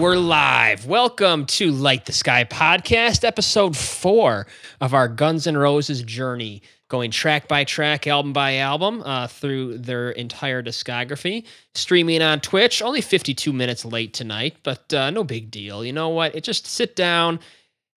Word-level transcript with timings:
We're 0.00 0.16
live. 0.16 0.86
Welcome 0.86 1.44
to 1.44 1.70
Light 1.70 2.06
the 2.06 2.14
Sky 2.14 2.44
podcast, 2.44 3.22
episode 3.22 3.76
four 3.76 4.46
of 4.80 4.94
our 4.94 5.08
Guns 5.08 5.46
N' 5.46 5.58
Roses 5.58 6.02
journey, 6.02 6.62
going 6.88 7.10
track 7.10 7.48
by 7.48 7.64
track, 7.64 8.06
album 8.06 8.32
by 8.32 8.56
album 8.56 9.02
uh, 9.04 9.26
through 9.26 9.76
their 9.76 10.12
entire 10.12 10.62
discography. 10.62 11.44
Streaming 11.74 12.22
on 12.22 12.40
Twitch, 12.40 12.80
only 12.80 13.02
52 13.02 13.52
minutes 13.52 13.84
late 13.84 14.14
tonight, 14.14 14.56
but 14.62 14.90
uh, 14.94 15.10
no 15.10 15.22
big 15.22 15.50
deal. 15.50 15.84
You 15.84 15.92
know 15.92 16.08
what? 16.08 16.34
It 16.34 16.44
just 16.44 16.66
sit 16.66 16.96
down 16.96 17.38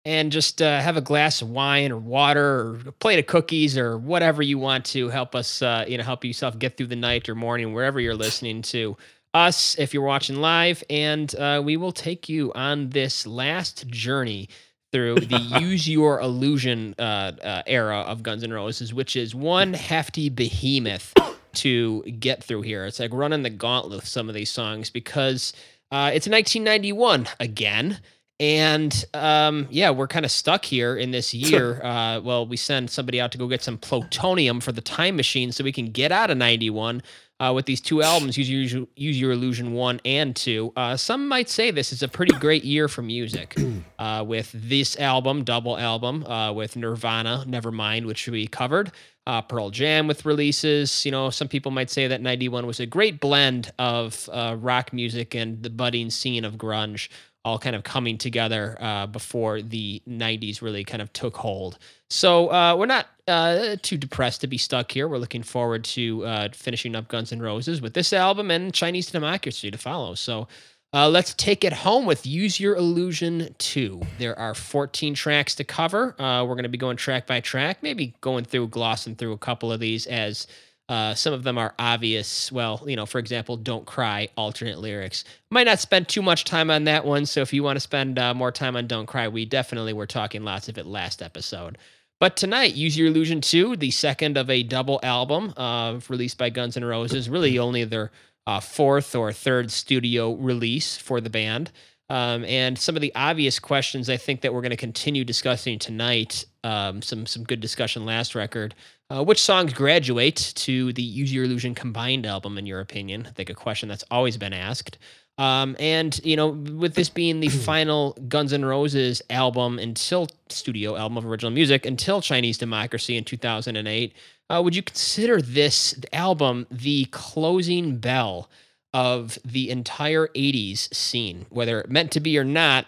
and 0.04 0.30
just 0.30 0.62
uh, 0.62 0.82
have 0.82 0.98
a 0.98 1.02
glass 1.02 1.42
of 1.42 1.52
wine 1.52 1.94
or 1.94 2.00
water 2.00 2.44
or 2.44 2.80
a 2.88 2.92
plate 2.92 3.20
of 3.20 3.28
cookies 3.28 3.78
or 3.78 3.98
whatever 3.98 4.44
you 4.44 4.58
want 4.58 4.84
to 4.88 5.08
help 5.08 5.36
us, 5.36 5.62
uh, 5.62 5.86
you 5.88 5.98
know, 5.98 6.04
help 6.04 6.26
yourself 6.26 6.60
get 6.60 6.76
through 6.76 6.88
the 6.88 6.98
night 6.98 7.30
or 7.30 7.36
morning, 7.36 7.74
wherever 7.74 8.02
you're 8.02 8.14
listening 8.14 8.62
to 8.62 8.98
us 9.34 9.78
if 9.80 9.94
you're 9.94 10.04
watching 10.04 10.38
live, 10.38 10.84
and 10.90 11.34
uh, 11.36 11.62
we 11.64 11.78
will 11.78 11.92
take 11.92 12.30
you 12.30 12.52
on 12.54 12.90
this 12.90 13.26
last 13.26 13.88
journey 13.88 14.50
through 14.92 15.16
the 15.16 15.38
use 15.60 15.90
your 15.90 16.20
illusion 16.22 16.96
uh, 17.00 17.32
uh, 17.44 17.64
era 17.66 18.00
of 18.02 18.24
Guns 18.24 18.44
N' 18.44 18.54
Roses, 18.54 18.94
which 18.94 19.16
is 19.16 19.34
one 19.34 19.74
hefty 19.74 20.30
behemoth 20.30 21.14
to 21.54 22.02
get 22.04 22.44
through 22.44 22.62
here. 22.62 22.86
It's 22.86 23.00
like 23.00 23.14
running 23.14 23.44
the 23.44 23.50
gauntlet 23.50 23.98
with 23.98 24.08
some 24.08 24.30
of 24.30 24.36
these 24.36 24.50
songs 24.50 24.90
because 24.90 25.54
uh, 25.92 26.12
it's 26.14 26.28
1991 26.28 27.28
again. 27.40 28.00
And 28.40 29.06
um, 29.14 29.68
yeah, 29.70 29.92
we're 29.92 30.08
kind 30.08 30.26
of 30.26 30.32
stuck 30.32 30.66
here 30.66 30.96
in 30.96 31.12
this 31.12 31.34
year. 31.34 31.84
Uh, 31.84 32.20
well, 32.22 32.46
we 32.46 32.58
send 32.58 32.90
somebody 32.90 33.20
out 33.22 33.32
to 33.34 33.38
go 33.38 33.48
get 33.48 33.64
some 33.64 33.78
plutonium 33.78 34.60
for 34.60 34.72
the 34.72 34.82
time 34.82 35.16
machine 35.16 35.52
so 35.52 35.64
we 35.64 35.72
can 35.72 35.88
get 35.88 36.12
out 36.12 36.30
of 36.30 36.38
91 36.38 37.02
uh, 37.40 37.52
with 37.54 37.66
these 37.66 37.82
two 37.82 38.02
albums, 38.02 38.38
Use 38.38 38.74
Your, 38.74 38.88
Use 38.96 39.20
Your 39.20 39.32
Illusion 39.32 39.74
1 39.74 40.02
and 40.06 40.36
2. 40.36 40.74
Uh, 40.76 40.96
some 40.96 41.28
might 41.28 41.50
say 41.50 41.72
this 41.72 41.92
is 41.92 42.04
a 42.04 42.08
pretty 42.08 42.38
great 42.38 42.64
year 42.64 42.88
for 42.88 43.02
music. 43.02 43.56
Uh, 44.00 44.22
with 44.22 44.52
this 44.54 45.00
album, 45.00 45.46
double 45.46 45.78
album, 45.78 46.26
uh, 46.26 46.52
with 46.52 46.76
Nirvana, 46.76 47.46
Nevermind, 47.48 48.06
which 48.06 48.28
we 48.28 48.48
covered, 48.48 48.92
uh, 49.26 49.42
Pearl 49.42 49.70
Jam 49.70 50.08
with 50.08 50.26
releases. 50.26 51.06
You 51.06 51.12
know, 51.12 51.30
some 51.30 51.48
people 51.48 51.72
might 51.72 51.90
say 51.90 52.08
that 52.08 52.20
91 52.20 52.68
was 52.68 52.82
a 52.82 52.86
great 52.86 53.22
blend 53.22 53.72
of 53.80 54.30
uh, 54.34 54.58
rock 54.60 54.92
music 54.92 55.36
and 55.36 55.64
the 55.64 55.70
budding 55.70 56.10
scene 56.10 56.44
of 56.44 56.56
grunge 56.56 57.08
all 57.46 57.60
kind 57.60 57.76
of 57.76 57.84
coming 57.84 58.18
together 58.18 58.78
uh, 58.80 59.06
before 59.08 59.62
the 59.62 60.02
90s 60.08 60.62
really 60.62 60.84
kind 60.84 61.02
of 61.02 61.12
took 61.14 61.36
hold. 61.36 61.78
So 62.10 62.52
uh, 62.52 62.76
we're 62.78 62.86
not 62.86 63.08
uh, 63.28 63.76
too 63.82 63.98
depressed 63.98 64.42
to 64.42 64.48
be 64.48 64.58
stuck 64.58 64.92
here. 64.92 65.08
We're 65.08 65.18
looking 65.18 65.44
forward 65.44 65.84
to 65.86 66.26
uh, 66.26 66.50
finishing 66.54 66.96
up 66.96 67.08
Guns 67.10 67.34
N' 67.34 67.42
Roses 67.42 67.82
with 67.82 67.94
this 67.94 68.14
album 68.14 68.50
and 68.50 68.74
Chinese 68.74 69.12
Democracy 69.12 69.72
to 69.72 69.78
follow. 69.78 70.16
So 70.16 70.48
uh, 70.94 71.10
let's 71.10 71.34
take 71.34 71.64
it 71.64 71.74
home 71.74 72.06
with 72.06 72.26
Use 72.26 72.60
Your 72.60 72.76
Illusion 72.76 73.56
2. 73.58 74.00
There 74.20 74.38
are 74.38 74.54
14 74.54 75.16
tracks 75.16 75.56
to 75.56 75.64
cover. 75.64 76.16
Uh, 76.22 76.46
we're 76.46 76.54
going 76.54 76.64
to 76.64 76.70
be 76.70 76.78
going 76.78 76.98
track 76.98 77.26
by 77.26 77.40
track, 77.40 77.80
maybe 77.82 78.14
going 78.22 78.46
through, 78.46 78.68
glossing 78.68 79.16
through 79.16 79.32
a 79.34 79.38
couple 79.38 79.72
of 79.72 79.80
these 79.80 80.06
as 80.06 80.46
uh, 80.90 81.14
some 81.14 81.34
of 81.34 81.44
them 81.44 81.58
are 81.58 81.74
obvious. 81.80 82.52
Well, 82.52 82.84
you 82.86 82.96
know, 82.96 83.06
for 83.06 83.20
example, 83.20 83.56
"Don't 83.56 83.86
Cry" 83.86 84.28
alternate 84.36 84.80
lyrics. 84.80 85.24
Might 85.50 85.66
not 85.66 85.80
spend 85.80 86.08
too 86.08 86.22
much 86.22 86.44
time 86.44 86.70
on 86.70 86.84
that 86.86 87.06
one. 87.06 87.26
So 87.26 87.42
if 87.42 87.54
you 87.54 87.64
want 87.64 87.78
to 87.78 87.82
spend 87.82 88.20
uh, 88.20 88.34
more 88.34 88.52
time 88.52 88.76
on 88.76 88.88
"Don't 88.88 89.06
Cry," 89.06 89.28
we 89.28 89.46
definitely 89.46 89.94
were 89.94 90.08
talking 90.08 90.44
lots 90.44 90.68
of 90.68 90.78
it 90.78 90.86
last 90.86 91.22
episode. 91.22 91.78
But 92.20 92.36
tonight, 92.36 92.76
"Use 92.76 92.98
Your 92.98 93.08
Illusion 93.08 93.40
2," 93.40 93.78
the 93.78 93.92
second 93.92 94.38
of 94.38 94.50
a 94.50 94.64
double 94.64 95.00
album 95.04 95.54
uh, 95.56 96.00
released 96.10 96.38
by 96.38 96.50
Guns 96.50 96.76
N' 96.76 96.86
Roses, 96.86 97.30
really 97.30 97.58
only 97.58 97.86
their 97.86 98.12
uh, 98.46 98.60
fourth 98.60 99.16
or 99.16 99.32
third 99.32 99.72
studio 99.72 100.34
release 100.34 100.98
for 100.98 101.22
the 101.22 101.30
band. 101.30 101.72
Um, 102.10 102.44
and 102.46 102.78
some 102.78 102.96
of 102.96 103.02
the 103.02 103.16
obvious 103.16 103.60
questions 103.60 104.10
I 104.10 104.18
think 104.18 104.42
that 104.42 104.54
we're 104.54 104.62
going 104.62 104.72
to 104.72 104.78
continue 104.78 105.24
discussing 105.24 105.80
tonight. 105.80 106.46
Um, 106.64 107.02
some 107.02 107.26
some 107.26 107.44
good 107.44 107.62
discussion 107.62 108.06
last 108.06 108.36
record. 108.36 108.76
Uh, 109.10 109.24
which 109.24 109.42
songs 109.42 109.74
graduate 109.74 110.54
to 110.56 110.94
the 110.94 111.02
Use 111.04 111.34
Your 111.34 111.46
Illusion 111.46 111.76
combined 111.76 112.26
album, 112.26 112.58
in 112.58 112.66
your 112.66 112.80
opinion? 112.80 113.26
I 113.28 113.32
think 113.32 113.50
a 113.50 113.54
question 113.54 113.90
that's 113.90 114.04
always 114.10 114.38
been 114.38 114.54
asked. 114.54 114.98
Um, 115.38 115.76
and 115.80 116.20
you 116.24 116.36
know, 116.36 116.50
with 116.50 116.96
this 116.96 117.10
being 117.10 117.40
the 117.40 117.50
final 117.66 118.14
Guns 118.28 118.54
N' 118.54 118.66
Roses 118.66 119.22
album 119.30 119.80
until 119.80 120.28
studio 120.50 120.96
album 120.96 121.18
of 121.18 121.26
original 121.26 121.52
music 121.52 121.86
until 121.86 122.22
Chinese 122.22 122.58
Democracy 122.58 123.18
in 123.18 123.24
2008, 123.24 124.14
uh, 124.50 124.62
would 124.64 124.76
you 124.76 124.84
consider 124.84 125.42
this 125.42 126.00
album 126.12 126.68
the 126.70 127.06
closing 127.06 127.98
bell 127.98 128.50
of 128.94 129.40
the 129.44 129.72
entire 129.72 130.28
80s 130.28 130.94
scene, 130.94 131.48
whether 131.50 131.82
it 131.82 131.90
meant 131.90 132.12
to 132.12 132.20
be 132.20 132.38
or 132.38 132.44
not? 132.44 132.86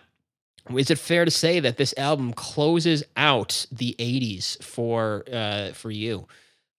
Is 0.75 0.89
it 0.89 0.97
fair 0.97 1.25
to 1.25 1.31
say 1.31 1.59
that 1.59 1.77
this 1.77 1.93
album 1.97 2.33
closes 2.33 3.03
out 3.15 3.65
the 3.71 3.95
80s 3.99 4.61
for 4.63 5.23
uh, 5.31 5.71
for 5.73 5.91
you? 5.91 6.27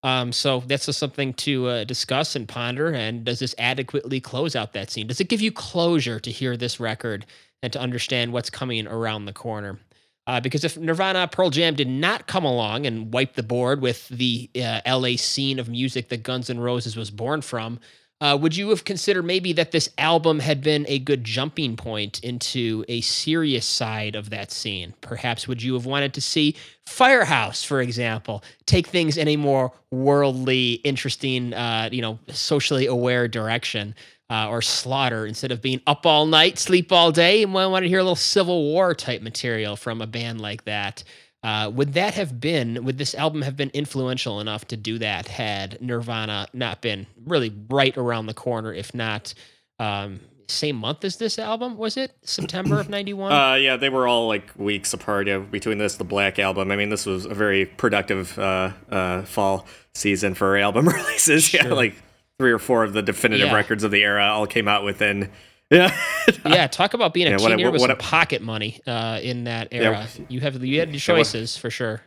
Um, 0.02 0.30
so 0.32 0.60
that's 0.66 0.86
just 0.86 0.98
something 0.98 1.34
to 1.34 1.66
uh, 1.66 1.84
discuss 1.84 2.36
and 2.36 2.46
ponder 2.46 2.92
and 2.92 3.24
does 3.24 3.40
this 3.40 3.54
adequately 3.58 4.20
close 4.20 4.54
out 4.54 4.72
that 4.74 4.90
scene? 4.90 5.06
Does 5.08 5.20
it 5.20 5.28
give 5.28 5.40
you 5.40 5.50
closure 5.50 6.20
to 6.20 6.30
hear 6.30 6.56
this 6.56 6.78
record 6.78 7.26
and 7.62 7.72
to 7.72 7.80
understand 7.80 8.32
what's 8.32 8.50
coming 8.50 8.86
around 8.86 9.24
the 9.24 9.32
corner? 9.32 9.80
Uh, 10.28 10.40
because 10.40 10.64
if 10.64 10.76
Nirvana 10.76 11.28
Pearl 11.28 11.50
Jam 11.50 11.74
did 11.74 11.88
not 11.88 12.26
come 12.26 12.44
along 12.44 12.86
and 12.86 13.12
wipe 13.12 13.34
the 13.34 13.42
board 13.42 13.80
with 13.80 14.08
the 14.08 14.50
uh, 14.56 14.80
LA 14.86 15.16
scene 15.16 15.58
of 15.58 15.68
music 15.68 16.08
that 16.08 16.22
Guns 16.22 16.50
N' 16.50 16.60
Roses 16.60 16.96
was 16.96 17.10
born 17.10 17.40
from, 17.40 17.78
uh, 18.20 18.36
would 18.40 18.56
you 18.56 18.70
have 18.70 18.84
considered 18.84 19.24
maybe 19.24 19.52
that 19.52 19.72
this 19.72 19.90
album 19.98 20.38
had 20.38 20.62
been 20.62 20.86
a 20.88 20.98
good 20.98 21.22
jumping 21.22 21.76
point 21.76 22.18
into 22.20 22.82
a 22.88 23.02
serious 23.02 23.66
side 23.66 24.14
of 24.14 24.30
that 24.30 24.50
scene? 24.50 24.94
Perhaps 25.02 25.46
would 25.46 25.62
you 25.62 25.74
have 25.74 25.84
wanted 25.84 26.14
to 26.14 26.20
see 26.20 26.56
Firehouse, 26.86 27.62
for 27.62 27.82
example, 27.82 28.42
take 28.64 28.86
things 28.86 29.18
in 29.18 29.28
a 29.28 29.36
more 29.36 29.72
worldly, 29.90 30.74
interesting, 30.84 31.52
uh, 31.52 31.90
you 31.92 32.00
know, 32.00 32.18
socially 32.28 32.86
aware 32.86 33.28
direction? 33.28 33.94
Uh, 34.28 34.48
or 34.48 34.60
slaughter 34.60 35.24
instead 35.24 35.52
of 35.52 35.62
being 35.62 35.80
up 35.86 36.04
all 36.04 36.26
night, 36.26 36.58
sleep 36.58 36.90
all 36.90 37.12
day. 37.12 37.44
And 37.44 37.56
I 37.56 37.68
want 37.68 37.84
to 37.84 37.88
hear 37.88 38.00
a 38.00 38.02
little 38.02 38.16
Civil 38.16 38.64
War 38.64 38.92
type 38.92 39.22
material 39.22 39.76
from 39.76 40.02
a 40.02 40.06
band 40.08 40.40
like 40.40 40.64
that. 40.64 41.04
Uh, 41.42 41.70
would 41.70 41.92
that 41.94 42.14
have 42.14 42.40
been, 42.40 42.84
would 42.84 42.98
this 42.98 43.14
album 43.14 43.42
have 43.42 43.56
been 43.56 43.70
influential 43.70 44.40
enough 44.40 44.66
to 44.66 44.76
do 44.76 44.98
that 44.98 45.28
had 45.28 45.80
Nirvana 45.80 46.48
not 46.52 46.82
been 46.82 47.06
really 47.24 47.54
right 47.68 47.96
around 47.96 48.26
the 48.26 48.34
corner, 48.34 48.72
if 48.72 48.94
not 48.94 49.32
um, 49.78 50.20
same 50.48 50.76
month 50.76 51.04
as 51.04 51.18
this 51.18 51.38
album? 51.38 51.76
Was 51.76 51.96
it 51.96 52.16
September 52.22 52.80
of 52.80 52.88
91? 52.88 53.32
Uh, 53.32 53.54
yeah, 53.54 53.76
they 53.76 53.88
were 53.88 54.08
all 54.08 54.26
like 54.26 54.50
weeks 54.56 54.92
apart 54.92 55.28
yeah, 55.28 55.38
between 55.38 55.78
this 55.78 55.96
the 55.96 56.04
Black 56.04 56.38
album. 56.38 56.72
I 56.72 56.76
mean, 56.76 56.88
this 56.88 57.06
was 57.06 57.26
a 57.26 57.34
very 57.34 57.66
productive 57.66 58.36
uh, 58.38 58.72
uh, 58.90 59.22
fall 59.22 59.66
season 59.94 60.34
for 60.34 60.56
album 60.56 60.88
releases. 60.88 61.44
Sure. 61.44 61.62
Yeah, 61.62 61.74
like 61.74 61.94
three 62.38 62.52
or 62.52 62.58
four 62.58 62.84
of 62.84 62.92
the 62.92 63.02
definitive 63.02 63.48
yeah. 63.48 63.54
records 63.54 63.84
of 63.84 63.90
the 63.90 64.02
era 64.02 64.24
all 64.26 64.46
came 64.46 64.68
out 64.68 64.84
within 64.84 65.30
yeah. 65.70 65.96
yeah. 66.46 66.66
Talk 66.66 66.94
about 66.94 67.14
being 67.14 67.26
a 67.26 67.30
yeah, 67.30 67.36
teenager 67.36 67.70
with 67.70 67.80
some 67.80 67.96
pocket 67.96 68.42
money 68.42 68.80
uh, 68.86 69.20
in 69.22 69.44
that 69.44 69.68
era. 69.72 70.06
Yeah. 70.18 70.24
You 70.28 70.40
have 70.40 70.64
you 70.64 70.80
had 70.80 70.94
choices 70.94 71.56
for 71.56 71.70
sure. 71.70 72.02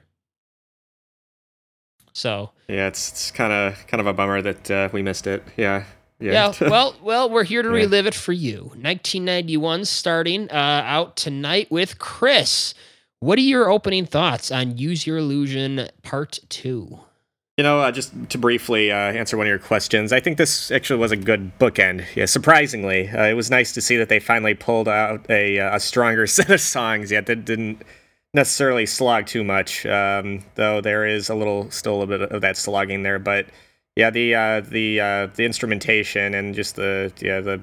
So 2.13 2.51
yeah, 2.67 2.87
it's 2.87 3.09
it's 3.09 3.31
kind 3.31 3.53
of 3.53 3.87
kind 3.87 4.01
of 4.01 4.07
a 4.07 4.13
bummer 4.13 4.41
that 4.41 4.71
uh, 4.71 4.89
we 4.91 5.01
missed 5.01 5.27
it. 5.27 5.43
Yeah. 5.57 5.85
Yeah. 6.19 6.53
yeah. 6.59 6.69
well, 6.69 6.95
well, 7.01 7.29
we're 7.29 7.45
here 7.45 7.61
to 7.61 7.69
relive 7.69 8.05
it 8.05 8.13
for 8.13 8.33
you. 8.33 8.63
1991 8.63 9.85
starting 9.85 10.49
uh, 10.51 10.83
out 10.85 11.15
tonight 11.15 11.71
with 11.71 11.97
Chris. 11.97 12.73
What 13.21 13.37
are 13.37 13.41
your 13.41 13.69
opening 13.69 14.05
thoughts 14.05 14.51
on 14.51 14.77
Use 14.77 15.05
Your 15.05 15.17
Illusion 15.17 15.89
Part 16.03 16.39
Two? 16.49 16.99
You 17.59 17.63
know, 17.63 17.81
uh, 17.81 17.91
just 17.91 18.13
to 18.29 18.37
briefly 18.37 18.89
uh, 18.89 18.95
answer 18.95 19.35
one 19.35 19.45
of 19.45 19.49
your 19.49 19.59
questions, 19.59 20.13
I 20.13 20.21
think 20.21 20.37
this 20.37 20.71
actually 20.71 21.01
was 21.01 21.11
a 21.11 21.17
good 21.17 21.51
bookend. 21.59 22.05
Yeah, 22.15 22.23
surprisingly, 22.23 23.09
uh, 23.09 23.25
it 23.25 23.33
was 23.33 23.51
nice 23.51 23.73
to 23.73 23.81
see 23.81 23.97
that 23.97 24.07
they 24.07 24.21
finally 24.21 24.53
pulled 24.53 24.87
out 24.87 25.29
a, 25.29 25.59
uh, 25.59 25.75
a 25.75 25.79
stronger 25.81 26.25
set 26.37 26.49
of 26.49 26.61
songs. 26.61 27.11
Yet 27.11 27.25
that 27.25 27.43
didn't 27.43 27.81
necessarily 28.33 28.85
slog 28.85 29.25
too 29.25 29.43
much, 29.43 29.85
um, 29.85 30.41
though 30.55 30.79
there 30.79 31.05
is 31.05 31.27
a 31.27 31.35
little, 31.35 31.69
still 31.69 31.95
a 31.95 31.97
little 31.99 32.17
bit 32.17 32.31
of 32.31 32.39
that 32.39 32.55
slogging 32.55 33.03
there. 33.03 33.19
But 33.19 33.47
yeah, 33.97 34.09
the 34.09 34.35
uh, 34.35 34.61
the 34.61 35.01
uh, 35.01 35.27
the 35.35 35.43
instrumentation 35.43 36.35
and 36.35 36.55
just 36.55 36.77
the 36.77 37.11
yeah 37.19 37.41
the 37.41 37.59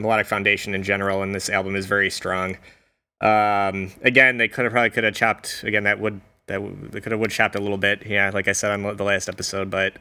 melodic 0.00 0.26
foundation 0.26 0.74
in 0.74 0.82
general 0.82 1.22
in 1.22 1.30
this 1.30 1.48
album 1.48 1.76
is 1.76 1.86
very 1.86 2.10
strong. 2.10 2.56
Um, 3.20 3.92
again, 4.02 4.38
they 4.38 4.48
could 4.48 4.64
have 4.64 4.72
probably 4.72 4.90
could 4.90 5.04
have 5.04 5.14
chopped 5.14 5.62
again 5.62 5.84
that 5.84 6.00
would 6.00 6.20
that 6.50 6.92
they 6.92 7.00
could 7.00 7.12
have 7.12 7.20
wood 7.20 7.30
chopped 7.30 7.54
a 7.54 7.60
little 7.60 7.78
bit. 7.78 8.06
Yeah, 8.06 8.30
like 8.32 8.48
I 8.48 8.52
said 8.52 8.70
on 8.70 8.96
the 8.96 9.04
last 9.04 9.28
episode, 9.28 9.70
but 9.70 9.94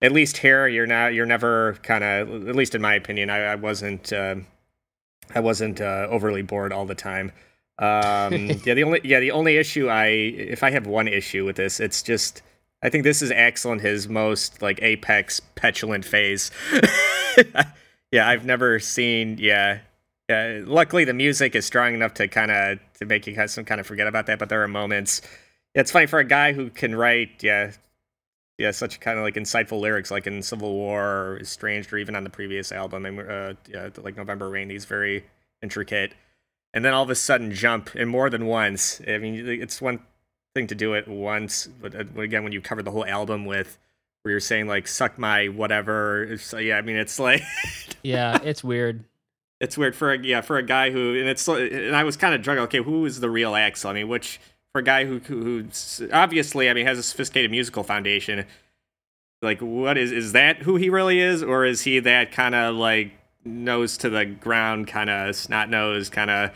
at 0.00 0.12
least 0.12 0.38
here 0.38 0.68
you're 0.68 0.86
not 0.86 1.14
you're 1.14 1.26
never 1.26 1.74
kind 1.82 2.04
of 2.04 2.48
at 2.48 2.54
least 2.54 2.74
in 2.74 2.80
my 2.80 2.94
opinion 2.94 3.30
I, 3.30 3.38
I 3.38 3.54
wasn't 3.56 4.12
uh, 4.12 4.36
I 5.34 5.40
wasn't 5.40 5.80
uh, 5.80 6.06
overly 6.08 6.42
bored 6.42 6.72
all 6.72 6.86
the 6.86 6.94
time. 6.94 7.32
Um, 7.78 8.32
yeah, 8.64 8.74
the 8.74 8.84
only 8.84 9.00
yeah 9.04 9.20
the 9.20 9.32
only 9.32 9.56
issue 9.56 9.88
I 9.88 10.06
if 10.06 10.62
I 10.62 10.70
have 10.70 10.86
one 10.86 11.08
issue 11.08 11.44
with 11.44 11.56
this, 11.56 11.80
it's 11.80 12.02
just 12.02 12.42
I 12.82 12.88
think 12.88 13.04
this 13.04 13.22
is 13.22 13.30
excellent 13.30 13.82
his 13.82 14.08
most 14.08 14.62
like 14.62 14.80
apex 14.82 15.40
petulant 15.56 16.04
phase. 16.04 16.50
yeah, 18.12 18.28
I've 18.28 18.44
never 18.44 18.78
seen 18.78 19.36
yeah 19.38 19.80
yeah, 20.28 20.60
luckily 20.64 21.04
the 21.04 21.14
music 21.14 21.54
is 21.54 21.64
strong 21.64 21.94
enough 21.94 22.14
to 22.14 22.28
kind 22.28 22.50
of 22.50 22.78
to 22.98 23.06
make 23.06 23.26
you 23.26 23.34
guys 23.34 23.52
some 23.52 23.64
kind 23.64 23.80
of 23.80 23.86
forget 23.86 24.06
about 24.06 24.26
that. 24.26 24.38
But 24.38 24.48
there 24.48 24.62
are 24.62 24.68
moments. 24.68 25.22
Yeah, 25.78 25.82
it's 25.82 25.92
funny 25.92 26.06
for 26.06 26.18
a 26.18 26.24
guy 26.24 26.54
who 26.54 26.70
can 26.70 26.96
write, 26.96 27.40
yeah, 27.40 27.70
yeah, 28.58 28.72
such 28.72 28.98
kind 28.98 29.16
of 29.16 29.22
like 29.22 29.36
insightful 29.36 29.78
lyrics, 29.78 30.10
like 30.10 30.26
in 30.26 30.42
Civil 30.42 30.74
War 30.74 31.04
or 31.04 31.38
Estranged, 31.38 31.92
or 31.92 31.98
even 31.98 32.16
on 32.16 32.24
the 32.24 32.30
previous 32.30 32.72
album, 32.72 33.06
and 33.06 33.20
uh, 33.20 33.54
yeah, 33.68 33.88
like 34.02 34.16
November 34.16 34.50
Rain. 34.50 34.70
He's 34.70 34.86
very 34.86 35.24
intricate, 35.62 36.14
and 36.74 36.84
then 36.84 36.94
all 36.94 37.04
of 37.04 37.10
a 37.10 37.14
sudden 37.14 37.52
jump, 37.52 37.94
and 37.94 38.10
more 38.10 38.28
than 38.28 38.46
once. 38.46 39.00
I 39.06 39.18
mean, 39.18 39.46
it's 39.46 39.80
one 39.80 40.00
thing 40.52 40.66
to 40.66 40.74
do 40.74 40.94
it 40.94 41.06
once, 41.06 41.68
but 41.68 41.94
uh, 41.94 42.20
again, 42.20 42.42
when 42.42 42.52
you 42.52 42.60
cover 42.60 42.82
the 42.82 42.90
whole 42.90 43.06
album 43.06 43.44
with 43.44 43.78
where 44.22 44.32
you're 44.32 44.40
saying 44.40 44.66
like 44.66 44.88
"suck 44.88 45.16
my 45.16 45.46
whatever," 45.46 46.38
so 46.38 46.58
yeah, 46.58 46.78
I 46.78 46.82
mean, 46.82 46.96
it's 46.96 47.18
like 47.20 47.42
yeah, 48.02 48.40
it's 48.42 48.64
weird. 48.64 49.04
It's 49.60 49.78
weird 49.78 49.94
for 49.94 50.12
a 50.12 50.18
yeah 50.18 50.40
for 50.40 50.58
a 50.58 50.62
guy 50.64 50.90
who 50.90 51.14
and 51.16 51.28
it's 51.28 51.46
and 51.46 51.94
I 51.94 52.02
was 52.02 52.16
kind 52.16 52.34
of 52.34 52.42
drunk. 52.42 52.58
Okay, 52.62 52.82
who 52.82 53.06
is 53.06 53.20
the 53.20 53.30
real 53.30 53.52
Axl? 53.52 53.90
I 53.90 53.92
mean, 53.92 54.08
which 54.08 54.40
for 54.78 54.82
a 54.82 54.84
guy 54.84 55.04
who 55.04 55.18
who's 55.18 56.02
obviously 56.12 56.70
I 56.70 56.74
mean 56.74 56.86
has 56.86 56.98
a 56.98 57.02
sophisticated 57.02 57.50
musical 57.50 57.82
foundation. 57.82 58.46
Like, 59.42 59.60
what 59.60 59.98
is 59.98 60.12
is 60.12 60.32
that 60.32 60.62
who 60.62 60.76
he 60.76 60.88
really 60.88 61.18
is, 61.18 61.42
or 61.42 61.64
is 61.64 61.82
he 61.82 61.98
that 61.98 62.30
kind 62.30 62.54
of 62.54 62.76
like 62.76 63.10
nose 63.44 63.96
to 63.98 64.10
the 64.10 64.24
ground, 64.24 64.86
kind 64.86 65.10
of 65.10 65.34
snot 65.34 65.68
nose, 65.68 66.08
kind 66.08 66.30
of 66.30 66.50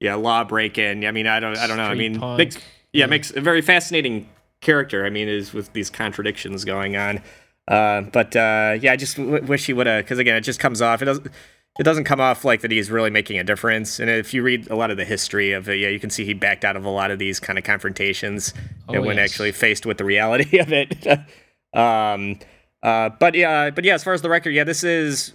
yeah 0.00 0.14
law 0.14 0.44
breaking? 0.44 1.06
I 1.06 1.10
mean, 1.10 1.26
I 1.26 1.40
don't 1.40 1.58
I 1.58 1.66
don't 1.66 1.76
know. 1.76 1.84
I 1.84 1.94
mean, 1.94 2.18
makes, 2.38 2.56
yeah, 2.56 2.62
yeah, 2.92 3.06
makes 3.06 3.30
a 3.32 3.40
very 3.42 3.60
fascinating 3.60 4.28
character. 4.62 5.04
I 5.04 5.10
mean, 5.10 5.28
is 5.28 5.52
with 5.52 5.72
these 5.74 5.90
contradictions 5.90 6.64
going 6.64 6.96
on. 6.96 7.20
Uh, 7.66 8.00
but 8.00 8.34
uh, 8.34 8.78
yeah, 8.80 8.92
I 8.92 8.96
just 8.96 9.18
w- 9.18 9.44
wish 9.44 9.66
he 9.66 9.74
would 9.74 9.86
have, 9.86 10.04
because 10.04 10.18
again, 10.18 10.36
it 10.36 10.40
just 10.40 10.58
comes 10.58 10.80
off. 10.80 11.02
It 11.02 11.04
doesn't 11.04 11.30
it 11.78 11.84
doesn't 11.84 12.04
come 12.04 12.20
off 12.20 12.44
like 12.44 12.60
that 12.62 12.70
he's 12.70 12.90
really 12.90 13.10
making 13.10 13.38
a 13.38 13.44
difference. 13.44 14.00
And 14.00 14.10
if 14.10 14.34
you 14.34 14.42
read 14.42 14.68
a 14.68 14.74
lot 14.74 14.90
of 14.90 14.96
the 14.96 15.04
history 15.04 15.52
of 15.52 15.68
it, 15.68 15.78
yeah, 15.78 15.88
you 15.88 16.00
can 16.00 16.10
see 16.10 16.24
he 16.24 16.34
backed 16.34 16.64
out 16.64 16.76
of 16.76 16.84
a 16.84 16.90
lot 16.90 17.10
of 17.10 17.18
these 17.18 17.38
kind 17.38 17.58
of 17.58 17.64
confrontations 17.64 18.52
oh, 18.88 19.00
when 19.00 19.16
yes. 19.16 19.30
actually 19.30 19.52
faced 19.52 19.86
with 19.86 19.98
the 19.98 20.04
reality 20.04 20.58
of 20.60 20.72
it. 20.72 21.06
um, 21.74 22.38
uh, 22.82 23.10
but 23.20 23.34
yeah, 23.34 23.70
but 23.70 23.84
yeah, 23.84 23.94
as 23.94 24.02
far 24.02 24.12
as 24.12 24.22
the 24.22 24.28
record, 24.28 24.50
yeah, 24.50 24.64
this 24.64 24.82
is 24.82 25.34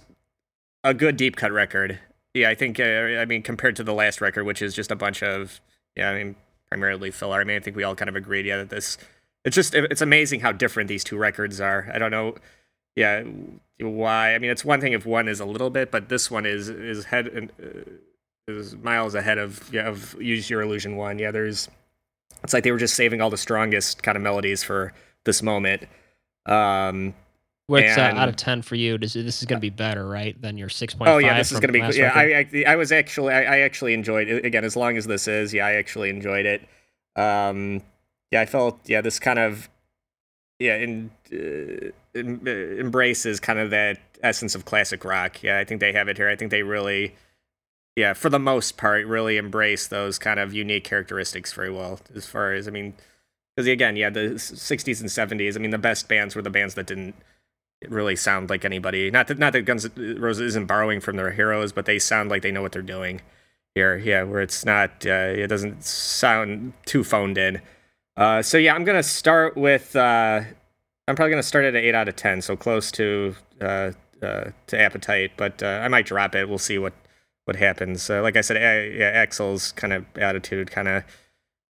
a 0.82 0.92
good 0.92 1.16
deep 1.16 1.36
cut 1.36 1.52
record. 1.52 1.98
Yeah, 2.34 2.50
I 2.50 2.54
think. 2.54 2.80
Uh, 2.80 2.82
I 2.82 3.24
mean, 3.24 3.42
compared 3.42 3.76
to 3.76 3.84
the 3.84 3.94
last 3.94 4.20
record, 4.20 4.44
which 4.44 4.60
is 4.60 4.74
just 4.74 4.90
a 4.90 4.96
bunch 4.96 5.22
of 5.22 5.60
yeah, 5.96 6.10
I 6.10 6.14
mean, 6.22 6.36
primarily 6.68 7.10
filler. 7.10 7.40
I 7.40 7.44
mean, 7.44 7.56
I 7.56 7.60
think 7.60 7.76
we 7.76 7.84
all 7.84 7.94
kind 7.94 8.08
of 8.08 8.16
agreed, 8.16 8.46
yeah, 8.46 8.58
that 8.58 8.70
this. 8.70 8.98
It's 9.44 9.54
just 9.54 9.74
it's 9.74 10.00
amazing 10.00 10.40
how 10.40 10.52
different 10.52 10.88
these 10.88 11.04
two 11.04 11.18
records 11.18 11.60
are. 11.60 11.90
I 11.92 11.98
don't 11.98 12.10
know 12.10 12.34
yeah, 12.96 13.22
why? 13.80 14.34
I 14.34 14.38
mean, 14.38 14.50
it's 14.50 14.64
one 14.64 14.80
thing 14.80 14.92
if 14.92 15.04
one 15.04 15.28
is 15.28 15.40
a 15.40 15.44
little 15.44 15.70
bit, 15.70 15.90
but 15.90 16.08
this 16.08 16.30
one 16.30 16.46
is 16.46 16.68
is 16.68 17.04
head 17.06 17.50
uh, 17.62 17.90
is 18.46 18.76
miles 18.76 19.14
ahead 19.14 19.38
of 19.38 19.72
yeah 19.72 19.88
of 19.88 20.20
Use 20.20 20.48
Your 20.48 20.62
Illusion 20.62 20.96
one. 20.96 21.18
Yeah, 21.18 21.30
there's 21.30 21.68
it's 22.42 22.52
like 22.52 22.62
they 22.62 22.72
were 22.72 22.78
just 22.78 22.94
saving 22.94 23.20
all 23.20 23.30
the 23.30 23.36
strongest 23.36 24.02
kind 24.02 24.16
of 24.16 24.22
melodies 24.22 24.62
for 24.62 24.92
this 25.24 25.42
moment. 25.42 25.84
Um, 26.46 27.14
What's 27.66 27.96
uh, 27.96 28.12
out 28.14 28.28
of 28.28 28.36
ten 28.36 28.60
for 28.62 28.74
you? 28.74 28.98
Does 28.98 29.14
this 29.14 29.40
is 29.40 29.46
going 29.46 29.58
to 29.58 29.62
be 29.62 29.70
better, 29.70 30.06
right, 30.06 30.40
than 30.40 30.58
your 30.58 30.68
six 30.68 30.94
point? 30.94 31.08
Oh 31.08 31.18
yeah, 31.18 31.36
this 31.38 31.50
is 31.50 31.60
going 31.60 31.72
to 31.72 31.92
be. 31.92 31.98
Yeah, 31.98 32.12
I, 32.14 32.46
I, 32.52 32.64
I 32.72 32.76
was 32.76 32.92
actually 32.92 33.32
I, 33.32 33.56
I 33.56 33.58
actually 33.60 33.94
enjoyed 33.94 34.28
it 34.28 34.44
again. 34.44 34.64
As 34.64 34.76
long 34.76 34.98
as 34.98 35.06
this 35.06 35.26
is, 35.26 35.54
yeah, 35.54 35.66
I 35.66 35.72
actually 35.72 36.10
enjoyed 36.10 36.44
it. 36.44 36.60
Um, 37.16 37.82
yeah, 38.30 38.42
I 38.42 38.46
felt 38.46 38.80
yeah 38.84 39.00
this 39.00 39.18
kind 39.18 39.38
of 39.38 39.70
yeah 40.60 40.76
in. 40.76 41.10
Uh, 41.32 41.90
embraces 42.14 43.40
kind 43.40 43.58
of 43.58 43.70
that 43.70 43.98
essence 44.22 44.54
of 44.54 44.64
classic 44.64 45.04
rock. 45.04 45.42
Yeah, 45.42 45.58
I 45.58 45.64
think 45.64 45.80
they 45.80 45.92
have 45.92 46.08
it 46.08 46.16
here. 46.16 46.28
I 46.28 46.36
think 46.36 46.50
they 46.50 46.62
really, 46.62 47.14
yeah, 47.96 48.12
for 48.12 48.30
the 48.30 48.38
most 48.38 48.76
part, 48.76 49.06
really 49.06 49.36
embrace 49.36 49.86
those 49.86 50.18
kind 50.18 50.40
of 50.40 50.54
unique 50.54 50.84
characteristics 50.84 51.52
very 51.52 51.70
well. 51.70 52.00
As 52.14 52.26
far 52.26 52.52
as 52.52 52.68
I 52.68 52.70
mean, 52.70 52.94
because 53.54 53.68
again, 53.68 53.96
yeah, 53.96 54.10
the 54.10 54.34
'60s 54.34 55.00
and 55.00 55.10
'70s. 55.40 55.56
I 55.56 55.58
mean, 55.58 55.70
the 55.70 55.78
best 55.78 56.08
bands 56.08 56.34
were 56.34 56.42
the 56.42 56.50
bands 56.50 56.74
that 56.74 56.86
didn't 56.86 57.14
really 57.88 58.16
sound 58.16 58.50
like 58.50 58.64
anybody. 58.64 59.10
Not 59.10 59.28
that 59.28 59.38
not 59.38 59.52
that 59.52 59.62
Guns 59.62 59.84
N' 59.84 60.20
Roses 60.20 60.52
isn't 60.52 60.66
borrowing 60.66 61.00
from 61.00 61.16
their 61.16 61.32
heroes, 61.32 61.72
but 61.72 61.86
they 61.86 61.98
sound 61.98 62.30
like 62.30 62.42
they 62.42 62.52
know 62.52 62.62
what 62.62 62.72
they're 62.72 62.82
doing. 62.82 63.20
Here, 63.74 63.96
yeah, 63.96 64.22
where 64.22 64.40
it's 64.40 64.64
not, 64.64 65.04
uh, 65.04 65.32
it 65.34 65.48
doesn't 65.48 65.82
sound 65.82 66.74
too 66.86 67.02
phoned 67.02 67.36
in. 67.36 67.60
Uh, 68.16 68.40
so 68.40 68.56
yeah, 68.56 68.74
I'm 68.74 68.84
gonna 68.84 69.02
start 69.02 69.56
with. 69.56 69.96
Uh, 69.96 70.42
I'm 71.06 71.16
probably 71.16 71.30
gonna 71.30 71.42
start 71.42 71.64
at 71.64 71.74
an 71.74 71.84
eight 71.84 71.94
out 71.94 72.08
of 72.08 72.16
ten, 72.16 72.40
so 72.40 72.56
close 72.56 72.90
to 72.92 73.34
uh, 73.60 73.92
uh, 74.22 74.50
to 74.68 74.80
appetite, 74.80 75.32
but 75.36 75.62
uh, 75.62 75.80
I 75.82 75.88
might 75.88 76.06
drop 76.06 76.34
it. 76.34 76.48
We'll 76.48 76.58
see 76.58 76.78
what 76.78 76.94
what 77.44 77.56
happens. 77.56 78.08
Uh, 78.08 78.22
like 78.22 78.36
I 78.36 78.40
said, 78.40 78.56
yeah, 78.56 79.24
Axl's 79.24 79.72
kind 79.72 79.92
of 79.92 80.06
attitude, 80.16 80.70
kind 80.70 80.88
of 80.88 81.04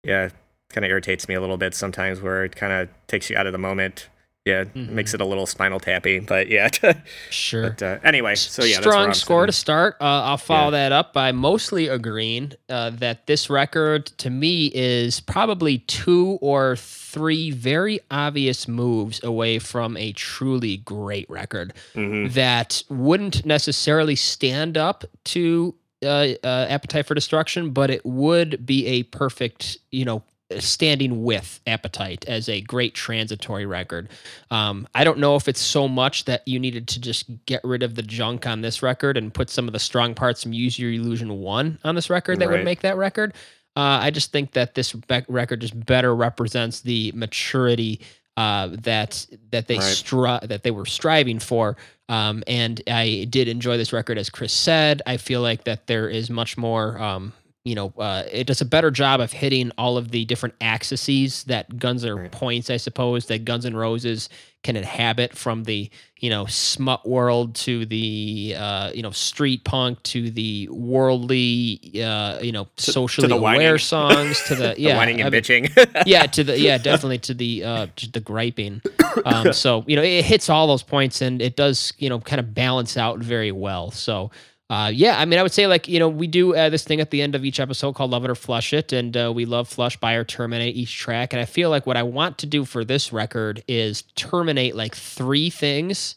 yeah, 0.02 0.30
kind 0.70 0.84
of 0.84 0.90
irritates 0.90 1.28
me 1.28 1.34
a 1.34 1.40
little 1.40 1.56
bit 1.56 1.74
sometimes, 1.74 2.20
where 2.20 2.44
it 2.44 2.56
kind 2.56 2.72
of 2.72 2.88
takes 3.06 3.30
you 3.30 3.36
out 3.36 3.46
of 3.46 3.52
the 3.52 3.58
moment 3.58 4.08
yeah, 4.46 4.64
mm-hmm. 4.64 4.94
makes 4.94 5.12
it 5.12 5.20
a 5.20 5.24
little 5.24 5.44
spinal 5.44 5.78
tappy, 5.78 6.18
but 6.18 6.48
yeah. 6.48 6.70
sure. 7.30 7.70
But, 7.70 7.82
uh, 7.82 7.98
anyway, 8.02 8.34
so 8.36 8.64
yeah, 8.64 8.80
strong 8.80 9.12
score 9.12 9.44
to 9.44 9.52
start. 9.52 9.96
Uh, 10.00 10.04
I'll 10.04 10.38
follow 10.38 10.72
yeah. 10.72 10.88
that 10.88 10.92
up 10.92 11.12
by 11.12 11.32
mostly 11.32 11.88
agreeing 11.88 12.52
uh, 12.70 12.90
that 12.90 13.26
this 13.26 13.50
record 13.50 14.06
to 14.06 14.30
me 14.30 14.70
is 14.74 15.20
probably 15.20 15.78
two 15.78 16.38
or 16.40 16.76
three 16.76 17.50
very 17.50 18.00
obvious 18.10 18.66
moves 18.66 19.22
away 19.22 19.58
from 19.58 19.96
a 19.98 20.12
truly 20.12 20.78
great 20.78 21.28
record 21.28 21.74
mm-hmm. 21.94 22.32
that 22.32 22.82
wouldn't 22.88 23.44
necessarily 23.44 24.16
stand 24.16 24.78
up 24.78 25.04
to 25.24 25.74
uh, 26.02 26.28
uh, 26.42 26.66
Appetite 26.70 27.04
for 27.04 27.14
Destruction, 27.14 27.70
but 27.70 27.90
it 27.90 28.06
would 28.06 28.64
be 28.64 28.86
a 28.86 29.02
perfect, 29.02 29.76
you 29.90 30.06
know, 30.06 30.22
standing 30.58 31.22
with 31.22 31.60
Appetite 31.66 32.24
as 32.26 32.48
a 32.48 32.60
great 32.62 32.94
transitory 32.94 33.66
record. 33.66 34.08
Um, 34.50 34.88
I 34.94 35.04
don't 35.04 35.18
know 35.18 35.36
if 35.36 35.48
it's 35.48 35.60
so 35.60 35.86
much 35.86 36.24
that 36.24 36.46
you 36.46 36.58
needed 36.58 36.88
to 36.88 37.00
just 37.00 37.30
get 37.46 37.62
rid 37.64 37.82
of 37.82 37.94
the 37.94 38.02
junk 38.02 38.46
on 38.46 38.60
this 38.60 38.82
record 38.82 39.16
and 39.16 39.32
put 39.32 39.50
some 39.50 39.66
of 39.66 39.72
the 39.72 39.78
strong 39.78 40.14
parts 40.14 40.42
from 40.42 40.52
Use 40.52 40.78
Your 40.78 40.90
Illusion 40.90 41.40
1 41.40 41.78
on 41.84 41.94
this 41.94 42.10
record 42.10 42.40
that 42.40 42.48
right. 42.48 42.58
would 42.58 42.64
make 42.64 42.80
that 42.80 42.96
record. 42.96 43.34
Uh, 43.76 44.02
I 44.02 44.10
just 44.10 44.32
think 44.32 44.52
that 44.52 44.74
this 44.74 44.92
be- 44.92 45.24
record 45.28 45.60
just 45.60 45.86
better 45.86 46.14
represents 46.14 46.80
the 46.80 47.12
maturity 47.14 48.00
uh, 48.36 48.68
that 48.82 49.26
that 49.50 49.68
they 49.68 49.76
right. 49.76 49.84
stri- 49.84 50.48
that 50.48 50.62
they 50.62 50.70
were 50.70 50.86
striving 50.86 51.38
for. 51.38 51.76
Um, 52.08 52.42
and 52.46 52.82
I 52.88 53.26
did 53.30 53.48
enjoy 53.48 53.76
this 53.76 53.92
record, 53.92 54.18
as 54.18 54.30
Chris 54.30 54.52
said. 54.52 55.02
I 55.06 55.16
feel 55.16 55.42
like 55.42 55.64
that 55.64 55.86
there 55.86 56.08
is 56.08 56.30
much 56.30 56.56
more 56.56 57.00
um, 57.00 57.32
you 57.64 57.74
know, 57.74 57.92
uh, 57.98 58.22
it 58.30 58.46
does 58.46 58.62
a 58.62 58.64
better 58.64 58.90
job 58.90 59.20
of 59.20 59.32
hitting 59.32 59.70
all 59.76 59.98
of 59.98 60.10
the 60.10 60.24
different 60.24 60.54
axes 60.62 61.44
that 61.44 61.78
Guns 61.78 62.06
are 62.06 62.16
right. 62.16 62.32
points, 62.32 62.70
I 62.70 62.78
suppose, 62.78 63.26
that 63.26 63.44
Guns 63.44 63.66
N' 63.66 63.76
Roses 63.76 64.30
can 64.62 64.76
inhabit 64.76 65.36
from 65.36 65.64
the, 65.64 65.90
you 66.18 66.30
know, 66.30 66.46
smut 66.46 67.06
world 67.06 67.54
to 67.56 67.84
the, 67.84 68.54
uh, 68.56 68.90
you 68.94 69.02
know, 69.02 69.10
street 69.10 69.64
punk 69.64 70.02
to 70.04 70.30
the 70.30 70.68
worldly, 70.70 72.02
uh, 72.02 72.40
you 72.40 72.52
know, 72.52 72.66
to, 72.76 72.92
socially 72.92 73.28
to 73.28 73.34
aware 73.34 73.58
whining. 73.58 73.78
songs 73.78 74.42
to 74.44 74.54
the, 74.54 74.74
yeah, 74.78 74.92
the 74.92 74.96
whining 74.96 75.20
and 75.20 75.34
I 75.34 75.38
bitching. 75.38 76.02
yeah, 76.06 76.24
to 76.26 76.42
the, 76.42 76.58
yeah, 76.58 76.78
definitely 76.82 77.18
to 77.18 77.34
the, 77.34 77.64
uh, 77.64 77.86
the 78.12 78.20
griping. 78.20 78.80
Um, 79.24 79.52
so, 79.52 79.84
you 79.88 79.96
know, 79.96 80.02
it 80.02 80.24
hits 80.24 80.48
all 80.48 80.68
those 80.68 80.84
points 80.84 81.20
and 81.20 81.42
it 81.42 81.56
does, 81.56 81.92
you 81.98 82.08
know, 82.08 82.20
kind 82.20 82.38
of 82.38 82.54
balance 82.54 82.96
out 82.96 83.18
very 83.18 83.50
well. 83.50 83.90
So, 83.90 84.30
uh, 84.70 84.88
yeah, 84.94 85.18
I 85.18 85.24
mean, 85.24 85.40
I 85.40 85.42
would 85.42 85.50
say 85.50 85.66
like 85.66 85.88
you 85.88 85.98
know 85.98 86.08
we 86.08 86.28
do 86.28 86.54
uh, 86.54 86.70
this 86.70 86.84
thing 86.84 87.00
at 87.00 87.10
the 87.10 87.20
end 87.20 87.34
of 87.34 87.44
each 87.44 87.58
episode 87.58 87.94
called 87.94 88.12
"Love 88.12 88.24
It 88.24 88.30
or 88.30 88.36
Flush 88.36 88.72
It," 88.72 88.92
and 88.92 89.16
uh, 89.16 89.32
we 89.34 89.44
love 89.44 89.68
flush, 89.68 89.96
buy, 89.96 90.14
or 90.14 90.22
terminate 90.22 90.76
each 90.76 90.96
track. 90.96 91.32
And 91.32 91.42
I 91.42 91.44
feel 91.44 91.70
like 91.70 91.86
what 91.86 91.96
I 91.96 92.04
want 92.04 92.38
to 92.38 92.46
do 92.46 92.64
for 92.64 92.84
this 92.84 93.12
record 93.12 93.64
is 93.66 94.02
terminate 94.14 94.76
like 94.76 94.94
three 94.94 95.50
things, 95.50 96.14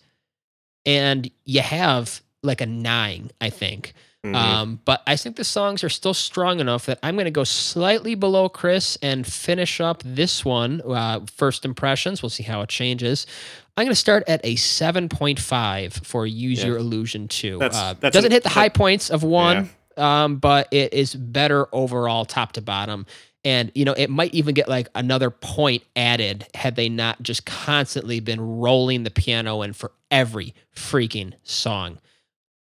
and 0.86 1.32
you 1.46 1.62
have 1.62 2.22
like 2.44 2.62
a 2.62 2.68
nine, 2.68 3.32
I 3.42 3.50
think. 3.50 3.94
Mm-hmm. 4.24 4.36
Um, 4.36 4.80
but 4.86 5.04
I 5.06 5.18
think 5.18 5.36
the 5.36 5.44
songs 5.44 5.84
are 5.84 5.90
still 5.90 6.14
strong 6.14 6.62
enough 6.62 6.86
that 6.86 6.98
I'm 7.04 7.16
going 7.16 7.26
to 7.26 7.32
go 7.32 7.44
slightly 7.44 8.16
below 8.16 8.48
Chris 8.48 8.98
and 9.02 9.28
finish 9.28 9.82
up 9.82 10.02
this 10.06 10.46
one. 10.46 10.82
Uh, 10.82 11.22
first 11.36 11.66
impressions. 11.66 12.24
We'll 12.24 12.30
see 12.30 12.44
how 12.44 12.62
it 12.62 12.70
changes. 12.70 13.28
I'm 13.76 13.84
going 13.86 13.92
to 13.92 13.96
start 13.96 14.24
at 14.28 14.40
a 14.46 14.56
7.5 14.56 16.06
for 16.06 16.26
Use 16.26 16.60
yeah. 16.60 16.68
Your 16.68 16.78
Illusion 16.78 17.28
2. 17.28 17.58
That's, 17.58 17.76
uh, 17.76 17.96
that's 18.00 18.14
doesn't 18.14 18.32
an, 18.32 18.32
hit 18.32 18.44
the 18.44 18.50
high 18.50 18.70
points 18.70 19.10
of 19.10 19.24
one, 19.24 19.70
yeah. 19.98 20.24
um, 20.24 20.38
but 20.38 20.70
it 20.72 20.94
is 20.94 21.14
better 21.16 21.68
overall, 21.74 22.24
top 22.24 22.54
to 22.54 22.62
bottom. 22.62 23.06
And, 23.44 23.74
you 23.76 23.84
know, 23.84 23.94
it 23.94 24.10
might 24.10 24.34
even 24.34 24.54
get 24.54 24.70
like 24.70 24.88
another 24.96 25.30
point 25.30 25.84
added 25.98 26.48
had 26.54 26.78
they 26.78 26.88
not 26.88 27.22
just 27.22 27.46
constantly 27.46 28.22
been 28.22 28.40
rolling 28.40 29.04
the 29.04 29.12
piano 29.12 29.64
in 29.64 29.74
for 29.74 29.92
every 30.10 30.54
freaking 30.74 31.34
song. 31.44 31.98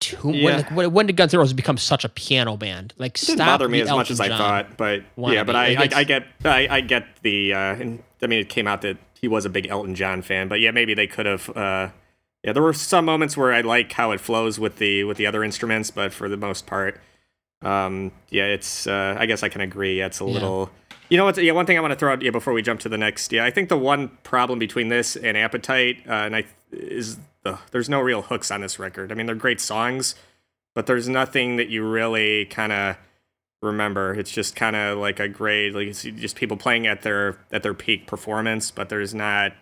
Too, 0.03 0.31
yeah. 0.31 0.73
when, 0.73 0.91
when, 0.93 1.07
did 1.07 1.15
Guns 1.17 1.33
N' 1.33 1.39
Roses 1.39 1.53
become 1.53 1.77
such 1.77 2.03
a 2.03 2.09
piano 2.09 2.57
band? 2.57 2.93
Like, 2.97 3.21
it 3.21 3.25
didn't 3.25 3.39
bother 3.39 3.69
me 3.69 3.81
as 3.81 3.87
Elton 3.87 3.99
much 3.99 4.11
as 4.11 4.17
John 4.19 4.31
I 4.31 4.37
thought, 4.37 4.77
but 4.77 5.03
yeah, 5.17 5.43
but 5.43 5.55
I, 5.55 5.75
I, 5.75 5.89
I, 5.95 6.03
get 6.03 6.25
I, 6.43 6.67
I 6.69 6.81
get 6.81 7.05
the. 7.21 7.53
Uh, 7.53 7.57
I 7.57 8.27
mean, 8.27 8.39
it 8.39 8.49
came 8.49 8.67
out 8.67 8.81
that 8.81 8.97
he 9.19 9.27
was 9.27 9.45
a 9.45 9.49
big 9.49 9.67
Elton 9.67 9.95
John 9.95 10.21
fan. 10.21 10.47
But 10.47 10.59
yeah, 10.59 10.71
maybe 10.71 10.93
they 10.93 11.07
could 11.07 11.25
have. 11.25 11.49
Uh, 11.49 11.89
yeah, 12.43 12.51
there 12.51 12.63
were 12.63 12.73
some 12.73 13.05
moments 13.05 13.37
where 13.37 13.53
I 13.53 13.61
like 13.61 13.91
how 13.93 14.11
it 14.11 14.19
flows 14.19 14.59
with 14.59 14.77
the 14.77 15.03
with 15.05 15.17
the 15.17 15.25
other 15.25 15.43
instruments, 15.43 15.91
but 15.91 16.11
for 16.11 16.27
the 16.27 16.37
most 16.37 16.65
part, 16.65 16.99
Um, 17.61 18.11
yeah, 18.29 18.45
it's. 18.45 18.87
Uh, 18.87 19.15
I 19.17 19.25
guess 19.25 19.43
I 19.43 19.49
can 19.49 19.61
agree. 19.61 19.99
Yeah, 19.99 20.07
it's 20.07 20.19
a 20.19 20.25
Yeah. 20.25 20.31
little. 20.31 20.69
You 21.09 21.17
know 21.17 21.25
what? 21.25 21.37
Yeah, 21.37 21.51
one 21.53 21.65
thing 21.65 21.77
I 21.77 21.81
want 21.81 21.91
to 21.91 21.95
throw 21.97 22.11
out. 22.11 22.21
Yeah, 22.21 22.31
before 22.31 22.53
we 22.53 22.61
jump 22.61 22.79
to 22.81 22.89
the 22.89 22.97
next. 22.97 23.31
Yeah, 23.31 23.45
I 23.45 23.51
think 23.51 23.69
the 23.69 23.77
one 23.77 24.09
problem 24.23 24.59
between 24.59 24.89
this 24.89 25.15
and 25.15 25.37
Appetite, 25.37 25.97
uh, 26.07 26.13
and 26.13 26.35
I 26.35 26.45
is 26.71 27.17
the 27.43 27.59
there's 27.71 27.89
no 27.89 28.01
real 28.01 28.23
hooks 28.23 28.51
on 28.51 28.61
this 28.61 28.79
record. 28.79 29.11
I 29.11 29.15
mean, 29.15 29.25
they're 29.25 29.35
great 29.35 29.61
songs, 29.61 30.15
but 30.73 30.85
there's 30.85 31.07
nothing 31.07 31.57
that 31.57 31.69
you 31.69 31.87
really 31.87 32.45
kind 32.45 32.71
of 32.71 32.97
remember. 33.61 34.13
It's 34.13 34.31
just 34.31 34.55
kind 34.55 34.75
of 34.75 34.97
like 34.97 35.19
a 35.19 35.27
great, 35.27 35.73
like 35.73 35.87
it's 35.87 36.03
just 36.03 36.35
people 36.35 36.57
playing 36.57 36.87
at 36.87 37.01
their 37.01 37.37
at 37.51 37.63
their 37.63 37.73
peak 37.73 38.07
performance, 38.07 38.71
but 38.71 38.89
there's 38.89 39.13
not 39.13 39.53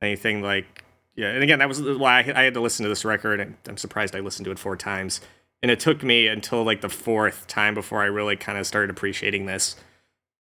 anything 0.00 0.42
like 0.42 0.84
yeah. 1.16 1.28
And 1.28 1.42
again, 1.42 1.58
that 1.58 1.68
was 1.68 1.82
why 1.82 2.20
I, 2.20 2.40
I 2.40 2.42
had 2.44 2.54
to 2.54 2.60
listen 2.60 2.84
to 2.84 2.88
this 2.88 3.04
record, 3.04 3.40
and 3.40 3.56
I'm 3.66 3.76
surprised 3.76 4.14
I 4.14 4.20
listened 4.20 4.44
to 4.44 4.52
it 4.52 4.58
four 4.58 4.76
times. 4.76 5.20
And 5.60 5.72
it 5.72 5.80
took 5.80 6.04
me 6.04 6.28
until 6.28 6.62
like 6.62 6.80
the 6.80 6.88
fourth 6.88 7.48
time 7.48 7.74
before 7.74 8.00
I 8.00 8.06
really 8.06 8.36
kind 8.36 8.58
of 8.58 8.66
started 8.66 8.90
appreciating 8.90 9.46
this. 9.46 9.74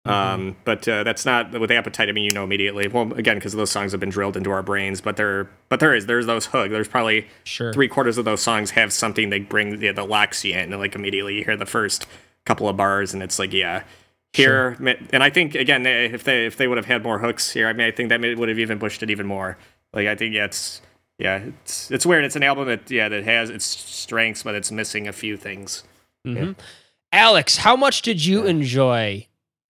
Um, 0.10 0.56
but 0.64 0.88
uh, 0.88 1.04
that's 1.04 1.26
not 1.26 1.52
with 1.60 1.72
appetite. 1.72 2.10
I 2.10 2.12
mean, 2.12 2.24
you 2.26 2.32
know 2.32 2.44
immediately. 2.44 2.88
Well, 2.88 3.12
again, 3.14 3.38
because 3.38 3.54
those 3.54 3.72
songs 3.72 3.92
have 3.92 4.00
been 4.00 4.10
drilled 4.10 4.38
into 4.38 4.50
our 4.52 4.64
brains. 4.64 5.02
But 5.02 5.18
there, 5.18 5.50
but 5.70 5.80
there 5.80 5.94
is 5.96 6.06
there's 6.06 6.26
those 6.26 6.48
hooks. 6.48 6.72
There's 6.72 6.88
probably 6.88 7.28
Sure. 7.44 7.74
three 7.74 7.88
quarters 7.88 8.18
of 8.18 8.26
those 8.26 8.42
songs 8.42 8.72
have 8.72 8.94
something 8.94 9.30
they 9.30 9.40
bring 9.40 9.80
the, 9.80 9.92
the 9.92 10.04
locks 10.04 10.44
you 10.46 10.54
in, 10.54 10.72
and 10.72 10.80
like 10.80 10.96
immediately 10.96 11.36
you 11.38 11.44
hear 11.44 11.58
the 11.58 11.66
first 11.66 12.08
couple 12.46 12.68
of 12.70 12.78
bars, 12.78 13.14
and 13.14 13.22
it's 13.22 13.38
like, 13.40 13.52
yeah, 13.54 13.84
here. 14.34 14.78
And 15.12 15.22
I 15.24 15.30
think 15.30 15.56
again, 15.56 15.84
they- 15.84 16.06
if 16.06 16.24
they 16.24 16.46
if 16.46 16.58
they 16.58 16.68
would 16.68 16.78
have 16.78 16.86
had 16.86 17.04
more 17.04 17.20
hooks 17.20 17.52
here, 17.52 17.68
I 17.68 17.74
mean, 17.74 17.88
I 17.88 17.92
think 17.92 18.10
that 18.10 18.22
would 18.22 18.50
have 18.50 18.60
even 18.60 18.80
pushed 18.80 19.04
it 19.04 19.10
even 19.10 19.26
more. 19.28 19.58
Like 19.94 20.08
I 20.08 20.16
think 20.16 20.34
yeah, 20.36 20.46
it's 20.46 20.82
yeah, 21.20 21.38
it's 21.64 21.90
it's 21.92 22.06
weird. 22.06 22.24
It's 22.24 22.36
an 22.36 22.44
album 22.44 22.68
that 22.68 22.90
yeah 22.92 23.10
that 23.10 23.24
has 23.26 23.50
its 23.50 23.66
strengths, 23.66 24.44
but 24.44 24.56
it's 24.56 24.72
missing 24.72 25.08
a 25.08 25.14
few 25.14 25.36
things. 25.38 25.84
hmm 26.26 26.52
Alex, 27.14 27.58
how 27.58 27.76
much 27.78 28.02
did 28.02 28.26
you 28.26 28.46
enjoy 28.46 29.27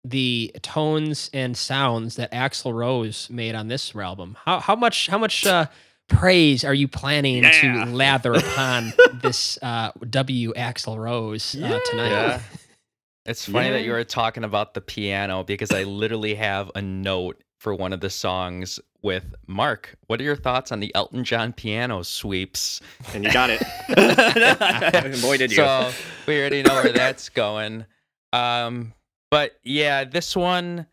the 0.08 0.54
tones 0.62 1.30
and 1.32 1.56
sounds 1.56 2.16
that 2.16 2.30
Axl 2.32 2.72
Rose 2.72 3.28
made 3.30 3.54
on 3.54 3.68
this 3.68 3.94
album? 3.94 4.36
How 4.44 4.60
how 4.60 4.76
much 4.76 5.08
how 5.08 5.18
much 5.18 5.46
uh, 5.46 5.66
praise 6.08 6.64
are 6.64 6.75
you 6.75 6.88
planning 6.88 7.42
Yeah. 7.42 7.84
to 7.84 7.90
lather 7.90 8.32
upon 8.34 8.92
this 9.22 9.58
uh, 9.62 9.90
W 10.08 10.52
Axl 10.54 10.96
Rose 10.98 11.54
uh, 11.56 11.80
tonight? 11.90 12.10
Yeah. 12.10 12.40
It's 13.25 13.44
funny 13.46 13.70
that 13.70 13.82
you 13.82 13.90
were 13.90 14.04
talking 14.04 14.44
about 14.44 14.75
the 14.75 14.80
piano 14.80 15.42
because 15.42 15.72
I 15.72 15.82
literally 15.82 16.36
have 16.36 16.70
a 16.76 16.80
note 16.82 17.42
for 17.58 17.75
one 17.75 17.92
of 17.92 18.00
the 18.00 18.10
songs 18.10 18.78
with 19.02 19.34
Mark. 19.48 19.96
What 20.06 20.20
are 20.20 20.25
your 20.25 20.36
thoughts 20.36 20.70
on 20.70 20.78
the 20.78 20.94
Elton 20.94 21.25
John 21.25 21.52
piano 21.52 22.02
sweeps? 22.04 22.80
And 23.14 23.25
you 23.25 23.32
got 23.32 23.50
it. 23.50 23.62
Boy, 25.22 25.38
did 25.38 25.50
you. 25.50 25.56
So 25.56 25.90
we 26.28 26.38
already 26.38 26.62
know 26.62 26.75
where 26.75 26.92
that's 26.92 27.28
going. 27.28 27.84
Um, 28.32 28.92
but 29.30 29.59
yeah, 29.62 30.04
this 30.04 30.37
one, 30.37 30.87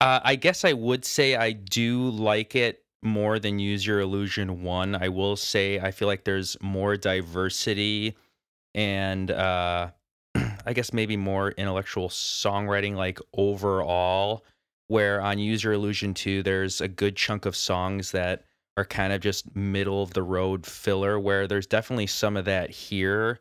uh, 0.00 0.20
I 0.22 0.36
guess 0.36 0.64
I 0.64 0.72
would 0.72 1.04
say 1.04 1.36
I 1.36 1.52
do 1.52 2.08
like 2.10 2.54
it 2.54 2.82
more 3.02 3.38
than 3.38 3.58
Use 3.58 3.86
Your 3.86 4.00
Illusion 4.00 4.62
one. 4.62 4.94
I 4.94 5.08
will 5.08 5.36
say 5.36 5.78
I 5.78 5.90
feel 5.90 6.08
like 6.08 6.24
there's 6.24 6.56
more 6.60 6.96
diversity 6.96 8.16
and 8.74 9.30
uh, 9.30 9.90
I 10.34 10.72
guess 10.72 10.92
maybe 10.92 11.16
more 11.16 11.50
intellectual 11.52 12.08
songwriting, 12.08 12.94
like 12.94 13.18
overall. 13.34 14.44
Where 14.90 15.20
on 15.20 15.38
Use 15.38 15.62
Your 15.62 15.74
Illusion 15.74 16.14
2, 16.14 16.42
there's 16.42 16.80
a 16.80 16.88
good 16.88 17.14
chunk 17.14 17.44
of 17.44 17.54
songs 17.54 18.12
that 18.12 18.44
are 18.78 18.86
kind 18.86 19.12
of 19.12 19.20
just 19.20 19.54
middle 19.54 20.02
of 20.02 20.14
the 20.14 20.22
road 20.22 20.64
filler, 20.64 21.20
where 21.20 21.46
there's 21.46 21.66
definitely 21.66 22.06
some 22.06 22.38
of 22.38 22.46
that 22.46 22.70
here. 22.70 23.38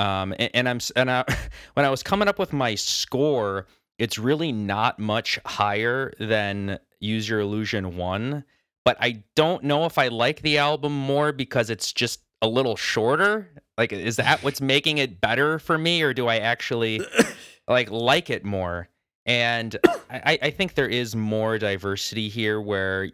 Um, 0.00 0.34
and, 0.38 0.50
and 0.54 0.68
I'm 0.68 0.80
and 0.96 1.10
I, 1.10 1.24
when 1.74 1.84
I 1.84 1.90
was 1.90 2.02
coming 2.02 2.26
up 2.26 2.38
with 2.38 2.52
my 2.54 2.74
score, 2.74 3.66
it's 3.98 4.18
really 4.18 4.50
not 4.50 4.98
much 4.98 5.38
higher 5.44 6.12
than 6.18 6.78
Use 7.00 7.28
Your 7.28 7.40
Illusion 7.40 7.96
one. 7.96 8.44
But 8.82 8.96
I 8.98 9.22
don't 9.36 9.62
know 9.62 9.84
if 9.84 9.98
I 9.98 10.08
like 10.08 10.40
the 10.40 10.56
album 10.56 10.92
more 10.98 11.32
because 11.32 11.68
it's 11.68 11.92
just 11.92 12.20
a 12.40 12.48
little 12.48 12.76
shorter. 12.76 13.50
Like, 13.76 13.92
is 13.92 14.16
that 14.16 14.42
what's 14.42 14.60
making 14.62 14.98
it 14.98 15.20
better 15.20 15.58
for 15.58 15.76
me, 15.76 16.00
or 16.00 16.14
do 16.14 16.28
I 16.28 16.38
actually 16.38 17.02
like 17.68 17.90
like 17.90 18.30
it 18.30 18.42
more? 18.42 18.88
And 19.26 19.76
I, 20.08 20.38
I 20.40 20.50
think 20.50 20.74
there 20.74 20.88
is 20.88 21.14
more 21.14 21.58
diversity 21.58 22.30
here 22.30 22.58
where 22.58 23.10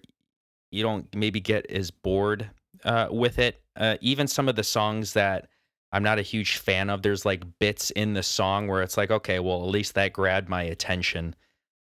you 0.71 0.85
don't 0.85 1.13
maybe 1.17 1.41
get 1.41 1.69
as 1.69 1.91
bored 1.91 2.49
uh, 2.85 3.09
with 3.11 3.41
it. 3.41 3.61
Uh, 3.75 3.97
even 4.01 4.29
some 4.29 4.49
of 4.49 4.55
the 4.55 4.63
songs 4.63 5.15
that 5.15 5.49
I'm 5.97 6.03
not 6.03 6.19
a 6.19 6.23
huge 6.23 6.59
fan 6.59 6.91
of, 6.91 7.01
there's 7.01 7.25
like 7.25 7.43
bits 7.59 7.91
in 7.91 8.13
the 8.13 8.23
song 8.23 8.69
where 8.69 8.83
it's 8.83 8.99
like, 8.99 9.11
okay, 9.11 9.39
well, 9.39 9.63
at 9.65 9.71
least 9.71 9.95
that 9.95 10.13
grabbed 10.13 10.47
my 10.47 10.63
attention. 10.63 11.35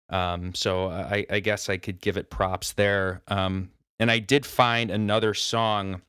Um, 0.09 0.55
so 0.55 0.89
I, 0.89 1.27
I 1.29 1.39
guess 1.39 1.69
I 1.69 1.77
could 1.77 2.01
give 2.01 2.17
it 2.17 2.31
props 2.31 2.73
there. 2.73 3.21
Um, 3.27 3.69
and 3.99 4.09
I 4.09 4.17
did 4.17 4.47
find 4.47 4.89
another 4.89 5.35
song, 5.35 6.01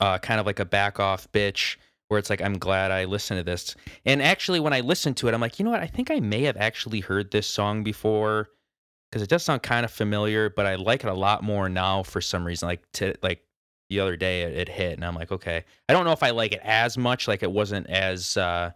uh, 0.00 0.18
kind 0.20 0.40
of 0.40 0.46
like 0.46 0.58
a 0.58 0.64
back 0.64 0.98
off 0.98 1.30
bitch, 1.32 1.76
where 2.08 2.18
it's 2.18 2.30
like, 2.30 2.40
I'm 2.40 2.56
glad 2.56 2.90
I 2.90 3.04
listened 3.04 3.38
to 3.40 3.44
this. 3.44 3.76
And 4.06 4.22
actually, 4.22 4.58
when 4.58 4.72
I 4.72 4.80
listened 4.80 5.18
to 5.18 5.28
it, 5.28 5.34
I'm 5.34 5.40
like, 5.42 5.58
you 5.58 5.66
know 5.66 5.72
what? 5.72 5.80
I 5.80 5.86
think 5.86 6.10
I 6.10 6.20
may 6.20 6.44
have 6.44 6.56
actually 6.56 7.00
heard 7.00 7.30
this 7.30 7.46
song 7.46 7.84
before 7.84 8.48
because 9.10 9.20
it 9.20 9.28
does 9.28 9.42
sound 9.42 9.62
kind 9.62 9.84
of 9.84 9.90
familiar, 9.90 10.48
but 10.48 10.64
I 10.64 10.76
like 10.76 11.04
it 11.04 11.10
a 11.10 11.14
lot 11.14 11.42
more 11.42 11.68
now 11.68 12.04
for 12.04 12.22
some 12.22 12.46
reason. 12.46 12.68
Like 12.68 12.90
to 12.94 13.14
like 13.22 13.44
the 13.90 14.00
other 14.00 14.16
day, 14.16 14.42
it, 14.42 14.56
it 14.56 14.68
hit, 14.68 14.92
and 14.94 15.04
I'm 15.04 15.16
like, 15.16 15.32
okay. 15.32 15.64
I 15.88 15.92
don't 15.92 16.04
know 16.04 16.12
if 16.12 16.22
I 16.22 16.30
like 16.30 16.52
it 16.52 16.60
as 16.62 16.96
much, 16.96 17.28
like 17.28 17.42
it 17.42 17.50
wasn't 17.50 17.88
as 17.88 18.36
uh, 18.36 18.70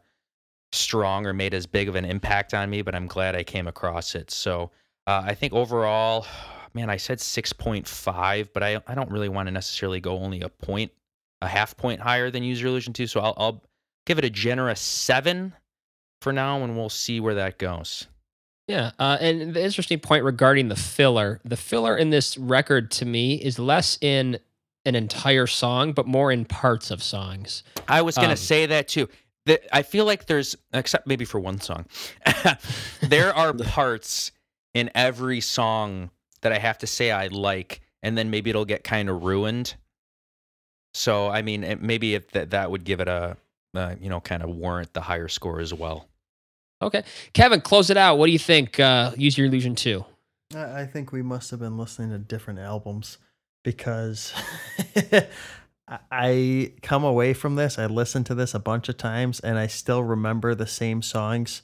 strong 0.72 1.24
or 1.24 1.32
made 1.32 1.54
as 1.54 1.66
big 1.66 1.88
of 1.88 1.94
an 1.94 2.04
impact 2.04 2.52
on 2.52 2.68
me, 2.68 2.82
but 2.82 2.94
I'm 2.94 3.06
glad 3.06 3.36
I 3.36 3.44
came 3.44 3.68
across 3.68 4.16
it. 4.16 4.30
So 4.32 4.72
uh, 5.06 5.22
I 5.24 5.34
think 5.34 5.52
overall, 5.52 6.26
man, 6.74 6.90
I 6.90 6.96
said 6.96 7.18
6.5, 7.18 8.48
but 8.52 8.62
I 8.62 8.82
I 8.86 8.94
don't 8.94 9.10
really 9.10 9.28
want 9.28 9.46
to 9.46 9.52
necessarily 9.52 10.00
go 10.00 10.18
only 10.18 10.40
a 10.40 10.48
point, 10.48 10.90
a 11.40 11.48
half 11.48 11.76
point 11.76 12.00
higher 12.00 12.30
than 12.30 12.42
Use 12.42 12.60
Your 12.60 12.70
Illusion 12.70 12.92
2. 12.92 13.06
So 13.06 13.20
I'll, 13.20 13.34
I'll 13.36 13.62
give 14.06 14.18
it 14.18 14.24
a 14.24 14.30
generous 14.30 14.80
seven 14.80 15.54
for 16.20 16.32
now, 16.32 16.62
and 16.64 16.76
we'll 16.76 16.88
see 16.88 17.20
where 17.20 17.34
that 17.36 17.58
goes. 17.58 18.08
Yeah, 18.66 18.92
uh, 18.98 19.18
and 19.20 19.54
the 19.54 19.62
interesting 19.62 20.00
point 20.00 20.24
regarding 20.24 20.68
the 20.68 20.76
filler, 20.76 21.40
the 21.44 21.56
filler 21.56 21.96
in 21.96 22.10
this 22.10 22.36
record 22.36 22.90
to 22.92 23.04
me 23.04 23.34
is 23.34 23.58
less 23.58 23.98
in 24.00 24.38
an 24.86 24.94
entire 24.94 25.46
song, 25.46 25.92
but 25.92 26.06
more 26.06 26.30
in 26.30 26.44
parts 26.44 26.90
of 26.90 27.02
songs. 27.02 27.62
I 27.88 28.02
was 28.02 28.16
gonna 28.16 28.30
Um, 28.30 28.36
say 28.36 28.66
that 28.66 28.88
too. 28.88 29.08
The, 29.46 29.60
I 29.76 29.82
feel 29.82 30.04
like 30.06 30.26
there's, 30.26 30.56
except 30.72 31.06
maybe 31.06 31.24
for 31.26 31.38
one 31.38 31.60
song, 31.60 31.86
there 33.02 33.34
are 33.34 33.52
parts 33.72 34.32
in 34.74 34.90
every 34.94 35.40
song 35.40 36.10
that 36.42 36.52
I 36.52 36.58
have 36.58 36.78
to 36.78 36.86
say 36.86 37.10
I 37.10 37.26
like, 37.28 37.80
and 38.02 38.16
then 38.16 38.30
maybe 38.30 38.50
it'll 38.50 38.64
get 38.64 38.84
kind 38.84 39.08
of 39.08 39.22
ruined. 39.24 39.74
So 40.94 41.28
I 41.28 41.42
mean, 41.42 41.64
it- 41.64 41.82
maybe 41.82 42.14
if 42.14 42.30
that 42.32 42.50
that 42.50 42.70
would 42.70 42.84
give 42.84 43.00
it 43.00 43.08
a, 43.08 43.36
uh, 43.74 43.94
you 44.00 44.08
know, 44.08 44.20
kind 44.20 44.42
of 44.42 44.50
warrant 44.50 44.92
the 44.92 45.00
higher 45.02 45.28
score 45.28 45.60
as 45.60 45.74
well. 45.74 46.08
Okay, 46.82 47.02
Kevin, 47.32 47.60
close 47.60 47.88
it 47.90 47.96
out. 47.96 48.18
What 48.18 48.26
do 48.26 48.32
you 48.32 48.38
think? 48.38 48.78
Uh, 48.78 49.12
Use 49.16 49.38
your 49.38 49.46
illusion 49.46 49.74
two. 49.74 50.04
I 50.54 50.82
I 50.82 50.86
think 50.86 51.12
we 51.12 51.22
must 51.22 51.50
have 51.50 51.60
been 51.60 51.76
listening 51.78 52.10
to 52.10 52.18
different 52.18 52.60
albums 52.60 53.18
because 53.64 54.32
I- 55.88 56.72
come 56.82 57.02
away 57.02 57.34
from 57.34 57.56
this. 57.56 57.78
I 57.78 57.86
listened 57.86 58.26
to 58.26 58.34
this 58.36 58.54
a 58.54 58.60
bunch 58.60 58.88
of 58.88 58.96
times, 58.96 59.40
and 59.40 59.58
I 59.58 59.66
still 59.66 60.04
remember 60.04 60.54
the 60.54 60.66
same 60.68 61.02
songs 61.02 61.62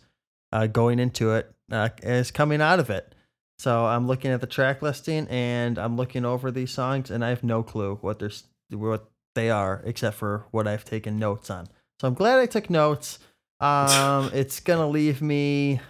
uh, 0.53 0.67
going 0.67 0.99
into 0.99 1.33
it 1.35 1.55
uh, 1.71 1.91
as 2.03 2.33
coming 2.33 2.61
out 2.61 2.81
of 2.81 2.91
it. 2.91 3.15
So 3.59 3.87
I'm 3.87 4.07
looking 4.07 4.31
at 4.33 4.41
the 4.41 4.47
track 4.47 4.83
listing, 4.83 5.29
and 5.29 5.79
I'm 5.79 5.97
looking 5.97 6.25
over 6.25 6.51
these 6.51 6.73
songs, 6.73 7.11
and 7.11 7.25
I 7.25 7.29
have 7.29 7.45
no 7.45 7.63
clue 7.63 7.99
what 8.01 8.19
they're 8.19 8.31
what 8.71 9.11
they 9.35 9.51
are, 9.51 9.83
except 9.85 10.17
for 10.17 10.47
what 10.51 10.67
I've 10.67 10.85
taken 10.85 11.19
notes 11.19 11.51
on. 11.51 11.69
So 12.01 12.09
I'm 12.09 12.15
glad 12.15 12.39
I 12.39 12.47
took 12.47 12.71
notes. 12.71 13.19
Um, 13.61 14.31
it's 14.35 14.61
gonna 14.61 14.89
leave 14.89 15.21
me. 15.23 15.81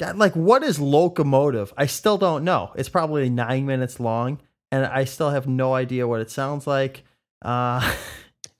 God, 0.00 0.16
like 0.16 0.34
what 0.34 0.62
is 0.64 0.80
locomotive? 0.80 1.72
I 1.76 1.86
still 1.86 2.18
don't 2.18 2.44
know. 2.44 2.72
It's 2.74 2.88
probably 2.88 3.28
nine 3.30 3.66
minutes 3.66 4.00
long, 4.00 4.40
and 4.72 4.84
I 4.86 5.04
still 5.04 5.30
have 5.30 5.46
no 5.46 5.74
idea 5.74 6.06
what 6.08 6.20
it 6.20 6.30
sounds 6.30 6.66
like. 6.66 7.04
Uh, 7.44 7.94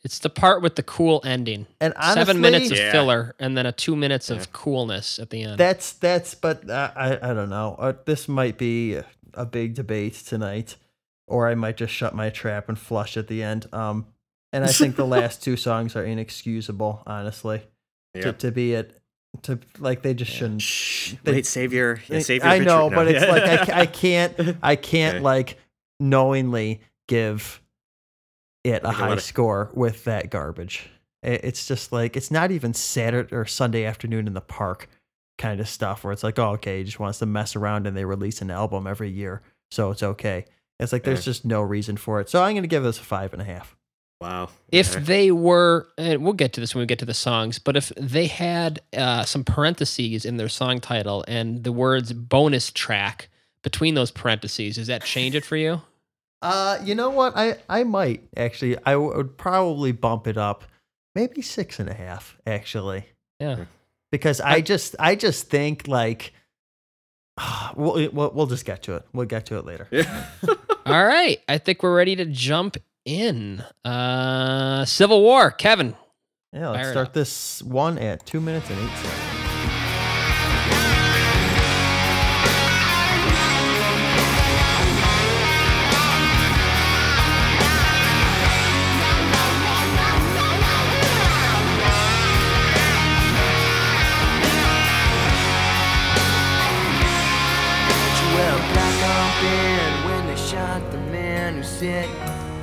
It's 0.07 0.19
the 0.19 0.29
part 0.29 0.61
with 0.61 0.77
the 0.77 0.83
cool 0.83 1.23
ending. 1.25 1.67
and 1.81 1.95
honestly, 1.97 2.21
Seven 2.27 2.41
minutes 2.43 2.71
of 2.71 2.77
Yeah. 2.77 2.93
filler, 2.93 3.35
and 3.39 3.57
then 3.57 3.65
a 3.65 3.73
two 3.73 3.97
minutes 3.97 4.29
Yeah. 4.29 4.37
of 4.37 4.53
coolness 4.53 5.19
at 5.19 5.31
the 5.31 5.43
end. 5.45 5.57
that's 5.59 5.95
that's. 5.95 6.35
But 6.35 6.69
uh, 6.69 6.91
I 6.95 7.31
I 7.31 7.33
don't 7.33 7.49
know. 7.49 7.75
Uh, 7.79 7.95
this 8.05 8.29
might 8.29 8.59
be 8.59 9.01
a 9.33 9.47
big 9.47 9.73
debate 9.75 10.13
tonight, 10.13 10.77
or 11.27 11.49
I 11.49 11.55
might 11.55 11.79
just 11.79 11.95
shut 11.95 12.15
my 12.15 12.29
trap 12.29 12.69
and 12.69 12.79
flush 12.79 13.17
at 13.17 13.29
the 13.29 13.43
end. 13.43 13.67
Um, 13.73 14.05
and 14.53 14.63
I 14.63 14.67
think 14.67 14.97
the 14.97 15.07
last 15.19 15.43
two 15.43 15.57
songs 15.57 15.97
are 15.97 16.05
inexcusable, 16.05 17.03
honestly. 17.07 17.63
To 18.21 18.35
to 18.35 18.53
be 18.53 18.75
it, 18.75 19.01
to 19.45 19.59
like 19.79 20.03
they 20.03 20.13
just 20.13 20.31
shouldn't. 20.33 20.61
Shh. 20.61 21.15
They- 21.25 21.33
Wait, 21.33 21.47
save 21.47 21.73
your, 21.73 21.99
yeah, 22.09 22.19
save 22.21 22.43
your 22.45 22.53
I 22.53 22.59
know, 22.59 22.91
victory- 22.91 22.97
but 23.07 23.09
it's 23.15 23.27
like 23.27 23.71
I, 23.71 23.81
I 23.85 23.87
can't 23.87 24.59
I 24.63 24.77
can't 24.77 25.15
Okay. 25.17 25.25
like 25.25 25.59
knowingly 26.01 26.81
give 27.09 27.61
it 28.65 28.83
a 28.83 28.89
Okay, 28.89 28.97
high 28.97 29.09
what- 29.11 29.23
score 29.23 29.71
with 29.75 30.05
that 30.05 30.31
garbage. 30.31 30.89
It's 31.23 31.67
just 31.67 31.91
like 31.91 32.17
it's 32.19 32.31
not 32.31 32.51
even 32.51 32.75
Saturday 32.75 33.35
or 33.35 33.47
Sunday 33.47 33.85
afternoon 33.85 34.27
in 34.27 34.35
the 34.35 34.43
park 34.43 34.89
kind 35.39 35.59
of 35.59 35.69
stuff 35.69 36.05
where 36.05 36.13
it's 36.13 36.23
like, 36.23 36.39
oh, 36.39 36.51
okay, 36.51 36.79
he 36.79 36.85
just 36.85 37.01
wants 37.01 37.19
to 37.21 37.27
mess 37.27 37.57
around 37.57 37.87
and 37.87 37.97
they 37.97 38.05
release 38.05 38.43
an 38.43 38.51
album 38.51 38.87
every 38.87 39.09
year, 39.11 39.41
so 39.71 39.91
it's 39.91 40.03
okay. 40.03 40.45
It's 40.79 40.93
like 40.93 41.03
there's 41.05 41.25
just 41.25 41.45
no 41.47 41.63
reason 41.63 41.97
for 41.97 42.21
it. 42.21 42.29
So 42.29 42.43
I'm 42.43 42.55
gonna 42.55 42.67
give 42.67 42.83
this 42.83 42.99
a 42.99 43.03
five 43.03 43.33
and 43.33 43.41
a 43.41 43.45
half. 43.47 43.75
Wow. 44.21 44.51
If 44.71 44.95
Okay. 44.97 45.05
they 45.05 45.31
were, 45.31 45.89
and 45.97 46.23
we'll 46.23 46.35
get 46.35 46.53
to 46.55 46.61
this 46.61 46.75
when 46.75 46.81
we 46.83 46.87
get 46.87 46.99
to 47.01 47.05
the 47.05 47.15
songs, 47.15 47.59
but 47.59 47.77
if 47.77 47.89
they 47.97 48.27
had 48.27 48.81
uh, 48.97 49.25
some 49.25 49.45
parentheses 49.45 50.25
in 50.27 50.37
their 50.37 50.49
song 50.49 50.79
title 50.81 51.25
and 51.27 51.65
the 51.65 51.73
words 51.73 52.13
bonus 52.13 52.71
track 52.71 53.29
between 53.65 53.95
those 53.97 54.13
parentheses, 54.13 54.77
does 54.77 54.87
that 54.87 55.03
change 55.03 55.35
it 55.35 55.45
for 55.45 55.57
you? 55.57 55.83
Uh, 56.41 56.79
you 56.85 56.95
know 56.95 57.11
what? 57.11 57.33
I 57.37 57.57
I 57.69 57.83
might 57.83 58.23
actually. 58.37 58.77
I 58.87 58.95
would 58.95 59.37
probably 59.37 59.91
bump 59.91 60.27
it 60.29 60.37
up, 60.37 60.63
maybe 61.17 61.43
six 61.43 61.81
and 61.81 61.89
a 61.89 61.95
half 61.95 62.37
actually, 62.47 63.07
Yeah. 63.41 63.65
because 64.13 64.41
I 64.41 64.61
just 64.61 64.95
I 65.01 65.17
just 65.17 65.49
think 65.51 65.89
like. 65.89 66.33
We'll, 67.77 68.09
we'll 68.13 68.31
we'll 68.33 68.47
just 68.47 68.65
get 68.65 68.83
to 68.85 68.95
it. 68.95 69.05
We'll 69.13 69.27
get 69.27 69.47
to 69.47 69.59
it 69.59 69.65
later. 69.65 69.89
All 70.87 71.05
right. 71.05 71.41
I 71.49 71.59
think 71.59 71.83
we're 71.83 71.97
ready 71.97 72.15
to 72.15 72.25
jump 72.27 72.77
in. 73.05 73.65
Uh, 73.85 74.85
Civil 74.85 75.21
War. 75.23 75.51
Kevin. 75.51 75.97
Yeah, 76.53 76.69
let's 76.69 76.91
start 76.91 77.13
this 77.15 77.61
one 77.65 77.99
at 77.99 78.25
two 78.25 78.41
minutes 78.41 78.71
and 78.71 78.79
eight 78.79 78.97
seconds. 78.99 79.34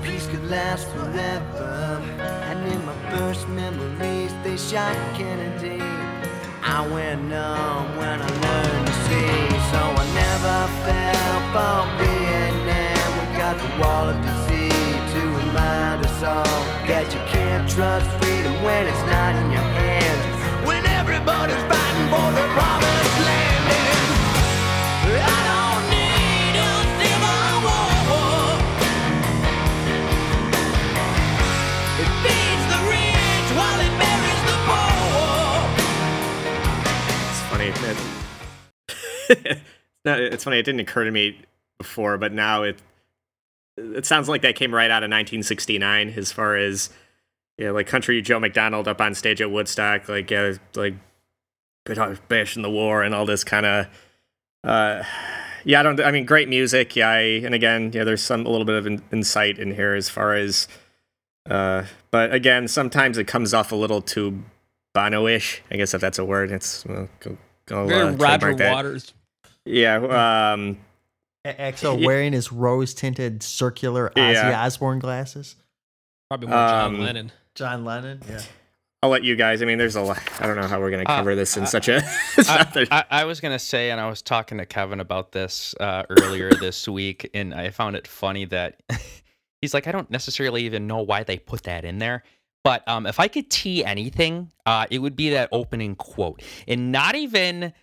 Peace 0.02 0.26
could 0.28 0.50
last 0.50 0.88
forever. 0.90 2.02
And 2.50 2.74
in 2.74 2.84
my 2.86 2.96
first 3.12 3.48
memories, 3.50 4.34
they 4.44 4.58
shot 4.58 4.96
Kennedy. 5.16 5.80
I 6.64 6.88
went 6.88 7.22
numb 7.26 7.98
when 7.98 8.18
I 8.20 8.30
learned 8.46 8.88
to 8.88 8.94
see, 9.06 9.38
so 9.72 9.82
I 10.02 10.06
never 10.26 10.58
fell 10.86 11.40
for 11.54 11.78
Vietnam. 12.02 13.10
We 13.20 13.38
got 13.38 13.56
the 13.62 13.72
wall 13.80 14.10
of 14.10 14.18
disease 14.26 15.14
to 15.14 15.22
remind 15.42 16.04
us 16.04 16.24
all 16.24 16.62
that 16.90 17.06
you 17.14 17.22
can't 17.30 17.70
trust 17.70 18.10
freedom 18.18 18.64
when 18.64 18.88
it's 18.88 19.06
not 19.06 19.36
in 19.36 19.52
your 19.52 19.70
hands. 19.82 20.66
When 20.66 20.84
everybody's 21.00 21.64
fighting 21.70 22.08
for 22.10 22.28
the 22.34 22.46
promised 22.56 22.91
no, 40.06 40.16
it's 40.16 40.44
funny. 40.44 40.60
It 40.60 40.64
didn't 40.64 40.82
occur 40.82 41.06
to 41.06 41.12
me 41.12 41.42
before, 41.78 42.18
but 42.18 42.32
now 42.34 42.64
it 42.64 42.82
it 43.78 44.06
sounds 44.06 44.28
like 44.30 44.42
that 44.42 44.56
came 44.56 44.74
right 44.74 44.92
out 44.92 45.04
of 45.04 45.10
1969. 45.10 46.14
As 46.18 46.32
far 46.32 46.56
as 46.56 46.90
yeah, 47.58 47.72
like 47.72 47.88
country 47.88 48.22
Joe 48.22 48.40
McDonald 48.40 48.88
up 48.88 49.02
on 49.02 49.14
stage 49.16 49.42
at 49.42 49.52
Woodstock, 49.52 50.08
like 50.10 50.30
yeah, 50.32 50.54
like 50.76 50.96
bashing 52.28 52.64
the 52.64 52.70
war 52.70 53.04
and 53.04 53.14
all 53.14 53.26
this 53.26 53.44
kind 53.44 53.66
of. 53.66 53.88
Uh, 54.64 55.04
yeah, 55.64 55.80
I 55.80 55.84
don't. 55.84 56.00
I 56.00 56.12
mean, 56.12 56.26
great 56.26 56.50
music. 56.50 56.96
Yeah, 56.96 57.10
I, 57.10 57.20
and 57.20 57.54
again, 57.54 57.92
yeah, 57.94 58.04
there's 58.04 58.22
some 58.24 58.46
a 58.46 58.50
little 58.50 58.66
bit 58.66 58.76
of 58.76 58.88
in, 58.88 59.02
insight 59.12 59.60
in 59.60 59.76
here 59.76 59.94
as 59.94 60.10
far 60.10 60.34
as. 60.34 60.68
Uh, 61.50 61.86
but 62.12 62.34
again, 62.34 62.68
sometimes 62.68 63.18
it 63.18 63.26
comes 63.26 63.54
off 63.54 63.72
a 63.72 63.76
little 63.76 64.02
too 64.02 64.44
Bono-ish. 64.94 65.62
I 65.72 65.78
guess 65.78 65.94
if 65.94 66.02
that's 66.02 66.20
a 66.20 66.26
word, 66.26 66.52
it's 66.52 66.86
well, 66.86 67.10
go, 67.20 67.38
go 67.66 67.90
uh, 67.90 68.12
Roger. 68.12 68.56
Waters. 68.56 69.14
Yeah. 69.66 70.52
Um, 70.54 70.78
A- 71.46 71.72
Axl 71.72 72.00
Yeah. 72.00 72.06
wearing 72.08 72.34
his 72.34 72.52
rose 72.52 72.94
tinted 72.94 73.44
circular 73.44 74.12
Ozzy 74.16 74.34
Yeah. 74.34 74.64
Osbourne 74.66 75.00
glasses. 75.00 75.56
Probably 76.30 76.48
more 76.50 76.58
John 76.58 76.96
Um, 76.96 77.02
Lennon. 77.02 77.32
John 77.56 77.86
Lennon. 77.86 78.22
Yeah. 78.30 78.42
I'll 79.04 79.10
let 79.10 79.24
you 79.24 79.36
guys. 79.36 79.64
I 79.64 79.66
mean, 79.66 79.80
there's 79.80 79.96
a 79.96 80.02
lot. 80.02 80.20
I 80.40 80.46
don't 80.46 80.56
know 80.56 80.68
how 80.68 80.80
we're 80.80 80.92
gonna 80.92 81.04
Uh, 81.04 81.18
cover 81.18 81.34
this 81.34 81.58
in 81.58 81.64
uh, 81.64 81.66
such 81.66 81.88
a. 81.90 81.98
it's 82.38 82.48
I, 82.50 82.58
not 82.58 82.74
that- 82.76 82.88
I, 82.94 83.04
I 83.10 83.26
was 83.26 83.42
gonna 83.42 83.58
say, 83.60 83.90
and 83.90 84.00
I 84.00 84.08
was 84.08 84.22
talking 84.22 84.60
to 84.60 84.66
Kevin 84.68 85.00
about 85.00 85.32
this 85.32 85.74
uh, 85.80 86.04
earlier 86.10 86.52
this 86.60 86.88
week, 86.88 87.30
and 87.34 87.54
I 87.54 87.72
found 87.72 87.96
it 87.96 88.08
funny 88.08 88.46
that 88.46 88.80
he's 89.62 89.74
like, 89.74 89.88
I 89.88 89.92
don't 89.92 90.10
necessarily 90.12 90.64
even 90.66 90.86
know 90.86 91.02
why 91.02 91.24
they 91.24 91.38
put 91.40 91.64
that 91.64 91.84
in 91.84 91.98
there, 91.98 92.24
but 92.64 92.88
um, 92.88 93.08
if 93.08 93.20
I 93.20 93.28
could 93.28 93.50
tee 93.50 93.84
anything, 93.84 94.52
uh, 94.68 94.86
it 94.92 95.00
would 95.00 95.16
be 95.16 95.32
that 95.32 95.50
opening 95.52 95.96
quote, 95.96 96.44
and 96.68 96.92
not 96.92 97.16
even 97.16 97.74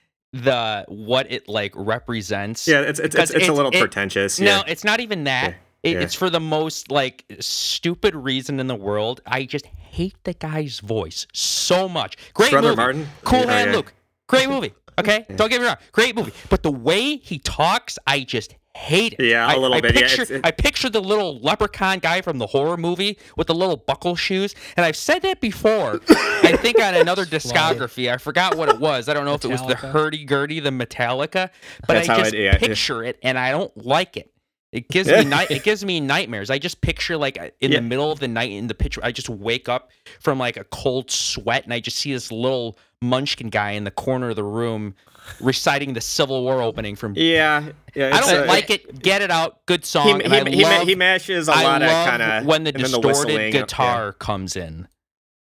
the 0.45 0.85
what 0.89 1.31
it 1.31 1.49
like 1.49 1.73
represents. 1.77 2.67
yeah, 2.69 2.81
it's 2.81 2.99
it's, 3.01 3.15
it's, 3.17 3.31
it's 3.33 3.49
a 3.49 3.53
little 3.53 3.71
it- 3.73 3.81
pretentious. 3.81 4.39
No, 4.41 4.47
Yeah. 4.47 4.63
it's 4.67 4.85
not 4.85 5.01
even 5.01 5.25
that. 5.25 5.51
Yeah, 5.83 5.91
It, 5.91 5.93
yeah. 5.95 6.01
It's 6.01 6.15
for 6.15 6.31
the 6.31 6.41
most 6.41 6.91
like 6.91 7.25
stupid 7.41 8.15
reason 8.15 8.59
in 8.61 8.67
the 8.67 8.75
world. 8.75 9.21
I 9.27 9.45
just 9.45 9.67
hate 9.67 10.17
the 10.25 10.35
guy's 10.35 10.81
voice 10.81 11.27
so 11.33 11.89
much. 11.89 12.17
Great 12.35 12.49
Strother 12.49 12.69
movie. 12.69 12.77
Martin? 12.77 13.09
Cool 13.25 13.41
Oh, 13.45 13.47
Hand 13.49 13.71
yeah. 13.71 13.77
Luke. 13.77 13.95
Great 14.29 14.49
movie. 14.49 14.73
Okay, 14.99 15.25
don't 15.37 15.49
get 15.49 15.61
me 15.61 15.67
wrong. 15.67 15.77
Great 15.93 16.17
movie. 16.17 16.33
But 16.51 16.63
the 16.65 16.73
way 16.73 17.17
he 17.17 17.39
talks, 17.39 17.99
I 18.07 18.21
just 18.21 18.55
hate 18.77 19.15
it. 19.19 19.25
Yeah, 19.27 19.45
a 19.47 19.49
I- 19.51 19.57
little 19.57 19.75
I 19.77 19.81
bit, 19.81 19.95
yeah, 19.95 20.01
Picture, 20.03 20.23
it's- 20.23 20.41
I 20.45 20.51
picture 20.51 20.89
the 20.89 21.01
little 21.01 21.39
leprechaun 21.41 21.99
guy 21.99 22.21
from 22.21 22.39
the 22.39 22.47
horror 22.47 22.77
movie 22.77 23.19
with 23.37 23.47
the 23.49 23.55
little 23.55 23.77
buckle 23.77 24.15
shoes, 24.17 24.55
and 24.77 24.87
I've 24.87 24.97
said 24.97 25.23
that 25.23 25.41
before. 25.41 26.01
I 26.09 26.57
think 26.61 26.81
on 26.81 26.95
another 26.95 27.25
discography, 27.27 28.13
I 28.13 28.19
forgot 28.19 28.57
what 28.57 28.69
it 28.69 28.79
was. 28.79 29.09
I 29.09 29.15
don't 29.15 29.25
know 29.25 29.35
if 29.35 29.45
it 29.45 29.49
was 29.49 29.65
the 29.67 29.75
hurdy 29.75 30.25
gurdy, 30.25 30.61
the 30.61 30.71
Metallica, 30.71 31.51
but 31.87 31.95
That's 31.95 32.09
I 32.09 32.19
just 32.19 32.35
it- 32.35 32.39
yeah, 32.39 32.53
yeah. 32.53 32.59
picture 32.59 33.03
it, 33.05 33.19
and 33.23 33.39
I 33.39 33.51
don't 33.51 33.77
like 33.85 34.17
it. 34.17 34.31
It 34.71 34.89
gives 34.89 35.09
me 35.11 35.25
night. 35.25 35.51
It 35.51 35.63
gives 35.63 35.85
me 35.85 35.99
nightmares. 35.99 36.51
I 36.51 36.59
just 36.59 36.81
picture 36.83 37.17
like 37.17 37.37
in 37.61 37.73
Yeah. 37.73 37.79
the 37.79 37.83
middle 37.83 38.13
of 38.13 38.21
the 38.21 38.29
night 38.29 38.51
in 38.51 38.67
the 38.67 38.75
picture. 38.75 39.01
I 39.03 39.13
just 39.13 39.29
wake 39.31 39.69
up 39.69 39.91
from 40.21 40.39
like 40.39 40.57
a 40.59 40.65
cold 40.65 41.11
sweat, 41.11 41.65
and 41.65 41.73
I 41.73 41.81
just 41.81 41.97
see 41.97 42.13
this 42.13 42.31
little 42.31 42.79
munchkin 43.01 43.49
guy 43.49 43.71
in 43.73 43.85
the 43.85 43.91
corner 43.91 44.31
of 44.31 44.37
the 44.37 44.45
room 44.45 44.95
reciting 45.41 45.95
the 45.95 46.01
Civil 46.01 46.43
War 46.43 46.61
opening 46.63 46.97
from. 46.97 47.15
yeah, 47.17 47.71
yeah. 47.95 48.11
I 48.15 48.21
don't 48.21 48.45
uh, 48.45 48.47
like 48.47 48.69
it. 48.71 49.03
Get 49.03 49.23
it 49.23 49.31
out. 49.31 49.65
Good 49.67 49.85
song. 49.85 50.21
he, 50.21 50.29
he, 50.57 50.63
ma- 50.63 50.85
he 50.85 50.95
mashes 50.95 51.49
a 51.49 51.53
lot 51.53 51.83
of 51.83 51.89
kind 51.91 52.23
of 52.23 52.45
when 52.47 52.65
the 52.65 52.73
distorted 52.73 53.33
yeah. 53.41 53.51
guitar 53.51 54.13
comes 54.13 54.55
in. 54.57 54.87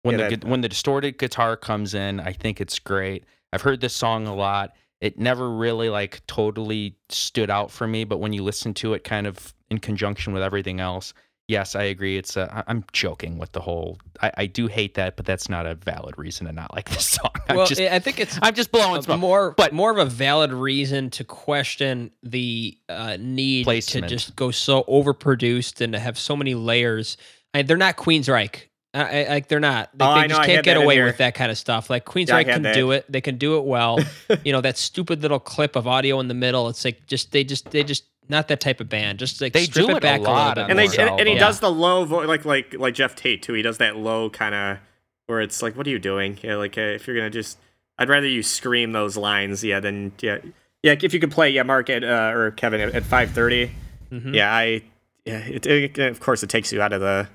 When 0.03 0.19
Yeah, 0.19 0.29
the 0.29 0.37
that- 0.37 0.45
when 0.49 0.61
the 0.61 0.69
distorted 0.69 1.19
guitar 1.19 1.57
comes 1.57 1.95
in, 1.95 2.21
I 2.21 2.33
think 2.33 2.61
it's 2.61 2.79
great. 2.79 3.25
I've 3.53 3.63
heard 3.63 3.81
this 3.81 3.93
song 3.95 4.27
a 4.29 4.35
lot. 4.35 4.71
It 5.01 5.19
never 5.19 5.51
really 5.51 5.89
like 5.89 6.27
totally 6.27 6.97
stood 7.09 7.51
out 7.51 7.71
for 7.71 7.87
me, 7.87 8.05
but 8.05 8.19
when 8.19 8.33
you 8.33 8.43
listen 8.43 8.75
to 8.75 8.95
it, 8.95 9.05
kind 9.05 9.27
of 9.27 9.55
in 9.71 9.79
conjunction 9.79 10.33
with 10.33 10.43
everything 10.43 10.79
else, 10.81 11.15
yes, 11.49 11.75
I 11.75 11.85
agree. 11.85 12.17
It's 12.19 12.37
I- 12.37 12.63
I'm 12.67 12.85
joking 12.93 13.39
with 13.39 13.53
the 13.53 13.61
whole. 13.61 13.99
I, 14.21 14.31
I 14.37 14.47
do 14.47 14.67
hate 14.67 14.95
that, 14.95 15.17
but 15.17 15.25
that's 15.27 15.49
not 15.49 15.65
a 15.67 15.75
valid 15.75 16.19
reason 16.19 16.47
to 16.47 16.53
not 16.53 16.75
like 16.75 16.89
this 16.91 17.07
song. 17.17 17.31
I'm 17.49 17.57
well, 17.57 17.67
just 17.67 17.81
I 17.81 17.99
think 17.99 18.21
it's 18.21 18.39
I'm 18.43 18.55
just 18.55 18.71
blowing 18.73 19.01
smoke. 19.03 19.19
more 19.21 19.51
but- 19.57 19.73
more 19.73 19.91
of 19.91 19.99
a 19.99 20.05
valid 20.05 20.53
reason 20.53 21.09
to 21.11 21.25
question 21.25 22.11
the 22.23 22.77
uh, 22.89 23.17
need 23.19 23.65
Placement. 23.65 24.09
to 24.09 24.15
just 24.15 24.37
go 24.37 24.51
so 24.51 24.83
overproduced 24.85 25.81
and 25.81 25.93
to 25.95 25.99
have 25.99 26.19
so 26.19 26.37
many 26.37 26.55
layers. 26.55 27.17
I, 27.55 27.63
they're 27.63 27.77
not 27.77 27.97
Queensryche. 27.97 28.67
I, 28.93 29.25
I, 29.25 29.29
like 29.29 29.49
they're 29.49 29.61
not. 29.61 29.91
They, 29.97 30.05
Oh, 30.05 30.15
they 30.15 30.21
I 30.21 30.23
know, 30.23 30.29
just 30.29 30.41
I 30.41 30.47
can't 30.47 30.65
get 30.65 30.77
away 30.77 31.03
with 31.03 31.19
that 31.19 31.35
kind 31.35 31.51
of 31.51 31.59
stuff. 31.59 31.89
Like 31.91 32.05
Yeah, 32.07 32.13
Queensryche 32.13 32.29
had 32.47 32.47
can 32.47 32.63
that. 32.63 32.75
do 32.75 32.91
it. 32.91 33.05
They 33.11 33.21
can 33.21 33.39
do 33.39 33.57
it 33.59 33.65
well. 33.65 33.99
you 34.45 34.53
know 34.53 34.61
that 34.61 34.77
stupid 34.77 35.23
little 35.23 35.39
clip 35.41 35.77
of 35.77 35.87
audio 35.87 36.19
in 36.21 36.29
the 36.29 36.35
middle. 36.35 36.69
It's 36.69 36.85
like 36.85 37.07
just 37.07 37.31
they 37.33 37.45
just 37.45 37.71
they 37.71 37.85
just 37.85 38.05
not 38.29 38.49
that 38.49 38.61
type 38.61 38.81
of 38.81 38.89
band. 38.89 39.19
Just 39.19 39.41
like 39.41 39.53
They 39.53 39.65
strip 39.65 39.87
do 39.87 39.91
it 39.93 39.95
it 39.95 39.99
a 39.99 40.01
back 40.01 40.21
a, 40.21 40.23
lot 40.25 40.57
little 40.57 40.65
bit. 40.69 40.71
and, 40.71 40.79
they, 40.79 41.03
and, 41.03 41.11
and 41.21 41.29
he 41.29 41.35
album. 41.35 41.39
does 41.39 41.61
the 41.61 41.71
low 41.71 42.05
voice 42.05 42.27
like 42.29 42.45
like 42.45 42.75
like 42.75 42.95
Geoff 42.95 43.15
Tate 43.17 43.43
too. 43.43 43.53
He 43.55 43.63
does 43.63 43.79
that 43.79 43.97
low 43.97 44.29
kind 44.31 44.55
of 44.55 44.79
where 45.27 45.41
it's 45.41 45.63
like, 45.63 45.77
what 45.77 45.87
are 45.87 45.91
you 45.91 45.99
doing? 46.01 46.39
Yeah, 46.43 46.57
like 46.57 46.77
uh, 46.77 46.81
if 46.81 47.07
you're 47.07 47.15
gonna 47.17 47.31
just, 47.31 47.59
I'd 47.99 48.09
rather 48.09 48.27
you 48.27 48.43
scream 48.43 48.91
those 48.93 49.17
lines. 49.17 49.63
Yeah, 49.63 49.79
than 49.79 50.11
yeah, 50.21 50.39
yeah. 50.83 50.97
If 51.01 51.15
you 51.15 51.21
could 51.21 51.31
play, 51.31 51.51
yeah, 51.51 51.63
Mark 51.63 51.89
at 51.91 52.03
uh, 52.03 52.33
or 52.35 52.51
Kevin 52.51 52.81
at, 52.81 52.95
at 52.95 53.05
five 53.05 53.31
Mhm. 53.31 54.35
Yeah, 54.35 54.53
I 54.53 54.83
yeah. 55.25 55.39
It, 55.39 55.67
it, 55.67 55.99
of 55.99 56.19
course 56.19 56.43
it 56.43 56.51
takes 56.51 56.73
you 56.73 56.83
out 56.83 56.93
of 56.93 57.01
the. 57.01 57.29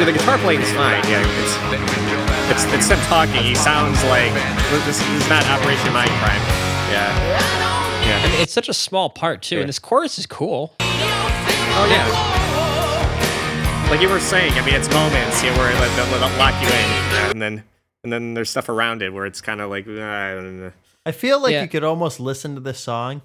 See, 0.00 0.06
the 0.06 0.12
guitar 0.12 0.38
playing 0.38 0.62
is 0.62 0.72
fine. 0.72 1.04
Yeah, 1.04 1.20
it's 1.20 2.64
it's 2.64 2.72
it's 2.72 2.88
him 2.88 2.98
talking. 3.08 3.42
He 3.42 3.54
sounds 3.54 4.02
like 4.04 4.32
this 4.86 4.98
is 4.98 5.28
not 5.28 5.44
Operation 5.44 5.92
Mindcrime. 5.92 6.40
Yeah, 6.88 7.12
yeah. 8.08 8.22
I 8.24 8.28
mean, 8.32 8.40
it's 8.40 8.54
such 8.54 8.70
a 8.70 8.72
small 8.72 9.10
part 9.10 9.42
too, 9.42 9.56
Yeah. 9.56 9.60
and 9.60 9.68
this 9.68 9.78
chorus 9.78 10.18
is 10.18 10.24
cool. 10.24 10.74
Oh 10.80 11.86
yeah. 11.90 13.90
like 13.90 14.00
you 14.00 14.08
were 14.08 14.20
saying, 14.20 14.54
I 14.54 14.64
mean, 14.64 14.74
it's 14.74 14.88
moments 14.88 15.44
you 15.44 15.50
know, 15.50 15.58
where 15.58 15.74
like, 15.78 15.94
they'll, 15.96 16.06
they'll 16.18 16.38
lock 16.38 16.54
you 16.62 16.68
in, 16.68 17.30
and 17.32 17.42
then 17.42 17.62
and 18.02 18.10
then 18.10 18.32
there's 18.32 18.48
stuff 18.48 18.70
around 18.70 19.02
it 19.02 19.12
where 19.12 19.26
it's 19.26 19.42
kind 19.42 19.60
of 19.60 19.68
like 19.68 19.86
uh, 19.86 20.00
I 20.00 20.32
don't 20.34 20.60
know. 20.60 20.72
I 21.04 21.12
feel 21.12 21.42
like 21.42 21.52
Yeah. 21.52 21.60
you 21.60 21.68
could 21.68 21.84
almost 21.84 22.20
listen 22.20 22.54
to 22.54 22.62
this 22.62 22.80
song 22.80 23.20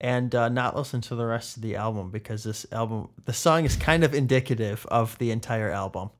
and 0.00 0.32
uh, 0.32 0.48
not 0.48 0.76
listen 0.76 1.00
to 1.00 1.16
the 1.16 1.26
rest 1.26 1.56
of 1.56 1.62
the 1.64 1.74
album 1.74 2.12
because 2.12 2.44
this 2.44 2.66
album, 2.70 3.08
the 3.24 3.32
song 3.32 3.64
is 3.64 3.74
kind 3.74 4.04
of 4.04 4.14
indicative 4.14 4.86
of 4.92 5.18
the 5.18 5.32
entire 5.32 5.72
album. 5.72 6.10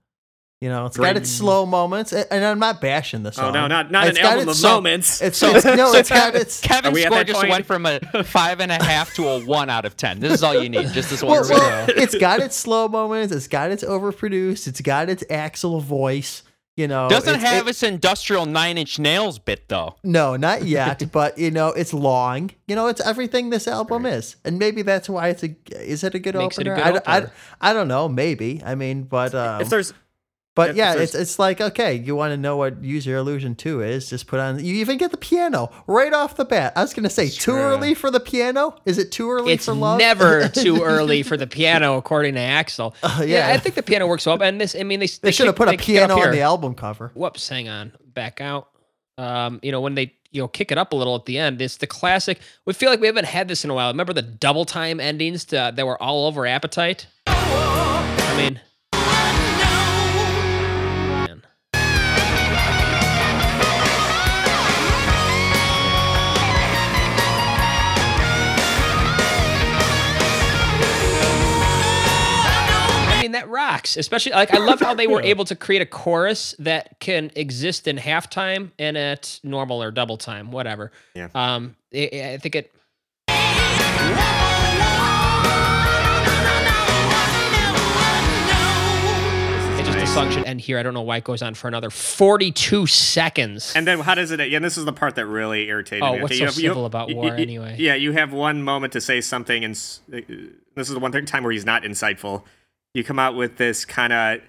You 0.61 0.68
know, 0.68 0.85
it's 0.85 0.99
got 0.99 1.16
its 1.16 1.31
slow 1.31 1.64
moments, 1.64 2.12
and 2.12 2.44
I'm 2.44 2.59
not 2.59 2.83
bashing 2.83 3.23
this. 3.23 3.37
song. 3.37 3.46
Oh 3.46 3.51
no, 3.51 3.66
not 3.66 3.90
not 3.90 4.09
It's 4.09 4.18
an 4.18 4.23
got 4.25 4.33
album 4.33 4.49
of 4.51 4.53
its 4.55 4.62
moments. 4.62 5.23
It's, 5.23 5.38
So- 5.38 5.57
it's 5.57 5.64
no, 5.64 5.94
it's 5.94 6.11
got 6.11 6.35
its. 6.35 6.61
Kevin's 6.62 6.92
we 6.94 7.03
at 7.03 7.07
score 7.07 7.18
that 7.18 7.27
just 7.27 7.40
point? 7.40 7.51
went 7.51 7.64
from 7.66 7.87
a 7.87 7.99
five 8.25 8.61
and 8.61 8.70
a 8.70 8.75
half 8.83 9.14
to 9.14 9.27
a 9.27 9.44
one 9.46 9.70
out 9.70 9.87
of 9.87 9.96
ten. 9.96 10.20
This 10.20 10.35
is 10.35 10.42
all 10.42 10.55
you 10.62 10.68
need. 10.68 10.88
Just 10.88 11.09
this 11.09 11.23
one. 11.23 11.40
Well, 11.40 11.49
well, 11.49 11.87
it's 11.88 12.14
got 12.14 12.40
its 12.40 12.57
slow 12.57 12.88
moments. 12.88 13.35
It's 13.35 13.49
got 13.49 13.70
its 13.70 13.83
overproduced. 13.83 14.68
It's 14.68 14.83
got 14.83 15.09
its 15.09 15.25
Axl 15.31 15.81
voice. 15.83 16.42
You 16.77 16.88
know, 16.88 17.09
Doesn't 17.09 17.37
it's- 17.37 17.51
have 17.55 17.66
it- 17.66 17.70
its 17.70 17.83
industrial 17.83 18.44
nine 18.44 18.77
inch 18.77 18.99
nails 18.99 19.38
bit 19.38 19.66
though. 19.70 19.96
No, 20.05 20.37
not 20.37 20.62
yet. 20.66 21.11
but 21.11 21.38
you 21.38 21.51
know, 21.51 21.68
it's 21.68 21.94
long. 21.94 22.51
You 22.68 22.77
know, 22.77 22.87
it's 22.88 23.01
everything 23.01 23.49
this 23.49 23.66
album 23.66 24.05
is, 24.05 24.37
and 24.44 24.59
maybe 24.59 24.83
that's 24.83 25.09
why 25.09 25.29
it's 25.29 25.42
a. 25.42 25.57
Is 25.73 26.05
it 26.05 26.14
a 26.14 26.18
good 26.18 26.35
Makes 26.35 26.59
it 26.59 26.66
a 26.66 26.70
opener? 26.73 26.85
good 26.92 27.03
I, 27.07 27.20
don't- 27.20 27.31
I. 27.62 27.70
I 27.70 27.73
don't 27.73 27.88
know. 27.88 28.11
Maybe. 28.11 28.61
I 28.62 28.75
mean, 28.75 29.05
but 29.05 29.35
um, 29.35 29.62
if 29.62 29.70
there's 29.70 29.94
but 30.55 30.75
yeah, 30.75 30.95
it's 30.95 31.15
it's 31.15 31.39
like 31.39 31.61
okay, 31.61 31.95
you 31.95 32.17
want 32.17 32.33
to 32.33 32.37
know 32.37 32.57
what 32.57 32.83
Use 32.83 33.07
Your 33.07 33.19
Illusion 33.19 33.55
two 33.55 33.83
is? 33.83 34.11
Just 34.11 34.27
put 34.27 34.41
on. 34.41 34.59
You 34.65 34.75
even 34.77 34.99
get 34.99 35.11
the 35.13 35.17
piano 35.17 35.71
right 35.87 36.13
off 36.13 36.37
the 36.37 36.45
bat. 36.45 36.73
I 36.77 36.83
was 36.83 36.93
gonna 36.93 37.09
say 37.11 37.29
too 37.29 37.53
early 37.55 37.95
for 37.95 38.11
the 38.11 38.21
piano. 38.21 38.77
Is 38.85 38.99
it 38.99 39.13
too 39.13 39.31
early 39.31 39.53
It's 39.53 39.67
for 39.67 39.75
love? 39.75 39.99
never 39.99 40.49
too 40.53 40.83
early 40.83 41.23
for 41.23 41.37
the 41.37 41.47
piano, 41.47 41.97
according 41.97 42.35
to 42.35 42.41
Axl. 42.41 42.95
Uh, 43.03 43.23
yeah. 43.23 43.49
yeah. 43.49 43.55
I 43.55 43.59
think 43.59 43.75
the 43.75 43.83
piano 43.83 44.07
works 44.07 44.27
well. 44.27 44.41
And 44.43 44.61
this, 44.61 44.77
I 44.79 44.83
mean, 44.83 45.01
they 45.01 45.07
they 45.07 45.31
should 45.31 45.47
have 45.47 45.57
put 45.57 45.69
a 45.69 45.77
piano 45.77 46.19
on 46.21 46.33
the 46.33 46.43
album 46.43 46.75
cover. 46.75 47.11
Whoops, 47.15 47.49
hang 47.49 47.69
on, 47.69 47.93
back 48.13 48.41
out. 48.41 48.69
Um, 49.19 49.61
you 49.63 49.73
know, 49.73 49.81
when 49.81 49.95
they 49.95 50.15
you 50.33 50.41
know 50.43 50.49
kick 50.49 50.71
it 50.71 50.79
up 50.79 50.93
a 50.93 50.97
little 50.97 51.15
at 51.17 51.25
the 51.27 51.39
end, 51.39 51.61
it's 51.63 51.77
the 51.79 51.87
classic. 51.87 52.41
We 52.67 52.73
feel 52.73 52.91
like 52.91 53.01
we 53.01 53.07
haven't 53.07 53.27
had 53.27 53.49
this 53.49 53.65
in 53.65 53.71
a 53.71 53.75
while. 53.75 53.91
Remember 53.91 54.13
the 54.13 54.23
double 54.23 54.65
time 54.65 55.01
endings 55.01 55.45
to, 55.47 55.73
that 55.75 55.87
were 55.87 56.01
all 56.03 56.27
over 56.27 56.47
Appetite? 56.47 57.07
I 57.27 58.37
mean, 58.37 58.61
rocks. 73.51 73.97
Especially 73.97 74.33
like 74.33 74.55
I 74.55 74.59
love 74.59 74.81
how 74.81 74.95
they 74.95 75.07
were 75.07 75.21
able 75.33 75.45
to 75.47 75.55
create 75.57 75.83
a 75.83 75.87
chorus 75.87 76.55
that 76.59 76.99
can 77.01 77.31
exist 77.37 77.87
in 77.89 77.97
halftime 77.99 78.71
and 78.79 78.97
at 78.97 79.41
normal 79.43 79.83
or 79.83 79.91
double 79.91 80.17
time, 80.17 80.51
whatever. 80.53 80.93
Yeah. 81.15 81.29
Um, 81.35 81.77
I 81.95 82.11
I 82.35 82.39
think 82.39 82.55
it. 82.55 82.73
It 89.79 89.85
just 89.85 89.99
the 89.99 90.07
song 90.07 90.31
should 90.31 90.45
end 90.45 90.61
here. 90.61 90.79
I 90.79 90.83
don't 90.83 90.93
know 90.93 91.01
why 91.01 91.17
it 91.19 91.25
goes 91.25 91.41
on 91.41 91.55
for 91.55 91.67
another 91.69 91.89
42 91.89 92.87
seconds. 92.87 93.73
And 93.75 93.87
then 93.87 94.01
how 94.01 94.15
does 94.15 94.31
it? 94.31 94.41
Yeah, 94.51 94.59
this 94.59 94.77
is 94.77 94.85
the 94.85 94.93
part 94.93 95.15
that 95.15 95.25
really 95.27 95.69
irritated 95.69 96.03
Oh, 96.03 96.15
me. 96.17 96.23
what's 96.23 96.33
Okay, 96.33 96.39
so 96.41 96.45
have- 96.47 96.55
civil 96.55 96.83
have- 96.83 96.91
about 96.91 97.15
war 97.15 97.35
anyway? 97.35 97.77
Yeah, 97.79 97.95
you 97.95 98.13
have 98.13 98.33
one 98.33 98.63
moment 98.63 98.93
to 98.93 99.01
say 99.01 99.21
something, 99.23 99.65
and 99.65 99.75
uh, 100.13 100.17
this 100.75 100.89
is 100.89 100.95
the 100.95 100.99
one 101.01 101.13
thing- 101.13 101.25
time 101.25 101.45
where 101.45 101.53
he's 101.53 101.65
not 101.65 101.83
insightful. 101.85 102.43
You 102.94 103.05
come 103.05 103.18
out 103.18 103.37
with 103.37 103.57
this 103.57 103.85
kind 103.85 104.12
of 104.12 104.40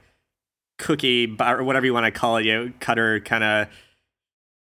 cookie 0.78 1.28
bar, 1.28 1.60
or 1.60 1.64
whatever 1.64 1.86
you 1.86 1.94
want 1.94 2.06
to 2.06 2.12
call 2.12 2.38
it, 2.38 2.46
you 2.46 2.54
know, 2.54 2.74
cutter 2.80 3.20
kind 3.20 3.44
of. 3.44 3.68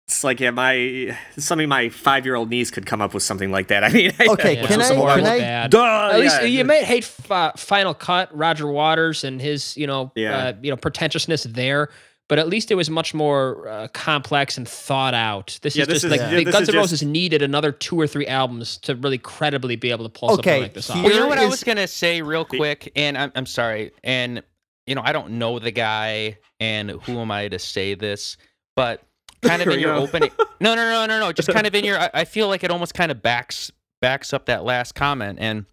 It's 0.08 0.24
like 0.24 0.40
yeah, 0.40 0.50
my 0.50 1.16
something 1.38 1.68
my 1.68 1.88
five 1.88 2.24
year 2.26 2.34
old 2.34 2.50
niece 2.50 2.72
could 2.72 2.84
come 2.84 3.00
up 3.00 3.14
with 3.14 3.22
something 3.22 3.52
like 3.52 3.68
that. 3.68 3.84
I 3.84 3.90
mean, 3.90 4.10
Okay, 4.20 4.56
Yeah, 4.56 4.66
can 4.66 4.80
I- 4.82 4.94
horrible 4.94 5.24
can 5.24 5.42
I- 5.44 5.68
Duh, 5.68 6.10
At 6.12 6.18
least 6.18 6.42
you 6.48 6.64
might 6.64 6.82
hate 6.82 7.08
uh, 7.30 7.52
Final 7.56 7.94
Cut, 7.94 8.36
Roger 8.36 8.66
Waters, 8.66 9.22
and 9.22 9.40
his 9.40 9.76
you 9.76 9.86
know 9.86 10.10
Yeah. 10.16 10.36
uh, 10.36 10.52
you 10.60 10.70
know 10.72 10.76
pretentiousness 10.76 11.44
there. 11.44 11.90
But 12.30 12.38
at 12.38 12.48
least 12.48 12.70
it 12.70 12.76
was 12.76 12.88
much 12.88 13.12
more 13.12 13.66
uh, 13.68 13.88
complex 13.88 14.56
and 14.56 14.66
thought 14.66 15.14
out. 15.14 15.58
This 15.62 15.74
Yeah, 15.74 15.82
is 15.82 15.88
this 15.88 15.94
just 15.96 16.04
is- 16.04 16.10
like 16.12 16.20
yeah, 16.20 16.36
the 16.36 16.44
Guns 16.44 16.54
is 16.62 16.68
N' 16.68 16.72
just- 16.74 16.76
Roses 16.76 17.02
needed 17.02 17.42
another 17.42 17.72
two 17.72 18.00
or 18.00 18.06
three 18.06 18.28
albums 18.28 18.76
to 18.82 18.94
really 18.94 19.18
credibly 19.18 19.74
be 19.74 19.90
able 19.90 20.04
to 20.04 20.08
pull 20.08 20.28
something 20.36 20.62
like 20.62 20.72
this 20.74 20.88
off. 20.88 21.02
Well, 21.02 21.12
you 21.12 21.18
know 21.18 21.26
what 21.26 21.38
I 21.38 21.46
was 21.46 21.64
gonna 21.64 21.88
say 21.88 22.22
real 22.22 22.44
quick, 22.44 22.92
and 22.94 23.18
I'm 23.18 23.32
I'm 23.34 23.46
sorry, 23.46 23.90
and 24.04 24.44
you 24.86 24.94
know 24.94 25.02
I 25.04 25.10
don't 25.12 25.32
know 25.32 25.58
the 25.58 25.72
guy, 25.72 26.38
and 26.60 26.90
who 26.92 27.18
am 27.18 27.32
I 27.32 27.48
to 27.48 27.58
say 27.58 27.94
this? 27.94 28.36
But 28.76 29.02
kind 29.42 29.60
of 29.60 29.66
in 29.66 29.80
your 29.80 29.94
opening, 29.94 30.30
no, 30.60 30.76
no, 30.76 30.88
no, 30.88 31.06
no, 31.06 31.18
no, 31.18 31.32
just 31.32 31.48
kind 31.48 31.66
of 31.66 31.74
in 31.74 31.84
your. 31.84 31.98
I, 31.98 32.10
I 32.14 32.24
feel 32.24 32.46
like 32.46 32.62
it 32.62 32.70
almost 32.70 32.94
kind 32.94 33.10
of 33.10 33.20
backs 33.22 33.72
backs 34.00 34.32
up 34.32 34.46
that 34.46 34.62
last 34.62 34.94
comment, 34.94 35.40
and 35.40 35.66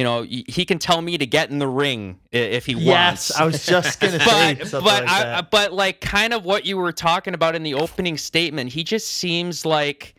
you 0.00 0.04
know 0.04 0.22
he 0.22 0.64
can 0.64 0.78
tell 0.78 1.02
me 1.02 1.18
to 1.18 1.26
get 1.26 1.50
in 1.50 1.58
the 1.58 1.68
ring 1.68 2.18
if 2.32 2.64
he 2.64 2.72
Yes, 2.72 2.86
wants. 2.86 3.30
Yes, 3.30 3.38
I 3.40 3.44
was 3.44 3.66
just 3.66 4.00
gonna 4.00 4.18
say 4.24 4.54
but 4.54 4.66
something 4.68 4.84
but 4.86 5.02
like 5.04 5.10
I, 5.10 5.22
that. 5.24 5.50
but 5.50 5.72
like 5.74 6.00
kind 6.00 6.32
of 6.32 6.42
what 6.46 6.64
you 6.64 6.78
were 6.78 6.90
talking 6.92 7.34
about 7.34 7.54
in 7.54 7.62
the 7.62 7.74
opening 7.74 8.16
statement, 8.16 8.72
he 8.72 8.82
just 8.82 9.08
seems 9.08 9.66
like 9.66 10.14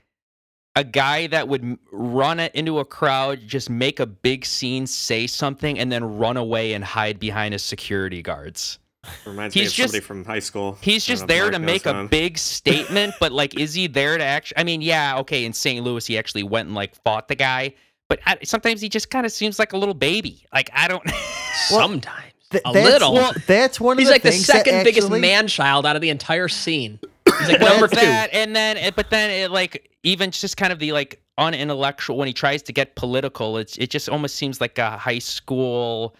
a 0.75 0.83
guy 0.83 1.25
that 1.27 1.47
would 1.47 1.79
run 1.91 2.39
it 2.39 2.53
into 2.53 2.77
a 2.77 2.85
crowd, 2.85 3.39
just 3.47 3.71
make 3.71 3.99
a 3.99 4.05
big 4.05 4.45
scene, 4.45 4.85
say 4.85 5.25
something, 5.25 5.79
and 5.79 5.91
then 5.91 6.03
run 6.17 6.37
away 6.37 6.73
and 6.73 6.83
hide 6.83 7.19
behind 7.19 7.53
his 7.53 7.63
security 7.63 8.21
guards. 8.21 8.77
reminds 9.25 9.55
me 9.55 9.61
he's 9.63 9.71
of 9.71 9.75
somebody 9.75 9.97
just- 9.97 10.07
from 10.07 10.23
high 10.25 10.39
school. 10.39 10.77
He's 10.79 11.03
just 11.03 11.25
there 11.27 11.49
to 11.49 11.57
make 11.59 11.87
a 11.87 11.93
him. 12.01 12.07
big 12.07 12.37
statement, 12.55 13.15
but 13.19 13.31
like, 13.31 13.59
is 13.59 13.73
he 13.73 13.87
there 13.87 14.17
to 14.19 14.23
actually? 14.23 14.59
I 14.59 14.63
mean, 14.63 14.81
yeah, 14.83 15.17
okay. 15.21 15.43
In 15.43 15.53
St. 15.53 15.83
Louis, 15.83 16.05
he 16.05 16.17
actually 16.19 16.43
went 16.43 16.67
and 16.67 16.75
like 16.75 16.93
fought 17.03 17.27
the 17.27 17.35
guy, 17.35 17.73
but 18.11 18.19
I, 18.25 18.37
sometimes 18.43 18.81
he 18.81 18.89
just 18.89 19.09
kind 19.09 19.25
of 19.25 19.31
seems 19.31 19.57
like 19.57 19.71
a 19.71 19.77
little 19.77 19.93
baby. 19.93 20.45
Like 20.53 20.69
I 20.73 20.89
don't. 20.89 21.01
Sometimes 21.69 22.33
Th- 22.49 22.61
a 22.65 22.73
that's- 22.73 22.91
little. 22.91 23.13
well, 23.13 23.31
that's 23.47 23.79
one 23.79 23.93
of 23.97 24.03
the 24.03 24.03
things. 24.03 24.09
He's 24.09 24.09
the 24.09 24.11
like 24.13 24.23
the 24.23 24.31
things 24.31 24.47
that 24.47 24.65
second 24.65 24.83
biggest 24.83 25.05
actually- 25.07 25.21
man 25.21 25.47
child 25.47 25.85
out 25.85 25.95
of 25.95 26.01
the 26.01 26.09
entire 26.09 26.49
scene. 26.49 26.99
He's 27.39 27.47
like 27.47 27.61
number 27.61 27.87
two. 27.87 27.95
that, 27.95 28.29
and 28.33 28.53
then, 28.53 28.75
eh, 28.77 28.91
but 28.93 29.09
then 29.09 29.29
it 29.29 29.49
like 29.51 29.89
even 30.03 30.31
just 30.31 30.57
kind 30.57 30.73
of 30.73 30.79
the 30.79 30.91
like 30.91 31.21
unintellectual 31.37 32.17
when 32.17 32.27
he 32.27 32.33
tries 32.33 32.61
to 32.63 32.73
get 32.73 32.95
political. 32.95 33.57
It's 33.57 33.77
it 33.77 33.89
just 33.89 34.09
almost 34.09 34.35
seems 34.35 34.59
like 34.59 34.77
a 34.77 34.97
high 34.97 35.19
school 35.19 36.15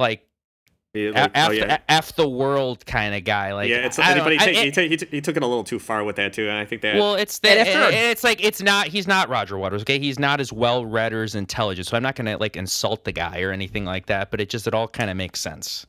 like 0.00 0.25
Yeah, 0.96 1.10
a- 1.10 1.12
like, 1.22 1.30
f, 1.34 1.48
oh, 1.48 1.52
yeah. 1.52 1.78
f 1.88 2.16
the 2.16 2.28
world 2.28 2.84
kind 2.86 3.14
of 3.14 3.24
guy. 3.24 3.52
Like 3.54 3.68
yeah, 3.68 3.86
it's 3.86 3.98
I 3.98 4.18
but 4.18 4.32
he, 4.32 4.38
I- 4.38 4.44
ta- 4.44 4.50
it- 4.50 4.56
he, 4.64 4.70
ta- 4.70 4.80
he, 4.82 4.96
t- 4.96 5.06
he 5.10 5.20
took 5.20 5.36
it 5.36 5.42
a 5.42 5.46
little 5.46 5.64
too 5.64 5.78
far 5.78 6.04
with 6.04 6.16
that 6.16 6.32
too, 6.32 6.48
and 6.48 6.56
I 6.58 6.64
think 6.64 6.82
that 6.82 6.96
Well, 6.96 7.14
it's 7.14 7.38
the, 7.38 7.50
And 7.50 7.60
after 7.60 7.78
and 7.78 7.94
a- 7.94 8.10
it's 8.10 8.24
like 8.24 8.42
it's 8.44 8.62
not 8.62 8.88
he's 8.88 9.06
not 9.06 9.28
Roger 9.28 9.58
Waters, 9.58 9.82
okay? 9.82 9.98
He's 9.98 10.18
not 10.18 10.40
as 10.40 10.52
well 10.52 10.84
read 10.86 11.12
or 11.12 11.22
as 11.22 11.34
intelligent. 11.34 11.86
So 11.86 11.96
I'm 11.96 12.02
not 12.02 12.14
gonna 12.16 12.36
like 12.38 12.56
insult 12.56 13.04
the 13.04 13.12
guy 13.12 13.40
or 13.42 13.52
anything 13.52 13.84
like 13.84 14.06
that, 14.06 14.30
but 14.30 14.40
it 14.40 14.48
just 14.48 14.66
it 14.66 14.74
all 14.74 14.88
kind 14.88 15.10
of 15.10 15.16
makes 15.16 15.40
sense. 15.40 15.86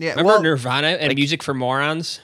Yeah, 0.00 0.10
Remember 0.10 0.24
well, 0.24 0.42
Nirvana 0.42 0.86
and 0.88 1.08
like- 1.08 1.16
Music 1.16 1.42
for 1.42 1.54
Morons? 1.54 2.20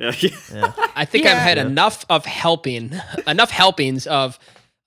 yeah, 0.00 0.12
yeah. 0.18 0.30
yeah. 0.52 0.72
I 0.96 1.04
think 1.04 1.26
I've 1.26 1.38
had 1.38 1.58
Yeah. 1.58 1.66
enough 1.66 2.04
of 2.10 2.24
helping, 2.26 2.92
enough 3.26 3.50
helpings 3.50 4.06
of 4.08 4.36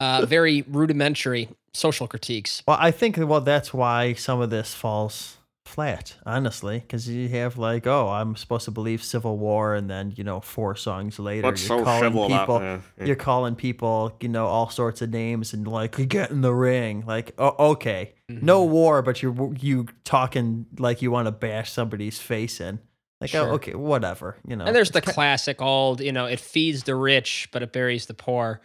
uh, 0.01 0.25
very 0.25 0.63
rudimentary 0.67 1.47
social 1.73 2.05
critiques. 2.07 2.63
Well, 2.67 2.77
I 2.79 2.91
think 2.91 3.15
well 3.17 3.39
that's 3.39 3.73
why 3.73 4.11
some 4.13 4.41
of 4.41 4.49
this 4.49 4.73
falls 4.73 5.34
flat, 5.65 6.15
honestly, 6.25 6.79
because 6.79 7.09
you 7.09 7.27
have 7.29 7.57
like, 7.57 7.87
oh, 7.87 8.07
I'm 8.09 8.35
supposed 8.35 8.65
to 8.65 8.71
believe 8.71 9.03
Civil 9.03 9.37
War, 9.37 9.73
and 9.73 9.89
then 9.89 10.13
you 10.15 10.23
know 10.23 10.39
four 10.39 10.75
songs 10.75 11.17
later, 11.19 11.47
What's 11.47 11.67
you're 11.67 11.79
so 11.79 11.83
calling 11.83 12.11
people, 12.11 12.57
about 12.57 12.81
yeah. 12.97 13.05
you're 13.05 13.15
calling 13.15 13.55
people, 13.55 14.15
you 14.21 14.29
know, 14.29 14.45
all 14.45 14.69
sorts 14.69 15.01
of 15.01 15.09
names, 15.09 15.53
and 15.53 15.67
like, 15.67 16.07
get 16.07 16.29
in 16.31 16.41
the 16.41 16.53
ring, 16.53 17.03
like, 17.07 17.33
oh, 17.37 17.71
okay, 17.71 18.13
no 18.29 18.63
Mm-hmm. 18.63 18.71
war, 18.73 19.01
but 19.01 19.21
you're 19.21 19.53
you 19.59 19.87
talking 20.03 20.65
like 20.77 21.01
you 21.01 21.11
want 21.11 21.25
to 21.27 21.31
bash 21.31 21.71
somebody's 21.71 22.19
face 22.19 22.61
in, 22.61 22.79
like, 23.19 23.31
Sure. 23.31 23.49
oh, 23.49 23.53
okay, 23.55 23.73
whatever, 23.73 24.37
you 24.47 24.55
know. 24.55 24.65
And 24.65 24.75
there's 24.75 24.91
the 24.91 25.01
classic 25.01 25.61
old, 25.61 25.99
you 25.99 26.11
know, 26.11 26.25
it 26.25 26.39
feeds 26.39 26.83
the 26.83 26.95
rich, 26.95 27.49
but 27.51 27.63
it 27.63 27.71
buries 27.73 28.05
the 28.05 28.13
poor. 28.13 28.61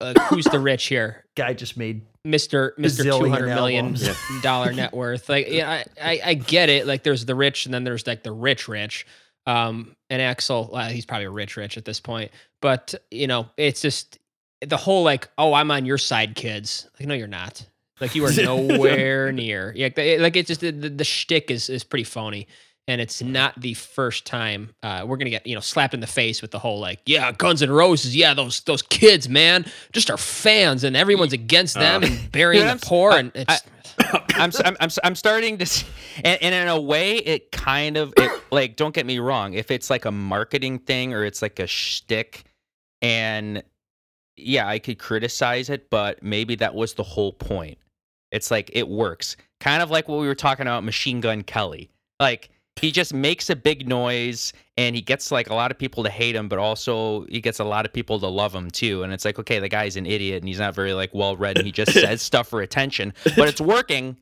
Uh, 0.00 0.14
who's 0.28 0.46
the 0.46 0.58
rich 0.58 0.86
here? 0.86 1.24
guy 1.36 1.52
just 1.52 1.76
made 1.76 2.02
Mr. 2.26 2.76
Mr. 2.78 3.02
two 3.18 3.30
hundred 3.30 3.48
million 3.48 3.96
dollar 4.42 4.72
net 4.72 4.92
worth. 4.92 5.28
Like, 5.28 5.48
yeah, 5.48 5.84
I, 6.00 6.10
I, 6.12 6.20
I 6.24 6.34
get 6.34 6.68
it. 6.68 6.86
Like, 6.86 7.02
there's 7.02 7.24
the 7.24 7.34
rich, 7.34 7.66
and 7.66 7.74
then 7.74 7.84
there's 7.84 8.06
like 8.06 8.22
the 8.22 8.32
rich, 8.32 8.68
rich. 8.68 9.06
Um, 9.46 9.96
and 10.10 10.20
Axl, 10.20 10.70
well, 10.70 10.88
he's 10.88 11.06
probably 11.06 11.26
rich, 11.28 11.56
rich 11.56 11.76
at 11.76 11.84
this 11.84 12.00
point. 12.00 12.30
But 12.60 12.94
you 13.10 13.26
know, 13.26 13.48
it's 13.56 13.80
just 13.80 14.18
the 14.60 14.76
whole 14.76 15.02
like, 15.02 15.28
oh, 15.38 15.54
I'm 15.54 15.70
on 15.70 15.86
your 15.86 15.98
side, 15.98 16.34
kids. 16.34 16.88
Like, 16.98 17.08
no, 17.08 17.14
you're 17.14 17.26
not. 17.26 17.64
Like, 18.00 18.14
you 18.14 18.24
are 18.24 18.32
nowhere 18.36 19.32
near. 19.32 19.72
Yeah, 19.76 19.88
like, 19.96 20.20
like 20.20 20.36
it's 20.36 20.48
just 20.48 20.60
the, 20.60 20.70
the, 20.70 20.88
the 20.88 21.04
shtick 21.04 21.50
is 21.50 21.68
is 21.68 21.84
pretty 21.84 22.04
phony. 22.04 22.46
And 22.90 23.00
it's 23.00 23.22
not 23.22 23.58
the 23.60 23.74
first 23.74 24.26
time 24.26 24.70
uh, 24.82 25.04
we're 25.06 25.16
gonna 25.16 25.30
get 25.30 25.46
you 25.46 25.54
know 25.54 25.60
slapped 25.60 25.94
in 25.94 26.00
the 26.00 26.06
face 26.06 26.42
with 26.42 26.50
the 26.50 26.58
whole 26.58 26.78
like 26.80 27.00
yeah 27.06 27.32
Guns 27.32 27.62
N' 27.62 27.70
Roses 27.70 28.14
yeah 28.16 28.34
those 28.34 28.60
those 28.62 28.82
kids 28.82 29.28
man 29.28 29.64
just 29.92 30.10
are 30.10 30.16
fans 30.18 30.84
and 30.84 30.96
everyone's 30.96 31.32
against 31.32 31.74
them 31.74 32.02
Uh. 32.02 32.06
and 32.06 32.32
burying 32.32 32.64
Yeah, 32.64 32.74
the 32.74 32.84
poor 32.86 33.12
I- 33.12 33.18
and 33.18 33.32
it's 33.34 33.62
I'm, 34.34 34.48
s- 34.50 34.60
I'm, 34.64 34.76
I'm, 34.80 34.86
s- 34.86 34.98
I'm 35.04 35.14
starting 35.14 35.58
to, 35.58 35.66
see, 35.66 35.86
and, 36.24 36.42
and 36.42 36.54
in 36.54 36.68
a 36.68 36.80
way, 36.80 37.16
it 37.18 37.52
kind 37.52 37.98
of, 37.98 38.14
it, 38.16 38.30
like, 38.50 38.76
don't 38.76 38.94
get 38.94 39.04
me 39.04 39.18
wrong. 39.18 39.52
If 39.52 39.70
it's 39.70 39.90
like 39.90 40.06
a 40.06 40.10
marketing 40.10 40.78
thing 40.78 41.12
or 41.12 41.22
it's 41.24 41.42
like 41.42 41.58
a 41.60 41.66
shtick, 41.66 42.44
and 43.02 43.62
yeah, 44.36 44.66
I 44.66 44.78
could 44.78 44.98
criticize 44.98 45.68
it, 45.68 45.90
but 45.90 46.22
maybe 46.22 46.54
that 46.56 46.74
was 46.74 46.94
the 46.94 47.02
whole 47.02 47.32
point. 47.32 47.76
It's 48.32 48.50
like 48.50 48.70
it 48.72 48.88
works, 48.88 49.36
kind 49.60 49.82
of 49.82 49.90
like 49.90 50.08
what 50.08 50.20
we 50.20 50.26
were 50.26 50.34
talking 50.34 50.62
about, 50.66 50.82
Machine 50.84 51.20
Gun 51.20 51.42
Kelly. 51.42 51.90
Like 52.18 52.48
he 52.76 52.90
just 52.92 53.12
makes 53.12 53.50
a 53.50 53.56
big 53.56 53.86
noise, 53.88 54.52
and 54.76 54.94
he 54.96 55.02
gets 55.02 55.30
like 55.30 55.50
a 55.50 55.54
lot 55.54 55.70
of 55.70 55.78
people 55.78 56.02
to 56.04 56.10
hate 56.10 56.34
him, 56.34 56.48
but 56.48 56.58
also 56.58 57.26
he 57.26 57.40
gets 57.40 57.58
a 57.60 57.64
lot 57.64 57.84
of 57.84 57.92
people 57.92 58.18
to 58.20 58.26
love 58.26 58.54
him 58.54 58.70
too. 58.70 59.02
And 59.02 59.12
it's 59.12 59.24
like, 59.24 59.38
okay, 59.38 59.58
the 59.58 59.68
guy's 59.68 59.96
an 59.96 60.06
idiot, 60.06 60.42
and 60.42 60.48
he's 60.48 60.58
not 60.58 60.74
very 60.74 60.92
like 60.94 61.10
well 61.12 61.36
read, 61.36 61.58
and 61.58 61.66
he 61.66 61.72
just 61.72 61.92
says 62.00 62.22
stuff 62.22 62.48
for 62.48 62.62
attention, 62.62 63.12
but 63.36 63.48
it's 63.48 63.60
working. 63.60 64.16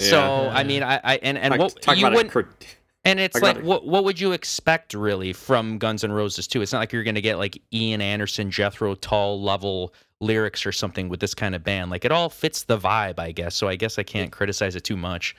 So 0.00 0.18
Yeah. 0.18 0.52
I 0.54 0.64
mean, 0.64 0.82
I, 0.82 1.00
I 1.02 1.16
and 1.22 1.38
and 1.38 1.52
Talk, 1.52 1.60
what 1.60 1.82
talk 1.82 1.96
you 1.96 2.04
wouldn't, 2.04 2.30
crit- 2.30 2.76
and 3.04 3.18
it's 3.18 3.34
talk 3.34 3.42
like 3.42 3.56
it. 3.56 3.64
what 3.64 3.86
what 3.86 4.04
would 4.04 4.20
you 4.20 4.32
expect 4.32 4.92
really 4.92 5.32
from 5.32 5.78
Guns 5.78 6.04
N' 6.04 6.12
Roses 6.12 6.46
too? 6.46 6.60
It's 6.60 6.72
not 6.72 6.80
like 6.80 6.92
you're 6.92 7.04
gonna 7.04 7.22
get 7.22 7.38
like 7.38 7.60
Ian 7.72 8.02
Anderson, 8.02 8.50
Jethro 8.50 8.94
Tull 8.96 9.40
level 9.40 9.94
lyrics 10.20 10.66
or 10.66 10.72
something 10.72 11.08
with 11.08 11.20
this 11.20 11.34
kind 11.34 11.54
of 11.54 11.62
band. 11.64 11.90
Like 11.90 12.04
it 12.04 12.12
all 12.12 12.28
fits 12.28 12.64
the 12.64 12.76
vibe, 12.78 13.18
I 13.18 13.32
guess. 13.32 13.54
So 13.54 13.68
I 13.68 13.76
guess 13.76 13.98
I 13.98 14.02
can't 14.02 14.32
criticize 14.32 14.76
it 14.76 14.84
too 14.84 14.96
much. 14.96 15.34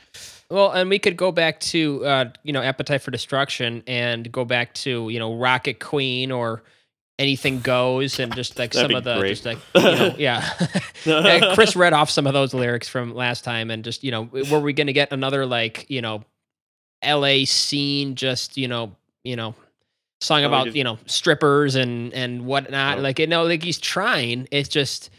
Well, 0.49 0.71
and 0.71 0.89
we 0.89 0.97
could 0.99 1.17
go 1.17 1.31
back 1.31 1.59
to 1.61 2.05
uh, 2.05 2.31
you 2.43 2.53
know 2.53 2.61
Appetite 2.61 3.01
for 3.01 3.11
Destruction 3.11 3.83
and 3.87 4.31
go 4.31 4.45
back 4.45 4.73
to 4.75 5.09
you 5.09 5.19
know 5.19 5.35
Rocket 5.35 5.79
Queen 5.79 6.31
or 6.31 6.63
Anything 7.19 7.59
Goes 7.61 8.19
and 8.19 8.33
just 8.35 8.57
like 8.59 8.73
some 8.73 8.93
of 8.93 9.03
the 9.03 9.17
great. 9.19 9.29
just 9.29 9.45
like 9.45 9.57
you 9.75 9.81
know 9.81 10.15
yeah. 10.17 10.47
Yeah, 11.05 11.53
Chris 11.55 11.75
read 11.75 11.93
off 11.93 12.09
some 12.09 12.27
of 12.27 12.33
those 12.33 12.53
lyrics 12.53 12.87
from 12.87 13.13
last 13.15 13.43
time 13.43 13.71
and 13.71 13.83
just 13.83 14.03
you 14.03 14.11
know 14.11 14.29
were 14.51 14.59
we 14.59 14.71
going 14.73 14.87
to 14.87 14.93
get 14.93 15.11
another 15.11 15.45
like 15.45 15.85
you 15.89 16.01
know 16.01 16.23
L.A. 17.01 17.45
scene 17.45 18.15
just 18.15 18.55
you 18.57 18.67
know 18.67 18.95
you 19.23 19.35
know 19.35 19.53
song 20.21 20.41
No, 20.41 20.47
about 20.47 20.65
just- 20.65 20.77
you 20.77 20.83
know 20.83 20.97
strippers 21.07 21.75
and 21.75 22.13
and 22.13 22.45
whatnot 22.45 22.97
No. 22.97 23.03
like 23.03 23.19
you 23.19 23.27
know 23.27 23.43
like 23.45 23.63
he's 23.63 23.79
trying 23.79 24.47
it's 24.51 24.69
just 24.69 25.09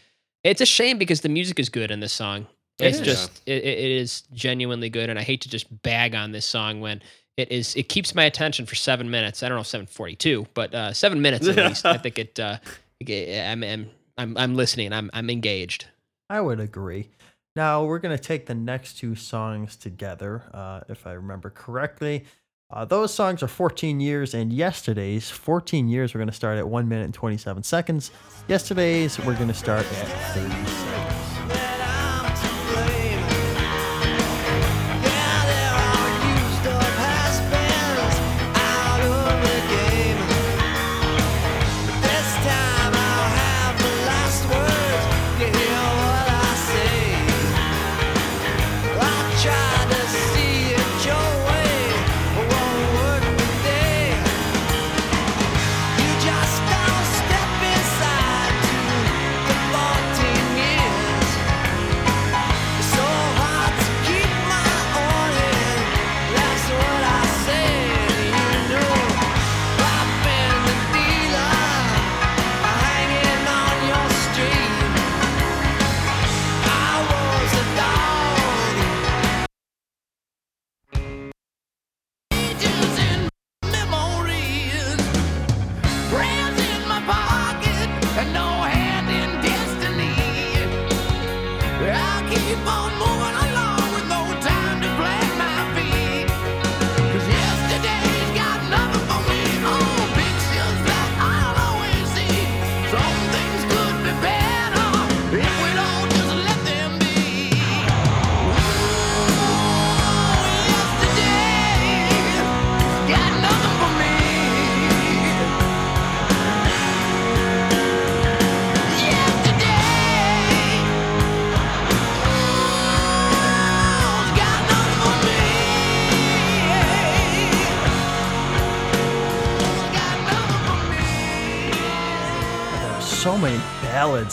it's 0.44 0.60
a 0.60 0.66
shame 0.66 0.98
because 0.98 1.20
the 1.20 1.28
music 1.28 1.58
is 1.58 1.68
good 1.68 1.90
in 1.90 2.00
this 2.00 2.12
song 2.12 2.46
it's 2.80 3.00
just 3.00 3.42
it, 3.46 3.64
it 3.64 3.90
is 3.90 4.22
genuinely 4.32 4.88
good 4.88 5.10
and 5.10 5.18
i 5.18 5.22
hate 5.22 5.40
to 5.40 5.48
just 5.48 5.82
bag 5.82 6.14
on 6.14 6.32
this 6.32 6.46
song 6.46 6.80
when 6.80 7.02
it 7.36 7.50
is 7.50 7.74
it 7.76 7.88
keeps 7.88 8.14
my 8.14 8.24
attention 8.24 8.66
for 8.66 8.74
seven 8.74 9.10
minutes 9.10 9.42
i 9.42 9.48
don't 9.48 9.56
know 9.56 9.62
742 9.62 10.46
but 10.54 10.74
uh 10.74 10.92
seven 10.92 11.20
minutes 11.20 11.46
at 11.48 11.56
least 11.56 11.84
i 11.86 11.96
think 11.98 12.18
it 12.18 12.38
uh 12.38 12.58
I'm, 13.08 13.62
I'm 13.62 13.90
i'm 14.16 14.36
i'm 14.36 14.54
listening 14.54 14.92
i'm 14.92 15.10
i'm 15.12 15.30
engaged 15.30 15.86
I 16.30 16.40
would 16.40 16.60
agree. 16.60 17.08
Now 17.56 17.84
we're 17.84 17.98
gonna 17.98 18.18
take 18.18 18.46
the 18.46 18.54
next 18.54 18.98
two 18.98 19.14
songs 19.14 19.76
together, 19.76 20.42
uh, 20.52 20.80
if 20.88 21.06
I 21.06 21.12
remember 21.12 21.50
correctly. 21.50 22.24
Uh, 22.70 22.84
those 22.84 23.14
songs 23.14 23.42
are 23.42 23.48
14 23.48 23.98
years, 23.98 24.34
and 24.34 24.52
yesterday's 24.52 25.30
14 25.30 25.88
years. 25.88 26.14
We're 26.14 26.18
gonna 26.20 26.32
start 26.32 26.58
at 26.58 26.68
one 26.68 26.86
minute 26.88 27.06
and 27.06 27.14
27 27.14 27.62
seconds. 27.62 28.10
Yesterday's 28.46 29.18
we're 29.20 29.38
gonna 29.38 29.54
start 29.54 29.86
at 29.86 30.34
30 30.34 30.66
seconds. 30.66 31.17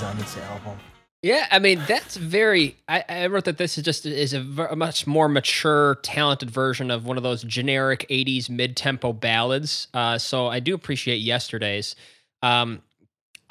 On 0.04 0.18
this 0.18 0.38
album. 0.38 0.78
Yeah, 1.22 1.48
I 1.50 1.60
mean 1.60 1.82
that's 1.88 2.18
very. 2.18 2.76
I, 2.88 3.06
I 3.08 3.28
wrote 3.28 3.46
that 3.46 3.58
this 3.58 3.78
is 3.78 3.84
just 3.86 4.06
is 4.06 4.34
a, 4.34 4.42
ver- 4.42 4.68
a 4.68 4.76
much 4.76 5.08
more 5.08 5.30
mature, 5.30 5.96
talented 6.04 6.52
version 6.52 6.92
of 6.92 7.06
one 7.06 7.16
of 7.16 7.24
those 7.24 7.44
generic 7.44 8.06
'80s 8.10 8.50
mid-tempo 8.50 9.14
ballads. 9.14 9.88
Uh, 9.94 10.18
so 10.18 10.48
I 10.48 10.60
do 10.60 10.76
appreciate 10.76 11.18
yesterday's. 11.18 11.96
Um, 12.42 12.82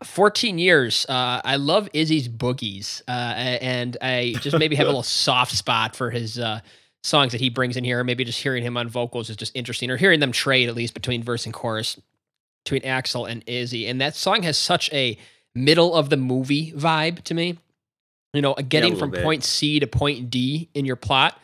14 0.03 0.59
years. 0.59 1.07
Uh, 1.09 1.41
I 1.43 1.57
love 1.57 1.89
Izzy's 1.95 2.29
boogies, 2.29 3.01
uh, 3.09 3.11
and 3.11 3.97
I 4.03 4.35
just 4.41 4.59
maybe 4.59 4.77
have 4.77 4.87
a 4.87 4.89
little 4.91 5.03
soft 5.03 5.53
spot 5.53 5.97
for 5.97 6.11
his 6.11 6.39
uh, 6.39 6.61
songs 7.03 7.33
that 7.33 7.41
he 7.41 7.49
brings 7.49 7.79
in 7.79 7.85
here. 7.85 8.05
Maybe 8.05 8.25
just 8.25 8.43
hearing 8.43 8.63
him 8.63 8.77
on 8.77 8.89
vocals 8.89 9.31
is 9.31 9.37
just 9.37 9.57
interesting, 9.57 9.91
or 9.91 9.97
hearing 9.97 10.21
them 10.21 10.33
trade 10.33 10.69
at 10.69 10.75
least 10.75 10.93
between 10.93 11.23
verse 11.23 11.47
and 11.47 11.55
chorus 11.55 11.99
between 12.65 12.83
Axl 12.83 13.29
and 13.29 13.43
Izzy. 13.47 13.87
And 13.87 14.01
that 14.01 14.17
song 14.17 14.43
has 14.43 14.59
such 14.59 14.93
a 14.93 15.19
middle 15.55 15.95
of 15.95 16.11
the 16.11 16.17
movie 16.17 16.73
vibe 16.73 17.23
to 17.25 17.35
me. 17.35 17.59
You 18.33 18.43
know, 18.43 18.55
getting 18.55 18.95
little 18.95 18.99
from 18.99 19.11
bit. 19.13 19.23
point 19.23 19.45
C 19.45 19.79
to 19.81 19.87
point 19.87 20.29
D 20.31 20.69
in 20.75 20.85
your 20.85 20.97
plot. 20.97 21.39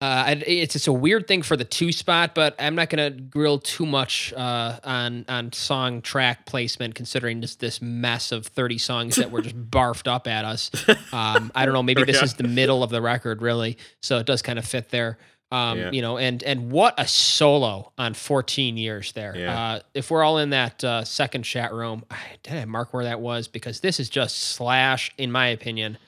Uh, 0.00 0.34
it's 0.46 0.76
it's 0.76 0.86
a 0.86 0.92
weird 0.92 1.26
thing 1.26 1.40
for 1.42 1.56
the 1.56 1.64
two 1.64 1.90
spot, 1.90 2.34
but 2.34 2.54
I'm 2.58 2.74
not 2.74 2.90
gonna 2.90 3.10
grill 3.10 3.58
too 3.58 3.86
much 3.86 4.32
uh, 4.36 4.78
on 4.84 5.24
on 5.26 5.52
song 5.52 6.02
track 6.02 6.44
placement, 6.44 6.94
considering 6.94 7.40
just 7.40 7.60
this 7.60 7.80
mess 7.80 8.30
of 8.30 8.46
30 8.46 8.76
songs 8.78 9.16
that 9.16 9.30
were 9.30 9.40
just 9.40 9.56
barfed 9.70 10.06
up 10.06 10.26
at 10.28 10.44
us. 10.44 10.70
Um, 11.12 11.50
I 11.54 11.64
don't 11.64 11.72
know, 11.72 11.82
maybe 11.82 12.04
this 12.04 12.16
Yeah. 12.16 12.24
is 12.24 12.34
the 12.34 12.46
middle 12.46 12.82
of 12.82 12.90
the 12.90 13.00
record, 13.00 13.40
really, 13.40 13.78
so 14.02 14.18
it 14.18 14.26
does 14.26 14.42
kind 14.42 14.58
of 14.58 14.66
fit 14.66 14.90
there. 14.90 15.16
Um, 15.52 15.78
Yeah. 15.78 15.90
You 15.92 16.02
know, 16.02 16.18
and 16.18 16.42
and 16.42 16.72
what 16.72 16.94
a 16.98 17.06
solo 17.06 17.92
on 17.96 18.14
14 18.14 18.76
years 18.76 19.12
there. 19.12 19.36
Yeah. 19.36 19.58
Uh, 19.58 19.80
if 19.94 20.10
we're 20.10 20.24
all 20.24 20.38
in 20.38 20.50
that 20.50 20.82
uh, 20.82 21.04
second 21.04 21.44
chat 21.44 21.72
room, 21.72 22.04
I, 22.10 22.18
did 22.42 22.54
I 22.54 22.64
mark 22.64 22.92
where 22.92 23.04
that 23.04 23.20
was 23.20 23.46
because 23.46 23.80
this 23.80 24.00
is 24.00 24.10
just 24.10 24.38
Slash, 24.38 25.12
in 25.18 25.30
my 25.30 25.48
opinion, 25.48 25.98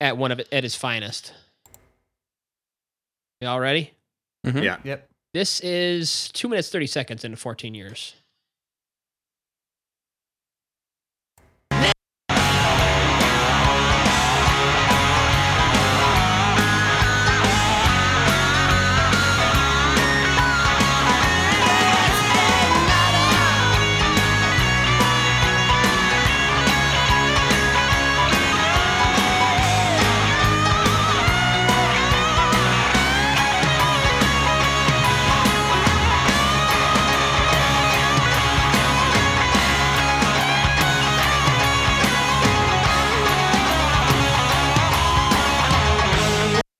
at 0.00 0.16
one 0.16 0.30
of 0.30 0.38
it 0.38 0.48
at 0.52 0.62
his 0.62 0.76
finest. 0.76 1.32
Y'all 3.40 3.58
ready? 3.58 3.92
Mm-hmm. 4.46 4.58
Yeah. 4.58 4.76
Yep. 4.84 5.08
This 5.34 5.60
is 5.60 6.28
two 6.32 6.48
minutes 6.48 6.70
thirty 6.70 6.86
seconds 6.86 7.24
into 7.24 7.36
14 7.36 7.74
years. 7.74 8.14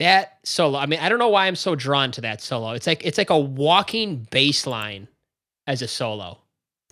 That 0.00 0.38
solo. 0.42 0.78
I 0.78 0.86
mean, 0.86 0.98
I 1.00 1.08
don't 1.08 1.18
know 1.18 1.28
why 1.28 1.46
I'm 1.46 1.56
so 1.56 1.74
drawn 1.76 2.10
to 2.12 2.20
that 2.22 2.42
solo. 2.42 2.72
It's 2.72 2.86
like 2.86 3.04
it's 3.06 3.16
like 3.18 3.30
a 3.30 3.38
walking 3.38 4.26
bass 4.30 4.66
line 4.66 5.08
as 5.66 5.80
a 5.82 5.88
solo. 5.88 6.38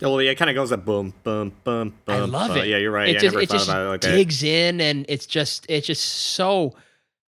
Well, 0.01 0.23
yeah, 0.23 0.31
it 0.31 0.37
kind 0.37 0.49
of 0.49 0.55
goes 0.55 0.71
a 0.71 0.77
boom, 0.77 1.12
boom, 1.25 1.53
boom, 1.64 1.92
boom. 2.05 2.14
I 2.14 2.21
love 2.21 2.51
boom. 2.51 2.59
it. 2.59 2.68
Yeah, 2.68 2.77
you're 2.77 2.92
right. 2.92 3.09
It 3.09 3.14
yeah, 3.14 3.18
just 3.21 3.35
I 3.35 3.40
never 3.40 3.42
it 3.42 3.49
thought 3.49 3.55
just 3.57 3.68
about 3.68 3.87
it 3.87 3.88
like 3.88 4.01
that. 4.03 4.12
digs 4.12 4.42
in 4.44 4.81
and 4.81 5.05
it's 5.09 5.27
just 5.27 5.66
it's 5.68 5.87
just 5.88 6.05
so 6.05 6.75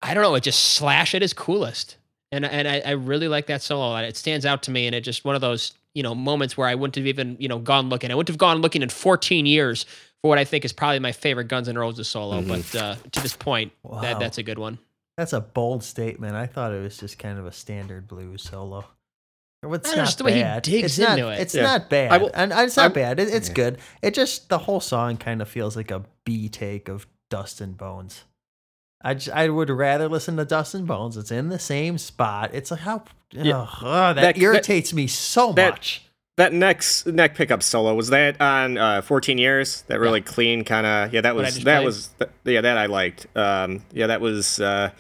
I 0.04 0.14
don't 0.14 0.22
know, 0.24 0.36
it 0.36 0.44
just 0.44 0.74
slash 0.74 1.16
at 1.16 1.24
its 1.24 1.32
coolest. 1.34 1.96
And 2.34 2.44
and 2.46 2.68
I, 2.68 2.82
I 2.86 2.92
really 2.92 3.30
like 3.30 3.46
that 3.48 3.62
solo. 3.62 3.96
It 3.98 4.18
stands 4.18 4.46
out 4.46 4.64
to 4.64 4.72
me 4.72 4.86
and 4.86 4.94
it 4.94 5.02
just 5.02 5.24
one 5.24 5.36
of 5.36 5.40
those, 5.42 5.72
you 5.96 6.04
know, 6.04 6.14
moments 6.14 6.58
where 6.58 6.68
I 6.68 6.76
wouldn't 6.76 6.96
have 6.96 7.08
even, 7.08 7.38
you 7.40 7.48
know, 7.48 7.58
gone 7.60 7.88
looking. 7.88 8.12
I 8.12 8.16
wouldn't 8.16 8.28
have 8.28 8.38
gone 8.38 8.58
looking 8.58 8.82
in 8.82 8.90
14 8.90 9.46
years 9.46 9.86
for 10.22 10.28
what 10.28 10.38
I 10.38 10.44
think 10.44 10.66
is 10.66 10.74
probably 10.74 11.00
my 11.00 11.14
favorite 11.14 11.48
Guns 11.48 11.70
N' 11.70 11.78
Roses 11.78 12.10
solo. 12.10 12.42
Mhm. 12.42 12.48
But 12.74 12.82
uh, 12.82 12.96
to 13.14 13.22
this 13.22 13.36
point, 13.38 13.72
Wow. 13.84 14.02
that 14.02 14.20
that's 14.20 14.38
a 14.38 14.44
good 14.44 14.60
one. 14.60 14.78
That's 15.18 15.34
a 15.34 15.42
bold 15.42 15.84
statement. 15.84 16.36
I 16.36 16.46
thought 16.46 16.72
it 16.72 16.82
was 16.82 16.98
just 16.98 17.18
kind 17.18 17.40
of 17.40 17.46
a 17.48 17.52
standard 17.52 18.08
blues 18.08 18.44
solo. 18.44 18.86
It's 19.64 19.90
not 19.90 19.96
just 20.06 20.20
the 20.20 20.24
way 20.24 20.34
he 20.36 20.42
bad. 20.44 20.62
digs 20.62 21.00
it's 21.00 21.10
not, 21.10 21.18
it. 21.18 21.40
It's 21.40 21.56
Yeah. 21.56 21.64
not 21.64 21.90
bad. 21.90 22.12
I 22.12 22.18
will- 22.18 22.30
and 22.36 22.54
and 22.54 22.62
it's 22.68 22.78
not 22.78 22.92
I- 22.92 22.94
bad. 22.94 23.20
It, 23.20 23.30
it's 23.34 23.48
Yeah. 23.50 23.56
good. 23.56 23.80
It 24.04 24.14
just 24.14 24.50
the 24.50 24.60
whole 24.60 24.80
song 24.80 25.18
kind 25.18 25.42
of 25.42 25.50
feels 25.50 25.76
like 25.76 25.90
a 25.90 26.04
B 26.24 26.48
take 26.48 26.88
of 26.88 27.08
Dust 27.32 27.60
and 27.60 27.76
Bones. 27.76 28.24
I 29.02 29.16
just, 29.16 29.36
I 29.36 29.50
would 29.50 29.70
rather 29.72 30.08
listen 30.08 30.38
to 30.38 30.46
Dust 30.46 30.76
and 30.76 30.88
Bones. 30.88 31.18
It's 31.18 31.32
in 31.32 31.50
the 31.50 31.60
same 31.60 31.98
spot. 31.98 32.52
It's 32.54 32.70
like 32.70 32.82
how 32.82 33.04
Yeah. 33.32 33.62
ugh, 33.62 33.68
ugh, 33.82 33.82
that, 33.82 34.22
That- 34.22 34.36
that- 34.36 34.38
irritates 34.42 34.94
me 34.94 35.08
so 35.08 35.52
that- 35.54 35.72
much. 35.72 36.04
That 36.38 36.54
next 36.54 37.08
neck 37.08 37.34
pickup 37.34 37.64
solo 37.64 37.96
was 37.96 38.10
that 38.10 38.40
on 38.40 38.78
uh, 38.78 39.02
14 39.02 39.40
years. 39.40 39.82
That 39.88 40.00
really 40.00 40.22
clean 40.22 40.64
kind 40.64 40.86
of 40.86 41.12
yeah. 41.12 41.22
That 41.22 41.36
was 41.36 41.56
that 41.56 41.78
played? 41.78 41.86
was 41.86 42.10
th- 42.20 42.30
yeah 42.46 42.62
that 42.62 42.78
I 42.78 42.86
liked. 42.86 43.26
Um, 43.36 43.84
yeah, 43.92 44.06
that 44.06 44.22
was 44.22 44.60
uh, 44.60 44.92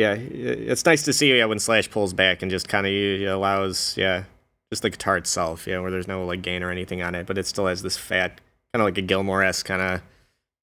yeah. 0.00 0.14
It's 0.14 0.84
nice 0.84 1.02
to 1.04 1.12
see 1.12 1.36
yeah 1.36 1.44
when 1.44 1.58
Slash 1.58 1.90
pulls 1.90 2.12
back 2.12 2.42
and 2.42 2.50
just 2.50 2.68
kind 2.68 2.86
of 2.86 2.92
allows 3.28 3.94
yeah 3.96 4.24
just 4.70 4.82
the 4.82 4.90
guitar 4.90 5.16
itself 5.16 5.66
yeah 5.66 5.80
where 5.80 5.90
there's 5.90 6.08
no 6.08 6.24
like 6.24 6.42
gain 6.42 6.62
or 6.62 6.70
anything 6.70 7.02
on 7.02 7.14
it, 7.14 7.26
but 7.26 7.38
it 7.38 7.46
still 7.46 7.66
has 7.66 7.82
this 7.82 7.96
fat 7.96 8.40
kind 8.72 8.80
of 8.80 8.86
like 8.86 8.98
a 8.98 9.02
Gilmour 9.02 9.42
esque 9.42 9.66
kind 9.66 9.82
of 9.82 10.02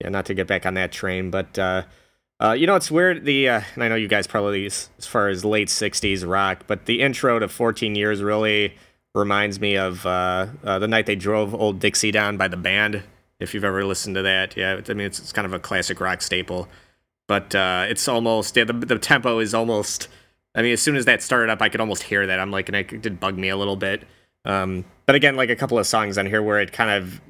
yeah. 0.02 0.10
Not 0.10 0.26
to 0.28 0.34
get 0.34 0.48
back 0.48 0.66
on 0.66 0.74
that 0.76 0.92
train, 0.92 1.32
but. 1.32 1.58
uh 1.58 1.84
uh, 2.40 2.52
you 2.52 2.68
know, 2.68 2.76
it's 2.76 2.92
weird. 2.92 3.26
The 3.26 3.50
uh, 3.50 3.62
and 3.74 3.84
I 3.84 3.88
know 3.88 3.96
you 3.96 4.08
guys 4.08 4.28
probably 4.28 4.68
as 4.68 4.90
far 5.00 5.28
as 5.28 5.44
late 5.44 5.70
'60s 5.70 6.28
rock, 6.28 6.66
but 6.68 6.86
the 6.86 7.02
intro 7.02 7.40
to 7.40 7.48
14 7.48 7.96
Years 7.96 8.22
really 8.22 8.76
reminds 9.16 9.60
me 9.60 9.76
of 9.76 10.06
uh, 10.06 10.48
uh, 10.64 10.78
the 10.78 10.88
night 10.88 11.08
they 11.08 11.16
drove 11.16 11.56
Old 11.56 11.80
Dixie 11.80 12.12
down 12.12 12.38
by 12.38 12.48
the 12.48 12.58
band. 12.58 13.04
If 13.40 13.54
you've 13.54 13.64
ever 13.64 13.84
listened 13.86 14.16
to 14.16 14.22
that, 14.22 14.56
yeah, 14.56 14.80
I 14.88 14.94
mean 14.94 15.08
it's, 15.08 15.20
it's 15.20 15.32
kind 15.32 15.46
of 15.46 15.54
a 15.54 15.60
classic 15.60 16.00
rock 16.00 16.22
staple. 16.22 16.68
But 17.28 17.54
uh, 17.56 17.86
it's 17.90 18.08
almost 18.08 18.56
yeah, 18.56 18.64
the 18.64 18.74
the 18.74 18.98
tempo 19.00 19.40
is 19.40 19.54
almost. 19.54 20.08
I 20.56 20.62
mean, 20.64 20.72
as 20.74 20.82
soon 20.82 20.96
as 20.96 21.06
that 21.06 21.22
started 21.22 21.52
up, 21.52 21.62
I 21.62 21.70
could 21.70 21.82
almost 21.82 22.04
hear 22.04 22.26
that. 22.26 22.40
I'm 22.40 22.50
like, 22.52 22.68
and 22.70 22.76
it 22.76 23.02
did 23.02 23.20
bug 23.20 23.38
me 23.38 23.50
a 23.50 23.58
little 23.58 23.76
bit. 23.76 24.04
Um, 24.46 24.86
but 25.06 25.16
again, 25.16 25.36
like 25.36 25.50
a 25.50 25.56
couple 25.56 25.78
of 25.78 25.86
songs 25.86 26.18
on 26.18 26.26
here 26.26 26.42
where 26.42 26.60
it 26.60 26.72
kind 26.72 26.90
of 26.90 27.22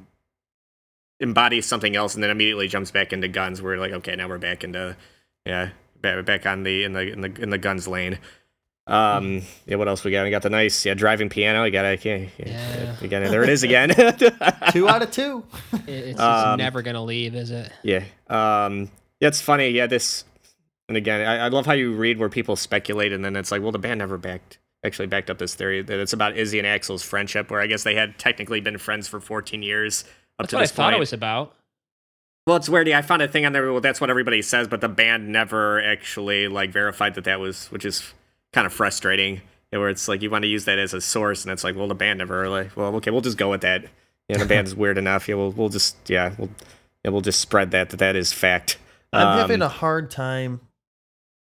embodies 1.20 1.66
something 1.66 1.96
else, 1.96 2.14
and 2.14 2.22
then 2.22 2.30
immediately 2.30 2.68
jumps 2.68 2.90
back 2.90 3.12
into 3.12 3.28
guns. 3.28 3.60
We're 3.60 3.76
like, 3.76 3.92
okay, 3.92 4.14
now 4.16 4.28
we're 4.28 4.38
back 4.38 4.64
into 4.64 4.96
yeah, 5.44 5.70
back, 6.00 6.24
back 6.24 6.46
on 6.46 6.62
the 6.62 6.84
in 6.84 6.92
the 6.92 7.12
in 7.12 7.20
the 7.20 7.42
in 7.42 7.50
the 7.50 7.58
guns 7.58 7.88
lane. 7.88 8.18
Um, 8.86 9.42
yeah, 9.66 9.76
what 9.76 9.86
else 9.88 10.02
we 10.02 10.10
got? 10.12 10.24
We 10.24 10.30
got 10.30 10.40
the 10.42 10.48
nice, 10.48 10.86
yeah, 10.86 10.94
driving 10.94 11.28
piano. 11.28 11.64
You 11.64 11.70
got 11.70 11.84
it. 11.84 12.04
Yeah, 12.04 12.26
Yeah. 12.38 12.96
again, 13.02 13.22
there 13.30 13.42
it 13.42 13.50
is 13.50 13.62
again. 13.64 13.90
Two 14.72 14.88
out 14.88 15.02
of 15.02 15.10
two. 15.10 15.44
It- 15.72 15.88
It's, 15.88 16.10
it's 16.12 16.20
Um, 16.20 16.56
never 16.58 16.80
gonna 16.82 17.04
leave, 17.04 17.34
is 17.34 17.50
it? 17.50 17.70
Yeah. 17.82 18.04
Um, 18.30 18.90
yeah, 19.20 19.28
it's 19.28 19.40
funny. 19.40 19.68
Yeah, 19.70 19.86
this, 19.86 20.24
and 20.88 20.96
again, 20.96 21.26
I, 21.26 21.46
I 21.46 21.48
love 21.48 21.66
how 21.66 21.72
you 21.72 21.94
read 21.94 22.18
where 22.18 22.28
people 22.28 22.56
speculate, 22.56 23.12
and 23.12 23.24
then 23.24 23.36
it's 23.36 23.50
like, 23.50 23.62
well, 23.62 23.72
the 23.72 23.78
band 23.78 23.98
never 23.98 24.18
backed, 24.18 24.58
actually 24.84 25.06
backed 25.08 25.30
up 25.30 25.38
this 25.38 25.54
theory 25.54 25.82
that 25.82 25.98
it's 25.98 26.12
about 26.12 26.36
Izzy 26.36 26.58
and 26.58 26.66
Axl's 26.66 27.02
friendship, 27.02 27.50
where 27.50 27.60
I 27.60 27.66
guess 27.66 27.82
they 27.82 27.94
had 27.94 28.18
technically 28.18 28.60
been 28.60 28.78
friends 28.78 29.08
for 29.08 29.20
14 29.20 29.62
years 29.62 30.04
up 30.38 30.44
That's 30.46 30.50
to 30.50 30.56
what 30.56 30.60
I 30.60 30.62
this 30.64 30.70
thought 30.72 30.84
point. 30.84 30.96
it 30.96 31.00
was 31.00 31.12
about. 31.12 31.54
Well, 32.46 32.56
it's 32.56 32.68
weird. 32.68 32.88
Yeah, 32.88 32.98
I 32.98 33.02
found 33.02 33.20
a 33.20 33.28
thing 33.28 33.44
on 33.44 33.52
there. 33.52 33.70
Well, 33.70 33.82
that's 33.82 34.00
what 34.00 34.08
everybody 34.08 34.40
says, 34.40 34.68
but 34.68 34.80
the 34.80 34.88
band 34.88 35.28
never 35.28 35.82
actually 35.82 36.48
like 36.48 36.70
verified 36.70 37.14
that 37.16 37.24
that 37.24 37.40
was, 37.40 37.66
which 37.70 37.84
is 37.84 38.14
kind 38.52 38.66
of 38.66 38.72
frustrating. 38.72 39.42
Where 39.70 39.90
it's 39.90 40.08
like 40.08 40.22
you 40.22 40.30
want 40.30 40.44
to 40.44 40.48
use 40.48 40.64
that 40.64 40.78
as 40.78 40.94
a 40.94 41.00
source, 41.02 41.44
and 41.44 41.52
it's 41.52 41.62
like, 41.62 41.76
well, 41.76 41.88
the 41.88 41.94
band 41.94 42.20
never. 42.20 42.48
Like, 42.48 42.74
well, 42.74 42.94
okay, 42.96 43.10
we'll 43.10 43.20
just 43.20 43.36
go 43.36 43.50
with 43.50 43.60
that. 43.60 43.84
Yeah, 44.30 44.38
the 44.38 44.46
band's 44.46 44.74
weird 44.76 44.96
enough. 44.96 45.28
Yeah, 45.28 45.34
we'll 45.34 45.50
we'll 45.50 45.68
just 45.68 45.94
yeah 46.08 46.32
we'll 46.38 46.48
yeah 47.04 47.10
we'll 47.10 47.20
just 47.20 47.38
spread 47.38 47.70
that 47.72 47.90
that 47.90 47.98
that 47.98 48.16
is 48.16 48.32
fact. 48.32 48.78
I'm 49.12 49.38
having 49.38 49.62
Um, 49.62 49.66
a 49.66 49.68
hard 49.68 50.10
time 50.10 50.60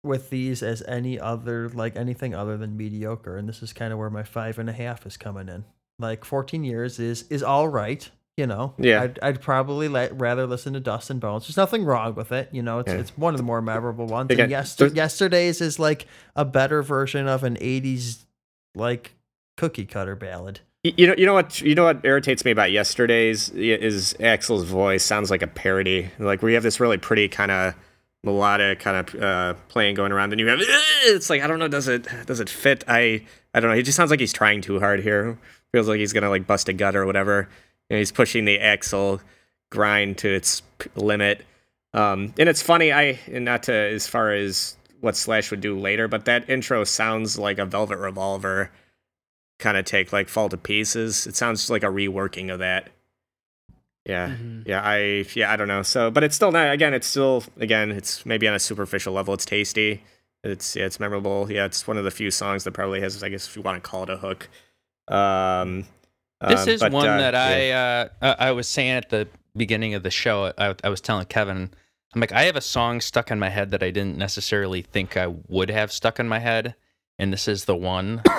with 0.04 0.30
these 0.30 0.64
as 0.64 0.82
any 0.88 1.20
other 1.20 1.70
like 1.70 1.96
anything 1.96 2.34
other 2.34 2.58
than 2.58 2.76
mediocre, 2.78 3.38
and 3.38 3.48
this 3.48 3.62
is 3.62 3.74
kind 3.74 3.94
of 3.94 4.00
where 4.00 4.10
my 4.10 4.24
five 4.24 4.58
and 4.58 4.70
a 4.70 4.74
half 4.74 5.06
is 5.06 5.18
coming 5.18 5.48
in. 5.50 5.64
Like 6.00 6.26
14 6.26 6.64
years 6.64 7.00
is 7.00 7.24
is 7.30 7.44
all 7.44 7.68
right, 7.68 8.10
you 8.38 8.48
know. 8.48 8.74
Yeah. 8.80 9.04
I'd, 9.04 9.20
I'd 9.22 9.42
probably 9.42 9.88
let, 9.88 10.20
rather 10.20 10.48
listen 10.48 10.74
to 10.74 10.80
Dust 10.80 11.10
and 11.12 11.20
Bones. 11.22 11.46
There's 11.48 11.58
nothing 11.58 11.84
wrong 11.86 12.16
with 12.16 12.32
it, 12.32 12.50
you 12.52 12.64
know. 12.64 12.80
It's 12.80 12.92
Yeah. 12.92 13.00
it's 13.00 13.16
one 13.18 13.34
of 13.36 13.38
the 13.38 13.44
more 13.44 13.62
memorable 13.62 14.08
ones. 14.08 14.32
Again, 14.32 14.46
and 14.46 14.52
yester- 14.52 14.88
yesterday's 14.88 15.62
is 15.62 15.78
like 15.78 16.08
a 16.36 16.46
better 16.46 16.82
version 16.82 17.28
of 17.28 17.44
an 17.44 17.58
80s 17.58 18.26
like 18.74 19.14
cookie 19.58 19.86
cutter 19.86 20.16
ballad. 20.16 20.62
You 20.84 21.08
know, 21.08 21.16
you 21.16 21.28
know 21.28 21.34
what, 21.34 21.62
you 21.62 21.76
know 21.76 21.84
what 21.84 22.04
irritates 22.04 22.44
me 22.44 22.50
about 22.50 22.72
yesterday's 22.72 23.50
is 23.50 24.16
Axl's 24.20 24.64
voice 24.64 25.06
sounds 25.06 25.30
like 25.30 25.44
a 25.44 25.48
parody. 25.48 26.10
Like 26.18 26.42
we 26.42 26.56
have 26.56 26.64
this 26.64 26.80
really 26.80 26.98
pretty 26.98 27.28
kind 27.28 27.52
of 27.52 27.76
melodic 28.24 28.80
kind 28.80 28.98
of 28.98 29.22
uh, 29.22 29.54
playing 29.68 29.94
going 29.94 30.12
around, 30.12 30.32
then 30.32 30.40
you 30.40 30.48
have 30.48 30.60
it's 31.04 31.30
like 31.30 31.44
I 31.44 31.48
don't 31.48 31.60
know, 31.60 31.68
does 31.68 31.88
it 31.88 32.08
does 32.26 32.40
it 32.40 32.50
fit? 32.50 32.84
I 32.88 33.24
I 33.54 33.60
don't 33.60 33.70
know. 33.70 33.76
He 33.76 33.84
just 33.84 33.96
sounds 33.96 34.10
like 34.10 34.20
he's 34.20 34.34
trying 34.34 34.62
too 34.62 34.80
hard 34.80 35.02
here. 35.02 35.38
Feels 35.72 35.88
like 35.88 36.00
he's 36.00 36.14
gonna 36.14 36.30
like 36.30 36.48
bust 36.48 36.68
a 36.68 36.74
gut 36.74 36.96
or 36.96 37.06
whatever. 37.06 37.48
And 37.92 38.00
he's 38.00 38.12
pushing 38.12 38.46
the 38.46 38.58
Axl 38.58 39.22
grind 39.72 40.18
to 40.20 40.30
its 40.34 40.64
limit. 40.96 41.46
Um, 41.94 42.34
and 42.40 42.50
it's 42.50 42.64
funny, 42.64 42.92
I 42.92 43.20
not 43.28 43.64
to 43.64 43.74
as 43.74 44.08
far 44.08 44.32
as 44.32 44.78
what 45.00 45.16
Slash 45.16 45.52
would 45.52 45.62
do 45.62 45.80
later, 45.80 46.08
but 46.08 46.26
that 46.26 46.50
intro 46.50 46.86
sounds 46.86 47.38
like 47.38 47.60
a 47.60 47.66
Velvet 47.66 47.98
Revolver 47.98 48.72
kind 49.62 49.78
of 49.78 49.86
take, 49.86 50.12
like 50.12 50.28
Fall 50.28 50.50
to 50.50 50.58
Pieces. 50.58 51.26
It 51.28 51.36
sounds 51.38 51.70
like 51.70 51.84
a 51.84 51.88
reworking 51.88 52.52
of 52.52 52.60
that. 52.60 52.90
Yeah, 54.06 54.30
Mhm. 54.30 54.68
yeah, 54.68 54.82
I 54.84 55.26
yeah, 55.36 55.52
I 55.52 55.56
don't 55.56 55.68
know. 55.68 55.84
So, 55.84 56.10
but 56.10 56.24
it's 56.24 56.36
still 56.36 56.52
not. 56.52 56.72
Again, 56.72 56.94
it's 56.94 57.08
still 57.08 57.44
again, 57.60 57.92
it's 57.92 58.26
maybe 58.26 58.48
on 58.48 58.56
a 58.56 58.60
superficial 58.60 59.14
level. 59.14 59.34
It's 59.34 59.46
tasty. 59.46 60.04
It's 60.44 60.76
yeah, 60.76 60.86
it's 60.86 61.00
memorable. 61.00 61.52
Yeah, 61.52 61.66
it's 61.66 61.88
one 61.88 61.98
of 61.98 62.04
the 62.04 62.10
few 62.12 62.32
songs 62.32 62.64
that 62.64 62.72
probably 62.72 63.00
has, 63.02 63.22
I 63.24 63.30
guess, 63.30 63.48
if 63.48 63.56
you 63.56 63.62
want 63.62 63.82
to 63.82 63.88
call 63.88 64.04
it 64.04 64.10
a 64.10 64.18
hook. 64.18 64.50
Um, 65.08 65.86
This 66.48 66.62
um, 66.64 66.70
is 66.70 66.80
but, 66.82 66.92
one 66.92 67.08
uh, 67.08 67.18
that 67.18 67.34
yeah. 67.36 68.08
I 68.22 68.28
uh, 68.28 68.36
I 68.40 68.48
I 68.48 68.52
was 68.54 68.68
saying 68.68 68.90
at 68.92 69.10
the 69.12 69.28
beginning 69.56 69.94
of 69.94 70.02
the 70.02 70.10
show. 70.10 70.52
I, 70.58 70.74
I 70.84 70.90
was 70.90 71.00
telling 71.00 71.28
Kevin, 71.28 71.70
I'm 72.16 72.22
like, 72.22 72.32
I 72.32 72.44
have 72.44 72.56
a 72.56 72.62
song 72.62 73.02
stuck 73.02 73.30
in 73.30 73.38
my 73.38 73.50
head 73.50 73.70
that 73.70 73.84
I 73.84 73.92
didn't 73.92 74.18
necessarily 74.18 74.82
think 74.82 75.16
I 75.16 75.28
would 75.28 75.70
have 75.70 75.92
stuck 75.92 76.20
in 76.20 76.28
my 76.28 76.40
head, 76.40 76.74
and 77.20 77.32
this 77.32 77.48
is 77.48 77.66
the 77.66 77.76
one. 77.76 78.24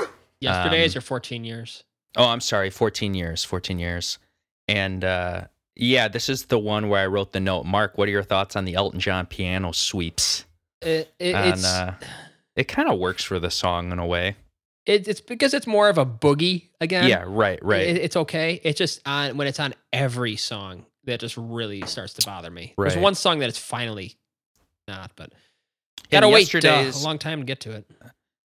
Yesterday's 0.42 0.92
Um, 0.92 0.94
your 0.96 1.02
14 1.02 1.44
years. 1.44 1.84
Oh, 2.16 2.26
I'm 2.28 2.40
sorry, 2.40 2.68
14 2.70 3.14
years, 3.14 3.42
14 3.44 3.78
years, 3.78 4.18
and 4.68 5.02
uh, 5.04 5.44
yeah, 5.74 6.08
this 6.08 6.28
is 6.28 6.46
the 6.46 6.58
one 6.58 6.88
where 6.88 7.00
I 7.02 7.06
wrote 7.06 7.32
the 7.32 7.40
note. 7.40 7.64
Mark, 7.64 7.96
what 7.96 8.08
are 8.08 8.10
your 8.10 8.22
thoughts 8.22 8.54
on 8.56 8.64
the 8.66 8.74
Elton 8.74 9.00
John 9.00 9.24
piano 9.26 9.72
sweeps? 9.72 10.44
It, 10.82 11.12
it, 11.18 11.34
it's 11.34 11.64
uh, 11.64 11.94
it 12.56 12.64
kind 12.64 12.90
of 12.90 12.98
works 12.98 13.24
for 13.24 13.38
the 13.38 13.50
song 13.50 13.92
in 13.92 13.98
a 13.98 14.06
way. 14.06 14.36
it, 14.84 15.08
it's 15.08 15.20
because 15.20 15.54
it's 15.54 15.66
more 15.66 15.88
of 15.88 15.96
a 15.96 16.04
boogie 16.04 16.68
again. 16.80 17.08
Yeah, 17.08 17.24
right, 17.26 17.58
right. 17.64 17.86
It, 17.86 17.96
it's 17.98 18.16
okay. 18.16 18.60
It's 18.62 18.76
just 18.78 19.00
on 19.06 19.36
when 19.38 19.46
it's 19.46 19.60
on 19.60 19.74
every 19.92 20.36
song 20.36 20.84
that 21.04 21.20
just 21.20 21.36
really 21.38 21.82
starts 21.86 22.14
to 22.14 22.26
bother 22.26 22.50
me. 22.50 22.74
Right. 22.76 22.90
There's 22.90 23.02
one 23.02 23.14
song 23.14 23.38
that 23.38 23.48
it's 23.48 23.58
finally 23.58 24.16
not, 24.86 25.12
but 25.16 25.32
gotta 26.10 26.28
wait 26.28 26.54
uh, 26.54 26.68
a 26.68 26.92
long 27.02 27.18
time 27.18 27.40
to 27.40 27.44
get 27.46 27.60
to 27.60 27.72
it. 27.72 27.90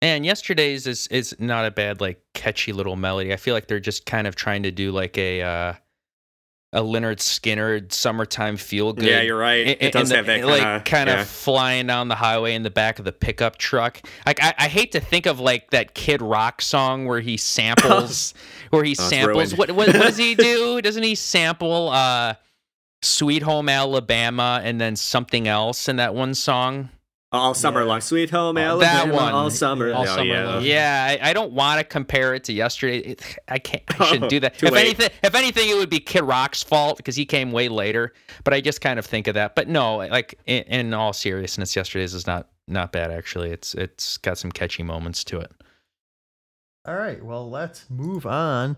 And 0.05 0.27
yesterday's 0.27 0.87
is 0.87 1.07
is 1.07 1.35
not 1.39 1.65
a 1.65 1.71
bad 1.71 2.01
like 2.03 2.21
catchy 2.35 2.73
little 2.75 2.95
melody. 2.95 3.33
I 3.33 3.37
feel 3.37 3.55
like 3.55 3.69
they're 3.69 3.81
just 3.81 4.05
kind 4.05 4.27
of 4.27 4.37
trying 4.37 4.65
to 4.65 4.71
do 4.71 4.93
like 4.93 5.17
a 5.17 5.41
uh, 5.41 5.73
a 6.75 6.81
Lynyrd 6.83 7.19
Skynyrd 7.21 7.91
summertime 7.91 8.59
feel 8.59 8.93
good. 8.93 9.05
yeah, 9.07 9.23
you're 9.23 9.39
right. 9.39 9.67
in- 9.67 9.77
It 9.81 9.93
does 9.93 10.11
in 10.11 10.17
have 10.17 10.27
that 10.27 10.43
kind 10.43 10.45
of 10.45 10.59
like 10.75 10.85
kind 10.85 11.09
of 11.09 11.17
yeah. 11.21 11.25
flying 11.25 11.87
down 11.87 12.09
the 12.09 12.17
highway 12.17 12.55
in 12.55 12.63
the 12.65 12.71
back 12.71 12.99
of 12.99 13.07
the 13.07 13.13
pickup 13.13 13.57
truck. 13.57 14.03
Like 14.27 14.43
I, 14.43 14.53
I 14.59 14.69
hate 14.69 14.93
to 14.93 15.01
think 15.01 15.25
of 15.25 15.41
like 15.41 15.71
that 15.71 15.95
Kid 15.95 16.21
Rock 16.21 16.61
song 16.61 17.07
where 17.07 17.21
he 17.21 17.39
samples 17.39 18.35
where 18.71 18.85
he 18.85 18.95
Oh, 18.99 19.03
samples 19.09 19.57
what, 19.57 19.71
what 19.71 19.89
what 19.89 20.03
does 20.03 20.19
he 20.19 20.35
do? 20.51 20.83
Doesn't 20.83 21.03
he 21.03 21.15
sample 21.15 21.89
uh 21.89 22.35
Sweet 23.01 23.43
Home 23.43 23.71
Alabama 23.71 24.61
and 24.63 24.79
then 24.81 24.97
something 24.97 25.49
else 25.49 25.89
in 25.89 25.97
that 25.97 26.15
one 26.15 26.35
song? 26.35 26.91
All 27.35 27.55
summer 27.55 27.81
Yeah. 27.81 27.87
long. 27.87 28.01
Sweet 28.01 28.31
home 28.31 28.57
Oh, 28.57 28.79
that 28.79 29.09
one. 29.09 29.33
all 29.33 29.51
summer. 29.51 29.93
All 29.93 30.03
Oh, 30.03 30.07
summer 30.07 30.25
yeah. 30.25 30.45
long. 30.47 30.63
Yeah, 30.65 31.19
I, 31.23 31.31
I 31.31 31.33
don't 31.33 31.53
want 31.53 31.79
to 31.81 31.85
compare 31.85 32.35
it 32.35 32.45
to 32.45 32.53
yesterday. 32.53 32.99
It, 32.99 33.37
I 33.49 33.59
can't. 33.59 33.83
I 34.01 34.05
shouldn't 34.07 34.31
do 34.31 34.41
that. 34.41 34.59
Too 34.59 34.67
if 34.67 34.73
late. 34.73 34.85
anything, 34.87 35.11
if 35.23 35.35
anything, 35.35 35.69
it 35.69 35.75
would 35.77 35.91
be 35.91 36.01
Kid 36.01 36.23
Rock's 36.23 36.63
fault 36.63 36.97
because 36.97 37.17
he 37.17 37.25
came 37.27 37.53
way 37.53 37.69
later. 37.69 38.13
But 38.45 38.55
I 38.55 38.61
just 38.61 38.81
kind 38.81 38.99
of 38.99 39.07
think 39.07 39.27
of 39.27 39.35
that. 39.35 39.55
But 39.55 39.69
no, 39.69 39.97
like 39.97 40.39
in, 40.47 40.63
in 40.65 40.95
all 40.95 41.13
seriousness, 41.13 41.75
yesterday's 41.77 42.15
is 42.15 42.27
not 42.27 42.49
not 42.69 42.93
bad 42.93 43.11
actually. 43.11 43.51
It's 43.51 43.75
it's 43.75 44.17
got 44.19 44.39
some 44.39 44.51
catchy 44.53 44.83
moments 44.83 45.25
to 45.25 45.41
it. 45.41 45.51
All 46.87 46.97
right, 46.97 47.25
well, 47.25 47.49
let's 47.51 47.87
move 47.89 48.27
on 48.27 48.77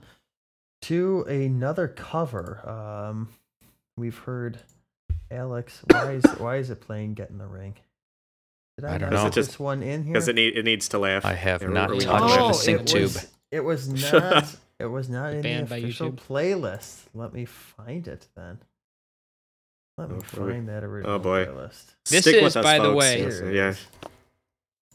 to 0.83 1.23
another 1.23 1.89
cover. 1.89 2.63
Um, 2.69 3.29
we've 3.97 4.17
heard 4.19 4.61
Alex. 5.31 5.83
Why 5.91 6.13
is 6.13 6.25
why 6.39 6.57
is 6.57 6.71
it 6.71 6.81
playing 6.81 7.15
"Get 7.15 7.31
in 7.31 7.39
the 7.39 7.47
Ring"? 7.47 7.75
Did 8.79 8.85
I, 8.85 8.95
I 8.95 8.99
don't 8.99 9.11
know. 9.11 9.16
put 9.22 9.29
Is 9.29 9.33
it 9.33 9.35
just- 9.41 9.49
this 9.51 9.59
one 9.61 9.83
in 9.83 10.05
here? 10.05 10.12
Because 10.12 10.29
it 10.29 10.35
need, 10.35 10.57
it 10.57 10.64
needs 10.64 10.89
to 10.91 10.99
laugh. 10.99 11.24
I 11.24 11.33
have 11.35 11.62
Are- 11.62 11.68
not 11.68 11.91
are 11.91 11.95
we 11.95 12.01
touched 12.01 12.09
on 12.22 12.29
the 12.29 12.35
that? 12.37 12.41
oh, 12.43 12.53
sync 12.53 12.81
it 12.83 12.87
tube. 12.87 13.12
it 13.51 13.61
was 13.61 13.89
not. 14.12 14.57
it 14.79 14.87
was 14.87 15.09
not 15.09 15.33
in 15.33 15.43
the 15.43 15.62
official 15.62 16.12
playlist. 16.12 17.01
Let 17.14 17.33
me 17.33 17.45
find 17.47 18.07
it 18.07 18.27
then. 18.37 18.59
Let 19.97 20.11
me 20.11 20.16
Oh, 20.18 20.20
find 20.20 20.68
that 20.68 20.85
original 20.85 21.14
oh, 21.14 21.18
boy. 21.18 21.47
playlist. 21.47 21.95
This 22.05 22.20
Stick 22.22 22.35
is, 22.37 22.43
with 22.43 22.57
us, 22.59 22.62
by 22.62 22.79
the 22.79 22.93
way- 22.93 23.22
Yes, 23.22 23.41
yeah. 23.51 24.09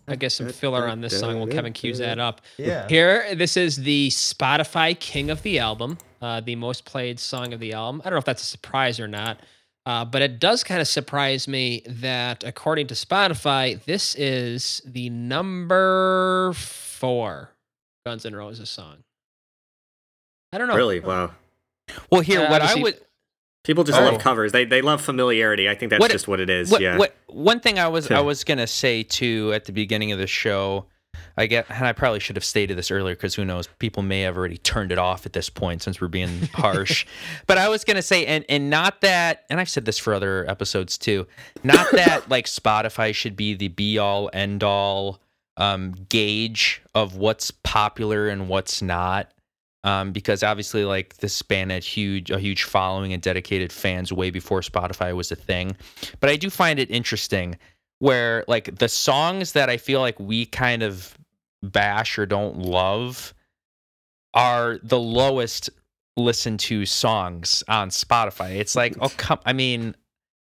I 0.07 0.15
guess 0.15 0.34
some 0.36 0.49
filler 0.49 0.88
on 0.88 0.99
this 1.01 1.17
song 1.19 1.39
Will 1.39 1.47
Kevin 1.47 1.73
cues 1.73 1.99
that 1.99 2.19
up. 2.19 2.41
Yeah. 2.57 2.88
Here, 2.88 3.34
this 3.34 3.55
is 3.55 3.77
the 3.77 4.09
Spotify 4.09 4.99
King 4.99 5.29
of 5.29 5.41
the 5.43 5.59
album, 5.59 5.97
uh, 6.21 6.41
the 6.41 6.55
most 6.55 6.86
played 6.86 7.19
song 7.19 7.53
of 7.53 7.59
the 7.59 7.73
album. 7.73 8.01
I 8.01 8.09
don't 8.09 8.13
know 8.13 8.19
if 8.19 8.25
that's 8.25 8.41
a 8.43 8.45
surprise 8.47 8.99
or 8.99 9.07
not, 9.07 9.39
uh, 9.91 10.05
but 10.05 10.21
it 10.21 10.39
does 10.39 10.63
kind 10.63 10.79
of 10.79 10.87
surprise 10.87 11.47
me 11.49 11.81
that 11.85 12.43
according 12.45 12.87
to 12.87 12.93
Spotify, 12.93 13.83
this 13.83 14.15
is 14.15 14.81
the 14.85 15.09
number 15.09 16.53
four 16.55 17.51
Guns 18.05 18.25
N' 18.25 18.33
Roses 18.35 18.69
song. 18.69 18.97
I 20.53 20.57
don't 20.57 20.67
know. 20.69 20.75
Really? 20.75 20.99
Wow. 21.01 21.31
Well, 22.09 22.21
here 22.21 22.41
Uh, 22.45 22.49
what 22.49 22.61
I 22.61 22.75
would 22.75 22.99
People 23.63 23.83
just 23.83 23.99
Oh. 23.99 24.03
love 24.05 24.19
covers. 24.19 24.51
They 24.53 24.65
they 24.65 24.81
love 24.81 25.01
familiarity. 25.01 25.69
I 25.69 25.75
think 25.75 25.89
that's 25.91 25.99
What- 25.99 26.09
just 26.11 26.27
what 26.27 26.39
it 26.39 26.49
is. 26.49 26.71
what, 26.71 26.81
yeah. 26.81 26.97
what 26.97 27.15
one 27.27 27.59
thing 27.59 27.77
I 27.77 27.89
was 27.89 28.09
I 28.09 28.19
was 28.31 28.43
gonna 28.43 28.65
say 28.67 29.03
too 29.03 29.51
at 29.53 29.65
the 29.65 29.71
beginning 29.73 30.11
of 30.11 30.17
the 30.19 30.25
show, 30.25 30.85
I 31.38 31.45
get 31.47 31.66
and 31.70 31.86
I 31.86 31.93
probably 31.93 32.20
should 32.20 32.36
have 32.36 32.45
stated 32.45 32.78
this 32.78 32.91
earlier 32.91 33.16
because 33.16 33.36
who 33.36 33.45
knows, 33.45 33.68
people 33.80 34.03
may 34.03 34.22
have 34.22 34.38
already 34.38 34.57
turned 34.57 34.91
it 34.91 34.97
off 34.97 35.26
at 35.26 35.34
this 35.34 35.49
point 35.49 35.82
since 35.82 36.01
we're 36.01 36.07
being 36.07 36.47
harsh. 36.53 37.05
but 37.47 37.57
I 37.57 37.70
was 37.70 37.84
gonna 37.84 38.01
say, 38.01 38.26
and 38.26 38.45
and 38.49 38.70
not 38.70 39.01
that, 39.01 39.45
and 39.49 39.59
I've 39.59 39.70
said 39.70 39.86
this 39.86 39.97
for 39.97 40.14
other 40.14 40.49
episodes 40.49 40.97
too, 40.97 41.28
not 41.64 41.91
that 41.91 42.30
like 42.30 42.45
Spotify 42.45 43.14
should 43.14 43.36
be 43.36 43.53
the 43.53 43.70
be 43.70 43.97
all 43.97 44.30
end 44.34 44.64
all 44.64 45.22
um, 45.57 45.93
gauge 46.09 46.82
of 46.95 47.16
what's 47.16 47.51
popular 47.51 48.28
and 48.28 48.47
what's 48.47 48.82
not. 48.82 49.32
Um, 49.84 50.12
because 50.12 50.43
obviously, 50.43 50.86
like 50.86 51.18
this 51.18 51.41
band 51.41 51.72
had 51.72 51.84
huge, 51.84 52.30
a 52.30 52.38
huge 52.38 52.64
following 52.66 53.14
and 53.14 53.22
dedicated 53.22 53.74
fans 53.74 54.14
way 54.14 54.30
before 54.30 54.62
Spotify 54.62 55.16
was 55.16 55.32
a 55.32 55.36
thing. 55.36 55.76
But 56.20 56.30
I 56.30 56.36
do 56.36 56.51
find 56.51 56.78
it 56.78 56.91
interesting 56.91 57.57
where 58.02 58.43
like 58.47 58.80
the 58.80 58.89
songs 58.89 59.52
that 59.52 59.70
I 59.70 59.78
feel 59.78 59.99
like 59.99 60.20
we 60.20 60.47
kind 60.47 60.82
of 60.82 61.16
bash 61.62 62.18
or 62.18 62.26
don't 62.26 62.58
love 62.58 63.36
are 64.34 64.80
the 64.82 64.99
lowest 64.99 65.70
listened 66.18 66.60
to 66.62 66.88
songs 66.88 67.64
on 67.68 67.89
Spotify. 67.89 68.56
It's 68.56 68.76
like, 68.76 68.95
oh 69.02 69.12
come 69.18 69.38
I 69.45 69.54
mean, 69.54 69.95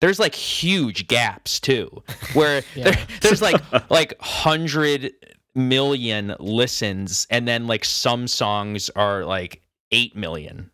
there's 0.03 0.19
like 0.19 0.35
huge 0.35 1.09
gaps 1.09 1.59
too. 1.59 2.03
Where 2.35 2.63
Yeah. 2.75 2.91
there, 2.91 3.07
there's 3.23 3.41
like 3.41 3.63
like 3.91 4.21
hundred 4.21 5.13
million 5.55 6.37
listens 6.39 7.27
and 7.31 7.49
then 7.49 7.67
like 7.67 7.87
some 7.87 8.29
songs 8.29 8.91
are 8.91 9.25
like 9.25 9.63
eight 9.93 10.15
million 10.15 10.71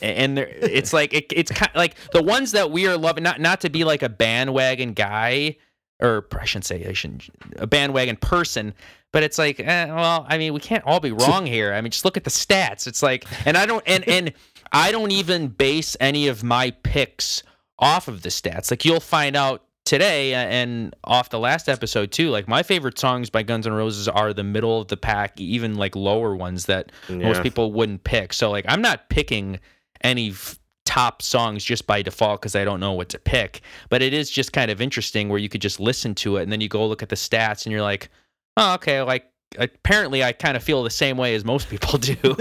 and 0.00 0.38
there, 0.38 0.46
it's 0.46 0.92
like 0.92 1.12
it, 1.12 1.32
it's 1.34 1.50
kind 1.50 1.72
like 1.74 1.96
the 2.12 2.22
ones 2.22 2.52
that 2.52 2.70
we 2.70 2.86
are 2.86 2.96
loving 2.96 3.24
not 3.24 3.40
not 3.40 3.62
to 3.62 3.68
be 3.68 3.82
like 3.82 4.04
a 4.04 4.08
bandwagon 4.08 4.92
guy 4.92 5.56
or 6.00 6.26
I 6.38 6.44
shouldn't 6.44 6.66
say 6.66 6.86
I 6.86 6.92
shouldn't 6.92 7.28
a 7.56 7.66
bandwagon 7.66 8.16
person 8.16 8.74
but 9.12 9.22
it's 9.22 9.38
like 9.38 9.60
eh, 9.60 9.86
well 9.86 10.26
I 10.28 10.38
mean 10.38 10.52
we 10.54 10.60
can't 10.60 10.84
all 10.84 11.00
be 11.00 11.12
wrong 11.12 11.46
here. 11.56 11.72
I 11.72 11.80
mean 11.80 11.90
just 11.90 12.04
look 12.04 12.16
at 12.16 12.24
the 12.24 12.30
stats. 12.30 12.86
It's 12.86 13.02
like 13.02 13.24
and 13.46 13.56
I 13.56 13.66
don't 13.66 13.82
and 13.86 14.06
and 14.08 14.32
I 14.72 14.92
don't 14.92 15.10
even 15.10 15.48
base 15.48 15.96
any 15.98 16.28
of 16.28 16.44
my 16.44 16.72
picks 16.82 17.42
off 17.78 18.08
of 18.08 18.22
the 18.22 18.28
stats. 18.28 18.70
Like 18.70 18.84
you'll 18.84 19.00
find 19.00 19.36
out 19.36 19.64
today 19.84 20.34
and 20.34 20.94
off 21.04 21.30
the 21.30 21.38
last 21.38 21.66
episode 21.66 22.12
too 22.12 22.28
like 22.28 22.46
my 22.46 22.62
favorite 22.62 22.98
songs 22.98 23.30
by 23.30 23.42
Guns 23.42 23.66
N' 23.66 23.72
Roses 23.72 24.06
are 24.06 24.34
the 24.34 24.44
middle 24.44 24.82
of 24.82 24.88
the 24.88 24.98
pack 24.98 25.40
even 25.40 25.76
like 25.76 25.96
lower 25.96 26.36
ones 26.36 26.66
that 26.66 26.92
most 27.08 27.42
people 27.42 27.72
wouldn't 27.72 28.04
pick. 28.04 28.34
So 28.34 28.50
like 28.50 28.66
I'm 28.68 28.82
not 28.82 29.08
picking 29.08 29.58
any 30.02 30.30
f- 30.30 30.58
top 30.98 31.22
songs 31.22 31.62
just 31.64 31.86
by 31.86 32.02
default 32.02 32.40
because 32.40 32.56
I 32.56 32.64
don't 32.64 32.80
know 32.80 32.92
what 32.92 33.08
to 33.10 33.18
pick. 33.18 33.60
But 33.88 34.02
it 34.02 34.12
is 34.12 34.30
just 34.30 34.52
kind 34.52 34.70
of 34.70 34.80
interesting 34.80 35.28
where 35.28 35.38
you 35.38 35.48
could 35.48 35.60
just 35.60 35.78
listen 35.78 36.14
to 36.16 36.36
it 36.38 36.42
and 36.42 36.50
then 36.52 36.60
you 36.60 36.68
go 36.68 36.86
look 36.86 37.02
at 37.02 37.08
the 37.08 37.16
stats 37.16 37.64
and 37.66 37.72
you're 37.72 37.82
like, 37.82 38.08
oh, 38.56 38.74
okay, 38.74 39.00
like 39.02 39.24
apparently 39.58 40.22
I 40.24 40.32
kind 40.32 40.56
of 40.56 40.62
feel 40.62 40.82
the 40.82 40.90
same 40.90 41.16
way 41.16 41.34
as 41.34 41.44
most 41.44 41.68
people 41.70 41.98
do. 41.98 42.16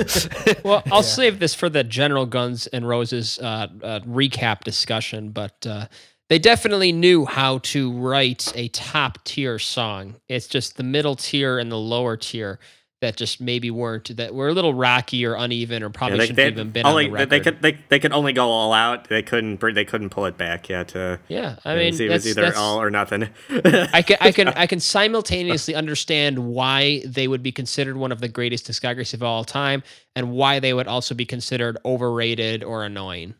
Well, 0.63 0.81
I'll 0.91 0.97
Yeah. 0.97 1.01
save 1.01 1.39
this 1.39 1.53
for 1.53 1.69
the 1.69 1.83
general 1.83 2.25
Guns 2.25 2.67
and 2.67 2.87
Roses 2.87 3.37
uh, 3.39 3.67
uh, 3.83 3.99
recap 4.01 4.63
discussion, 4.63 5.29
but 5.29 5.65
uh, 5.67 5.85
they 6.29 6.39
definitely 6.39 6.91
knew 6.91 7.25
how 7.25 7.59
to 7.59 7.93
write 7.93 8.51
a 8.55 8.67
top 8.69 9.23
tier 9.23 9.59
song. 9.59 10.15
It's 10.27 10.47
just 10.47 10.75
the 10.77 10.83
middle 10.83 11.15
tier 11.15 11.59
and 11.59 11.71
the 11.71 11.77
lower 11.77 12.17
tier 12.17 12.59
that 13.01 13.15
just 13.15 13.39
maybe 13.39 13.69
weren't 13.69 14.15
that 14.17 14.33
were 14.33 14.47
a 14.47 14.53
little 14.53 14.73
rocky 14.73 15.23
or 15.25 15.35
uneven 15.35 15.83
or 15.83 15.89
probably 15.91 16.17
Yeah, 16.17 16.25
shouldn't 16.25 16.39
have 16.39 16.53
even 16.53 16.71
been 16.71 16.85
only, 16.85 17.05
on 17.05 17.11
the 17.11 17.13
record. 17.13 17.29
They 17.29 17.39
could 17.39 17.61
they, 17.61 17.77
they 17.89 17.99
could 17.99 18.11
only 18.11 18.33
go 18.33 18.47
all 18.49 18.73
out. 18.73 19.07
They 19.07 19.21
couldn't 19.21 19.59
they 19.61 19.85
couldn't 19.85 20.09
pull 20.09 20.25
it 20.25 20.35
back. 20.37 20.67
Yeah, 20.67 20.83
to 20.85 21.19
yeah, 21.27 21.57
I 21.63 21.75
mean, 21.75 21.93
it 21.93 22.07
that's, 22.07 22.25
was 22.25 22.37
either 22.37 22.55
all 22.55 22.81
or 22.81 22.89
nothing. 22.89 23.29
I 23.49 24.01
can 24.01 24.17
I 24.19 24.31
can 24.31 24.47
I 24.55 24.65
can 24.65 24.79
simultaneously 24.79 25.75
understand 25.75 26.39
why 26.39 27.03
they 27.05 27.27
would 27.27 27.43
be 27.43 27.51
considered 27.51 27.97
one 27.97 28.11
of 28.11 28.19
the 28.19 28.27
greatest 28.27 28.67
discographies 28.67 29.13
of 29.13 29.21
all 29.21 29.43
time, 29.43 29.83
and 30.15 30.31
why 30.31 30.59
they 30.59 30.73
would 30.73 30.87
also 30.87 31.13
be 31.13 31.25
considered 31.25 31.77
overrated 31.85 32.63
or 32.63 32.83
annoying. 32.83 33.35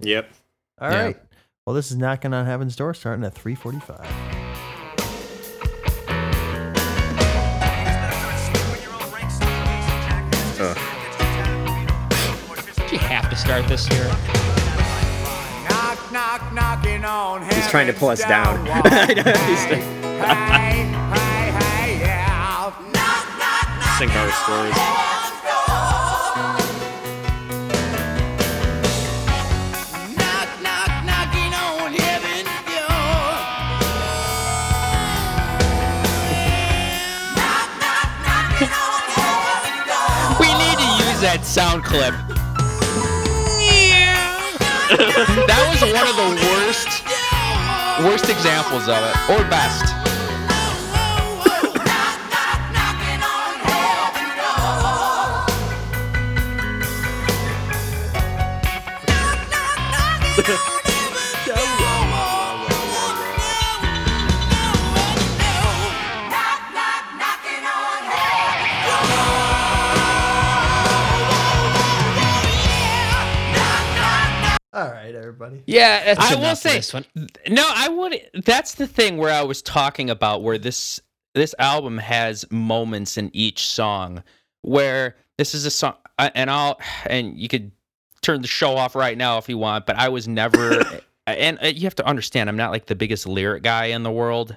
yep. 0.00 0.30
All 0.80 0.90
Yeah. 0.90 1.04
right. 1.04 1.16
Well, 1.66 1.74
this 1.74 1.90
is 1.90 1.96
knocking 1.96 2.34
on 2.34 2.46
heaven's 2.46 2.74
door, 2.76 2.92
starting 2.94 3.24
at 3.24 3.34
3:45. 3.34 4.02
Do 4.02 4.49
start 13.40 13.66
this 13.68 13.86
here? 13.86 14.04
Knock, 15.64 16.12
knock, 16.12 16.52
knocking 16.52 17.04
on 17.06 17.42
He's 17.44 17.66
trying 17.68 17.86
to 17.86 17.94
pull 17.94 18.10
us 18.10 18.20
down. 18.20 18.66
Sync 23.96 24.14
our 24.14 24.30
scores. 24.30 24.76
Knock, 30.16 30.62
knock, 30.62 31.00
that 45.50 45.66
was 45.68 45.82
one 45.82 46.06
of 46.06 46.14
the 46.14 46.30
worst 46.46 47.02
worst 48.06 48.30
examples 48.30 48.88
of 48.88 49.02
it 49.02 49.16
or 49.28 49.42
best. 49.50 49.99
Right, 75.14 75.20
everybody. 75.20 75.62
Yeah, 75.66 76.04
that's 76.04 76.32
I 76.32 76.34
will 76.36 76.56
say 76.56 76.74
this 76.74 76.94
one. 76.94 77.04
no. 77.48 77.70
I 77.74 77.88
would. 77.88 78.20
That's 78.44 78.74
the 78.74 78.86
thing 78.86 79.16
where 79.16 79.32
I 79.32 79.42
was 79.42 79.62
talking 79.62 80.10
about 80.10 80.42
where 80.42 80.58
this 80.58 81.00
this 81.34 81.54
album 81.58 81.98
has 81.98 82.44
moments 82.50 83.16
in 83.16 83.30
each 83.32 83.66
song 83.66 84.22
where 84.62 85.16
this 85.38 85.54
is 85.54 85.64
a 85.64 85.70
song, 85.70 85.94
and 86.18 86.50
I'll 86.50 86.80
and 87.06 87.36
you 87.36 87.48
could 87.48 87.72
turn 88.22 88.42
the 88.42 88.48
show 88.48 88.76
off 88.76 88.94
right 88.94 89.16
now 89.16 89.38
if 89.38 89.48
you 89.48 89.58
want, 89.58 89.86
but 89.86 89.96
I 89.96 90.08
was 90.08 90.28
never. 90.28 90.82
and 91.26 91.58
uh, 91.62 91.66
you 91.66 91.82
have 91.82 91.94
to 91.96 92.06
understand, 92.06 92.48
I'm 92.48 92.56
not 92.56 92.70
like 92.70 92.86
the 92.86 92.94
biggest 92.94 93.26
lyric 93.26 93.62
guy 93.62 93.86
in 93.86 94.02
the 94.02 94.12
world 94.12 94.56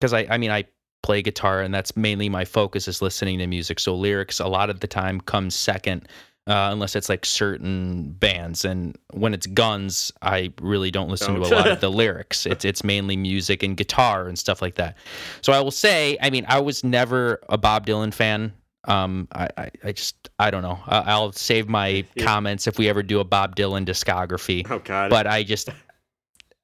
because 0.00 0.12
I. 0.12 0.26
I 0.30 0.38
mean, 0.38 0.50
I 0.50 0.64
play 1.04 1.20
guitar 1.20 1.60
and 1.60 1.74
that's 1.74 1.96
mainly 1.98 2.30
my 2.30 2.46
focus 2.46 2.88
is 2.88 3.02
listening 3.02 3.38
to 3.38 3.46
music. 3.46 3.78
So 3.78 3.94
lyrics 3.94 4.40
a 4.40 4.46
lot 4.46 4.70
of 4.70 4.80
the 4.80 4.86
time 4.86 5.20
comes 5.20 5.54
second. 5.54 6.08
Uh, 6.46 6.68
unless 6.72 6.94
it's 6.96 7.08
like 7.08 7.24
certain 7.24 8.10
bands. 8.12 8.64
And 8.64 8.96
when 9.12 9.32
it's 9.34 9.46
Guns, 9.46 10.12
I 10.22 10.52
really 10.60 10.90
don't 10.90 11.08
listen 11.08 11.34
to 11.34 11.40
a 11.40 11.48
lot 11.48 11.68
of 11.70 11.80
the 11.80 11.90
lyrics. 12.02 12.44
It's 12.46 12.64
it's 12.64 12.84
mainly 12.84 13.16
music 13.16 13.62
and 13.62 13.76
guitar 13.76 14.28
and 14.28 14.38
stuff 14.38 14.60
like 14.60 14.74
that. 14.76 14.96
So 15.40 15.52
I 15.52 15.60
will 15.60 15.70
say, 15.70 16.18
I 16.20 16.30
mean, 16.30 16.44
I 16.48 16.60
was 16.60 16.84
never 16.84 17.40
a 17.48 17.56
Bob 17.56 17.86
Dylan 17.86 18.12
fan. 18.12 18.52
Um, 18.86 19.28
I, 19.32 19.48
I, 19.56 19.70
I 19.82 19.92
just 19.92 20.28
I 20.38 20.50
don't 20.50 20.60
know. 20.62 20.78
I'll 20.86 21.32
save 21.32 21.68
my 21.68 22.04
Yeah. 22.14 22.24
comments 22.26 22.66
if 22.66 22.78
we 22.78 22.88
ever 22.90 23.02
do 23.02 23.20
a 23.20 23.24
Bob 23.24 23.56
Dylan 23.56 23.86
discography. 23.86 24.66
Oh 24.70 24.78
God. 24.80 25.08
But 25.08 25.26
I 25.26 25.42
just 25.42 25.70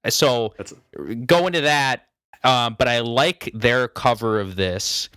so 0.08 0.54
That's 0.58 0.74
go 1.26 1.46
into 1.46 1.62
that. 1.62 2.06
Um, 2.42 2.76
but 2.78 2.88
I 2.88 3.00
like 3.00 3.50
their 3.54 3.86
cover 3.88 4.40
of 4.40 4.56
this, 4.56 5.10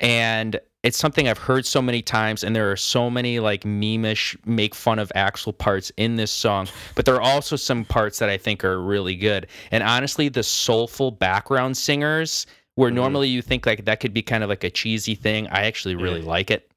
and 0.00 0.58
it's 0.86 0.96
something 0.96 1.26
I've 1.28 1.38
heard 1.38 1.66
so 1.66 1.82
many 1.82 2.00
times. 2.00 2.44
And 2.44 2.54
there 2.54 2.70
are 2.70 2.76
so 2.76 3.10
many 3.10 3.40
like 3.40 3.64
memeish, 3.64 4.36
make 4.46 4.74
fun 4.74 4.98
of 5.00 5.10
Axl 5.16 5.56
parts 5.56 5.90
in 5.96 6.14
this 6.14 6.30
song. 6.30 6.68
But 6.94 7.04
there 7.04 7.16
are 7.16 7.20
also 7.20 7.56
some 7.56 7.84
parts 7.84 8.20
that 8.20 8.28
I 8.30 8.36
think 8.38 8.64
are 8.64 8.80
really 8.80 9.16
good. 9.16 9.48
And 9.72 9.82
honestly, 9.82 10.28
the 10.28 10.44
soulful 10.44 11.10
background 11.10 11.76
singers, 11.76 12.46
where 12.76 12.90
Mhm. 12.90 12.94
normally 12.94 13.28
you 13.28 13.42
think 13.42 13.66
like 13.66 13.84
that 13.86 13.98
could 14.00 14.14
be 14.14 14.22
kind 14.22 14.44
of 14.44 14.48
like 14.48 14.62
a 14.62 14.70
cheesy 14.70 15.16
thing, 15.16 15.48
I 15.48 15.62
actually 15.66 15.96
really 15.96 16.20
Yeah. 16.20 16.28
like 16.28 16.50
it. 16.52 16.70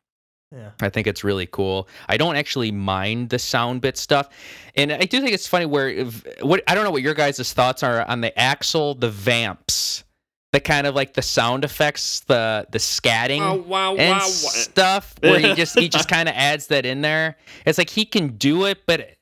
Yeah. 0.52 0.72
I 0.82 0.90
think 0.90 1.06
it's 1.06 1.24
really 1.24 1.46
cool. 1.46 1.88
I 2.08 2.18
don't 2.18 2.36
actually 2.36 2.72
mind 2.72 3.30
the 3.30 3.38
sound 3.38 3.82
bit 3.82 3.98
stuff, 3.98 4.30
and 4.76 4.92
I 4.92 5.02
do 5.06 5.22
think 5.22 5.34
it's 5.34 5.46
funny 5.46 5.68
where 5.68 5.88
if, 5.88 6.26
what 6.42 6.64
I 6.68 6.74
don't 6.74 6.84
know 6.84 6.90
what 6.90 7.04
your 7.04 7.14
guys' 7.14 7.54
thoughts 7.54 7.84
are 7.84 8.04
on 8.08 8.22
the 8.22 8.32
Axl, 8.36 9.00
the 9.00 9.12
vamps, 9.12 10.04
the 10.52 10.60
kind 10.60 10.88
of 10.88 10.96
like 10.96 11.14
the 11.14 11.22
sound 11.22 11.64
effects, 11.64 12.22
the 12.22 12.66
the 12.72 12.80
scatting 12.80 13.40
wow, 13.40 13.58
wow, 13.58 13.96
and 13.96 14.12
wow, 14.12 14.20
wow. 14.20 14.28
stuff, 14.28 15.16
where 15.22 15.40
he 15.40 15.54
just 15.54 15.78
he 15.78 15.90
just 15.90 16.10
kind 16.10 16.28
of 16.28 16.36
adds 16.36 16.68
that 16.68 16.86
in 16.86 17.02
there. 17.02 17.38
It's 17.66 17.78
like 17.78 17.90
he 17.90 18.06
can 18.06 18.30
do 18.38 18.66
it, 18.66 18.86
but 18.86 19.16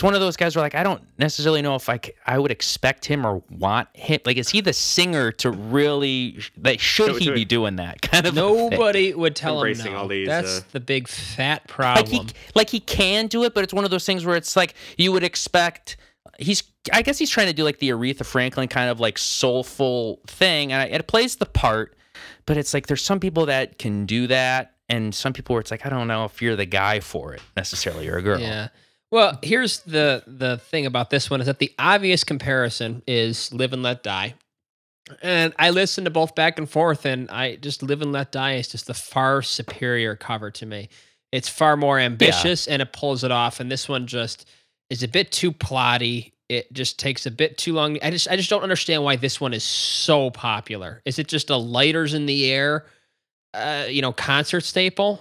it's 0.00 0.02
one 0.02 0.14
of 0.14 0.20
those 0.20 0.36
guys 0.36 0.56
where 0.56 0.62
like 0.62 0.74
I 0.74 0.82
don't 0.82 1.02
necessarily 1.18 1.62
know 1.62 1.74
if 1.74 1.88
I 1.88 1.98
c- 2.02 2.12
I 2.26 2.38
would 2.38 2.50
expect 2.50 3.04
him 3.04 3.26
or 3.26 3.42
want 3.50 3.88
him. 3.94 4.20
Like, 4.24 4.36
is 4.36 4.48
he 4.48 4.60
the 4.60 4.72
singer 4.72 5.32
to 5.32 5.50
really? 5.50 6.38
Like, 6.62 6.80
should 6.80 7.20
he 7.20 7.30
be 7.30 7.44
doing 7.44 7.76
that 7.76 8.00
kind 8.02 8.26
of? 8.26 8.36
a 8.36 8.40
thing? 8.40 8.70
Nobody 8.70 9.14
would 9.14 9.36
tell 9.36 9.62
him 9.62 9.76
no. 9.78 9.96
all 9.96 10.08
these, 10.08 10.28
That's 10.28 10.60
uh, 10.60 10.62
the 10.72 10.80
big 10.80 11.08
fat 11.08 11.62
like 11.62 11.68
problem. 11.68 12.26
he 12.28 12.32
like 12.54 12.70
he 12.70 12.80
can 12.80 13.26
do 13.26 13.44
it, 13.44 13.54
but 13.54 13.64
it's 13.64 13.74
one 13.74 13.84
of 13.84 13.90
those 13.90 14.04
things 14.04 14.24
where 14.24 14.36
it's 14.36 14.56
like 14.56 14.74
you 14.96 15.12
would 15.12 15.24
expect. 15.24 15.96
He's 16.38 16.62
I 16.92 17.02
guess 17.02 17.18
he's 17.18 17.30
trying 17.30 17.48
to 17.48 17.52
do 17.52 17.64
like 17.64 17.78
the 17.78 17.90
Aretha 17.90 18.24
Franklin 18.24 18.68
kind 18.68 18.90
of 18.90 19.00
like 19.00 19.18
soulful 19.18 20.20
thing, 20.26 20.72
and 20.72 20.92
it 20.92 21.06
plays 21.06 21.36
the 21.36 21.46
part. 21.46 21.96
But 22.46 22.56
it's 22.56 22.74
like 22.74 22.86
there's 22.86 23.02
some 23.02 23.20
people 23.20 23.46
that 23.46 23.78
can 23.78 24.06
do 24.06 24.26
that, 24.28 24.74
and 24.88 25.14
some 25.14 25.32
people 25.32 25.54
where 25.54 25.60
it's 25.60 25.70
like 25.70 25.84
I 25.84 25.88
don't 25.88 26.08
know 26.08 26.24
if 26.24 26.40
you're 26.40 26.56
the 26.56 26.66
guy 26.66 27.00
for 27.00 27.34
it 27.34 27.42
necessarily 27.56 28.08
or 28.08 28.16
a 28.16 28.22
girl. 28.22 28.40
Yeah. 28.40 28.68
Well, 29.10 29.38
here's 29.42 29.80
the 29.80 30.22
the 30.26 30.58
thing 30.58 30.86
about 30.86 31.10
this 31.10 31.30
one 31.30 31.40
is 31.40 31.46
that 31.46 31.58
the 31.58 31.72
obvious 31.78 32.24
comparison 32.24 33.02
is 33.06 33.52
Live 33.52 33.72
and 33.72 33.82
Let 33.82 34.02
Die. 34.02 34.34
And 35.22 35.52
I 35.58 35.70
listened 35.70 36.04
to 36.04 36.10
both 36.10 36.36
back 36.36 36.58
and 36.58 36.70
forth, 36.70 37.04
and 37.04 37.30
I 37.30 37.56
just 37.56 37.82
Live 37.82 38.00
and 38.02 38.12
Let 38.12 38.32
Die 38.32 38.54
is 38.54 38.68
just 38.68 38.86
the 38.86 38.94
far 38.94 39.42
superior 39.42 40.14
cover 40.14 40.50
to 40.52 40.66
me. 40.66 40.88
It's 41.32 41.48
far 41.48 41.76
more 41.76 41.98
ambitious 41.98 42.66
and 42.66 42.82
it 42.82 42.92
pulls 42.92 43.22
it 43.24 43.30
off. 43.30 43.60
And 43.60 43.70
this 43.70 43.88
one 43.88 44.06
just 44.06 44.48
is 44.88 45.02
a 45.02 45.08
bit 45.08 45.30
too 45.30 45.52
plotty. 45.52 46.32
It 46.50 46.72
just 46.72 46.98
takes 46.98 47.26
a 47.26 47.30
bit 47.30 47.56
too 47.58 47.72
long. 47.72 47.96
I 48.02 48.10
just 48.10 48.26
I 48.28 48.34
just 48.36 48.50
don't 48.50 48.62
understand 48.64 49.04
why 49.04 49.14
this 49.16 49.40
one 49.40 49.54
is 49.54 49.62
so 49.62 50.30
popular. 50.30 51.00
Is 51.04 51.18
it 51.20 51.28
just 51.28 51.48
a 51.48 51.56
lighters 51.56 52.12
in 52.12 52.26
the 52.26 52.50
air, 52.50 52.86
uh, 53.54 53.84
you 53.88 54.02
know, 54.02 54.12
concert 54.12 54.62
staple? 54.62 55.20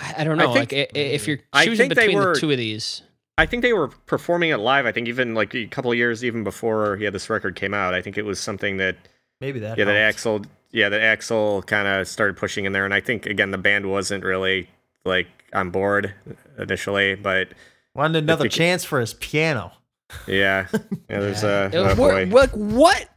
I, 0.00 0.14
I 0.18 0.24
don't 0.24 0.40
I 0.40 0.44
know. 0.44 0.52
think- 0.54 0.72
like 0.72 0.78
i- 0.96 0.98
i- 0.98 1.02
if 1.02 1.28
you're 1.28 1.38
I 1.52 1.64
choosing 1.66 1.88
think 1.88 1.94
they 1.98 2.06
between 2.08 2.18
were- 2.18 2.34
the 2.34 2.40
two 2.40 2.50
of 2.50 2.58
these. 2.58 3.02
I 3.38 3.46
think 3.46 3.62
they 3.62 3.74
were 3.74 3.88
performing 3.88 4.50
it 4.50 4.56
live. 4.56 4.86
I 4.86 4.92
think 4.92 5.08
even 5.08 5.34
like 5.34 5.54
a 5.54 5.66
couple 5.66 5.92
of 5.92 5.96
years 5.98 6.24
even 6.24 6.42
before 6.42 6.96
yeah 7.00 7.10
this 7.10 7.30
record 7.30 7.54
came 7.54 7.72
out. 7.74 7.94
I 7.94 8.02
think 8.02 8.18
it 8.18 8.24
was 8.24 8.40
something 8.40 8.78
that 8.78 8.96
Maybe 9.40 9.60
that. 9.60 9.78
yeah 9.78 9.84
that. 9.84 10.14
Axl 10.14 10.46
yeah 10.72 10.88
that 10.88 11.00
Axl 11.18 11.64
kind 11.66 11.86
of 11.86 12.08
started 12.08 12.36
pushing 12.36 12.64
in 12.64 12.72
there, 12.72 12.84
and 12.84 12.92
I 12.92 13.00
think 13.00 13.24
again 13.26 13.52
the 13.52 13.58
band 13.58 13.88
wasn't 13.88 14.24
really 14.24 14.68
like 15.04 15.28
on 15.54 15.70
board 15.70 16.12
initially, 16.58 17.14
but 17.14 17.50
wanted 17.94 18.24
another 18.24 18.44
think- 18.44 18.52
chance 18.54 18.84
for 18.84 18.98
his 19.00 19.14
piano. 19.14 19.72
Yeah, 20.26 20.66
yeah 20.72 21.20
there's 21.20 21.42
a 21.44 21.48
Uh, 21.48 21.70
oh 21.74 21.84
what, 21.88 21.96
boy. 21.96 22.26
what 22.28 22.56
what 22.56 23.08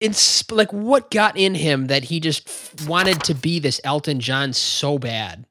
ins- 0.00 0.50
like 0.50 0.72
what 0.72 1.10
got 1.10 1.36
in 1.36 1.54
him 1.54 1.86
that 1.88 2.04
he 2.04 2.20
just 2.20 2.48
f- 2.48 2.86
wanted 2.88 3.22
to 3.24 3.34
be 3.34 3.58
this 3.58 3.80
Elton 3.84 4.20
John 4.20 4.52
so 4.52 4.98
bad? 4.98 5.46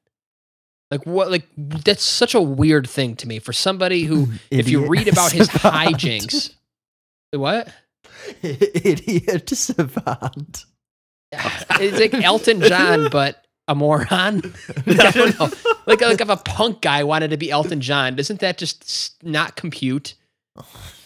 Like 0.90 1.06
what 1.06 1.30
like 1.30 1.46
that's 1.56 2.02
such 2.02 2.34
a 2.34 2.40
weird 2.40 2.88
thing 2.88 3.14
to 3.16 3.28
me 3.28 3.38
for 3.38 3.52
somebody 3.52 4.02
who 4.04 4.28
if 4.50 4.68
you 4.68 4.86
read 4.86 5.08
about 5.08 5.32
his 5.32 5.48
hijinks 5.50 6.54
what? 7.32 7.68
Idiot 8.42 9.48
savant. 9.50 10.64
It's 11.32 12.00
like 12.00 12.14
Elton 12.24 12.60
John 12.60 13.08
but 13.10 13.44
a 13.68 13.74
moron. 13.76 14.52
I 14.86 15.10
don't 15.12 15.38
know. 15.38 15.48
Like 15.86 16.00
like 16.00 16.20
if 16.20 16.28
a 16.28 16.36
punk 16.36 16.80
guy 16.82 17.04
wanted 17.04 17.30
to 17.30 17.36
be 17.36 17.50
Elton 17.52 17.80
John, 17.80 18.16
doesn't 18.16 18.40
that 18.40 18.58
just 18.58 19.14
not 19.22 19.54
compute? 19.54 20.14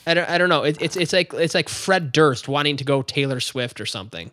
I 0.07 0.15
don't 0.15 0.29
I 0.29 0.39
don't 0.39 0.49
know. 0.49 0.65
It, 0.65 0.81
it's 0.81 0.97
it's 0.97 1.13
like 1.13 1.33
it's 1.35 1.55
like 1.55 1.69
Fred 1.69 2.13
Durst 2.13 2.49
wanting 2.49 2.77
to 2.77 2.85
go 2.85 3.03
Taylor 3.03 3.41
Swift 3.41 3.81
or 3.81 3.87
something. 3.87 4.31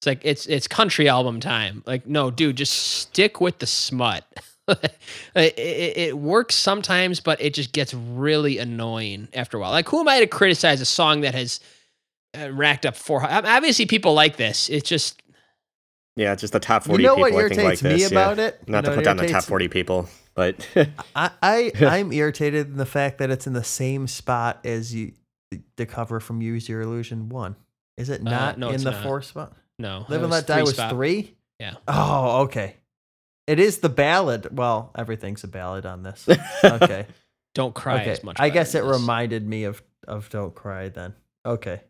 It's 0.00 0.06
like 0.06 0.20
it's 0.22 0.46
it's 0.46 0.68
country 0.68 1.08
album 1.08 1.40
time. 1.40 1.82
Like 1.86 2.06
no, 2.06 2.30
dude, 2.30 2.56
just 2.56 2.72
stick 2.72 3.40
with 3.40 3.58
the 3.58 3.66
smut. 3.66 4.24
it, 4.68 4.98
it, 5.34 5.96
it 5.96 6.18
works 6.18 6.54
sometimes, 6.54 7.20
but 7.20 7.40
it 7.40 7.54
just 7.54 7.72
gets 7.72 7.94
really 7.94 8.58
annoying 8.58 9.28
after 9.32 9.56
a 9.56 9.60
while. 9.60 9.70
Like 9.70 9.88
who 9.88 10.00
am 10.00 10.08
I 10.08 10.20
to 10.20 10.26
criticize 10.26 10.80
a 10.80 10.86
song 10.86 11.22
that 11.22 11.34
has 11.34 11.60
uh, 12.38 12.50
racked 12.52 12.84
up 12.86 12.96
four? 12.96 13.24
Obviously, 13.24 13.86
people 13.86 14.14
like 14.14 14.36
this. 14.36 14.68
It's 14.68 14.88
just 14.88 15.22
yeah, 16.16 16.34
just 16.34 16.52
the 16.52 16.60
top 16.60 16.84
forty. 16.84 17.04
You 17.04 17.08
forty 17.10 17.22
know 17.22 17.26
people 17.28 17.38
what 17.38 17.44
I 17.44 17.48
think 17.48 17.62
like 17.62 17.64
irritates 17.64 17.82
me 17.82 17.90
this. 17.90 18.12
yeah. 18.12 18.18
about 18.18 18.38
it? 18.38 18.68
Not 18.68 18.84
You 18.84 18.90
to 18.90 18.96
put 18.96 19.04
down 19.04 19.16
the 19.16 19.28
top 19.28 19.44
forty 19.44 19.68
people, 19.68 20.08
but 20.38 20.68
I, 21.16 21.30
I 21.42 21.72
I'm 21.80 22.12
irritated 22.12 22.68
in 22.68 22.76
the 22.76 22.86
fact 22.86 23.18
that 23.18 23.28
it's 23.28 23.48
in 23.48 23.54
the 23.54 23.64
same 23.64 24.06
spot 24.06 24.60
as 24.64 24.94
you 24.94 25.12
the 25.76 25.84
cover 25.84 26.20
from 26.20 26.40
Use 26.40 26.68
Your 26.68 26.80
Illusion 26.80 27.28
one. 27.28 27.56
Is 27.96 28.08
it 28.08 28.22
not 28.22 28.54
Uh, 28.54 28.58
no, 28.58 28.68
in 28.70 28.84
the 28.84 28.92
not. 28.92 29.02
fourth 29.02 29.24
spot? 29.24 29.52
no. 29.80 30.06
Live 30.08 30.22
and 30.22 30.30
Let 30.30 30.46
Die 30.46 30.62
was 30.62 30.74
spot. 30.74 30.92
three. 30.92 31.34
Yeah. 31.58 31.74
Oh, 31.88 32.42
okay. 32.42 32.76
It 33.48 33.58
is 33.58 33.78
the 33.78 33.88
ballad. 33.88 34.56
Well, 34.56 34.92
everything's 34.96 35.42
a 35.42 35.48
ballad 35.48 35.84
on 35.86 36.02
this. 36.04 36.28
Okay. 36.64 37.06
Don't 37.54 37.74
cry 37.74 38.02
okay. 38.02 38.10
as 38.12 38.22
much. 38.22 38.36
I 38.38 38.50
guess 38.50 38.76
it 38.76 38.84
this. 38.84 38.92
reminded 39.00 39.44
me 39.48 39.64
of 39.64 39.82
of 40.06 40.28
Don't 40.30 40.54
Cry 40.54 40.88
then. 40.90 41.14
Okay. 41.44 41.80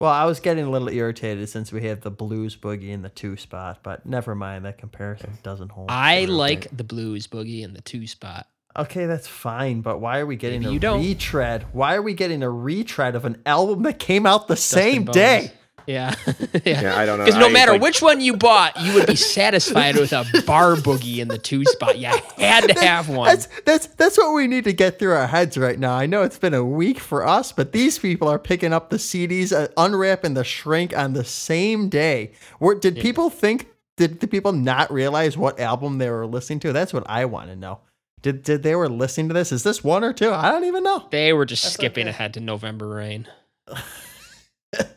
Well, 0.00 0.12
I 0.12 0.26
was 0.26 0.38
getting 0.38 0.64
a 0.64 0.70
little 0.70 0.88
irritated 0.88 1.48
since 1.48 1.72
we 1.72 1.82
had 1.82 2.02
the 2.02 2.10
blues 2.10 2.56
boogie 2.56 2.90
in 2.90 3.02
the 3.02 3.08
two 3.08 3.36
spot, 3.36 3.80
but 3.82 4.06
never 4.06 4.36
mind. 4.36 4.64
That 4.64 4.78
comparison 4.78 5.36
doesn't 5.42 5.72
hold. 5.72 5.90
I 5.90 6.26
like 6.26 6.68
the 6.76 6.84
blues 6.84 7.26
boogie 7.26 7.62
in 7.62 7.74
the 7.74 7.80
two 7.80 8.06
spot. 8.06 8.46
Okay, 8.76 9.06
that's 9.06 9.26
fine, 9.26 9.80
but 9.80 9.98
why 10.00 10.20
are 10.20 10.26
we 10.26 10.36
getting 10.36 10.62
Maybe 10.62 10.86
a 10.86 10.94
retread? 10.94 11.66
Why 11.72 11.96
are 11.96 12.02
we 12.02 12.14
getting 12.14 12.44
a 12.44 12.50
retread 12.50 13.16
of 13.16 13.24
an 13.24 13.42
album 13.44 13.82
that 13.82 13.98
came 13.98 14.24
out 14.24 14.46
the 14.46 14.54
Dustin 14.54 14.78
same 14.78 15.04
Bones. 15.04 15.14
day? 15.16 15.52
Yeah. 15.88 16.14
yeah. 16.26 16.82
yeah, 16.82 16.98
I 16.98 17.06
don't 17.06 17.18
know. 17.18 17.24
Because 17.24 17.40
no 17.40 17.48
I, 17.48 17.50
matter 17.50 17.72
like, 17.72 17.80
which 17.80 18.02
one 18.02 18.20
you 18.20 18.36
bought, 18.36 18.78
you 18.78 18.92
would 18.92 19.06
be 19.06 19.16
satisfied 19.16 19.96
with 19.96 20.12
a 20.12 20.26
bar 20.46 20.76
boogie 20.76 21.18
in 21.18 21.28
the 21.28 21.38
two 21.38 21.64
spot. 21.64 21.98
You 21.98 22.08
had 22.36 22.68
to 22.68 22.78
have 22.80 23.08
one. 23.08 23.26
That's 23.26 23.48
that's 23.64 23.86
that's 23.86 24.18
what 24.18 24.34
we 24.34 24.46
need 24.46 24.64
to 24.64 24.74
get 24.74 24.98
through 24.98 25.12
our 25.12 25.26
heads 25.26 25.56
right 25.56 25.78
now. 25.78 25.94
I 25.94 26.04
know 26.04 26.22
it's 26.22 26.38
been 26.38 26.52
a 26.52 26.64
week 26.64 27.00
for 27.00 27.26
us, 27.26 27.52
but 27.52 27.72
these 27.72 27.98
people 27.98 28.28
are 28.28 28.38
picking 28.38 28.74
up 28.74 28.90
the 28.90 28.98
CDs, 28.98 29.50
uh, 29.50 29.68
unwrapping 29.78 30.34
the 30.34 30.44
shrink 30.44 30.94
on 30.94 31.14
the 31.14 31.24
same 31.24 31.88
day. 31.88 32.32
Were, 32.60 32.74
did 32.74 32.96
people 32.96 33.30
think? 33.30 33.70
Did 33.96 34.20
the 34.20 34.28
people 34.28 34.52
not 34.52 34.92
realize 34.92 35.38
what 35.38 35.58
album 35.58 35.96
they 35.96 36.10
were 36.10 36.26
listening 36.26 36.60
to? 36.60 36.72
That's 36.74 36.92
what 36.92 37.08
I 37.08 37.24
want 37.24 37.48
to 37.48 37.56
know. 37.56 37.80
Did 38.20 38.42
did 38.42 38.62
they 38.62 38.74
were 38.74 38.90
listening 38.90 39.28
to 39.28 39.34
this? 39.34 39.52
Is 39.52 39.62
this 39.62 39.82
one 39.82 40.04
or 40.04 40.12
two? 40.12 40.32
I 40.32 40.52
don't 40.52 40.64
even 40.64 40.82
know. 40.82 41.06
They 41.10 41.32
were 41.32 41.46
just 41.46 41.62
That's 41.62 41.74
skipping 41.74 42.08
okay. 42.08 42.10
ahead 42.10 42.34
to 42.34 42.40
November 42.40 42.88
Rain. 42.88 43.26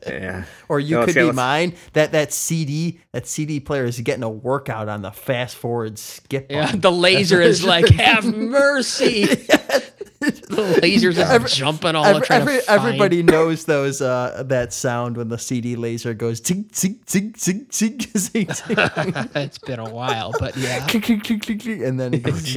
Yeah, 0.05 0.43
Or 0.69 0.79
you 0.79 0.97
No, 0.99 1.05
could 1.05 1.15
be 1.15 1.23
let's- 1.23 1.35
mine. 1.35 1.75
That 1.93 2.11
that 2.11 2.33
CD 2.33 2.99
that 3.13 3.25
CD 3.27 3.59
player 3.59 3.85
is 3.85 3.99
getting 4.01 4.23
a 4.23 4.29
workout 4.29 4.89
on 4.89 5.01
the 5.01 5.11
fast 5.11 5.55
forward 5.55 5.97
skip. 5.97 6.47
Yeah, 6.49 6.65
button. 6.65 6.81
the 6.81 6.91
laser 6.91 7.41
is 7.41 7.63
like, 7.73 7.87
have 7.89 8.25
mercy. 8.25 9.25
The 10.21 10.77
lasers 10.83 11.17
are 11.17 11.31
Every- 11.33 11.49
jumping 11.49 11.95
all 11.95 12.05
Every, 12.05 12.27
every- 12.29 12.59
find. 12.59 12.69
everybody 12.79 13.23
knows 13.23 13.65
those 13.65 14.03
uh, 14.03 14.43
that 14.45 14.71
sound 14.71 15.17
when 15.17 15.29
the 15.29 15.39
CD 15.39 15.75
laser 15.75 16.13
goes 16.13 16.45
zing 16.45 16.69
zing 16.75 16.99
zing 17.09 17.33
zing 17.35 17.65
zing 17.71 17.99
zing, 18.15 18.47
zing. 18.47 18.47
it's 19.33 19.57
been 19.57 19.79
a 19.79 19.89
while, 19.89 20.31
but 20.39 20.55
yeah. 20.55 20.85
And 20.87 21.99
then 21.99 22.13
it 22.13 22.21
goes 22.21 22.55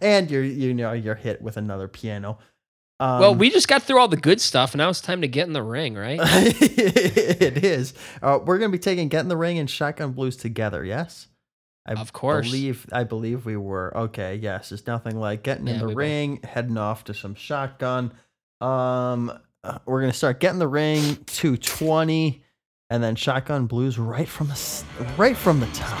and 0.00 0.30
you're 0.30 0.42
you 0.42 0.74
know 0.74 0.92
you're 0.94 1.14
hit 1.14 1.40
with 1.40 1.56
another 1.56 1.86
piano. 1.86 2.38
Um, 3.00 3.20
Well, 3.20 3.34
we 3.34 3.50
just 3.50 3.66
got 3.68 3.82
through 3.82 3.98
all 3.98 4.08
the 4.08 4.16
good 4.16 4.40
stuff. 4.40 4.72
And 4.72 4.78
now 4.78 4.88
it's 4.88 5.00
time 5.00 5.20
to 5.22 5.28
get 5.28 5.46
in 5.46 5.52
the 5.52 5.62
ring, 5.62 5.94
right? 5.94 6.18
it 6.22 7.64
is. 7.64 7.94
Uh, 8.22 8.38
we're 8.44 8.58
gonna 8.58 8.70
be 8.72 8.78
taking 8.78 9.08
Get 9.08 9.20
in 9.20 9.28
the 9.28 9.36
Ring 9.36 9.58
and 9.58 9.68
Shotgun 9.68 10.12
Blues 10.12 10.36
together. 10.36 10.84
Yes. 10.84 11.26
I 11.86 11.92
Of 11.92 12.12
course. 12.14 12.46
believe 12.46 12.86
I 12.92 13.04
believe 13.04 13.44
we 13.44 13.56
were 13.58 13.94
okay. 13.96 14.36
Yes, 14.36 14.72
it's 14.72 14.86
nothing 14.86 15.18
like 15.18 15.42
getting 15.42 15.68
in 15.68 15.78
the 15.78 15.84
we 15.86 15.90
both- 15.92 15.96
ring, 15.98 16.40
heading 16.42 16.78
off 16.78 17.04
to 17.04 17.14
some 17.14 17.34
shotgun. 17.34 18.12
Um, 18.62 19.30
uh, 19.62 19.78
we're 19.84 20.00
gonna 20.00 20.12
start 20.14 20.40
getting 20.40 20.58
the 20.60 20.68
ring 20.68 21.16
to 21.26 21.56
twenty, 21.58 22.42
and 22.88 23.02
then 23.02 23.16
shotgun 23.16 23.66
blues 23.66 23.98
right 23.98 24.28
from 24.28 24.46
the 24.48 24.94
right 25.18 25.36
from 25.36 25.60
the 25.60 25.66
top. 25.68 26.00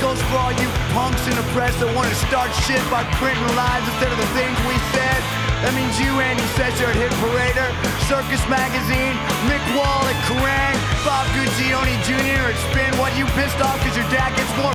goes 0.00 0.20
for 0.32 0.36
all 0.40 0.52
you 0.52 0.68
punks 0.96 1.20
in 1.28 1.36
the 1.36 1.46
press 1.52 1.76
that 1.78 1.88
want 1.94 2.08
to 2.08 2.18
start 2.26 2.48
shit 2.64 2.80
by 2.88 3.04
printing 3.20 3.44
lies 3.52 3.84
instead 3.84 4.08
of 4.08 4.16
the 4.16 4.30
things 4.32 4.56
we 4.64 4.76
said. 4.96 5.20
That 5.60 5.76
means 5.76 5.92
you, 6.00 6.08
Andy 6.24 6.44
Secher 6.56 6.88
at 6.88 6.96
Hit 6.96 7.12
Parader, 7.20 7.68
Circus 8.08 8.40
Magazine, 8.48 9.12
Mick 9.44 9.60
Wall 9.76 10.00
at 10.08 10.16
Kerrang, 10.24 10.76
Bob 11.04 11.28
Guccione 11.36 12.00
Jr. 12.08 12.48
at 12.48 12.58
Spin. 12.72 12.90
What 12.96 13.12
you 13.16 13.28
pissed 13.36 13.60
off 13.60 13.76
because 13.78 13.96
your 13.96 14.08
dad 14.08 14.32
gets 14.36 14.50
more 14.56 14.72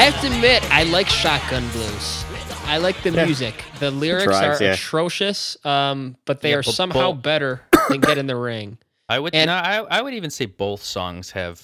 I 0.00 0.04
have 0.04 0.18
to 0.22 0.28
admit, 0.34 0.62
I 0.72 0.84
like 0.84 1.08
Shotgun 1.08 1.68
Blues. 1.72 2.24
I 2.64 2.78
like 2.78 3.02
the 3.02 3.10
music. 3.10 3.62
The 3.80 3.90
lyrics 3.90 4.24
Drives, 4.24 4.58
are 4.60 4.64
yeah. 4.64 4.72
atrocious, 4.72 5.58
um, 5.66 6.16
but 6.24 6.40
they 6.40 6.50
Yeah, 6.50 6.56
are 6.56 6.62
but 6.62 6.74
somehow 6.74 7.12
both- 7.12 7.22
better 7.22 7.60
than 7.90 8.00
Get 8.00 8.16
in 8.16 8.26
the 8.26 8.34
Ring. 8.36 8.78
I 9.10 9.18
would 9.18 9.34
And- 9.34 9.48
no, 9.48 9.54
I, 9.54 9.98
I 9.98 10.00
would 10.00 10.14
even 10.14 10.30
say 10.30 10.46
both 10.46 10.82
songs 10.82 11.32
have 11.32 11.62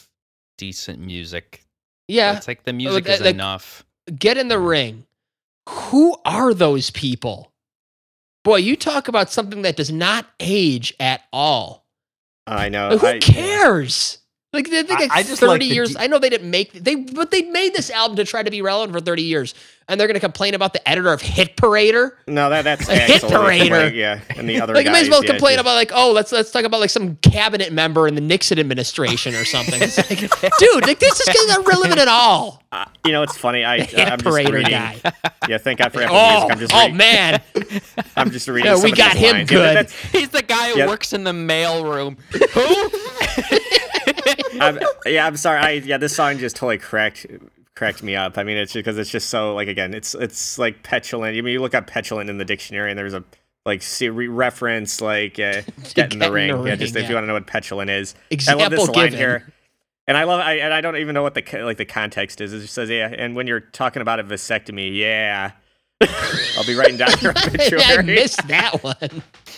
decent 0.58 0.98
music. 0.98 1.64
Yeah, 2.08 2.36
It's 2.36 2.46
like 2.46 2.64
the 2.64 2.74
music 2.74 3.08
is 3.08 3.20
like- 3.22 3.30
enough. 3.34 3.86
Get 4.18 4.36
in 4.36 4.48
the 4.48 4.58
Ring. 4.58 5.06
Who 5.70 6.16
are 6.26 6.52
those 6.52 6.90
people? 6.90 7.52
Boy, 8.44 8.56
you 8.56 8.76
talk 8.76 9.08
about 9.08 9.30
something 9.30 9.62
that 9.62 9.76
does 9.76 9.90
not 9.90 10.26
age 10.40 10.92
at 11.00 11.22
all. 11.32 11.86
I 12.46 12.68
know. 12.68 12.90
Like, 12.90 13.00
who 13.00 13.06
I- 13.06 13.18
cares? 13.18 14.18
Like 14.56 14.70
they 14.70 14.82
think 14.82 15.00
I- 15.12 15.18
I 15.18 15.22
just 15.22 15.40
thirty 15.40 15.68
the 15.68 15.74
years. 15.74 15.94
de- 15.94 16.00
I 16.02 16.06
know 16.08 16.18
they 16.18 16.30
didn't 16.30 16.50
make 16.50 16.72
they, 16.72 16.94
but 16.96 17.30
they 17.30 17.42
made 17.42 17.74
this 17.74 17.90
album 17.90 18.16
to 18.16 18.24
try 18.24 18.42
to 18.42 18.50
be 18.50 18.62
relevant 18.62 18.92
for 18.92 19.00
thirty 19.00 19.22
years, 19.22 19.54
and 19.88 20.00
they're 20.00 20.06
going 20.08 20.14
to 20.14 20.20
complain 20.20 20.54
about 20.54 20.72
the 20.72 20.86
editor 20.88 21.12
of 21.12 21.20
Hit 21.22 21.56
Parader. 21.56 22.12
No, 22.26 22.50
that 22.50 22.62
that's 22.62 22.88
A 22.88 22.96
hit 22.98 23.22
Axl, 23.22 23.30
like, 23.30 23.62
parader. 23.62 23.94
Yeah, 23.94 24.20
and 24.36 24.48
the 24.48 24.60
other 24.60 24.74
Like 24.74 24.86
you 24.86 24.92
may 24.92 25.02
as 25.02 25.08
well 25.08 25.22
yeah, 25.24 25.30
complain 25.30 25.54
yeah. 25.54 25.60
about 25.60 25.74
like, 25.74 25.92
oh, 25.94 26.12
let's 26.12 26.32
let's 26.32 26.50
talk 26.50 26.64
about 26.64 26.80
like 26.80 26.90
some 26.90 27.16
cabinet 27.16 27.72
member 27.72 28.08
in 28.08 28.14
the 28.14 28.20
Nixon 28.20 28.58
administration 28.58 29.34
or 29.34 29.44
something. 29.44 29.80
It's 29.82 29.96
like, 29.98 30.18
dude, 30.58 30.86
like 30.86 30.98
this 30.98 31.20
is 31.20 31.48
not 31.48 31.66
relevant 31.66 32.00
at 32.00 32.08
all. 32.08 32.62
Uh, 32.72 32.84
you 33.04 33.12
know, 33.12 33.22
it's 33.22 33.36
funny. 33.36 33.64
I 33.64 33.80
Hit 33.82 34.10
I'm 34.10 34.18
Parader 34.18 34.52
reading. 34.52 34.70
guy. 34.72 35.00
Yeah, 35.48 35.58
thank 35.58 35.78
God 35.78 35.92
for 35.92 36.02
Apple 36.02 36.16
Oh, 36.16 36.48
Music. 36.48 36.50
I'm 36.52 36.58
just 36.58 36.74
oh 36.74 36.80
reading, 36.80 36.96
man, 36.96 37.42
I'm 38.16 38.30
just 38.30 38.48
reading. 38.48 38.64
Yeah, 38.66 38.74
some 38.74 38.84
we 38.84 38.90
of 38.92 38.98
got 38.98 39.12
these 39.14 39.22
him 39.22 39.32
lines. 39.36 39.50
Good. 39.50 39.76
that's- 39.76 39.94
He's 40.12 40.28
the 40.30 40.42
guy 40.42 40.70
who 40.70 40.78
Yep. 40.78 40.88
works 40.88 41.12
in 41.12 41.22
the 41.24 41.32
mailroom. 41.32 42.18
Who? 42.32 44.05
I'm, 44.60 44.78
yeah, 45.06 45.26
I'm 45.26 45.36
sorry. 45.36 45.58
I 45.58 45.70
yeah, 45.72 45.98
this 45.98 46.14
song 46.14 46.38
just 46.38 46.56
totally 46.56 46.78
cracked 46.78 47.26
cracked 47.74 48.02
me 48.02 48.16
up. 48.16 48.38
I 48.38 48.42
mean, 48.42 48.56
it's 48.56 48.72
because 48.72 48.98
it's 48.98 49.10
just 49.10 49.30
so 49.30 49.54
like 49.54 49.68
again, 49.68 49.94
it's 49.94 50.14
it's 50.14 50.58
like 50.58 50.82
petulant. 50.82 51.36
I 51.36 51.40
mean, 51.40 51.52
you 51.52 51.60
look 51.60 51.74
up 51.74 51.86
petulant 51.86 52.30
in 52.30 52.38
the 52.38 52.44
dictionary, 52.44 52.90
and 52.90 52.98
there's 52.98 53.14
a 53.14 53.24
like 53.64 53.82
see, 53.82 54.08
re- 54.08 54.28
reference 54.28 55.00
like 55.00 55.38
uh, 55.38 55.62
get 55.94 56.12
in 56.12 56.18
the 56.18 56.32
ring. 56.32 56.48
the 56.48 56.56
yeah, 56.62 56.70
ring, 56.70 56.78
just 56.78 56.96
if 56.96 57.08
you 57.08 57.14
want 57.14 57.24
to 57.24 57.28
know 57.28 57.34
what 57.34 57.46
petulant 57.46 57.90
is. 57.90 58.14
I 58.48 58.54
love 58.54 58.70
this 58.70 58.88
line 58.88 59.06
given. 59.06 59.18
here. 59.18 59.52
And 60.08 60.16
I 60.16 60.22
love, 60.22 60.38
I, 60.38 60.58
and 60.58 60.72
I 60.72 60.80
don't 60.80 60.98
even 60.98 61.14
know 61.14 61.24
what 61.24 61.34
the 61.34 61.42
like 61.64 61.78
the 61.78 61.84
context 61.84 62.40
is. 62.40 62.52
It 62.52 62.60
just 62.60 62.74
says, 62.74 62.88
"Yeah." 62.88 63.12
And 63.12 63.34
when 63.34 63.48
you're 63.48 63.58
talking 63.58 64.02
about 64.02 64.20
a 64.20 64.24
vasectomy, 64.24 64.96
yeah, 64.96 65.50
I'll 66.02 66.66
be 66.66 66.74
writing 66.74 66.96
down 66.96 67.10
your 67.20 67.32
obituary. 67.46 67.82
I 67.84 68.02
missed 68.02 68.46
that 68.48 68.82
one. 68.82 68.96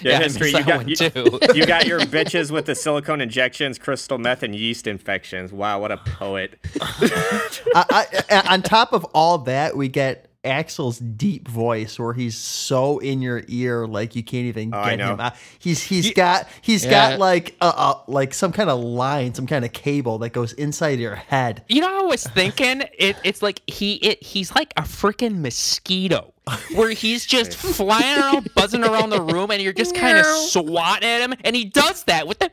Yeah, 0.00 0.12
Yeah, 0.12 0.18
history. 0.20 0.48
You 0.48 0.52
that 0.54 0.66
got 0.66 0.76
one 0.76 0.88
you, 0.88 0.96
too. 0.96 1.38
you 1.54 1.66
got 1.66 1.86
your 1.86 2.00
bitches 2.00 2.50
with 2.50 2.66
the 2.66 2.74
silicone 2.74 3.20
injections, 3.20 3.78
crystal 3.78 4.18
meth, 4.18 4.42
and 4.42 4.54
yeast 4.54 4.86
infections. 4.86 5.52
Wow, 5.52 5.80
what 5.80 5.90
a 5.90 5.96
poet! 5.96 6.58
I, 6.80 8.06
I, 8.30 8.42
on 8.48 8.62
top 8.62 8.92
of 8.92 9.04
all 9.06 9.38
that, 9.38 9.76
we 9.76 9.88
get 9.88 10.27
Axl's 10.48 10.98
deep 10.98 11.46
voice 11.46 11.98
where 11.98 12.12
he's 12.14 12.36
so 12.36 12.98
in 12.98 13.20
your 13.22 13.42
ear, 13.48 13.86
like 13.86 14.16
you 14.16 14.22
can't 14.22 14.46
even 14.46 14.72
Oh, 14.74 14.84
get 14.84 14.98
him. 15.00 15.20
out. 15.20 15.34
He's 15.58 15.82
he's 15.82 16.12
got 16.12 16.48
he's 16.62 16.84
Yeah. 16.84 16.90
got 17.10 17.18
like 17.18 17.54
a, 17.60 17.66
a 17.66 18.02
like 18.08 18.32
some 18.34 18.52
kind 18.52 18.70
of 18.70 18.80
line, 18.80 19.34
some 19.34 19.46
kind 19.46 19.64
of 19.64 19.72
cable 19.72 20.18
that 20.18 20.30
goes 20.30 20.52
inside 20.54 20.98
your 20.98 21.16
head. 21.16 21.62
You 21.68 21.80
know, 21.82 22.00
I 22.00 22.06
was 22.06 22.24
thinking 22.24 22.82
it, 22.98 23.16
it's 23.24 23.42
like 23.42 23.60
he 23.66 23.94
it, 23.96 24.22
he's 24.22 24.54
like 24.54 24.72
a 24.76 24.82
freaking 24.82 25.40
mosquito, 25.40 26.32
where 26.74 26.90
he's 26.90 27.26
just 27.26 27.54
flying 27.54 28.18
around, 28.18 28.52
buzzing 28.54 28.84
around 28.84 29.10
the 29.10 29.20
room, 29.20 29.50
and 29.50 29.62
you're 29.62 29.72
just 29.72 29.94
kind 29.94 30.18
of 30.18 30.26
swat 30.26 31.02
at 31.02 31.20
him, 31.22 31.34
and 31.44 31.54
he 31.54 31.64
does 31.64 32.04
that 32.04 32.26
with 32.26 32.38
the. 32.38 32.50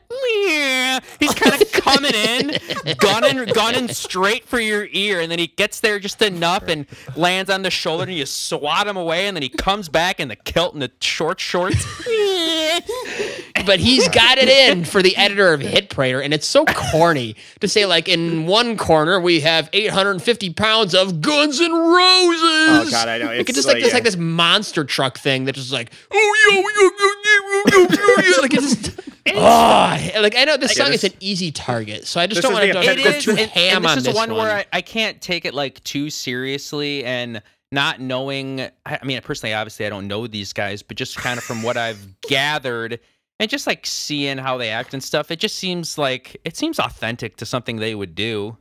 He's 1.20 1.34
kind 1.34 1.60
of 1.60 1.72
coming 1.72 2.14
in, 2.14 2.58
gunning 2.98 3.46
gunning 3.52 3.88
straight 3.88 4.44
for 4.44 4.60
your 4.60 4.88
ear, 4.92 5.20
and 5.20 5.30
then 5.30 5.38
he 5.38 5.48
gets 5.48 5.80
there 5.80 5.98
just 5.98 6.22
enough 6.22 6.64
and 6.68 6.86
lands 7.16 7.50
on 7.50 7.62
the 7.62 7.70
shoulder, 7.70 8.04
and 8.04 8.14
you 8.14 8.26
swat 8.26 8.86
him 8.86 8.96
away, 8.96 9.26
and 9.26 9.36
then 9.36 9.42
he 9.42 9.48
comes 9.48 9.88
back 9.88 10.20
in 10.20 10.28
the 10.28 10.36
kilt 10.36 10.72
and 10.72 10.82
the 10.82 10.90
short 11.00 11.40
shorts. 11.40 11.84
but 13.66 13.80
he's 13.80 14.08
got 14.08 14.38
it 14.38 14.48
in 14.48 14.84
for 14.84 15.02
the 15.02 15.16
editor 15.16 15.52
of 15.52 15.60
Hit 15.60 15.90
Parader, 15.90 16.24
and 16.24 16.32
it's 16.32 16.46
so 16.46 16.64
corny 16.64 17.36
to 17.60 17.68
say 17.68 17.86
like 17.86 18.08
in 18.08 18.46
one 18.46 18.76
corner 18.76 19.20
we 19.20 19.40
have 19.40 19.68
850 19.72 20.52
pounds 20.54 20.94
of 20.94 21.20
Guns 21.20 21.60
and 21.60 21.72
Roses. 21.72 22.42
Oh 22.42 22.88
God, 22.90 23.08
I 23.08 23.18
know. 23.18 23.30
It's 23.30 23.48
it's 23.50 23.56
just 23.56 23.68
like, 23.68 23.82
this 23.86 23.94
like 23.94 24.04
this 24.04 24.16
monster 24.16 24.84
truck 24.84 25.18
thing 25.18 25.44
that 25.46 25.54
just 25.54 25.72
like 25.72 25.92
oh 26.10 26.36
yo 26.50 26.56
yo 26.56 26.62
yo 26.62 27.80
yo 27.80 27.86
yo 27.86 28.22
yo 28.22 28.36
yo 28.36 28.40
like 28.42 28.54
it's 28.54 28.76
just 28.76 29.00
oh 29.34 30.20
like 30.20 30.36
I 30.36 30.44
know 30.44 30.56
this 30.56 30.76
Yeah, 30.76 30.84
song 30.84 30.92
this- 30.92 31.04
is 31.04 31.12
an 31.12 31.16
easy 31.20 31.50
target, 31.50 32.06
so 32.06 32.20
I 32.20 32.26
just 32.26 32.42
don't 32.42 32.52
want 32.52 32.64
to 32.64 32.70
It 32.80 33.02
go 33.04 33.20
too 33.20 33.30
and, 33.32 33.50
ham 33.50 33.76
and 33.76 33.84
this 33.84 33.90
on 33.92 33.98
is 33.98 34.04
this 34.04 34.14
one, 34.14 34.30
one. 34.30 34.38
where 34.46 34.56
I, 34.58 34.64
I 34.72 34.80
can't 34.82 35.20
take 35.20 35.44
it 35.44 35.52
like 35.54 35.82
too 35.84 36.10
seriously 36.10 37.04
and 37.04 37.42
not 37.72 38.00
knowing 38.00 38.60
I 38.60 38.98
I 39.02 39.04
mean 39.04 39.20
personally 39.22 39.52
obviously 39.54 39.86
I 39.86 39.88
don't 39.90 40.06
know 40.06 40.26
these 40.26 40.52
guys 40.52 40.82
but 40.82 40.96
just 40.96 41.16
kind 41.16 41.38
of 41.38 41.44
from 41.44 41.62
what 41.62 41.76
I've 41.76 42.20
gathered 42.28 43.00
and 43.40 43.50
just 43.50 43.66
like 43.66 43.84
seeing 43.84 44.38
how 44.38 44.56
they 44.56 44.68
act 44.70 44.94
and 44.94 45.02
stuff 45.02 45.30
it 45.32 45.40
just 45.40 45.56
seems 45.56 45.98
like 45.98 46.40
it 46.44 46.56
seems 46.56 46.78
authentic 46.78 47.36
to 47.38 47.46
something 47.46 47.76
they 47.76 47.94
would 47.96 48.14
do 48.14 48.56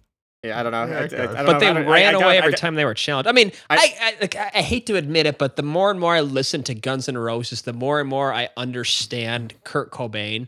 Yeah, 0.45 0.59
I 0.59 0.63
don't 0.63 0.71
know. 0.71 0.85
Yeah, 0.85 0.95
I, 0.95 0.99
I- 0.99 1.03
I 1.03 1.07
don't 1.07 1.17
but 1.45 1.51
know. 1.53 1.59
they 1.59 1.67
I 1.69 1.73
don't- 1.73 1.85
ran 1.87 2.07
I 2.07 2.11
don't- 2.11 2.23
away 2.23 2.37
every 2.37 2.51
don't- 2.51 2.59
time 2.59 2.75
they 2.75 2.85
were 2.85 2.93
challenged. 2.93 3.27
I 3.27 3.31
mean, 3.31 3.51
I 3.69 3.75
I- 3.75 3.93
I, 4.07 4.13
like, 4.21 4.35
I 4.35 4.51
I 4.55 4.61
hate 4.61 4.85
to 4.87 4.95
admit 4.95 5.25
it, 5.25 5.37
but 5.37 5.55
the 5.55 5.63
more 5.63 5.91
and 5.91 5.99
more 5.99 6.15
I 6.15 6.21
listen 6.21 6.63
to 6.63 6.75
Guns 6.75 7.07
N' 7.09 7.17
Roses, 7.17 7.63
the 7.63 7.73
more 7.73 7.99
and 7.99 8.09
more 8.09 8.33
I 8.33 8.49
understand 8.57 9.53
Kurt 9.63 9.91
Cobain. 9.91 10.47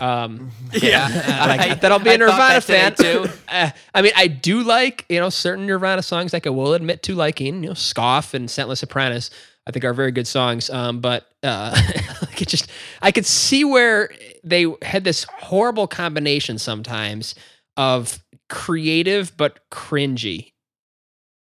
Um, 0.00 0.50
Yeah. 0.72 1.08
like, 1.48 1.60
I- 1.60 1.68
not 1.68 1.80
that 1.80 1.92
I'll 1.92 1.98
be 1.98 2.10
a 2.10 2.18
Nirvana 2.18 2.60
fan 2.60 2.94
too. 2.94 3.26
Uh, 3.48 3.70
I 3.94 4.02
mean, 4.02 4.12
I 4.14 4.28
do 4.28 4.62
like 4.62 5.04
you 5.08 5.18
know 5.18 5.28
certain 5.30 5.66
Nirvana 5.66 6.02
songs. 6.02 6.32
Like 6.32 6.46
I 6.46 6.50
will 6.50 6.74
admit 6.74 7.02
to 7.04 7.14
liking, 7.16 7.62
you 7.64 7.70
know, 7.70 7.74
"Scoff" 7.74 8.32
and 8.34 8.48
"Scentless 8.48 8.82
Apprentice." 8.82 9.30
I 9.66 9.72
think 9.72 9.84
are 9.84 9.92
very 9.92 10.12
good 10.12 10.26
songs. 10.28 10.70
Um, 10.70 11.00
but 11.00 11.26
uh, 11.42 11.74
like 12.22 12.40
it 12.40 12.48
just, 12.48 12.70
I 13.02 13.10
could 13.12 13.26
see 13.26 13.64
where 13.64 14.10
they 14.44 14.66
had 14.82 15.04
this 15.04 15.24
horrible 15.24 15.86
combination 15.86 16.58
sometimes 16.58 17.34
of 17.76 18.20
creative 18.50 19.34
but 19.38 19.60
cringy. 19.70 20.52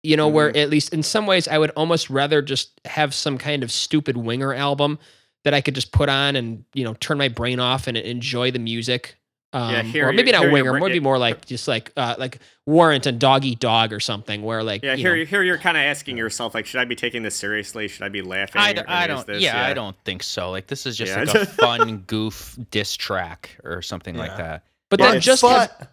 You 0.06 0.18
know, 0.18 0.28
where 0.28 0.56
at 0.58 0.70
least 0.70 0.92
in 0.94 1.02
some 1.02 1.26
ways 1.28 1.48
I 1.48 1.58
would 1.58 1.70
almost 1.72 2.10
rather 2.10 2.42
just 2.42 2.82
have 2.84 3.14
some 3.14 3.38
kind 3.38 3.64
of 3.64 3.72
stupid 3.72 4.18
winger 4.18 4.54
album 4.54 5.00
that 5.46 5.54
I 5.54 5.62
could 5.62 5.76
just 5.76 5.94
put 5.94 6.10
on 6.10 6.36
and, 6.36 6.66
you 6.74 6.84
know, 6.84 6.94
turn 6.96 7.18
my 7.18 7.30
brain 7.30 7.60
off 7.62 7.88
and 7.88 7.96
enjoy 7.96 8.52
the 8.52 8.60
music. 8.60 9.16
Um, 9.54 9.72
Yeah, 9.74 9.82
here 9.84 10.10
or 10.10 10.12
maybe 10.14 10.32
not 10.34 10.52
winger, 10.52 10.72
bring 10.72 10.84
maybe 10.84 11.00
more 11.00 11.18
like 11.18 11.46
just 11.46 11.70
like 11.70 11.94
uh, 11.96 12.16
like 12.18 12.40
Warrant 12.66 13.06
and 13.06 13.18
Dog 13.18 13.46
Eat 13.46 13.60
Dog 13.60 13.94
or 13.94 14.02
something, 14.02 14.42
where 14.42 14.62
like 14.64 14.84
Yeah, 14.84 14.94
you 14.96 14.98
here, 15.06 15.16
know, 15.16 15.24
here 15.26 15.44
you're 15.44 15.58
kind 15.60 15.78
of 15.78 15.84
asking 15.84 16.18
yourself, 16.18 16.54
like, 16.54 16.66
should 16.66 16.82
I 16.82 16.86
be 16.86 16.96
taking 16.98 17.24
this 17.24 17.36
seriously? 17.36 17.88
Should 17.88 18.04
I 18.04 18.10
be 18.10 18.22
laughing? 18.24 18.60
I, 18.62 18.74
d- 18.74 18.82
I 18.88 19.08
don't. 19.08 19.26
this- 19.28 19.42
yeah, 19.44 19.64
I 19.66 19.74
don't 19.74 19.96
think 20.04 20.24
so. 20.24 20.50
Like 20.52 20.68
this 20.68 20.86
is 20.86 20.98
just 20.98 21.12
Yeah. 21.16 21.24
like 21.24 21.36
a 21.36 21.46
fun 21.62 22.00
goof 22.08 22.58
diss 22.72 22.96
track 22.98 23.58
or 23.64 23.82
something 23.82 24.18
like 24.18 24.36
that. 24.36 24.66
but 24.90 25.00
Well, 25.00 25.12
then 25.14 25.22
just 25.22 25.44
have, 25.44 25.70
but 25.80 25.82
is 25.82 25.88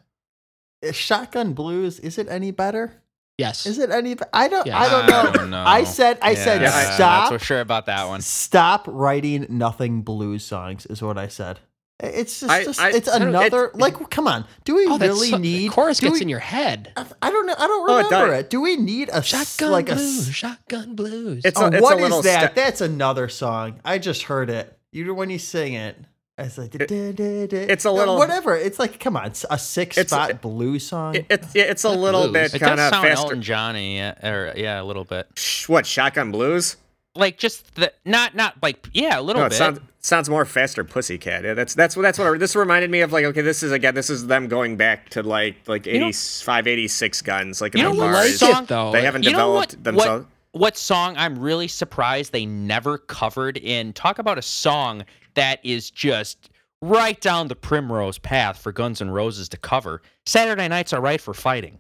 Shotgun 0.92 1.52
Blues 1.52 1.98
is 2.00 2.18
it 2.18 2.28
any 2.28 2.50
better? 2.50 2.92
yes, 3.38 3.64
Is 3.66 3.78
it 3.78 3.90
any? 3.90 4.14
be- 4.14 4.22
I 4.34 4.48
don't. 4.48 4.66
Yeah. 4.66 4.78
I 4.78 4.88
don't 4.90 5.06
know. 5.06 5.20
I 5.20 5.32
don't 5.32 5.50
know. 5.50 5.64
I 5.66 5.84
said. 5.84 6.18
I 6.20 6.34
said 6.34 6.60
Yeah, 6.62 6.70
I'm 6.74 6.84
not 6.84 6.94
stop. 6.94 7.28
so 7.30 7.38
sure 7.38 7.60
about 7.60 7.86
that 7.86 8.06
one. 8.08 8.20
Stop 8.20 8.84
writing 8.86 9.46
nothing 9.48 10.02
blues 10.02 10.44
songs 10.44 10.84
is 10.86 11.00
what 11.02 11.16
I 11.16 11.28
said. 11.28 11.58
It's 12.02 12.40
just, 12.40 12.50
I- 12.50 12.64
just- 12.64 12.80
I- 12.80 12.90
it's 12.92 13.08
I 13.08 13.16
another 13.18 13.66
it- 13.66 13.76
like 13.76 14.10
come 14.10 14.26
on. 14.26 14.46
Do 14.64 14.74
we 14.74 14.86
oh, 14.86 14.98
really 14.98 15.28
so- 15.30 15.36
need 15.38 15.68
the 15.70 15.74
chorus 15.74 15.98
do 16.00 16.06
gets 16.08 16.14
we- 16.14 16.22
in 16.22 16.28
your 16.30 16.38
head. 16.38 16.92
I 16.96 17.30
don't 17.30 17.46
know. 17.46 17.54
I 17.58 17.66
don't 17.66 17.90
Oh, 17.90 17.98
it 17.98 18.04
remember 18.04 18.34
it. 18.34 18.48
Do 18.50 18.60
we 18.62 18.76
need 18.76 19.10
a 19.12 19.22
Shotgun 19.22 19.70
like 19.70 19.90
a 19.90 19.94
blues, 19.96 20.28
s- 20.28 20.34
shotgun 20.34 20.94
blues. 20.94 21.42
It's 21.44 21.60
oh, 21.60 21.66
a, 21.66 21.70
it's 21.72 21.80
what 21.82 21.98
a 22.00 22.04
is 22.06 22.22
that? 22.24 22.52
ste- 22.52 22.54
That's 22.56 22.80
another 22.80 23.28
song. 23.28 23.80
I 23.84 23.98
just 23.98 24.22
heard 24.24 24.48
it. 24.50 24.78
You 24.92 25.14
when 25.14 25.28
you 25.30 25.38
sing 25.38 25.74
it. 25.74 25.96
It's 26.40 26.58
like 26.58 26.74
it's 26.74 27.84
a 27.84 27.90
little- 27.90 28.16
whatever. 28.18 28.56
It's 28.56 28.78
like 28.78 28.98
come 29.00 29.16
on, 29.16 29.26
it's 29.26 29.44
a 29.50 29.58
six 29.58 29.96
It's- 29.98 30.10
spot 30.10 30.40
blues 30.40 30.86
song. 30.86 31.14
it- 31.16 31.26
it's 31.30 31.54
it's 31.54 31.84
a 31.84 31.90
little 31.90 32.28
blues. 32.28 32.52
bit 32.52 32.54
It 32.54 32.58
kind 32.60 32.80
of 32.80 32.90
faster. 32.90 33.08
Elton 33.08 33.42
Johnny, 33.42 33.96
yeah, 33.98 34.26
or 34.28 34.52
yeah, 34.56 34.80
a 34.80 34.84
little 34.84 35.04
bit. 35.04 35.26
What 35.66 35.86
shotgun 35.86 36.30
blues? 36.32 36.76
Like 37.14 37.38
just 37.38 37.74
the 37.74 37.92
not 38.04 38.34
not 38.34 38.54
like 38.62 38.86
yeah, 38.92 39.18
a 39.18 39.22
little 39.22 39.40
No, 39.42 39.46
it 39.46 39.50
bit. 39.50 39.56
sounds 39.58 39.80
sounds 40.02 40.30
more 40.30 40.44
faster 40.44 40.84
pussycat. 40.84 41.44
Yeah, 41.44 41.54
that's 41.54 41.74
that's 41.74 41.96
what 41.96 42.02
that's 42.02 42.18
what 42.18 42.28
I, 42.28 42.38
this 42.38 42.54
reminded 42.54 42.90
me 42.90 43.00
of. 43.00 43.12
Like, 43.12 43.24
okay, 43.26 43.40
this 43.42 43.62
is 43.62 43.72
again, 43.72 43.94
this 43.94 44.10
is 44.10 44.26
them 44.28 44.46
going 44.48 44.76
back 44.76 45.08
to 45.10 45.22
like 45.22 45.56
like 45.66 45.86
know- 45.86 45.92
85, 46.08 46.66
86 46.68 47.22
guns. 47.22 47.60
Like 47.60 47.74
in 47.74 47.78
You 47.78 47.84
know 47.84 47.92
the 47.94 47.98
what 48.02 48.12
bars. 48.12 48.38
song- 48.38 48.64
though. 48.66 48.92
They 48.92 49.02
haven't 49.02 49.24
You 49.24 49.32
know 49.32 49.50
what- 49.52 49.70
developed 49.70 49.84
themselves. 49.84 50.26
What, 50.52 50.60
what 50.60 50.76
song 50.76 51.14
I'm 51.16 51.38
really 51.38 51.68
surprised 51.68 52.32
they 52.32 52.46
never 52.46 52.96
covered 52.98 53.56
in? 53.56 53.92
Talk 53.92 54.18
about 54.18 54.38
a 54.38 54.42
song 54.42 55.04
that 55.34 55.60
is 55.64 55.90
just 55.90 56.50
right 56.82 57.20
down 57.20 57.48
the 57.48 57.56
primrose 57.56 58.18
path 58.18 58.58
for 58.58 58.72
Guns 58.72 59.00
N' 59.02 59.10
Roses 59.10 59.48
to 59.50 59.56
cover. 59.56 60.02
Saturday 60.26 60.66
Night's 60.68 60.92
Alright 60.92 61.20
for 61.20 61.34
Fighting. 61.34 61.78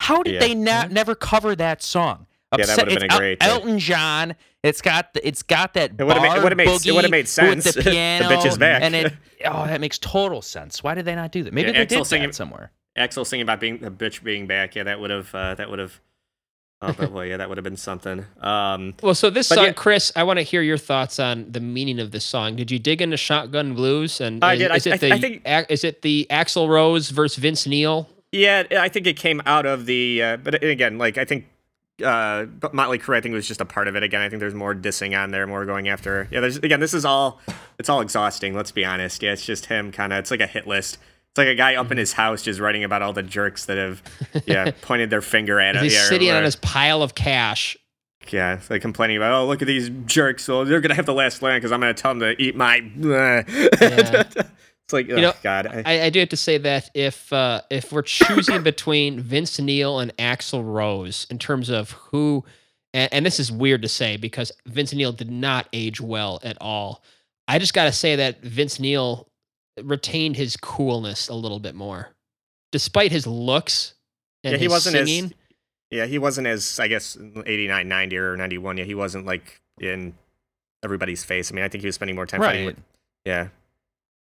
How 0.00 0.22
did 0.22 0.34
Yeah. 0.34 0.40
they 0.40 0.54
not 0.54 0.90
never 0.90 1.14
cover 1.14 1.54
that 1.56 1.82
song? 1.82 2.26
Yeah, 2.58 2.66
that 2.66 2.76
would've 2.78 2.94
been 3.00 3.10
a 3.10 3.16
great, 3.18 3.42
uh, 3.42 3.48
Elton 3.48 3.78
John. 3.78 4.34
It's 4.62 4.82
got 4.82 5.14
the, 5.14 5.26
it's 5.26 5.42
got 5.42 5.72
that 5.74 5.92
It 5.92 5.98
made- 5.98 6.06
bar 6.08 6.42
would've 6.42 6.56
made- 6.58 6.68
it 6.68 6.70
boogie 6.70 7.10
made 7.10 7.26
sense. 7.28 7.64
the 7.64 7.72
The 7.82 7.90
piano. 7.90 8.28
bitch 8.28 8.44
is 8.46 8.58
back. 8.58 8.82
And 8.82 8.94
it 8.94 9.12
oh 9.46 9.66
that 9.66 9.80
makes 9.80 9.98
total 9.98 10.42
sense. 10.42 10.82
Why 10.82 10.94
did 10.94 11.04
they 11.06 11.14
not 11.14 11.32
do 11.32 11.42
that? 11.44 11.52
Maybe 11.54 11.70
Yeah, 11.72 11.78
they 11.84 11.86
Axl 11.86 11.98
did 12.00 12.06
singing- 12.06 12.28
that 12.28 12.34
somewhere. 12.34 12.70
Axl 12.98 13.26
singing 13.26 13.42
about 13.44 13.58
being 13.58 13.78
the 13.78 13.90
bitch 13.90 14.22
being 14.22 14.46
back. 14.46 14.74
Yeah, 14.74 14.82
that 14.82 15.00
would 15.00 15.08
have 15.10 15.34
uh, 15.34 15.54
that 15.54 15.70
would 15.70 15.78
have. 15.78 15.98
Oh, 16.84 16.92
but 16.98 17.12
well, 17.12 17.24
yeah, 17.24 17.36
that 17.36 17.48
would 17.48 17.58
have 17.58 17.64
been 17.64 17.76
something. 17.76 18.26
Um, 18.40 18.94
Well, 19.02 19.14
so 19.14 19.30
this 19.30 19.46
song, 19.46 19.66
yeah- 19.66 19.72
Chris, 19.72 20.10
I 20.16 20.24
want 20.24 20.38
to 20.40 20.42
hear 20.42 20.62
your 20.62 20.76
thoughts 20.78 21.20
on 21.20 21.46
the 21.50 21.60
meaning 21.60 22.00
of 22.00 22.10
this 22.10 22.24
song. 22.24 22.56
Did 22.56 22.72
you 22.72 22.78
dig 22.80 23.00
into 23.00 23.16
Shotgun 23.16 23.74
Blues? 23.74 24.20
And 24.20 24.42
I 24.44 24.54
is, 24.54 24.58
did. 24.58 24.70
I- 24.72 24.74
it 24.76 24.86
I- 24.86 24.96
the 24.96 25.12
I 25.14 25.18
think- 25.20 25.42
ac- 25.46 25.66
is 25.68 25.84
it 25.84 26.02
the 26.02 26.26
Axl 26.28 26.68
Rose 26.68 27.10
versus 27.10 27.38
Vince 27.38 27.66
Neil? 27.68 28.08
yeah, 28.32 28.64
I 28.72 28.88
think 28.88 29.06
it 29.06 29.14
came 29.16 29.40
out 29.46 29.64
of 29.64 29.86
the. 29.86 30.22
Uh, 30.22 30.36
but 30.38 30.62
again, 30.64 30.98
like 30.98 31.18
I 31.18 31.24
think. 31.24 31.46
Uh, 32.02 32.46
but 32.46 32.74
Motley 32.74 32.98
Crue, 32.98 33.14
I 33.16 33.20
think 33.20 33.32
was 33.34 33.46
just 33.46 33.60
a 33.60 33.64
part 33.66 33.86
of 33.86 33.94
it. 33.94 34.02
Again, 34.02 34.22
I 34.22 34.28
think 34.28 34.40
there's 34.40 34.54
more 34.54 34.74
dissing 34.74 35.16
on 35.16 35.30
there, 35.30 35.46
more 35.46 35.64
going 35.66 35.88
after. 35.88 36.26
Yeah, 36.32 36.40
there's 36.40 36.56
again, 36.56 36.80
this 36.80 36.94
is 36.94 37.04
all. 37.04 37.40
It's 37.78 37.88
all 37.88 38.00
exhausting. 38.00 38.54
Let's 38.56 38.72
be 38.72 38.84
honest. 38.84 39.22
Yeah, 39.22 39.32
it's 39.34 39.46
just 39.46 39.66
him 39.66 39.92
kind 39.92 40.12
of. 40.12 40.18
It's 40.18 40.30
like 40.32 40.40
a 40.40 40.46
hit 40.48 40.66
list. 40.66 40.98
It's 41.32 41.38
like 41.38 41.48
a 41.48 41.54
guy 41.54 41.76
up 41.76 41.90
in 41.90 41.96
his 41.96 42.12
house 42.12 42.42
just 42.42 42.60
writing 42.60 42.84
about 42.84 43.00
all 43.00 43.14
the 43.14 43.22
jerks 43.22 43.64
that 43.64 43.78
have, 43.78 44.02
yeah, 44.46 44.70
pointed 44.82 45.08
their 45.08 45.22
finger 45.22 45.58
at 45.58 45.76
him. 45.76 45.82
He's 45.82 45.94
yeah, 45.94 46.00
or- 46.00 46.08
sitting 46.08 46.30
on 46.30 46.42
his 46.42 46.56
pile 46.56 47.02
of 47.02 47.14
cash. 47.14 47.74
Yeah, 48.30 48.56
it's 48.56 48.68
like 48.68 48.82
complaining 48.82 49.16
about, 49.16 49.32
oh, 49.32 49.46
look 49.46 49.62
at 49.62 49.66
these 49.66 49.90
jerks. 50.04 50.46
Well, 50.46 50.66
they're 50.66 50.82
gonna 50.82 50.94
have 50.94 51.06
the 51.06 51.14
last 51.14 51.40
land 51.40 51.62
because 51.62 51.72
I'm 51.72 51.80
gonna 51.80 51.94
tell 51.94 52.10
them 52.10 52.20
to 52.20 52.40
eat 52.40 52.54
my. 52.54 52.82
it's 52.96 54.92
like, 54.92 55.10
oh, 55.10 55.16
know, 55.16 55.32
God. 55.42 55.66
I, 55.86 56.02
I, 56.02 56.10
do 56.10 56.20
have 56.20 56.28
to 56.28 56.36
say 56.36 56.58
that 56.58 56.90
if 56.94 57.32
uh, 57.32 57.62
if 57.70 57.92
we're 57.92 58.02
choosing 58.02 58.62
between 58.62 59.18
Vince 59.18 59.58
Neil 59.58 60.00
and 60.00 60.14
Axl 60.18 60.62
Rose 60.62 61.26
in 61.30 61.38
terms 61.38 61.70
of 61.70 61.92
who, 61.92 62.44
and, 62.92 63.12
and 63.12 63.26
this 63.26 63.40
is 63.40 63.50
weird 63.50 63.80
to 63.82 63.88
say 63.88 64.18
because 64.18 64.52
Vince 64.66 64.92
Neil 64.92 65.12
did 65.12 65.30
not 65.30 65.66
age 65.72 65.98
well 65.98 66.40
at 66.44 66.58
all. 66.60 67.02
I 67.48 67.58
just 67.58 67.74
got 67.74 67.84
to 67.84 67.92
say 67.92 68.16
that 68.16 68.42
Vince 68.42 68.78
Neil 68.78 69.31
retained 69.82 70.36
his 70.36 70.56
coolness 70.56 71.28
a 71.28 71.34
little 71.34 71.58
bit 71.60 71.74
more, 71.74 72.10
despite 72.72 73.12
his 73.12 73.26
looks. 73.26 73.94
And 74.44 74.52
yeah, 74.52 74.58
he 74.58 74.64
his 74.64 74.72
wasn't 74.72 74.96
singing. 75.08 75.24
as. 75.26 75.32
Yeah, 75.90 76.06
he 76.06 76.18
wasn't 76.18 76.46
as 76.46 76.80
I 76.80 76.88
guess 76.88 77.16
89, 77.46 77.86
90 77.88 78.16
or 78.18 78.36
91. 78.36 78.78
Yeah, 78.78 78.84
he 78.84 78.94
wasn't 78.94 79.26
like 79.26 79.60
in 79.80 80.14
everybody's 80.82 81.22
face. 81.24 81.52
I 81.52 81.54
mean, 81.54 81.64
I 81.64 81.68
think 81.68 81.82
he 81.82 81.86
was 81.88 81.94
spending 81.94 82.16
more 82.16 82.26
time 82.26 82.40
fighting 82.40 82.66
Right. 82.66 82.76
with. 82.76 82.84
Yeah. 83.24 83.48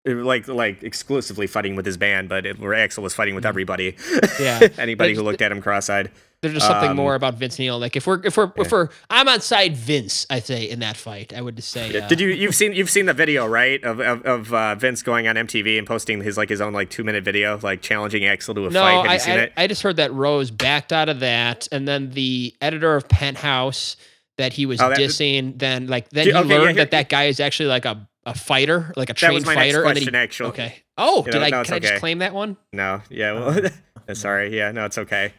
Like 0.06 0.48
like 0.48 0.82
exclusively 0.82 1.46
fighting 1.46 1.76
with 1.76 1.86
his 1.86 1.98
band, 1.98 2.30
but 2.30 2.46
it, 2.46 2.58
where 2.58 2.72
Axl 2.72 3.00
was 3.04 3.14
fighting 3.14 3.36
with 3.36 3.46
everybody. 3.46 3.92
Mm-hmm. 3.92 4.44
Yeah. 4.44 4.70
Anybody 4.82 5.14
who 5.14 5.22
looked 5.24 5.42
at 5.42 5.52
him 5.52 5.62
cross-eyed. 5.62 6.10
There's 6.42 6.54
just 6.54 6.68
something 6.68 6.92
Um, 6.92 6.96
more 6.96 7.16
about 7.16 7.34
Vince 7.34 7.60
Neil. 7.60 7.78
Like 7.78 7.98
if 7.98 8.08
we're 8.08 8.22
if 8.26 8.38
we're 8.38 8.50
if 8.56 8.72
we're 8.72 8.88
I'm 9.10 9.28
on 9.28 9.42
side 9.42 9.76
Vince, 9.76 10.26
I 10.30 10.40
say 10.40 10.70
in 10.70 10.80
that 10.80 10.96
fight. 10.96 11.34
I 11.34 11.42
would 11.42 11.58
just 11.58 11.70
say. 11.70 12.00
Uh, 12.00 12.08
Did 12.08 12.22
you 12.22 12.30
you've 12.30 12.56
seen 12.56 12.72
you've 12.72 12.90
seen 12.90 13.08
the 13.08 13.14
video 13.14 13.46
right 13.60 13.84
of 13.84 14.00
of, 14.00 14.22
of 14.26 14.54
uh, 14.54 14.76
Vince 14.76 15.04
going 15.04 15.28
on 15.28 15.36
MTV 15.36 15.78
and 15.78 15.86
posting 15.86 16.22
his 16.22 16.38
like 16.38 16.48
his 16.48 16.62
own 16.62 16.72
like 16.72 16.90
two 16.90 17.04
minute 17.04 17.26
video 17.26 17.60
like 17.62 17.82
challenging 17.82 18.24
Axl 18.24 18.56
to 18.56 18.68
a 18.68 18.70
No, 18.70 18.80
fight? 18.80 18.94
Have 19.02 19.06
I, 19.06 19.14
you 19.16 19.20
seen 19.20 19.34
I, 19.34 19.38
it? 19.40 19.54
I 19.58 19.68
just 19.68 19.82
heard 19.82 19.98
that 19.98 20.14
Rose 20.14 20.50
backed 20.50 20.94
out 20.94 21.10
of 21.10 21.20
that, 21.20 21.68
and 21.74 21.86
then 21.86 22.12
the 22.12 22.56
editor 22.62 22.96
of 22.96 23.10
Penthouse 23.10 23.98
that 24.38 24.54
he 24.54 24.66
was 24.66 24.80
Oh, 24.80 24.88
that- 24.88 24.98
dissing. 24.98 25.60
Then 25.60 25.88
like 25.88 26.08
then 26.12 26.28
he 26.28 26.34
okay, 26.34 26.48
yeah, 26.48 26.56
learned 26.56 26.68
here- 26.78 26.86
that 26.86 26.92
that 26.92 27.10
guy 27.10 27.26
is 27.26 27.42
actually 27.42 27.68
like 27.68 27.84
a, 27.84 28.08
a 28.30 28.34
fighter, 28.38 28.94
like 28.96 29.10
a 29.10 29.14
That 29.14 29.34
was 29.34 29.44
trained 29.44 29.46
my 29.46 29.56
next 29.56 29.66
fighter. 29.76 29.78
and 29.80 29.88
then 29.88 29.94
question, 29.94 30.14
he, 30.14 30.20
actually. 30.20 30.50
Okay. 30.50 30.76
Oh, 30.98 31.18
You 31.26 31.32
did 31.32 31.40
know, 31.40 31.46
I? 31.46 31.50
no, 31.50 31.60
it's 31.62 31.70
can 31.70 31.76
I 31.76 31.80
just 31.80 32.00
claim 32.00 32.20
that 32.20 32.34
one? 32.34 32.58
No, 32.74 33.02
yeah. 33.10 33.34
Well, 33.34 33.70
sorry. 34.16 34.56
Yeah, 34.56 34.72
no, 34.72 34.86
it's 34.86 34.98
okay. 34.98 35.34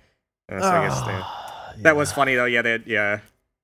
Uh, 0.51 0.61
so 0.61 0.67
I 0.67 0.87
guess 0.89 1.01
the- 1.01 1.07
Ah, 1.11 1.75
that 1.79 1.97
was 1.97 2.13
funny 2.13 2.35
though. 2.35 2.45
Yeah, 2.47 2.63
that 2.63 2.87
yeah. 2.87 3.21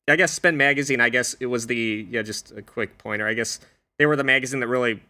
I 0.09 0.15
guess 0.17 0.33
Spin 0.33 0.57
Magazine. 0.57 1.01
I 1.01 1.09
guess 1.09 1.35
it 1.41 1.47
was 1.47 1.67
the 1.67 2.07
yeah. 2.11 2.23
Just 2.23 2.53
a 2.53 2.63
quick 2.63 2.97
pointer. 2.99 3.27
I 3.27 3.35
guess 3.35 3.59
they 3.99 4.07
were 4.07 4.15
the 4.17 4.25
magazine 4.25 4.61
that 4.61 4.69
really 4.69 5.03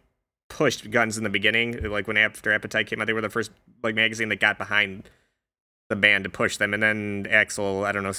pushed 0.49 0.89
guns 0.89 1.17
in 1.17 1.23
the 1.23 1.29
beginning. 1.29 1.83
Like 1.83 2.07
when 2.07 2.17
After 2.17 2.51
Appetite 2.51 2.87
came 2.87 2.99
out, 3.01 3.05
they 3.07 3.13
were 3.13 3.21
the 3.21 3.29
first 3.29 3.51
like 3.83 3.93
magazine 3.95 4.29
that 4.29 4.39
got 4.39 4.57
behind 4.57 5.07
the 5.89 5.95
band 5.95 6.23
to 6.25 6.29
push 6.29 6.57
them. 6.57 6.73
And 6.73 6.81
then 6.83 7.27
Axl, 7.29 7.85
I 7.85 7.91
don't 7.91 8.03
know, 8.03 8.13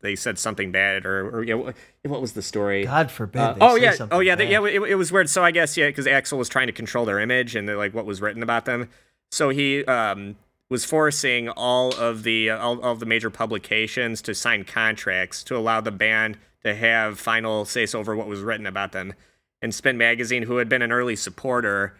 they 0.00 0.16
said 0.16 0.38
something 0.38 0.72
bad 0.72 1.06
or, 1.06 1.28
or 1.38 1.42
yeah. 1.44 1.54
What, 1.54 1.76
what 2.02 2.20
was 2.20 2.32
the 2.32 2.42
story? 2.42 2.84
God 2.84 3.10
forbid. 3.10 3.40
Uh, 3.40 3.52
they 3.54 3.60
oh 3.60 3.76
say 3.76 3.82
yeah, 3.82 3.90
something 3.92 4.16
oh 4.16 4.20
yeah, 4.20 4.34
they, 4.34 4.46
bad. 4.46 4.52
yeah. 4.52 4.64
It, 4.64 4.82
it 4.90 4.94
was 4.96 5.12
weird. 5.12 5.30
So 5.30 5.44
I 5.44 5.50
guess 5.50 5.76
yeah, 5.76 5.88
because 5.88 6.06
Axl 6.06 6.36
was 6.36 6.48
trying 6.48 6.66
to 6.66 6.72
control 6.72 7.04
their 7.04 7.20
image 7.20 7.54
and 7.56 7.68
like 7.76 7.94
what 7.94 8.04
was 8.04 8.20
written 8.20 8.42
about 8.42 8.64
them. 8.64 8.88
So 9.30 9.48
he 9.48 9.84
um, 9.84 10.36
was 10.68 10.84
forcing 10.84 11.48
all 11.50 11.94
of 11.94 12.24
the 12.24 12.50
uh, 12.50 12.58
all, 12.58 12.80
all 12.80 12.92
of 12.92 13.00
the 13.00 13.06
major 13.06 13.30
publications 13.30 14.20
to 14.22 14.34
sign 14.34 14.64
contracts 14.64 15.44
to 15.44 15.56
allow 15.56 15.80
the 15.80 15.92
band 15.92 16.38
to 16.64 16.74
have 16.74 17.18
final 17.18 17.64
say 17.64 17.86
so 17.86 18.00
over 18.00 18.16
what 18.16 18.26
was 18.26 18.40
written 18.40 18.66
about 18.66 18.92
them. 18.92 19.14
And 19.60 19.72
Spin 19.72 19.96
Magazine, 19.96 20.42
who 20.42 20.56
had 20.56 20.68
been 20.68 20.82
an 20.82 20.90
early 20.90 21.14
supporter, 21.14 21.96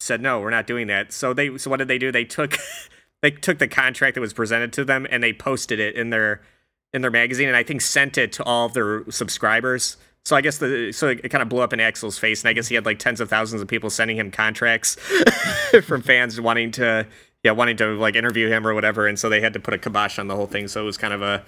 said 0.00 0.22
no, 0.22 0.40
we're 0.40 0.50
not 0.50 0.66
doing 0.66 0.86
that. 0.86 1.12
So 1.12 1.34
they 1.34 1.58
so 1.58 1.68
what 1.68 1.76
did 1.76 1.88
they 1.88 1.98
do? 1.98 2.10
They 2.10 2.24
took 2.24 2.56
they 3.24 3.30
took 3.30 3.58
the 3.58 3.66
contract 3.66 4.16
that 4.16 4.20
was 4.20 4.34
presented 4.34 4.70
to 4.74 4.84
them 4.84 5.06
and 5.08 5.22
they 5.22 5.32
posted 5.32 5.80
it 5.80 5.94
in 5.94 6.10
their 6.10 6.42
in 6.92 7.00
their 7.00 7.10
magazine 7.10 7.48
and 7.48 7.56
I 7.56 7.62
think 7.62 7.80
sent 7.80 8.18
it 8.18 8.32
to 8.32 8.44
all 8.44 8.66
of 8.66 8.74
their 8.74 9.10
subscribers. 9.10 9.96
So 10.26 10.36
I 10.36 10.42
guess 10.42 10.58
the 10.58 10.92
so 10.92 11.08
it 11.08 11.30
kind 11.30 11.40
of 11.40 11.48
blew 11.48 11.60
up 11.60 11.72
in 11.72 11.78
Axl's 11.78 12.18
face, 12.18 12.42
and 12.42 12.50
I 12.50 12.52
guess 12.52 12.68
he 12.68 12.74
had 12.74 12.84
like 12.84 12.98
tens 12.98 13.22
of 13.22 13.30
thousands 13.30 13.62
of 13.62 13.68
people 13.68 13.88
sending 13.88 14.18
him 14.18 14.30
contracts 14.30 14.96
from 15.84 16.02
fans 16.02 16.38
wanting 16.38 16.70
to 16.72 17.06
yeah 17.42 17.52
wanting 17.52 17.78
to 17.78 17.98
like 17.98 18.14
interview 18.14 18.48
him 18.48 18.66
or 18.66 18.74
whatever, 18.74 19.06
and 19.06 19.18
so 19.18 19.30
they 19.30 19.40
had 19.40 19.54
to 19.54 19.60
put 19.60 19.72
a 19.72 19.78
kibosh 19.78 20.18
on 20.18 20.28
the 20.28 20.36
whole 20.36 20.46
thing. 20.46 20.68
So 20.68 20.82
it 20.82 20.84
was 20.84 20.98
kind 20.98 21.14
of 21.14 21.22
a. 21.22 21.42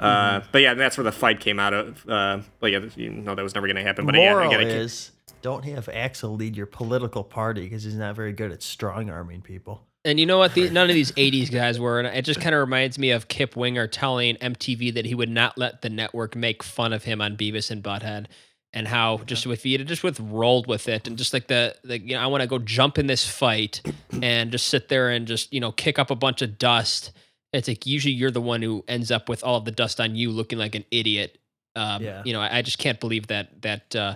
Uh, 0.00 0.40
But 0.50 0.62
yeah, 0.62 0.74
that's 0.74 0.96
where 0.96 1.04
the 1.04 1.12
fight 1.12 1.38
came 1.38 1.60
out 1.60 1.74
of. 1.74 2.08
Uh, 2.08 2.40
well, 2.60 2.70
yeah, 2.70 2.80
you 2.96 3.10
know 3.10 3.36
that 3.36 3.42
was 3.42 3.54
never 3.54 3.68
going 3.68 3.76
to 3.76 3.82
happen. 3.82 4.04
But 4.04 4.16
again, 4.16 4.32
Moral 4.32 4.48
again, 4.48 4.62
it 4.62 4.72
ca- 4.72 4.78
is 4.80 5.12
don't 5.42 5.64
have 5.64 5.86
Axl 5.86 6.36
lead 6.36 6.56
your 6.56 6.66
political 6.66 7.22
party 7.22 7.62
because 7.62 7.84
he's 7.84 7.94
not 7.94 8.16
very 8.16 8.32
good 8.32 8.50
at 8.50 8.62
strong 8.62 9.10
arming 9.10 9.42
people. 9.42 9.86
And 10.04 10.18
you 10.18 10.26
know 10.26 10.38
what? 10.38 10.54
The, 10.54 10.70
none 10.70 10.88
of 10.88 10.94
these 10.94 11.12
'80s 11.12 11.50
guys 11.52 11.78
were, 11.78 11.98
and 11.98 12.08
it 12.08 12.24
just 12.24 12.40
kind 12.40 12.54
of 12.54 12.60
reminds 12.60 12.98
me 12.98 13.10
of 13.10 13.28
Kip 13.28 13.56
Winger 13.56 13.86
telling 13.86 14.36
MTV 14.36 14.94
that 14.94 15.04
he 15.04 15.14
would 15.14 15.28
not 15.28 15.58
let 15.58 15.82
the 15.82 15.90
network 15.90 16.34
make 16.34 16.62
fun 16.62 16.92
of 16.92 17.04
him 17.04 17.20
on 17.20 17.36
Beavis 17.36 17.70
and 17.70 17.82
Butthead. 17.82 18.26
and 18.72 18.86
how 18.86 19.18
just 19.26 19.46
if 19.46 19.66
you 19.66 19.78
just 19.78 20.04
with 20.04 20.20
rolled 20.20 20.66
with 20.66 20.88
it 20.88 21.08
and 21.08 21.18
just 21.18 21.32
like 21.32 21.48
the, 21.48 21.74
the 21.82 21.98
you 21.98 22.14
know 22.14 22.20
I 22.20 22.26
want 22.26 22.42
to 22.42 22.46
go 22.46 22.58
jump 22.58 22.98
in 22.98 23.06
this 23.06 23.26
fight 23.28 23.82
and 24.22 24.50
just 24.50 24.68
sit 24.68 24.88
there 24.88 25.10
and 25.10 25.26
just 25.26 25.52
you 25.52 25.60
know 25.60 25.72
kick 25.72 25.98
up 25.98 26.10
a 26.10 26.16
bunch 26.16 26.42
of 26.42 26.58
dust. 26.58 27.12
It's 27.52 27.66
like 27.66 27.84
usually 27.84 28.14
you're 28.14 28.30
the 28.30 28.40
one 28.40 28.62
who 28.62 28.84
ends 28.86 29.10
up 29.10 29.28
with 29.28 29.42
all 29.42 29.56
of 29.56 29.64
the 29.64 29.72
dust 29.72 30.00
on 30.00 30.14
you, 30.14 30.30
looking 30.30 30.58
like 30.58 30.76
an 30.76 30.84
idiot. 30.90 31.36
Um, 31.74 32.02
Yeah. 32.02 32.22
You 32.24 32.32
know, 32.32 32.40
I, 32.40 32.58
I 32.58 32.62
just 32.62 32.78
can't 32.78 33.00
believe 33.00 33.26
that 33.26 33.60
that 33.62 33.96
uh, 33.96 34.14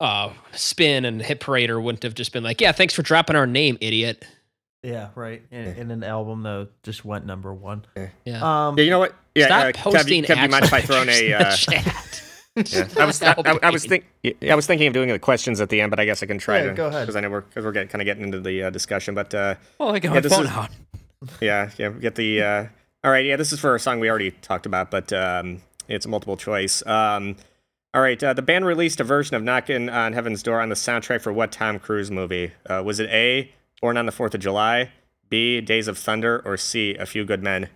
uh, 0.00 0.32
spin 0.52 1.04
and 1.04 1.20
hit 1.20 1.40
parader 1.40 1.82
wouldn't 1.82 2.02
have 2.02 2.14
just 2.14 2.32
been 2.32 2.42
like, 2.42 2.60
yeah, 2.60 2.72
thanks 2.72 2.94
for 2.94 3.02
dropping 3.02 3.36
our 3.36 3.46
name, 3.46 3.76
idiot. 3.80 4.24
Yeah, 4.82 5.08
right. 5.16 5.42
In, 5.50 5.66
in 5.66 5.90
an 5.90 6.04
album 6.04 6.42
that 6.44 6.68
just 6.82 7.04
went 7.04 7.26
number 7.26 7.52
one. 7.52 7.84
Yeah. 8.24 8.66
Um, 8.68 8.78
Yeah, 8.78 8.84
you 8.84 8.90
know 8.90 9.00
what? 9.00 9.14
Yeah, 9.34 9.46
Stop 9.46 9.66
uh, 9.66 9.72
posting 9.90 10.22
Kev, 10.24 10.36
Kev, 10.36 10.42
you 10.44 10.48
mind 10.48 10.64
if 10.64 10.72
I 10.72 10.80
throw 10.82 11.02
in 11.02 11.08
pictures 11.08 11.30
a? 11.30 11.34
Uh, 11.34 11.56
chat. 11.56 12.22
yeah. 12.72 12.88
I 13.02 13.04
was 13.04 13.22
I, 13.22 13.34
I- 13.44 13.58
I 13.64 13.70
was 13.70 13.84
think 13.86 14.04
yeah, 14.22 14.52
I 14.52 14.54
was 14.54 14.66
thinking 14.66 14.86
of 14.86 14.92
doing 14.94 15.08
the 15.08 15.18
questions 15.18 15.60
at 15.60 15.68
the 15.68 15.80
end, 15.80 15.90
but 15.90 15.98
I 16.00 16.04
guess 16.04 16.22
I 16.22 16.26
can 16.26 16.38
try 16.38 16.58
Yeah, 16.58 16.66
to 16.66 16.72
go 16.74 16.86
ahead. 16.86 17.02
because 17.02 17.16
I 17.16 17.20
know 17.20 17.30
we're 17.30 17.40
because 17.42 17.64
we're 17.64 17.72
get, 17.72 17.90
kind 17.90 18.00
of 18.02 18.06
getting 18.06 18.22
into 18.24 18.40
the 18.40 18.64
uh, 18.64 18.70
discussion. 18.70 19.14
But 19.14 19.34
uh, 19.34 19.54
Oh, 19.80 19.88
I 19.88 19.98
got 19.98 20.14
Yeah, 20.14 20.20
my 20.20 20.28
phone 20.28 20.44
is- 20.44 20.50
out. 20.50 20.70
yeah, 21.40 21.70
yeah, 21.76 21.88
we 21.88 22.00
get 22.00 22.14
the. 22.14 22.42
Uh, 22.42 22.66
all 23.04 23.10
right, 23.10 23.24
yeah, 23.26 23.36
this 23.36 23.52
is 23.52 23.58
for 23.60 23.74
a 23.74 23.80
song 23.80 23.98
we 24.00 24.08
already 24.08 24.30
talked 24.30 24.66
about, 24.66 24.90
but 24.90 25.12
um, 25.12 25.60
it's 25.88 26.06
a 26.06 26.08
multiple 26.08 26.36
choice. 26.36 26.84
Um, 26.86 27.36
all 27.94 28.02
right, 28.02 28.22
uh, 28.22 28.32
the 28.34 28.42
band 28.42 28.64
released 28.66 29.00
a 29.00 29.04
version 29.04 29.34
of 29.36 29.42
"Knocking 29.42 29.88
on 29.88 30.12
Heaven's 30.12 30.42
Door" 30.42 30.60
on 30.60 30.68
the 30.68 30.74
soundtrack 30.76 31.20
for 31.20 31.32
what 31.32 31.50
Tom 31.52 31.78
Cruise 31.80 32.10
movie? 32.10 32.52
Uh, 32.68 32.82
was 32.84 33.00
it 33.00 33.08
A. 33.10 33.52
Born 33.80 33.96
on 33.96 34.06
the 34.06 34.12
Fourth 34.12 34.34
of 34.34 34.40
July, 34.40 34.90
B. 35.28 35.60
Days 35.60 35.88
of 35.88 35.96
Thunder, 35.98 36.42
or 36.44 36.56
C. 36.56 36.94
A 36.96 37.06
Few 37.06 37.24
Good 37.24 37.42
Men? 37.42 37.68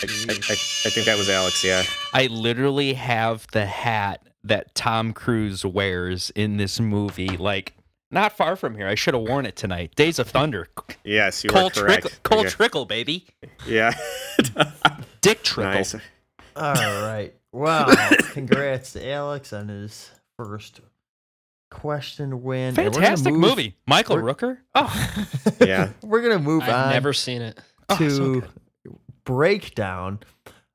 I, 0.00 0.06
I, 0.06 0.32
I, 0.32 0.52
I 0.52 0.90
think 0.90 1.06
that 1.06 1.16
was 1.18 1.28
Alex. 1.28 1.64
Yeah. 1.64 1.82
I 2.14 2.26
literally 2.28 2.94
have 2.94 3.46
the 3.52 3.66
hat 3.66 4.22
that 4.44 4.74
Tom 4.74 5.12
Cruise 5.12 5.64
wears 5.64 6.30
in 6.30 6.56
this 6.56 6.78
movie, 6.78 7.36
like 7.36 7.74
not 8.12 8.36
far 8.36 8.54
from 8.54 8.76
here. 8.76 8.86
I 8.86 8.94
should 8.94 9.14
have 9.14 9.24
worn 9.24 9.44
it 9.44 9.56
tonight. 9.56 9.94
Days 9.96 10.20
of 10.20 10.28
Thunder. 10.28 10.68
Yes, 11.04 11.42
you 11.42 11.50
Cole 11.50 11.66
are 11.66 11.70
correct. 11.70 12.02
Trickle, 12.02 12.10
Cole 12.22 12.40
Okay. 12.40 12.48
Trickle, 12.48 12.84
baby. 12.84 13.26
Yeah. 13.66 13.92
Dick 15.20 15.42
Trickle. 15.42 15.72
nice. 15.72 15.94
All 16.54 16.72
right. 16.74 17.34
Wow. 17.52 17.86
Congrats 18.32 18.92
to 18.92 19.06
Alex 19.10 19.52
on 19.52 19.68
his 19.68 20.10
first 20.36 20.80
question 21.70 22.42
when 22.42 22.74
fantastic 22.74 23.32
move, 23.32 23.40
movie. 23.40 23.76
Michael 23.86 24.16
rooker? 24.16 24.58
Oh. 24.74 25.24
Yeah. 25.60 25.90
We're 26.02 26.22
gonna 26.22 26.38
move 26.38 26.62
I've 26.62 26.74
on 26.74 26.90
never 26.90 27.12
seen 27.12 27.42
it. 27.42 27.58
Oh, 27.88 27.96
to 27.96 28.06
oh, 28.06 28.08
so 28.08 28.42
breakdown. 29.24 30.20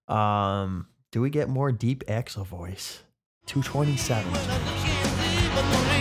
Um 0.07 0.87
do 1.11 1.21
we 1.21 1.29
get 1.29 1.49
more 1.49 1.71
deep 1.71 2.03
Axl 2.07 2.45
voice? 2.45 3.03
227 3.45 5.92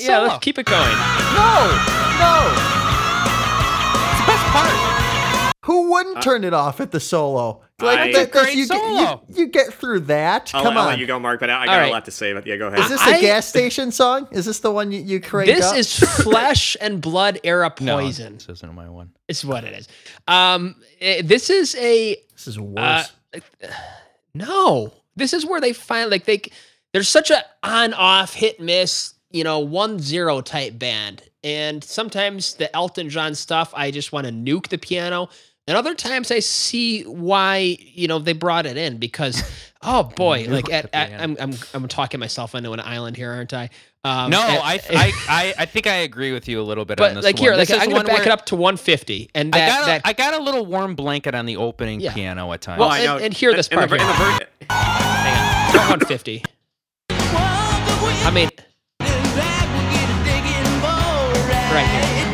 solo. 0.00 0.04
It's 0.04 0.04
a 0.04 0.06
great 0.06 0.08
Yeah, 0.08 0.16
solo. 0.16 0.28
let's 0.28 0.44
keep 0.44 0.58
it 0.58 0.66
going. 0.66 0.96
no, 1.34 1.54
no. 2.18 2.52
It's 4.10 4.20
the 4.20 4.26
best 4.26 4.44
part. 4.52 5.54
Who 5.64 5.90
wouldn't 5.92 6.22
turn 6.22 6.44
it 6.44 6.54
off 6.54 6.80
at 6.80 6.92
the 6.92 7.00
solo? 7.00 7.60
Like 7.80 7.98
I- 7.98 8.12
that, 8.12 8.30
great 8.32 8.56
you, 8.56 8.66
get- 8.66 8.82
You, 9.28 9.36
you 9.42 9.46
get 9.48 9.72
through 9.74 10.00
that. 10.00 10.50
I'll, 10.54 10.62
Come 10.62 10.78
I'll 10.78 10.84
on. 10.84 10.88
let 10.88 10.98
you 10.98 11.06
go, 11.06 11.18
Mark, 11.20 11.40
but 11.40 11.50
I, 11.50 11.62
I 11.62 11.66
got 11.66 11.76
right. 11.76 11.88
a 11.88 11.92
lot 11.92 12.06
to 12.06 12.10
say. 12.10 12.32
But 12.32 12.46
yeah, 12.46 12.56
go 12.56 12.68
ahead. 12.68 12.80
Is 12.80 12.88
this 12.88 13.00
I- 13.02 13.18
a 13.18 13.20
gas 13.20 13.46
station 13.46 13.92
song? 13.92 14.26
Is 14.30 14.46
this 14.46 14.60
the 14.60 14.70
one 14.70 14.90
you, 14.92 15.00
you 15.02 15.20
cranked 15.20 15.52
This 15.54 15.64
up? 15.66 15.76
is 15.76 15.98
flesh 15.98 16.74
and 16.80 17.00
blood 17.02 17.38
era 17.44 17.72
No, 17.80 17.98
poison. 17.98 18.34
this 18.34 18.48
isn't 18.48 18.74
my 18.74 18.88
one. 18.88 19.10
Is 19.28 19.44
what 19.44 19.64
it 19.64 19.74
is. 19.74 19.88
Um, 20.26 20.76
eh, 21.02 21.20
this 21.22 21.50
is 21.50 21.74
a 21.76 22.16
this 22.32 22.48
is 22.48 22.58
worse. 22.58 23.12
Uh, 23.34 23.40
no. 24.34 24.92
This 25.16 25.32
is 25.34 25.44
where 25.44 25.60
they 25.60 25.72
find 25.74 26.10
like 26.10 26.24
they 26.24 26.40
there's 26.92 27.08
such 27.10 27.30
a 27.30 27.44
on 27.62 27.92
off 27.94 28.32
hit 28.34 28.58
miss, 28.60 29.14
you 29.30 29.44
know, 29.44 29.58
one 29.60 29.98
zero 29.98 30.40
type 30.40 30.78
band. 30.78 31.22
And 31.44 31.82
sometimes 31.84 32.54
the 32.54 32.74
Elton 32.74 33.10
John 33.10 33.34
stuff, 33.34 33.72
I 33.76 33.90
just 33.90 34.12
want 34.12 34.26
to 34.26 34.32
nuke 34.32 34.68
the 34.68 34.78
piano. 34.78 35.28
And 35.66 35.76
other 35.76 35.94
times 35.94 36.30
I 36.30 36.38
see 36.40 37.02
why, 37.02 37.76
you 37.80 38.08
know, 38.08 38.18
they 38.18 38.32
brought 38.32 38.64
it 38.66 38.76
in 38.78 38.96
because 38.96 39.42
oh 39.82 40.04
boy, 40.04 40.46
like 40.48 40.72
at, 40.72 40.88
at. 40.94 41.20
I'm 41.20 41.36
I'm 41.38 41.52
I'm 41.74 41.86
talking 41.88 42.18
myself 42.20 42.54
into 42.54 42.72
an 42.72 42.80
island 42.80 43.16
here, 43.16 43.30
aren't 43.32 43.52
I? 43.52 43.68
Um, 44.02 44.30
No, 44.30 44.40
at- 44.40 44.60
I, 44.62 44.72
I, 44.90 45.12
I, 45.28 45.54
I 45.58 45.64
think 45.66 45.86
I 45.86 45.96
agree 45.96 46.32
with 46.32 46.48
you 46.48 46.60
a 46.60 46.64
little 46.64 46.86
bit 46.86 46.98
on 46.98 47.08
but 47.10 47.14
this 47.16 47.24
like 47.24 47.34
one. 47.36 47.42
here, 47.44 47.54
like 47.54 47.68
This 47.68 47.78
I'm 47.82 47.90
gonna 47.90 48.04
back 48.04 48.22
it 48.26 48.32
up 48.32 48.46
to 48.46 48.56
150, 48.56 49.30
and 49.34 49.54
I 49.54 49.58
got, 49.58 49.82
a, 49.82 49.86
that 49.86 50.00
I 50.06 50.12
got 50.14 50.32
a 50.34 50.42
little 50.42 50.64
warm 50.64 50.94
blanket 50.94 51.34
on 51.34 51.44
the 51.44 51.58
opening 51.58 52.00
Yeah. 52.00 52.14
piano 52.14 52.50
at 52.52 52.62
times. 52.62 52.80
Well, 52.80 52.88
I 52.88 52.98
and- 53.00 53.06
know. 53.06 53.18
and 53.18 53.34
hear 53.34 53.52
this 53.52 53.68
In 53.68 53.78
the 53.78 53.86
part 53.86 53.90
ver- 53.90 53.96
in 53.96 54.06
the 54.06 54.12
hang 54.72 55.74
on, 55.74 55.98
150. 56.00 56.44
I 57.10 58.30
mean, 58.32 58.48
right 61.72 61.86
here. 61.86 62.24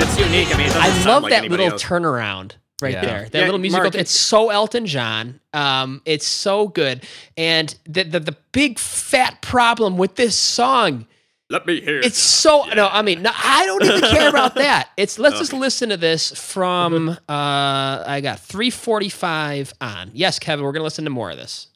It's 0.00 0.18
unique. 0.18 0.52
I 0.52 0.58
mean, 0.58 0.66
it 0.66 0.72
doesn't 0.72 0.82
I 0.82 0.88
sound 0.90 1.06
love 1.06 1.22
like 1.22 1.30
that 1.32 1.48
little 1.48 1.70
else. 1.70 1.82
turnaround 1.82 2.52
right 2.80 2.94
Yeah. 2.94 3.00
there. 3.04 3.28
That 3.30 3.38
Yeah, 3.38 3.44
little 3.44 3.60
musical. 3.60 3.84
Mark- 3.84 3.94
it's 3.94 4.10
so 4.10 4.50
Elton 4.50 4.84
John. 4.86 5.38
Um, 5.52 6.02
it's 6.04 6.26
so 6.26 6.66
good. 6.68 7.04
And 7.36 7.74
the, 7.84 8.02
the 8.02 8.18
the 8.20 8.36
big 8.50 8.78
fat 8.80 9.40
problem 9.42 9.96
with 9.98 10.16
this 10.16 10.34
song, 10.34 11.06
Let 11.50 11.66
me 11.66 11.80
hear. 11.80 12.00
it's 12.00 12.18
so 12.18 12.64
no. 12.74 12.88
I 12.90 13.02
mean, 13.02 13.22
no, 13.22 13.30
I 13.32 13.64
don't 13.66 13.84
even 13.84 14.00
care 14.10 14.28
about 14.28 14.56
that. 14.56 14.88
It's 14.96 15.18
let's 15.20 15.38
just 15.38 15.52
listen 15.52 15.90
to 15.90 15.96
this 15.96 16.32
from. 16.32 17.10
Uh, 17.10 17.16
I 17.28 18.20
got 18.22 18.40
345 18.40 19.72
on. 19.80 20.10
Yes, 20.14 20.38
Kevin, 20.40 20.64
we're 20.64 20.72
gonna 20.72 20.82
listen 20.84 21.04
to 21.04 21.10
more 21.10 21.30
of 21.30 21.36
this. 21.36 21.68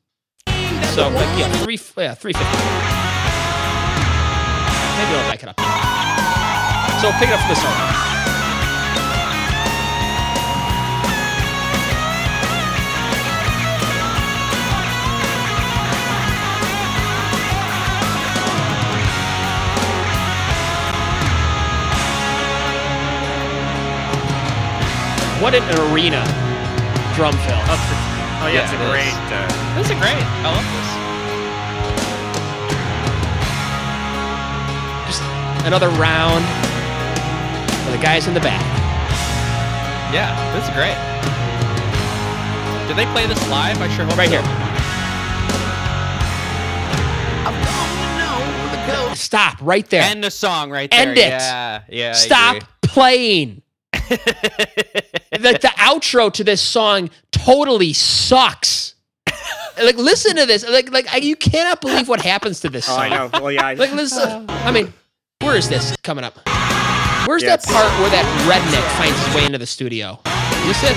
So 0.95 1.09
like, 1.09 1.39
yeah, 1.39 1.53
three 1.62 1.79
yeah 1.97 2.14
350. 2.14 2.37
Maybe 4.97 5.12
I'll 5.14 5.29
back 5.31 5.43
it 5.43 5.49
up. 5.49 5.57
So 7.01 7.12
pick 7.18 7.29
it 7.29 7.35
up 7.35 7.41
from 7.41 7.51
the 7.51 7.57
solo. 7.57 8.07
What 25.43 25.55
an 25.55 25.62
arena 25.93 26.24
drum 27.14 27.37
fill. 27.47 28.16
Oh 28.43 28.49
yeah, 28.53 28.62
it's 28.64 28.72
a 28.72 28.76
Yeah, 28.76 28.87
it 28.87 28.91
great. 28.93 29.09
is. 29.09 29.32
Uh, 29.32 29.49
This 29.76 29.87
is 29.91 29.97
great. 30.01 30.24
I 30.45 30.49
love 30.53 30.66
this. 30.76 30.89
Just 35.09 35.22
another 35.66 35.89
round 36.01 36.45
for 37.84 37.91
the 37.93 37.99
guys 38.03 38.26
in 38.26 38.34
the 38.34 38.41
back. 38.41 38.62
Yeah, 40.12 40.30
this 40.55 40.64
is 40.64 40.70
great. 40.74 40.97
Did 42.89 42.97
they 42.97 43.07
play 43.12 43.26
this 43.26 43.43
live? 43.49 43.80
I 43.80 43.89
sure 43.95 44.05
hope 44.05 44.16
Right 44.16 44.30
so. 44.30 44.41
here. 44.41 44.62
Stop 49.14 49.57
right 49.61 49.89
there. 49.89 50.03
End 50.03 50.22
the 50.22 50.30
song 50.30 50.70
right 50.70 50.91
there. 50.91 51.01
End 51.01 51.18
it. 51.18 51.28
Yeah, 51.30 51.82
yeah. 51.89 52.12
Stop 52.12 52.57
agree. 52.57 52.66
playing. 52.82 53.62
Like 53.93 55.61
the 55.61 55.72
outro 55.78 56.32
to 56.32 56.45
this 56.45 56.61
song 56.62 57.11
totally 57.32 57.93
sucks. 57.93 58.95
like 59.82 59.97
listen 59.97 60.37
to 60.37 60.47
this. 60.47 60.68
Like 60.68 60.91
like 60.91 61.12
I, 61.12 61.18
you 61.18 61.37
cannot 61.37 61.80
believe 61.80 62.09
what 62.09 62.22
happens 62.22 62.61
to 62.61 62.68
this 62.70 62.89
Oh, 62.89 62.93
song. 62.93 63.01
I 63.01 63.09
know. 63.09 63.30
Well, 63.34 63.53
yeah. 63.53 63.66
I, 63.66 63.74
Like 63.74 63.93
listen. 63.93 64.47
I 64.49 64.70
mean, 64.70 64.93
where 65.41 65.57
is 65.57 65.68
this 65.68 65.95
coming 66.03 66.24
up? 66.24 66.34
Where's 67.26 67.43
Yeah, 67.43 67.57
that 67.57 67.64
part 67.64 67.91
where 68.01 68.11
that 68.11 68.24
redneck 68.47 68.87
finds 68.99 69.18
his 69.26 69.34
way 69.34 69.45
into 69.47 69.59
the 69.59 69.66
studio? 69.66 70.20
Listen. 70.66 70.95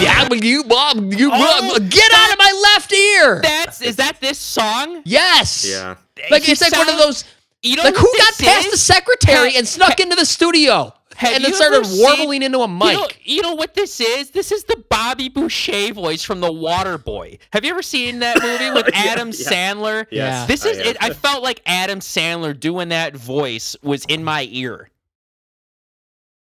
Yeah, 0.00 0.28
but 0.28 0.44
you, 0.44 0.62
Bob, 0.62 1.12
you, 1.12 1.28
oh, 1.32 1.72
Bob, 1.72 1.90
get 1.90 2.12
out 2.14 2.32
of 2.32 2.38
my 2.38 2.52
left 2.90 2.92
ear. 2.92 3.40
That's 3.42 3.80
is 3.82 3.96
that 3.96 4.20
this 4.20 4.38
song? 4.38 5.02
yes. 5.04 5.66
yeah. 5.68 5.96
Like 6.30 6.42
He 6.42 6.52
it's 6.52 6.60
like 6.60 6.72
one 6.72 6.82
of 6.82 6.88
sounds- 6.88 7.02
those. 7.04 7.24
You 7.62 7.74
know 7.76 7.82
Like 7.82 7.94
what 7.94 8.02
who 8.02 8.18
got 8.18 8.36
this 8.38 8.46
past 8.48 8.66
is? 8.66 8.72
the 8.72 8.78
secretary 8.78 9.50
Ha- 9.52 9.58
and 9.58 9.66
snuck 9.66 9.98
into 9.98 10.14
the 10.14 10.24
studio 10.24 10.94
Have 11.16 11.34
and 11.34 11.42
then 11.44 11.50
you 11.50 11.56
started 11.56 11.76
ever 11.78 11.84
seen- 11.84 12.02
warbling 12.04 12.42
into 12.44 12.60
a 12.60 12.68
You 12.68 12.74
mic? 12.74 12.92
know, 12.94 13.08
you 13.24 13.42
know 13.42 13.54
what 13.54 13.74
this 13.74 14.00
is? 14.00 14.30
This 14.30 14.52
is 14.52 14.62
the 14.62 14.76
Bobby 14.88 15.28
Boucher 15.28 15.92
voice 15.92 16.22
from 16.22 16.40
The 16.40 16.52
Water 16.52 16.98
Boy. 16.98 17.38
Have 17.52 17.64
you 17.64 17.70
ever 17.72 17.82
seen 17.82 18.20
that 18.20 18.40
movie 18.42 18.70
with 18.70 18.86
Yeah, 18.94 19.10
Adam 19.10 19.28
yeah. 19.28 19.34
Sandler? 19.34 20.06
Yeah. 20.12 20.46
This 20.46 20.64
is 20.64 20.78
have. 20.78 20.86
it. 20.86 20.96
I 21.00 21.10
felt 21.12 21.42
like 21.42 21.60
Adam 21.66 21.98
Sandler 21.98 22.58
doing 22.58 22.90
that 22.90 23.16
voice 23.16 23.74
was 23.82 24.04
in 24.04 24.22
my 24.22 24.46
ear. 24.52 24.88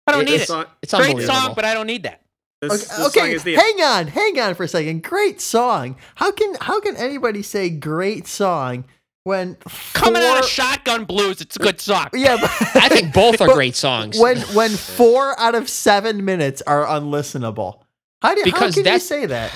I 0.08 0.12
don't 0.12 0.24
It- 0.24 0.32
need 0.32 0.42
it. 0.42 0.48
song, 0.48 0.66
It's 0.82 0.94
Great 0.94 1.06
unbelievable. 1.12 1.34
song, 1.40 1.54
but 1.56 1.64
I 1.64 1.74
don't 1.74 1.88
need 1.88 2.04
that. 2.04 2.22
This, 2.70 2.92
Okay, 2.92 3.04
this 3.04 3.14
song 3.14 3.24
okay 3.24 3.34
is 3.36 3.44
the 3.44 3.56
hang 3.56 3.82
on, 3.82 4.08
hang 4.08 4.40
on 4.40 4.56
for 4.56 4.64
a 4.64 4.68
second. 4.68 5.04
Great 5.04 5.42
song. 5.42 5.96
How 6.16 6.32
can 6.32 6.56
how 6.62 6.80
can 6.80 6.96
anybody 6.96 7.42
say 7.42 7.70
great 7.70 8.28
song 8.28 8.86
when 9.24 9.58
Coming 9.94 10.22
out 10.22 10.40
of 10.40 10.46
Shotgun 10.46 11.06
Blues, 11.06 11.42
it's 11.42 11.56
a 11.56 11.60
good 11.60 11.82
song. 11.82 12.08
Yeah, 12.14 12.38
but 12.40 12.52
I 12.76 12.90
think 12.90 13.12
both 13.14 13.42
are 13.42 13.48
but 13.48 13.56
great 13.56 13.76
songs. 13.76 14.20
when 14.20 14.40
when 14.54 14.70
four 14.70 15.38
out 15.40 15.56
of 15.56 15.68
seven 15.68 16.24
minutes 16.26 16.62
are 16.68 16.86
unlistenable. 16.86 17.82
How 18.22 18.36
do 18.36 18.44
Because 18.44 18.76
how 18.76 18.84
can 18.84 18.94
you 18.94 19.00
say 19.00 19.26
that? 19.26 19.52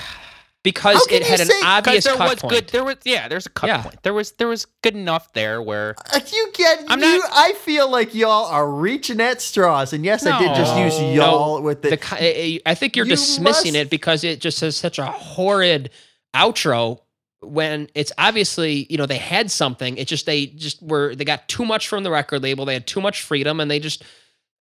Because 0.62 1.06
it 1.10 1.22
had 1.22 1.40
an 1.40 1.46
say- 1.46 1.60
obvious 1.64 2.04
there 2.04 2.16
cut 2.16 2.30
was 2.30 2.38
point. 2.40 2.54
good. 2.54 2.68
There 2.68 2.84
was 2.84 2.96
yeah. 3.04 3.28
There's 3.28 3.46
a 3.46 3.50
cut 3.50 3.68
Yeah. 3.68 3.82
point. 3.82 4.02
There 4.02 4.12
was 4.14 4.32
there 4.32 4.48
was 4.48 4.66
good 4.82 4.94
enough 4.94 5.32
there 5.32 5.62
where 5.62 5.94
Uh, 6.12 6.20
You 6.32 6.50
get 6.54 6.84
I'm 6.88 7.00
you. 7.00 7.18
not- 7.18 7.30
I 7.32 7.52
feel 7.54 7.90
like 7.90 8.14
y'all 8.14 8.46
are 8.46 8.68
reaching 8.70 9.20
at 9.20 9.40
straws, 9.40 9.92
and 9.92 10.04
yes, 10.04 10.26
I 10.26 10.38
did 10.38 10.54
just 10.54 10.76
use 10.76 11.14
y'all 11.16 11.62
with 11.62 11.82
the. 11.82 11.90
the 11.90 11.96
ki- 11.96 12.16
eh, 12.18 12.56
eh, 12.56 12.58
I 12.66 12.74
think 12.74 12.96
you're 12.96 13.06
You 13.06 13.12
dismissing 13.16 13.72
must- 13.72 13.82
it 13.82 13.90
because 13.90 14.22
it 14.24 14.40
just 14.40 14.60
has 14.60 14.76
such 14.76 14.98
a 14.98 15.06
horrid 15.06 15.90
outro 16.36 17.00
when 17.42 17.88
it's 17.94 18.12
obviously 18.18 18.86
you 18.90 18.98
know 18.98 19.06
they 19.06 19.16
had 19.16 19.50
something 19.50 19.96
it 19.96 20.06
just 20.06 20.26
they 20.26 20.46
just 20.46 20.82
were 20.82 21.14
they 21.14 21.24
got 21.24 21.48
too 21.48 21.64
much 21.64 21.88
from 21.88 22.02
the 22.04 22.10
record 22.10 22.42
label 22.42 22.66
they 22.66 22.74
had 22.74 22.86
too 22.86 23.00
much 23.00 23.22
freedom 23.22 23.60
and 23.60 23.70
they 23.70 23.80
just 23.80 24.02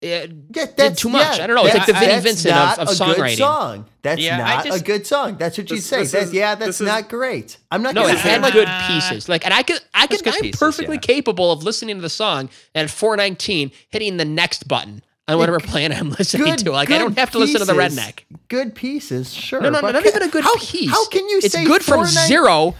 eh, 0.02 0.28
Yeah, 0.56 0.66
that's, 0.78 1.02
too 1.02 1.10
much. 1.10 1.38
yeah, 1.38 1.43
I 1.43 1.47
don't 1.47 1.56
know. 1.56 1.66
It's 1.66 1.76
like 1.76 1.86
the 1.88 1.93
that's- 1.93 2.00
Vinnie 2.08 2.22
that's 2.22 2.26
Vincent 2.43 2.54
of- 2.56 2.78
not 2.78 2.80
of 2.80 2.88
a 2.89 2.91
songwriting. 2.91 3.28
Good 3.30 3.38
song. 3.38 3.86
That's 4.02 4.22
Yeah, 4.22 4.36
I 4.45 4.68
not 4.70 4.80
a 4.80 4.84
good 4.84 5.06
song. 5.08 5.36
That's 5.38 5.58
what 5.58 5.70
you 5.70 5.78
say. 5.78 6.00
this 6.02 6.12
That, 6.14 6.24
is- 6.24 6.34
yeah, 6.34 6.56
that's 6.56 6.80
is- 6.82 6.88
not 6.88 7.10
great. 7.10 7.58
I'm 7.72 7.82
not 7.82 7.95
no 7.95 8.02
gonna 8.04 8.14
it 8.14 8.18
say 8.20 8.30
had 8.30 8.41
like 8.41 8.54
good 8.54 8.70
pieces 8.88 9.28
like 9.30 9.43
and 9.45 9.54
I 9.54 9.64
could 9.64 9.82
I 9.93 10.08
There's 10.08 10.22
could 10.22 10.34
I'm 10.36 10.41
pieces, 10.41 10.60
perfectly 10.60 10.95
yeah. 10.95 11.02
capable 11.02 11.52
of 11.52 11.64
listening 11.64 11.95
to 11.97 12.02
the 12.02 12.10
song 12.10 12.50
and 12.74 12.86
at 12.86 12.89
419 12.89 13.72
hitting 13.89 14.18
the 14.18 14.26
next 14.26 14.68
button 14.68 15.04
on 15.28 15.38
whatever 15.38 15.60
plan 15.60 15.91
I'm 15.91 16.10
listening 16.12 16.45
good, 16.47 16.60
to 16.60 16.72
like 16.72 16.89
I 16.89 16.97
don't 16.97 17.18
have 17.18 17.32
to 17.32 17.38
listen 17.39 17.60
to 17.60 17.66
the 17.66 17.74
redneck 17.74 18.20
Good 18.47 18.74
pieces, 18.76 19.32
sure. 19.34 19.62
No, 19.62 19.70
no, 19.70 19.82
but 19.82 19.91
not 19.91 20.04
ca- 20.04 20.10
even 20.10 20.24
a 20.24 20.28
good 20.30 20.43
how, 20.43 20.56
piece. 20.58 20.89
How 20.89 21.06
can 21.10 21.28
you 21.30 21.38
it's 21.43 21.54
say 21.54 21.66
good 21.66 21.84
from 21.84 22.06
zero, 22.06 22.74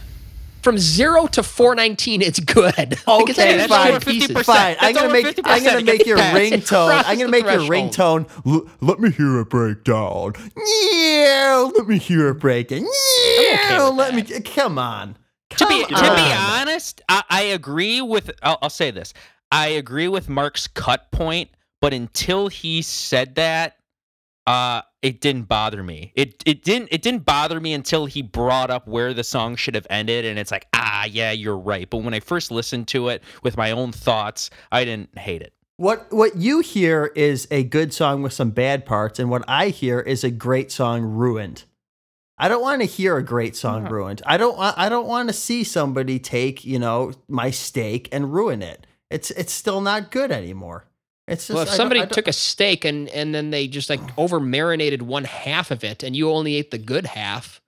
from 0.62 0.78
zero 0.78 1.28
to 1.28 1.44
four 1.44 1.76
nineteen? 1.76 2.22
It's 2.22 2.40
good. 2.40 2.64
Like, 2.78 2.92
it's 2.92 3.06
not 3.08 3.22
Okay, 3.22 3.58
that's 3.58 3.68
good 3.72 3.96
over 3.96 4.00
50%. 4.00 4.44
Fine, 4.46 4.76
I'm 4.80 4.94
gonna 4.94 5.12
make 5.12 5.40
I'm 5.46 5.64
gonna 5.64 5.82
make 5.84 6.06
your 6.06 6.18
passed. 6.18 6.38
It 6.38 6.54
ringtone. 6.64 7.04
I'm 7.06 7.18
gonna 7.18 7.26
the 7.26 7.28
make 7.32 7.44
your 7.46 7.66
threshold. 7.66 8.28
ringtone. 8.28 8.46
"L- 8.46 8.70
let 8.82 9.00
me 9.00 9.10
hear 9.12 9.40
it 9.40 9.50
break 9.50 9.84
down. 9.84 10.34
Yeah, 10.56 11.70
let 11.76 11.88
me 11.88 11.98
hear 11.98 12.30
it 12.30 12.36
break 12.36 12.70
down. 12.70 12.86
Yeah, 13.40 13.88
with 13.90 13.96
let 13.96 14.14
me. 14.16 14.22
Come 14.42 14.78
on. 14.78 15.18
to 15.52 15.66
be 15.68 15.84
Come 15.86 15.96
to 16.04 16.16
be 16.16 16.32
honest, 16.38 17.02
I, 17.10 17.24
I 17.30 17.42
agree 17.44 18.02
with. 18.02 18.32
I'll, 18.44 18.58
I'll 18.62 18.70
say 18.70 18.92
this. 18.92 19.14
I 19.52 19.68
agree 19.70 20.08
with 20.08 20.30
Mark's 20.30 20.68
cut 20.68 21.10
point, 21.12 21.50
but 21.82 21.92
until 21.94 22.50
he 22.50 22.82
said 22.84 23.36
that, 23.36 23.78
uh, 24.50 24.82
it 25.04 25.22
didn't 25.22 25.44
bother 25.44 25.84
me. 25.84 26.12
It 26.16 26.42
it 26.46 26.64
didn't 26.64 26.90
it 26.92 27.04
didn't 27.04 27.24
bother 27.24 27.60
me 27.60 27.74
until 27.74 28.08
he 28.08 28.24
brought 28.24 28.72
up 28.72 28.88
where 28.88 29.14
the 29.14 29.24
song 29.24 29.56
should 29.56 29.76
have 29.76 29.86
ended, 29.92 30.26
and 30.26 30.40
it's 30.40 30.50
like, 30.50 30.66
ah, 30.74 31.06
yeah, 31.06 31.32
you're 31.32 31.58
right. 31.58 31.88
But 31.88 31.98
when 32.00 32.16
I 32.16 32.20
first 32.20 32.50
listened 32.50 32.88
to 32.90 33.10
it 33.10 33.22
with 33.44 33.58
my 33.58 33.70
own 33.72 33.92
thoughts, 33.92 34.50
I 34.72 34.86
didn't 34.86 35.18
hate 35.18 35.44
it. 35.44 35.54
What 35.78 36.08
what 36.12 36.36
you 36.36 36.62
hear 36.62 37.12
is 37.16 37.48
a 37.52 37.64
good 37.64 37.94
song 37.94 38.24
with 38.24 38.34
some 38.34 38.50
bad 38.50 38.86
parts, 38.88 39.20
and 39.20 39.30
what 39.30 39.44
I 39.48 39.70
hear 39.70 40.00
is 40.00 40.24
a 40.24 40.32
great 40.32 40.72
song 40.72 41.04
ruined. 41.04 41.66
I 42.40 42.48
don't 42.48 42.62
want 42.62 42.82
to 42.82 42.88
hear 42.88 43.18
a 43.18 43.24
great 43.24 43.56
song 43.56 43.84
Yeah. 43.84 43.92
ruined. 43.92 44.22
I 44.26 44.38
don't 44.38 44.58
want 44.58 44.78
I 44.80 44.90
don't 44.90 45.08
want 45.08 45.30
to 45.30 45.34
see 45.34 45.64
somebody 45.64 46.18
take, 46.18 46.66
you 46.66 46.80
know, 46.80 47.12
my 47.28 47.52
steak 47.52 48.10
and 48.12 48.34
ruin 48.34 48.62
it. 48.64 48.88
It's 49.12 49.30
it's 49.32 49.54
still 49.54 49.80
not 49.82 50.10
good 50.10 50.32
anymore. 50.32 50.86
It's 51.30 51.48
just 51.48 51.54
Well, 51.56 51.64
if 51.64 51.70
I 51.70 51.76
somebody 51.78 52.06
took 52.08 52.28
a 52.28 52.34
steak 52.34 52.86
and 52.86 53.08
and 53.10 53.34
then 53.34 53.52
they 53.52 53.68
just 53.68 53.90
like 53.90 54.02
over 54.18 54.40
marinated 54.40 55.02
one 55.02 55.24
half 55.24 55.72
of 55.72 55.84
it, 55.84 56.04
and 56.04 56.16
you 56.16 56.32
only 56.32 56.56
ate 56.56 56.72
the 56.72 56.78
good 56.78 57.06
half, 57.06 57.62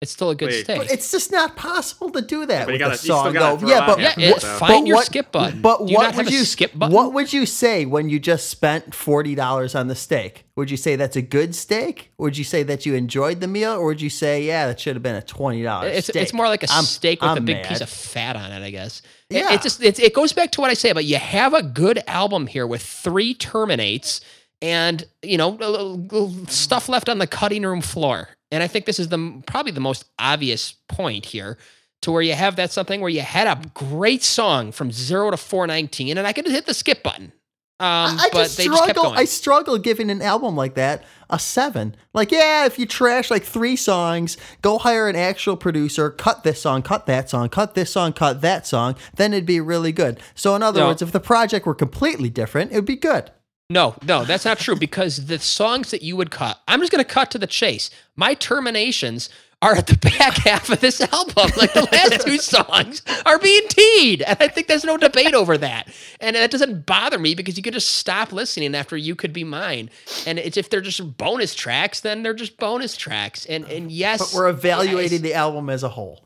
it's 0.00 0.12
still 0.12 0.30
a 0.30 0.34
good 0.34 0.48
Wait. 0.48 0.64
steak. 0.64 0.78
But 0.78 0.90
it's 0.90 1.10
just 1.10 1.30
not 1.30 1.56
possible 1.56 2.10
to 2.10 2.22
do 2.22 2.46
that 2.46 2.64
But 2.66 2.72
with 2.72 2.78
gotta- 2.80 2.94
a 2.94 2.96
song, 2.98 3.32
gotta 3.34 3.64
though. 3.64 3.68
Yeah, 3.70 3.84
but 3.86 3.98
yeah, 4.00 4.08
half 4.08 4.18
it, 4.18 4.44
of 4.44 4.58
find 4.58 4.84
but 4.84 4.86
your 4.86 4.96
what- 4.96 5.06
skip 5.06 5.30
button. 5.30 5.60
But 5.60 5.84
Do 5.86 5.92
you 5.92 5.96
what 5.98 6.02
not 6.04 6.14
have 6.14 6.24
would 6.24 6.32
a 6.34 6.36
you 6.36 6.44
skip 6.44 6.72
button? 6.78 6.94
What 6.94 7.12
would 7.12 7.32
you 7.32 7.44
say 7.44 7.84
when 7.84 8.08
you 8.08 8.18
just 8.18 8.48
spent 8.48 8.94
forty 8.94 9.34
dollars 9.34 9.74
on 9.74 9.88
the 9.88 9.94
steak? 9.94 10.44
Would 10.56 10.70
you 10.70 10.76
say 10.78 10.96
that's 10.96 11.16
a 11.16 11.22
good 11.22 11.54
steak? 11.54 12.12
Would 12.18 12.36
you 12.38 12.44
say 12.44 12.62
that 12.62 12.84
you 12.86 12.94
enjoyed 12.94 13.40
the 13.40 13.48
meal, 13.48 13.72
or 13.72 13.84
would 13.86 14.00
you 14.00 14.10
say, 14.10 14.42
yeah, 14.42 14.66
that 14.68 14.80
should 14.80 14.96
have 14.96 15.02
been 15.02 15.16
a 15.16 15.22
twenty 15.22 15.62
dollars? 15.62 15.94
It's 15.96 16.08
it's 16.10 16.32
more 16.32 16.48
like 16.48 16.62
a 16.62 16.70
I'm- 16.72 16.84
steak 16.84 17.20
with 17.20 17.30
a 17.30 17.34
I'm 17.34 17.44
big 17.44 17.56
mad. 17.58 17.66
piece 17.68 17.80
of 17.82 17.90
fat 17.90 18.36
on 18.36 18.52
it, 18.52 18.62
I 18.64 18.70
guess. 18.70 19.02
It, 19.28 19.36
Yeah. 19.36 19.52
it 19.52 19.60
just 19.62 19.82
it, 19.82 19.98
it 20.00 20.14
goes 20.14 20.32
back 20.32 20.50
to 20.52 20.60
what 20.62 20.70
I 20.70 20.74
say 20.74 20.88
about 20.90 21.04
you 21.04 21.16
have 21.16 21.52
a 21.52 21.62
good 21.62 22.02
album 22.06 22.46
here 22.46 22.66
with 22.66 22.82
three 22.82 23.34
terminates 23.34 24.20
and 24.62 25.04
you 25.22 25.36
know 25.36 25.50
a 25.60 25.68
little- 25.70 25.96
little 25.98 26.46
stuff 26.46 26.88
left 26.88 27.08
on 27.10 27.18
the 27.18 27.26
cutting 27.26 27.62
room 27.64 27.80
floor. 27.82 28.30
And 28.52 28.62
I 28.62 28.66
think 28.66 28.84
this 28.86 28.98
is 28.98 29.08
the 29.08 29.42
probably 29.46 29.72
the 29.72 29.80
most 29.80 30.04
obvious 30.18 30.72
point 30.88 31.26
here 31.26 31.56
to 32.02 32.10
where 32.12 32.22
you 32.22 32.32
have 32.34 32.56
that 32.56 32.72
something 32.72 33.00
where 33.00 33.10
you 33.10 33.20
had 33.20 33.46
a 33.46 33.60
great 33.74 34.22
song 34.22 34.72
from 34.72 34.90
zero 34.90 35.30
to 35.30 35.36
four 35.36 35.66
nineteen, 35.66 36.18
and 36.18 36.26
I 36.26 36.32
could 36.32 36.46
hit 36.46 36.66
the 36.66 36.74
skip 36.74 37.02
button. 37.02 37.32
Um, 37.78 38.18
I 38.20 38.28
but 38.30 38.42
just 38.42 38.58
they 38.58 38.66
just 38.66 38.84
kept 38.84 38.90
struggle. 38.98 39.12
going. 39.12 39.18
I 39.18 39.24
struggle 39.24 39.78
giving 39.78 40.10
an 40.10 40.20
album 40.20 40.54
like 40.54 40.74
that 40.74 41.02
a 41.30 41.38
seven. 41.38 41.96
Like, 42.12 42.30
yeah, 42.30 42.66
if 42.66 42.78
you 42.78 42.84
trash 42.84 43.30
like 43.30 43.42
three 43.44 43.74
songs, 43.76 44.36
go 44.60 44.76
hire 44.76 45.08
an 45.08 45.16
actual 45.16 45.56
producer, 45.56 46.10
cut 46.10 46.42
this 46.42 46.60
song, 46.60 46.82
cut 46.82 47.06
that 47.06 47.30
song, 47.30 47.48
cut 47.48 47.74
this 47.74 47.90
song, 47.90 48.12
cut 48.12 48.42
that 48.42 48.66
song, 48.66 48.96
then 49.14 49.32
it'd 49.32 49.46
be 49.46 49.60
really 49.60 49.92
good. 49.92 50.20
So, 50.34 50.54
in 50.56 50.62
other 50.62 50.80
No. 50.80 50.88
words, 50.88 51.00
if 51.00 51.12
the 51.12 51.20
project 51.20 51.64
were 51.64 51.74
completely 51.74 52.28
different, 52.28 52.70
it 52.72 52.74
would 52.74 52.84
be 52.84 52.96
good. 52.96 53.30
No, 53.70 53.94
no, 54.04 54.24
that's 54.24 54.44
not 54.44 54.58
true 54.58 54.74
because 54.74 55.26
the 55.26 55.38
songs 55.38 55.92
that 55.92 56.02
you 56.02 56.16
would 56.16 56.32
cut, 56.32 56.60
I'm 56.66 56.80
just 56.80 56.90
going 56.90 57.04
to 57.04 57.08
cut 57.08 57.30
to 57.30 57.38
the 57.38 57.46
chase. 57.46 57.88
My 58.16 58.34
terminations 58.34 59.30
are 59.62 59.76
at 59.76 59.86
the 59.86 59.96
back 59.96 60.38
half 60.38 60.70
of 60.70 60.80
this 60.80 61.00
album. 61.00 61.50
Like 61.56 61.72
the 61.72 61.88
last 61.92 62.26
two 62.26 62.38
songs 62.38 63.00
are 63.24 63.38
being 63.38 63.68
teed. 63.68 64.22
And 64.22 64.36
I 64.40 64.48
think 64.48 64.66
there's 64.66 64.84
no 64.84 64.96
debate 64.96 65.34
over 65.34 65.56
that. 65.58 65.88
And 66.20 66.34
that 66.34 66.50
doesn't 66.50 66.84
bother 66.84 67.18
me 67.18 67.36
because 67.36 67.56
you 67.56 67.62
could 67.62 67.74
just 67.74 67.92
stop 67.92 68.32
listening 68.32 68.74
after 68.74 68.96
You 68.96 69.14
Could 69.14 69.32
Be 69.32 69.44
Mine. 69.44 69.88
And 70.26 70.40
it's 70.40 70.56
if 70.56 70.68
they're 70.68 70.80
just 70.80 71.16
bonus 71.16 71.54
tracks, 71.54 72.00
then 72.00 72.24
they're 72.24 72.34
just 72.34 72.58
bonus 72.58 72.96
tracks. 72.96 73.46
And 73.46 73.64
and 73.66 73.92
yes, 73.92 74.18
But 74.18 74.36
we're 74.36 74.48
evaluating 74.48 75.18
yes, 75.18 75.22
the 75.22 75.34
album 75.34 75.70
as 75.70 75.84
a 75.84 75.88
whole. 75.88 76.24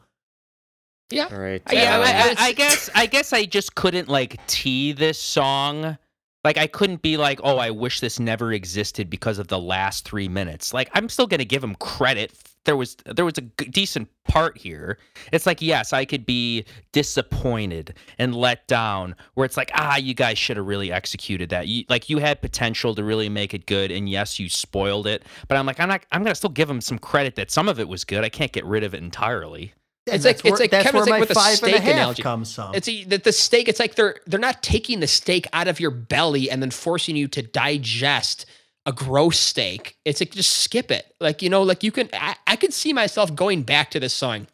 Yeah. 1.10 1.28
All 1.30 1.38
right. 1.38 1.62
Yeah, 1.70 1.96
um, 1.96 2.02
I, 2.02 2.06
I, 2.06 2.34
I 2.46 2.52
guess 2.52 2.88
I 2.94 3.04
guess 3.04 3.34
I 3.34 3.44
just 3.44 3.74
couldn't 3.74 4.08
like 4.08 4.44
tee 4.46 4.92
this 4.92 5.18
song. 5.18 5.98
Like 6.44 6.58
I 6.58 6.66
couldn't 6.66 7.02
be 7.02 7.16
like, 7.16 7.40
oh, 7.42 7.56
I 7.56 7.70
wish 7.70 8.00
this 8.00 8.20
never 8.20 8.52
existed 8.52 9.08
because 9.08 9.38
of 9.38 9.48
the 9.48 9.58
last 9.58 10.06
three 10.06 10.28
minutes. 10.28 10.74
Like 10.74 10.90
I'm 10.92 11.08
still 11.08 11.26
gonna 11.26 11.44
give 11.44 11.64
him 11.64 11.74
credit. 11.76 12.32
There 12.64 12.76
was 12.76 12.96
there 13.06 13.24
was 13.24 13.38
a 13.38 13.42
g- 13.42 13.68
decent 13.70 14.08
part 14.28 14.58
here. 14.58 14.98
It's 15.32 15.46
like 15.46 15.62
yes, 15.62 15.92
I 15.92 16.04
could 16.04 16.26
be 16.26 16.64
disappointed 16.92 17.94
and 18.18 18.34
let 18.34 18.66
down. 18.68 19.14
Where 19.34 19.46
it's 19.46 19.56
like 19.56 19.70
ah, 19.74 19.96
you 19.96 20.12
guys 20.14 20.38
should 20.38 20.58
have 20.58 20.66
really 20.66 20.92
executed 20.92 21.48
that. 21.50 21.66
You, 21.66 21.84
like 21.88 22.10
you 22.10 22.18
had 22.18 22.42
potential 22.42 22.94
to 22.94 23.04
really 23.04 23.28
make 23.28 23.54
it 23.54 23.66
good, 23.66 23.90
and 23.90 24.08
yes, 24.08 24.38
you 24.38 24.48
spoiled 24.50 25.06
it. 25.06 25.24
But 25.48 25.56
I'm 25.56 25.66
like 25.66 25.80
I'm 25.80 25.88
not. 25.88 26.04
I'm 26.12 26.22
gonna 26.22 26.34
still 26.34 26.50
give 26.50 26.68
him 26.68 26.80
some 26.80 26.98
credit 26.98 27.36
that 27.36 27.50
some 27.50 27.68
of 27.68 27.80
it 27.80 27.88
was 27.88 28.04
good. 28.04 28.22
I 28.24 28.28
can't 28.28 28.52
get 28.52 28.64
rid 28.66 28.84
of 28.84 28.94
it 28.94 29.02
entirely. 29.02 29.72
It's 30.06 30.24
like- 30.24 30.40
where, 30.42 30.52
it's 30.52 30.60
like 30.60 30.70
that's 30.70 30.84
Kevin, 30.84 30.96
where 30.96 31.02
it's 31.04 31.10
like 31.10 31.20
with 31.20 31.30
a 31.30 31.34
five 31.34 31.46
and 31.46 31.54
a 31.54 31.56
steak 31.68 31.82
half 31.82 31.92
analogy. 31.92 32.22
comes 32.22 32.54
from. 32.54 32.74
It's 32.74 32.88
a, 32.88 33.04
the, 33.04 33.18
the 33.18 33.32
steak. 33.32 33.68
It's 33.68 33.80
like 33.80 33.94
they're 33.94 34.16
they're 34.26 34.40
not 34.40 34.62
taking 34.62 35.00
the 35.00 35.06
steak 35.06 35.46
out 35.52 35.66
of 35.68 35.80
your 35.80 35.90
belly 35.90 36.50
and 36.50 36.60
then 36.62 36.70
forcing 36.70 37.16
you 37.16 37.26
to 37.28 37.42
digest 37.42 38.44
a 38.86 38.92
gross 38.92 39.38
steak. 39.38 39.96
It's 40.04 40.20
like 40.20 40.32
just 40.32 40.50
skip 40.50 40.90
it. 40.90 41.06
Like 41.20 41.40
you 41.40 41.48
know, 41.48 41.62
like 41.62 41.82
you 41.82 41.90
can. 41.90 42.10
I, 42.12 42.36
I 42.46 42.56
could 42.56 42.74
see 42.74 42.92
myself 42.92 43.34
going 43.34 43.62
back 43.62 43.90
to 43.92 44.00
this 44.00 44.12
song. 44.12 44.46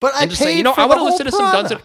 but 0.00 0.14
I 0.14 0.26
just 0.26 0.40
say, 0.40 0.46
paid 0.52 0.58
you 0.58 0.62
know, 0.62 0.74
for 0.74 0.80
I 0.80 0.84
the 0.84 0.88
wanna 0.88 1.00
whole 1.00 1.10
listen 1.10 1.26
to 1.26 1.32
some 1.32 1.52
Guns 1.52 1.72
N' 1.72 1.80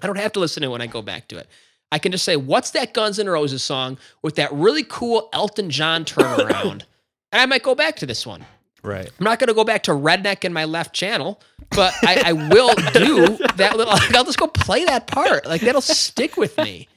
I 0.00 0.06
don't 0.06 0.18
have 0.18 0.32
to 0.32 0.40
listen 0.40 0.62
to 0.62 0.68
it 0.68 0.72
when 0.72 0.80
I 0.82 0.86
go 0.86 1.02
back 1.02 1.28
to 1.28 1.38
it. 1.38 1.48
I 1.90 1.98
can 1.98 2.12
just 2.12 2.24
say, 2.24 2.36
what's 2.36 2.72
that 2.72 2.92
Guns 2.92 3.18
N' 3.18 3.28
Roses 3.28 3.62
song 3.62 3.98
with 4.22 4.34
that 4.34 4.52
really 4.52 4.84
cool 4.84 5.28
Elton 5.32 5.70
John 5.70 6.04
turnaround? 6.04 6.82
and 7.32 7.40
I 7.40 7.46
might 7.46 7.62
go 7.62 7.74
back 7.74 7.96
to 7.96 8.06
this 8.06 8.26
one. 8.26 8.44
Right. 8.82 9.10
I'm 9.18 9.24
not 9.24 9.38
going 9.38 9.48
to 9.48 9.54
go 9.54 9.64
back 9.64 9.82
to 9.84 9.90
Redneck 9.92 10.44
in 10.44 10.52
my 10.52 10.64
left 10.64 10.94
channel, 10.94 11.40
but 11.70 11.92
I, 12.02 12.22
I 12.26 12.32
will 12.32 12.74
do 12.92 13.36
that 13.56 13.76
little. 13.76 13.92
I'll 14.16 14.24
just 14.24 14.38
go 14.38 14.46
play 14.46 14.84
that 14.84 15.06
part. 15.06 15.46
Like 15.46 15.62
that'll 15.62 15.80
stick 15.80 16.36
with 16.36 16.56
me. 16.58 16.88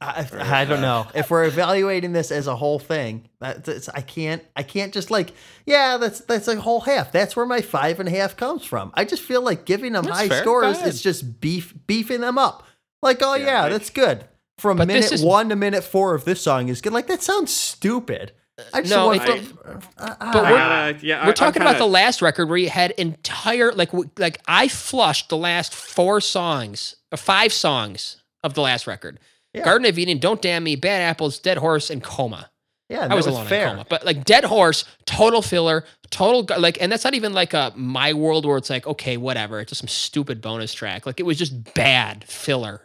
I, 0.00 0.26
I 0.38 0.64
don't 0.66 0.80
know 0.82 1.06
if 1.14 1.30
we're 1.30 1.44
evaluating 1.44 2.12
this 2.12 2.30
as 2.30 2.46
a 2.46 2.56
whole 2.56 2.78
thing. 2.78 3.28
That's, 3.40 3.88
I 3.88 4.00
can't. 4.02 4.42
I 4.56 4.62
can't 4.62 4.92
just 4.92 5.10
like, 5.10 5.32
yeah, 5.64 5.96
that's 5.96 6.20
that's 6.20 6.48
a 6.48 6.60
whole 6.60 6.80
half. 6.80 7.12
That's 7.12 7.34
where 7.36 7.46
my 7.46 7.60
five 7.62 8.00
and 8.00 8.08
a 8.08 8.12
half 8.12 8.36
comes 8.36 8.64
from. 8.64 8.90
I 8.94 9.04
just 9.04 9.22
feel 9.22 9.40
like 9.42 9.64
giving 9.64 9.92
them 9.92 10.04
That's 10.04 10.18
high 10.18 10.28
fair. 10.28 10.42
scores 10.42 10.64
Go 10.64 10.70
ahead. 10.80 10.88
is 10.88 11.00
just 11.02 11.40
beef 11.40 11.72
beefing 11.86 12.20
them 12.20 12.36
up. 12.36 12.64
Like, 13.02 13.18
oh 13.22 13.34
yeah, 13.34 13.46
Yeah, 13.46 13.64
I- 13.64 13.68
that's 13.70 13.90
good. 13.90 14.24
From 14.58 14.78
minute 14.78 15.10
is- 15.12 15.22
one 15.24 15.48
to 15.48 15.56
minute 15.56 15.82
four 15.84 16.14
of 16.14 16.24
this 16.24 16.40
song 16.42 16.68
is 16.68 16.80
good. 16.80 16.92
Like 16.92 17.06
that 17.06 17.22
sounds 17.22 17.52
stupid. 17.52 18.32
I 18.72 18.82
just 18.82 18.90
No, 18.94 19.06
want 19.06 19.28
it- 19.28 19.44
from- 19.44 19.80
uh, 19.98 20.14
uh, 20.20 20.32
But 20.32 20.42
we're- 20.44 20.56
gotta- 20.56 20.98
yeah, 21.06 21.22
We're 21.22 21.28
I'm 21.30 21.34
talking 21.34 21.60
about 21.62 21.78
the 21.78 21.86
last 21.86 22.22
record 22.22 22.48
where 22.48 22.58
you 22.58 22.70
had 22.70 22.92
entire 22.92 23.72
like 23.72 23.90
like 24.18 24.40
I 24.46 24.68
flushed 24.68 25.28
the 25.28 25.36
last 25.36 25.74
four 25.74 26.20
songs, 26.20 26.94
or 27.10 27.18
five 27.18 27.52
songs 27.52 28.16
of 28.44 28.54
the 28.54 28.60
last 28.60 28.86
record. 28.86 29.18
Yeah. 29.52 29.64
Garden 29.64 29.86
of 29.88 29.98
Eden, 29.98 30.18
Don't 30.18 30.40
Damn 30.40 30.64
Me, 30.64 30.76
Bad 30.76 31.00
Apples, 31.02 31.38
Dead 31.38 31.58
Horse, 31.58 31.90
and 31.90 32.02
Coma. 32.02 32.50
yeah, 32.88 33.04
I 33.04 33.08
that 33.08 33.14
was, 33.16 33.26
was 33.26 33.34
alone 33.34 33.46
fair. 33.46 33.64
in 33.66 33.70
Coma, 33.72 33.86
but 33.88 34.04
like 34.04 34.24
Dead 34.24 34.44
Horse, 34.44 34.84
total 35.06 35.42
filler, 35.42 35.84
total 36.10 36.46
like, 36.60 36.80
and 36.80 36.92
that's 36.92 37.02
not 37.04 37.14
even 37.14 37.32
like 37.32 37.54
a 37.54 37.72
my 37.74 38.12
world 38.12 38.46
where 38.46 38.56
it's 38.56 38.70
like 38.70 38.86
okay, 38.86 39.16
whatever, 39.16 39.58
it's 39.60 39.70
just 39.70 39.80
some 39.80 39.88
stupid 39.88 40.40
bonus 40.40 40.72
track. 40.72 41.06
Like 41.06 41.18
it 41.18 41.24
was 41.24 41.38
just 41.38 41.74
bad 41.74 42.24
filler. 42.28 42.82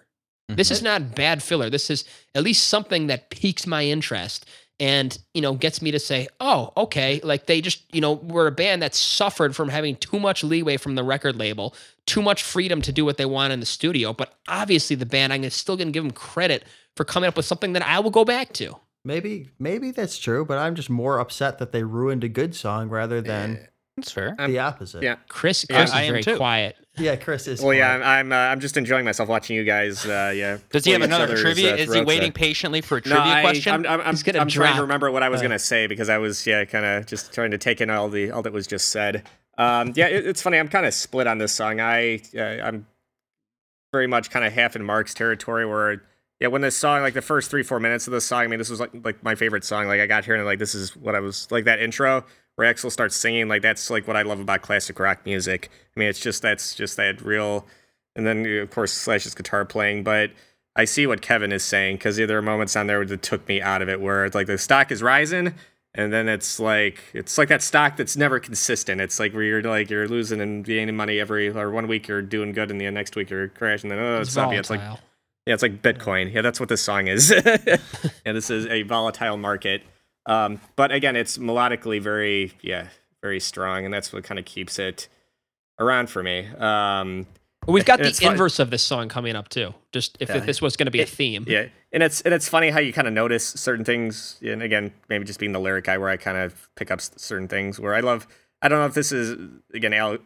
This 0.48 0.72
is 0.72 0.82
not 0.82 1.14
bad 1.14 1.44
filler. 1.44 1.70
This 1.70 1.92
is 1.92 2.06
at 2.34 2.42
least 2.44 2.68
something 2.70 3.06
that 3.06 3.30
piques 3.30 3.68
my 3.68 3.86
interest 3.86 4.48
and 4.80 5.18
you 5.34 5.42
know 5.42 5.54
gets 5.54 5.82
me 5.82 5.92
to 5.92 6.00
say, 6.00 6.28
oh, 6.40 6.72
okay. 6.78 7.20
Like 7.24 7.46
they 7.46 7.62
just 7.62 7.84
you 7.94 8.02
know 8.02 8.14
were 8.14 8.48
a 8.48 8.52
band 8.52 8.82
that 8.82 8.96
suffered 8.96 9.56
from 9.56 9.70
having 9.70 9.96
too 9.98 10.20
much 10.20 10.44
leeway 10.44 10.78
from 10.78 10.96
the 10.96 11.04
record 11.04 11.36
label, 11.36 11.76
too 12.06 12.22
much 12.22 12.44
freedom 12.44 12.82
to 12.84 12.92
do 12.92 13.06
what 13.06 13.18
they 13.18 13.26
want 13.26 13.54
in 13.54 13.60
the 13.60 13.66
studio. 13.66 14.14
But 14.14 14.34
obviously, 14.48 14.96
the 14.96 15.06
band, 15.06 15.34
I'm 15.34 15.50
still 15.50 15.78
going 15.78 15.88
to 15.90 15.92
give 15.92 16.04
them 16.04 16.12
credit 16.12 16.64
for 16.96 17.04
coming 17.04 17.28
up 17.28 17.38
with 17.38 17.46
something 17.46 17.74
that 17.74 17.86
I 17.86 18.00
will 18.00 18.12
go 18.12 18.26
back 18.26 18.54
to. 18.54 18.76
Maybe 19.06 19.50
maybe 19.60 19.92
that's 19.92 20.18
true, 20.18 20.44
but 20.46 20.58
I'm 20.58 20.76
just 20.76 20.90
more 20.90 21.20
upset 21.20 21.58
that 21.60 21.72
they 21.72 21.84
ruined 21.84 22.24
a 22.24 22.30
good 22.30 22.54
song 22.56 22.90
rather 22.90 23.22
than 23.22 23.56
eh, 23.58 23.66
That's 23.96 24.12
fair. 24.12 24.36
I'm- 24.38 24.52
the 24.52 24.60
opposite. 24.60 25.04
yeah. 25.04 25.16
Chris, 25.30 25.66
Yeah, 25.70 25.78
Chris 25.78 25.92
I 25.92 26.02
is 26.02 26.08
am 26.08 26.12
very 26.14 26.24
too. 26.24 26.38
quiet. 26.38 26.76
Yeah. 27.00 27.16
Chris 27.16 27.48
is. 27.48 27.62
Well, 27.62 27.74
yeah. 27.74 27.94
I'm 27.96 28.04
I'm, 28.04 28.32
uh, 28.32 28.36
I'm 28.36 28.60
just 28.60 28.78
enjoying 28.78 29.06
myself 29.06 29.30
watching 29.30 29.56
you 29.56 29.64
guys. 29.64 30.06
Uh, 30.06 30.32
yeah. 30.36 30.58
Does 30.72 30.86
he 30.86 30.92
have 30.92 31.02
another 31.02 31.24
other's, 31.26 31.42
trivia? 31.42 31.74
uh, 31.74 31.78
Is 31.78 31.94
he 31.94 32.02
waiting 32.02 32.24
there. 32.24 32.32
patiently 32.32 32.82
for 32.82 32.98
a 32.98 33.02
No, 33.02 33.16
trivia 33.16 33.34
I, 33.34 33.42
question? 33.42 33.74
I'm, 33.74 33.86
I'm, 33.86 34.02
I'm, 34.02 34.16
gonna 34.24 34.40
I'm 34.40 34.48
trying 34.48 34.76
to 34.76 34.82
remember 34.82 35.10
what 35.12 35.24
I 35.24 35.30
was 35.30 35.40
Uh. 35.40 35.44
gonna 35.44 35.60
say 35.60 35.88
because 35.88 36.10
I 36.10 36.18
was 36.18 36.46
yeah 36.46 36.66
kind 36.66 36.86
of 36.86 37.06
just 37.06 37.34
trying 37.34 37.52
to 37.52 37.58
take 37.58 37.82
in 37.82 37.90
all 37.90 38.10
the 38.10 38.32
all 38.32 38.42
that 38.44 38.54
was 38.54 38.68
just 38.68 38.90
said. 38.90 39.28
Um, 39.58 39.94
yeah, 39.96 40.08
it, 40.08 40.26
it's 40.28 40.42
funny. 40.42 40.58
I'm 40.58 40.70
kind 40.70 40.86
of 40.86 40.94
split 40.94 41.28
on 41.28 41.38
this 41.38 41.52
song. 41.52 41.80
I 41.80 42.22
uh, 42.38 42.42
I'm 42.42 42.86
very 43.92 44.08
much 44.08 44.30
kind 44.30 44.46
of 44.46 44.54
half 44.54 44.76
in 44.76 44.84
Mark's 44.84 45.14
territory 45.14 45.66
where 45.66 46.04
yeah 46.40 46.48
when 46.48 46.62
this 46.62 46.78
song 46.78 47.02
like 47.02 47.14
the 47.16 47.22
first 47.22 47.50
three 47.50 47.64
four 47.64 47.80
minutes 47.80 48.06
of 48.08 48.14
the 48.14 48.22
song 48.22 48.44
I 48.44 48.48
mean 48.48 48.60
this 48.60 48.70
was 48.70 48.80
like 48.80 48.92
like 49.04 49.24
my 49.24 49.34
favorite 49.36 49.64
song 49.64 49.88
like 49.88 50.00
I 50.00 50.06
got 50.06 50.26
here 50.26 50.36
and 50.36 50.46
like 50.46 50.60
this 50.60 50.76
is 50.76 50.96
what 50.96 51.16
I 51.16 51.20
was 51.20 51.48
like 51.52 51.66
that 51.66 51.80
intro 51.80 52.24
where 52.60 52.74
Axl 52.74 52.92
starts 52.92 53.16
singing 53.16 53.48
like 53.48 53.62
that's 53.62 53.90
like 53.90 54.06
what 54.06 54.18
I 54.18 54.24
love 54.24 54.42
about 54.42 54.62
classic 54.62 55.00
rock 55.00 55.26
music. 55.26 55.70
I 55.96 56.00
mean 56.00 56.10
it's 56.10 56.20
just 56.20 56.42
that's 56.42 56.76
just 56.76 56.98
that 56.98 57.22
real 57.22 57.66
and 58.18 58.28
then 58.28 58.46
of 58.46 58.70
course 58.70 58.92
Slash's 58.92 59.34
guitar 59.34 59.64
playing 59.64 60.04
but 60.04 60.32
I 60.76 60.84
see 60.84 61.08
what 61.08 61.22
Kevin 61.22 61.54
is 61.54 61.64
saying 61.64 61.96
because 61.96 62.18
there 62.18 62.38
are 62.38 62.42
moments 62.42 62.76
on 62.76 62.88
there 62.88 63.06
that 63.06 63.22
took 63.22 63.48
me 63.48 63.62
out 63.62 63.82
of 63.82 63.88
it 63.88 64.02
where 64.02 64.26
it's 64.26 64.36
like 64.36 64.48
the 64.48 64.58
stock 64.58 64.92
is 64.92 65.02
rising 65.02 65.54
and 65.96 66.12
then 66.12 66.28
it's 66.28 66.60
like 66.60 67.00
it's 67.14 67.38
like 67.38 67.48
that 67.48 67.62
stock 67.62 67.96
that's 67.96 68.18
never 68.18 68.42
consistent. 68.42 69.00
It's 69.00 69.22
like 69.22 69.34
where 69.34 69.44
you're 69.44 69.64
like 69.64 69.90
you're 69.90 70.10
losing 70.10 70.42
and 70.42 70.66
gaining 70.66 70.98
money 70.98 71.18
every 71.18 71.48
or 71.48 71.72
one 71.72 71.88
week 71.88 72.10
you're 72.10 72.22
doing 72.22 72.52
good 72.52 72.72
and 72.72 72.82
the 72.82 72.92
next 72.92 73.16
week 73.16 73.30
you're 73.30 73.48
crashing. 73.48 73.90
Then 73.90 74.00
oh 74.00 74.20
It's 74.20 74.36
it's. 74.36 74.60
It's 74.60 74.70
like 74.70 74.82
yeah, 75.46 75.54
it's 75.54 75.64
like 75.64 75.82
Bitcoin. 75.82 76.34
Yeah, 76.34 76.42
that's 76.42 76.60
what 76.60 76.68
this 76.68 76.82
song 76.82 77.08
is. 77.08 77.32
yeah, 77.46 77.78
this 78.26 78.50
is 78.50 78.66
a 78.66 78.84
volatile 78.84 79.38
market. 79.38 79.82
Um, 80.30 80.62
but 80.76 80.92
again, 80.92 81.16
it's 81.16 81.38
melodically 81.38 82.02
very 82.02 82.54
yeah 82.62 82.88
very 83.22 83.40
strong, 83.40 83.84
and 83.86 83.94
that's 83.94 84.14
what 84.14 84.24
kind 84.24 84.40
of 84.40 84.46
keeps 84.46 84.80
it 84.80 85.08
around 85.80 86.10
for 86.10 86.22
me. 86.24 86.48
Um, 86.58 87.26
Well, 87.68 87.74
We've 87.74 87.86
got 87.86 88.00
the 88.00 88.08
it's 88.08 88.20
fun- 88.22 88.32
inverse 88.34 88.60
of 88.60 88.70
this 88.70 88.82
song 88.84 89.10
coming 89.10 89.36
up 89.36 89.50
too. 89.50 89.74
Just 89.92 90.18
if, 90.22 90.30
Yeah. 90.30 90.40
this 90.40 90.62
was 90.62 90.78
going 90.78 90.86
to 90.86 90.92
be 90.92 91.02
a 91.02 91.06
theme. 91.06 91.44
Yeah, 91.48 91.66
and 91.92 92.02
it's 92.04 92.22
and 92.22 92.34
it's 92.34 92.48
funny 92.48 92.70
how 92.70 92.80
you 92.80 92.94
kind 92.94 93.08
of 93.08 93.14
notice 93.14 93.46
certain 93.46 93.84
things, 93.84 94.38
and 94.42 94.62
again, 94.64 94.94
maybe 95.10 95.26
just 95.26 95.40
being 95.40 95.52
the 95.52 95.60
lyric 95.60 95.86
guy, 95.86 95.98
where 95.98 96.10
I 96.10 96.18
kind 96.18 96.38
of 96.38 96.70
pick 96.76 96.90
up 96.92 97.02
certain 97.02 97.48
things. 97.48 97.80
Where 97.80 97.94
I 97.96 98.00
love, 98.00 98.28
I 98.62 98.70
don't 98.70 98.80
know 98.80 98.86
if 98.86 98.94
this 98.94 99.12
is 99.12 99.36
again 99.74 99.94
Al, 99.94 100.14
uh, 100.14 100.18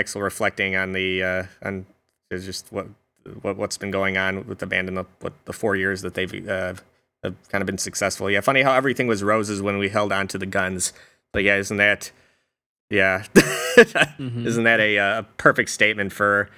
Axl 0.00 0.20
reflecting 0.22 0.74
on 0.74 0.92
the 0.92 1.22
uh, 1.22 1.42
on 1.62 1.86
just 2.32 2.72
what 2.72 2.86
what 3.42 3.56
what's 3.56 3.78
been 3.78 3.90
going 3.92 4.16
on 4.16 4.46
with 4.48 4.58
the 4.58 4.66
band 4.66 4.88
in 4.88 4.94
the 4.94 5.04
what 5.20 5.32
the 5.44 5.52
four 5.52 5.76
years 5.76 6.02
that 6.02 6.14
they've 6.14 6.48
uh, 6.48 6.74
have 7.24 7.48
kind 7.48 7.62
of 7.62 7.66
been 7.66 7.78
successful. 7.78 8.30
Yeah, 8.30 8.40
funny 8.40 8.62
how 8.62 8.72
everything 8.74 9.06
was 9.06 9.22
roses 9.22 9.60
when 9.62 9.78
we 9.78 9.88
held 9.88 10.12
on 10.12 10.28
to 10.28 10.38
the 10.38 10.46
guns. 10.46 10.92
But 11.32 11.42
yeah, 11.42 11.56
isn't 11.56 11.76
that 11.78 12.12
yeah, 12.90 13.24
Mhm. 13.34 14.46
isn't 14.46 14.64
that 14.64 14.78
a 14.80 14.98
uh, 14.98 15.22
perfect 15.36 15.70
statement 15.70 16.12
for 16.12 16.48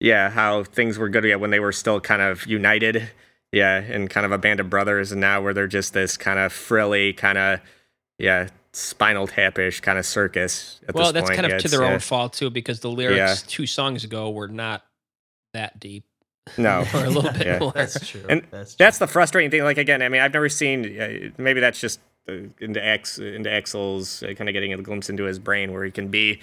yeah 0.00 0.30
how 0.30 0.62
things 0.64 0.98
were 0.98 1.08
good 1.08 1.24
yeah, 1.24 1.36
when 1.36 1.50
they 1.50 1.60
were 1.60 1.72
still 1.72 2.00
kind 2.00 2.20
of 2.20 2.46
united 2.46 3.08
yeah 3.52 3.76
and 3.78 4.10
kind 4.10 4.26
of 4.26 4.32
a 4.32 4.38
band 4.38 4.60
of 4.60 4.68
brothers 4.68 5.10
and 5.12 5.20
now 5.20 5.40
where 5.40 5.54
they're 5.54 5.66
just 5.66 5.92
this 5.94 6.16
kind 6.16 6.38
of 6.38 6.52
frilly 6.52 7.12
kind 7.12 7.38
of 7.38 7.60
yeah 8.18 8.48
spinal 8.72 9.26
tapish 9.26 9.80
kind 9.80 9.98
of 9.98 10.04
circus 10.04 10.80
at 10.88 10.94
Well, 10.94 11.12
that's 11.12 11.28
point. 11.28 11.36
kind 11.36 11.46
of 11.46 11.52
Yeah, 11.52 11.58
to 11.58 11.68
their 11.68 11.84
uh, 11.84 11.92
own 11.92 12.00
fault 12.00 12.32
too, 12.34 12.50
because 12.50 12.80
the 12.80 12.90
lyrics 12.90 13.42
two 13.42 13.66
songs 13.66 14.04
ago 14.04 14.30
were 14.30 14.48
not 14.48 14.84
that 15.54 15.78
deep. 15.80 16.04
No 16.58 16.84
or 16.94 17.04
a 17.04 17.10
little 17.10 17.32
bit 17.32 17.46
Yeah. 17.46 17.58
more. 17.58 17.72
That's 17.72 18.06
true. 18.08 18.22
And 18.28 18.42
that's 18.50 18.74
true. 18.74 18.84
that's 18.84 18.98
the 18.98 19.06
frustrating 19.06 19.50
thing 19.50 19.62
like 19.64 19.78
again 19.78 20.02
i 20.02 20.08
mean 20.10 20.20
i've 20.20 20.32
never 20.34 20.48
seen 20.50 21.00
uh, 21.00 21.30
maybe 21.38 21.60
that's 21.60 21.80
just 21.80 22.00
uh, 22.28 22.32
into 22.60 22.84
x 22.84 23.18
into 23.18 23.48
Axl's 23.48 24.22
uh, 24.22 24.34
kind 24.34 24.48
of 24.48 24.52
getting 24.52 24.72
a 24.72 24.76
glimpse 24.78 25.08
into 25.08 25.24
his 25.24 25.38
brain 25.38 25.72
where 25.72 25.84
he 25.84 25.90
can 25.90 26.08
be 26.08 26.40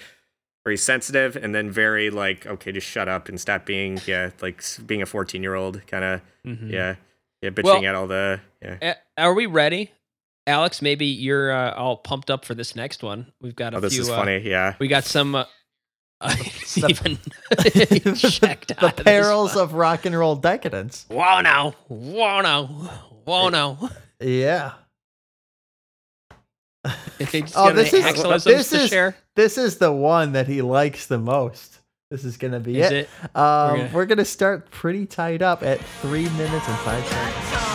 very 0.64 0.76
sensitive 0.76 1.36
and 1.36 1.54
then 1.54 1.70
very 1.70 2.10
like 2.10 2.46
okay 2.46 2.72
just 2.72 2.86
shut 2.86 3.08
up 3.08 3.28
and 3.28 3.40
stop 3.40 3.64
being 3.64 4.00
yeah 4.06 4.30
like 4.40 4.62
being 4.86 5.02
a 5.02 5.06
14 5.06 5.42
year 5.42 5.54
old 5.54 5.84
kind 5.86 6.04
of 6.04 6.20
Mhm. 6.46 6.70
yeah 6.70 6.96
yeah 7.40 7.50
bitching 7.50 7.64
Well- 7.64 7.84
at 7.86 7.94
all 7.94 8.06
the 8.08 8.40
yeah 8.60 8.94
Are 9.18 9.34
we 9.34 9.46
ready, 9.46 9.90
Alex? 10.46 10.80
Maybe 10.82 11.06
you're 11.06 11.52
uh, 11.52 11.72
all 11.74 11.96
pumped 11.96 12.30
up 12.30 12.44
for 12.44 12.54
this 12.54 12.74
next 12.74 13.02
one. 13.04 13.32
We've 13.40 13.54
got 13.54 13.74
a 13.74 13.76
oh 13.76 13.80
this 13.80 13.92
few. 13.94 14.02
is 14.02 14.08
uh, 14.10 14.16
funny 14.16 14.38
yeah 14.38 14.74
we 14.80 14.88
got 14.88 15.04
some. 15.04 15.44
Uh, 16.22 16.30
he's 16.36 16.74
The- 16.76 16.88
even 16.90 17.18
the, 17.50 18.14
checked 18.40 18.68
the 18.68 18.84
out 18.84 18.90
of 18.92 18.96
this 18.96 19.04
perils 19.04 19.56
of 19.56 19.74
rock 19.74 20.06
and 20.06 20.16
roll 20.16 20.36
decadence. 20.36 21.04
Whoa 21.08 21.40
no, 21.40 21.74
whoa 21.88 22.40
no, 22.40 22.66
whoa 23.24 23.48
no. 23.48 23.90
Yeah. 24.20 24.72
If 27.18 27.30
they 27.32 27.42
just 27.42 27.54
Oh, 27.56 27.72
this 27.72 27.92
is- 27.92 28.44
this 28.44 28.72
is- 28.72 28.88
share, 28.90 29.16
This 29.36 29.56
is 29.58 29.78
the 29.78 29.92
one 29.92 30.32
that 30.32 30.46
he 30.48 30.62
likes 30.62 31.06
the 31.06 31.18
most. 31.18 31.78
This 32.10 32.24
is 32.24 32.36
gonna 32.36 32.60
be 32.60 32.78
is 32.80 32.90
it. 32.90 33.08
it? 33.24 33.36
Um, 33.36 33.76
gonna- 33.78 33.90
we're 33.92 34.06
gonna 34.06 34.24
start 34.24 34.70
pretty 34.70 35.06
tied 35.06 35.42
up 35.42 35.62
at 35.62 35.80
three 36.02 36.28
minutes 36.30 36.68
and 36.68 36.78
five 36.80 37.06
seconds. 37.06 37.71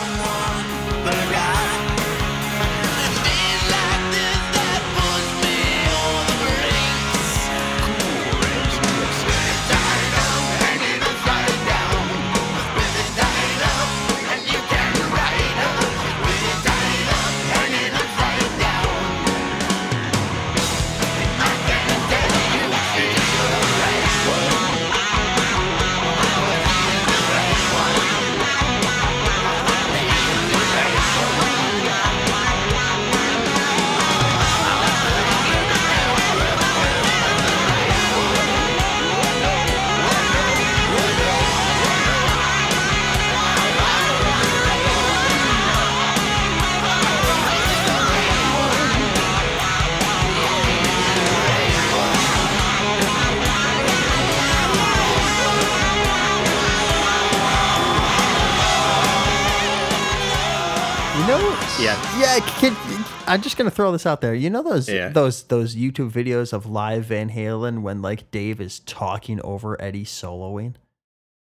I'm 63.28 63.42
just 63.42 63.56
gonna 63.56 63.70
throw 63.70 63.92
this 63.92 64.06
out 64.06 64.20
there. 64.20 64.34
You 64.34 64.50
know 64.50 64.62
those 64.62 64.88
Yeah. 64.88 65.08
those 65.10 65.44
those 65.44 65.76
YouTube 65.76 66.10
videos 66.10 66.52
of 66.52 66.66
live 66.66 67.04
Van 67.06 67.30
Halen 67.30 67.82
when 67.82 68.02
like 68.02 68.30
Dave 68.30 68.60
is 68.60 68.80
talking 68.80 69.40
over 69.44 69.80
Eddie 69.80 70.04
soloing. 70.04 70.74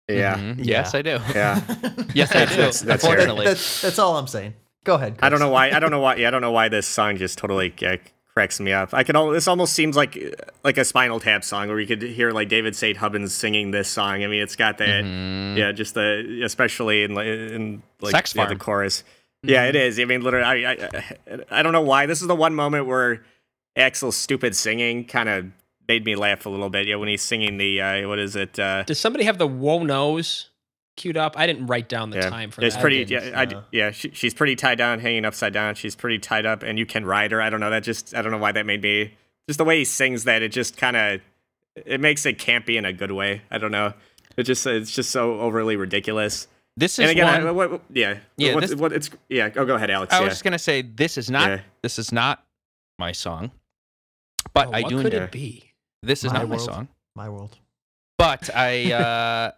Yeah. 0.08 0.36
Mhm. 0.38 0.56
Yes, 0.64 0.92
Yeah. 0.94 0.98
I 0.98 1.02
do. 1.02 1.18
Yeah. 1.34 1.60
Yes, 2.14 2.34
I 2.34 2.44
do. 2.46 2.56
That's- 2.56 2.80
that's 2.80 3.02
fair. 3.04 3.12
Unfortunately, 3.12 3.44
That's 3.44 3.82
that's 3.82 3.98
all 3.98 4.16
I'm 4.16 4.26
saying. 4.26 4.54
Go 4.84 4.94
ahead. 4.94 5.16
I 5.20 5.28
don't 5.28 5.40
know 5.40 5.50
why. 5.50 5.70
I 5.70 5.80
don't 5.80 5.90
know 5.90 6.00
why. 6.00 6.16
Yeah, 6.16 6.28
I 6.28 6.30
don't 6.30 6.40
know 6.40 6.52
why 6.52 6.68
this 6.70 6.86
song 6.86 7.16
just 7.18 7.36
totally 7.36 7.74
uh, 7.86 7.98
cracks 8.32 8.58
me 8.58 8.72
up. 8.72 8.94
I 8.94 9.02
can. 9.02 9.16
Al- 9.16 9.30
this 9.30 9.46
almost 9.46 9.74
seems 9.74 9.96
like 9.96 10.16
like 10.64 10.78
a 10.78 10.84
Spinal 10.84 11.20
Tap 11.20 11.44
song 11.44 11.68
where 11.68 11.78
you 11.78 11.86
could 11.86 12.00
hear 12.00 12.30
like 12.30 12.48
David 12.48 12.74
St. 12.74 12.96
Hubbins 12.96 13.34
singing 13.34 13.70
this 13.70 13.88
song. 13.88 14.24
I 14.24 14.28
mean, 14.28 14.40
it's 14.40 14.56
got 14.56 14.78
that. 14.78 15.04
Yeah, 15.58 15.72
just 15.72 15.92
the 15.94 16.40
especially 16.42 17.02
in 17.02 17.14
like 17.14 17.26
in 17.26 17.82
like 18.00 18.12
Sex 18.12 18.34
yeah, 18.34 18.46
the 18.46 18.56
chorus. 18.56 19.04
Yeah, 19.42 19.66
it 19.66 19.76
is. 19.76 20.00
I 20.00 20.04
mean, 20.04 20.22
literally, 20.22 20.66
I, 20.66 20.72
I 20.72 21.40
I 21.50 21.62
don't 21.62 21.72
know 21.72 21.82
why. 21.82 22.06
This 22.06 22.20
is 22.20 22.26
the 22.26 22.34
one 22.34 22.54
moment 22.54 22.86
where 22.86 23.22
Axl's 23.76 24.16
stupid 24.16 24.56
singing 24.56 25.04
kind 25.04 25.28
of 25.28 25.46
made 25.86 26.04
me 26.04 26.16
laugh 26.16 26.44
a 26.46 26.48
little 26.48 26.70
bit. 26.70 26.86
Yeah, 26.86 26.96
when 26.96 27.08
he's 27.08 27.22
singing 27.22 27.56
the 27.56 27.80
uh, 27.80 28.08
what 28.08 28.18
is 28.18 28.36
it? 28.36 28.58
Uh, 28.58 28.82
Does 28.82 28.98
somebody 28.98 29.24
have 29.24 29.38
the 29.38 29.46
whoa 29.46 29.82
nose 29.82 30.50
queued 30.96 31.16
up? 31.16 31.38
I 31.38 31.46
didn't 31.46 31.66
write 31.66 31.88
down 31.88 32.10
the 32.10 32.16
yeah, 32.16 32.30
time 32.30 32.50
for 32.50 32.62
it's 32.62 32.74
that. 32.74 32.80
pretty. 32.80 33.04
didn't, 33.04 33.30
yeah, 33.30 33.40
I, 33.40 33.44
no. 33.44 33.64
yeah. 33.70 33.90
She, 33.92 34.10
she's 34.12 34.34
pretty 34.34 34.56
tied 34.56 34.78
down, 34.78 34.98
hanging 34.98 35.24
upside 35.24 35.52
down. 35.52 35.76
She's 35.76 35.94
pretty 35.94 36.18
tied 36.18 36.44
up, 36.44 36.62
and 36.62 36.78
you 36.78 36.86
can 36.86 37.06
ride 37.06 37.30
her. 37.32 37.40
I 37.40 37.48
don't 37.48 37.60
know. 37.60 37.70
That 37.70 37.84
just 37.84 38.14
I 38.14 38.22
don't 38.22 38.32
know 38.32 38.38
why 38.38 38.52
that 38.52 38.66
made 38.66 38.82
me. 38.82 39.14
Just 39.48 39.58
the 39.58 39.64
way 39.64 39.78
he 39.78 39.84
sings 39.84 40.24
that, 40.24 40.42
it 40.42 40.52
just 40.52 40.76
kind 40.76 40.96
of 40.96 41.20
it 41.74 42.00
makes 42.00 42.26
it 42.26 42.38
campy 42.38 42.76
in 42.76 42.84
a 42.84 42.92
good 42.92 43.12
way. 43.12 43.42
I 43.50 43.58
don't 43.58 43.72
know. 43.72 43.94
It 44.36 44.42
just 44.42 44.66
it's 44.66 44.90
just 44.94 45.10
so 45.10 45.40
overly 45.40 45.76
ridiculous. 45.76 46.48
This 46.78 46.98
And 46.98 47.06
is 47.06 47.12
again, 47.12 47.26
I, 47.26 47.44
one. 47.44 47.54
what, 47.56 47.70
what- 47.72 47.82
yeah, 47.92 48.18
Yeah, 48.36 48.54
What, 48.54 48.60
this- 48.60 48.74
what 48.74 48.92
it's 48.92 49.10
yeah. 49.28 49.50
Oh, 49.56 49.64
go 49.64 49.74
ahead, 49.74 49.90
Alex. 49.90 50.12
I 50.12 50.18
yeah. 50.18 50.24
was 50.24 50.32
just 50.32 50.44
gonna 50.44 50.58
say 50.58 50.82
this 50.82 51.18
is 51.18 51.30
not 51.30 51.48
Yeah. 51.48 51.60
this 51.82 51.98
is 51.98 52.12
not 52.12 52.44
my 52.98 53.12
song, 53.12 53.50
but 54.54 54.68
Oh, 54.68 54.72
I 54.72 54.82
what 54.82 54.88
do. 54.90 55.02
could 55.02 55.14
enjoy- 55.14 55.24
it 55.24 55.32
be? 55.32 55.64
This 56.02 56.24
is 56.24 56.32
My 56.32 56.38
not 56.40 56.48
my 56.48 56.56
song, 56.58 56.88
My 57.16 57.28
world. 57.28 57.56
but 58.18 58.48
I 58.54 58.92
uh, 59.04 59.52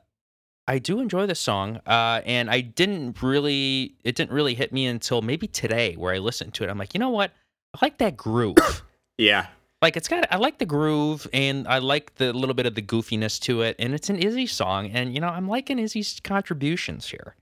I 0.66 0.78
do 0.78 1.01
enjoy 1.01 1.26
this 1.26 1.40
song, 1.40 1.80
uh, 1.86 2.22
and 2.24 2.48
I 2.51 2.60
didn't 2.60 3.22
really 3.22 3.97
it 4.05 4.14
didn't 4.14 4.32
really 4.32 4.55
hit 4.55 4.72
me 4.72 4.86
until 4.86 5.20
maybe 5.20 5.47
today 5.47 5.94
where 5.97 6.14
I 6.14 6.18
listened 6.18 6.55
to 6.55 6.64
it. 6.64 6.70
I'm 6.70 6.78
like, 6.78 6.94
you 6.94 7.01
know 7.01 7.10
what? 7.10 7.32
I 7.74 7.78
like 7.82 7.98
that 7.98 8.16
groove. 8.16 8.56
yeah. 9.18 9.48
Like 9.82 9.97
it's 9.97 10.09
got 10.09 10.27
I 10.31 10.36
like 10.36 10.59
the 10.59 10.66
groove 10.66 11.27
and 11.32 11.66
I 11.66 11.78
like 11.78 12.15
the 12.16 12.32
little 12.32 12.55
bit 12.55 12.66
of 12.66 12.74
the 12.74 12.82
goofiness 12.82 13.40
to 13.40 13.62
it, 13.62 13.77
and 13.78 13.94
it's 13.94 14.11
an 14.11 14.16
Izzy 14.16 14.47
song, 14.47 14.90
and 14.90 15.15
you 15.15 15.20
know 15.20 15.28
I'm 15.28 15.48
liking 15.48 15.78
Izzy's 15.78 16.20
contributions 16.23 17.09
here. 17.09 17.36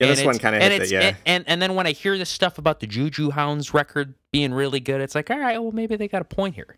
Yeah, 0.00 0.08
And 0.08 0.16
this 0.16 0.24
one 0.24 0.38
kind 0.38 0.54
of 0.54 0.62
and 0.62 0.72
hits 0.72 0.90
it. 0.90 0.94
Yeah. 0.94 1.00
And, 1.00 1.16
and 1.26 1.44
and 1.48 1.62
then 1.62 1.74
when 1.74 1.86
I 1.86 1.92
hear 1.92 2.16
this 2.18 2.28
stuff 2.30 2.58
about 2.58 2.80
the 2.80 2.86
Juju 2.86 3.30
Hounds 3.30 3.74
record 3.74 4.14
being 4.32 4.52
really 4.54 4.80
good, 4.80 5.00
it's 5.00 5.14
like, 5.14 5.30
all 5.30 5.38
right, 5.38 5.60
well 5.60 5.72
maybe 5.72 5.96
they 5.96 6.08
got 6.08 6.22
a 6.22 6.26
point 6.26 6.54
here. 6.54 6.76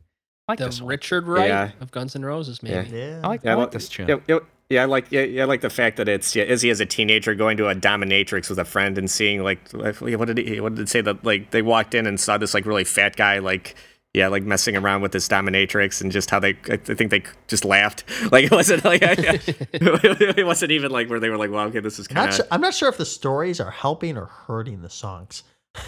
I 0.49 0.53
like 0.53 0.59
The 0.59 0.66
this 0.66 0.81
one. 0.81 0.89
Richard 0.89 1.27
Wright 1.27 1.49
Yeah. 1.49 1.70
of 1.81 1.91
Guns 1.91 2.16
N' 2.16 2.24
Roses, 2.24 2.61
Yeah. 2.62 2.82
maybe. 2.82 2.97
Yeah. 2.97 3.20
I 3.23 3.28
like, 3.28 3.41
Yeah, 3.45 3.53
I 3.53 3.55
well, 3.57 3.65
like 3.66 3.73
this 3.73 3.89
tune. 3.89 4.09
Yeah, 4.09 4.16
yeah, 4.27 4.39
yeah, 4.70 4.82
I 4.82 4.85
like 4.87 5.07
yeah, 5.11 5.23
yeah, 5.23 5.43
I 5.43 5.45
like 5.47 5.61
the 5.61 5.69
fact 5.70 5.97
that 5.99 6.09
it's 6.09 6.35
yeah, 6.35 6.45
Izzy 6.45 6.70
as 6.70 6.81
a 6.81 6.87
teenager 6.87 7.35
going 7.35 7.57
to 7.59 7.69
a 7.69 7.74
dominatrix 7.74 8.49
with 8.49 8.59
a 8.59 8.65
friend 8.65 8.97
and 8.97 9.11
seeing 9.11 9.43
like 9.43 9.69
what 9.73 10.27
did 10.28 10.39
he 10.39 10.61
what 10.61 10.77
did 10.77 10.82
it 10.82 10.89
say 10.89 11.01
that 11.03 11.23
like 11.24 11.51
they 11.51 11.61
walked 11.62 11.95
in 11.95 12.07
and 12.07 12.19
saw 12.19 12.39
this 12.39 12.55
like 12.55 12.65
really 12.65 12.85
fat 12.85 13.16
guy 13.16 13.39
like 13.39 13.74
yeah 14.15 14.28
like 14.28 14.43
messing 14.43 14.77
around 14.77 15.03
with 15.03 15.12
this 15.12 15.28
dominatrix 15.28 16.01
and 16.01 16.11
just 16.11 16.31
how 16.31 16.39
they 16.41 16.57
I 16.69 16.77
think 16.77 17.11
they 17.11 17.23
just 17.49 17.65
laughed 17.65 18.05
like 18.32 18.45
it 18.47 18.51
wasn't 18.51 18.85
like 18.85 19.03
I, 19.03 19.15
it 19.73 20.45
wasn't 20.47 20.73
even 20.73 20.91
like 20.91 21.09
where 21.09 21.20
they 21.20 21.28
were 21.31 21.37
like 21.37 21.51
well 21.51 21.66
okay 21.69 21.81
this 21.81 21.99
is 21.99 22.07
I'm 22.11 22.15
kind 22.16 22.27
not, 22.27 22.41
of 22.41 22.45
su- 22.47 22.49
I'm 22.51 22.61
not 22.61 22.74
sure 22.74 22.89
if 22.89 22.97
the 22.97 23.07
stories 23.07 23.61
are 23.61 23.70
helping 23.70 24.16
or 24.16 24.27
hurting 24.27 24.82
the 24.82 24.91
songs. 24.91 25.43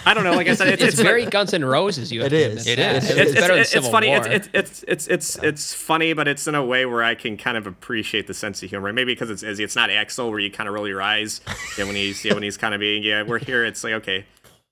I 0.06 0.14
don't 0.14 0.22
know 0.22 0.34
like 0.34 0.46
I 0.46 0.54
said 0.54 0.68
it's, 0.68 0.80
It's, 0.80 0.92
it's 0.94 1.02
very 1.02 1.26
Guns 1.26 1.52
N' 1.52 1.64
Roses. 1.64 2.12
You 2.12 2.22
have 2.22 2.32
It 2.32 2.36
to 2.36 2.52
is. 2.52 2.66
admit 2.68 2.78
It 2.78 2.82
that. 2.82 2.96
is. 3.02 3.10
It's, 3.10 3.18
it's, 3.18 3.32
better 3.40 3.52
than 3.54 3.60
it's, 3.62 3.70
Civil 3.70 3.88
it's 3.88 3.92
funny. 3.92 4.08
War. 4.10 4.26
It's, 4.28 4.48
it's 4.54 4.84
it's 4.86 5.06
it's 5.08 5.36
it's 5.42 5.74
funny, 5.74 6.12
but 6.12 6.28
it's 6.28 6.46
in 6.46 6.54
a 6.54 6.64
way 6.64 6.86
where 6.86 7.02
I 7.02 7.16
can 7.16 7.36
kind 7.36 7.56
of 7.56 7.66
appreciate 7.66 8.28
the 8.28 8.34
sense 8.34 8.62
of 8.62 8.70
humor. 8.70 8.92
Maybe 8.92 9.12
because 9.12 9.28
it's 9.28 9.42
Izzy. 9.42 9.64
It's 9.64 9.74
not 9.74 9.90
Axl 9.90 10.30
where 10.30 10.38
you 10.38 10.52
kind 10.52 10.68
of 10.68 10.74
roll 10.76 10.86
your 10.86 11.02
eyes. 11.02 11.40
Yeah, 11.76 11.86
when 11.86 11.96
he's 11.96 12.24
yeah 12.24 12.34
when 12.34 12.44
he's 12.44 12.56
kind 12.56 12.74
of 12.74 12.78
being 12.78 13.02
yeah. 13.02 13.24
We're 13.24 13.40
here. 13.40 13.64
It's 13.64 13.82
like 13.82 13.94
okay, 13.94 14.24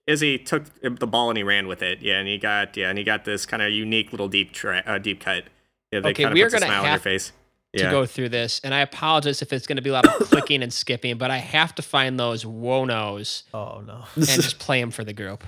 Izzy 0.06 0.38
took 0.38 0.64
the 0.82 1.06
ball 1.06 1.28
and 1.30 1.36
he 1.36 1.42
ran 1.42 1.66
with 1.68 1.82
it. 1.82 2.00
Yeah, 2.02 2.18
and 2.18 2.26
he 2.28 2.38
got 2.38 2.76
yeah 2.76 2.88
and 2.88 2.98
he 2.98 3.04
got 3.04 3.24
this 3.24 3.46
kind 3.46 3.62
of 3.62 3.70
unique 3.70 4.12
little 4.12 4.28
deep 4.28 4.52
tra- 4.52 4.82
uh, 4.86 4.98
deep 4.98 5.20
cut. 5.20 5.44
Yeah, 5.92 6.00
they 6.00 6.10
Okay, 6.10 6.22
kind 6.24 6.32
of 6.32 6.34
we 6.34 6.42
are 6.42 6.50
gonna 6.50 6.66
smile 6.66 6.78
on 6.80 6.84
your 6.84 6.90
have 6.92 7.02
face. 7.02 7.32
to 7.76 7.82
Yeah. 7.84 7.90
go 7.90 8.06
through 8.06 8.30
this, 8.30 8.60
and 8.64 8.74
I 8.74 8.80
apologize 8.80 9.42
if 9.42 9.52
it's 9.52 9.66
going 9.66 9.76
to 9.76 9.82
be 9.82 9.90
a 9.90 9.92
lot 9.92 10.06
of 10.06 10.14
clicking 10.28 10.62
and 10.62 10.72
skipping, 10.72 11.18
but 11.18 11.30
I 11.30 11.38
have 11.38 11.74
to 11.76 11.82
find 11.82 12.18
those 12.18 12.44
whoa 12.46 12.84
nos 12.84 13.44
Oh 13.54 13.82
no. 13.86 14.04
and 14.16 14.24
just 14.26 14.58
play 14.58 14.80
them 14.80 14.90
for 14.90 15.04
the 15.04 15.12
group. 15.12 15.44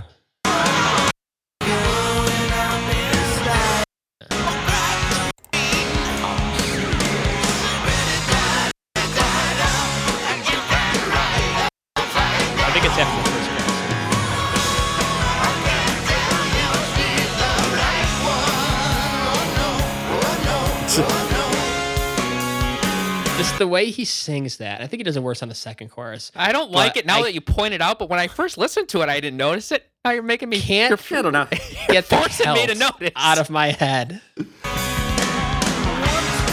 The 23.62 23.68
way 23.68 23.90
he 23.92 24.04
sings 24.04 24.56
that. 24.56 24.80
I 24.80 24.88
think 24.88 24.98
he 24.98 25.04
does 25.04 25.16
it 25.16 25.22
worse 25.22 25.40
on 25.40 25.48
the 25.48 25.54
second 25.54 25.90
chorus. 25.90 26.32
I 26.34 26.50
don't 26.50 26.72
like 26.72 26.96
it 26.96 27.06
now 27.06 27.18
I- 27.20 27.22
that 27.22 27.32
you 27.34 27.40
point 27.40 27.74
it 27.74 27.80
out, 27.80 27.96
but 28.00 28.08
when 28.10 28.18
I 28.18 28.26
first 28.26 28.58
listened 28.58 28.88
to 28.88 29.02
it, 29.02 29.08
I 29.08 29.20
didn't 29.20 29.36
notice 29.36 29.70
it. 29.70 29.86
Now 30.04 30.10
you're 30.10 30.24
making 30.24 30.48
me 30.48 30.60
Can't 30.60 30.90
you're, 30.90 31.18
I 31.18 31.22
don't 31.22 31.32
know. 31.32 31.46
Get 31.88 32.04
forcing 32.06 32.52
me 32.54 32.66
to 32.66 32.74
Celts 32.74 33.00
notice. 33.00 33.12
out 33.14 33.38
of 33.38 33.50
my 33.50 33.68
head. 33.70 34.20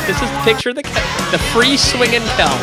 This 0.05 0.21
is 0.21 0.29
picture 0.43 0.71
the 0.71 0.83
the 1.31 1.39
free 1.51 1.77
swinging 1.77 2.21
Celt. 2.37 2.61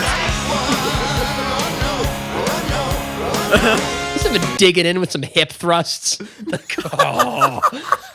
Just 4.32 4.44
him 4.44 4.57
digging 4.57 4.86
in 4.86 5.01
with 5.01 5.11
some 5.11 5.23
hip 5.23 5.51
thrusts. 5.53 6.20
Like, 6.44 6.74
oh, 6.93 7.61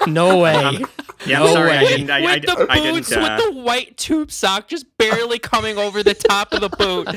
no 0.07 0.37
way. 0.39 0.83
Yeah, 1.25 1.39
No 1.39 1.47
I'm 1.47 1.53
sorry. 1.53 1.71
I 1.71 1.83
way. 1.83 1.87
didn't. 1.89 2.09
I, 2.09 2.17
I, 2.17 2.35
with 2.35 2.45
the 2.45 2.67
I 2.69 2.75
didn't. 2.79 2.95
boots, 2.95 3.11
Uh, 3.11 3.37
with 3.39 3.55
the 3.55 3.61
white 3.61 3.97
tube 3.97 4.31
sock 4.31 4.67
just 4.67 4.85
barely 4.97 5.37
coming 5.39 5.77
over 5.77 6.01
the 6.03 6.13
top 6.15 6.51
of 6.53 6.61
the 6.61 6.69
boot. 6.69 7.07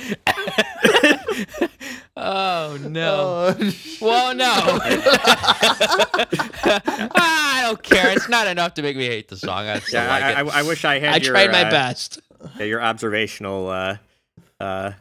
oh 2.17 2.77
no! 2.83 3.55
Oh, 3.59 3.73
Well, 4.01 4.35
no. 4.35 4.53
I 7.17 7.61
don't 7.65 7.83
care. 7.83 8.11
It's 8.11 8.29
not 8.29 8.47
enough 8.47 8.75
to 8.75 8.83
make 8.83 8.97
me 8.97 9.07
hate 9.07 9.29
the 9.29 9.37
song. 9.37 9.67
I 9.67 9.81
yeah, 9.91 10.09
like 10.09 10.23
I. 10.23 10.33
I, 10.41 10.61
I 10.61 10.63
wish 10.63 10.85
I 10.85 10.99
had. 10.99 11.15
I 11.15 11.17
your, 11.17 11.33
tried 11.33 11.51
my 11.53 11.63
uh, 11.65 11.71
best. 11.71 12.21
Yeah, 12.59 12.65
your 12.67 12.83
observational 12.83 13.69
uh, 13.69 13.97
uh, 14.61 14.93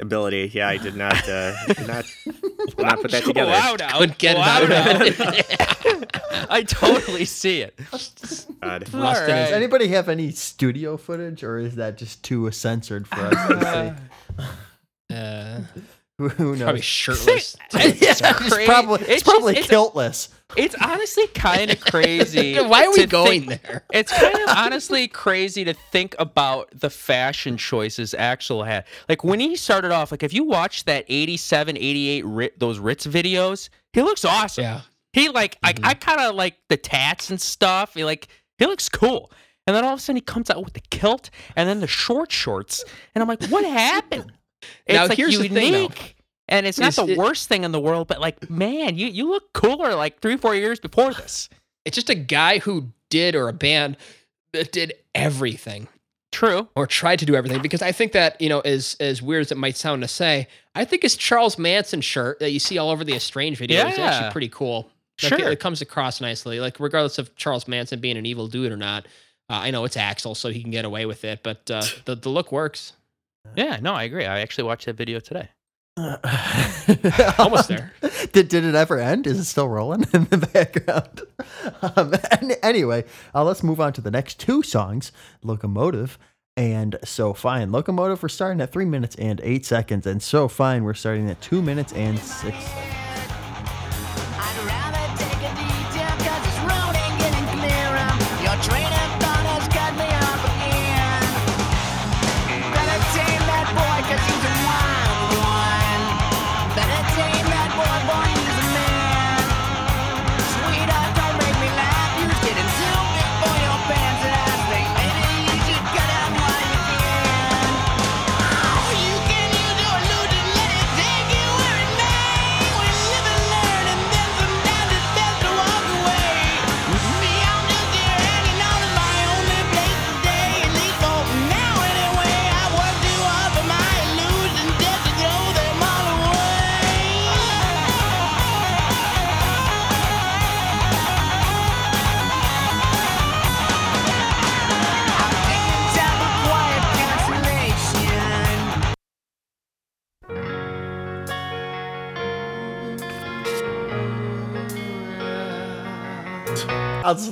ability. 0.00 0.50
Yeah, 0.54 0.68
I 0.68 0.76
did 0.76 0.96
not. 0.96 1.28
Uh, 1.28 1.54
did 1.66 1.86
not. 1.86 2.04
Did 2.66 2.78
not 2.78 3.00
put 3.00 3.10
that 3.12 3.24
together. 3.24 3.50
Wow, 3.50 3.76
now. 3.78 3.98
Couldn't 3.98 4.18
get 4.18 4.36
it 4.36 4.38
Wow, 4.38 4.62
out 4.62 4.68
now. 4.68 6.04
I 6.50 6.62
totally 6.62 7.24
see 7.24 7.62
it. 7.62 7.78
God. 8.60 8.82
Rust 8.92 8.94
All 8.94 9.00
right. 9.02 9.26
Does 9.26 9.52
anybody 9.52 9.88
have 9.88 10.08
any 10.10 10.30
studio 10.30 10.96
footage, 10.98 11.42
or 11.42 11.58
is 11.58 11.76
that 11.76 11.96
just 11.96 12.22
too 12.22 12.50
censored 12.50 13.08
for 13.08 13.16
us 13.20 13.48
to 13.48 13.96
see? 15.08 15.14
Uh, 15.14 15.60
Who- 16.20 16.28
Who 16.28 16.50
knows? 16.56 16.62
probably 16.62 16.80
shirtless. 16.82 17.56
It's 17.72 18.02
it's 18.02 18.20
probably 18.66 19.00
it's, 19.00 19.08
it's 19.10 19.22
probably 19.22 19.52
it's- 19.52 19.68
kiltless. 19.68 20.28
It's 20.56 20.74
honestly 20.82 21.28
kind 21.28 21.70
of 21.70 21.80
crazy. 21.92 22.56
Why 22.60 22.84
are 22.84 22.90
we 22.90 23.06
going 23.06 23.46
think- 23.48 23.62
there? 23.62 23.84
It's 23.92 24.12
kind 24.12 24.34
of 24.34 24.48
honestly 24.48 25.08
crazy 25.08 25.64
to 25.64 25.72
think 25.72 26.14
about 26.18 26.68
the 26.78 26.90
fashion 26.90 27.56
choices 27.56 28.14
Axl 28.18 28.66
had. 28.66 28.84
Like 29.08 29.24
when 29.24 29.40
he 29.40 29.56
started 29.56 29.92
off, 29.92 30.10
like 30.10 30.22
if 30.22 30.34
you 30.34 30.44
watch 30.44 30.84
that 30.84 31.04
87, 31.08 31.76
88 31.78 32.24
Rit, 32.26 32.58
those 32.58 32.78
Ritz 32.78 33.06
videos, 33.06 33.68
he 33.92 34.02
looks 34.02 34.24
awesome. 34.24 34.64
Yeah. 34.64 34.80
He 35.12 35.28
like 35.28 35.58
Mhm. 35.62 35.84
I, 35.84 35.90
I 35.90 35.94
kind 35.94 36.20
of 36.20 36.34
like 36.34 36.56
the 36.68 36.76
tats 36.76 37.30
and 37.30 37.40
stuff. 37.40 37.94
He 37.94 38.04
like 38.04 38.28
he 38.58 38.66
looks 38.66 38.88
cool. 38.88 39.32
And 39.66 39.76
then 39.76 39.84
all 39.84 39.92
of 39.92 39.98
a 40.00 40.02
sudden 40.02 40.16
he 40.16 40.20
comes 40.20 40.50
out 40.50 40.64
with 40.64 40.72
the 40.72 40.80
kilt 40.90 41.30
and 41.54 41.68
then 41.68 41.78
the 41.80 41.86
short 41.86 42.32
shorts, 42.32 42.84
and 43.14 43.22
I'm 43.22 43.28
like, 43.28 43.44
what 43.46 43.64
happened? 43.64 44.32
It's 44.86 44.96
Now, 44.96 45.06
like 45.06 45.16
here's 45.16 45.38
the 45.38 45.48
unique. 45.48 45.52
thing, 45.72 45.72
though. 45.88 45.94
And 46.48 46.66
it's 46.66 46.78
not 46.78 46.88
Is 46.88 46.96
the 46.96 47.06
it- 47.06 47.18
worst 47.18 47.48
thing 47.48 47.62
in 47.64 47.72
the 47.72 47.80
world, 47.80 48.08
but 48.08 48.20
like, 48.20 48.50
man, 48.50 48.96
you, 48.96 49.06
you 49.06 49.28
look 49.30 49.52
cooler 49.52 49.94
like 49.94 50.20
three, 50.20 50.36
four 50.36 50.54
years 50.54 50.78
before 50.80 51.12
this. 51.14 51.48
It's 51.86 51.94
just 51.94 52.10
a 52.10 52.14
guy 52.14 52.58
who 52.58 52.88
did 53.08 53.34
or 53.34 53.48
a 53.48 53.54
band 53.54 53.96
that 54.52 54.70
did 54.70 54.92
everything 55.14 55.88
True. 56.30 56.68
or 56.76 56.86
tried 56.86 57.20
to 57.20 57.24
do 57.26 57.34
everything 57.34 57.62
because 57.62 57.80
I 57.80 57.90
think 57.90 58.12
that, 58.12 58.38
you 58.38 58.50
know, 58.50 58.60
as 58.60 58.96
as 59.00 59.22
weird 59.22 59.40
as 59.40 59.50
it 59.50 59.56
might 59.56 59.78
sound 59.78 60.02
to 60.02 60.08
say, 60.08 60.46
I 60.74 60.84
think 60.84 61.02
his 61.02 61.16
Charles 61.16 61.56
Manson 61.58 62.02
shirt 62.02 62.38
that 62.40 62.50
you 62.50 62.58
see 62.58 62.76
all 62.76 62.90
over 62.90 63.02
the 63.02 63.14
Estranged 63.14 63.58
video 63.58 63.86
is 63.86 63.96
Yeah. 63.96 64.04
actually 64.10 64.30
pretty 64.30 64.48
cool. 64.50 64.90
Like, 65.22 65.30
Sure. 65.38 65.48
it, 65.48 65.52
it 65.54 65.60
comes 65.60 65.80
across 65.80 66.20
nicely. 66.20 66.60
Like 66.60 66.78
regardless 66.78 67.18
of 67.18 67.34
Charles 67.34 67.66
Manson 67.66 67.98
being 67.98 68.18
an 68.18 68.26
evil 68.26 68.46
dude 68.46 68.70
or 68.70 68.76
not, 68.76 69.06
uh, 69.48 69.54
I 69.54 69.70
know 69.70 69.84
it's 69.86 69.96
Axl, 69.96 70.36
so 70.36 70.50
he 70.50 70.60
can 70.60 70.70
get 70.70 70.84
away 70.84 71.06
with 71.06 71.24
it, 71.24 71.42
but 71.42 71.70
uh, 71.70 71.82
the 72.04 72.14
the 72.14 72.28
look 72.28 72.52
works. 72.52 72.92
Yeah, 73.56 73.78
no, 73.80 73.94
I 73.94 74.04
agree. 74.04 74.26
I 74.26 74.40
actually 74.40 74.64
watched 74.64 74.86
that 74.86 74.96
video 74.96 75.20
today. 75.20 75.48
Almost 77.38 77.68
there. 77.68 77.92
did, 78.32 78.48
did 78.48 78.64
it 78.64 78.74
ever 78.74 78.98
end? 78.98 79.26
Is 79.26 79.38
it 79.38 79.44
still 79.44 79.68
rolling 79.68 80.04
in 80.12 80.24
the 80.26 80.38
background? 80.38 81.22
Um, 81.82 82.14
an- 82.30 82.52
anyway, 82.62 83.04
uh, 83.34 83.44
let's 83.44 83.62
move 83.62 83.80
on 83.80 83.92
to 83.94 84.00
the 84.00 84.10
next 84.10 84.38
two 84.40 84.62
songs 84.62 85.12
Locomotive 85.42 86.18
and 86.56 86.96
So 87.04 87.34
Fine. 87.34 87.72
Locomotive, 87.72 88.22
we're 88.22 88.28
starting 88.28 88.60
at 88.60 88.72
three 88.72 88.84
minutes 88.84 89.16
and 89.16 89.40
eight 89.42 89.66
seconds, 89.66 90.06
and 90.06 90.22
So 90.22 90.48
Fine, 90.48 90.84
we're 90.84 90.94
starting 90.94 91.28
at 91.28 91.40
two 91.40 91.60
minutes 91.60 91.92
and 91.92 92.18
six 92.18 92.56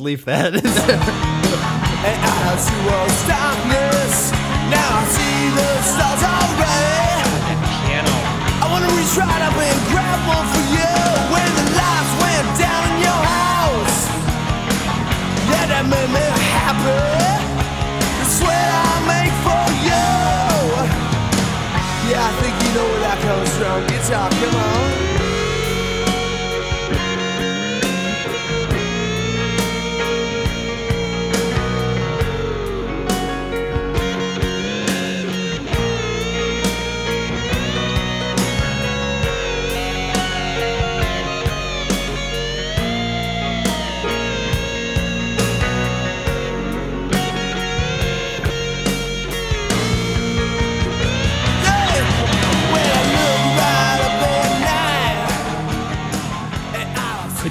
leave 0.00 0.24
that. 0.24 0.54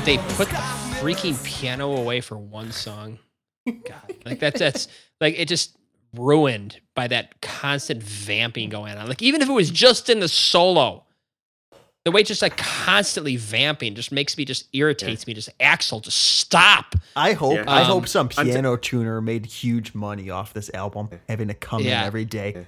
they 0.07 0.17
put 0.35 0.47
the 0.49 0.55
freaking 1.01 1.41
piano 1.43 1.95
away 1.97 2.21
for 2.21 2.37
one 2.37 2.71
song? 2.71 3.19
God, 3.65 4.15
like 4.25 4.39
that's 4.39 4.57
that's 4.59 4.87
like 5.21 5.37
it 5.37 5.47
just 5.49 5.75
ruined 6.15 6.79
by 6.95 7.07
that 7.09 7.41
constant 7.41 8.01
vamping 8.01 8.69
going 8.69 8.97
on. 8.97 9.07
Like 9.09 9.21
even 9.21 9.41
if 9.41 9.49
it 9.49 9.53
was 9.53 9.69
just 9.69 10.09
in 10.09 10.21
the 10.21 10.29
solo, 10.29 11.03
the 12.05 12.11
way 12.11 12.21
it's 12.21 12.29
just 12.29 12.41
like 12.41 12.55
constantly 12.55 13.35
vamping 13.35 13.95
just 13.95 14.13
makes 14.13 14.37
me 14.37 14.45
just 14.45 14.69
irritates 14.71 15.27
me. 15.27 15.33
Just 15.33 15.49
Axl, 15.59 16.01
just 16.01 16.17
stop. 16.17 16.95
I 17.17 17.33
hope 17.33 17.55
Yeah. 17.55 17.65
I 17.67 17.81
Um, 17.81 17.87
hope 17.87 18.07
some 18.07 18.29
I'm 18.37 18.45
t- 18.45 18.51
piano 18.53 18.77
tuner 18.77 19.19
made 19.21 19.45
huge 19.45 19.93
money 19.93 20.29
off 20.29 20.53
this 20.53 20.71
album, 20.73 21.09
having 21.27 21.49
to 21.49 21.53
come 21.53 21.81
Yeah. 21.81 22.01
in 22.01 22.07
every 22.07 22.23
day. 22.23 22.65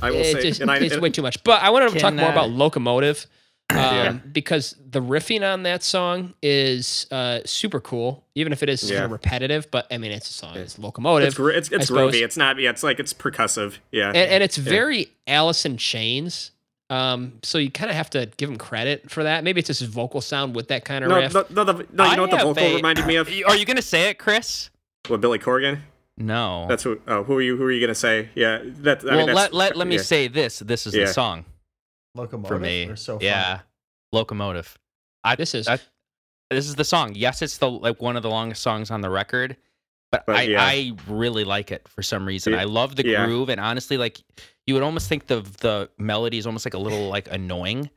I 0.00 0.10
will 0.10 0.16
It 0.20 0.32
say, 0.32 0.42
just- 0.48 0.60
and 0.62 0.70
I, 0.70 0.78
it's 0.78 0.94
and- 0.94 1.02
way 1.02 1.10
too 1.10 1.20
much. 1.22 1.44
But 1.44 1.62
I 1.62 1.68
want 1.68 1.92
to 1.92 1.98
talk 1.98 2.14
more 2.14 2.30
about 2.30 2.48
Locomotive. 2.48 3.26
Um, 3.76 3.76
Yeah. 3.76 4.12
because 4.32 4.74
the 4.90 5.00
riffing 5.00 5.42
on 5.42 5.62
that 5.62 5.82
song 5.82 6.34
is 6.42 7.06
uh, 7.10 7.40
super 7.44 7.80
cool, 7.80 8.24
even 8.34 8.52
if 8.52 8.62
it 8.62 8.68
is 8.68 8.80
kind 8.82 8.92
Yeah. 8.92 9.04
of 9.04 9.10
repetitive. 9.12 9.70
But 9.70 9.86
I 9.90 9.98
mean, 9.98 10.12
it's 10.12 10.28
a 10.28 10.32
song. 10.32 10.56
It's 10.56 10.78
locomotive. 10.78 11.28
it's 11.28 11.36
gro- 11.36 11.48
it's, 11.54 11.70
it's 11.70 11.90
groovy. 11.90 12.22
It's 12.22 12.36
not. 12.36 12.58
Yeah, 12.58 12.70
it's 12.70 12.82
like 12.82 12.98
it's 13.00 13.12
percussive. 13.14 13.78
Yeah, 13.92 14.08
and, 14.08 14.16
and 14.16 14.42
it's 14.42 14.56
very 14.56 15.08
Alice 15.26 15.64
in 15.64 15.76
Chains. 15.76 16.50
Um, 16.90 17.34
so 17.44 17.58
you 17.58 17.70
kind 17.70 17.88
of 17.90 17.96
have 17.96 18.10
to 18.10 18.26
give 18.36 18.50
him 18.50 18.58
credit 18.58 19.08
for 19.10 19.22
that. 19.22 19.44
Maybe 19.44 19.60
it's 19.60 19.68
just 19.68 19.78
his 19.80 19.88
vocal 19.88 20.20
sound 20.20 20.56
with 20.56 20.68
that 20.68 20.84
kind 20.84 21.04
of 21.04 21.10
no, 21.10 21.16
riff. 21.16 21.32
no, 21.32 21.44
no, 21.50 21.64
the, 21.64 21.86
no. 21.92 22.04
You 22.04 22.10
I 22.10 22.16
know 22.16 22.22
what 22.22 22.30
the 22.32 22.36
vocal 22.38 22.64
a- 22.64 22.74
reminded 22.74 23.06
me 23.06 23.14
of? 23.16 23.28
Are 23.46 23.54
you 23.56 23.64
gonna 23.64 23.80
say 23.82 24.10
it, 24.10 24.18
Chris? 24.18 24.70
What 25.06 25.20
Billy 25.20 25.38
Corgan? 25.38 25.80
No. 26.16 26.66
That's 26.68 26.82
who. 26.82 27.00
Oh, 27.06 27.22
who 27.22 27.36
are 27.36 27.40
you? 27.42 27.56
Who 27.56 27.62
are 27.64 27.70
you 27.72 27.80
gonna 27.80 27.94
say? 27.94 28.28
Yeah, 28.34 28.58
that. 28.82 29.02
I 29.02 29.06
well, 29.06 29.16
mean, 29.18 29.26
that's, 29.34 29.36
let 29.36 29.54
let 29.54 29.76
let 29.76 29.86
me 29.86 29.96
yeah. 29.96 30.02
say 30.02 30.28
this. 30.28 30.58
This 30.58 30.86
is 30.86 30.94
Yeah. 30.94 31.06
the 31.06 31.12
song 31.12 31.44
Locomotive 32.14 32.48
for 32.48 32.58
me. 32.58 32.86
or 32.88 32.96
so 32.96 33.18
yeah, 33.20 33.60
locomotive. 34.12 34.78
I, 35.24 35.36
This 35.36 35.54
is- 35.54 35.66
that- 35.66 35.82
this 36.50 36.66
is 36.66 36.74
the 36.74 36.84
song. 36.84 37.12
Yes, 37.14 37.42
it's 37.42 37.58
the 37.58 37.70
like 37.70 38.02
one 38.02 38.16
of 38.16 38.22
the 38.24 38.30
longest 38.30 38.62
songs 38.62 38.90
on 38.90 39.02
the 39.02 39.10
record, 39.10 39.56
but, 40.10 40.26
But 40.26 40.34
I 40.36 40.42
yeah. 40.42 40.60
I 40.64 40.92
really 41.06 41.44
like 41.44 41.70
it 41.70 41.86
for 41.86 42.02
some 42.02 42.26
reason. 42.26 42.54
Yeah. 42.54 42.60
I 42.62 42.64
love 42.64 42.96
the 42.96 43.06
Yeah. 43.06 43.24
groove, 43.24 43.48
and 43.48 43.60
honestly, 43.60 43.96
like 43.96 44.20
you 44.66 44.74
would 44.74 44.82
almost 44.82 45.08
think 45.08 45.28
the 45.28 45.42
the 45.60 45.88
melody 45.98 46.38
is 46.38 46.46
almost 46.46 46.66
like 46.66 46.74
a 46.74 46.78
little 46.78 47.08
like 47.08 47.30
annoying. 47.30 47.88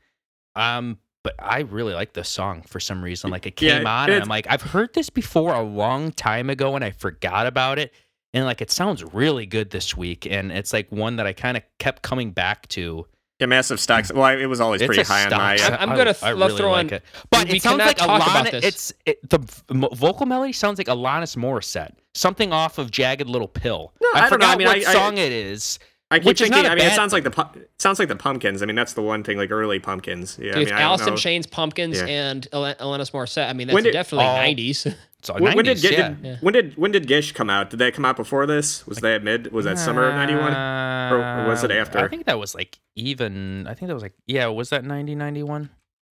Um, 0.54 0.98
but 1.24 1.34
I 1.40 1.60
really 1.60 1.94
like 1.94 2.12
this 2.12 2.28
song 2.28 2.62
for 2.62 2.78
some 2.78 3.02
reason. 3.02 3.30
Like 3.30 3.46
it 3.46 3.60
Yeah, 3.60 3.78
came 3.78 3.86
on, 3.88 4.10
and 4.10 4.22
I'm 4.22 4.28
like, 4.28 4.46
I've 4.48 4.62
heard 4.62 4.94
this 4.94 5.10
before 5.10 5.52
a 5.52 5.62
long 5.62 6.12
time 6.12 6.48
ago, 6.48 6.76
and 6.76 6.84
I 6.84 6.92
forgot 6.92 7.48
about 7.48 7.80
it. 7.80 7.92
And 8.32 8.44
like 8.44 8.60
it 8.60 8.70
sounds 8.70 9.02
really 9.02 9.46
good 9.46 9.70
this 9.70 9.96
week, 9.96 10.26
and 10.30 10.52
it's 10.52 10.72
like 10.72 10.92
one 10.92 11.16
that 11.16 11.26
I 11.26 11.32
kind 11.32 11.56
of 11.56 11.64
kept 11.80 12.02
coming 12.02 12.30
back 12.30 12.68
to. 12.68 13.08
Yeah, 13.40 13.46
massive 13.46 13.80
stocks. 13.80 14.12
Well, 14.12 14.38
it 14.38 14.46
was 14.46 14.60
always 14.60 14.80
It's 14.80 14.86
pretty 14.86 15.02
a 15.02 15.04
high 15.04 15.22
on 15.24 15.28
stock 15.30 15.38
my. 15.40 15.56
song. 15.56 15.72
Uh, 15.72 15.76
I'm 15.80 15.88
gonna 15.96 16.10
I 16.10 16.12
th- 16.12 16.34
really 16.36 16.56
throw 16.56 16.70
like 16.70 16.86
on- 16.86 16.92
it. 16.94 17.02
But 17.30 17.48
we 17.48 17.56
it 17.56 17.62
sounds 17.62 17.78
like 17.78 17.96
talk 17.96 18.22
about 18.22 18.46
Alana. 18.46 18.62
It's 18.62 18.92
it, 19.06 19.28
the 19.28 19.38
v- 19.38 19.88
vocal 19.92 20.26
melody 20.26 20.52
sounds 20.52 20.78
like 20.78 20.86
Alanis 20.86 21.36
Morissette. 21.36 21.94
Something 22.14 22.52
off 22.52 22.78
of 22.78 22.92
Jagged 22.92 23.28
Little 23.28 23.48
Pill. 23.48 23.92
No, 24.00 24.08
I 24.14 24.18
I, 24.18 24.20
don't 24.20 24.22
know. 24.22 24.28
forgot 24.36 24.54
I 24.54 24.56
mean, 24.58 24.66
what 24.68 24.76
I- 24.86 24.90
I- 24.90 24.94
song 24.94 25.18
it 25.18 25.32
is. 25.32 25.78
I 26.12 26.18
keep 26.20 26.26
which 26.26 26.40
is 26.42 26.48
thinking. 26.48 26.62
not 26.62 26.68
a 26.68 26.72
I 26.72 26.74
mean, 26.76 26.92
it 26.92 26.94
sounds 26.94 27.12
like 27.12 27.24
the 27.24 27.30
pu- 27.32 27.60
sounds 27.78 27.98
like 27.98 28.06
the 28.06 28.14
pumpkins. 28.14 28.62
I 28.62 28.66
mean, 28.66 28.76
that's 28.76 28.92
the 28.92 29.02
one 29.02 29.24
thing. 29.24 29.36
Like 29.36 29.50
early 29.50 29.80
pumpkins. 29.80 30.38
Yeah, 30.40 30.54
I 30.54 30.58
With 30.58 30.66
mean, 30.68 30.74
I 30.76 30.80
don't 30.80 30.88
Alice 30.90 31.06
know. 31.06 31.16
Chains, 31.16 31.46
Pumpkins, 31.46 31.98
Yeah. 31.98 32.06
and 32.06 32.46
Al- 32.52 32.74
Alanis 32.76 33.10
Morissette. 33.10 33.48
I 33.48 33.52
mean, 33.52 33.66
that's 33.66 33.82
did- 33.82 33.92
definitely 33.92 34.26
Oh. 34.26 34.36
90s. 34.36 34.94
It's 35.24 35.30
all 35.30 35.38
When, 35.38 35.56
when 35.56 35.64
did, 35.64 35.82
yeah. 35.82 36.08
did- 36.10 36.18
Yeah. 36.22 36.36
when 36.42 36.52
did 36.52 36.76
when 36.76 36.92
did 36.92 37.06
Gish 37.06 37.32
come 37.32 37.48
out? 37.48 37.70
Did 37.70 37.78
that 37.78 37.94
come 37.94 38.04
out 38.04 38.14
before 38.16 38.44
this? 38.44 38.86
Was 38.86 38.98
that 38.98 39.24
mid? 39.24 39.52
Was 39.52 39.64
that 39.64 39.78
summer 39.78 40.06
of 40.06 40.14
'91? 40.14 40.52
or 40.52 41.48
was 41.48 41.64
it 41.64 41.70
Uh, 41.70 41.74
after? 41.74 41.98
I 41.98 42.08
think 42.08 42.26
that 42.26 42.38
was 42.38 42.54
like 42.54 42.78
even. 42.94 43.66
I 43.66 43.72
think 43.72 43.88
that 43.88 43.94
was 43.94 44.02
like 44.02 44.12
yeah. 44.26 44.46
Was 44.48 44.68
that 44.68 44.84
90, 44.84 45.14
91? 45.14 45.70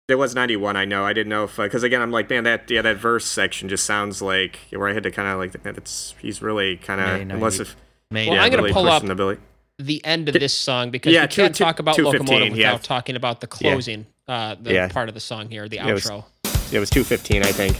It 0.07 0.15
was 0.15 0.33
'91. 0.33 0.75
I 0.75 0.85
know. 0.85 1.05
I 1.05 1.13
didn't 1.13 1.29
know 1.29 1.43
if 1.43 1.55
because 1.57 1.83
again, 1.83 2.01
I'm 2.01 2.09
like, 2.09 2.31
man, 2.31 2.45
that 2.45 2.69
yeah, 2.71 2.81
that 2.81 2.97
verse 2.97 3.25
section 3.27 3.69
just 3.69 3.85
sounds 3.85 4.23
like 4.23 4.57
where 4.71 4.87
I 4.89 4.93
had 4.93 5.03
to 5.03 5.11
kind 5.11 5.27
of 5.27 5.37
like, 5.37 5.63
man, 5.63 5.75
it's 5.77 6.15
he's 6.19 6.41
really 6.41 6.77
kind 6.77 6.99
of 6.99 7.07
unless 7.31 7.59
90. 7.59 7.61
if 7.61 7.75
Maybe. 8.09 8.29
Well, 8.31 8.37
yeah, 8.37 8.43
I'm 8.43 8.49
gonna 8.49 8.63
really 8.63 8.73
pull 8.73 8.87
up- 8.87 9.03
the 9.05 9.13
Billy. 9.13 9.37
the 9.77 10.03
end 10.03 10.29
of 10.29 10.33
this 10.33 10.53
song 10.53 10.89
because 10.89 11.13
yeah, 11.13 11.21
we 11.23 11.27
two- 11.27 11.41
can't 11.43 11.55
two- 11.55 11.63
talk 11.63 11.77
about 11.77 11.95
215, 11.95 12.27
Locomotive 12.39 12.57
without 12.57 12.71
yeah. 12.73 12.77
talking 12.79 13.15
about 13.15 13.41
the 13.41 13.47
closing, 13.47 14.07
uh, 14.27 14.55
the 14.59 14.73
Yeah. 14.73 14.87
part 14.87 15.09
of 15.09 15.13
the 15.15 15.21
song 15.21 15.49
here, 15.49 15.69
the 15.69 15.75
Yeah, 15.75 15.89
it 15.89 15.93
was- 15.93 16.05
outro. 16.05 16.23
It 16.71 16.79
was 16.79 16.89
215, 16.89 17.43
I 17.43 17.51
think. 17.51 17.77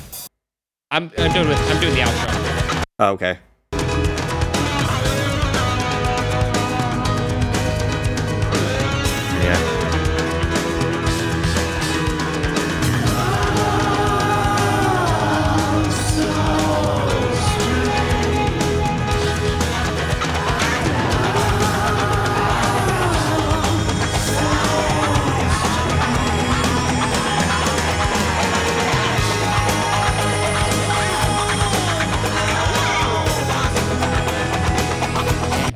I'm, 0.92 1.12
I'm 1.18 1.34
doing 1.34 1.48
I'm 1.48 1.82
doing 1.82 1.96
the 1.96 2.02
outro. 2.02 2.84
Oh, 3.00 3.12
okay. 3.14 3.40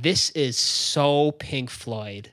This 0.02 0.30
is 0.32 0.58
so 0.58 1.32
Pink 1.34 1.70
Floyd. 1.70 2.32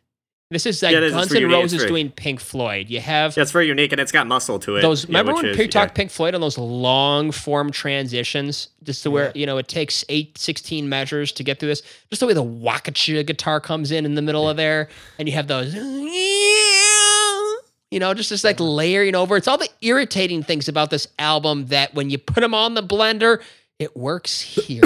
This 0.49 0.65
is 0.65 0.81
like 0.81 0.93
Yeah, 0.93 1.01
is. 1.01 1.13
Guns 1.13 1.35
N' 1.35 1.49
Roses 1.51 1.85
doing 1.87 2.09
Pink 2.09 2.39
Floyd. 2.39 2.89
You 2.89 3.01
have 3.01 3.35
That's 3.35 3.51
very 3.51 3.67
unique, 3.67 3.91
and 3.91 4.01
it's 4.01 4.13
got 4.13 4.29
muscle 4.29 4.61
to 4.61 4.77
it. 4.77 4.83
those. 4.83 5.03
yeah, 5.03 5.09
remember 5.09 5.33
which 5.33 5.43
when 5.43 5.51
is- 5.53 5.59
we 5.59 5.69
yeah. 5.75 5.87
Pink 5.87 6.13
Floyd 6.13 6.37
on 6.37 6.41
those 6.41 6.57
long 6.57 7.33
form 7.33 7.73
transitions, 7.73 8.69
just 8.85 9.03
to 9.03 9.11
where 9.11 9.33
you 9.35 9.45
know 9.45 9.59
it 9.59 9.67
takes 9.67 10.05
eight, 10.09 10.39
16 10.39 10.89
measures 10.89 11.33
to 11.33 11.43
get 11.43 11.59
through 11.59 11.71
this. 11.71 11.83
Just 12.11 12.21
the 12.21 12.29
way 12.29 12.33
the 12.33 12.45
wakacha 12.45 13.27
guitar 13.27 13.61
comes 13.61 13.91
in 13.91 14.05
in 14.05 14.15
the 14.15 14.23
middle 14.23 14.49
of 14.49 14.57
there, 14.57 14.89
and 15.19 15.29
you 15.29 15.35
have 15.35 15.49
those. 15.49 15.75
You 17.91 18.01
know, 18.01 18.13
just 18.15 18.29
just 18.29 18.45
like 18.45 18.59
layering 18.61 19.15
over. 19.15 19.37
It's 19.37 19.49
all 19.49 19.59
the 19.59 19.69
irritating 19.81 20.43
things 20.43 20.69
about 20.69 20.91
this 20.91 21.07
album 21.19 21.67
that 21.67 21.95
when 21.95 22.11
you 22.11 22.19
put 22.19 22.41
them 22.41 22.53
on 22.55 22.75
the 22.75 22.83
blender, 22.83 23.41
it 23.79 23.97
works 23.97 24.41
here. 24.41 24.83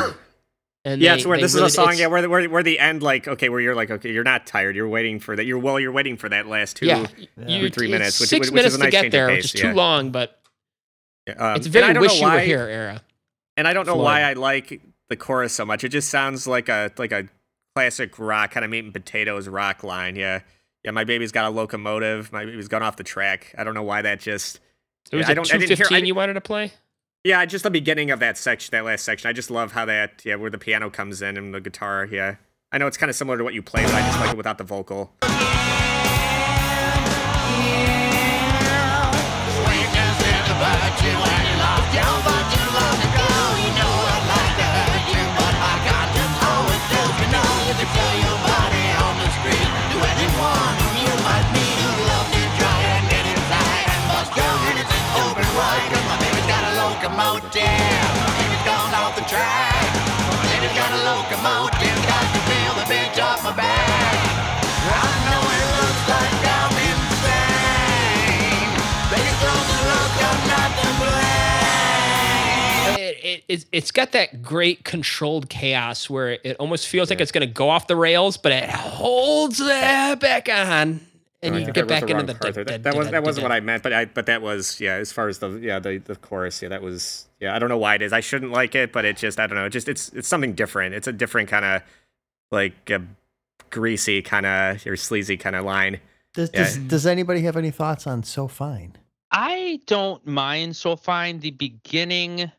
And 0.84 1.00
Yeah, 1.02 1.12
they- 1.12 1.18
it's 1.18 1.26
where 1.26 1.38
this 1.38 1.54
really- 1.54 1.66
is 1.66 1.72
a 1.72 1.76
song. 1.76 1.94
Yeah, 1.96 2.06
where, 2.06 2.22
the- 2.22 2.28
where 2.30 2.48
where 2.48 2.62
the 2.62 2.78
end, 2.78 3.02
like, 3.02 3.28
okay, 3.28 3.48
where 3.50 3.60
you're 3.60 3.74
like, 3.74 3.90
okay, 3.90 4.12
you're 4.12 4.24
not 4.24 4.46
tired. 4.46 4.74
You're 4.76 4.88
waiting 4.88 5.20
for 5.20 5.36
that. 5.36 5.44
You're 5.44 5.58
well, 5.58 5.78
you're 5.78 5.92
waiting 5.92 6.16
for 6.16 6.28
that 6.30 6.46
last 6.46 6.76
two. 6.76 6.86
yeah, 6.86 7.06
Yeah. 7.36 7.48
you, 7.58 7.68
three 7.70 7.86
it's 7.88 7.92
minutes, 7.92 8.20
which- 8.20 8.28
six 8.30 8.50
which 8.50 8.64
is 8.64 8.72
minutes 8.72 8.74
a 8.76 8.78
nice 8.78 8.86
to 8.86 8.90
get 9.02 9.12
there, 9.12 9.28
pace, 9.28 9.44
which 9.44 9.54
is 9.56 9.60
yeah. 9.62 9.70
too 9.70 9.76
long, 9.76 10.10
but 10.10 10.40
Um, 11.36 11.56
it's 11.56 11.66
very 11.66 11.84
I 11.86 11.92
don't 11.92 12.00
wish 12.02 12.20
know 12.20 12.28
you 12.28 12.32
were 12.34 12.40
here 12.40 12.66
era. 12.68 13.02
And 13.58 13.68
I 13.68 13.72
don't 13.74 13.86
know 13.86 13.92
Floyd. 13.94 14.04
why 14.04 14.22
I 14.22 14.32
like 14.32 14.80
the 15.10 15.16
chorus 15.16 15.52
so 15.52 15.66
much. 15.66 15.84
It 15.84 15.90
just 15.90 16.08
sounds 16.08 16.46
like 16.46 16.68
a 16.70 16.90
like 16.96 17.12
a 17.12 17.28
classic 17.74 18.18
rock 18.18 18.52
kind 18.52 18.64
of 18.64 18.70
meat 18.70 18.84
and 18.84 18.92
potatoes 18.92 19.48
rock 19.48 19.84
line. 19.84 20.16
Yeah, 20.16 20.40
yeah. 20.82 20.92
My 20.92 21.04
baby's 21.04 21.30
got 21.30 21.44
a 21.44 21.50
locomotive. 21.50 22.32
My 22.32 22.46
baby's 22.46 22.68
gone 22.68 22.82
off 22.82 22.96
the 22.96 23.04
track. 23.04 23.54
I 23.58 23.64
don't 23.64 23.74
know 23.74 23.82
why 23.82 24.00
that 24.02 24.20
just. 24.20 24.60
It 25.12 25.16
was 25.16 25.28
I 25.28 25.32
a 25.32 25.34
don't- 25.34 25.46
I 25.52 25.58
didn't 25.58 25.68
hear- 25.68 25.74
I 25.74 25.88
215 25.88 25.96
didn't- 25.96 26.06
you 26.08 26.14
wanted 26.14 26.34
to 26.34 26.40
play? 26.40 26.72
Yeah, 27.22 27.44
just 27.44 27.64
the 27.64 27.70
beginning 27.70 28.10
of 28.10 28.18
that 28.20 28.38
section, 28.38 28.70
that 28.72 28.86
last 28.86 29.04
section. 29.04 29.28
I 29.28 29.34
just 29.34 29.50
love 29.50 29.72
how 29.72 29.84
that, 29.84 30.22
yeah, 30.24 30.36
where 30.36 30.48
the 30.48 30.56
piano 30.56 30.88
comes 30.88 31.20
in 31.20 31.36
and 31.36 31.52
the 31.52 31.60
guitar. 31.60 32.08
Yeah, 32.10 32.36
I 32.72 32.78
know 32.78 32.86
it's 32.86 32.96
kind 32.96 33.10
of 33.10 33.16
similar 33.16 33.36
to 33.36 33.44
what 33.44 33.52
you 33.52 33.62
play, 33.62 33.84
but 33.84 33.92
I 33.92 34.00
just 34.00 34.18
like 34.20 34.30
it 34.30 34.36
without 34.38 34.56
the 34.56 34.64
vocal. 34.64 35.12
It, 72.98 73.16
it, 73.24 73.44
it's, 73.48 73.66
it's 73.72 73.90
got 73.90 74.12
that 74.12 74.42
great 74.42 74.84
controlled 74.84 75.48
chaos 75.48 76.10
where 76.10 76.38
it 76.44 76.56
almost 76.58 76.86
feels 76.88 77.08
like 77.08 77.20
it's 77.20 77.32
going 77.32 77.46
to 77.46 77.52
go 77.52 77.70
off 77.70 77.86
the 77.86 77.96
rails, 77.96 78.36
but 78.36 78.52
it 78.52 78.68
holds 78.68 79.58
that 79.58 80.20
back 80.20 80.48
on. 80.48 81.00
And 81.42 81.54
Oh, 81.54 81.58
you 81.58 81.64
think 81.64 81.74
get 81.74 81.88
back 81.88 82.00
the 82.00 82.06
into 82.08 82.14
wrong 82.16 82.26
the. 82.26 82.34
part. 82.34 82.54
That, 82.66 82.82
that 82.82 82.94
was 82.96 83.10
that 83.10 83.22
wasn't 83.22 83.44
what 83.44 83.52
I 83.52 83.60
meant, 83.60 83.82
but 83.82 83.92
I 83.94 84.04
but 84.04 84.26
that 84.26 84.42
was 84.42 84.78
yeah. 84.80 84.94
As 84.96 85.10
far 85.10 85.28
as 85.28 85.38
the 85.38 85.48
yeah 85.52 85.78
the 85.78 85.98
the 85.98 86.16
chorus, 86.16 86.60
yeah, 86.62 86.68
that 86.68 86.82
was 86.82 87.28
yeah. 87.40 87.54
I 87.54 87.58
don't 87.58 87.68
know 87.70 87.78
why 87.78 87.94
it 87.94 88.02
is. 88.02 88.12
I 88.12 88.20
shouldn't 88.20 88.52
like 88.52 88.74
it, 88.74 88.92
but 88.92 89.04
it 89.06 89.16
just 89.16 89.40
I 89.40 89.46
don't 89.46 89.56
know. 89.56 89.64
It 89.64 89.70
just 89.70 89.88
it's 89.88 90.10
it's 90.10 90.28
something 90.28 90.52
different. 90.54 90.94
It's 90.94 91.06
a 91.06 91.12
different 91.12 91.48
kind 91.48 91.64
of 91.64 91.82
like 92.50 92.90
a 92.90 93.00
greasy 93.70 94.20
kind 94.20 94.44
of 94.44 94.86
or 94.86 94.96
sleazy 94.96 95.36
kind 95.38 95.56
of 95.56 95.64
line. 95.64 96.00
Does, 96.34 96.50
Yeah. 96.52 96.64
does, 96.64 96.76
does 96.78 97.06
anybody 97.06 97.40
have 97.42 97.56
any 97.56 97.70
thoughts 97.70 98.06
on 98.06 98.22
So 98.22 98.46
Fine? 98.46 98.96
I 99.32 99.80
don't 99.86 100.24
mind 100.26 100.76
so 100.76 100.94
fine. 100.96 101.38
The 101.40 101.52
beginning 101.52 102.50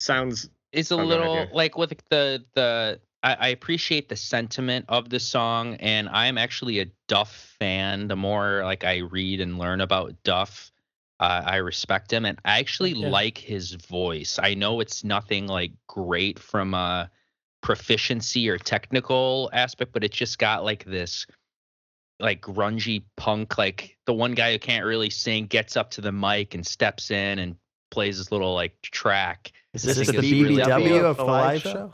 Sounds 0.00 0.48
is 0.72 0.90
a 0.90 0.94
Oh, 0.94 1.04
little 1.04 1.46
like 1.52 1.78
with 1.78 1.94
the 2.10 2.44
the 2.54 3.00
I, 3.22 3.34
I 3.34 3.48
appreciate 3.48 4.08
the 4.08 4.16
sentiment 4.16 4.86
of 4.88 5.10
the 5.10 5.20
song, 5.20 5.74
and 5.76 6.08
I'm 6.08 6.38
actually 6.38 6.80
a 6.80 6.86
Duff 7.08 7.54
fan. 7.58 8.08
The 8.08 8.16
more 8.16 8.62
like 8.64 8.84
I 8.84 8.98
read 8.98 9.40
and 9.40 9.58
learn 9.58 9.80
about 9.80 10.14
Duff, 10.24 10.70
uh, 11.20 11.42
I 11.44 11.56
respect 11.56 12.12
him, 12.12 12.24
and 12.24 12.38
I 12.44 12.58
actually 12.60 12.92
Yeah. 12.92 13.10
like 13.10 13.36
his 13.36 13.72
voice. 13.74 14.38
I 14.42 14.54
know 14.54 14.80
it's 14.80 15.04
nothing 15.04 15.46
like 15.46 15.72
great 15.86 16.38
from 16.38 16.72
a 16.74 17.10
proficiency 17.62 18.48
or 18.48 18.56
technical 18.56 19.50
aspect, 19.52 19.92
but 19.92 20.02
it's 20.02 20.16
just 20.16 20.38
got 20.38 20.64
like 20.64 20.84
this 20.84 21.26
like 22.20 22.42
grungy 22.42 23.02
punk 23.16 23.56
like 23.56 23.96
the 24.04 24.12
one 24.12 24.32
guy 24.32 24.52
who 24.52 24.58
can't 24.58 24.84
really 24.84 25.08
sing 25.08 25.46
gets 25.46 25.74
up 25.74 25.90
to 25.90 26.02
the 26.02 26.12
mic 26.12 26.54
and 26.54 26.66
steps 26.66 27.10
in 27.10 27.38
and 27.38 27.56
plays 27.90 28.18
this 28.18 28.30
little 28.30 28.52
like 28.54 28.78
track 28.82 29.50
Is 29.72 29.84
I 29.84 29.92
this 29.94 30.06
the 30.08 30.18
it's 30.18 30.30
really 30.30 30.62
BBW 30.62 31.00
cool. 31.00 31.06
of 31.06 31.16
the 31.16 31.24
live 31.24 31.62
show? 31.62 31.92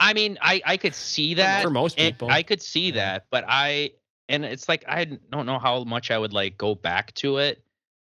I 0.00 0.14
mean, 0.14 0.38
I 0.40 0.60
I 0.64 0.76
could 0.76 0.94
see 0.94 1.34
that 1.34 1.62
for 1.62 1.70
most 1.70 1.96
people. 1.96 2.30
I 2.30 2.42
could 2.42 2.62
see 2.62 2.92
that, 2.92 3.26
but 3.30 3.44
I 3.46 3.92
and 4.28 4.44
it's 4.44 4.68
like 4.68 4.84
I 4.86 5.04
don't 5.04 5.46
know 5.46 5.58
how 5.58 5.84
much 5.84 6.10
I 6.10 6.18
would 6.18 6.32
like 6.32 6.56
go 6.56 6.74
back 6.74 7.14
to 7.14 7.38
it, 7.38 7.62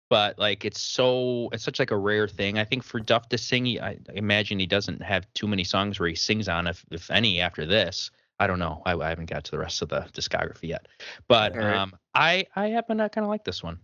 but 0.08 0.38
like 0.38 0.64
it's 0.64 0.80
so 0.80 1.48
it's 1.52 1.64
such 1.64 1.78
like 1.78 1.90
a 1.90 1.96
rare 1.96 2.28
thing. 2.28 2.58
I 2.58 2.64
think 2.64 2.82
for 2.82 3.00
Duff 3.00 3.28
to 3.30 3.38
sing, 3.38 3.66
he, 3.66 3.80
I 3.80 3.98
imagine 4.14 4.58
he 4.58 4.66
doesn't 4.66 5.02
have 5.02 5.26
too 5.34 5.46
many 5.46 5.64
songs 5.64 5.98
where 6.00 6.08
he 6.08 6.14
sings 6.14 6.48
on, 6.48 6.66
if 6.66 6.84
if 6.90 7.10
any, 7.10 7.40
after 7.40 7.66
this. 7.66 8.10
I 8.38 8.46
don't 8.46 8.58
know. 8.58 8.82
I, 8.84 8.94
I 8.94 9.08
haven't 9.08 9.30
got 9.30 9.44
to 9.44 9.50
the 9.52 9.58
rest 9.58 9.82
of 9.82 9.88
the 9.88 10.00
discography 10.12 10.68
yet, 10.68 10.88
but 11.28 11.52
All 11.52 11.62
right. 11.62 11.76
um, 11.76 11.94
I 12.14 12.46
I 12.56 12.68
happen 12.68 12.98
to 12.98 13.08
kind 13.08 13.24
of 13.24 13.28
like 13.28 13.44
this 13.44 13.62
one. 13.62 13.78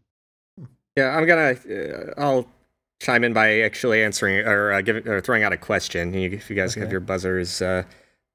yeah. 0.97 1.16
I'm 1.16 1.26
gonna 1.26 1.55
uh, 1.70 2.14
I'll 2.16 2.47
chime 3.01 3.25
in 3.25 3.33
by 3.33 3.61
actually 3.61 4.03
answering 4.03 4.47
or 4.47 4.73
uh, 4.73 4.81
giving 4.81 5.07
or 5.09 5.20
throwing 5.20 5.43
out 5.43 5.53
a 5.53 5.57
question. 5.57 6.15
You, 6.15 6.31
if 6.31 6.51
you 6.51 6.57
guys 6.57 6.75
have 6.75 6.91
your 6.91 7.01
buzzers, 7.01 7.62
uh, 7.62 7.85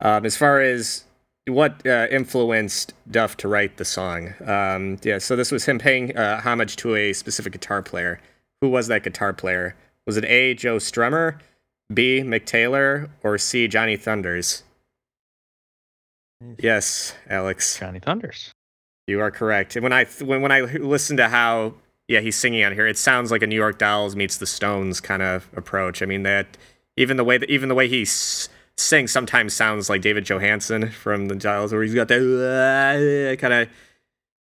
um, 0.01 0.25
as 0.25 0.35
far 0.37 0.61
as 0.61 1.05
what 1.47 1.85
uh, 1.85 2.07
influenced 2.09 2.93
Duff 3.11 3.35
to 3.37 3.47
write 3.47 3.77
the 3.77 3.85
song. 3.85 4.33
Um, 4.45 4.97
yeah, 5.03 5.17
so 5.17 5.35
this 5.35 5.51
was 5.51 5.65
him 5.65 5.79
paying 5.79 6.15
uh, 6.15 6.39
homage 6.41 6.77
to 6.77 6.95
a 6.95 7.13
specific 7.13 7.51
guitar 7.53 7.81
player. 7.81 8.21
Who 8.61 8.69
was 8.69 8.87
that 8.87 9.03
guitar 9.03 9.33
player? 9.33 9.75
Was 10.05 10.15
it 10.17 10.23
A. 10.25 10.53
Joe 10.53 10.77
Strummer, 10.77 11.39
B. 11.93 12.21
Mick 12.21 12.45
Taylor, 12.45 13.09
or 13.23 13.37
C. 13.37 13.67
Johnny 13.67 13.97
Thunders? 13.97 14.63
Yes, 16.57 17.13
Alex, 17.29 17.79
Johnny 17.79 17.99
Thunders. 17.99 18.53
you 19.07 19.19
are 19.21 19.31
correct. 19.31 19.75
And 19.75 19.83
when 19.83 19.93
I 19.93 20.05
when 20.21 20.41
when 20.41 20.51
I 20.51 20.61
listen 20.61 21.17
to 21.17 21.27
how 21.29 21.75
yeah 22.07 22.19
he's 22.19 22.35
singing 22.35 22.63
on 22.63 22.73
here, 22.73 22.87
it 22.87 22.97
sounds 22.97 23.31
like 23.31 23.41
a 23.41 23.47
New 23.47 23.55
York 23.55 23.77
Dolls 23.77 24.15
meets 24.15 24.37
the 24.37 24.45
Stones 24.45 24.99
kind 24.99 25.21
of 25.21 25.47
approach. 25.55 26.01
I 26.01 26.05
mean 26.05 26.23
that 26.23 26.57
even 26.97 27.17
the 27.17 27.23
way 27.23 27.37
that 27.37 27.49
even 27.49 27.69
the 27.69 27.75
way 27.75 27.87
he 27.87 28.03
s- 28.03 28.49
sings 28.77 29.11
sometimes 29.11 29.53
sounds 29.53 29.89
like 29.89 30.01
David 30.01 30.25
Johansen 30.25 30.89
from 31.03 31.27
the 31.27 31.35
Dolls, 31.35 31.73
where 31.73 31.83
he's 31.83 31.95
got 31.95 32.07
that 32.09 33.37
kind 33.41 33.53
of 33.53 33.69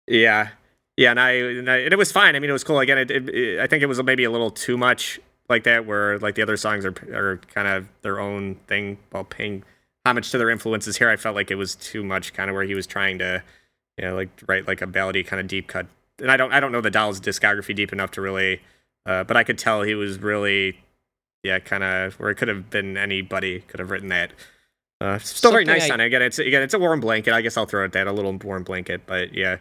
yeah 0.07 0.49
yeah. 0.97 1.11
And 1.11 1.19
I, 1.19 1.31
and 1.31 1.69
I 1.71 1.77
and 1.77 1.93
it 1.93 1.97
was 1.97 2.11
fine. 2.11 2.35
I 2.35 2.39
mean 2.39 2.49
it 2.49 2.53
was 2.53 2.63
cool. 2.63 2.79
Again, 2.79 2.97
it, 2.97 3.11
it- 3.11 3.59
I 3.59 3.67
think 3.67 3.81
it 3.83 3.87
was 3.87 4.01
maybe 4.03 4.23
a 4.23 4.31
little 4.31 4.51
too 4.51 4.77
much 4.77 5.19
like 5.49 5.63
that, 5.63 5.85
where 5.85 6.17
like 6.19 6.35
the 6.35 6.41
other 6.41 6.57
songs 6.57 6.85
are 6.85 6.93
are 7.13 7.37
kind 7.53 7.67
of 7.67 7.87
their 8.01 8.19
own 8.19 8.55
thing 8.67 8.97
while 9.11 9.23
paying 9.23 9.63
homage 10.05 10.31
to 10.31 10.37
their 10.37 10.49
influences. 10.49 10.97
Here, 10.97 11.09
I 11.09 11.15
felt 11.15 11.35
like 11.35 11.51
it 11.51 11.55
was 11.55 11.75
too 11.75 12.03
much, 12.03 12.33
kind 12.33 12.49
of 12.49 12.55
where 12.55 12.63
he 12.63 12.73
was 12.75 12.87
trying 12.87 13.19
to 13.19 13.43
you 13.97 14.05
know, 14.05 14.15
like 14.15 14.29
write 14.47 14.67
like 14.67 14.81
a 14.81 14.87
ballady 14.87 15.25
kind 15.25 15.39
of 15.39 15.47
deep 15.47 15.67
cut. 15.67 15.85
And 16.21 16.31
I 16.31 16.37
don't 16.37 16.53
I 16.53 16.59
don't 16.59 16.71
know 16.71 16.81
the 16.81 16.91
Dolls 16.91 17.19
discography 17.19 17.75
deep 17.75 17.91
enough 17.91 18.11
to 18.11 18.21
really, 18.21 18.61
uh, 19.05 19.23
but 19.23 19.35
I 19.37 19.43
could 19.43 19.57
tell 19.57 19.81
he 19.81 19.95
was 19.95 20.19
really, 20.19 20.77
yeah, 21.43 21.59
kind 21.59 21.83
of 21.83 22.13
where 22.19 22.29
it 22.29 22.35
could 22.35 22.47
have 22.47 22.69
been 22.69 22.95
anybody 22.97 23.61
could 23.61 23.79
have 23.79 23.89
written 23.91 24.09
that. 24.09 24.31
Uh, 24.99 25.17
still 25.17 25.51
very 25.51 25.65
nice 25.65 25.89
I- 25.89 25.93
on 25.93 25.99
it. 25.99 26.05
Again, 26.05 26.21
it's 26.21 26.37
again 26.39 26.61
it's 26.61 26.73
a 26.75 26.79
warm 26.79 26.99
blanket. 26.99 27.33
I 27.33 27.41
guess 27.41 27.57
I'll 27.57 27.65
throw 27.65 27.83
it 27.85 27.91
that 27.93 28.05
a 28.07 28.11
little 28.11 28.33
warm 28.37 28.63
blanket, 28.63 29.01
but 29.07 29.33
yeah, 29.33 29.57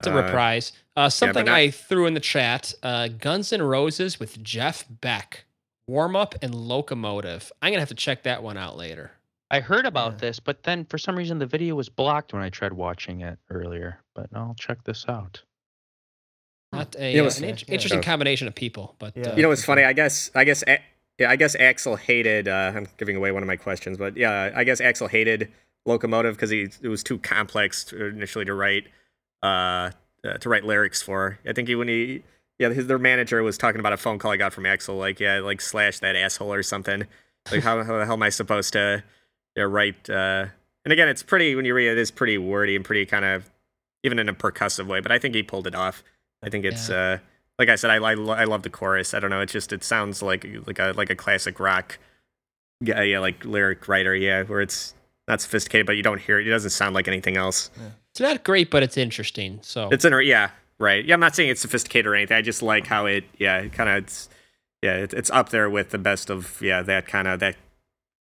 It's 0.00 0.08
a 0.08 0.12
uh, 0.12 0.22
reprise. 0.22 0.72
Uh, 0.96 1.08
something 1.08 1.46
not- 1.46 1.54
I 1.54 1.70
threw 1.70 2.06
in 2.06 2.14
the 2.14 2.20
chat: 2.20 2.74
uh, 2.82 3.06
Guns 3.08 3.52
N' 3.52 3.62
Roses 3.62 4.18
with 4.18 4.42
Jeff 4.42 4.84
Beck, 4.90 5.44
warm 5.86 6.16
up 6.16 6.34
and 6.42 6.52
locomotive. 6.54 7.52
I'm 7.62 7.70
gonna 7.70 7.80
have 7.80 7.88
to 7.90 7.94
check 7.94 8.24
that 8.24 8.42
one 8.42 8.56
out 8.56 8.76
later. 8.76 9.12
I 9.52 9.60
heard 9.60 9.86
about 9.86 10.12
Yeah. 10.14 10.18
this, 10.18 10.40
but 10.40 10.62
then 10.64 10.84
for 10.86 10.98
some 10.98 11.16
reason 11.16 11.38
the 11.38 11.46
video 11.46 11.74
was 11.76 11.88
blocked 11.88 12.32
when 12.32 12.42
I 12.42 12.50
tried 12.50 12.72
watching 12.72 13.20
it 13.20 13.38
earlier. 13.48 13.98
But 14.14 14.30
I'll 14.34 14.56
check 14.58 14.82
this 14.84 15.04
out. 15.08 15.42
Not 16.72 16.94
a, 16.98 17.10
You 17.12 17.22
know 17.22 17.28
uh, 17.28 17.32
an 17.36 17.44
in- 17.44 17.56
yeah. 17.56 17.64
interesting 17.68 18.02
combination 18.02 18.46
of 18.48 18.54
people, 18.54 18.94
but 18.98 19.16
Yeah. 19.16 19.30
uh, 19.30 19.36
You 19.36 19.42
know 19.42 19.50
it's 19.50 19.64
funny? 19.64 19.82
I 19.84 19.92
guess 19.92 20.30
I 20.34 20.44
guess 20.44 20.62
A- 20.66 20.80
yeah, 21.18 21.30
I 21.30 21.36
guess 21.36 21.56
Axl 21.56 21.98
hated. 21.98 22.48
Uh, 22.48 22.72
I'm 22.74 22.86
giving 22.96 23.16
away 23.16 23.30
one 23.32 23.42
of 23.42 23.46
my 23.46 23.56
questions, 23.56 23.98
but 23.98 24.16
yeah, 24.16 24.50
I 24.54 24.64
guess 24.64 24.80
Axl 24.80 25.08
hated 25.10 25.50
Locomotive 25.86 26.36
because 26.36 26.52
it 26.52 26.82
was 26.82 27.02
too 27.02 27.18
complex 27.18 27.84
to, 27.84 28.06
initially 28.06 28.44
to 28.44 28.54
write 28.54 28.84
uh, 29.42 29.90
uh, 30.24 30.34
to 30.40 30.48
write 30.48 30.64
lyrics 30.64 31.02
for. 31.02 31.38
I 31.46 31.52
think 31.52 31.68
he 31.68 31.74
when 31.74 31.88
he 31.88 32.22
yeah 32.58 32.70
his 32.70 32.86
their 32.86 32.98
manager 32.98 33.42
was 33.42 33.58
talking 33.58 33.80
about 33.80 33.92
a 33.92 33.96
phone 33.96 34.18
call 34.18 34.30
I 34.30 34.36
got 34.36 34.52
from 34.52 34.64
Axl 34.64 34.98
like 34.98 35.18
yeah 35.18 35.38
like 35.40 35.60
slash 35.60 35.98
that 36.00 36.14
asshole 36.16 36.52
or 36.52 36.62
something 36.62 37.06
like 37.50 37.62
how, 37.62 37.82
how 37.82 37.98
the 37.98 38.04
hell 38.04 38.14
am 38.14 38.22
I 38.22 38.28
supposed 38.28 38.72
to 38.74 39.02
yeah, 39.56 39.64
write 39.64 40.08
uh, 40.08 40.46
And 40.84 40.92
again, 40.92 41.08
it's 41.08 41.22
pretty 41.24 41.54
when 41.56 41.64
you 41.64 41.74
read 41.74 41.88
it, 41.88 41.92
it 41.92 41.98
is 41.98 42.10
pretty 42.12 42.38
wordy 42.38 42.76
and 42.76 42.84
pretty 42.84 43.04
kind 43.06 43.24
of 43.24 43.50
even 44.04 44.18
in 44.18 44.28
a 44.28 44.34
percussive 44.34 44.86
way. 44.86 45.00
But 45.00 45.10
I 45.10 45.18
think 45.18 45.34
he 45.34 45.42
pulled 45.42 45.66
it 45.66 45.74
off. 45.74 46.04
I 46.42 46.48
think 46.50 46.64
it's 46.64 46.88
uh, 46.90 47.18
like 47.58 47.68
I 47.68 47.74
said, 47.76 47.90
I, 47.90 47.96
I 47.96 48.14
lo- 48.14 48.34
I 48.34 48.44
love 48.44 48.62
the 48.62 48.70
chorus. 48.70 49.12
I 49.14 49.20
don't 49.20 49.30
know, 49.30 49.40
it 49.40 49.48
just 49.50 49.72
it 49.72 49.84
sounds 49.84 50.22
like 50.22 50.46
like 50.66 50.78
a 50.78 50.92
like 50.96 51.10
a 51.10 51.16
classic 51.16 51.60
rock, 51.60 51.98
yeah, 52.80 53.02
yeah, 53.02 53.18
like 53.18 53.44
lyric 53.44 53.86
writer, 53.88 54.14
yeah, 54.14 54.42
where 54.44 54.60
it's 54.60 54.94
not 55.28 55.40
sophisticated, 55.40 55.86
but 55.86 55.96
you 55.96 56.02
don't 56.02 56.20
hear 56.20 56.40
it. 56.40 56.46
It 56.46 56.50
doesn't 56.50 56.70
sound 56.70 56.94
like 56.94 57.06
anything 57.08 57.36
else. 57.36 57.70
It's 58.12 58.20
not 58.20 58.42
great, 58.42 58.70
but 58.70 58.82
it's 58.82 58.96
interesting. 58.96 59.58
So 59.62 59.88
It's 59.92 60.04
in 60.04 60.12
yeah, 60.24 60.50
right. 60.78 61.04
Yeah, 61.04 61.14
I'm 61.14 61.20
not 61.20 61.36
saying 61.36 61.50
it's 61.50 61.60
sophisticated 61.60 62.06
or 62.06 62.14
anything. 62.14 62.36
I 62.36 62.42
just 62.42 62.62
like 62.62 62.86
how 62.86 63.06
it 63.06 63.24
yeah, 63.38 63.58
it 63.58 63.72
kind 63.72 63.88
of 63.90 63.96
it's 64.04 64.28
yeah, 64.82 64.94
it, 64.96 65.12
it's 65.12 65.30
up 65.30 65.50
there 65.50 65.68
with 65.68 65.90
the 65.90 65.98
best 65.98 66.30
of 66.30 66.60
yeah 66.62 66.80
that 66.82 67.06
kind 67.06 67.28
of 67.28 67.40
that 67.40 67.56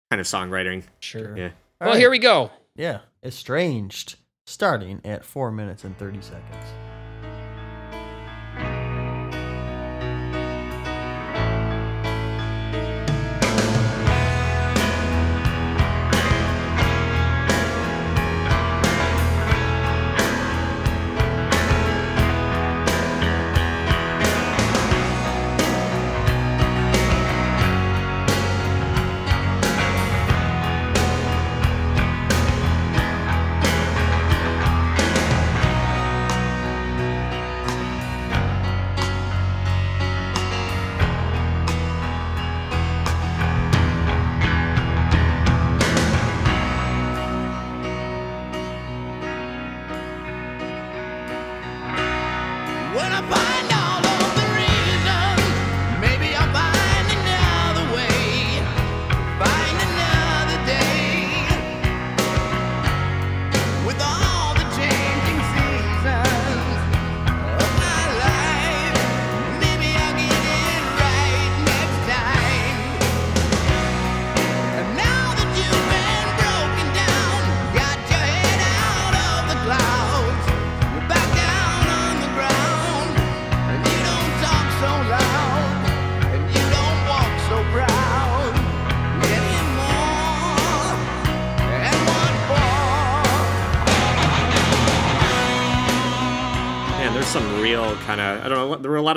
kind 0.09 0.21
of 0.21 0.25
songwriting. 0.25 0.83
sure. 1.01 1.37
Yeah. 1.37 1.49
All 1.81 1.87
Well, 1.87 1.89
right. 1.91 1.99
here 1.99 2.09
we 2.09 2.19
go. 2.19 2.49
Yeah, 2.77 2.99
estranged, 3.23 4.15
starting 4.47 5.01
at 5.03 5.25
four 5.25 5.51
minutes 5.51 5.83
and 5.83 5.97
thirty 5.97 6.21
seconds. 6.21 6.65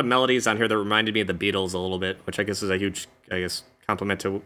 Melodies 0.09 0.47
on 0.47 0.57
here 0.57 0.69
that 0.69 0.77
reminded 0.77 1.15
me 1.15 1.21
of 1.21 1.27
the 1.27 1.35
Beatles 1.35 1.75
a 1.75 1.79
little 1.79 1.99
bit, 1.99 2.19
which 2.27 2.39
I 2.39 2.43
guess 2.43 2.63
is 2.63 2.71
a 2.71 2.77
huge 2.77 3.07
I 3.31 3.41
guess 3.41 3.63
compliment 3.87 4.21
to 4.21 4.43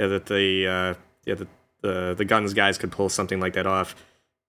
yeah, 0.00 0.06
that 0.08 0.26
the 0.26 0.66
uh, 0.66 0.94
yeah 1.24 1.34
the, 1.34 1.46
the 1.82 2.14
the 2.14 2.24
Guns 2.24 2.54
guys 2.54 2.78
could 2.78 2.92
pull 2.92 3.08
something 3.08 3.40
like 3.40 3.54
that 3.54 3.66
off. 3.66 3.94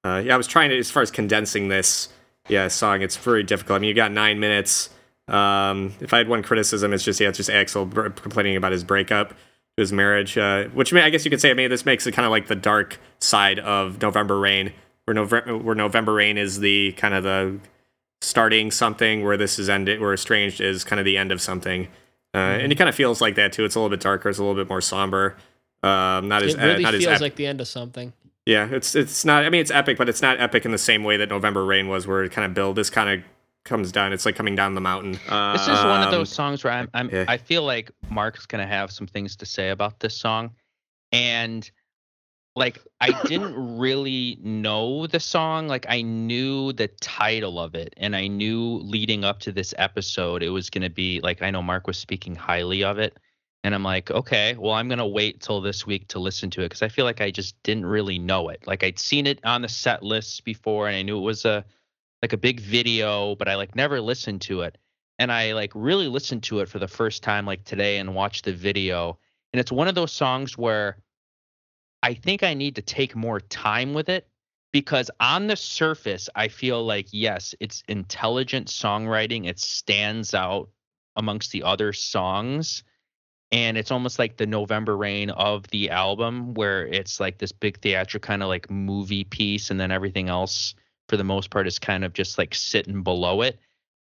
Uh, 0.04 0.22
yeah, 0.26 0.34
I 0.34 0.38
was 0.38 0.48
trying 0.48 0.70
to 0.70 0.78
as 0.78 0.92
far 0.92 1.02
as 1.02 1.12
condensing 1.12 1.68
this 1.68 2.10
yeah 2.48 2.68
song. 2.68 3.02
It's 3.02 3.18
very 3.18 3.44
difficult. 3.44 3.78
I 3.78 3.80
mean, 3.80 3.90
you 3.90 3.96
got 3.96 4.12
nine 4.12 4.40
minutes. 4.40 4.90
Um, 5.28 5.94
if 6.00 6.14
I 6.14 6.20
had 6.20 6.30
one 6.30 6.44
criticism, 6.44 6.94
it's 6.94 7.04
just 7.04 7.20
yeah, 7.20 7.30
it's 7.30 7.38
just 7.38 7.50
Axl 7.50 8.16
complaining 8.16 8.56
about 8.56 8.72
his 8.72 8.84
breakup, 8.84 9.34
his 9.76 9.92
marriage, 9.92 10.38
uh, 10.38 10.66
which 10.66 10.94
mean, 10.94 11.04
I 11.04 11.10
guess 11.10 11.26
you 11.26 11.32
could 11.32 11.42
say. 11.42 11.52
I 11.52 11.54
mean, 11.54 11.70
this 11.70 11.86
makes 11.86 12.08
it 12.08 12.14
kind 12.14 12.26
of 12.26 12.32
like 12.32 12.48
the 12.48 12.56
dark 12.56 13.00
side 13.20 13.60
of 13.60 14.02
November 14.02 14.40
Rain, 14.40 14.74
where 15.06 15.14
November 15.14 15.58
where 15.58 15.76
November 15.76 16.14
Rain 16.14 16.38
is 16.38 16.60
the 16.60 16.94
kind 16.94 17.14
of 17.14 17.24
the 17.24 17.60
starting 18.22 18.72
something 18.72 19.24
where 19.24 19.38
this 19.38 19.60
is 19.60 19.70
ended 19.70 20.02
where 20.02 20.14
estranged 20.14 20.60
is 20.62 20.84
kind 20.84 21.00
of 21.00 21.06
the 21.06 21.18
end 21.18 21.32
of 21.32 21.42
something. 21.42 21.88
Uh, 22.34 22.38
and 22.62 22.72
it 22.72 22.76
kind 22.76 22.90
of 22.90 22.96
feels 22.96 23.22
like 23.22 23.36
that 23.36 23.54
too. 23.54 23.64
It's 23.66 23.76
a 23.76 23.80
little 23.80 23.90
bit 23.90 24.00
darker 24.02 24.30
it's 24.30 24.38
a 24.40 24.44
little 24.44 24.56
bit 24.56 24.70
more 24.70 24.82
somber. 24.82 25.36
Um 25.84 26.28
not 26.28 26.42
as 26.44 26.56
It 26.56 26.60
really 26.62 26.84
not 26.84 26.96
as 26.96 27.04
feels 27.04 27.16
ep- 27.16 27.22
like 27.22 27.36
the 27.36 27.46
end 27.48 27.62
of 27.62 27.68
something. 27.68 28.12
yeah 28.48 28.68
it's 28.72 28.96
it's 28.96 29.24
not 29.26 29.46
i 29.46 29.50
mean 29.50 29.62
it's 29.62 29.70
epic 29.72 29.98
but 29.98 30.10
it's 30.10 30.22
not 30.22 30.40
epic 30.40 30.66
in 30.66 30.72
the 30.72 30.78
same 30.78 31.04
way 31.04 31.18
that 31.18 31.30
november 31.30 31.64
rain 31.66 31.88
was 31.88 32.08
where 32.08 32.24
it 32.24 32.32
kind 32.32 32.46
of 32.46 32.54
build 32.56 32.76
this 32.78 32.90
kind 32.90 33.10
of 33.10 33.26
comes 33.64 33.92
down 33.92 34.12
it's 34.14 34.26
like 34.26 34.36
coming 34.36 34.56
down 34.56 34.74
the 34.74 34.82
mountain. 34.82 35.12
This 35.12 35.22
is 35.22 35.68
one 35.68 36.02
of 36.02 36.08
Um, 36.08 36.12
those 36.12 36.30
songs 36.30 36.64
where 36.64 36.72
I'm, 36.74 36.90
I'm 36.94 37.10
yeah. 37.12 37.26
I 37.28 37.38
feel 37.38 37.64
like 37.64 37.92
Mark's 38.10 38.46
gonna 38.48 38.66
have 38.66 38.92
some 38.92 39.06
things 39.08 39.36
to 39.36 39.46
say 39.46 39.70
about 39.70 40.00
this 40.00 40.16
song, 40.18 40.52
and 41.12 41.70
like 42.58 42.80
I 43.00 43.12
didn't 43.28 43.78
really 43.78 44.40
know 44.42 45.08
the 45.08 45.20
song. 45.20 45.68
Like 45.68 45.86
I 45.88 46.02
knew 46.02 46.74
the 46.74 46.88
title 46.88 47.60
of 47.60 47.76
it, 47.76 47.94
and 47.98 48.16
I 48.16 48.28
knew 48.28 48.80
leading 48.84 49.24
up 49.24 49.40
to 49.42 49.52
this 49.52 49.74
episode 49.78 50.44
it 50.44 50.50
was 50.50 50.70
gonna 50.70 50.90
be 50.90 51.22
like 51.22 51.42
I 51.42 51.52
know 51.52 51.62
Mark 51.62 51.88
was 51.88 51.98
speaking 51.98 52.36
highly 52.36 52.84
of 52.84 52.98
it, 52.98 53.18
and 53.64 53.76
I'm 53.76 53.84
like, 53.84 54.10
okay, 54.12 54.56
well 54.58 54.74
I'm 54.74 54.90
gonna 54.90 55.08
wait 55.08 55.42
till 55.42 55.62
this 55.62 55.86
week 55.86 56.08
to 56.10 56.20
listen 56.20 56.50
to 56.52 56.62
it 56.62 56.66
because 56.66 56.82
I 56.82 56.90
feel 56.90 57.06
like 57.06 57.22
I 57.22 57.32
just 57.32 57.62
didn't 57.64 57.86
really 57.86 58.18
know 58.20 58.50
it. 58.50 58.66
Like 58.66 58.84
I'd 58.84 59.00
seen 59.00 59.28
it 59.28 59.40
on 59.46 59.62
the 59.62 59.70
set 59.70 60.02
lists 60.02 60.42
before, 60.42 60.88
and 60.88 60.98
I 60.98 61.04
knew 61.04 61.18
it 61.18 61.22
was 61.22 61.46
a 61.46 61.64
like 62.24 62.34
a 62.34 62.38
big 62.38 62.60
video, 62.60 63.36
but 63.36 63.48
I 63.48 63.56
like 63.56 63.76
never 63.76 64.02
listened 64.02 64.42
to 64.42 64.62
it 64.62 64.78
and 65.20 65.32
I 65.32 65.54
like 65.54 65.72
really 65.76 66.08
listened 66.08 66.44
to 66.44 66.60
it 66.60 66.70
for 66.70 66.80
the 66.80 66.88
first 66.88 67.24
time 67.24 67.46
like 67.46 67.64
today 67.64 67.98
and 67.98 68.16
watched 68.16 68.46
the 68.46 68.54
video. 68.54 69.18
And 69.54 69.60
it's 69.60 69.72
one 69.72 69.88
of 69.88 69.96
those 69.96 70.12
songs 70.12 70.58
where 70.58 70.98
I 72.04 72.14
think 72.14 72.44
I 72.44 72.54
need 72.54 72.76
to 72.76 72.82
take 72.82 73.16
more 73.16 73.40
time 73.40 73.94
with 73.94 74.10
it 74.10 74.28
because 74.72 75.10
on 75.20 75.48
the 75.48 75.56
surface 75.56 76.30
I 76.36 76.48
feel 76.48 76.84
like 76.86 77.08
yes, 77.12 77.56
it's 77.60 77.84
intelligent 77.88 78.68
songwriting. 78.68 79.48
It 79.48 79.60
stands 79.60 80.34
out 80.34 80.70
amongst 81.16 81.52
the 81.52 81.64
other 81.64 81.94
songs. 81.94 82.84
And 83.52 83.78
it's 83.78 83.92
almost 83.92 84.20
like 84.20 84.36
the 84.36 84.46
November 84.46 84.98
Rain 84.98 85.30
of 85.30 85.66
the 85.68 85.90
album 85.90 86.54
where 86.54 86.86
it's 86.86 87.22
like 87.22 87.38
this 87.38 87.54
big 87.54 87.80
theatrical 87.80 88.28
kind 88.28 88.44
of 88.44 88.50
like 88.50 88.70
movie 88.70 89.24
piece 89.24 89.72
and 89.72 89.80
then 89.80 89.90
everything 89.90 90.28
else 90.28 90.76
for 91.08 91.16
the 91.16 91.24
most 91.24 91.50
part 91.50 91.66
is 91.66 91.80
kind 91.80 92.04
of 92.04 92.12
just 92.12 92.38
like 92.38 92.54
sitting 92.54 93.04
below 93.04 93.42
it 93.42 93.58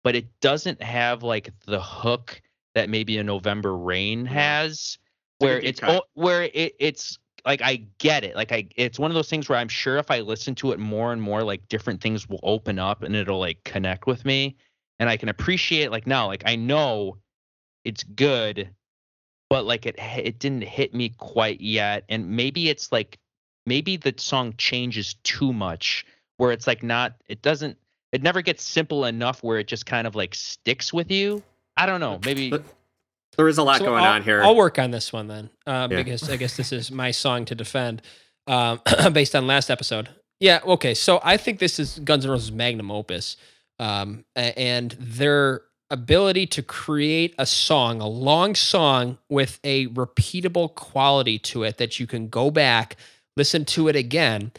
but 0.07 0.15
it 0.15 0.39
doesn't 0.39 0.81
have 0.81 1.21
like 1.21 1.51
the 1.65 1.81
hook 1.81 2.41
that 2.75 2.89
maybe 2.89 3.17
a 3.17 3.23
November 3.25 3.75
Rain 3.75 4.25
has, 4.25 4.97
where 5.39 5.59
it's 5.59 5.81
o- 5.83 6.03
where 6.13 6.43
it, 6.43 6.75
it's 6.79 7.19
like 7.47 7.61
I 7.61 7.87
get 7.97 8.25
it. 8.25 8.35
Like 8.35 8.51
I, 8.51 8.67
it's 8.75 8.99
one 8.99 9.09
of 9.09 9.15
those 9.15 9.29
things 9.29 9.47
where 9.47 9.57
I'm 9.57 9.69
sure 9.69 9.97
if 9.97 10.11
I 10.11 10.19
listen 10.19 10.53
to 10.55 10.73
it 10.73 10.79
more 10.79 11.13
and 11.13 11.21
more, 11.21 11.43
like 11.43 11.67
different 11.69 12.01
things 12.01 12.27
will 12.27 12.41
open 12.43 12.77
up 12.77 13.03
and 13.03 13.15
it'll 13.15 13.39
like 13.39 13.63
connect 13.63 14.05
with 14.05 14.25
me, 14.25 14.57
and 14.99 15.09
I 15.09 15.15
can 15.15 15.29
appreciate 15.29 15.89
like 15.89 16.05
now, 16.05 16.27
like 16.27 16.43
I 16.45 16.57
know 16.57 17.17
it's 17.85 18.03
good, 18.03 18.69
but 19.49 19.65
like 19.65 19.85
it 19.85 19.95
it 19.97 20.39
didn't 20.39 20.63
hit 20.63 20.93
me 20.93 21.09
quite 21.17 21.61
yet, 21.61 22.03
and 22.09 22.29
maybe 22.29 22.67
it's 22.67 22.91
like 22.91 23.17
maybe 23.65 23.95
the 23.95 24.13
song 24.17 24.53
changes 24.57 25.15
too 25.23 25.53
much 25.53 26.05
where 26.35 26.51
it's 26.51 26.67
like 26.67 26.83
not 26.83 27.13
it 27.27 27.41
doesn't 27.41 27.77
it 28.11 28.21
never 28.21 28.41
gets 28.41 28.63
simple 28.63 29.05
enough 29.05 29.41
where 29.41 29.57
it 29.57 29.67
just 29.67 29.85
kind 29.85 30.05
of 30.05 30.15
like 30.15 30.35
sticks 30.35 30.91
with 30.91 31.09
you. 31.09 31.41
I 31.77 31.85
don't 31.85 32.01
know. 32.01 32.19
Maybe 32.25 32.49
But 32.49 32.63
there 33.37 33.47
is 33.47 33.57
a 33.57 33.63
lot 33.63 33.79
So 33.79 33.85
going 33.85 34.03
I'll, 34.03 34.13
on 34.13 34.23
here 34.23 34.41
I'll 34.43 34.55
work 34.55 34.79
on 34.79 34.91
this 34.91 35.13
one 35.13 35.27
then, 35.27 35.49
uh, 35.65 35.87
Yeah. 35.89 35.97
because 35.97 36.29
I 36.29 36.37
guess 36.37 36.57
this 36.57 36.71
is 36.71 36.91
my 36.91 37.11
song 37.11 37.45
to 37.45 37.55
defend, 37.55 38.01
um, 38.47 38.81
based 39.13 39.35
on 39.35 39.47
last 39.47 39.69
episode. 39.69 40.09
Yeah, 40.39 40.59
okay. 40.65 40.93
So 40.93 41.19
I 41.23 41.37
think 41.37 41.59
this 41.59 41.79
is 41.79 41.99
Guns 41.99 42.25
N' 42.25 42.31
Roses' 42.31 42.51
magnum 42.51 42.91
opus, 42.91 43.37
um, 43.79 44.25
and 44.35 44.91
their 44.99 45.61
ability 45.89 46.45
to 46.47 46.61
create 46.61 47.33
a 47.37 47.45
song, 47.45 48.01
a 48.01 48.07
long 48.07 48.53
song 48.55 49.17
with 49.29 49.59
a 49.63 49.87
repeatable 49.87 50.73
quality 50.75 51.39
to 51.39 51.63
it 51.63 51.77
that 51.77 51.99
you 51.99 52.05
can 52.05 52.27
go 52.27 52.51
back, 52.51 52.97
listen 53.37 53.63
to 53.65 53.87
it 53.87 53.95
again, 53.95 54.51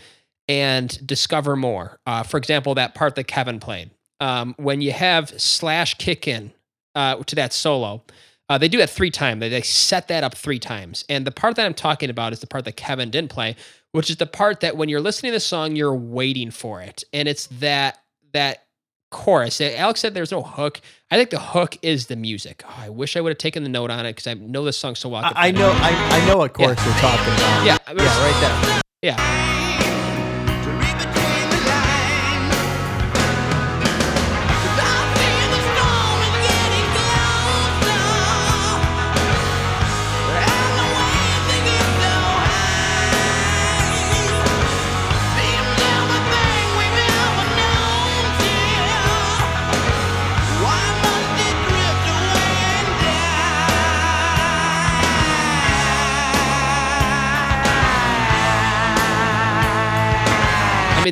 and 0.48 1.06
discover 1.06 1.55
more. 1.55 1.98
Uh, 2.06 2.22
for 2.22 2.38
example, 2.38 2.74
that 2.74 2.94
part 2.94 3.14
that 3.16 3.24
Kevin 3.24 3.60
played. 3.60 3.90
Um, 4.20 4.55
when 4.56 4.80
you 4.80 4.92
have 4.92 5.28
Slash 5.40 5.94
kick 5.94 6.26
in 6.26 6.52
uh, 6.94 7.16
to 7.16 7.36
that 7.36 7.52
solo, 7.52 8.02
uh, 8.49 8.59
they 8.59 8.69
do 8.69 8.79
that 8.79 8.91
three 8.91 9.11
times. 9.11 9.41
They, 9.41 9.49
they 9.49 9.62
set 9.62 10.09
that 10.09 10.25
up 10.25 10.35
three 10.35 10.59
times. 10.59 11.05
And 11.09 11.27
the 11.27 11.31
part 11.31 11.57
that 11.57 11.66
I'm 11.66 11.75
talking 11.75 12.11
about 12.11 12.33
is 12.33 12.41
the 12.41 12.47
part 12.47 12.65
that 12.65 12.77
Kevin 12.77 13.11
didn't 13.11 13.31
play, 13.31 13.57
which 13.93 14.11
is 14.11 14.16
the 14.16 14.27
part 14.27 14.61
that 14.61 14.77
when 14.77 14.89
you're 14.89 15.01
listening 15.01 15.33
to 15.33 15.37
the 15.37 15.41
song, 15.41 15.77
you're 15.77 15.95
waiting 15.95 16.51
for 16.51 16.81
it, 16.81 17.05
and 17.12 17.29
it's 17.29 17.47
that 17.59 17.99
that 18.33 18.65
chorus. 19.11 19.61
Alex 19.61 20.01
said 20.01 20.15
there's 20.15 20.33
no 20.33 20.43
hook. 20.43 20.81
I 21.11 21.16
think 21.16 21.31
the 21.31 21.41
hook 21.41 21.79
is 21.83 22.07
the 22.07 22.16
music. 22.16 22.62
Oh, 22.66 22.75
I 22.77 22.91
wish 22.91 23.16
I 23.16 23.20
would 23.20 23.31
have 23.31 23.39
taken 23.39 23.62
the 23.62 23.69
note 23.69 23.91
on 23.91 24.05
it 24.05 24.11
because 24.11 24.27
I 24.27 24.35
know 24.35 24.65
this 24.65 24.77
song 24.77 24.95
so 24.95 25.09
well. 25.09 25.25
I, 25.25 25.49
I 25.49 25.51
know. 25.51 25.70
I, 25.70 25.91
I 25.91 26.27
know 26.27 26.39
what 26.39 26.53
chorus 26.53 26.85
you're 26.85 26.95
talking 26.95 27.35
about. 27.35 27.65
Yeah, 27.65 27.79
Yeah, 27.87 27.95
right 27.97 28.41
there. 28.41 28.83
Yeah. 29.01 29.68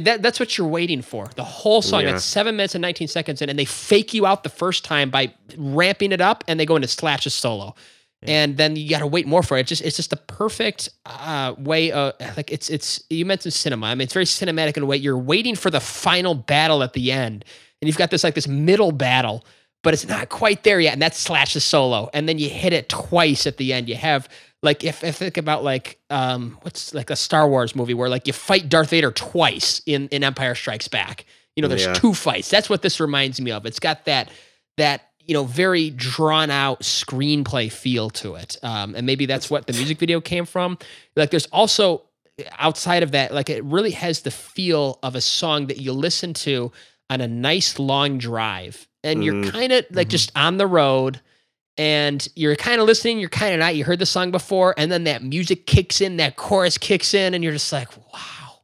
That, 0.07 0.23
that's 0.23 0.41
what 0.41 0.57
you're 0.57 0.67
waiting 0.69 1.03
for. 1.03 1.29
The 1.37 1.45
whole 1.45 1.83
song, 1.83 2.03
Yeah. 2.03 2.17
seven 2.19 2.57
minutes 2.57 2.75
and 2.75 2.83
19 2.83 3.09
seconds 3.09 3.43
in, 3.43 3.49
and 3.49 3.59
they 3.59 3.65
fake 3.65 4.15
you 4.15 4.27
out 4.27 4.43
the 4.43 4.49
first 4.49 4.85
time 4.85 5.11
by 5.11 5.33
ramping 5.57 6.13
it 6.13 6.21
up 6.21 6.45
and 6.49 6.59
they 6.59 6.67
go 6.67 6.77
into 6.77 6.89
Slash's 6.89 7.35
solo. 7.35 7.75
And 8.23 8.57
then 8.57 8.75
you 8.77 8.89
got 8.91 9.01
to 9.01 9.07
wait 9.07 9.27
more 9.27 9.43
for 9.43 9.57
it. 9.57 9.61
It's 9.61 9.69
just 9.69 9.83
it's 9.83 9.97
just 9.97 10.11
the 10.11 10.17
perfect 10.17 10.89
uh, 11.05 11.55
way 11.59 11.93
of 11.93 12.15
like 12.37 12.51
it's 12.51 12.69
it's 12.71 13.05
you 13.11 13.25
mentioned 13.27 13.53
cinema. 13.53 13.87
I 13.87 13.95
mean 13.95 14.01
it's 14.07 14.15
very 14.15 14.25
cinematic 14.25 14.77
in 14.77 14.83
a 14.83 14.87
way. 14.87 14.97
You're 14.97 15.19
waiting 15.19 15.55
for 15.55 15.71
the 15.71 15.81
final 15.81 16.35
battle 16.35 16.83
at 16.83 16.95
the 16.95 17.13
end, 17.13 17.45
and 17.81 17.87
you've 17.89 17.99
got 17.99 18.11
this 18.11 18.25
like 18.25 18.35
this 18.35 18.49
middle 18.49 18.91
battle, 18.91 19.45
but 19.85 19.93
it's 19.95 20.09
not 20.09 20.29
quite 20.31 20.65
there 20.65 20.81
yet. 20.81 20.95
And 20.95 21.03
that's 21.03 21.19
Slash's 21.19 21.63
solo, 21.63 22.09
and 22.15 22.29
then 22.29 22.39
you 22.39 22.49
hit 22.49 22.73
it 22.73 22.89
twice 22.89 23.47
at 23.47 23.59
the 23.59 23.73
end. 23.75 23.89
You 23.89 23.97
have 23.97 24.29
like 24.63 24.85
if 24.85 25.05
I 25.05 25.11
think 25.11 25.37
about 25.37 25.63
like 25.65 25.99
um 26.11 26.59
what's 26.63 26.95
like 26.95 27.11
a 27.11 27.17
Star 27.17 27.49
Wars 27.49 27.75
movie 27.77 27.95
where 27.95 28.09
like 28.09 28.27
you 28.27 28.33
fight 28.33 28.69
Darth 28.69 28.91
Vader 28.91 29.11
twice 29.13 29.81
in 29.87 30.09
in 30.09 30.25
Empire 30.25 30.55
Strikes 30.55 30.89
Back. 30.89 31.25
You 31.55 31.63
know, 31.63 31.69
there's 31.69 31.87
Yeah. 31.87 31.95
two 31.95 32.13
fights. 32.15 32.51
That's 32.51 32.69
what 32.69 32.83
this 32.83 33.01
reminds 33.01 33.41
me 33.41 33.51
of. 33.51 33.65
It's 33.67 33.81
got 33.81 34.05
that 34.07 34.31
that 34.77 35.03
you 35.21 35.35
know 35.35 35.45
very 35.45 35.91
drawn 35.91 36.51
out 36.51 36.81
screenplay 36.81 37.71
feel 37.73 38.11
to 38.11 38.35
it, 38.37 38.57
um, 38.63 38.95
and 38.95 39.07
maybe 39.07 39.27
that's 39.27 39.51
what 39.51 39.67
the 39.67 39.73
music 39.73 39.99
video 39.99 40.21
came 40.21 40.45
from. 40.47 40.79
Like 41.17 41.31
there's 41.31 41.47
also 41.47 42.03
outside 42.59 43.03
of 43.03 43.13
that, 43.13 43.33
like 43.33 43.49
it 43.49 43.65
really 43.65 43.93
has 43.93 44.21
the 44.21 44.31
feel 44.31 44.99
of 45.03 45.15
a 45.15 45.21
song 45.23 45.69
that 45.69 45.79
you 45.79 45.93
listen 45.93 46.35
to 46.35 46.71
on 47.09 47.21
a 47.23 47.27
nice 47.29 47.79
long 47.79 48.19
drive, 48.19 48.87
and 49.03 49.25
you're 49.25 49.35
Mhm. 49.35 49.51
kind 49.51 49.73
of 49.73 49.87
like 49.91 50.09
just 50.09 50.31
on 50.37 50.59
the 50.59 50.67
road 50.67 51.21
and 51.79 52.27
you're 52.37 52.57
kind 52.57 52.81
of 52.81 52.87
listening, 52.87 53.19
you're 53.19 53.29
kind 53.29 53.53
of 53.55 53.61
not. 53.61 53.75
You 53.77 53.85
heard 53.85 53.99
the 53.99 54.07
song 54.07 54.31
before, 54.31 54.75
and 54.79 54.91
then 54.91 55.05
that 55.05 55.23
music 55.23 55.67
kicks 55.67 56.01
in, 56.01 56.17
that 56.19 56.37
chorus 56.37 56.79
kicks 56.79 57.15
in, 57.15 57.35
and 57.35 57.43
you're 57.45 57.53
just 57.53 57.73
like, 57.73 57.89
wow. 58.13 58.61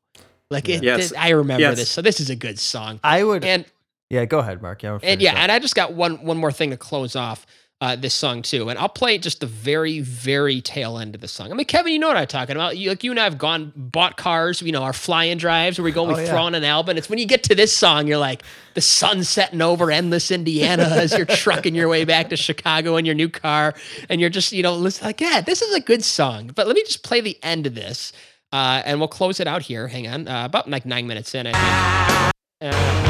Like 0.51 0.69
it, 0.69 0.83
Yes. 0.83 1.13
it- 1.13 1.19
I 1.19 1.31
remember 1.31 1.63
Yes. 1.63 1.77
this. 1.79 1.91
So 1.91 2.03
this 2.03 2.21
is 2.21 2.29
a 2.31 2.37
good 2.37 2.59
song. 2.59 3.01
I 3.03 3.25
would. 3.25 3.45
And 3.45 3.65
yeah, 4.11 4.25
go 4.27 4.39
ahead, 4.41 4.61
Mark. 4.61 4.83
Yeah, 4.83 4.99
and 5.03 5.23
yeah, 5.23 5.33
and 5.37 5.51
I 5.51 5.59
just 5.59 5.75
got 5.75 5.95
one 5.95 6.25
one 6.25 6.37
more 6.37 6.53
thing 6.53 6.71
to 6.71 6.77
close 6.77 7.17
off 7.17 7.47
uh, 7.83 7.97
this 7.97 8.15
song 8.15 8.43
too, 8.43 8.71
and 8.71 8.79
I'll 8.79 8.89
play 8.89 9.19
just 9.19 9.41
the 9.41 9.47
very 9.47 9.99
very 9.99 10.61
tail 10.61 10.99
end 10.99 11.17
of 11.17 11.21
the 11.21 11.27
song. 11.27 11.51
I 11.51 11.55
mean, 11.55 11.67
Kevin, 11.67 11.93
you 11.93 11.99
know 11.99 12.07
what 12.07 12.17
I'm 12.17 12.29
talking 12.29 12.55
about. 12.55 12.79
You, 12.79 12.91
like 12.91 13.03
you 13.03 13.11
and 13.11 13.19
I 13.19 13.25
have 13.25 13.39
gone 13.39 13.73
bought 13.75 14.17
cars, 14.17 14.63
you 14.63 14.71
know, 14.71 14.85
our 14.85 14.93
flying 14.93 15.37
drives 15.37 15.79
where 15.81 15.85
we 15.85 15.91
go 15.91 16.05
and 16.05 16.13
Oh, 16.13 16.17
we 16.17 16.23
yeah. 16.23 16.31
throw 16.31 16.43
on 16.43 16.55
an 16.55 16.63
album. 16.63 16.97
It's 16.97 17.09
when 17.11 17.19
you 17.19 17.27
get 17.27 17.43
to 17.45 17.57
this 17.57 17.77
song, 17.77 18.07
you're 18.07 18.19
like 18.19 18.45
the 18.75 18.81
sun 18.81 19.25
setting 19.25 19.61
over 19.61 19.91
endless 19.91 20.31
Indiana 20.31 20.85
as 20.85 21.13
you're 21.13 21.27
trucking 21.43 21.75
your 21.75 21.89
way 21.89 22.05
back 22.05 22.29
to 22.29 22.37
Chicago 22.37 22.97
in 22.97 23.05
your 23.05 23.17
new 23.17 23.29
car, 23.29 23.75
and 24.09 24.21
you're 24.21 24.31
just 24.31 24.53
you 24.53 24.63
know 24.63 24.77
listen, 24.77 25.05
like 25.05 25.21
yeah, 25.21 25.41
this 25.41 25.61
is 25.61 25.75
a 25.75 25.81
good 25.81 26.05
song. 26.05 26.53
But 26.55 26.69
let 26.69 26.77
me 26.77 26.85
just 26.85 27.03
play 27.03 27.21
the 27.21 27.37
end 27.43 27.67
of 27.67 27.75
this, 27.75 28.13
uh, 28.53 28.83
and 28.85 29.01
we'll 29.01 29.09
close 29.09 29.41
it 29.41 29.49
out 29.49 29.63
here. 29.63 29.89
Hang 29.89 30.07
on, 30.07 30.29
uh, 30.29 30.45
about 30.45 30.71
like 30.71 30.87
nine 30.87 31.09
minutes 31.09 31.35
in, 31.35 31.49
I 31.49 32.33
think. 32.63 33.02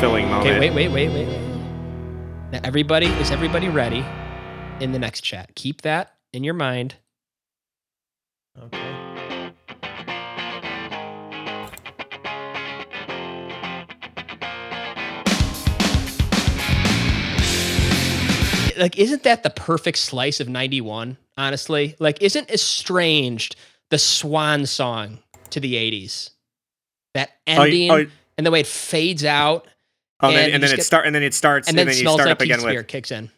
Filling 0.00 0.30
moment. 0.30 0.46
Okay, 0.46 0.58
wait, 0.58 0.72
wait, 0.72 0.88
wait, 0.88 1.10
wait, 1.10 1.28
wait. 1.28 1.40
Now, 2.52 2.60
everybody, 2.64 3.04
is 3.04 3.30
everybody 3.30 3.68
ready 3.68 4.02
in 4.80 4.92
the 4.92 4.98
next 4.98 5.20
chat? 5.20 5.54
Keep 5.56 5.82
that 5.82 6.14
in 6.32 6.42
your 6.42 6.54
mind. 6.54 6.94
Okay. 8.58 8.78
Like, 18.78 18.96
isn't 18.96 19.22
that 19.24 19.42
the 19.42 19.50
perfect 19.54 19.98
slice 19.98 20.40
of 20.40 20.48
91? 20.48 21.18
Honestly, 21.36 21.94
like, 21.98 22.22
isn't 22.22 22.50
Estranged 22.50 23.54
the 23.90 23.98
swan 23.98 24.64
song 24.64 25.18
to 25.50 25.60
the 25.60 25.74
80s? 25.74 26.30
That 27.12 27.32
ending 27.46 28.10
and 28.38 28.46
the 28.46 28.50
way 28.50 28.60
it 28.60 28.66
fades 28.66 29.26
out 29.26 29.66
oh, 30.22 30.28
and 30.28 30.36
then, 30.36 30.50
and 30.52 30.62
then 30.62 30.72
it 30.72 30.76
get- 30.76 30.84
start 30.86 31.06
and 31.06 31.14
then 31.14 31.22
it 31.22 31.34
starts 31.34 31.68
and 31.68 31.76
then 31.78 31.86
then 31.86 31.96
you 31.96 32.02
start 32.02 32.18
like 32.20 32.28
up 32.28 32.40
again 32.40 32.62
with 32.62 32.86
kicks 32.86 33.10
in. 33.10 33.30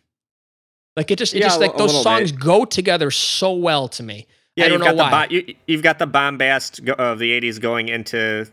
Like, 0.97 1.11
it 1.11 1.17
just, 1.19 1.35
it 1.35 1.39
Yeah, 1.39 1.47
just 1.47 1.61
like 1.61 1.77
those 1.79 2.03
songs 2.03 2.33
bit. 2.33 2.41
go 2.41 2.65
together 2.67 3.11
so 3.11 3.55
well 3.55 3.89
to 3.89 4.03
me. 4.03 4.27
yeah 4.57 4.67
I 4.67 4.69
don't 4.69 4.81
you've 4.81 4.89
know 4.89 4.97
got 4.97 5.13
why. 5.13 5.27
bo- 5.27 5.35
you, 5.35 5.55
you've 5.67 5.83
got 5.83 5.99
the 5.99 6.07
bombast 6.07 6.81
of 6.89 7.19
the 7.19 7.41
80s 7.41 7.59
going 7.61 7.89
into 7.89 8.47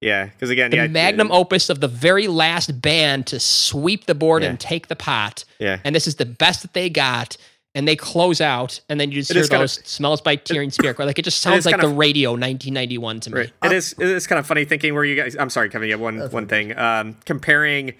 yeah 0.00 0.24
because 0.24 0.48
again 0.50 0.70
the 0.70 0.78
yeah 0.78 0.86
magnum 0.88 1.30
uh, 1.30 1.36
opus 1.38 1.68
of 1.70 1.80
the 1.80 1.86
very 1.88 2.26
last 2.28 2.80
band 2.80 3.26
to 3.28 3.38
sweep 3.38 4.06
the 4.06 4.14
board 4.14 4.42
Yeah. 4.42 4.48
and 4.50 4.58
take 4.60 4.88
the 4.88 4.96
pot. 4.96 5.44
yeah 5.58 5.78
And 5.84 5.94
this 5.94 6.06
is 6.06 6.16
the 6.16 6.24
best 6.26 6.62
that 6.62 6.72
they 6.72 6.88
got. 6.88 7.36
And 7.74 7.88
they 7.88 7.96
close 7.96 8.42
out, 8.42 8.80
and 8.90 9.00
then 9.00 9.10
you 9.10 9.20
just 9.22 9.30
It 9.30 9.34
hear 9.34 9.42
is 9.44 9.48
kinda- 9.48 9.62
those 9.62 9.80
smells 9.84 10.20
by 10.20 10.36
Tearing 10.36 10.70
Spirit. 10.78 10.98
Like 10.98 11.18
it 11.18 11.22
just 11.22 11.38
is 11.38 11.42
sounds 11.42 11.64
like 11.64 11.80
the 11.80 11.86
of- 11.86 11.96
radio 11.96 12.32
1991 12.32 13.20
to 13.20 13.30
me. 13.30 13.36
Right. 13.40 13.52
It 13.64 13.72
is. 13.72 13.94
It 13.98 14.08
is 14.08 14.26
kind 14.26 14.38
of 14.38 14.46
funny 14.46 14.66
thinking 14.66 14.92
where 14.94 15.04
you 15.04 15.16
guys. 15.16 15.36
I'm 15.38 15.48
sorry, 15.48 15.70
Kevin. 15.70 15.88
You 15.88 15.94
have 15.94 16.00
one 16.00 16.18
That's 16.18 16.32
one 16.34 16.46
thing. 16.46 16.76
Um, 16.76 17.16
comparing 17.24 17.94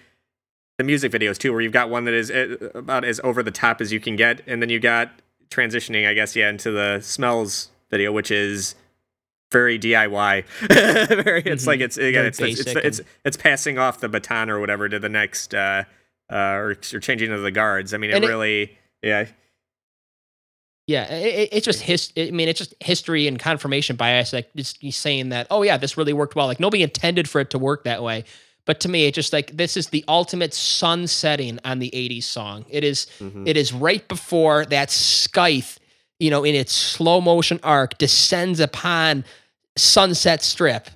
the 0.77 0.85
music 0.85 1.11
videos 1.11 1.39
too, 1.39 1.53
where 1.53 1.63
you've 1.63 1.73
got 1.73 1.89
one 1.89 2.05
that 2.05 2.13
is 2.15 2.31
uh, 2.31 2.57
about 2.75 3.05
as 3.05 3.19
over 3.25 3.43
the 3.43 3.51
top 3.51 3.81
as 3.81 3.93
you 3.93 3.99
can 4.01 4.15
get, 4.15 4.43
and 4.47 4.61
then 4.61 4.69
you 4.69 4.79
got 4.79 5.11
transitioning, 5.49 6.07
I 6.07 6.13
guess, 6.13 6.37
yeah, 6.37 6.51
into 6.51 6.71
the 6.71 7.01
smells 7.01 7.69
video, 7.91 8.13
which 8.13 8.31
is 8.31 8.75
very 9.53 9.79
DIY. 9.79 10.45
very, 11.25 11.43
it's 11.45 11.65
Mhm. 11.65 11.67
like 11.67 11.81
it's 11.81 11.97
again, 11.97 12.27
it's 12.27 12.39
it's, 12.41 12.61
it's 12.61 12.65
basic 12.75 12.85
it's 12.85 13.01
it's 13.25 13.37
passing 13.39 13.79
off 13.79 14.01
the 14.01 14.09
baton 14.11 14.51
or 14.51 14.61
whatever 14.61 14.87
to 14.89 14.99
the 14.99 15.09
next, 15.09 15.55
uh, 15.55 15.85
uh, 16.31 16.35
or, 16.37 16.71
or 16.93 17.01
changing 17.01 17.31
to 17.31 17.39
the 17.39 17.51
guards. 17.51 17.95
I 17.95 17.97
mean, 17.97 18.11
it 18.11 18.17
And 18.17 18.25
it- 18.25 18.29
really, 18.29 18.79
yeah, 19.03 19.27
Yeah, 20.93 21.05
it, 21.13 21.35
it- 21.41 21.49
it's 21.53 21.65
just 21.65 21.81
his. 21.81 22.13
I 22.17 22.31
mean, 22.31 22.49
it's 22.49 22.59
just 22.59 22.75
history 22.81 23.27
and 23.29 23.39
confirmation 23.39 23.97
bias. 23.97 24.33
Like 24.33 24.49
just 24.55 24.79
saying 24.93 25.31
that, 25.31 25.47
oh 25.51 25.63
yeah, 25.63 25.77
this 25.77 25.97
really 25.97 26.13
worked 26.13 26.35
well. 26.37 26.47
Like 26.47 26.61
nobody 26.61 26.83
intended 26.83 27.29
for 27.29 27.41
it 27.41 27.51
to 27.51 27.59
work 27.59 27.85
that 27.85 28.03
way, 28.03 28.25
but 28.67 28.81
to 28.81 28.89
me, 28.89 29.07
it 29.07 29.15
just 29.15 29.33
like 29.33 29.57
this 29.57 29.77
is 29.77 29.89
the 29.89 30.05
ultimate 30.09 30.53
sun 30.55 31.07
setting 31.07 31.59
on 31.65 31.79
the 31.79 31.91
'80s 31.95 32.25
song. 32.25 32.65
It 32.69 32.85
is- 32.85 33.07
Mhm. 33.21 33.49
it 33.49 33.57
is 33.57 33.73
right 33.73 34.07
before 34.09 34.65
that 34.67 34.91
scythe, 34.91 35.79
you 36.21 36.31
know, 36.31 36.45
in 36.45 36.55
its 36.55 36.73
slow 36.73 37.21
motion 37.21 37.59
arc 37.63 37.99
descends 37.99 38.61
upon 38.61 39.25
Sunset 39.77 40.43
Strip, 40.43 40.89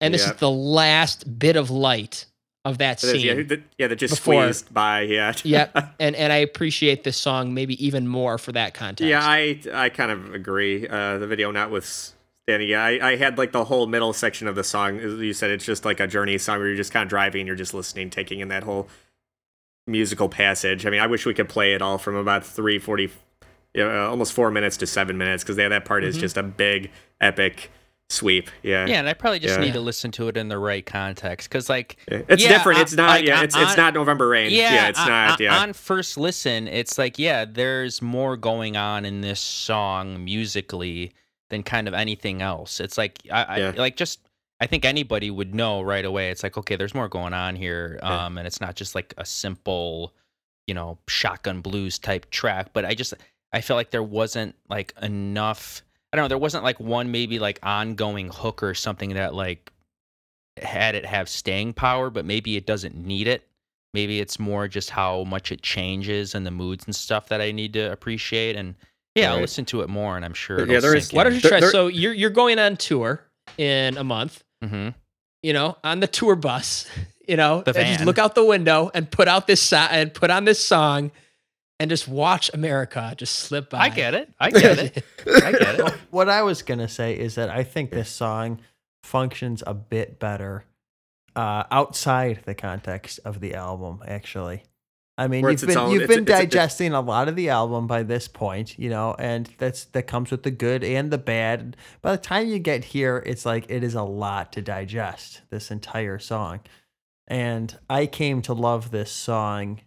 and 0.00 0.14
this 0.14 0.22
Yeah. 0.24 0.32
is 0.32 0.36
the 0.38 0.50
last 0.50 1.38
bit 1.38 1.56
of 1.56 1.70
light 1.70 2.24
of 2.66 2.78
that 2.78 3.02
is, 3.02 3.10
scene. 3.10 3.20
yeah, 3.26 3.42
that, 3.44 3.62
yeah, 3.78 3.86
that 3.88 3.96
just 3.96 4.16
before- 4.16 4.42
squeezed 4.44 4.74
by, 4.74 5.00
yeah, 5.02 5.32
Yep, 5.44 5.94
and 6.00 6.14
and 6.16 6.32
I 6.32 6.36
appreciate 6.38 7.04
this 7.04 7.16
song 7.16 7.54
maybe 7.54 7.82
even 7.84 8.06
more 8.08 8.38
for 8.38 8.52
that 8.52 8.74
context. 8.74 9.08
Yeah, 9.08 9.20
I 9.22 9.60
I 9.72 9.88
kind 9.88 10.10
of 10.10 10.34
agree. 10.34 10.86
Uh, 10.88 11.18
the 11.18 11.26
video 11.26 11.50
notwithstanding, 11.50 12.68
yeah, 12.68 12.84
I, 12.84 13.12
I 13.12 13.16
had 13.16 13.38
like 13.38 13.52
the 13.52 13.64
whole 13.64 13.86
middle 13.86 14.12
section 14.12 14.48
of 14.48 14.54
the 14.56 14.64
song. 14.64 14.98
As 14.98 15.12
you 15.20 15.32
said, 15.32 15.50
it's 15.50 15.64
just 15.64 15.84
like 15.84 16.00
a 16.00 16.06
journey 16.06 16.38
song 16.38 16.58
where 16.58 16.68
you're 16.68 16.76
just 16.76 16.92
kind 16.92 17.02
of 17.04 17.08
driving, 17.08 17.46
you're 17.46 17.56
just 17.56 17.72
listening, 17.74 18.10
taking 18.10 18.40
in 18.40 18.48
that 18.48 18.64
whole 18.64 18.88
musical 19.86 20.28
passage. 20.28 20.84
I 20.86 20.90
mean, 20.90 21.00
I 21.00 21.06
wish 21.06 21.26
we 21.26 21.34
could 21.34 21.48
play 21.48 21.74
it 21.74 21.82
all 21.82 21.98
from 21.98 22.16
about 22.16 22.44
three 22.44 22.78
forty, 22.78 23.10
yeah, 23.74 24.04
uh, 24.06 24.08
almost 24.10 24.32
four 24.32 24.50
minutes 24.50 24.76
to 24.78 24.86
seven 24.86 25.16
minutes 25.16 25.44
because 25.44 25.56
that 25.56 25.84
part 25.84 26.02
is 26.04 26.16
Mhm. 26.16 26.20
just 26.20 26.36
a 26.36 26.42
big 26.42 26.90
epic 27.20 27.70
sweep. 28.08 28.50
Yeah, 28.62 28.86
Yeah, 28.86 28.98
and 29.00 29.08
I 29.08 29.14
probably 29.14 29.38
just 29.40 29.58
Yeah. 29.58 29.64
need 29.64 29.72
to 29.74 29.80
listen 29.80 30.10
to 30.12 30.28
it 30.28 30.36
in 30.36 30.48
the 30.48 30.58
right 30.58 30.84
context 30.84 31.48
because, 31.48 31.68
like, 31.68 31.96
it's 32.06 32.42
Yeah, 32.42 32.50
different. 32.50 32.80
It's 32.80 32.92
not. 32.92 33.08
like, 33.08 33.24
yeah, 33.26 33.42
it's 33.42 33.56
it's 33.56 33.76
not 33.76 33.94
November 33.94 34.28
Rain. 34.28 34.50
Yeah, 34.52 34.88
it's 34.88 34.98
on- 34.98 35.08
not. 35.08 35.30
on- 35.32 35.36
yeah, 35.40 35.58
On 35.60 35.72
first 35.72 36.16
listen, 36.16 36.68
it's 36.68 36.98
like, 36.98 37.18
yeah, 37.18 37.44
there's 37.44 38.00
more 38.00 38.36
going 38.36 38.76
on 38.76 39.04
in 39.04 39.20
this 39.22 39.40
song 39.40 40.24
musically 40.24 41.12
than 41.50 41.62
kind 41.62 41.88
of 41.88 41.94
anything 41.94 42.42
else. 42.42 42.80
It's 42.80 42.96
like 42.98 43.18
I, 43.30 43.58
Yeah. 43.58 43.68
I 43.68 43.70
like 43.72 43.96
just 43.96 44.20
I 44.58 44.66
think 44.66 44.84
anybody 44.86 45.30
would 45.30 45.54
know 45.54 45.82
right 45.82 46.04
away. 46.04 46.30
It's 46.30 46.42
like 46.42 46.56
okay, 46.56 46.76
there's 46.76 46.94
more 46.94 47.08
going 47.08 47.34
on 47.34 47.56
here, 47.56 47.98
Yeah. 48.02 48.26
um, 48.26 48.38
and 48.38 48.46
it's 48.46 48.60
not 48.60 48.74
just 48.74 48.94
like 48.94 49.12
a 49.18 49.24
simple, 49.26 50.14
you 50.66 50.74
know, 50.74 50.98
shotgun 51.08 51.60
blues 51.60 51.98
type 51.98 52.30
track. 52.30 52.68
But 52.72 52.84
I 52.84 52.94
just 52.94 53.14
I 53.52 53.60
feel 53.60 53.76
like 53.76 53.90
there 53.90 54.02
wasn't 54.02 54.54
like 54.68 54.92
enough. 55.02 55.82
I 56.16 56.20
don't 56.20 56.24
know. 56.24 56.28
There 56.28 56.38
wasn't 56.38 56.64
like 56.64 56.80
one 56.80 57.10
maybe 57.10 57.38
like 57.38 57.58
ongoing 57.62 58.28
hook 58.30 58.62
or 58.62 58.72
something 58.74 59.14
that 59.14 59.34
like 59.34 59.70
had 60.60 60.94
it 60.94 61.04
have 61.04 61.28
staying 61.28 61.74
power, 61.74 62.08
but 62.10 62.24
maybe 62.24 62.56
it 62.56 62.66
doesn't 62.66 62.96
need 62.96 63.28
it. 63.28 63.46
Maybe 63.92 64.20
it's 64.20 64.38
more 64.38 64.68
just 64.68 64.90
how 64.90 65.24
much 65.24 65.52
it 65.52 65.62
changes 65.62 66.34
and 66.34 66.46
the 66.46 66.50
moods 66.50 66.86
and 66.86 66.94
stuff 66.96 67.28
that 67.28 67.40
I 67.40 67.52
need 67.52 67.72
to 67.74 67.92
appreciate. 67.92 68.56
And 68.56 68.74
yeah, 69.14 69.32
I'll 69.32 69.40
listen 69.40 69.64
to 69.66 69.82
it 69.82 69.88
more, 69.88 70.16
and 70.16 70.24
I'm 70.24 70.34
sure. 70.34 70.58
Yeah, 70.58 70.64
It'll 70.76 70.80
there 70.82 70.96
is- 70.96 71.08
sink 71.08 71.16
Why 71.16 71.22
in. 71.26 71.32
don't 71.32 71.42
you 71.44 71.48
try? 71.50 71.60
there- 71.60 71.70
so 71.70 71.86
you're 71.88 72.12
you're 72.14 72.30
going 72.30 72.58
on 72.58 72.76
tour 72.76 73.22
in 73.58 73.96
a 73.98 74.04
month. 74.04 74.42
Mhm. 74.64 74.94
You 75.42 75.52
know, 75.52 75.76
on 75.84 76.00
the 76.00 76.06
tour 76.06 76.34
bus. 76.36 76.86
You 77.28 77.36
know, 77.36 77.62
The 77.62 77.76
and 77.76 77.88
just 77.94 78.04
look 78.06 78.18
out 78.18 78.36
the 78.36 78.44
window 78.44 78.88
and 78.94 79.10
put 79.10 79.26
out 79.26 79.48
this 79.48 79.60
so- 79.60 79.78
and 79.90 80.14
put 80.14 80.30
on 80.30 80.44
this 80.44 80.64
song, 80.64 81.10
and 81.78 81.90
just 81.90 82.08
watch 82.08 82.50
America 82.54 83.14
just 83.16 83.34
slip 83.40 83.70
by. 83.70 83.78
I 83.78 83.88
get 83.90 84.14
it. 84.14 84.32
I 84.40 84.50
get 84.50 84.78
it. 84.78 85.04
I 85.44 85.52
get 85.52 85.78
it. 85.80 85.92
what 86.10 86.28
I 86.28 86.42
was 86.42 86.62
gonna 86.62 86.88
say 86.88 87.18
is 87.18 87.34
that 87.34 87.50
I 87.50 87.62
think 87.64 87.90
this 87.90 88.08
song 88.10 88.60
functions 89.02 89.62
a 89.66 89.74
bit 89.74 90.18
better 90.18 90.64
uh, 91.34 91.64
outside 91.70 92.40
the 92.46 92.54
context 92.54 93.20
of 93.24 93.40
the 93.40 93.54
album. 93.54 94.00
Actually, 94.06 94.62
I 95.18 95.28
mean, 95.28 95.42
Where 95.42 95.50
you've 95.50 95.56
it's 95.58 95.62
its 95.64 95.74
been 95.74 95.78
own- 95.84 95.90
you've 95.92 96.02
it's- 96.02 96.16
been 96.16 96.22
it's- 96.24 96.40
it's- 96.40 96.50
digesting 96.52 96.92
a 96.92 97.00
lot 97.00 97.28
of 97.28 97.36
the 97.36 97.50
album 97.50 97.86
by 97.86 98.02
this 98.02 98.26
point, 98.26 98.78
you 98.78 98.88
know, 98.90 99.14
and 99.18 99.48
that's 99.58 99.84
that 99.86 100.04
comes 100.06 100.30
with 100.30 100.42
the 100.44 100.50
good 100.50 100.82
and 100.82 101.10
the 101.10 101.18
bad. 101.18 101.76
By 102.00 102.12
the 102.12 102.22
time 102.22 102.48
you 102.48 102.58
get 102.58 102.84
here, 102.84 103.22
it's 103.26 103.44
like 103.46 103.66
it 103.70 103.84
is 103.84 103.94
a 103.94 104.02
lot 104.02 104.52
to 104.54 104.62
digest 104.62 105.42
this 105.50 105.70
entire 105.70 106.18
song, 106.18 106.60
and 107.28 107.78
I 107.90 108.06
came 108.06 108.40
to 108.42 108.54
love 108.54 108.90
this 108.90 109.10
song. 109.12 109.80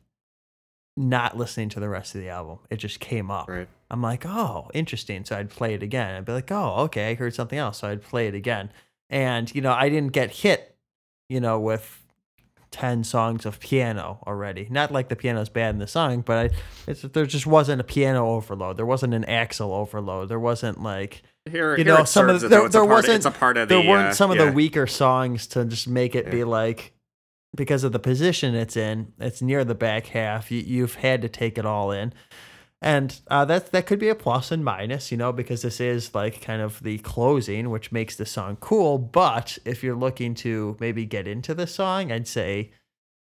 Not 1.00 1.38
listening 1.38 1.70
to 1.70 1.80
the 1.80 1.88
rest 1.88 2.14
of 2.14 2.20
the 2.20 2.28
album, 2.28 2.60
it 2.70 2.76
just 2.76 3.00
came 3.00 3.32
up. 3.32 3.48
Right. 3.48 3.70
I'm 3.90 4.02
like, 4.02 4.26
oh, 4.26 4.70
interesting. 4.74 5.24
So 5.24 5.38
I'd 5.38 5.50
play 5.50 5.74
it 5.74 5.82
again. 5.82 6.14
I'd 6.14 6.26
be 6.26 6.34
like, 6.34 6.52
oh, 6.52 6.76
okay, 6.84 7.12
I 7.12 7.14
heard 7.16 7.34
something 7.34 7.58
else. 7.58 7.78
So 7.78 7.88
I'd 7.88 8.04
play 8.04 8.28
it 8.28 8.36
again. 8.36 8.70
And, 9.10 9.54
you 9.56 9.62
know, 9.62 9.72
I 9.72 9.88
didn't 9.88 10.12
get 10.12 10.30
hit, 10.30 10.76
you 11.30 11.40
know, 11.40 11.58
with 11.58 12.04
10 12.72 13.06
songs 13.06 13.46
of 13.46 13.62
piano 13.62 14.20
already. 14.28 14.68
Not 14.70 14.92
like 14.92 15.08
the 15.08 15.16
piano's 15.16 15.48
bad 15.48 15.74
in 15.74 15.80
the 15.80 15.88
song, 15.88 16.20
but 16.20 16.38
I, 16.38 16.50
it's, 16.86 17.02
there 17.02 17.26
just 17.26 17.48
wasn't 17.48 17.80
a 17.80 17.86
piano 17.86 18.28
overload. 18.28 18.76
There 18.76 18.86
wasn't 18.86 19.14
an 19.14 19.24
Axl 19.24 19.72
overload. 19.72 20.28
There 20.28 20.38
wasn't 20.38 20.84
like, 20.84 21.24
Here, 21.50 21.78
you 21.78 21.86
here 21.86 21.98
know, 21.98 22.04
some 22.04 22.30
of 22.30 22.42
the, 22.42 22.50
there, 22.50 22.68
there 22.68 22.82
part, 22.82 22.90
wasn't, 22.90 23.16
It's 23.16 23.26
a 23.26 23.32
part 23.32 23.56
of 23.56 23.70
there 23.70 23.80
weren't 23.80 24.10
uh, 24.10 24.14
some 24.14 24.32
of 24.32 24.38
yeah. 24.38 24.46
the 24.46 24.52
weaker 24.52 24.86
songs 24.86 25.48
to 25.48 25.64
just 25.64 25.88
make 25.88 26.14
it 26.14 26.30
be 26.30 26.44
like, 26.44 26.94
because 27.56 27.84
of 27.84 27.92
the 27.92 28.00
position 28.00 28.56
it's 28.56 28.78
in, 28.78 29.14
it's 29.20 29.42
near 29.42 29.64
the 29.64 29.76
back 29.76 30.08
half. 30.08 30.52
You, 30.52 30.60
you've 30.60 30.96
had 30.96 31.22
to 31.22 31.30
take 31.30 31.58
it 31.58 31.66
all 31.66 31.92
in 31.92 32.14
and 32.82 33.20
uh, 33.30 33.44
that 33.46 33.72
that 33.72 33.86
could 33.88 34.00
be 34.00 34.08
a 34.08 34.16
plus 34.16 34.52
and 34.52 34.64
minus, 34.64 35.12
you 35.12 35.18
know, 35.18 35.34
because 35.34 35.64
this 35.64 35.82
is 35.82 36.16
like 36.16 36.42
kind 36.42 36.62
of 36.62 36.82
the 36.82 36.98
closing, 37.00 37.70
which 37.70 37.92
makes 37.92 38.16
the 38.16 38.26
song 38.26 38.58
cool. 38.62 38.98
But 38.98 39.58
if 39.66 39.84
you're 39.84 39.98
looking 39.98 40.34
to 40.36 40.78
maybe 40.80 41.06
get 41.06 41.28
into 41.28 41.54
the 41.54 41.68
song, 41.68 42.12
I'd 42.12 42.28
say 42.28 42.72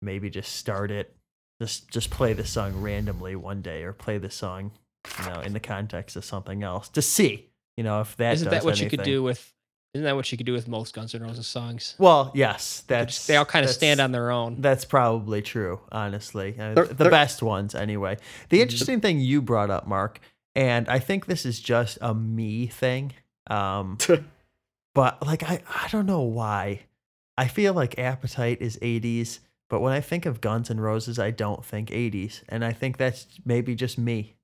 maybe 0.01 0.31
just 0.31 0.55
start 0.55 0.89
it, 0.89 1.15
just 1.61 1.89
just 1.91 2.09
play 2.09 2.33
the 2.33 2.45
song 2.45 2.81
randomly 2.81 3.35
one 3.35 3.61
day, 3.61 3.83
or 3.83 3.93
play 3.93 4.17
the 4.17 4.31
song, 4.31 4.71
you 5.19 5.29
know, 5.29 5.41
in 5.41 5.53
the 5.53 5.59
context 5.59 6.15
of 6.15 6.25
something 6.25 6.63
else 6.63 6.89
to 6.89 7.03
see, 7.03 7.51
you 7.77 7.83
know, 7.83 8.01
if 8.01 8.17
that 8.17 8.33
Isn't 8.33 8.49
that 8.49 8.63
what 8.63 8.81
you 8.81 8.89
could 8.89 9.03
do 9.03 9.21
with? 9.21 9.52
Isn't 9.94 10.06
that 10.06 10.15
what 10.15 10.32
you 10.32 10.38
could 10.40 10.48
do 10.48 10.53
with 10.53 10.68
most 10.68 10.95
Guns 10.95 11.14
N' 11.14 11.22
Roses 11.22 11.45
songs? 11.45 11.94
Well, 11.99 12.32
yes, 12.34 12.84
They 12.88 12.95
that's 12.95 13.28
they 13.28 13.36
all 13.38 13.45
kind 13.45 13.64
of 13.64 13.70
stand 13.70 13.99
on 13.99 14.11
their 14.11 14.32
own. 14.32 14.60
That's 14.60 14.86
probably 14.86 15.44
true, 15.44 15.82
honestly. 15.91 16.56
Uh, 16.60 16.74
They're- 16.74 16.86
the 16.88 16.94
they're- 16.95 17.11
best 17.11 17.44
ones, 17.44 17.76
anyway. 17.76 18.18
The 18.49 18.61
interesting 18.64 19.02
thing 19.02 19.20
you 19.20 19.40
brought 19.41 19.70
up, 19.70 19.86
Mark, 19.88 20.20
and 20.56 20.90
I 20.90 20.98
think 20.98 21.28
this 21.28 21.45
is 21.45 21.60
just 21.60 21.99
a 22.02 22.14
me 22.15 22.65
thing. 22.65 23.14
Um, 23.48 23.99
but 24.95 25.24
like, 25.26 25.44
I, 25.44 25.61
I 25.70 25.88
don't 25.90 26.07
know 26.07 26.22
why. 26.22 26.82
I 27.38 27.48
feel 27.48 27.74
like 27.74 27.99
Appetite 27.99 28.60
is 28.61 28.78
80s, 28.78 29.40
but 29.70 29.80
when 29.82 29.94
I 29.94 30.02
think 30.02 30.26
of 30.26 30.41
Guns 30.41 30.72
N' 30.72 30.80
Roses, 30.80 31.20
I 31.20 31.30
don't 31.30 31.64
think 31.64 31.90
80s. 31.90 32.41
And 32.49 32.65
I 32.65 32.74
think 32.74 32.98
that's 32.98 33.28
maybe 33.45 33.76
just 33.76 33.98
me. 33.99 34.36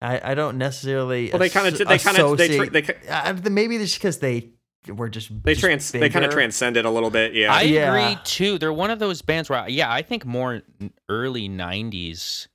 I, 0.00 0.32
I 0.32 0.34
don't 0.34 0.58
necessarily. 0.58 1.30
Well, 1.32 1.38
they 1.40 1.48
kind 1.48 1.66
asso- 1.68 1.82
of, 1.82 1.88
they 1.88 1.98
kind 1.98 2.18
of, 2.18 2.36
they, 2.38 2.46
tra- 2.56 2.66
associate- 2.66 2.72
they, 2.72 2.82
ca- 2.82 3.38
uh, 3.46 3.50
maybe 3.50 3.76
it's 3.76 3.94
because 3.94 4.18
they 4.18 4.50
were 4.90 5.08
just. 5.08 5.30
they 5.44 5.52
just 5.52 5.60
trans, 5.62 5.90
they 5.92 6.08
kind 6.08 6.24
of 6.24 6.30
bigger. 6.30 6.40
transcended 6.40 6.84
a 6.84 6.90
little 6.90 7.10
bit. 7.10 7.34
Yeah. 7.34 7.52
I 7.52 7.62
Yeah. 7.62 7.94
agree 7.94 8.18
too. 8.24 8.58
They're 8.58 8.72
one 8.72 8.90
of 8.90 8.98
those 8.98 9.22
bands 9.22 9.48
where, 9.50 9.68
yeah, 9.68 9.92
I 9.92 10.02
think 10.02 10.24
more 10.24 10.62
early 11.08 11.48
'90s 11.48 12.48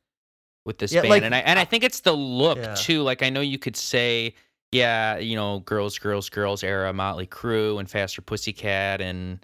with 0.65 0.77
this 0.77 0.91
Yeah, 0.93 1.01
band, 1.01 1.10
like- 1.11 1.23
and 1.23 1.35
I 1.35 1.39
and 1.39 1.60
I 1.60 1.65
think 1.65 1.84
it's 1.84 1.99
the 2.01 2.14
look 2.14 2.57
Yeah. 2.57 2.76
too. 2.76 3.01
Like 3.03 3.22
I 3.23 3.30
know 3.30 3.41
you 3.41 3.57
could 3.60 3.76
say, 3.76 4.34
yeah, 4.72 5.18
you 5.18 5.35
know, 5.35 5.60
girls, 5.60 5.97
girls, 5.99 6.30
girls 6.30 6.64
era, 6.64 6.91
Motley 6.93 7.27
Crue 7.27 7.80
and 7.80 7.89
Faster 7.89 8.22
Pussycat 8.22 9.01
and 9.01 9.39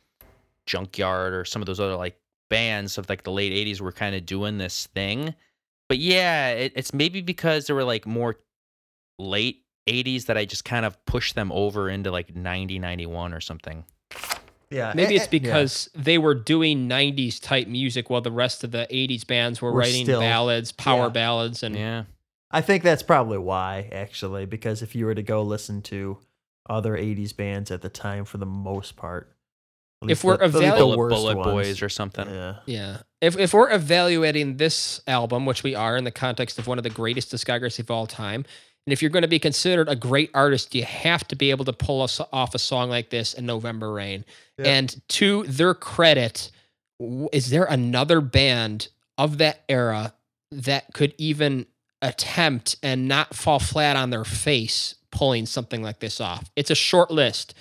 Junkyard 0.66 1.34
or 1.34 1.45
some 1.45 1.61
of 1.61 1.66
those 1.66 1.80
other 1.80 1.95
like 1.95 2.18
bands 2.49 2.98
of 2.98 3.07
like 3.10 3.24
the 3.24 3.32
late 3.32 3.52
'80s 3.52 3.80
were 3.82 3.91
kind 3.91 4.16
of 4.16 4.26
doing 4.26 4.57
this 4.57 4.88
thing. 4.88 5.36
But 5.88 5.98
yeah, 5.98 6.49
it, 6.49 6.74
it's 6.76 6.94
maybe 6.94 7.22
because 7.22 7.66
there 7.68 7.76
were 7.76 7.84
like 7.84 8.06
more 8.06 8.38
late 9.18 9.64
80s 9.90 10.26
that 10.28 10.38
I 10.38 10.45
just 10.45 10.66
kind 10.66 10.86
of 10.86 11.03
pushed 11.06 11.36
them 11.36 11.52
over 11.52 11.90
into 11.90 12.11
like 12.11 12.36
90, 12.36 12.80
91 12.80 13.34
or 13.34 13.41
something. 13.41 13.84
Yeah, 14.72 14.94
Maybe 14.95 15.16
eh, 15.16 15.18
it's 15.18 15.26
eh, 15.26 15.30
yeah. 15.32 15.40
because 15.40 15.90
they 15.95 16.20
were 16.20 16.36
doing 16.36 16.88
'90s 16.88 17.41
type 17.41 17.68
music 17.68 18.10
while 18.11 18.22
the 18.22 18.32
rest 18.32 18.64
of 18.64 18.70
the 18.70 18.86
'80s 18.91 19.26
bands 19.26 19.61
were 19.64 19.72
We're 19.74 19.80
writing 19.80 20.06
still- 20.06 20.20
ballads, 20.20 20.72
power 20.72 21.06
yeah. 21.06 21.10
ballads, 21.10 21.64
and 21.64 21.76
Yeah. 21.76 22.03
I 22.52 22.61
think 22.61 22.84
that's 22.84 23.02
probably 23.03 23.40
why, 23.40 23.90
actually, 23.91 24.45
because 24.45 24.82
if 24.84 24.94
you 24.95 25.06
were 25.07 25.16
to 25.16 25.24
go 25.24 25.41
listen 25.41 25.82
to 25.84 26.20
other 26.70 26.95
'80s 26.95 27.36
bands 27.36 27.72
at 27.72 27.82
the 27.82 27.90
time, 27.90 28.26
for 28.26 28.38
the 28.38 28.45
most 28.45 28.95
part, 28.95 29.36
If 30.07 30.24
we're 30.24 30.38
the, 30.38 30.44
at 30.45 30.53
least 30.53 30.66
evalu- 30.76 30.91
the 30.91 30.95
Bullet, 31.16 31.34
Bullet 31.34 31.44
Boys 31.44 31.82
or 31.82 31.90
something. 31.90 32.30
yeah, 32.30 32.57
Yeah. 32.68 32.98
If 33.22 33.40
if 33.40 33.53
we're 33.56 33.72
evaluating 33.72 34.57
this 34.57 35.02
album, 35.07 35.48
which 35.48 35.64
we 35.64 35.74
are 35.74 35.98
in 35.98 36.03
the 36.03 36.11
context 36.11 36.60
of 36.60 36.68
one 36.68 36.78
of 36.78 36.84
the 36.84 36.90
greatest 36.91 37.34
discographies 37.34 37.80
of 37.80 37.90
all 37.90 38.06
time, 38.06 38.45
and 38.90 38.94
if 38.94 39.03
you're 39.03 39.11
going 39.11 39.22
to 39.22 39.28
be 39.28 39.38
considered 39.38 39.88
a 39.88 39.95
great 39.95 40.32
artist, 40.34 40.74
you 40.74 40.84
have 40.84 41.28
to 41.28 41.36
be 41.36 41.52
able 41.52 41.64
to 41.66 41.74
pull 41.74 42.02
us 42.02 42.20
off 42.34 42.56
a 42.56 42.57
song 42.57 42.90
like 42.90 43.11
this 43.11 43.36
in 43.36 43.45
November 43.45 43.94
Rain. 43.94 44.26
Yeah. 44.57 44.66
And 44.66 44.99
to 45.10 45.44
their 45.44 45.76
credit, 45.76 46.49
is 47.32 47.52
there 47.52 47.66
another 47.66 48.20
band 48.20 48.88
of 49.16 49.38
that 49.38 49.61
era 49.70 50.16
that 50.52 50.91
could 50.95 51.14
even 51.20 51.68
attempt 52.02 52.78
and 52.82 53.07
not 53.07 53.36
fall 53.36 53.60
flat 53.60 53.95
on 53.95 54.10
their 54.10 54.26
face 54.26 54.95
pulling 55.11 55.45
something 55.45 55.84
like 55.84 55.99
this 55.99 56.20
off? 56.20 56.49
It's 56.56 56.72
a 56.72 56.76
short 56.76 57.11
list. 57.11 57.53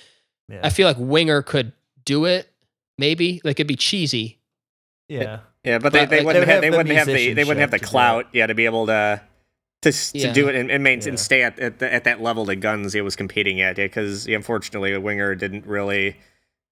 yeah, 0.48 0.60
I 0.64 0.70
feel 0.70 0.88
like 0.88 0.96
Winger 0.98 1.42
could 1.42 1.74
do 2.06 2.24
it, 2.24 2.50
maybe. 2.96 3.42
Like 3.44 3.60
it'd 3.60 3.66
be 3.66 3.76
cheesy, 3.76 4.38
yeah. 5.10 5.40
Yeah, 5.62 5.78
but 5.78 5.92
they, 5.92 6.00
But, 6.00 6.09
they 6.09 6.16
like, 6.18 6.26
wouldn't 6.26 6.46
they 6.46 6.52
have, 6.55 6.55
have 6.55 6.62
they 6.62 6.70
the 6.70 6.76
wouldn't 6.78 6.96
have 6.96 7.06
the 7.06 7.34
they 7.34 7.44
wouldn't 7.44 7.60
have 7.60 7.70
the 7.70 7.76
musicianship 7.76 7.80
to 7.80 7.86
do 7.86 7.90
clout 7.90 8.26
yeah 8.32 8.46
to 8.46 8.55
be 8.55 8.64
able 8.64 8.86
to 8.86 9.20
to 9.82 9.90
s- 9.90 10.12
to 10.12 10.32
do 10.32 10.48
it 10.48 10.55
and, 10.55 10.70
and, 10.70 10.82
maintain, 10.82 11.06
Yeah. 11.06 11.10
and 11.10 11.20
stay 11.20 11.42
at 11.42 11.59
at, 11.59 11.78
the, 11.78 11.92
at 11.92 12.05
that 12.05 12.20
level 12.20 12.44
that 12.46 12.56
Guns 12.56 12.94
it 12.94 13.02
was 13.02 13.16
competing 13.16 13.60
at 13.60 13.76
because 13.76 14.26
unfortunately 14.26 14.96
Winger 14.98 15.34
didn't 15.34 15.66
really 15.66 16.16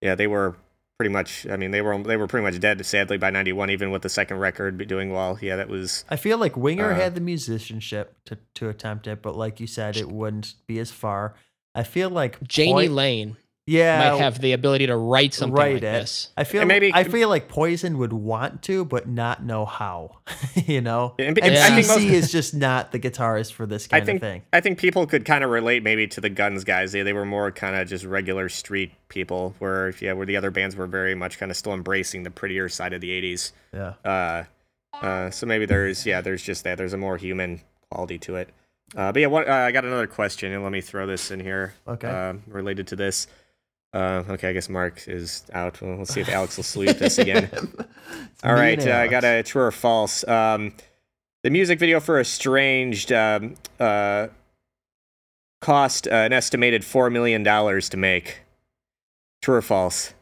yeah 0.00 0.14
they 0.14 0.26
were 0.26 0.56
pretty 0.98 1.12
much 1.12 1.46
I 1.48 1.56
mean 1.56 1.70
they 1.70 1.82
were 1.82 2.02
they 2.02 2.16
were 2.16 2.26
pretty 2.26 2.44
much 2.44 2.58
dead 2.58 2.84
sadly 2.86 3.18
by 3.18 3.30
91 3.30 3.70
even 3.70 3.90
with 3.90 4.02
the 4.02 4.08
second 4.08 4.38
record 4.38 4.88
doing 4.88 5.12
well 5.12 5.38
yeah 5.42 5.54
that 5.56 5.68
was 5.68 6.04
I 6.08 6.16
feel 6.16 6.38
like 6.38 6.56
Winger 6.56 6.92
Uh, 6.92 6.94
had 6.96 7.14
the 7.14 7.20
musicianship 7.20 8.16
to 8.26 8.38
to 8.54 8.68
attempt 8.70 9.06
it, 9.06 9.22
but 9.22 9.36
like 9.36 9.60
you 9.60 9.66
said, 9.66 9.96
it 9.96 10.08
wouldn't 10.10 10.54
be 10.66 10.78
as 10.78 10.90
far. 10.90 11.34
I 11.74 11.82
feel 11.82 12.08
like 12.10 12.38
Jani 12.50 12.88
Poi- 12.88 12.94
Lane 12.94 13.36
yeah, 13.66 14.10
might 14.10 14.18
have 14.18 14.40
the 14.40 14.52
ability 14.52 14.86
to 14.86 14.96
write 14.96 15.34
something 15.34 15.54
write 15.54 15.74
like 15.74 15.76
it. 15.78 15.80
this. 15.80 16.28
I 16.36 16.44
feel 16.44 16.60
And 16.62 16.68
maybe- 16.68 16.92
I 16.94 17.04
feel 17.04 17.28
like 17.28 17.48
Poison 17.48 17.98
would 17.98 18.12
want 18.12 18.62
to, 18.62 18.84
but 18.84 19.08
not 19.08 19.42
know 19.44 19.64
how. 19.64 20.18
you 20.54 20.80
know, 20.80 21.14
And- 21.18 21.36
and 21.38 21.54
and 21.54 21.58
I 21.58 21.68
think 21.82 21.86
CC 21.86 21.88
most- 21.88 22.14
is 22.24 22.32
just 22.32 22.54
not 22.54 22.92
the 22.92 22.98
guitarist 22.98 23.52
for 23.52 23.66
this 23.66 23.86
I 23.90 23.96
kind 23.98 24.06
think 24.06 24.16
of 24.16 24.20
thing. 24.22 24.42
I 24.52 24.60
think 24.60 24.78
people 24.78 25.06
could 25.06 25.24
kind 25.24 25.42
of 25.42 25.50
relate 25.50 25.82
maybe 25.82 26.06
to 26.08 26.20
the 26.20 26.30
Guns 26.30 26.62
guys. 26.64 26.92
They, 26.92 27.02
they 27.02 27.12
were 27.12 27.24
more 27.26 27.50
kind 27.50 27.74
of 27.76 27.88
just 27.88 28.04
regular 28.04 28.48
street 28.48 28.92
people, 29.08 29.54
where 29.58 29.92
yeah, 30.00 30.12
where 30.12 30.26
the 30.26 30.36
other 30.36 30.50
bands 30.50 30.76
were 30.76 30.86
very 30.86 31.14
much 31.14 31.38
kind 31.38 31.50
of 31.50 31.56
still 31.56 31.74
embracing 31.74 32.22
the 32.22 32.30
prettier 32.30 32.68
side 32.68 32.92
of 32.92 33.00
the 33.00 33.10
'80s. 33.10 33.52
Yeah. 33.74 33.94
Uh, 34.04 34.44
uh, 35.04 35.30
so 35.30 35.44
maybe 35.46 35.66
there's 35.66 36.06
yeah, 36.06 36.20
there's 36.20 36.42
just 36.42 36.64
that. 36.64 36.78
There's 36.78 36.92
a 36.92 36.96
more 36.98 37.16
human 37.16 37.60
quality 37.90 38.18
to 38.18 38.36
it. 38.36 38.48
Uh, 38.94 39.10
but 39.10 39.20
yeah, 39.20 39.26
what, 39.26 39.48
uh, 39.48 39.52
I 39.52 39.72
got 39.72 39.84
another 39.84 40.06
question, 40.06 40.52
and 40.52 40.62
let 40.62 40.70
me 40.70 40.80
throw 40.80 41.06
this 41.08 41.32
in 41.32 41.40
here. 41.40 41.74
Okay. 41.88 42.08
Um, 42.08 42.44
related 42.46 42.86
to 42.88 42.96
this. 42.96 43.26
Uh, 43.92 44.24
okay, 44.30 44.50
I 44.50 44.52
guess 44.52 44.68
Mark 44.68 45.08
is 45.08 45.44
out. 45.52 45.80
Well, 45.80 45.98
let's 45.98 46.12
see 46.12 46.20
if 46.20 46.28
Alex 46.28 46.56
will 46.56 46.64
sleep 46.64 46.98
this 46.98 47.18
again. 47.18 47.48
It's 47.52 48.44
All 48.44 48.54
me 48.54 48.60
right, 48.60 48.78
and 48.78 48.90
uh, 48.90 48.96
I 48.96 49.08
got 49.08 49.24
a 49.24 49.42
true 49.42 49.62
or 49.62 49.70
false. 49.70 50.26
Um, 50.28 50.74
the 51.42 51.50
music 51.50 51.78
video 51.78 52.00
for 52.00 52.20
"Estranged" 52.20 53.12
um, 53.12 53.54
uh, 53.80 54.28
cost 55.60 56.06
uh, 56.08 56.10
an 56.10 56.32
estimated 56.32 56.84
four 56.84 57.10
million 57.10 57.42
dollars 57.42 57.88
to 57.90 57.96
make? 57.96 58.42
True 59.42 59.56
or 59.56 59.62
false? 59.62 60.14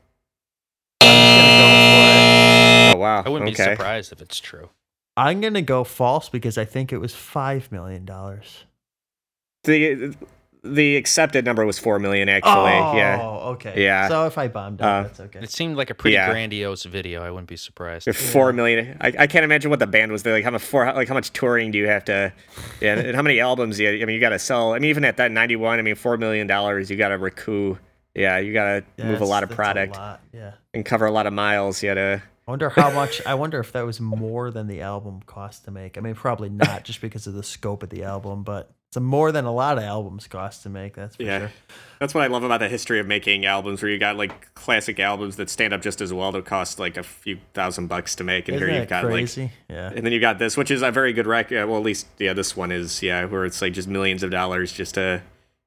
I'm 1.01 1.09
just 1.09 1.59
gonna 1.59 2.93
go. 2.93 2.99
Oh 2.99 3.01
wow. 3.01 3.23
I 3.24 3.28
wouldn't 3.28 3.51
be 3.51 3.55
surprised 3.55 4.12
if 4.12 4.20
it's 4.23 4.41
true. 4.41 4.70
I'm 5.16 5.41
gonna 5.41 5.62
go 5.62 5.85
false 5.85 6.28
because 6.28 6.59
I 6.59 6.65
think 6.65 6.93
it 6.93 6.99
was 6.99 7.15
five 7.15 7.70
million 7.70 8.05
dollars. 8.05 8.65
The 9.65 10.15
the 10.65 10.97
accepted 10.97 11.45
number 11.45 11.66
was 11.66 11.78
four 11.78 11.99
million 11.99 12.28
actually. 12.28 12.53
oh, 12.53 12.97
Yeah. 12.97 13.20
okay. 13.53 13.82
Yeah. 13.85 14.09
So 14.09 14.27
if 14.27 14.39
I 14.39 14.49
bombed 14.49 14.81
out, 14.81 14.89
Uh, 14.89 15.03
that's 15.05 15.20
okay. 15.20 15.41
It 15.41 15.51
seemed 15.51 15.77
like 15.77 15.91
a 15.91 15.95
pretty 15.95 16.15
Yeah. 16.15 16.31
grandiose 16.31 16.85
video. 16.85 17.23
I 17.23 17.31
wouldn't 17.31 17.49
be 17.49 17.57
surprised. 17.57 18.09
Four 18.15 18.53
million. 18.53 18.97
I, 19.01 19.09
I 19.19 19.27
can't 19.27 19.45
imagine 19.45 19.70
what 19.70 19.78
the 19.78 19.86
band 19.86 20.11
was. 20.11 20.23
There. 20.23 20.32
Like 20.32 20.45
how 20.45 20.51
much 20.51 20.62
for 20.62 20.86
like 20.93 21.09
how 21.09 21.15
much 21.15 21.32
touring 21.32 21.70
do 21.70 21.78
you 21.78 21.86
have 21.89 22.05
to? 22.07 22.32
Yeah, 22.81 22.99
and 22.99 23.15
how 23.15 23.23
many 23.23 23.41
albums? 23.41 23.78
You, 23.78 23.91
I 23.91 24.05
mean, 24.05 24.15
you 24.15 24.20
got 24.20 24.31
to 24.31 24.39
sell. 24.39 24.73
I 24.73 24.78
mean, 24.78 24.89
even 24.91 25.05
at 25.05 25.19
that 25.19 25.31
ninety 25.31 25.57
one, 25.57 25.78
I 25.78 25.82
mean, 25.82 25.95
four 25.97 26.16
million 26.16 26.47
dollars, 26.47 26.91
you 26.91 26.97
got 26.97 27.09
to 27.09 27.19
recoup. 27.19 27.78
Yeah, 28.15 28.39
you 28.39 28.53
got 28.53 28.65
to 28.65 28.85
Yeah, 28.97 29.07
move 29.11 29.20
a 29.20 29.24
lot 29.24 29.43
of 29.43 29.49
that's 29.51 29.57
product 29.57 29.97
lot, 29.97 30.20
Yeah. 30.32 30.53
and 30.73 30.85
cover 30.86 31.05
a 31.05 31.11
lot 31.11 31.27
of 31.27 31.32
miles. 31.32 31.82
You 31.82 31.91
got 31.91 31.95
to. 31.95 32.23
I 32.47 32.51
wonder 32.51 32.69
how 32.69 32.91
much. 32.91 33.20
I 33.27 33.35
wonder 33.35 33.59
if 33.59 33.73
that 33.73 33.85
was 33.85 34.01
more 34.01 34.51
than 34.51 34.66
the 34.69 34.82
album 34.82 35.20
cost 35.27 35.65
to 35.65 35.70
make. 35.70 35.99
I 35.99 36.01
mean, 36.01 36.15
probably 36.15 36.49
not, 36.51 36.85
just 36.85 37.01
because 37.01 37.27
of 37.27 37.35
the 37.35 37.43
scope 37.43 37.82
of 37.82 37.89
the 37.91 38.05
album, 38.05 38.43
but 38.45 38.70
it's 38.97 39.03
more 39.03 39.33
than 39.33 39.45
a 39.45 39.53
lot 39.53 39.77
of 39.77 39.83
albums 39.85 40.29
cost 40.29 40.62
to 40.62 40.69
make. 40.69 40.95
That's 40.95 41.16
for 41.16 41.23
Yeah. 41.25 41.39
sure. 41.41 41.53
That's 41.99 42.15
what 42.15 42.23
I 42.23 42.29
love 42.29 42.45
about 42.45 42.61
the 42.61 42.69
history 42.69 43.01
of 43.01 43.07
making 43.07 43.45
albums, 43.45 43.83
where 43.83 43.91
you 43.91 43.99
got 43.99 44.16
like 44.16 44.55
classic 44.55 45.01
albums 45.01 45.37
that 45.37 45.51
stand 45.51 45.73
up 45.73 45.83
just 45.83 46.01
as 46.01 46.12
well 46.12 46.31
that 46.33 46.45
cost 46.45 46.79
like 46.79 46.97
a 46.97 47.03
few 47.03 47.39
thousand 47.55 47.89
bucks 47.89 48.15
to 48.16 48.25
make, 48.25 48.49
and 48.49 48.57
Isn't 48.57 48.69
here 48.69 48.79
you've 48.81 48.89
got 48.89 49.05
like 49.05 49.37
yeah. 49.69 49.91
And 49.95 50.05
then 50.05 50.12
you 50.12 50.21
got 50.21 50.39
this, 50.39 50.57
which 50.57 50.71
is 50.71 50.83
a 50.83 50.91
very 50.93 51.12
good 51.12 51.27
record. 51.27 51.66
Well, 51.66 51.79
at 51.79 51.83
least 51.85 52.07
yeah, 52.19 52.35
this 52.35 52.57
one 52.57 52.71
is 52.71 53.03
yeah, 53.03 53.25
where 53.25 53.45
it's 53.45 53.61
like 53.61 53.73
just 53.73 53.89
millions 53.89 54.23
of 54.23 54.31
dollars 54.31 54.71
just 54.73 54.95
to 54.95 55.23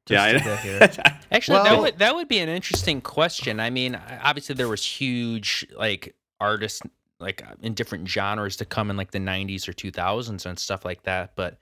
Just 0.06 0.26
yeah. 0.26 0.38
to 0.38 0.44
get 0.44 0.60
here. 0.60 1.14
Actually, 1.32 1.64
that 1.64 1.80
would 1.80 1.98
that 2.00 2.16
would 2.16 2.28
be 2.28 2.40
an 2.40 2.50
interesting 2.50 3.02
question. 3.02 3.60
I 3.60 3.70
mean, 3.70 4.00
obviously 4.24 4.56
there 4.56 4.70
was 4.70 4.86
huge 4.86 5.66
like 5.76 6.16
artists 6.40 6.82
like 7.20 7.44
in 7.62 7.74
different 7.74 8.08
genres 8.08 8.56
to 8.58 8.66
come 8.66 8.90
in 8.92 8.96
like 8.96 9.12
the 9.12 9.20
90s 9.20 9.68
or 9.68 9.74
2000s 9.74 10.46
and 10.46 10.60
stuff 10.60 10.86
like 10.86 11.04
that, 11.04 11.32
but 11.36 11.58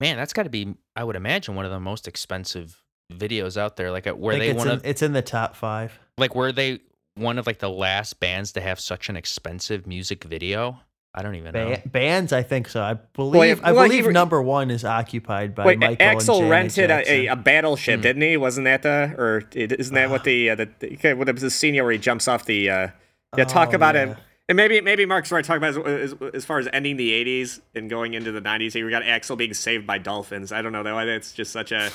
man, 0.00 0.16
that's 0.16 0.32
got 0.32 0.44
to 0.44 0.50
be 0.50 0.74
I 0.96 1.04
would 1.04 1.16
imagine 1.16 1.54
one 1.54 1.64
of 1.64 1.70
the 1.70 1.80
most 1.80 2.08
expensive 2.08 2.82
videos 3.12 3.56
out 3.56 3.76
there 3.76 3.90
like 3.90 4.06
uh, 4.06 4.10
I 4.10 4.12
were 4.12 4.36
they 4.36 4.50
it's 4.50 4.58
one 4.58 4.68
in, 4.68 4.74
of 4.74 4.86
it's 4.86 5.02
in 5.02 5.12
the 5.12 5.22
top 5.22 5.56
five. 5.56 5.98
like 6.18 6.34
were 6.34 6.52
they 6.52 6.80
one 7.16 7.38
of 7.38 7.46
like 7.46 7.58
the 7.58 7.68
last 7.70 8.20
bands 8.20 8.52
to 8.52 8.60
have 8.60 8.78
such 8.80 9.08
an 9.08 9.16
expensive 9.16 9.86
music 9.86 10.24
video? 10.24 10.80
I 11.12 11.22
don't 11.22 11.34
even 11.34 11.52
know. 11.52 11.70
Ba- 11.70 11.82
bands, 11.88 12.32
I 12.32 12.44
think 12.44 12.68
so. 12.68 12.80
I 12.84 12.94
believe. 12.94 13.60
I 13.64 13.72
well, 13.72 13.82
he 13.82 13.88
believe 13.88 14.06
re- 14.06 14.12
number 14.12 14.40
one 14.40 14.70
is 14.70 14.84
occupied 14.84 15.56
by 15.56 15.64
Wait, 15.66 15.78
Michael 15.80 15.96
Axl 16.06 16.18
and 16.18 16.26
Janet 16.26 16.50
rented 16.50 16.90
a, 16.92 17.10
a, 17.10 17.26
a 17.32 17.36
battleship, 17.36 17.96
Hmm. 17.96 18.02
didn't 18.02 18.22
he? 18.22 18.36
Wasn't 18.36 18.64
that 18.66 18.82
the 18.82 19.14
or 19.18 19.42
isn't 19.52 19.92
that 19.96 20.08
what 20.08 20.22
the 20.22 20.50
uh, 20.50 20.54
the, 20.54 20.68
the 20.78 20.92
okay, 20.94 21.14
what 21.14 21.26
was 21.32 21.42
the 21.42 21.50
scene 21.50 21.74
where 21.74 21.90
he 21.90 21.98
jumps 21.98 22.28
off 22.28 22.44
the 22.44 22.70
uh 22.70 22.88
yeah, 23.36 23.42
talk 23.44 23.70
Oh, 23.72 23.74
about 23.74 23.96
yeah. 23.96 24.10
it. 24.12 24.16
And 24.50 24.56
maybe 24.56 24.80
maybe 24.80 25.06
Mark's 25.06 25.30
right 25.32 25.44
talking 25.44 25.62
about 25.62 25.86
as, 25.88 26.12
as, 26.12 26.34
as 26.34 26.44
far 26.44 26.58
as 26.58 26.68
ending 26.72 26.96
the 26.96 27.10
80s 27.12 27.60
and 27.74 27.88
going 27.88 28.14
into 28.14 28.32
the 28.32 28.40
90s. 28.42 28.72
Here 28.72 28.84
we 28.84 28.90
got 28.90 29.04
Axl 29.04 29.38
being 29.38 29.54
saved 29.54 29.86
by 29.86 29.96
dolphins. 29.98 30.50
I 30.52 30.60
don't 30.60 30.72
know 30.72 30.82
though. 30.82 31.06
That's 31.06 31.32
just 31.32 31.52
such 31.52 31.70
a 31.72 31.90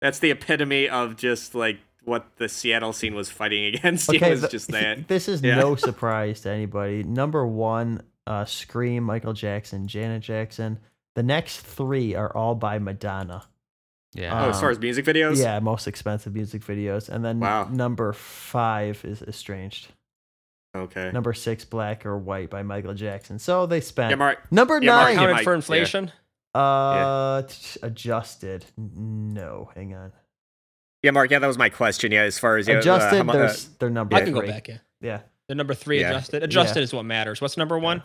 that's 0.00 0.20
the 0.20 0.30
epitome 0.30 0.88
of 0.88 1.16
just 1.16 1.54
like 1.54 1.80
what 2.04 2.36
the 2.36 2.48
Seattle 2.48 2.92
scene 2.92 3.14
was 3.14 3.28
fighting 3.28 3.64
against. 3.74 4.12
it 4.14 4.22
was 4.22 4.40
th- 4.40 4.52
just 4.52 4.68
that. 4.70 5.08
This 5.08 5.28
is 5.28 5.42
Yeah. 5.42 5.56
no 5.56 5.74
surprise 5.90 6.42
to 6.42 6.50
anybody. 6.50 7.02
Number 7.02 7.44
one, 7.46 8.02
uh, 8.26 8.44
Scream, 8.44 9.02
Michael 9.02 9.32
Jackson, 9.32 9.86
Janet 9.88 10.22
Jackson. 10.22 10.78
The 11.16 11.22
next 11.22 11.60
three 11.62 12.14
are 12.14 12.34
all 12.36 12.54
by 12.54 12.78
Madonna. 12.78 13.44
Yeah. 14.14 14.44
Oh, 14.46 14.50
as 14.50 14.60
far 14.60 14.68
um, 14.68 14.72
as 14.76 14.78
music 14.78 15.04
videos? 15.06 15.38
Yeah, 15.42 15.58
most 15.58 15.88
expensive 15.88 16.34
music 16.34 16.62
videos. 16.62 17.08
And 17.08 17.24
then 17.24 17.40
Wow. 17.40 17.68
number 17.72 18.12
five 18.12 19.04
is 19.04 19.22
Estranged. 19.22 19.88
Okay. 20.74 21.10
Number 21.12 21.32
six, 21.32 21.64
Black 21.64 22.04
or 22.04 22.18
White 22.18 22.50
by 22.50 22.62
Michael 22.62 22.94
Jackson. 22.94 23.38
So 23.38 23.66
they 23.66 23.80
spent. 23.80 24.10
Yeah, 24.10 24.16
Mark. 24.16 24.50
number 24.50 24.80
yeah, 24.82 24.90
Mark, 24.90 25.04
nine, 25.06 25.14
how 25.16 25.20
Counted 25.22 25.32
Mike, 25.34 25.44
for 25.44 25.50
yeah. 25.52 25.56
inflation. 25.56 26.12
uh, 26.54 27.42
t- 27.42 27.80
adjusted. 27.82 28.64
No, 28.76 29.70
hang 29.74 29.94
on. 29.94 30.12
Yeah, 31.02 31.10
Mark. 31.12 31.30
Yeah, 31.30 31.38
that 31.38 31.46
was 31.46 31.58
my 31.58 31.68
question. 31.68 32.10
Yeah, 32.12 32.22
as 32.22 32.38
far 32.38 32.56
as 32.56 32.66
yeah, 32.66 32.76
uh, 32.76 32.78
Adjusted, 32.78 33.16
how 33.18 33.22
mu- 33.24 33.32
they're, 33.32 33.44
uh, 33.44 33.48
s- 33.50 33.68
they're 33.78 33.90
number 33.90 34.16
I 34.16 34.22
can 34.22 34.32
go 34.32 34.40
three. 34.40 34.48
back. 34.50 34.68
Yeah, 34.68 34.78
Yeah. 35.00 35.20
the 35.48 35.54
number 35.54 35.74
three 35.74 36.00
Yeah. 36.00 36.10
adjusted. 36.10 36.42
Adjusted 36.42 36.80
Yeah. 36.80 36.84
is 36.84 36.92
what 36.94 37.04
matters. 37.04 37.40
What's 37.40 37.56
number 37.56 37.78
one? 37.78 38.02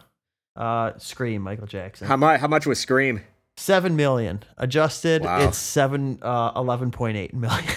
Uh, 0.55 0.91
Scream, 0.97 1.41
Michael 1.41 1.67
Jackson. 1.67 2.07
how 2.07 2.17
much? 2.17 2.39
How 2.41 2.47
much 2.47 2.65
was 2.65 2.79
Scream? 2.79 3.21
Seven 3.57 3.95
million 3.95 4.43
adjusted. 4.57 5.23
Wow. 5.23 5.47
It's 5.47 5.57
seven 5.57 6.19
uh 6.21 6.51
eleven 6.55 6.91
point 6.91 7.17
eight 7.17 7.33
million. 7.33 7.65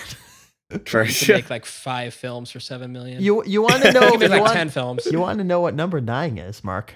For 0.86 1.04
To 1.04 1.10
sure. 1.10 1.36
make 1.36 1.50
like 1.50 1.64
five 1.66 2.14
films 2.14 2.50
for 2.50 2.60
seven 2.60 2.92
million. 2.92 3.22
you 3.22 3.44
you 3.44 3.62
want 3.62 3.82
to 3.82 3.92
know? 3.92 4.12
You, 4.20 4.28
like 4.28 4.40
want, 4.42 4.52
ten 4.54 4.68
films. 4.70 5.06
you 5.06 5.18
want 5.20 5.38
to 5.38 5.44
know 5.44 5.60
what 5.60 5.74
number 5.74 6.00
nine 6.00 6.38
is, 6.38 6.62
Mark? 6.64 6.94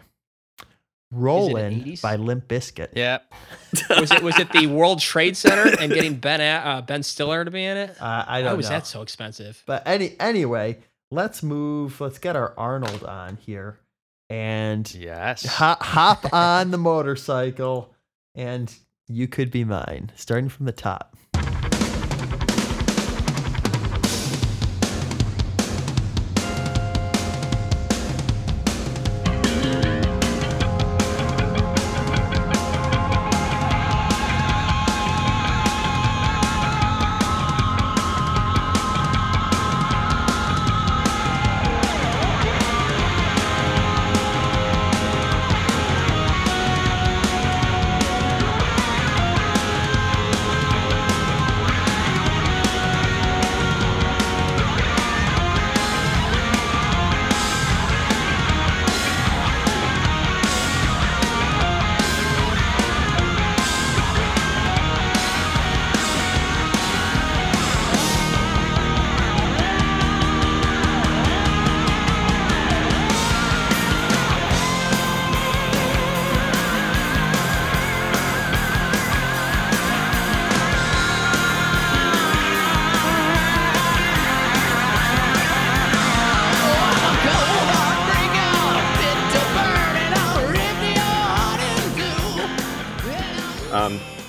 Rollin' 1.12 1.82
80s? 1.84 2.02
by 2.02 2.16
Limp 2.16 2.48
Bizkit. 2.48 2.88
yeah. 2.94 3.18
was 3.90 4.10
it 4.10 4.22
was 4.22 4.38
it 4.38 4.50
the 4.52 4.66
World 4.78 5.00
Trade 5.00 5.36
Center 5.36 5.72
and 5.80 5.92
getting 5.92 6.16
Ben 6.16 6.40
A- 6.40 6.68
uh, 6.68 6.80
Ben 6.82 7.02
Stiller 7.02 7.44
to 7.44 7.50
be 7.50 7.64
in 7.64 7.76
it? 7.76 7.90
Uh, 8.00 8.24
I 8.26 8.38
Why 8.38 8.42
don't 8.42 8.56
was 8.56 8.66
know. 8.66 8.70
that 8.76 8.86
so 8.86 9.02
expensive? 9.02 9.62
But 9.66 9.86
any 9.86 10.16
anyway, 10.18 10.78
let's 11.12 11.42
move. 11.42 12.00
Let's 12.00 12.18
get 12.18 12.34
our 12.34 12.52
Arnold 12.58 13.04
on 13.04 13.36
here 13.36 13.78
and 14.28 14.92
Yes. 14.94 15.46
hop, 15.46 15.80
hop 15.82 16.32
on 16.32 16.72
the 16.72 16.78
motorcycle, 16.78 17.94
and 18.34 18.74
you 19.06 19.28
could 19.28 19.52
be 19.52 19.62
mine. 19.62 20.10
Starting 20.16 20.48
from 20.48 20.66
the 20.66 20.72
top. 20.72 21.16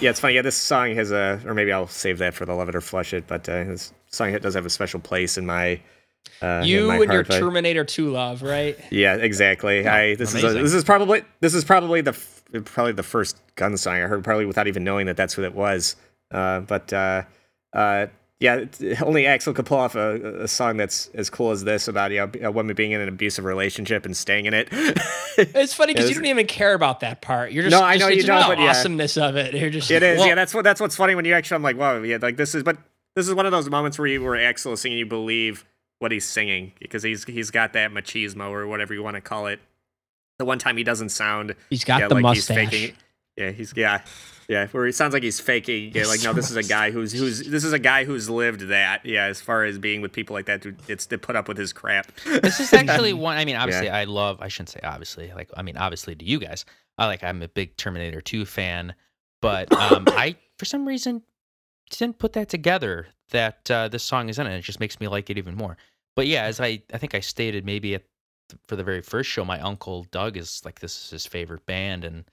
Yeah, 0.02 0.10
it's 0.12 0.20
funny. 0.20 0.36
Yeah, 0.36 0.42
this 0.42 0.56
song 0.56 0.94
has 0.96 1.12
a, 1.12 1.42
or 1.46 1.54
maybe 1.54 1.72
I'll 1.72 1.88
save 1.88 2.18
that 2.20 2.34
for 2.34 2.46
the 2.46 2.54
Love 2.54 2.70
It 2.70 2.76
or 2.76 2.82
Flush 2.82 3.14
It, 3.14 3.26
but 3.28 3.48
uh, 3.50 3.64
this 3.66 3.94
song 4.10 4.32
does 4.40 4.54
have 4.54 4.66
a 4.66 4.70
special 4.70 5.00
place 5.00 5.38
in 5.38 5.46
my. 5.46 5.82
Uh, 6.42 6.62
You 6.66 6.92
and 6.92 7.04
your 7.04 7.14
heart, 7.14 7.28
but- 7.30 7.40
Terminator 7.40 7.84
2 7.86 8.12
love, 8.12 8.42
right? 8.44 8.78
Yeah, 8.92 9.16
exactly. 9.16 9.88
I 9.88 10.16
this 10.16 10.36
is 10.36 10.44
a, 10.44 10.50
this 10.62 10.74
is 10.74 10.84
probably 10.84 11.24
this 11.40 11.54
is 11.54 11.64
probably 11.64 12.02
the 12.02 12.12
f- 12.12 12.44
probably 12.66 12.92
the 12.94 13.04
first 13.04 13.38
gun 13.56 13.76
song 13.78 13.96
I 13.96 14.00
heard, 14.08 14.24
probably 14.24 14.46
without 14.46 14.68
even 14.68 14.84
knowing 14.84 15.06
that 15.08 15.18
that's 15.18 15.38
what 15.38 15.46
it 15.46 15.56
was. 15.56 15.96
Uh, 16.30 16.60
but 16.62 16.92
uh, 16.94 17.24
uh, 17.74 18.08
yeah, 18.40 18.66
only 19.02 19.24
Axl 19.24 19.56
could 19.56 19.66
pull 19.66 19.80
off 19.80 19.96
a, 19.96 20.44
a 20.44 20.48
song 20.48 20.78
that's 20.78 21.08
as 21.16 21.30
cool 21.30 21.52
as 21.52 21.64
this 21.64 21.88
about 21.88 22.12
you 22.12 22.18
know, 22.20 22.32
a 22.48 22.52
woman 22.52 22.76
being 22.76 22.92
in 22.92 23.02
an 23.02 23.10
abusive 23.10 23.46
relationship 23.46 24.06
and 24.06 24.16
staying 24.16 24.46
in 24.46 24.54
it. 24.54 24.70
It's 25.40 25.72
funny 25.76 25.94
because 25.94 26.10
Yeah, 26.10 26.16
you 26.16 26.22
don't 26.22 26.26
even 26.32 26.48
care 26.48 26.74
about 26.74 27.02
that 27.02 27.22
part. 27.22 27.52
You're 27.52 27.64
just 27.64 27.72
No, 27.72 27.84
I 27.84 27.98
just- 27.98 28.10
know 28.10 28.16
you 28.16 28.24
don't, 28.24 28.42
the 28.42 28.56
but 28.56 28.60
yeah. 28.60 28.70
awesomeness 28.72 29.18
of 29.18 29.36
it. 29.36 29.54
You're 29.54 29.70
just 29.70 29.92
It 29.92 30.02
is. 30.02 30.18
well, 30.18 30.28
yeah, 30.28 30.34
that's 30.34 30.52
what 30.52 30.64
that's 30.64 30.82
what's 30.82 30.96
funny 30.96 31.14
when 31.14 31.26
you 31.26 31.34
actually. 31.36 31.56
I'm 31.58 31.62
like, 31.62 31.78
wow, 31.78 31.98
yeah, 32.02 32.18
like 32.20 32.38
this 32.38 32.56
is. 32.56 32.64
But 32.64 32.78
this 33.16 33.28
is 33.28 33.36
one 33.36 33.46
of 33.46 33.52
those 33.52 33.70
moments 33.70 34.00
where 34.00 34.08
you 34.08 34.24
where 34.24 34.34
Axl 34.36 34.74
is 34.74 34.82
singing, 34.82 34.98
you 34.98 35.06
believe 35.06 35.64
what 36.00 36.12
he's 36.12 36.26
singing 36.26 36.72
because 36.80 37.04
he's 37.04 37.24
he's 37.26 37.52
got 37.52 37.74
that 37.74 37.92
machismo 37.92 38.50
or 38.50 38.66
whatever 38.68 38.96
you 38.96 39.04
want 39.04 39.14
to 39.14 39.22
call 39.22 39.46
it. 39.46 39.60
The 40.40 40.46
one 40.46 40.58
time 40.58 40.76
he 40.78 40.84
doesn't 40.84 41.10
sound. 41.10 41.54
he's 41.70 41.84
got 41.84 42.00
yeah, 42.02 42.08
the 42.08 42.16
like 42.16 42.24
mustache. 42.24 42.58
he's 42.58 42.70
faking. 42.72 42.90
it. 42.90 42.96
Yeah, 43.36 43.52
he's 43.52 43.74
yeah. 43.76 44.02
Yeah, 44.48 44.68
where 44.68 44.86
it 44.86 44.96
sounds 44.96 45.14
like 45.14 45.24
he's 45.24 45.42
faking. 45.42 45.92
Yeah, 45.94 46.06
like 46.06 46.24
no, 46.24 46.32
this 46.32 46.50
is 46.50 46.56
a 46.56 46.64
guy 46.68 46.92
who's 46.92 47.12
who's 47.12 47.46
this 47.46 47.66
is 47.66 47.74
a 47.74 47.80
guy 47.80 48.06
who's 48.06 48.30
lived 48.30 48.62
that. 48.70 49.06
Yeah, 49.06 49.26
as 49.26 49.42
far 49.42 49.66
as 49.66 49.78
being 49.78 50.00
with 50.02 50.14
people 50.14 50.34
like 50.34 50.46
that, 50.46 50.62
to, 50.62 50.74
it's 50.88 51.06
to 51.08 51.18
put 51.18 51.36
up 51.36 51.50
with 51.50 51.58
his 51.58 51.74
crap. 51.74 52.16
This 52.24 52.62
is 52.62 52.72
actually 52.74 53.12
one. 53.14 53.38
I 53.38 53.44
mean, 53.44 53.58
obviously, 53.58 53.90
I 53.90 54.06
love. 54.06 54.38
I 54.40 54.48
shouldn't 54.48 54.70
say 54.70 54.80
obviously. 54.84 55.34
Like, 55.36 55.50
I 55.58 55.64
mean, 55.64 55.76
obviously 55.76 56.16
to 56.16 56.24
you 56.24 56.40
guys, 56.40 56.64
I 56.98 57.08
like. 57.08 57.24
I'm 57.24 57.42
a 57.42 57.50
big 57.50 57.76
Terminator 57.76 58.22
2 58.22 58.46
fan, 58.46 58.96
but 59.42 59.72
um, 59.74 60.06
I 60.08 60.38
for 60.58 60.66
some 60.66 60.88
reason 60.88 61.24
didn't 61.90 62.18
put 62.18 62.34
that 62.34 62.48
together. 62.48 63.08
That 63.32 63.70
uh, 63.70 63.90
this 63.90 64.04
song 64.04 64.30
is 64.30 64.40
in 64.40 64.48
it. 64.48 64.58
It 64.58 64.62
just 64.62 64.80
makes 64.80 65.02
me 65.02 65.10
like 65.10 65.30
it 65.30 65.38
even 65.38 65.56
more. 65.56 65.76
But 66.16 66.28
yeah, 66.28 66.44
as 66.44 66.62
I 66.62 66.82
I 66.94 66.98
think 66.98 67.16
I 67.16 67.20
stated 67.20 67.66
maybe 67.66 67.96
at 67.96 68.04
for 68.70 68.78
the 68.78 68.84
very 68.86 69.02
first 69.02 69.30
show, 69.30 69.44
my 69.44 69.60
uncle 69.60 70.06
Doug 70.12 70.38
is 70.38 70.62
like 70.64 70.80
this 70.80 70.98
is 71.04 71.10
his 71.10 71.26
favorite 71.26 71.66
band, 71.66 72.06
and 72.06 72.24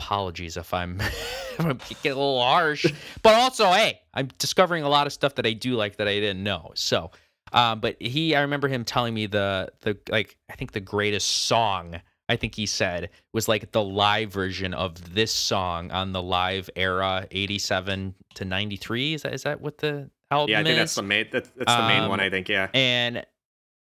apologies 0.00 0.56
if 0.56 0.72
I'm 0.72 1.00
if 1.00 1.60
I'm 1.60 1.78
getting 2.02 2.12
a 2.12 2.14
little 2.14 2.42
harsh, 2.42 2.86
but 3.22 3.34
also 3.34 3.70
hey, 3.70 4.00
I'm 4.14 4.28
discovering 4.38 4.82
a 4.82 4.88
lot 4.88 5.06
of 5.06 5.12
stuff 5.12 5.34
that 5.36 5.46
I 5.46 5.52
do 5.52 5.74
like 5.74 5.96
that 5.96 6.08
I 6.08 6.14
didn't 6.14 6.42
know. 6.42 6.72
So, 6.74 7.10
um, 7.52 7.80
but 7.80 8.00
he, 8.00 8.34
I 8.34 8.40
remember 8.40 8.68
him 8.68 8.84
telling 8.84 9.12
me 9.14 9.26
the 9.26 9.70
the 9.82 9.98
like 10.10 10.36
I 10.50 10.54
think 10.56 10.72
the 10.72 10.80
greatest 10.80 11.28
song 11.46 12.00
I 12.28 12.36
think 12.36 12.54
he 12.54 12.64
said 12.66 13.10
was 13.32 13.48
like 13.48 13.72
the 13.72 13.82
live 13.82 14.32
version 14.32 14.72
of 14.72 15.14
this 15.14 15.32
song 15.32 15.90
on 15.90 16.12
the 16.12 16.22
live 16.22 16.70
era 16.76 17.26
'87 17.30 18.14
to 18.36 18.44
'93. 18.44 19.14
Is 19.14 19.22
that 19.22 19.34
is 19.34 19.42
that 19.42 19.60
what 19.60 19.78
the 19.78 20.10
album 20.30 20.52
Yeah, 20.52 20.60
I 20.60 20.62
think 20.62 20.72
is? 20.74 20.78
that's 20.78 20.94
the 20.94 21.02
main. 21.02 21.26
That, 21.32 21.44
that's 21.56 21.74
the 21.76 21.88
main 21.88 22.08
one. 22.08 22.20
Um, 22.20 22.26
I 22.26 22.30
think. 22.30 22.48
Yeah. 22.48 22.68
and 22.72 23.26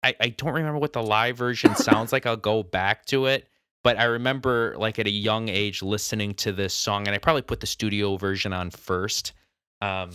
I, 0.01 0.15
I 0.21 0.29
don't 0.29 0.53
remember 0.53 0.79
what 0.79 0.93
the 0.93 1.03
live 1.03 1.37
version 1.37 1.75
sounds 1.75 2.13
like. 2.13 2.25
I'll 2.25 2.37
go 2.37 2.63
back 2.63 3.05
to 3.07 3.25
it. 3.25 3.48
But 3.83 3.97
I 3.97 4.05
remember 4.05 4.75
like 4.77 4.99
at 4.99 5.07
a 5.07 5.11
young 5.11 5.47
age 5.49 5.81
listening 5.81 6.33
to 6.35 6.51
this 6.51 6.73
song, 6.73 7.07
and 7.07 7.15
I 7.15 7.17
probably 7.17 7.43
put 7.43 7.61
the 7.61 7.67
studio 7.67 8.17
version 8.17 8.51
on 8.51 8.71
first, 8.71 9.33
um, 9.81 10.11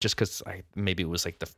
just 0.00 0.16
because 0.16 0.42
I 0.46 0.62
maybe 0.74 1.02
it 1.02 1.08
was 1.08 1.24
like 1.24 1.38
the 1.38 1.50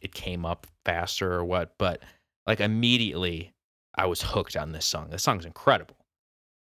it 0.00 0.14
came 0.14 0.46
up 0.46 0.66
faster 0.84 1.32
or 1.34 1.44
what. 1.44 1.74
But 1.78 2.02
like 2.46 2.60
immediately, 2.60 3.52
I 3.94 4.06
was 4.06 4.22
hooked 4.22 4.56
on 4.56 4.72
this 4.72 4.86
song. 4.86 5.08
This 5.10 5.22
song's 5.22 5.44
incredible. 5.44 5.96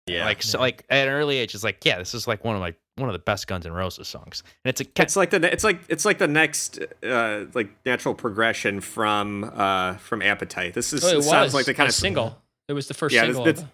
Yeah. 0.05 0.25
Like 0.25 0.43
so, 0.43 0.59
like 0.59 0.83
at 0.89 1.07
an 1.07 1.13
early 1.13 1.37
age, 1.37 1.55
it's 1.55 1.63
like 1.63 1.85
yeah, 1.85 1.97
this 1.97 2.13
is 2.13 2.27
like 2.27 2.43
one 2.43 2.55
of 2.55 2.61
my 2.61 2.75
one 2.97 3.07
of 3.07 3.13
the 3.13 3.19
best 3.19 3.47
Guns 3.47 3.65
N' 3.65 3.71
Roses 3.71 4.09
songs, 4.09 4.43
and 4.65 4.69
it's 4.69 4.81
a 4.81 5.01
it's 5.01 5.15
like 5.15 5.29
the 5.29 5.51
it's 5.51 5.63
like 5.63 5.79
it's 5.87 6.03
like 6.03 6.17
the 6.17 6.27
next 6.27 6.77
uh 7.01 7.45
like 7.53 7.69
natural 7.85 8.13
progression 8.13 8.81
from 8.81 9.45
uh 9.55 9.93
from 9.93 10.21
appetite. 10.21 10.73
This 10.73 10.91
is 10.91 11.05
Oh, 11.05 11.07
it 11.07 11.17
it 11.19 11.21
sounds 11.23 11.53
like 11.53 11.65
the 11.65 11.73
kind 11.73 11.87
a 11.87 11.89
of 11.89 11.95
single. 11.95 12.37
It 12.67 12.73
was 12.73 12.89
the 12.89 12.93
first 12.93 13.15
Yeah, 13.15 13.27
this- 13.27 13.37
single. 13.37 13.65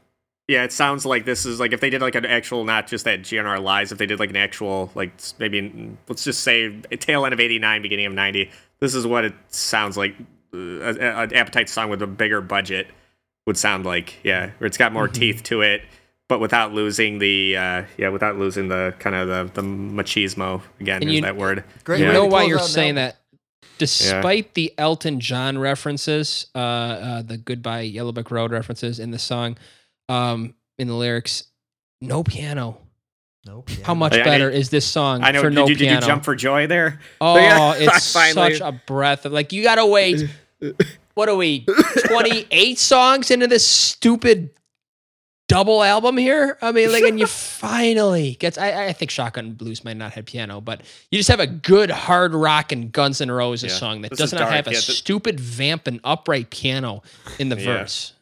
That's- 0.49 0.55
Yeah, 0.55 0.63
it 0.63 0.71
sounds 0.71 1.05
like 1.05 1.26
this 1.26 1.45
is 1.45 1.59
like 1.59 1.73
if 1.73 1.80
they 1.80 1.89
did 1.89 2.01
like 2.01 2.15
an 2.15 2.26
actual, 2.26 2.65
not 2.65 2.88
just 2.88 3.05
that 3.05 3.21
GNR 3.21 3.61
lies, 3.61 3.91
if 3.91 3.97
they 3.99 4.05
did 4.07 4.19
like 4.19 4.31
an 4.31 4.35
actual, 4.35 4.91
like 4.95 5.11
maybe 5.38 5.95
let's 6.07 6.23
just 6.23 6.41
say 6.41 6.71
tail 6.99 7.23
end 7.26 7.34
of 7.34 7.39
'89, 7.39 7.81
beginning 7.81 8.07
of 8.07 8.13
'90. 8.13 8.49
This 8.80 8.95
is 8.95 9.05
what 9.05 9.26
it 9.26 9.34
sounds 9.49 9.95
like. 9.95 10.15
Uh, 10.51 10.57
an 10.57 11.34
appetite 11.35 11.69
song 11.69 11.89
with 11.91 12.01
a 12.01 12.07
bigger 12.07 12.41
budget 12.41 12.88
would 13.45 13.57
sound 13.57 13.85
like. 13.85 14.15
Yeah, 14.23 14.49
where 14.57 14.65
it's 14.65 14.77
got 14.77 14.91
more 14.91 15.07
teeth 15.07 15.43
to 15.43 15.61
it, 15.61 15.84
but 16.27 16.39
without 16.39 16.73
losing 16.73 17.19
the 17.19 17.55
uh, 17.55 17.84
yeah, 17.97 18.09
without 18.09 18.38
losing 18.39 18.69
the 18.69 18.95
kind 18.97 19.15
of 19.15 19.27
the 19.27 19.61
the 19.61 19.67
machismo 19.67 20.61
again. 20.80 21.01
And 21.03 21.09
is 21.11 21.15
you- 21.17 21.21
that 21.21 21.38
word? 21.38 21.63
Great 21.84 21.99
you 21.99 22.07
way 22.07 22.13
know 22.13 22.26
why 22.26 22.43
you're 22.45 22.57
saying 22.59 22.97
album. 22.97 23.13
that 23.13 23.15
despite 23.77 24.55
the 24.55 24.73
elton 24.77 25.21
john 25.21 25.57
references 25.57 26.47
uh, 26.53 26.57
uh 26.59 27.21
the 27.21 27.38
goodbye 27.38 27.80
yellow 27.80 28.11
brick 28.11 28.30
road 28.30 28.51
references 28.51 28.99
in 28.99 29.11
the 29.11 29.19
song 29.19 29.57
um 30.10 30.53
in 30.77 30.88
the 30.88 30.94
lyrics 30.95 31.44
no 32.02 32.23
piano 32.23 32.77
Nope. 33.45 33.69
how 33.84 33.94
much 33.94 34.14
I- 34.14 34.22
I- 34.22 34.23
better 34.23 34.49
is 34.49 34.69
this 34.69 34.86
song 34.86 35.23
I 35.23 35.31
know. 35.31 35.41
for 35.41 35.49
Did, 35.49 35.56
no 35.56 35.61
you, 35.68 35.76
did 35.76 35.86
piano 35.86 36.02
you 36.02 36.07
jump 36.07 36.26
for 36.26 36.36
joy 36.36 36.68
there? 36.68 36.99
oh 37.22 37.36
yeah, 37.40 37.73
it's 37.77 38.11
finally- 38.14 38.56
such 38.56 38.61
a 38.61 38.72
breath 38.86 39.26
of 39.26 39.31
like 39.31 39.53
you 39.53 39.64
gotta 39.64 39.86
wait 39.86 40.27
what 41.14 41.30
are 41.30 41.36
we 41.36 41.65
28 42.07 42.77
songs 42.77 43.31
into 43.31 43.48
this 43.48 43.65
stupid 43.65 44.49
double 45.48 45.81
album 45.81 46.15
here 46.15 46.60
i 46.61 46.72
mean 46.72 46.91
like 46.91 47.03
and 47.03 47.19
you 47.19 47.26
finally 47.26 48.36
gets 48.36 48.56
I, 48.60 48.88
I 48.90 48.94
think 48.94 49.10
shotgun 49.10 49.53
blues 49.53 49.84
might 49.84 49.98
not 49.98 50.11
have 50.14 50.26
piano 50.26 50.61
but 50.61 50.81
you 51.10 51.18
just 51.18 51.30
have 51.30 51.40
a 51.40 51.48
good 51.48 51.90
hard 51.90 52.36
rock 52.36 52.72
and 52.72 52.91
guns 52.91 53.19
N' 53.19 53.31
roses 53.31 53.72
Yeah. 53.72 53.77
song 53.80 54.02
that 54.02 54.10
This 54.11 54.19
does 54.19 54.34
not 54.34 54.41
dark. 54.41 54.52
have 54.52 54.68
a 54.68 54.72
Yeah, 54.72 54.80
th- 54.80 54.98
stupid 54.98 55.40
vamp 55.40 55.88
and 55.88 55.99
upright 56.03 56.52
piano 56.52 57.02
in 57.40 57.49
the 57.49 57.57
Yeah. 57.57 57.64
verse 57.80 58.14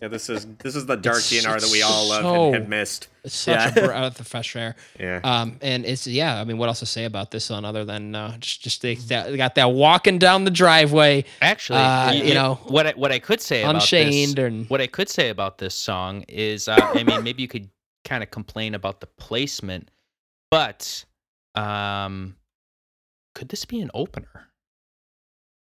Yeah, 0.00 0.08
this 0.08 0.28
is 0.28 0.46
this 0.58 0.74
is 0.74 0.86
the 0.86 0.96
dark 0.96 1.18
It's- 1.18 1.44
GNR 1.44 1.60
that 1.60 1.70
we 1.70 1.82
all 1.82 2.08
love 2.08 2.22
so- 2.22 2.46
and 2.46 2.54
have 2.56 2.68
missed. 2.68 3.08
it's 3.24 3.34
such 3.36 3.54
Yeah. 3.76 3.84
a 3.84 3.86
breath 3.86 4.18
of 4.20 4.26
fresh 4.26 4.56
air 4.56 4.74
Yeah. 4.98 5.20
um 5.22 5.58
and 5.62 5.84
it's 5.86 6.06
yeah 6.06 6.40
i 6.40 6.44
mean 6.44 6.58
what 6.58 6.68
else 6.68 6.80
to 6.80 6.86
say 6.86 7.04
about 7.04 7.30
this 7.30 7.48
one 7.50 7.64
other 7.64 7.84
than 7.84 8.14
uh 8.14 8.36
just 8.38 8.62
just 8.62 8.82
they, 8.82 8.96
they 8.96 9.36
got 9.36 9.54
that 9.54 9.70
walking 9.72 10.18
down 10.18 10.44
the 10.44 10.50
driveway 10.50 11.24
Actually, 11.40 11.78
Uh, 11.78 12.06
y- 12.06 12.12
you 12.14 12.34
know, 12.34 12.56
what 12.64 12.86
I, 12.88 12.92
what 12.92 13.12
I 13.12 13.20
could 13.20 13.40
say 13.40 13.62
about 13.62 13.76
Unchained 13.76 14.36
this, 14.36 14.44
and- 14.44 14.68
what 14.70 14.80
I 14.80 14.88
could 14.88 15.08
say 15.08 15.28
about 15.28 15.58
this 15.58 15.74
song 15.76 16.24
is, 16.28 16.66
uh, 16.66 16.76
I 16.80 17.02
mean, 17.04 17.22
maybe 17.22 17.42
you 17.42 17.48
could 17.48 17.68
kind 18.04 18.22
of 18.24 18.30
complain 18.32 18.74
about 18.74 19.00
the 19.00 19.06
placement, 19.06 19.90
but 20.50 21.04
um, 21.54 22.34
could 23.36 23.48
this 23.48 23.64
be 23.64 23.80
an 23.80 23.90
opener? 23.94 24.48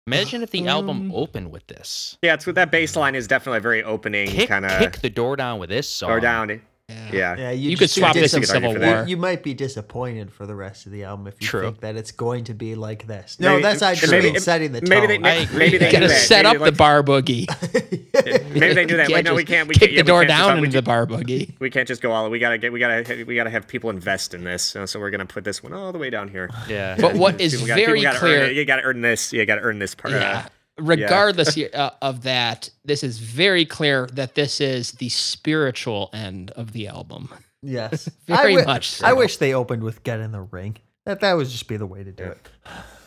Imagine 0.08 0.42
if 0.42 0.52
the 0.52 0.66
album 0.68 1.12
Um, 1.12 1.12
opened 1.14 1.52
with 1.52 1.68
this. 1.68 2.18
Yeah, 2.22 2.34
it's 2.34 2.46
with 2.46 2.56
that 2.56 2.72
bass 2.72 2.96
line 2.96 3.14
is 3.14 3.28
definitely 3.28 3.58
a 3.58 3.62
very 3.62 3.84
opening 3.84 4.48
kind 4.48 4.66
of 4.66 4.80
kick 4.80 5.00
the 5.02 5.10
door 5.10 5.36
down 5.36 5.60
with 5.60 5.70
this 5.70 5.88
song. 5.90 6.10
or 6.10 6.20
down. 6.22 6.62
Yeah. 7.12 7.36
Yeah, 7.38 7.52
you, 7.52 7.72
just 7.76 7.80
could 7.80 7.90
swap 8.02 8.14
dis- 8.14 8.32
this 8.32 8.34
in 8.34 8.42
you 8.42 8.48
could 8.48 8.56
argue 8.64 8.80
civil 8.80 8.88
war 8.94 9.04
You, 9.04 9.10
you 9.10 9.18
might 9.18 9.44
be 9.44 9.54
disappointed 9.54 10.32
for 10.32 10.46
the 10.46 10.56
rest 10.56 10.86
of 10.86 10.94
the 10.94 11.04
album 11.04 11.28
if 11.28 11.36
you 11.42 11.48
True. 11.48 11.62
think 11.64 11.82
that 11.82 11.98
it's 11.98 12.14
going 12.14 12.46
to 12.46 12.54
be 12.54 12.76
like 12.76 13.08
this. 13.08 13.38
No, 13.42 13.52
Maybe- 13.52 13.64
that's 13.64 13.82
actually 13.82 14.22
maybe- 14.22 14.40
setting 14.40 14.72
the 14.72 14.80
tone. 14.80 14.90
Maybe 14.90 15.08
they 15.08 15.16
I 15.18 15.20
maybe, 15.20 15.58
maybe 15.58 15.78
they 15.80 15.88
You 15.88 15.92
gotta 15.92 16.00
knew 16.06 16.08
that. 16.14 16.22
set 16.22 16.46
Maybe, 16.46 16.56
up 16.56 16.62
like, 16.62 16.72
the 16.74 16.78
bar 16.78 17.04
boogie 17.04 18.54
Maybe 18.54 18.74
they 18.74 18.86
do 18.86 18.96
that. 18.98 19.12
Like, 19.12 19.26
no, 19.26 19.36
we 19.36 19.44
can't. 19.44 19.68
We 19.68 19.74
kick 19.76 19.82
can't, 19.82 19.92
the 19.92 19.98
yeah, 19.98 20.04
door 20.04 20.22
can't 20.22 20.30
just- 20.30 20.48
down 20.48 20.62
we 20.62 20.68
into 20.68 20.78
the 20.78 20.82
bar 20.82 21.06
boogie 21.06 21.60
We 21.60 21.70
can't 21.70 21.88
just 21.90 22.02
go 22.02 22.14
all. 22.14 22.30
We 22.30 22.40
gotta 22.40 22.58
get. 22.58 22.72
We 22.72 22.80
gotta. 22.80 23.26
We 23.26 23.36
gotta 23.36 23.50
have 23.50 23.68
people 23.68 23.90
invest 23.90 24.34
in 24.34 24.46
this. 24.46 24.64
So, 24.64 24.86
so 24.86 25.00
we're 25.00 25.10
gonna 25.12 25.26
put 25.26 25.44
this 25.44 25.62
one 25.62 25.74
all 25.74 25.92
the 25.92 26.00
way 26.00 26.10
down 26.10 26.30
here. 26.30 26.50
Yeah. 26.70 26.96
But 26.98 27.16
what 27.16 27.40
is 27.42 27.52
People 27.54 27.68
gotta- 27.68 27.86
very 27.86 28.02
gotta 28.02 28.20
clear- 28.20 28.44
Earn. 28.46 28.56
You 28.56 28.64
gotta 28.66 28.84
earn 28.84 29.02
this. 29.02 29.34
You 29.34 29.46
gotta 29.46 29.62
earn 29.62 29.80
this 29.80 29.94
part. 29.94 30.14
uh, 30.14 30.18
yeah 30.20 30.48
regardless 30.80 31.54
here, 31.56 31.70
uh, 31.74 31.90
of 32.02 32.24
that 32.24 32.70
this 32.86 33.04
is 33.04 33.20
very 33.20 33.66
clear 33.66 34.08
that 34.14 34.36
this 34.36 34.62
is 34.62 34.92
the 34.94 35.10
spiritual 35.10 36.10
end 36.14 36.52
of 36.52 36.72
the 36.74 36.88
album 36.88 37.30
yes, 37.62 38.10
Very 38.28 38.38
I 38.40 38.44
wi- 38.62 38.66
much 38.66 39.02
I 39.04 39.14
wish 39.14 39.38
they 39.38 39.54
opened 39.54 39.84
with 39.84 40.04
"Get 40.04 40.20
in 40.20 40.32
the 40.32 40.42
Ring." 40.42 40.78
That 41.06 41.22
that 41.22 41.34
would 41.38 41.48
just 41.48 41.68
be 41.68 41.78
the 41.78 41.86
way 41.88 42.04
to 42.04 42.12
do 42.12 42.24
it. 42.24 42.50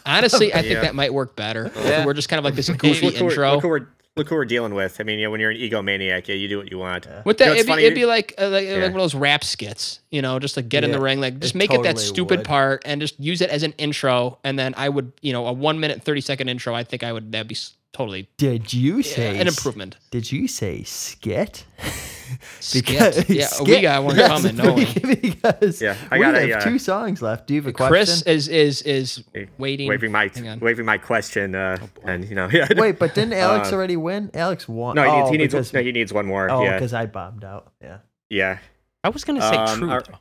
honestly 0.07 0.53
i 0.55 0.63
think 0.63 0.75
Yeah. 0.75 0.81
that 0.83 0.95
might 0.95 1.13
work 1.13 1.37
better 1.37 1.71
Yeah. 1.77 2.05
we're 2.07 2.15
just 2.15 2.29
kind 2.29 2.39
of 2.39 2.45
like 2.45 2.55
this 2.55 2.69
Look, 2.69 2.79
goofy 2.79 3.07
look, 3.07 3.17
who 3.17 3.29
intro 3.29 3.53
look, 3.55 3.63
who 3.63 3.69
we're, 3.69 3.89
look 4.21 4.29
who 4.29 4.35
we're 4.37 4.45
dealing 4.45 4.75
with. 4.75 5.01
I 5.01 5.05
mean, 5.05 5.19
you 5.19 5.25
know, 5.27 5.31
when 5.31 5.41
you're 5.41 5.51
an 5.51 5.57
egomaniac, 5.57 6.29
yeah, 6.29 6.35
you 6.35 6.47
do 6.49 6.59
what 6.59 6.71
you 6.71 6.79
want. 6.79 7.07
With 7.25 7.41
You 7.41 7.47
that, 7.47 7.47
know, 7.47 7.55
it'd, 7.55 7.67
be, 7.67 7.73
it'd 7.85 7.95
be 7.95 8.07
like 8.07 8.35
uh, 8.39 8.49
like, 8.49 8.67
Yeah. 8.67 8.75
like 8.75 8.83
one 8.93 9.01
of 9.01 9.03
those 9.03 9.15
rap 9.15 9.43
skits, 9.43 10.01
you 10.11 10.23
know, 10.23 10.39
just 10.39 10.57
like 10.57 10.69
get 10.69 10.85
in 10.85 10.93
the 10.93 11.01
ring, 11.01 11.21
like 11.21 11.41
just 11.41 11.55
it 11.55 11.59
make 11.59 11.73
it 11.73 11.83
that 11.83 11.99
stupid 11.99 12.41
would. 12.41 12.47
part 12.47 12.83
and 12.85 13.01
just 13.01 13.19
use 13.19 13.41
it 13.41 13.51
as 13.51 13.63
an 13.63 13.73
intro, 13.79 14.39
and 14.45 14.59
then 14.59 14.75
I 14.77 14.89
would, 14.89 15.13
you 15.23 15.33
know, 15.33 15.47
a 15.47 15.53
one 15.53 15.81
minute 15.81 16.03
thirty 16.03 16.21
second 16.21 16.49
intro. 16.49 16.75
I 16.75 16.85
think 16.85 17.03
I 17.03 17.13
would 17.13 17.33
that'd 17.33 17.49
be 17.49 17.57
totally 17.93 18.29
Did 18.37 18.73
you 18.73 18.99
yeah, 18.99 19.03
say 19.03 19.39
an 19.41 19.49
improvement. 19.49 19.97
Did 20.11 20.31
you 20.31 20.47
say 20.47 20.83
skit? 20.85 21.65
Skit. 22.61 23.29
Yeah, 23.29 23.49
we 23.63 23.81
got 23.83 24.05
one 24.05 24.17
yes, 24.17 24.29
coming. 24.29 24.57
No, 24.61 24.75
because 24.77 25.81
Yeah, 25.81 25.97
I 26.11 26.19
we 26.19 26.25
got 26.25 26.35
have 26.35 26.49
a, 26.49 26.59
uh, 26.59 26.61
two 26.61 26.79
songs 26.79 27.23
left. 27.23 27.47
Do 27.47 27.55
you 27.55 27.61
have 27.61 27.69
a 27.69 27.73
Chris 27.73 28.23
question? 28.23 28.33
is 28.33 28.49
is 28.49 28.83
is 28.83 29.25
waiting. 29.59 29.89
Waving 29.89 30.13
my 30.13 30.31
waving 30.61 30.85
my 30.87 30.99
question, 30.99 31.55
uh, 31.55 31.79
and 32.05 32.25
you 32.29 32.35
know, 32.35 32.49
yeah. 32.53 32.69
Wait, 32.77 32.99
but 32.99 33.15
didn't 33.15 33.35
Alex 33.35 33.73
Uh, 33.73 33.77
already 33.77 33.97
win? 33.97 34.31
Alex 34.35 34.69
won. 34.69 34.97
No, 34.97 35.03
he 35.03 35.09
needs, 35.11 35.29
oh, 35.29 35.33
he 35.33 35.39
needs 35.39 35.55
because, 35.55 35.73
no, 35.73 35.83
he 35.83 35.93
needs 35.93 36.13
one 36.13 36.27
more. 36.27 36.51
oh, 36.51 36.63
yeah, 36.65 36.75
because 36.75 36.93
I 36.95 37.07
bombed 37.07 37.45
out. 37.45 37.73
Yeah, 37.83 37.99
yeah. 38.29 38.59
I 39.03 39.09
was 39.09 39.25
gonna 39.25 39.41
say 39.41 39.57
Um, 39.57 39.79
true, 39.79 39.91
are- 39.91 40.03
though, 40.03 40.19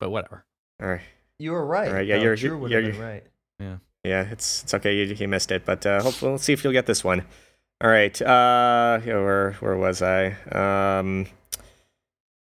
but 0.00 0.10
whatever. 0.10 0.44
All 0.82 0.88
right. 0.88 1.00
you 1.38 1.52
were 1.52 1.64
right. 1.64 1.88
All 1.88 1.94
right, 1.94 2.06
yeah, 2.06 2.16
though. 2.16 2.22
you're- 2.22 2.36
Drew 2.36 2.48
you're- 2.50 2.60
would 2.60 2.70
have 2.72 2.84
you're- 2.84 2.98
right. 2.98 3.24
Yeah, 3.58 3.76
Yeah, 4.04 4.22
it's 4.30 4.62
it's 4.64 4.74
okay. 4.74 4.94
You, 4.96 5.04
you 5.14 5.26
missed 5.28 5.50
it, 5.50 5.64
but 5.64 5.84
uh, 5.86 6.00
hopefully, 6.02 6.32
let's 6.32 6.44
see 6.44 6.52
if 6.52 6.62
you'll 6.62 6.72
get 6.72 6.86
this 6.86 7.02
one. 7.02 7.24
All 7.80 7.88
right. 7.90 8.20
Uh, 8.20 8.98
where 9.00 9.52
where 9.60 9.76
was 9.76 10.02
I? 10.02 10.32
Um, 10.52 11.26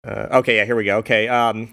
uh, 0.05 0.39
okay, 0.39 0.56
yeah, 0.56 0.64
here 0.64 0.76
we 0.76 0.85
go. 0.85 0.98
Okay. 0.98 1.28
Um, 1.28 1.70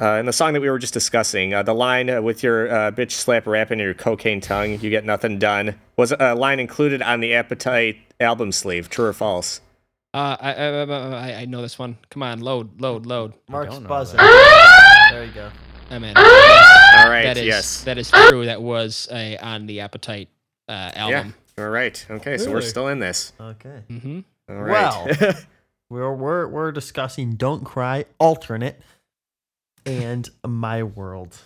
uh, 0.00 0.14
in 0.14 0.26
the 0.26 0.32
song 0.32 0.52
that 0.54 0.60
we 0.60 0.68
were 0.68 0.78
just 0.78 0.92
discussing, 0.92 1.54
uh, 1.54 1.62
the 1.62 1.74
line 1.74 2.10
uh, 2.10 2.20
with 2.20 2.42
your 2.42 2.68
uh, 2.68 2.90
bitch 2.90 3.12
slap 3.12 3.46
rap 3.46 3.70
in 3.70 3.78
your 3.78 3.94
cocaine 3.94 4.40
tongue, 4.40 4.80
you 4.80 4.90
get 4.90 5.04
nothing 5.04 5.38
done, 5.38 5.78
was 5.96 6.12
a 6.18 6.34
line 6.34 6.58
included 6.58 7.00
on 7.00 7.20
the 7.20 7.32
Appetite 7.32 7.96
album 8.18 8.50
sleeve. 8.50 8.88
True 8.88 9.06
or 9.06 9.12
false? 9.12 9.60
Uh, 10.12 10.36
I, 10.40 10.52
I, 10.52 10.82
I 10.82 11.34
I 11.40 11.44
know 11.44 11.62
this 11.62 11.78
one. 11.78 11.96
Come 12.10 12.24
on, 12.24 12.40
load, 12.40 12.80
load, 12.80 13.06
load. 13.06 13.34
Mark's 13.48 13.78
buzzing. 13.78 14.18
there 14.18 15.24
you 15.24 15.32
go. 15.32 15.50
I'm 15.90 16.02
in. 16.02 16.16
All 16.16 16.24
right. 16.24 17.24
that 17.24 17.36
is 17.36 17.46
yes. 17.46 17.84
that 17.84 17.98
is 17.98 18.10
true. 18.10 18.46
That 18.46 18.62
was 18.62 19.08
a, 19.12 19.36
on 19.38 19.66
the 19.66 19.80
Appetite 19.80 20.28
uh, 20.68 20.90
album. 20.94 21.34
All 21.56 21.68
right. 21.68 22.04
Okay, 22.10 22.36
so 22.36 22.50
we're 22.50 22.62
still 22.62 22.88
in 22.88 22.98
this. 22.98 23.32
Okay. 23.40 23.82
Mm-hmm. 23.88 24.20
All 24.48 24.62
right. 24.62 25.46
We're 25.90 26.14
we're 26.14 26.46
we're 26.48 26.72
discussing 26.72 27.32
"Don't 27.36 27.64
Cry" 27.64 28.04
alternate. 28.18 28.80
and 29.86 30.28
My 30.46 30.82
World. 30.82 31.36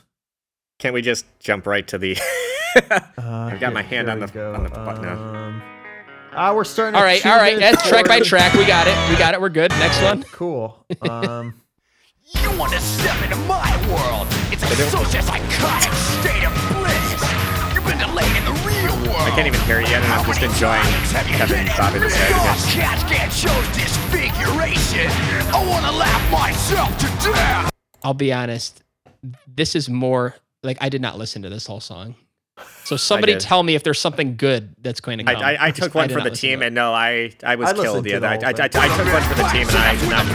Can't 0.79 0.95
we 0.95 1.03
just 1.03 1.27
jump 1.41 1.67
right 1.67 1.87
to 1.89 1.99
the? 1.99 2.17
Uh, 2.77 3.01
I've 3.53 3.59
got 3.61 3.73
my 3.73 3.83
hand 3.83 4.09
on 4.11 4.21
the- 4.21 4.27
go. 4.27 4.55
on 4.55 4.63
the 4.63 4.69
button 4.69 5.03
now. 5.03 5.15
Um, 5.15 5.63
ah, 6.33 6.55
we're 6.55 6.65
starting. 6.65 6.95
All 6.95 7.01
at 7.01 7.05
right, 7.07 7.23
two 7.23 7.29
all 7.29 7.37
right. 7.39 7.57
minutes 7.59 7.79
That's 7.79 7.89
track 7.89 8.07
by 8.07 8.21
track. 8.21 8.53
We 8.55 8.67
got 8.67 8.87
it. 8.87 8.95
We 9.11 9.17
got 9.17 9.33
it. 9.35 9.41
We're 9.41 9.49
good. 9.49 9.71
Next 9.73 10.01
one. 10.03 10.23
Cool. 10.33 10.77
Um, 11.01 11.55
You 12.27 12.59
want 12.59 12.73
to 12.75 12.81
step 12.81 13.21
into 13.25 13.37
my 13.49 13.75
world? 13.89 14.29
It's 14.53 14.63
a 14.63 14.67
social 14.91 15.23
psychotic 15.23 15.93
state 16.21 16.45
of 16.45 16.53
bliss. 16.77 17.08
You've 17.89 17.97
been 17.97 18.09
delayed 18.09 18.37
in 18.37 18.45
the 18.45 18.53
real 18.69 18.93
world. 19.09 19.25
I 19.25 19.33
can't 19.33 19.47
even 19.47 19.61
hear 19.61 19.81
it 19.81 19.89
yet, 19.89 20.03
and 20.03 20.13
I'm 20.13 20.25
just 20.27 20.43
enjoying 20.43 20.85
Kevin 21.41 21.67
bobbing 21.79 22.03
his 22.03 22.15
head. 22.15 22.37
Lost 22.37 22.69
cats 22.69 23.03
can't 23.05 23.33
show 23.33 23.49
disfiguration. 23.73 25.09
I 25.49 25.65
want 25.67 25.87
to 25.87 25.93
laugh 25.93 26.31
myself 26.31 26.93
to 26.99 27.07
death. 27.33 27.71
I'll 28.03 28.13
be 28.13 28.31
honest. 28.31 28.83
This 29.47 29.75
is 29.75 29.89
more 29.89 30.35
like 30.63 30.77
I 30.83 30.91
did 30.91 31.01
not 31.01 31.17
listen 31.17 31.43
to 31.43 31.49
this 31.49 31.67
whole 31.67 31.81
song. 31.81 32.15
So 32.85 32.99
somebody 32.99 33.37
tell 33.37 33.63
me 33.63 33.75
if 33.75 33.85
there's 33.85 33.99
something 33.99 34.37
good 34.37 34.75
that's 34.83 35.01
going 35.01 35.19
to 35.19 35.25
come. 35.25 35.37
I, 35.37 35.55
I, 35.55 35.67
I 35.69 35.71
took 35.71 35.95
one 35.95 36.09
did 36.09 36.15
for 36.15 36.21
the 36.21 36.35
team, 36.37 36.61
and 36.61 36.75
no, 36.75 36.93
I 36.93 37.33
I 37.43 37.55
was 37.55 37.71
I 37.71 37.73
killed 37.73 38.05
listened 38.05 38.05
the 38.05 38.11
to 38.11 38.17
other. 38.19 38.27
I, 38.27 38.33
I, 38.33 38.53
I, 38.53 38.65
I 38.65 38.69
took 38.69 39.13
one 39.13 39.23
for 39.23 39.35
the 39.35 39.49
team, 39.49 39.67
and 39.69 39.79
I 39.79 39.97
did 39.97 40.11
not. 40.11 40.27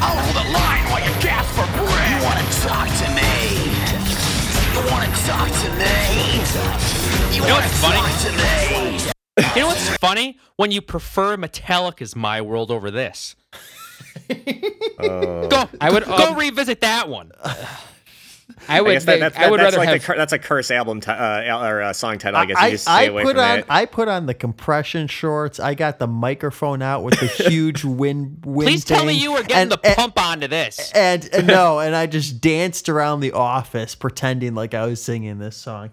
I'll 0.00 0.16
hold 0.16 0.46
the 0.46 0.50
line 0.50 0.84
while 0.88 1.04
you 1.04 1.12
gasp 1.20 1.50
for 1.52 1.66
breath. 1.76 2.08
You 2.08 2.24
want 2.24 2.40
to 2.40 2.46
talk 2.64 2.88
to 2.88 3.08
me? 3.12 3.66
You 4.76 4.82
want 4.92 5.04
to 5.04 5.26
talk 5.26 5.48
to 5.48 5.70
me? 5.78 6.05
You, 7.34 7.42
know 7.42 7.54
what's 7.54 7.80
funny? 7.80 7.96
talk 7.96 8.20
to 8.22 8.32
me? 8.32 9.50
You 9.54 9.60
know 9.62 9.66
what's 9.68 9.96
funny? 9.98 10.38
When 10.56 10.70
you 10.70 10.80
prefer 10.80 11.36
Metallica's 11.36 12.16
My 12.16 12.40
World 12.40 12.70
over 12.70 12.90
this. 12.90 13.36
Oh. 14.98 15.48
Go, 15.48 15.68
I 15.80 15.90
would, 15.90 16.04
go 16.04 16.30
um, 16.30 16.36
revisit 16.36 16.80
that 16.80 17.08
one. 17.08 17.32
I 18.68 18.78
I 18.78 18.80
would. 18.80 18.92
guess 18.92 19.04
that, 19.04 19.20
that's, 19.20 19.36
I 19.36 19.50
would 19.50 19.60
that's 19.60 19.76
rather 19.76 19.78
like 19.78 19.88
have. 19.90 20.00
the, 20.00 20.06
cur- 20.06 20.16
that's 20.16 20.32
a 20.32 20.38
curse 20.38 20.70
album 20.70 21.00
ti- 21.00 21.10
uh, 21.10 21.68
or 21.68 21.82
uh, 21.82 21.92
song 21.92 22.16
title. 22.18 22.40
I 22.40 22.46
guess 22.46 22.56
I, 22.56 22.66
you 22.66 22.72
just 22.72 22.84
stay 22.84 22.92
I 22.92 23.02
away 23.04 23.22
put 23.22 23.36
from 23.36 23.44
on 23.44 23.58
it. 23.58 23.66
I 23.68 23.84
put 23.84 24.08
on 24.08 24.24
the 24.26 24.34
compression 24.34 25.06
shorts. 25.06 25.60
I 25.60 25.74
got 25.74 25.98
the 25.98 26.06
microphone 26.06 26.80
out 26.80 27.02
with 27.04 27.20
the 27.20 27.26
huge 27.48 27.84
wind 27.84 28.44
wind. 28.46 28.68
Please 28.68 28.84
tell 28.84 29.04
me 29.04 29.12
you 29.12 29.32
were 29.32 29.42
getting 29.42 29.56
and- 29.56 29.72
the 29.72 29.80
and- 29.84 29.96
pump 29.96 30.18
onto 30.20 30.48
this. 30.48 30.90
And, 30.92 31.28
and 31.32 31.46
no, 31.46 31.78
and 31.80 31.94
I 31.94 32.06
just 32.06 32.40
danced 32.40 32.88
around 32.88 33.20
the 33.20 33.32
office 33.32 33.94
pretending 33.94 34.54
like 34.54 34.72
I 34.72 34.86
was 34.86 35.02
singing 35.02 35.38
this 35.38 35.56
song. 35.56 35.90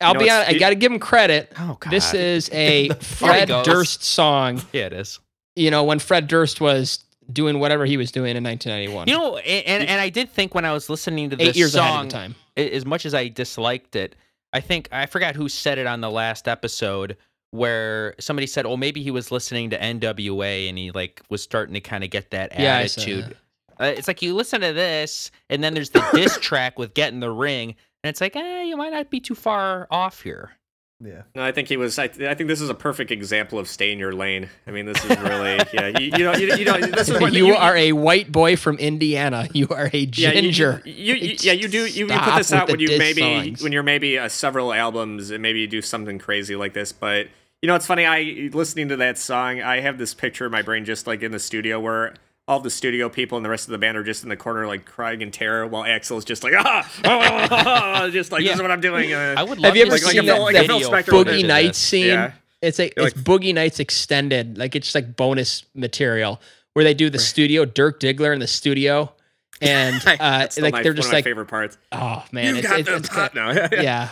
I'll 0.00 0.14
know, 0.14 0.20
be 0.20 0.30
honest. 0.30 0.50
I 0.50 0.58
got 0.58 0.70
to 0.70 0.74
give 0.74 0.92
him 0.92 0.98
credit. 0.98 1.52
Oh, 1.58 1.76
God. 1.80 1.90
This 1.90 2.12
is 2.14 2.50
a 2.52 2.90
Fred. 3.00 3.48
Durst 3.48 4.04
song. 4.04 4.60
Yeah, 4.72 4.86
it 4.86 4.92
is. 4.92 5.18
You 5.54 5.70
know 5.70 5.84
when 5.84 5.98
Fred 5.98 6.28
Durst 6.28 6.60
was 6.60 7.02
doing 7.32 7.58
whatever 7.58 7.86
he 7.86 7.96
was 7.96 8.12
doing 8.12 8.36
in 8.36 8.44
1991. 8.44 9.08
You 9.08 9.14
know, 9.14 9.36
and, 9.38 9.66
and, 9.66 9.88
and 9.88 10.00
I 10.00 10.08
did 10.10 10.30
think 10.30 10.54
when 10.54 10.64
I 10.64 10.72
was 10.72 10.88
listening 10.88 11.30
to 11.30 11.36
this 11.36 11.48
eight 11.48 11.56
years 11.56 11.72
song, 11.72 11.82
ahead 11.82 12.06
of 12.06 12.12
time. 12.12 12.34
as 12.56 12.86
much 12.86 13.06
as 13.06 13.14
I 13.14 13.28
disliked 13.28 13.96
it, 13.96 14.14
I 14.52 14.60
think 14.60 14.88
I 14.92 15.06
forgot 15.06 15.34
who 15.34 15.48
said 15.48 15.78
it 15.78 15.86
on 15.86 16.00
the 16.00 16.10
last 16.10 16.46
episode 16.46 17.16
where 17.50 18.14
somebody 18.20 18.46
said, 18.46 18.66
"Oh, 18.66 18.76
maybe 18.76 19.02
he 19.02 19.10
was 19.10 19.30
listening 19.30 19.70
to 19.70 19.78
NWA 19.78 20.68
and 20.68 20.78
he 20.78 20.90
like 20.90 21.22
was 21.28 21.42
starting 21.42 21.74
to 21.74 21.80
kind 21.80 22.04
of 22.04 22.10
get 22.10 22.30
that 22.30 22.52
Yeah, 22.52 22.76
attitude." 22.78 23.36
Uh, 23.78 23.84
it's 23.84 24.08
like 24.08 24.22
you 24.22 24.34
listen 24.34 24.60
to 24.62 24.72
this, 24.72 25.30
and 25.50 25.62
then 25.62 25.74
there's 25.74 25.90
the 25.90 26.06
diss 26.14 26.38
track 26.40 26.78
with 26.78 26.94
"Get 26.94 27.12
in 27.12 27.20
the 27.20 27.30
Ring," 27.30 27.74
and 28.06 28.10
it's 28.10 28.20
like, 28.20 28.36
eh, 28.36 28.62
you 28.62 28.76
might 28.76 28.92
not 28.92 29.10
be 29.10 29.18
too 29.18 29.34
far 29.34 29.88
off 29.90 30.22
here. 30.22 30.52
Yeah. 31.00 31.22
No, 31.34 31.42
I 31.42 31.50
think 31.50 31.66
he 31.66 31.76
was. 31.76 31.98
I, 31.98 32.04
I 32.04 32.34
think 32.34 32.46
this 32.46 32.60
is 32.60 32.70
a 32.70 32.74
perfect 32.74 33.10
example 33.10 33.58
of 33.58 33.66
stay 33.68 33.90
in 33.90 33.98
your 33.98 34.12
lane. 34.12 34.48
I 34.64 34.70
mean, 34.70 34.86
this 34.86 35.04
is 35.04 35.18
really. 35.18 35.58
yeah, 35.72 35.88
you, 35.88 36.12
you 36.16 36.24
know, 36.24 36.34
you, 36.36 36.54
you 36.54 36.64
know, 36.64 36.78
this 36.78 37.08
is 37.08 37.20
what 37.20 37.32
you, 37.32 37.54
are 37.54 37.76
a 37.76 37.90
white 37.92 38.30
boy 38.30 38.54
from 38.56 38.76
Indiana. 38.78 39.48
You 39.56 39.66
are 39.70 39.90
a 39.92 39.98
Yeah, 39.98 40.30
you- 40.32 40.42
ginger. 40.42 40.82
You, 40.84 41.14
you, 41.14 41.36
yeah, 41.40 41.52
you 41.52 41.66
do. 41.68 41.80
You, 41.86 42.06
you 42.06 42.18
put 42.18 42.36
this 42.36 42.52
out 42.52 42.68
when 42.70 42.78
you 42.78 42.86
diss 42.86 42.98
maybe 42.98 43.20
songs. 43.20 43.62
when 43.62 43.72
you're 43.72 43.82
maybe 43.82 44.18
uh, 44.18 44.28
several 44.28 44.72
albums 44.72 45.30
and 45.32 45.42
maybe 45.42 45.58
you 45.60 45.66
do 45.66 45.82
something 45.82 46.18
crazy 46.20 46.54
like 46.54 46.72
this. 46.74 46.92
But 46.92 47.26
you 47.60 47.66
know, 47.66 47.74
it's 47.74 47.86
funny. 47.86 48.06
I 48.06 48.48
listening 48.52 48.88
to 48.88 48.96
that 48.98 49.18
song. 49.18 49.60
I 49.60 49.80
have 49.80 49.98
this 49.98 50.14
picture 50.14 50.46
in 50.46 50.52
my 50.52 50.62
brain, 50.62 50.84
just 50.84 51.06
like 51.06 51.22
in 51.22 51.32
the 51.32 51.38
studio, 51.38 51.80
where 51.80 52.14
all 52.48 52.60
the 52.60 52.70
studio 52.70 53.08
people 53.08 53.36
and 53.36 53.44
the 53.44 53.50
rest 53.50 53.66
of 53.66 53.72
the 53.72 53.78
band 53.78 53.96
are 53.96 54.04
just 54.04 54.22
in 54.22 54.28
the 54.28 54.36
corner, 54.36 54.66
like 54.66 54.84
crying 54.84 55.20
in 55.20 55.30
terror, 55.30 55.66
while 55.66 55.82
Axl's 55.82 56.24
just 56.24 56.44
like 56.44 56.54
ah, 56.56 56.88
ah, 57.04 57.48
ah, 57.50 58.02
ah, 58.04 58.08
just 58.12 58.30
like 58.30 58.44
this 58.44 58.54
is 58.54 58.62
what 58.62 58.70
I'm 58.70 58.80
doing. 58.80 59.12
Uh, 59.12 59.34
I 59.36 59.42
would 59.42 59.58
love 59.58 59.70
Have 59.70 59.76
you 59.76 59.84
to 59.84 59.88
ever 59.88 59.96
like 60.04 60.12
seen 60.12 60.22
a 60.22 60.26
that, 60.26 60.40
like 60.40 60.54
that 60.54 60.66
video 60.66 60.88
Spector 60.88 61.24
Boogie 61.24 61.40
of 61.42 61.46
Nights 61.48 61.78
scene? 61.78 62.06
Yeah. 62.06 62.32
It's 62.62 62.78
like 62.78 62.94
You're 62.96 63.08
it's 63.08 63.20
Boogie 63.20 63.54
Nights 63.54 63.80
extended. 63.80 64.58
Like 64.58 64.76
it's 64.76 64.86
just 64.86 64.94
like 64.94 65.16
bonus 65.16 65.64
material 65.74 66.40
where 66.74 66.84
they 66.84 66.94
do 66.94 67.10
the 67.10 67.18
studio, 67.18 67.64
Dirk 67.64 68.00
Diggler 68.00 68.32
in 68.32 68.38
the 68.38 68.46
studio, 68.46 69.12
and 69.60 69.96
uh, 70.06 70.16
That's 70.18 70.60
like 70.60 70.72
my, 70.72 70.82
they're 70.82 70.92
one 70.92 70.96
just 70.96 71.08
of 71.08 71.12
my 71.12 71.18
like, 71.18 71.24
favorite 71.24 71.46
parts. 71.46 71.78
oh 71.92 72.24
man, 72.32 72.54
you 72.54 72.58
it's, 72.60 72.68
got 72.68 72.80
it's, 72.80 72.88
the 72.88 72.96
it's 72.96 73.08
pop 73.08 73.32
kinda- 73.32 73.68
now. 73.72 73.82
yeah. 73.82 74.08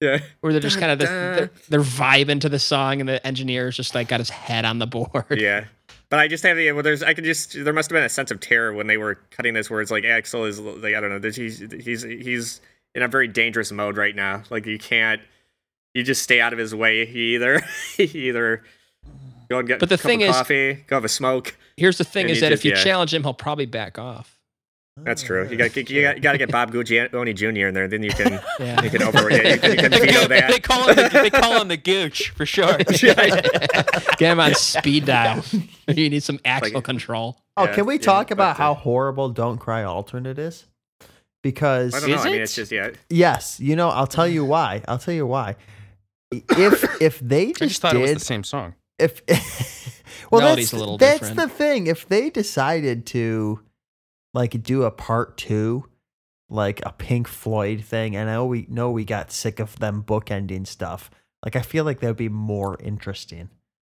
yeah. 0.00 0.18
Where 0.40 0.52
they're 0.52 0.60
just 0.60 0.80
kind 0.80 0.92
of 0.92 0.98
this, 0.98 1.08
Dun, 1.08 1.36
they're, 1.36 1.50
they're 1.68 1.80
vibing 1.80 2.40
to 2.40 2.48
the 2.48 2.58
song, 2.58 3.00
and 3.00 3.08
the 3.08 3.24
engineer's 3.26 3.76
just 3.76 3.94
like 3.94 4.08
got 4.08 4.20
his 4.20 4.30
head 4.30 4.64
on 4.64 4.78
the 4.78 4.86
board. 4.86 5.26
Yeah. 5.30 5.66
But 6.08 6.20
I 6.20 6.28
just 6.28 6.44
have 6.44 6.56
the 6.56 6.70
well. 6.72 6.82
There's 6.82 7.02
I 7.02 7.14
could 7.14 7.24
just 7.24 7.52
there 7.64 7.72
must 7.72 7.90
have 7.90 7.96
been 7.96 8.04
a 8.04 8.08
sense 8.08 8.30
of 8.30 8.40
terror 8.40 8.72
when 8.72 8.86
they 8.86 8.96
were 8.96 9.16
cutting 9.30 9.54
this, 9.54 9.68
where 9.68 9.80
it's 9.80 9.90
like 9.90 10.04
Axl 10.04 10.46
is 10.46 10.60
like 10.60 10.94
I 10.94 11.00
don't 11.00 11.10
know, 11.10 11.28
he's 11.30 11.58
he's 11.58 12.02
he's 12.02 12.60
in 12.94 13.02
a 13.02 13.08
very 13.08 13.26
dangerous 13.28 13.72
mode 13.72 13.96
right 13.96 14.14
now. 14.14 14.42
Like 14.48 14.66
you 14.66 14.78
can't, 14.78 15.20
you 15.94 16.02
just 16.04 16.22
stay 16.22 16.40
out 16.40 16.52
of 16.52 16.58
his 16.58 16.74
way. 16.74 17.06
He 17.06 17.34
either 17.34 17.60
he 17.96 18.04
either 18.28 18.62
go 19.48 19.58
and 19.58 19.66
get 19.66 19.80
But 19.80 19.88
the 19.88 19.96
a 19.96 19.98
cup 19.98 20.06
thing 20.06 20.22
of 20.22 20.30
is- 20.30 20.36
coffee, 20.36 20.74
go 20.86 20.96
have 20.96 21.04
a 21.04 21.08
smoke. 21.08 21.56
Here's 21.76 21.98
the 21.98 22.04
thing: 22.04 22.28
is 22.28 22.40
that 22.40 22.50
just- 22.50 22.60
if 22.60 22.64
you 22.64 22.70
yeah. 22.76 22.84
challenge 22.84 23.12
him, 23.12 23.22
he'll 23.24 23.34
probably 23.34 23.66
back 23.66 23.98
off. 23.98 24.35
That's 24.98 25.22
true. 25.22 25.46
You 25.48 25.56
got 25.56 25.76
you 25.76 25.82
oh. 25.82 26.02
got, 26.02 26.16
you 26.16 26.22
got 26.22 26.32
to 26.32 26.38
get 26.38 26.50
Bob 26.50 26.72
Guccione 26.72 27.34
Jr. 27.34 27.66
in 27.66 27.74
there, 27.74 27.86
then 27.86 28.02
you 28.02 28.10
can 28.10 28.32
Yeah. 28.58 28.82
you 28.82 28.90
can 28.90 29.02
over 29.02 29.30
yeah, 29.30 29.54
you, 29.54 29.58
can- 29.58 29.70
you 29.72 29.76
can 29.76 29.90
veto 29.90 30.26
they 30.26 30.58
call 30.58 30.88
him 30.88 30.96
the, 30.96 31.08
they 31.12 31.30
call 31.30 31.60
him 31.60 31.68
the 31.68 31.76
gooch 31.76 32.30
for 32.30 32.46
sure. 32.46 32.78
Get 32.78 34.20
him 34.20 34.40
on 34.40 34.54
speed 34.54 35.04
dial. 35.04 35.44
you 35.86 36.08
need 36.08 36.22
some 36.22 36.38
Axl 36.38 36.82
control. 36.82 37.36
Oh, 37.58 37.64
Yeah, 37.64 37.74
can 37.74 37.86
we 37.86 37.94
yeah, 37.94 38.00
talk 38.00 38.30
about 38.30 38.56
but, 38.56 38.62
how 38.62 38.74
horrible 38.74 39.28
"Don't 39.28 39.58
Cry" 39.58 39.84
alternate 39.84 40.38
is? 40.38 40.66
Because 41.42 41.94
I 41.94 42.00
don't 42.00 42.08
know. 42.10 42.16
Is 42.16 42.22
I 42.22 42.24
mean, 42.30 42.34
it? 42.36 42.42
it's 42.42 42.54
just 42.54 42.72
yeah. 42.72 42.90
yes, 43.10 43.60
you 43.60 43.76
know, 43.76 43.90
I'll 43.90 44.06
tell 44.06 44.26
you 44.26 44.44
why. 44.44 44.82
I'll 44.88 44.98
tell 44.98 45.14
you 45.14 45.26
why. 45.26 45.56
If 46.32 47.02
if 47.02 47.20
they 47.20 47.48
just, 47.52 47.62
I 47.62 47.66
just 47.66 47.82
thought 47.82 47.96
it 47.96 48.00
was 48.00 48.14
the 48.14 48.20
same 48.20 48.44
song. 48.44 48.74
if 48.98 49.20
well 50.30 50.40
Melody's 50.40 50.70
that's, 50.70 50.72
a 50.72 50.76
little 50.78 50.98
that's 50.98 51.20
different. 51.20 51.36
the 51.36 51.48
thing 51.48 51.86
if 51.86 52.08
they 52.08 52.30
decided 52.30 53.06
to 53.06 53.60
like 54.36 54.62
do 54.62 54.82
a 54.84 54.90
part 54.90 55.36
two 55.36 55.88
like 56.48 56.80
a 56.86 56.92
pink 56.92 57.26
floyd 57.26 57.82
thing 57.82 58.14
and 58.14 58.28
i 58.30 58.34
know 58.34 58.46
we 58.46 58.66
know 58.68 58.90
we 58.90 59.04
got 59.04 59.32
sick 59.32 59.58
of 59.58 59.78
them 59.80 60.02
bookending 60.02 60.66
stuff 60.66 61.10
like 61.44 61.56
i 61.56 61.62
feel 61.62 61.84
like 61.84 61.98
that 62.00 62.06
would 62.06 62.16
be 62.16 62.28
more 62.28 62.76
interesting 62.80 63.48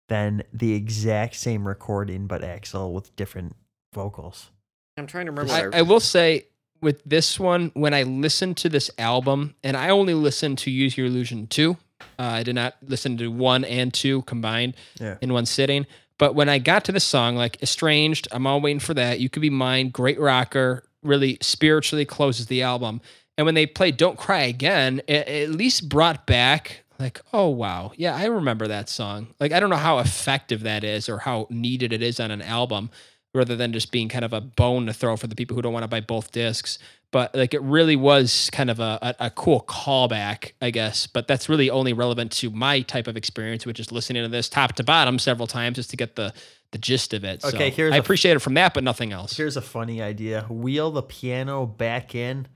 than 0.08 0.44
the 0.54 0.74
exact 0.74 1.36
same 1.36 1.68
recording 1.68 2.28
but 2.28 2.42
Axl 2.42 2.94
with 2.94 3.14
different 3.18 3.56
vocals 3.94 4.52
I'm 4.98 5.06
trying 5.06 5.28
to 5.28 5.32
remember. 5.32 5.76
I, 5.76 5.80
I 5.80 5.82
will 5.84 6.00
say 6.00 6.48
with 6.82 7.04
this 7.06 7.40
one, 7.40 7.70
when 7.76 7.94
I 7.94 8.02
listened 8.04 8.58
to 8.58 8.70
this 8.70 8.90
album, 8.98 9.54
and 9.64 9.78
I 9.78 9.90
only 9.90 10.16
listened 10.16 10.58
to 10.60 10.72
Use 10.72 10.98
Your 10.98 11.06
Illusion 11.06 11.46
2, 11.46 11.78
uh, 12.02 12.06
I 12.18 12.42
did 12.44 12.56
not 12.56 12.76
listen 12.82 13.16
to 13.18 13.28
one 13.28 13.64
and 13.64 13.94
two 13.94 14.24
combined 14.24 14.76
Yeah. 15.00 15.18
in 15.22 15.32
one 15.34 15.46
sitting. 15.46 15.86
But 16.18 16.36
when 16.36 16.50
I 16.50 16.58
got 16.60 16.86
to 16.86 16.92
the 16.92 17.00
song, 17.00 17.36
like 17.36 17.62
Estranged, 17.62 18.28
I'm 18.32 18.48
all 18.48 18.62
waiting 18.62 18.80
for 18.80 18.94
that. 18.96 19.20
You 19.20 19.30
Could 19.30 19.42
Be 19.42 19.50
Mine, 19.50 19.90
great 19.90 20.20
rocker, 20.20 20.84
really 21.04 21.38
spiritually 21.42 22.06
closes 22.06 22.48
the 22.48 22.64
album. 22.64 23.02
And 23.38 23.46
when 23.46 23.56
they 23.56 23.68
played 23.68 23.98
Don't 23.98 24.18
Cry 24.18 24.42
Again, 24.44 25.02
it, 25.08 25.28
at 25.28 25.50
least 25.52 25.90
brought 25.90 26.26
back, 26.26 26.84
like, 27.00 27.22
oh, 27.32 27.50
wow. 27.50 27.92
Yeah, 27.96 28.16
I 28.16 28.26
remember 28.26 28.68
that 28.68 28.90
song. 28.90 29.28
Like, 29.40 29.52
I 29.52 29.60
don't 29.60 29.70
know 29.70 29.76
how 29.76 30.00
effective 30.00 30.62
that 30.62 30.84
is 30.84 31.08
or 31.08 31.20
how 31.20 31.46
needed 31.52 31.94
it 31.94 32.02
is 32.02 32.20
on 32.20 32.32
an 32.32 32.42
album 32.42 32.90
rather 33.36 33.56
than 33.56 33.74
just 33.74 33.92
being 33.92 34.10
kind 34.10 34.26
of 34.26 34.34
a 34.34 34.42
bone 34.42 34.88
to 34.88 34.94
throw 34.94 35.16
for 35.16 35.28
the 35.28 35.36
people 35.36 35.56
who 35.56 35.62
don't 35.62 35.74
want 35.74 35.84
to 35.84 35.88
buy 35.88 36.00
both 36.00 36.32
discs. 36.32 36.80
But 37.12 37.34
like 37.34 37.54
it 37.54 37.62
really 37.62 37.96
was 37.96 38.50
kind 38.52 38.70
of 38.70 38.80
a, 38.80 39.00
a, 39.02 39.26
a 39.28 39.30
cool 39.30 39.62
callback, 39.62 40.52
I 40.62 40.72
guess. 40.72 41.08
But 41.08 41.28
that's 41.28 41.48
really 41.48 41.70
only 41.70 41.94
relevant 41.94 42.32
to 42.34 42.50
my 42.50 42.82
type 42.82 43.08
of 43.08 43.16
experience, 43.16 43.66
which 43.66 43.80
is 43.80 43.92
listening 43.92 44.24
to 44.24 44.30
this 44.30 44.50
top 44.50 44.74
to 44.74 44.84
bottom 44.84 45.18
several 45.18 45.48
times 45.48 45.78
just 45.78 45.90
to 45.92 45.98
get 45.98 46.16
the 46.16 46.34
the 46.72 46.78
gist 46.78 47.14
of 47.14 47.24
it. 47.24 47.44
Okay, 47.46 47.70
so 47.70 47.76
here's 47.76 47.94
I 47.94 47.98
appreciate 47.98 48.36
it 48.36 48.40
from 48.40 48.56
that, 48.56 48.74
but 48.74 48.84
nothing 48.84 49.14
else. 49.14 49.38
here's 49.38 49.58
a 49.58 49.62
funny 49.62 50.02
idea 50.02 50.46
wheel 50.50 50.92
the 50.92 51.02
piano 51.02 51.66
back 51.66 52.14
in 52.14 52.48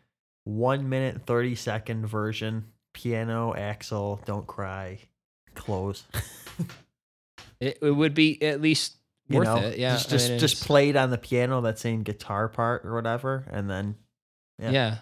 one 0.43 0.89
minute 0.89 1.25
30 1.25 1.55
second 1.55 2.07
version 2.07 2.65
piano 2.93 3.53
Axl 3.55 4.23
don't 4.25 4.47
cry 4.47 4.99
close 5.55 6.03
It, 7.61 7.77
it 7.79 7.91
would 7.91 8.15
be 8.15 8.41
at 8.41 8.59
least 8.59 8.97
you 9.29 9.37
worth 9.37 9.45
know 9.45 9.57
it. 9.57 9.77
Yeah, 9.77 9.93
just 9.93 10.07
I 10.07 10.09
just, 10.09 10.29
mean, 10.29 10.39
just 10.39 10.65
played 10.65 10.97
on 10.97 11.11
the 11.11 11.17
piano 11.17 11.61
that 11.61 11.77
same 11.77 12.01
guitar 12.01 12.49
part 12.49 12.83
or 12.85 12.95
whatever 12.95 13.45
and 13.51 13.69
then 13.69 13.95
yeah. 14.61 14.71
yeah. 14.71 14.97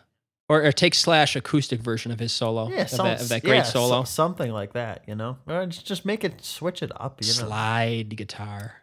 Or, 0.47 0.63
or 0.65 0.71
take 0.71 0.95
Slash 0.95 1.35
acoustic 1.35 1.79
version 1.81 2.11
of 2.11 2.19
his 2.19 2.31
solo. 2.31 2.69
yeah, 2.69 2.81
of, 2.81 2.89
some, 2.89 3.05
that, 3.05 3.21
of 3.21 3.29
that 3.29 3.43
great 3.43 3.57
yeah, 3.57 3.63
so- 3.63 3.87
solo. 3.87 4.03
something 4.03 4.51
like 4.51 4.73
that 4.73 5.03
you 5.07 5.13
know 5.13 5.37
or 5.47 5.65
just, 5.67 5.85
just 5.85 6.05
make 6.05 6.23
it 6.23 6.43
switch 6.43 6.81
it 6.81 6.91
up 6.99 7.21
you 7.21 7.27
know 7.27 7.33
Slide 7.47 8.15
guitar. 8.15 8.73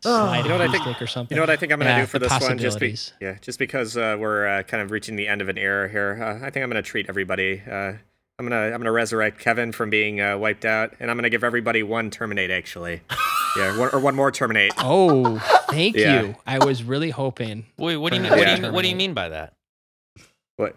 slide 0.00 0.38
You 0.44 0.48
know 0.48 0.54
what 0.58 0.60
I 0.62 0.70
think- 0.70 0.82
acoustic 0.82 1.02
or 1.02 1.06
something. 1.06 1.34
You 1.34 1.40
know 1.40 1.42
what 1.42 1.50
I 1.50 1.56
think 1.56 1.72
I'm 1.72 1.78
going 1.78 1.88
to 1.88 1.92
Yeah, 1.94 2.00
do 2.02 2.06
for 2.06 2.18
this 2.18 2.32
one? 2.40 2.56
Just 2.58 2.80
be, 2.80 2.96
yeah, 3.20 3.36
just 3.40 3.58
because 3.58 3.96
uh, 3.96 4.16
we're 4.18 4.46
uh, 4.46 4.62
kind 4.62 4.82
of 4.82 4.90
reaching 4.90 5.16
the 5.16 5.28
end 5.28 5.42
of 5.42 5.48
an 5.50 5.58
era 5.58 5.88
here. 5.90 6.18
Uh, 6.22 6.46
I 6.46 6.50
think 6.50 6.62
I'm 6.62 6.70
going 6.70 6.82
to 6.82 6.88
treat 6.88 7.06
everybody. 7.08 7.62
Uh, 7.70 7.94
I'm 8.36 8.48
gonna 8.48 8.56
I'm 8.56 8.78
gonna 8.80 8.90
resurrect 8.90 9.38
Kevin 9.38 9.70
from 9.70 9.90
being 9.90 10.20
uh, 10.20 10.36
wiped 10.36 10.64
out, 10.64 10.94
and 10.98 11.08
I'm 11.08 11.16
gonna 11.16 11.30
give 11.30 11.44
everybody 11.44 11.84
one 11.84 12.10
terminate 12.10 12.50
actually. 12.50 13.00
yeah, 13.56 13.78
one, 13.78 13.90
or 13.92 14.00
one 14.00 14.16
more 14.16 14.32
terminate. 14.32 14.72
Oh, 14.78 15.38
thank 15.70 15.94
Yeah. 15.94 16.20
you. 16.22 16.36
I 16.44 16.58
was 16.64 16.82
really 16.82 17.10
hoping. 17.10 17.66
Wait, 17.78 17.96
what 17.96 18.10
do 18.10 18.16
you 18.16 18.22
mean? 18.22 18.32
Yeah. 18.32 18.38
What, 18.38 18.56
do 18.56 18.66
you, 18.66 18.72
what 18.72 18.82
do 18.82 18.88
you 18.88 18.96
mean 18.96 19.14
by 19.14 19.28
that? 19.28 19.53
What? 20.56 20.76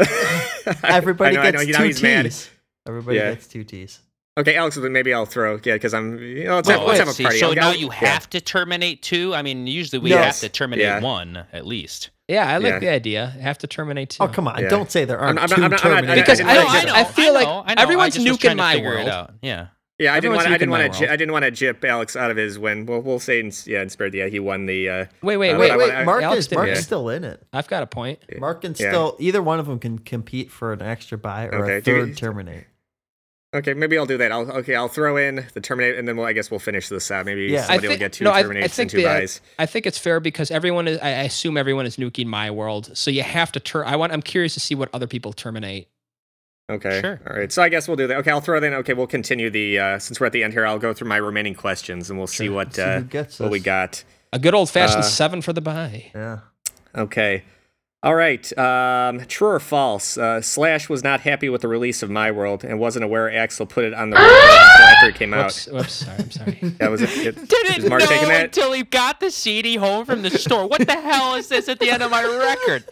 Everybody 0.84 1.38
I 1.38 1.50
know, 1.50 1.64
gets 1.64 1.78
know, 1.78 1.86
two. 1.86 1.92
T's. 2.22 2.50
Everybody 2.86 3.16
Yeah. 3.18 3.30
gets 3.34 3.46
two 3.46 3.64
T's. 3.64 4.00
Okay, 4.36 4.56
Alex, 4.56 4.76
maybe 4.76 5.14
I'll 5.14 5.26
throw. 5.26 5.60
Yeah, 5.64 5.74
because 5.74 5.94
I'm. 5.94 6.18
You 6.18 6.44
know, 6.44 6.56
let's, 6.56 6.68
Wait, 6.68 6.76
have, 6.78 6.86
let's 6.88 6.98
have 6.98 7.08
a 7.08 7.12
see, 7.12 7.22
party. 7.22 7.38
so 7.38 7.48
I'll- 7.48 7.54
now 7.54 7.68
I'll- 7.68 7.76
you 7.76 7.86
yeah. 7.86 7.94
have 8.08 8.28
to 8.30 8.40
terminate 8.40 9.00
two. 9.02 9.32
I 9.34 9.42
mean, 9.42 9.66
usually 9.68 10.00
we 10.00 10.10
No. 10.10 10.18
have 10.18 10.38
to 10.40 10.48
terminate 10.48 10.84
Yeah. 10.84 11.00
one 11.00 11.44
at 11.52 11.66
least. 11.66 12.10
Yeah, 12.26 12.48
I 12.48 12.56
like 12.58 12.72
Yeah. 12.72 12.78
the 12.80 12.88
idea. 12.88 13.26
Have 13.40 13.58
to 13.58 13.66
terminate 13.68 14.10
too. 14.10 14.24
Oh 14.24 14.28
come 14.28 14.48
on! 14.48 14.60
Yeah. 14.60 14.68
Don't 14.70 14.90
say 14.90 15.04
there 15.04 15.18
aren't 15.20 15.38
I'm- 15.38 15.44
I'm 15.52 15.56
2 15.56 15.64
I'm 15.64 15.70
not- 15.70 15.84
I'm 15.84 15.90
not- 15.92 16.04
Terminators. 16.04 16.14
Because 16.16 16.40
I 16.40 16.44
I 16.44 16.54
didn't 16.54 16.64
don't. 16.72 16.86
wanna 16.86 16.92
I, 16.98 17.04
feel 17.04 17.34
like 17.34 17.46
know, 17.46 17.62
I 17.66 17.74
know. 17.74 17.82
everyone's 17.82 18.16
I 18.16 18.18
just 18.24 18.28
was 18.28 18.38
nuking 18.38 18.56
my 18.56 18.74
figure 18.74 18.88
world. 18.88 19.08
out. 19.08 19.34
Yeah. 19.42 19.66
Yeah, 20.04 20.12
I 20.12 20.20
didn't 20.20 20.34
Everyone's 20.36 20.44
want. 20.44 20.54
I 20.54 20.58
didn't 20.58 20.70
want 20.70 20.92
to. 20.92 21.00
world. 21.00 21.10
I 21.12 21.16
didn't 21.16 21.32
want 21.32 21.44
to 21.46 21.50
jip 21.50 21.84
Alex 21.84 22.14
out 22.16 22.30
of 22.30 22.36
his 22.36 22.58
win. 22.58 22.84
We'll 22.86 23.00
we'll 23.00 23.18
say. 23.18 23.40
in- 23.40 23.52
Yeah, 23.64 23.82
in 23.82 23.88
spirit. 23.88 24.12
Yeah, 24.14 24.26
he 24.26 24.38
won 24.38 24.66
the. 24.66 24.88
Uh, 24.88 25.04
Wait, 25.22 25.36
wait, 25.38 25.52
Uh, 25.52 25.58
wait, 25.58 25.68
but 25.68 25.70
I 25.70 25.76
wait. 25.78 25.92
wanna- 25.92 26.04
Mark 26.04 26.22
Alex 26.22 26.38
is 26.40 26.46
didn't 26.48 26.58
Mark 26.64 26.68
is 26.70 26.84
still 26.84 27.08
in 27.08 27.24
it. 27.24 27.42
I've 27.52 27.68
got 27.68 27.82
a 27.82 27.86
point. 27.86 28.18
Mark 28.38 28.60
can 28.60 28.72
Yeah. 28.78 28.90
still 28.90 29.16
either 29.18 29.42
one 29.42 29.58
of 29.60 29.66
them 29.66 29.78
can 29.78 29.98
compete 29.98 30.50
for 30.50 30.72
an 30.72 30.82
extra 30.82 31.16
buy 31.18 31.46
or 31.46 31.64
Okay, 31.64 31.76
a 31.76 31.80
do 31.80 31.90
you- 31.90 32.06
third 32.06 32.16
terminate. 32.18 32.64
okay, 33.54 33.72
maybe 33.72 33.96
I'll 33.96 34.04
do 34.06 34.18
that. 34.18 34.30
I'll 34.32 34.50
okay. 34.58 34.74
I'll 34.74 34.88
throw 34.88 35.16
in 35.16 35.46
the 35.54 35.60
terminate, 35.60 35.96
and 35.96 36.06
then 36.08 36.16
we'll, 36.16 36.26
I 36.26 36.32
guess 36.32 36.50
we'll 36.50 36.60
finish 36.60 36.88
this 36.88 37.10
out. 37.10 37.24
Maybe 37.24 37.46
Yeah. 37.46 37.60
I 37.60 37.66
somebody 37.66 37.88
will 37.88 37.96
get 37.96 38.12
two 38.12 38.24
no, 38.24 38.30
I- 38.32 38.38
I 38.38 38.42
terminates 38.42 38.74
think 38.76 38.84
and 38.86 38.90
two 38.90 38.96
the- 38.98 39.04
buys. 39.04 39.40
I 39.58 39.66
think 39.66 39.86
it's 39.86 39.98
fair 39.98 40.20
because 40.20 40.50
everyone 40.50 40.86
is. 40.88 40.98
I 40.98 41.08
I 41.08 41.22
assume 41.22 41.56
everyone 41.56 41.86
is 41.86 41.96
nuking 41.96 42.26
my 42.26 42.50
world, 42.50 42.90
so 42.96 43.10
you 43.10 43.22
have 43.22 43.52
to 43.52 43.60
turn. 43.60 43.86
I 43.86 43.96
want. 43.96 44.12
I'm 44.12 44.22
curious 44.22 44.54
to 44.54 44.60
see 44.60 44.74
what 44.74 44.88
other 44.92 45.06
people 45.06 45.32
terminate. 45.32 45.88
Okay. 46.70 47.00
Sure. 47.00 47.20
All 47.28 47.36
right. 47.36 47.52
So 47.52 47.62
I 47.62 47.68
guess 47.68 47.86
we'll 47.88 47.96
do 47.96 48.06
that. 48.06 48.16
Okay, 48.18 48.30
I'll 48.30 48.40
throw 48.40 48.58
that 48.58 48.66
in. 48.66 48.72
Okay, 48.74 48.94
we'll 48.94 49.06
continue 49.06 49.50
the. 49.50 49.78
Uh, 49.78 49.98
since 49.98 50.18
we're 50.18 50.26
at 50.26 50.32
the 50.32 50.42
end 50.42 50.52
here, 50.54 50.66
I'll 50.66 50.78
go 50.78 50.94
through 50.94 51.08
my 51.08 51.16
remaining 51.18 51.54
questions, 51.54 52.08
and 52.08 52.18
we'll 52.18 52.26
see 52.26 52.48
what 52.48 52.74
See 52.74 52.82
uh, 52.82 53.00
who 53.00 53.04
gets 53.04 53.38
what 53.38 53.50
we 53.50 53.60
got. 53.60 54.02
A 54.32 54.38
good 54.38 54.54
old 54.54 54.70
fashioned 54.70 55.00
Uh, 55.00 55.06
seven 55.06 55.42
for 55.42 55.52
the 55.52 55.60
buy. 55.60 56.10
Yeah. 56.14 56.38
Okay. 56.94 57.44
All 58.04 58.14
right. 58.14 58.58
Um, 58.58 59.20
true 59.28 59.48
or 59.48 59.58
false? 59.60 60.18
Uh, 60.18 60.42
Slash 60.42 60.90
was 60.90 61.02
not 61.02 61.20
happy 61.20 61.48
with 61.48 61.62
the 61.62 61.68
release 61.68 62.02
of 62.02 62.10
My 62.10 62.30
World 62.30 62.62
and 62.62 62.78
wasn't 62.78 63.02
aware 63.06 63.30
Axl 63.30 63.66
put 63.66 63.82
it 63.82 63.94
on 63.94 64.10
the 64.10 64.16
record 64.16 64.30
until 64.30 64.86
after 64.86 65.08
it 65.08 65.14
came 65.14 65.32
out. 65.32 65.44
Whoops, 65.46 65.66
whoops. 65.68 65.92
Sorry, 65.94 66.18
I'm 66.18 66.30
sorry. 66.30 66.60
That 66.78 66.90
was 66.90 67.00
it. 67.00 67.10
it 67.28 67.48
Didn't 67.48 67.78
is 67.84 67.88
Mark 67.88 68.02
know 68.02 68.06
taking 68.08 68.28
that? 68.28 68.44
until 68.44 68.72
he 68.72 68.82
got 68.82 69.20
the 69.20 69.30
CD 69.30 69.76
home 69.76 70.04
from 70.04 70.20
the 70.20 70.30
store. 70.30 70.66
What 70.68 70.86
the 70.86 71.00
hell 71.00 71.34
is 71.36 71.48
this 71.48 71.66
at 71.70 71.78
the 71.80 71.88
end 71.88 72.02
of 72.02 72.10
my 72.10 72.22
record? 72.24 72.84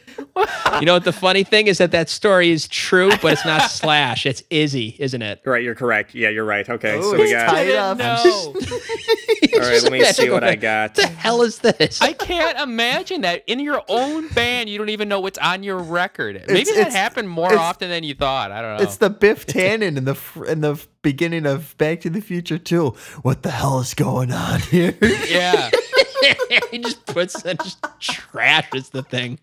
You 0.81 0.87
know 0.87 0.95
what 0.95 1.05
the 1.05 1.13
funny 1.13 1.45
thing 1.45 1.67
is 1.67 1.77
that 1.79 1.91
that 1.91 2.09
story 2.09 2.51
is 2.51 2.67
true, 2.69 3.11
but 3.21 3.35
it's 3.35 3.45
not 3.45 3.71
Slash. 3.71 4.25
It's 4.25 4.43
Izzy, 4.49 4.97
isn't 4.99 5.21
it? 5.21 5.43
Right. 5.45 5.63
You're 5.63 5.75
correct. 5.75 6.15
Yeah, 6.15 6.31
you're 6.31 6.45
right. 6.47 6.67
Okay. 6.69 6.97
Oh, 6.99 7.13
so 7.13 7.19
we 7.19 7.31
got. 7.31 7.51
tied 7.51 7.71
up. 7.73 7.99
know. 7.99 8.17
All 8.25 9.61
right. 9.61 9.83
Let 9.83 9.93
me 9.93 10.03
see 10.05 10.31
what 10.31 10.43
I 10.45 10.55
got. 10.55 10.91
What 10.91 10.95
the 10.97 11.07
hell 11.09 11.43
is 11.43 11.59
this? 11.59 12.01
I 12.01 12.13
can't 12.15 12.59
imagine 12.59 13.21
that 13.23 13.43
in 13.47 13.61
your 13.61 13.83
own 13.89 14.29
band 14.29 14.71
you 14.71 14.79
don't 14.79 14.89
even 14.89 15.02
know 15.05 15.21
what's 15.21 15.39
on 15.39 15.63
your 15.63 15.79
record. 15.79 16.43
Maybe 16.49 16.61
It's- 16.61 16.69
that 16.77 16.81
it's- 16.89 16.95
happened 16.95 17.29
more 17.29 17.55
often 17.55 17.91
than 17.91 18.05
you 18.05 18.15
thought. 18.15 18.51
I 18.53 18.63
don't 18.63 18.77
know. 18.79 18.83
It's 18.83 18.97
the 18.97 19.11
Biff 19.11 19.47
Tannen 19.47 19.97
in 19.97 20.05
the 20.05 20.17
in 20.49 20.61
the 20.61 20.81
beginning 21.03 21.47
of 21.47 21.77
Back 21.79 22.01
to 22.03 22.11
the 22.11 22.21
Future 22.21 22.59
too. 22.59 22.95
What 23.23 23.43
the 23.43 23.51
hell 23.51 23.81
is 23.81 23.95
going 23.95 24.33
on 24.33 24.61
here? 24.61 24.95
yeah. 25.29 25.71
he 26.71 26.79
just 26.79 27.05
puts 27.07 27.45
and 27.45 27.59
just 27.63 27.83
trashes 28.01 28.91
the 28.91 29.03
thing. 29.03 29.39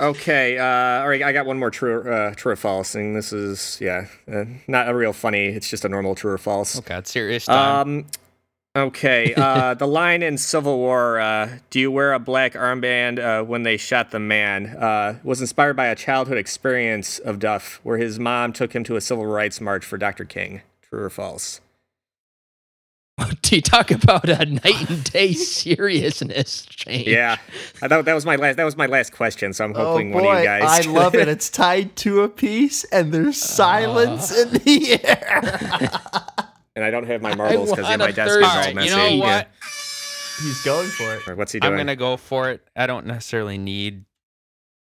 Okay. 0.00 0.58
Uh, 0.58 0.64
all 1.02 1.08
right. 1.08 1.22
I 1.22 1.32
got 1.32 1.46
one 1.46 1.58
more 1.58 1.70
true, 1.70 2.02
uh, 2.10 2.34
true 2.34 2.52
or 2.52 2.56
false, 2.56 2.94
and 2.94 3.14
this 3.16 3.32
is 3.32 3.78
yeah, 3.80 4.06
uh, 4.32 4.44
not 4.68 4.88
a 4.88 4.94
real 4.94 5.12
funny. 5.12 5.46
It's 5.46 5.68
just 5.68 5.84
a 5.84 5.88
normal 5.88 6.14
true 6.14 6.32
or 6.32 6.38
false. 6.38 6.78
Okay, 6.78 6.94
God, 6.94 7.06
serious 7.06 7.46
time. 7.46 7.88
Um. 7.88 8.06
Okay. 8.74 9.34
Uh, 9.42 9.74
the 9.74 9.86
line 9.86 10.22
in 10.22 10.38
Civil 10.38 10.78
War, 10.78 11.18
uh, 11.18 11.58
"Do 11.70 11.80
you 11.80 11.90
wear 11.90 12.12
a 12.12 12.18
black 12.18 12.52
armband 12.52 13.18
uh, 13.18 13.44
when 13.44 13.64
they 13.64 13.76
shot 13.76 14.10
the 14.10 14.20
man?" 14.20 14.66
Uh, 14.66 15.18
was 15.24 15.40
inspired 15.40 15.74
by 15.74 15.86
a 15.86 15.96
childhood 15.96 16.38
experience 16.38 17.18
of 17.18 17.38
Duff, 17.38 17.80
where 17.82 17.98
his 17.98 18.18
mom 18.18 18.52
took 18.52 18.74
him 18.74 18.84
to 18.84 18.96
a 18.96 19.00
civil 19.00 19.26
rights 19.26 19.60
march 19.60 19.84
for 19.84 19.98
Dr. 19.98 20.24
King. 20.24 20.62
True 20.82 21.02
or 21.02 21.10
false? 21.10 21.60
Do 23.42 23.56
you 23.56 23.62
talk 23.62 23.90
about 23.90 24.28
a 24.28 24.44
night 24.44 24.88
and 24.90 25.04
day 25.04 25.32
seriousness 25.32 26.66
change? 26.66 27.08
Yeah, 27.08 27.38
I 27.82 27.88
thought 27.88 28.04
that 28.04 28.14
was 28.14 28.26
my 28.26 28.36
last. 28.36 28.56
That 28.56 28.64
was 28.64 28.76
my 28.76 28.86
last 28.86 29.12
question. 29.12 29.52
So 29.52 29.64
I'm 29.64 29.72
oh 29.74 29.92
hoping 29.92 30.12
boy, 30.12 30.22
one 30.22 30.36
of 30.36 30.42
you 30.42 30.46
guys. 30.46 30.86
I 30.86 30.90
love 30.90 31.14
it. 31.14 31.28
It's 31.28 31.50
tied 31.50 31.96
to 31.96 32.22
a 32.22 32.28
piece, 32.28 32.84
and 32.84 33.12
there's 33.12 33.38
silence 33.38 34.36
in 34.36 34.50
the 34.50 35.04
air. 35.04 36.48
And 36.76 36.84
I 36.84 36.90
don't 36.90 37.06
have 37.06 37.22
my 37.22 37.34
marbles 37.34 37.70
because 37.70 37.84
want 37.84 37.98
my 37.98 38.10
desk 38.10 38.30
third 38.30 38.42
is 38.42 38.48
All 38.48 38.56
all 38.56 38.60
right, 38.60 38.74
messy. 38.74 38.88
you 38.90 38.96
know 38.96 39.16
what? 39.24 39.48
He's 40.40 40.62
going 40.62 40.88
for 40.88 41.14
it. 41.14 41.28
Or 41.28 41.34
What's 41.36 41.52
he 41.52 41.60
doing? 41.60 41.72
I'm 41.72 41.78
gonna 41.78 41.96
go 41.96 42.16
for 42.16 42.50
it. 42.50 42.66
I 42.74 42.86
don't 42.86 43.06
necessarily 43.06 43.58
need 43.58 44.04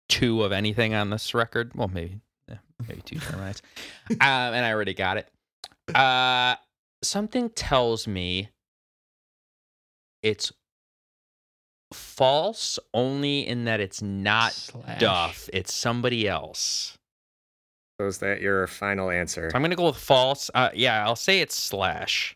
two 0.09 0.43
of 0.43 0.51
anything 0.51 0.93
on 0.93 1.09
this 1.09 1.33
record. 1.33 1.71
Well, 1.75 1.89
maybe, 1.89 2.19
yeah, 2.47 2.57
maybe 2.87 3.01
two 3.01 3.19
termites. 3.19 3.61
um, 4.09 4.17
and 4.19 4.65
I 4.65 4.71
already 4.71 4.93
got 4.93 5.17
it. 5.17 5.27
Uh, 5.95 6.55
something 7.01 7.49
tells 7.49 8.07
me 8.07 8.49
it's 10.21 10.51
false 11.93 12.79
only 12.93 13.45
in 13.47 13.65
that 13.65 13.79
it's 13.79 14.01
not 14.01 14.53
Slash. 14.53 14.99
Duff. 14.99 15.49
It's 15.53 15.73
somebody 15.73 16.27
else. 16.27 16.97
Is 18.07 18.19
that 18.19 18.41
your 18.41 18.67
final 18.67 19.09
answer? 19.09 19.51
I'm 19.53 19.61
gonna 19.61 19.75
go 19.75 19.87
with 19.87 19.97
false. 19.97 20.49
Uh, 20.53 20.69
yeah, 20.73 21.03
I'll 21.05 21.15
say 21.15 21.39
it's 21.41 21.55
slash. 21.55 22.35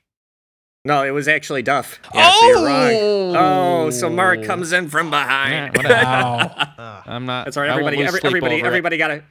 No, 0.86 1.04
it 1.04 1.12
was 1.12 1.28
actually 1.28 1.64
Duff. 1.64 2.00
Yeah, 2.16 2.32
so. 2.32 2.66
Oh! 2.66 3.34
Oh, 3.36 3.90
so 3.90 4.10
Mark 4.10 4.44
comes 4.44 4.72
in 4.72 4.88
from 4.88 5.10
behind. 5.10 5.76
Yeah. 5.76 6.04
Wow. 6.04 6.54
Ah. 6.56 7.04
I'm 7.06 7.26
not. 7.26 7.46
That's 7.46 7.58
all 7.58 7.64
right. 7.64 7.72
Everybody, 7.72 8.02
every, 8.04 8.22
sleep 8.22 8.26
everybody, 8.26 8.56
it. 8.56 8.66
everybody 8.66 8.98
got 8.98 9.12
a, 9.12 9.24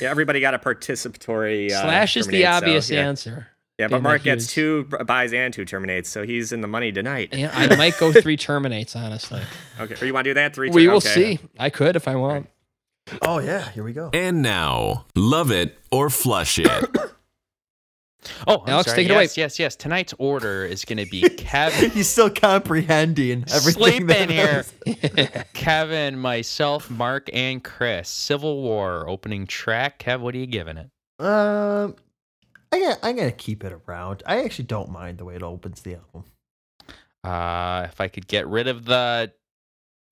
yeah, 0.00 0.10
everybody 0.10 0.40
got 0.40 0.54
a 0.54 0.58
participatory. 0.58 1.70
Uh, 1.70 1.82
Slash 1.82 2.16
is 2.16 2.26
the 2.26 2.42
so, 2.42 2.48
obvious 2.48 2.88
yeah. 2.88 3.06
answer. 3.06 3.48
Yeah, 3.78 3.88
but 3.88 4.02
Mark 4.02 4.22
gets 4.22 4.52
two 4.52 4.84
buys 4.84 5.32
and 5.32 5.52
two 5.52 5.64
terminates, 5.64 6.08
so 6.08 6.24
he's 6.24 6.52
in 6.52 6.60
the 6.60 6.68
money 6.68 6.92
tonight. 6.92 7.30
Yeah, 7.32 7.50
I 7.52 7.74
might 7.74 7.98
go 7.98 8.12
three 8.12 8.36
terminates, 8.36 8.94
honestly. 8.94 9.42
Okay, 9.80 9.96
or 10.00 10.06
you 10.06 10.12
want 10.14 10.26
to 10.26 10.30
do 10.30 10.34
that? 10.34 10.54
Three. 10.54 10.70
We 10.70 10.84
ter- 10.84 10.90
will 10.90 10.98
okay. 10.98 11.36
see. 11.36 11.38
I 11.58 11.70
could 11.70 11.96
if 11.96 12.06
I 12.06 12.14
want. 12.14 12.48
Oh 13.20 13.38
yeah, 13.40 13.68
here 13.70 13.84
we 13.84 13.92
go. 13.92 14.10
And 14.12 14.42
now, 14.42 15.06
love 15.14 15.50
it 15.50 15.78
or 15.90 16.10
flush 16.10 16.58
it. 16.58 16.68
Oh, 18.46 18.62
I'm 18.62 18.68
Alex, 18.68 18.90
sorry. 18.90 19.02
take 19.02 19.10
it 19.10 19.14
away. 19.14 19.22
yes, 19.24 19.36
yes, 19.36 19.58
yes. 19.58 19.74
Tonight's 19.74 20.14
order 20.16 20.64
is 20.64 20.84
going 20.84 20.98
to 21.04 21.10
be 21.10 21.22
Kevin. 21.36 21.90
He's 21.90 22.08
still 22.08 22.30
comprehending 22.30 23.44
everything. 23.52 24.06
Sleep 24.06 24.10
in 24.10 24.28
here. 24.28 24.64
Kevin, 25.54 26.16
myself, 26.20 26.88
Mark, 26.88 27.28
and 27.32 27.64
Chris. 27.64 28.08
Civil 28.08 28.62
War 28.62 29.08
opening 29.08 29.48
track. 29.48 29.98
Kev, 29.98 30.20
what 30.20 30.36
are 30.36 30.38
you 30.38 30.46
giving 30.46 30.76
it? 30.76 30.88
Um, 31.18 31.96
I 32.70 32.78
got, 32.78 32.98
I'm 33.02 33.16
gonna 33.16 33.32
keep 33.32 33.64
it 33.64 33.72
around. 33.88 34.22
I 34.24 34.44
actually 34.44 34.66
don't 34.66 34.90
mind 34.92 35.18
the 35.18 35.24
way 35.24 35.34
it 35.34 35.42
opens 35.42 35.80
the 35.82 35.96
album. 35.96 36.22
Uh, 37.24 37.88
if 37.90 38.00
I 38.00 38.06
could 38.06 38.28
get 38.28 38.46
rid 38.46 38.68
of 38.68 38.84
the 38.84 39.32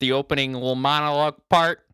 the 0.01 0.13
opening 0.13 0.53
little 0.55 0.75
monologue 0.75 1.37
part. 1.49 1.85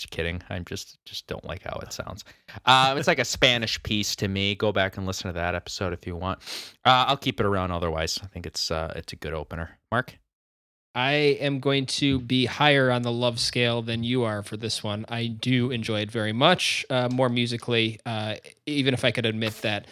Just 0.00 0.10
kidding. 0.10 0.42
I'm 0.50 0.64
just 0.64 0.98
just 1.04 1.26
don't 1.26 1.44
like 1.44 1.62
how 1.62 1.78
it 1.80 1.92
sounds. 1.92 2.24
Um, 2.66 2.98
it's 2.98 3.08
like 3.08 3.18
a 3.18 3.24
Spanish 3.24 3.82
piece 3.82 4.16
to 4.16 4.28
me. 4.28 4.54
Go 4.54 4.72
back 4.72 4.96
and 4.96 5.06
listen 5.06 5.28
to 5.28 5.34
that 5.34 5.54
episode 5.54 5.92
if 5.92 6.06
you 6.06 6.16
want. 6.16 6.40
Uh, 6.84 7.06
I'll 7.08 7.16
keep 7.16 7.40
it 7.40 7.46
around. 7.46 7.70
Otherwise, 7.70 8.18
I 8.22 8.26
think 8.26 8.46
it's 8.46 8.70
uh, 8.70 8.92
it's 8.96 9.12
a 9.12 9.16
good 9.16 9.34
opener. 9.34 9.78
Mark. 9.90 10.18
I 10.96 11.12
am 11.40 11.58
going 11.58 11.86
to 11.86 12.20
be 12.20 12.46
higher 12.46 12.92
on 12.92 13.02
the 13.02 13.10
love 13.10 13.40
scale 13.40 13.82
than 13.82 14.04
you 14.04 14.22
are 14.22 14.44
for 14.44 14.56
this 14.56 14.84
one. 14.84 15.04
I 15.08 15.26
do 15.26 15.72
enjoy 15.72 16.02
it 16.02 16.10
very 16.10 16.32
much, 16.32 16.86
uh, 16.88 17.08
more 17.12 17.28
musically, 17.28 17.98
uh, 18.06 18.36
even 18.66 18.94
if 18.94 19.04
I 19.04 19.10
could 19.10 19.26
admit 19.26 19.54
that 19.62 19.88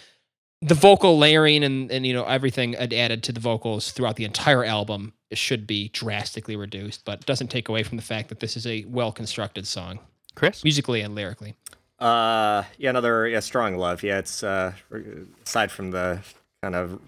the 0.60 0.74
vocal 0.74 1.18
layering 1.18 1.64
and, 1.64 1.90
and 1.90 2.06
you 2.06 2.14
know 2.14 2.24
everything 2.24 2.76
added 2.76 3.24
to 3.24 3.32
the 3.32 3.40
vocals 3.40 3.90
throughout 3.90 4.14
the 4.16 4.24
entire 4.24 4.64
album 4.64 5.12
should 5.38 5.66
be 5.66 5.88
drastically 5.88 6.56
reduced, 6.56 7.04
but 7.04 7.20
it 7.20 7.26
doesn't 7.26 7.48
take 7.48 7.68
away 7.68 7.82
from 7.82 7.96
the 7.96 8.02
fact 8.02 8.28
that 8.28 8.40
this 8.40 8.56
is 8.56 8.66
a 8.66 8.84
well 8.88 9.12
constructed 9.12 9.66
song, 9.66 9.98
Chris. 10.34 10.64
musically 10.64 11.00
and 11.00 11.14
lyrically. 11.14 11.54
Uh, 11.98 12.64
yeah, 12.78 12.90
another 12.90 13.28
yeah, 13.28 13.40
strong 13.40 13.76
love. 13.76 14.02
Yeah, 14.02 14.18
it's 14.18 14.42
uh, 14.42 14.72
aside 15.44 15.70
from 15.70 15.92
the 15.92 16.20
kind 16.62 16.74
of 16.74 17.00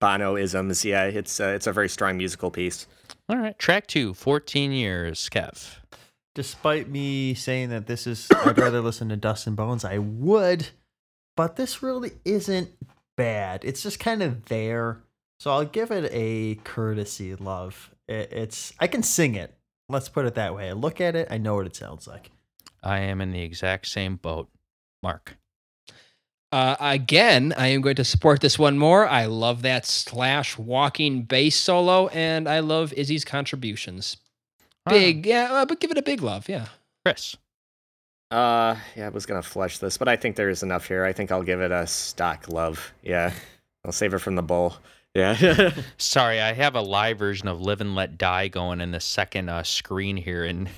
Bono 0.00 0.36
isms, 0.36 0.84
yeah, 0.84 1.04
it's 1.04 1.38
uh, 1.38 1.52
it's 1.54 1.66
a 1.66 1.72
very 1.72 1.88
strong 1.88 2.16
musical 2.16 2.50
piece. 2.50 2.86
All 3.28 3.36
right. 3.36 3.56
Track 3.58 3.86
two, 3.86 4.14
14 4.14 4.72
years. 4.72 5.28
Kev. 5.30 5.76
Despite 6.34 6.88
me 6.88 7.34
saying 7.34 7.68
that 7.70 7.86
this 7.86 8.06
is, 8.06 8.28
I'd 8.44 8.58
rather 8.58 8.80
listen 8.80 9.08
to 9.10 9.16
Dust 9.16 9.46
and 9.46 9.56
Bones. 9.56 9.84
I 9.84 9.98
would, 9.98 10.68
but 11.36 11.56
this 11.56 11.82
really 11.82 12.12
isn't 12.24 12.70
bad. 13.16 13.64
It's 13.64 13.82
just 13.82 14.00
kind 14.00 14.22
of 14.22 14.46
there. 14.46 15.02
So 15.40 15.50
I'll 15.50 15.64
give 15.64 15.90
it 15.90 16.10
a 16.12 16.56
courtesy 16.64 17.34
love. 17.34 17.90
It, 18.06 18.30
it's 18.30 18.74
I 18.78 18.86
can 18.86 19.02
sing 19.02 19.34
it. 19.34 19.54
Let's 19.88 20.10
put 20.10 20.26
it 20.26 20.34
that 20.34 20.54
way. 20.54 20.68
I 20.68 20.72
look 20.72 21.00
at 21.00 21.16
it, 21.16 21.28
I 21.30 21.38
know 21.38 21.56
what 21.56 21.66
it 21.66 21.74
sounds 21.74 22.06
like. 22.06 22.30
I 22.82 23.00
am 23.00 23.20
in 23.20 23.32
the 23.32 23.40
exact 23.40 23.86
same 23.86 24.16
boat. 24.16 24.48
Mark. 25.02 25.38
Uh, 26.52 26.76
again, 26.78 27.54
I 27.56 27.68
am 27.68 27.80
going 27.80 27.96
to 27.96 28.04
support 28.04 28.40
this 28.40 28.58
one 28.58 28.76
more. 28.76 29.08
I 29.08 29.26
love 29.26 29.62
that 29.62 29.86
slash 29.86 30.58
walking 30.58 31.22
bass 31.22 31.56
solo, 31.56 32.08
and 32.08 32.48
I 32.48 32.58
love 32.58 32.92
Izzy's 32.92 33.24
contributions. 33.24 34.16
Big, 34.88 35.26
yeah, 35.26 35.52
uh, 35.52 35.64
but 35.64 35.80
give 35.80 35.90
it 35.90 35.98
a 35.98 36.02
big 36.02 36.22
love, 36.22 36.48
yeah. 36.48 36.66
Chris. 37.04 37.36
Uh, 38.30 38.76
yeah, 38.96 39.06
I 39.06 39.08
was 39.10 39.26
gonna 39.26 39.42
flush 39.42 39.78
this, 39.78 39.96
but 39.96 40.08
I 40.08 40.16
think 40.16 40.36
there's 40.36 40.62
enough 40.62 40.86
here. 40.86 41.04
I 41.04 41.12
think 41.12 41.32
I'll 41.32 41.42
give 41.42 41.60
it 41.60 41.70
a 41.70 41.86
stock 41.86 42.48
love. 42.48 42.92
Yeah, 43.02 43.32
I'll 43.84 43.92
save 43.92 44.12
it 44.12 44.18
from 44.18 44.34
the 44.34 44.42
bowl. 44.42 44.74
Yeah. 45.14 45.72
Sorry, 45.98 46.40
I 46.40 46.52
have 46.52 46.74
a 46.74 46.80
live 46.80 47.18
version 47.18 47.48
of 47.48 47.60
Live 47.60 47.80
and 47.80 47.94
Let 47.94 48.16
Die 48.18 48.48
going 48.48 48.80
in 48.80 48.92
the 48.92 49.00
second 49.00 49.48
uh, 49.48 49.62
screen 49.62 50.16
here, 50.16 50.44
and 50.44 50.68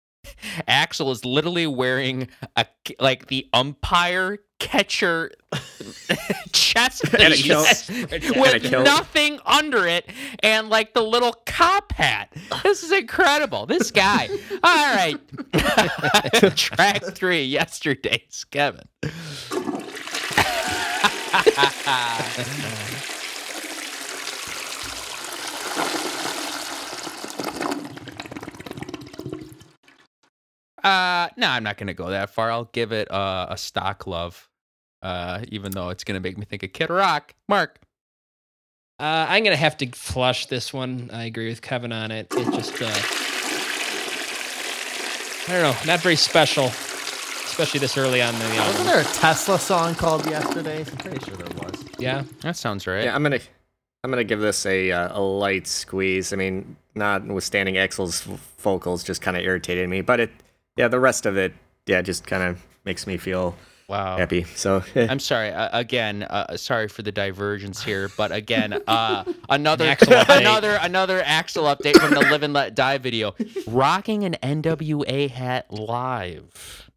Axl 0.68 1.10
is 1.12 1.24
literally 1.24 1.66
wearing 1.66 2.28
a 2.56 2.66
like 2.98 3.26
the 3.26 3.48
umpire 3.52 4.38
catcher 4.58 5.30
chest 6.52 7.02
piece 7.12 7.88
with 7.88 8.72
nothing 8.72 9.38
under 9.44 9.86
it, 9.86 10.08
and 10.42 10.70
like 10.70 10.94
the 10.94 11.02
little 11.02 11.34
cop 11.44 11.92
hat. 11.92 12.32
This 12.62 12.82
is 12.82 12.92
incredible. 12.92 13.66
This 13.66 13.90
guy. 13.90 14.28
All 14.62 14.94
right, 14.94 15.18
track 16.56 17.04
three. 17.14 17.44
Yesterday's 17.44 18.46
Kevin. 18.50 18.88
Uh, 30.86 31.28
no, 31.36 31.48
I'm 31.48 31.62
not 31.64 31.76
gonna 31.78 31.94
go 31.94 32.10
that 32.10 32.30
far. 32.30 32.50
I'll 32.50 32.64
give 32.72 32.92
it 32.92 33.10
uh, 33.10 33.46
a 33.50 33.56
stock 33.56 34.06
love, 34.06 34.48
uh, 35.02 35.40
even 35.48 35.72
though 35.72 35.88
it's 35.90 36.04
gonna 36.04 36.20
make 36.20 36.38
me 36.38 36.44
think 36.44 36.62
of 36.62 36.72
Kid 36.72 36.90
Rock. 36.90 37.34
Mark, 37.48 37.80
Uh, 38.98 39.26
I'm 39.28 39.44
gonna 39.44 39.56
have 39.56 39.76
to 39.78 39.86
flush 39.90 40.46
this 40.46 40.72
one. 40.72 41.10
I 41.12 41.24
agree 41.24 41.48
with 41.48 41.60
Kevin 41.60 41.92
on 41.92 42.10
it. 42.10 42.28
It 42.36 42.44
just, 42.54 42.80
uh, 42.80 42.86
I 45.48 45.52
don't 45.52 45.62
know, 45.62 45.76
not 45.92 46.00
very 46.00 46.16
special, 46.16 46.64
especially 46.66 47.78
this 47.80 47.96
early 47.96 48.20
on 48.22 48.34
in 48.34 48.40
the 48.40 48.46
Wasn't 48.48 48.86
there 48.86 49.00
a 49.00 49.04
Tesla 49.04 49.58
song 49.58 49.94
called 49.94 50.24
Yesterday? 50.26 50.78
I'm 50.80 50.96
pretty 50.96 51.24
sure 51.24 51.36
there 51.36 51.54
was. 51.62 51.84
Yeah, 51.98 52.24
that 52.40 52.56
sounds 52.56 52.86
right. 52.86 53.04
yeah, 53.04 53.14
I'm 53.14 53.22
gonna, 53.22 53.38
I'm 54.02 54.10
gonna 54.10 54.24
give 54.24 54.40
this 54.40 54.66
a 54.66 54.90
uh, 54.92 55.18
a 55.18 55.20
light 55.20 55.66
squeeze. 55.66 56.32
I 56.32 56.36
mean, 56.36 56.76
notwithstanding 56.94 57.76
Axl's 57.76 58.22
v- 58.22 58.38
vocals, 58.58 59.04
just 59.04 59.20
kind 59.22 59.36
of 59.36 59.42
irritated 59.44 59.88
me, 59.88 60.00
but 60.00 60.18
it, 60.20 60.30
yeah, 60.76 60.88
the 60.88 61.00
rest 61.00 61.26
of 61.26 61.36
it, 61.36 61.54
yeah, 61.86 62.02
just 62.02 62.26
kind 62.26 62.42
of 62.42 62.64
makes 62.84 63.06
me 63.06 63.16
feel 63.16 63.56
Wow. 63.88 64.16
happy. 64.16 64.42
So 64.42 64.82
eh. 64.96 65.06
I'm 65.08 65.20
sorry. 65.20 65.50
Uh, 65.52 65.68
again, 65.78 66.24
uh, 66.24 66.56
sorry 66.56 66.88
for 66.88 67.02
the 67.02 67.12
divergence 67.12 67.84
here, 67.84 68.10
but 68.16 68.32
again, 68.32 68.80
uh, 68.88 69.22
another 69.48 69.84
Axl 69.86 70.06
update. 70.22 70.38
another 70.40 70.78
another 70.82 71.20
Axl 71.22 71.72
update 71.72 71.96
from 72.00 72.10
the 72.12 72.20
Live 72.20 72.42
and 72.42 72.52
Let 72.52 72.74
Die 72.74 72.98
video. 72.98 73.34
Rocking 73.68 74.24
an 74.24 74.34
NWA 74.42 75.30
hat 75.30 75.72
live. 75.72 76.90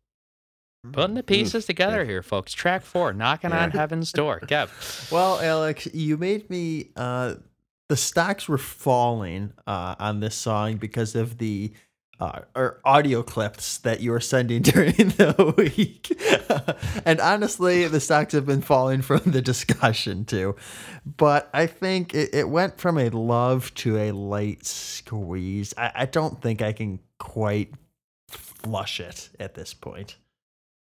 Putting 0.91 1.15
the 1.15 1.23
pieces 1.23 1.65
together 1.65 2.05
here, 2.05 2.23
folks. 2.23 2.53
Track 2.53 2.83
four, 2.83 3.13
knocking 3.13 3.51
on 3.51 3.69
heaven's 3.81 4.11
door. 4.11 4.39
Kev. 4.39 5.11
Well, 5.11 5.39
Alex, 5.39 5.87
you 5.93 6.17
made 6.17 6.49
me. 6.49 6.89
Uh, 6.95 7.35
the 7.89 7.97
stocks 7.97 8.47
were 8.47 8.57
falling 8.57 9.51
uh, 9.67 9.95
on 9.99 10.21
this 10.21 10.35
song 10.35 10.77
because 10.77 11.15
of 11.15 11.37
the 11.37 11.71
uh, 12.19 12.41
or 12.55 12.81
audio 12.83 13.23
clips 13.23 13.77
that 13.79 14.01
you 14.01 14.11
were 14.11 14.19
sending 14.19 14.61
during 14.63 14.93
the 14.93 15.53
week. 15.57 16.21
and 17.05 17.19
honestly, 17.19 17.87
the 17.87 17.99
stocks 17.99 18.33
have 18.33 18.45
been 18.45 18.61
falling 18.61 19.01
from 19.01 19.21
the 19.25 19.41
discussion 19.41 20.25
too. 20.25 20.55
But 21.05 21.49
I 21.53 21.65
think 21.65 22.13
it, 22.13 22.33
it 22.33 22.49
went 22.49 22.77
from 22.77 22.97
a 22.97 23.09
love 23.09 23.73
to 23.75 23.97
a 23.97 24.11
light 24.11 24.65
squeeze. 24.65 25.73
I, 25.77 25.91
I 25.95 26.05
don't 26.05 26.41
think 26.41 26.61
I 26.61 26.73
can 26.73 26.99
quite 27.19 27.73
flush 28.27 28.99
it 28.99 29.29
at 29.39 29.55
this 29.55 29.73
point. 29.73 30.17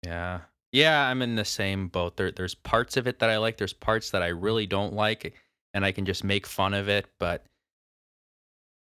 Yeah. 0.04 0.40
Yeah, 0.72 1.06
I'm 1.06 1.22
in 1.22 1.36
the 1.36 1.44
same 1.44 1.88
boat. 1.88 2.16
There, 2.16 2.32
there's 2.32 2.54
parts 2.54 2.96
of 2.96 3.06
it 3.06 3.20
that 3.20 3.30
I 3.30 3.38
like. 3.38 3.56
There's 3.58 3.72
parts 3.72 4.10
that 4.10 4.22
I 4.22 4.28
really 4.28 4.66
don't 4.66 4.92
like, 4.92 5.34
and 5.72 5.84
I 5.84 5.92
can 5.92 6.04
just 6.04 6.24
make 6.24 6.46
fun 6.46 6.74
of 6.74 6.88
it. 6.88 7.06
But 7.20 7.46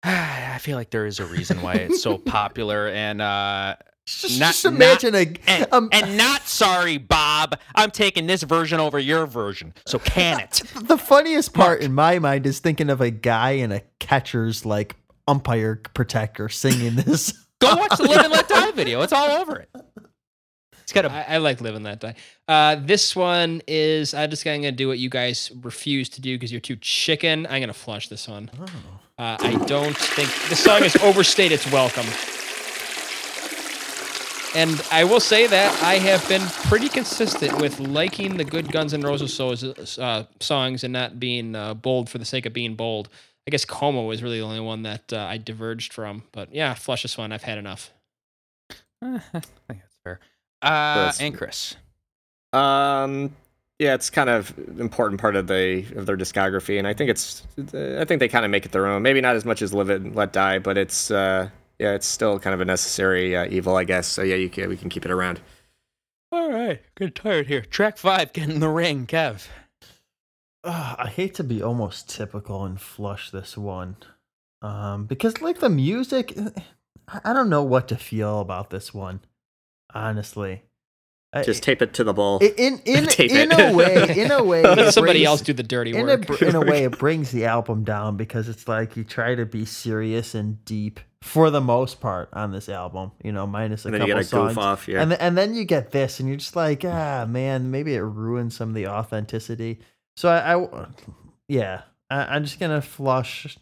I 0.04 0.58
feel 0.60 0.78
like 0.78 0.90
there 0.92 1.06
is 1.06 1.20
a 1.20 1.26
reason 1.26 1.62
why 1.62 1.74
it's 1.76 2.02
so 2.02 2.18
popular, 2.38 2.88
and 2.90 3.22
uh, 3.22 3.76
Just, 4.06 4.40
Not- 4.40 4.48
just 4.48 4.66
imagine 4.66 5.14
a, 5.16 5.34
and, 5.48 5.68
um, 5.72 5.90
and 5.92 6.18
not 6.18 6.48
sorry, 6.48 6.98
Bob. 6.98 7.60
I'm 7.76 7.92
taking 7.92 8.26
this 8.28 8.44
version 8.44 8.80
over 8.80 8.98
your 9.00 9.26
version. 9.26 9.74
So 9.86 10.00
can 10.00 10.40
it? 10.40 10.62
The 10.88 10.98
funniest 10.98 11.54
part 11.54 11.82
in 11.82 11.94
my 11.94 12.18
mind 12.20 12.46
is 12.48 12.60
thinking 12.60 12.90
of 12.90 13.02
a 13.02 13.12
guy 13.12 13.52
in 13.52 13.72
a 13.72 13.82
catcher's 14.00 14.66
like 14.66 14.96
umpire 15.28 15.76
protector 15.94 16.50
singing 16.50 16.96
this. 16.96 17.34
Go 17.60 17.76
watch 17.76 17.98
the 17.98 18.04
Live 18.04 18.24
and 18.24 18.32
Let 18.32 18.48
Die 18.48 18.72
video. 18.72 19.02
It's 19.02 19.14
all 19.14 19.30
over 19.30 19.60
it. 19.60 19.70
It's 20.82 20.94
got 20.94 21.06
a 21.06 21.12
I, 21.12 21.36
I 21.36 21.38
like 21.38 21.62
living 21.62 21.84
that 21.84 22.00
day. 22.00 22.16
Uh, 22.48 22.76
this 22.76 23.16
one 23.16 23.62
is 23.68 24.14
I'm 24.16 24.30
just 24.32 24.48
I'm 24.48 24.62
gonna 24.62 24.72
do 24.72 24.88
what 24.88 24.98
you 24.98 25.10
guys 25.10 25.52
refuse 25.62 26.10
to 26.10 26.22
do 26.22 26.36
because 26.36 26.52
you're 26.52 26.62
too 26.62 26.78
chicken. 26.78 27.46
I'm 27.48 27.62
gonna 27.62 27.74
flush 27.74 28.08
this 28.08 28.28
one. 28.28 28.50
Uh, 29.20 29.36
I 29.42 29.54
don't 29.66 29.98
think 29.98 30.30
the 30.50 30.56
song 30.56 30.82
has 30.84 30.96
overstayed 31.04 31.52
its 31.52 31.70
welcome. 31.72 32.06
And 34.56 34.82
I 34.92 35.04
will 35.04 35.20
say 35.20 35.46
that 35.46 35.84
I 35.84 35.96
have 35.96 36.28
been 36.30 36.42
pretty 36.70 36.88
consistent 36.90 37.60
with 37.62 37.80
liking 37.82 38.38
the 38.38 38.46
good 38.46 38.72
Guns 38.72 38.94
N' 38.94 39.02
Roses 39.02 39.34
so- 39.34 40.02
uh, 40.02 40.24
songs 40.40 40.84
and 40.86 40.94
not 40.94 41.20
being 41.20 41.54
uh, 41.54 41.74
bold 41.74 42.10
for 42.10 42.18
the 42.18 42.26
sake 42.26 42.46
of 42.46 42.54
being 42.54 42.76
bold. 42.76 43.10
I 43.46 43.52
guess 43.52 43.66
Coma 43.66 44.02
was 44.04 44.24
really 44.24 44.40
the 44.40 44.46
only 44.46 44.60
one 44.62 44.84
that 44.84 45.12
uh, 45.12 45.18
I 45.20 45.38
diverged 45.38 45.92
from. 45.94 46.24
But 46.32 46.54
yeah, 46.56 46.74
flush 46.74 47.02
this 47.04 47.18
one. 47.18 47.32
I've 47.32 47.44
had 47.44 47.58
enough. 47.58 47.92
I 49.04 49.20
think 49.20 49.44
that's 49.68 49.98
fair. 50.04 50.20
Uh, 50.62 50.96
That's- 50.96 51.22
and 51.22 51.38
Chris. 51.38 51.76
Um, 52.54 53.36
yeah, 53.80 53.94
it's 53.94 54.10
kind 54.10 54.30
of 54.30 54.56
an 54.58 54.82
important 54.82 55.22
part 55.22 55.38
of 55.38 55.48
the 55.48 55.86
of 55.96 56.06
their 56.06 56.18
discography, 56.18 56.78
and 56.78 56.86
I 56.86 56.94
think 56.94 57.10
it's 57.10 57.44
I 57.58 58.04
think 58.04 58.20
they 58.20 58.28
kind 58.28 58.44
of 58.44 58.52
make 58.52 58.66
it 58.66 58.74
their 58.74 58.86
own. 58.86 59.02
Maybe 59.02 59.22
not 59.22 59.38
as 59.38 59.46
much 59.46 59.62
as 59.62 59.74
Live 59.74 59.90
It 59.90 60.02
and 60.02 60.14
Let 60.14 60.34
Die, 60.34 60.60
but 60.60 60.78
it's 60.78 61.10
uh, 61.10 61.50
yeah, 61.80 61.94
it's 61.94 62.06
still 62.06 62.40
kind 62.40 62.54
of 62.54 62.60
a 62.60 62.66
necessary 62.66 63.38
uh, 63.38 63.48
evil, 63.50 63.78
I 63.78 63.86
guess. 63.86 64.06
So 64.06 64.22
yeah, 64.22 64.36
you 64.36 64.50
can 64.50 64.68
we 64.68 64.76
can 64.76 64.90
keep 64.90 65.06
it 65.06 65.12
around. 65.12 65.40
All 66.32 66.52
right, 66.52 66.82
getting 66.96 67.14
tired 67.14 67.48
here. 67.48 67.62
Track 67.62 67.98
five, 67.98 68.34
get 68.34 68.50
in 68.50 68.60
the 68.60 68.70
ring, 68.70 69.08
Kev. 69.08 69.48
Ugh, 70.66 70.96
I 71.00 71.08
hate 71.08 71.34
to 71.36 71.44
be 71.44 71.64
almost 71.64 72.10
typical 72.10 72.66
and 72.66 72.80
flush 72.80 73.32
this 73.32 73.58
one, 73.58 73.96
um, 74.62 75.06
because 75.06 75.42
like 75.42 75.60
the 75.60 75.70
music, 75.70 76.38
I 77.08 77.22
I 77.24 77.34
don't 77.34 77.50
know 77.50 77.64
what 77.64 77.88
to 77.88 77.96
feel 77.96 78.42
about 78.42 78.72
this 78.72 78.94
one. 78.94 79.22
Honestly, 79.96 80.64
I- 81.32 81.44
Just 81.44 81.62
tape 81.64 81.82
it 81.82 81.94
to 81.94 82.04
the 82.04 82.14
ball. 82.14 82.40
In 82.40 82.80
in 82.86 83.06
tape 83.06 83.30
in 83.32 83.52
it. 83.52 83.72
a 83.72 83.76
way, 83.76 84.18
in 84.20 84.32
a 84.32 84.44
way, 84.44 84.64
Let 84.64 84.94
somebody 84.94 85.20
brings- 85.20 85.28
else 85.28 85.42
do 85.42 85.54
the 85.54 85.62
dirty 85.64 85.96
in 85.96 86.06
work. 86.06 86.26
br- 86.26 86.44
in 86.46 86.56
a 86.56 86.62
way, 86.62 86.84
it 86.86 86.98
brings 86.98 87.32
the 87.32 87.46
album 87.46 87.84
down 87.84 88.18
because 88.18 88.50
it's 88.50 88.68
like 88.68 88.98
you 88.98 89.04
try 89.04 89.36
to 89.36 89.46
be 89.46 89.64
serious 89.66 90.34
and 90.34 90.64
deep 90.66 91.00
for 91.22 91.50
the 91.52 91.62
most 91.62 92.00
part 92.00 92.30
on 92.34 92.52
this 92.52 92.68
album. 92.70 93.12
You 93.24 93.32
know, 93.32 93.46
minus 93.46 93.86
a 93.86 93.90
and 93.90 93.94
then 93.96 94.02
you 94.08 94.14
couple 94.14 94.24
get 94.24 94.34
a 94.34 94.36
goof 94.36 94.54
songs. 94.56 94.58
off. 94.58 94.88
Yeah. 94.88 95.02
And 95.02 95.12
th- 95.12 95.22
and 95.22 95.38
then 95.38 95.54
you 95.54 95.66
get 95.66 95.92
this, 95.92 96.20
and 96.20 96.28
you're 96.28 96.38
just 96.38 96.56
like, 96.56 96.84
ah, 96.84 97.26
man, 97.30 97.70
maybe 97.70 97.94
it 97.94 98.02
ruins 98.02 98.56
some 98.56 98.70
of 98.70 98.76
the 98.76 98.88
authenticity. 98.88 99.82
So 100.18 100.30
I, 100.30 100.58
I 100.60 100.88
yeah, 101.48 101.82
I, 102.10 102.36
I'm 102.36 102.44
just 102.44 102.60
gonna 102.60 102.82
flush, 102.82 103.56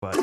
but 0.00 0.14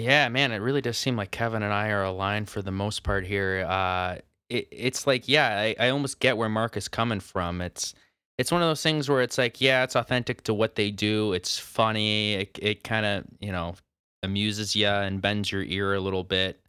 yeah. 0.00 0.28
Man, 0.28 0.52
it 0.52 0.58
really 0.58 0.80
does 0.80 0.98
seem 0.98 1.16
like 1.16 1.30
Kevin 1.30 1.62
and 1.62 1.72
I 1.72 1.88
are 1.88 2.04
aligned 2.04 2.48
for 2.48 2.62
the 2.62 2.70
most 2.72 3.02
part 3.02 3.26
here. 3.26 3.66
Uh, 3.68 4.16
it, 4.48 4.68
it's 4.70 5.06
like, 5.06 5.28
yeah, 5.28 5.48
I, 5.58 5.76
I 5.78 5.88
almost 5.90 6.20
get 6.20 6.36
where 6.36 6.48
Mark 6.48 6.76
is 6.76 6.88
coming 6.88 7.20
from. 7.20 7.60
It's 7.60 7.94
it's 8.38 8.50
one 8.50 8.62
of 8.62 8.68
those 8.68 8.82
things 8.82 9.08
where 9.08 9.20
it's 9.20 9.36
like, 9.36 9.60
yeah, 9.60 9.84
it's 9.84 9.94
authentic 9.96 10.42
to 10.44 10.54
what 10.54 10.74
they 10.74 10.90
do. 10.90 11.32
It's 11.34 11.58
funny. 11.58 12.34
It 12.34 12.58
it 12.60 12.84
kind 12.84 13.06
of 13.06 13.24
you 13.38 13.52
know 13.52 13.74
amuses 14.22 14.74
you 14.74 14.86
and 14.88 15.20
bends 15.20 15.50
your 15.50 15.62
ear 15.62 15.94
a 15.94 16.00
little 16.00 16.24
bit. 16.24 16.60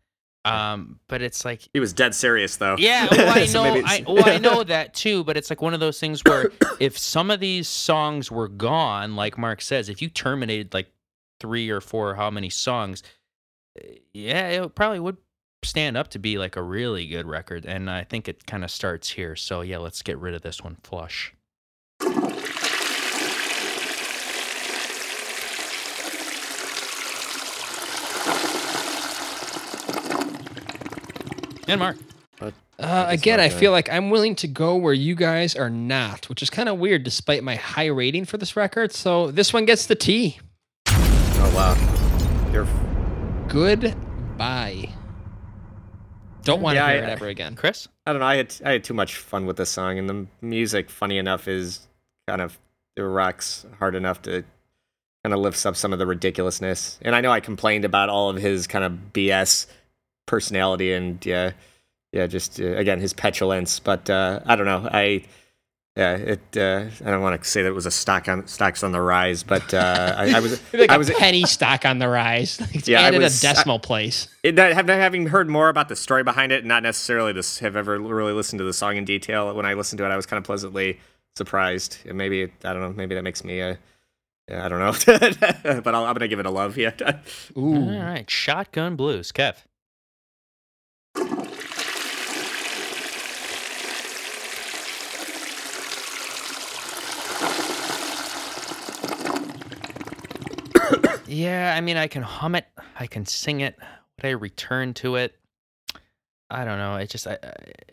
Um, 0.43 0.99
but 1.07 1.21
it's 1.21 1.45
like 1.45 1.61
he 1.73 1.79
was 1.79 1.93
dead 1.93 2.15
serious 2.15 2.57
though. 2.57 2.75
yeah, 2.79 3.07
well, 3.11 3.37
I 3.37 3.45
So 3.45 3.63
know, 3.63 3.81
I, 3.85 4.03
well, 4.07 4.27
I 4.27 4.37
know 4.39 4.63
that 4.63 4.93
too. 4.93 5.23
But 5.23 5.37
it's 5.37 5.49
like 5.49 5.61
one 5.61 5.73
of 5.73 5.79
those 5.79 5.99
things 5.99 6.21
where 6.25 6.51
if 6.79 6.97
some 6.97 7.29
of 7.29 7.39
these 7.39 7.67
songs 7.67 8.31
were 8.31 8.47
gone, 8.47 9.15
like 9.15 9.37
Mark 9.37 9.61
says, 9.61 9.87
if 9.89 10.01
you 10.01 10.09
terminated 10.09 10.73
like 10.73 10.87
three 11.39 11.69
or 11.69 11.81
four, 11.81 12.15
how 12.15 12.29
many 12.29 12.49
songs, 12.49 13.03
yeah, 14.13 14.47
it 14.47 14.75
probably 14.75 14.99
would 14.99 15.17
stand 15.63 15.95
up 15.97 16.09
to 16.09 16.19
be 16.19 16.37
like 16.37 16.55
a 16.55 16.61
really 16.61 17.07
good 17.07 17.27
record, 17.27 17.65
and 17.65 17.89
I 17.89 18.03
think 18.03 18.27
it 18.27 18.45
kind 18.45 18.63
of 18.63 18.71
starts 18.71 19.09
here. 19.11 19.35
So 19.35 19.61
yeah, 19.61 19.77
let's 19.77 20.01
get 20.01 20.17
rid 20.17 20.33
of 20.33 20.41
this 20.41 20.63
one. 20.63 20.77
Flush. 20.83 21.33
And 31.67 31.79
Mark. 31.79 31.97
Uh, 32.79 33.05
again, 33.07 33.39
I 33.39 33.49
feel 33.49 33.71
like 33.71 33.89
I'm 33.91 34.09
willing 34.09 34.35
to 34.37 34.47
go 34.47 34.75
where 34.75 34.93
you 34.93 35.13
guys 35.13 35.55
are 35.55 35.69
not, 35.69 36.27
which 36.29 36.41
is 36.41 36.49
kind 36.49 36.67
of 36.67 36.79
weird 36.79 37.03
despite 37.03 37.43
my 37.43 37.55
high 37.55 37.85
rating 37.85 38.25
for 38.25 38.37
this 38.37 38.55
record. 38.55 38.91
So 38.91 39.29
this 39.29 39.53
one 39.53 39.65
gets 39.65 39.85
the 39.85 39.93
T. 39.95 40.39
Oh 40.87 41.53
wow. 41.55 42.51
You're 42.51 42.65
Goodbye. 43.51 44.89
Don't 46.43 46.61
want 46.61 46.77
to 46.77 46.81
hear 46.83 46.89
I- 46.89 46.93
it 47.05 47.09
ever 47.09 47.27
again. 47.27 47.55
Chris? 47.55 47.87
I 48.05 48.11
don't 48.13 48.19
know. 48.21 48.25
I 48.25 48.37
had 48.37 48.55
I 48.65 48.71
had 48.73 48.83
too 48.83 48.93
much 48.93 49.15
fun 49.17 49.45
with 49.45 49.57
this 49.57 49.69
song, 49.69 49.99
and 49.99 50.09
the 50.09 50.25
music, 50.41 50.89
funny 50.89 51.17
enough, 51.17 51.47
is 51.47 51.87
kind 52.27 52.41
of 52.41 52.57
it 52.95 53.01
rocks 53.01 53.65
hard 53.79 53.95
enough 53.95 54.21
to 54.23 54.43
kind 55.23 55.33
of 55.33 55.39
lifts 55.39 55.65
up 55.65 55.75
some 55.75 55.93
of 55.93 55.99
the 55.99 56.07
ridiculousness. 56.07 56.97
And 57.03 57.15
I 57.15 57.21
know 57.21 57.31
I 57.31 57.39
complained 57.39 57.85
about 57.85 58.09
all 58.09 58.29
of 58.29 58.37
his 58.37 58.65
kind 58.67 58.83
of 58.83 59.13
BS 59.13 59.67
personality 60.25 60.93
and 60.93 61.23
yeah, 61.25 61.51
yeah, 62.11 62.25
just 62.25 62.59
uh, 62.59 62.65
again 62.75 62.99
his 62.99 63.13
petulance. 63.13 63.79
But 63.79 64.09
uh, 64.09 64.39
I 64.45 64.55
don't 64.55 64.65
know. 64.65 64.89
I 64.91 65.23
yeah, 65.95 66.15
it. 66.15 66.41
Uh, 66.57 66.85
I 67.05 67.11
don't 67.11 67.21
want 67.21 67.41
to 67.41 67.49
say 67.49 67.61
that 67.63 67.67
it 67.69 67.73
was 67.75 67.85
a 67.85 67.91
stock 67.91 68.29
on 68.29 68.47
stocks 68.47 68.81
on 68.83 68.91
the 68.93 69.01
rise, 69.01 69.43
but 69.43 69.73
uh, 69.73 70.15
I, 70.17 70.37
I 70.37 70.39
was 70.39 70.61
Maybe 70.73 70.83
like 70.83 70.89
I 70.91 70.95
a 70.95 70.97
was 70.97 71.09
penny 71.11 71.43
stock 71.45 71.85
on 71.85 71.99
the 71.99 72.07
rise. 72.07 72.59
It's 72.73 72.87
Yeah, 72.87 73.01
I 73.01 73.03
added 73.07 73.21
was- 73.21 73.43
a 73.43 73.47
I- 73.47 73.53
decimal 73.53 73.79
place. 73.79 74.27
it, 74.43 74.55
that- 74.55 74.73
have- 74.73 74.87
having 74.87 75.27
heard 75.27 75.49
more 75.49 75.67
about 75.69 75.89
the 75.89 75.95
story 75.95 76.23
behind 76.23 76.51
it, 76.51 76.63
not 76.65 76.83
necessarily 76.83 77.33
this 77.33 77.59
have 77.59 77.75
ever 77.75 77.99
really 77.99 78.31
listened 78.33 78.59
to 78.59 78.63
the 78.65 78.73
song 78.73 78.95
in 78.97 79.05
detail. 79.05 79.53
When 79.53 79.65
I 79.65 79.73
listened 79.73 79.97
to 79.99 80.05
it, 80.05 80.09
I 80.09 80.15
was 80.15 80.25
kind 80.25 80.37
of 80.37 80.43
pleasantly 80.45 80.99
surprised. 81.35 81.97
And 82.07 82.17
maybe 82.17 82.43
I 82.63 82.73
don't 82.73 82.81
know. 82.81 82.93
Maybe 82.93 83.15
that 83.15 83.23
makes 83.23 83.43
me. 83.43 83.61
Uh, 83.61 83.75
yeah, 84.49 84.65
I 84.65 84.69
don't 84.69 84.79
know. 84.79 84.93
but 85.81 85.93
I'll, 85.95 86.05
I'm 86.05 86.13
gonna 86.13 86.27
give 86.27 86.39
it 86.39 86.45
a 86.45 86.49
love. 86.49 86.77
Yeah. 86.77 86.91
Ooh. 87.57 87.75
All 87.75 88.01
right. 88.03 88.29
Shotgun 88.29 88.95
Blues. 88.95 89.31
Kev. 89.31 89.55
Yeah, 101.31 101.73
I 101.75 101.81
mean, 101.81 101.97
I 101.97 102.07
can 102.07 102.23
hum 102.23 102.55
it, 102.55 102.65
I 102.99 103.07
can 103.07 103.25
sing 103.25 103.61
it. 103.61 103.77
Would 104.17 104.27
I 104.27 104.31
return 104.31 104.93
to 104.95 105.15
it? 105.15 105.35
I 106.49 106.65
don't 106.65 106.77
know. 106.77 106.97
It 106.97 107.09
just, 107.09 107.27
I, 107.27 107.37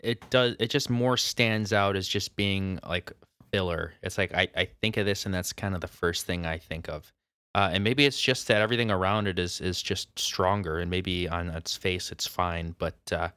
it 0.03 0.29
does, 0.29 0.55
it 0.59 0.69
just 0.69 0.89
more 0.89 1.15
stands 1.15 1.71
out 1.71 1.95
as 1.95 2.07
just 2.07 2.35
being 2.35 2.79
like 2.85 3.11
filler. 3.51 3.93
It's 4.03 4.17
like 4.17 4.33
I, 4.33 4.47
I 4.55 4.65
think 4.81 4.97
of 4.97 5.05
this, 5.05 5.25
and 5.25 5.33
that's 5.33 5.53
kind 5.53 5.75
of 5.75 5.81
the 5.81 5.87
first 5.87 6.25
thing 6.25 6.45
I 6.45 6.57
think 6.57 6.89
of. 6.89 7.11
Uh, 7.55 7.69
and 7.73 7.83
maybe 7.83 8.05
it's 8.05 8.21
just 8.21 8.47
that 8.47 8.61
everything 8.61 8.91
around 8.91 9.27
it 9.27 9.39
is 9.39 9.59
is 9.61 9.81
just 9.81 10.17
stronger, 10.19 10.79
and 10.79 10.91
maybe 10.91 11.27
on 11.27 11.49
its 11.49 11.75
face 11.75 12.11
it's 12.11 12.27
fine. 12.27 12.75
But 12.77 12.99
uh, 13.11 13.29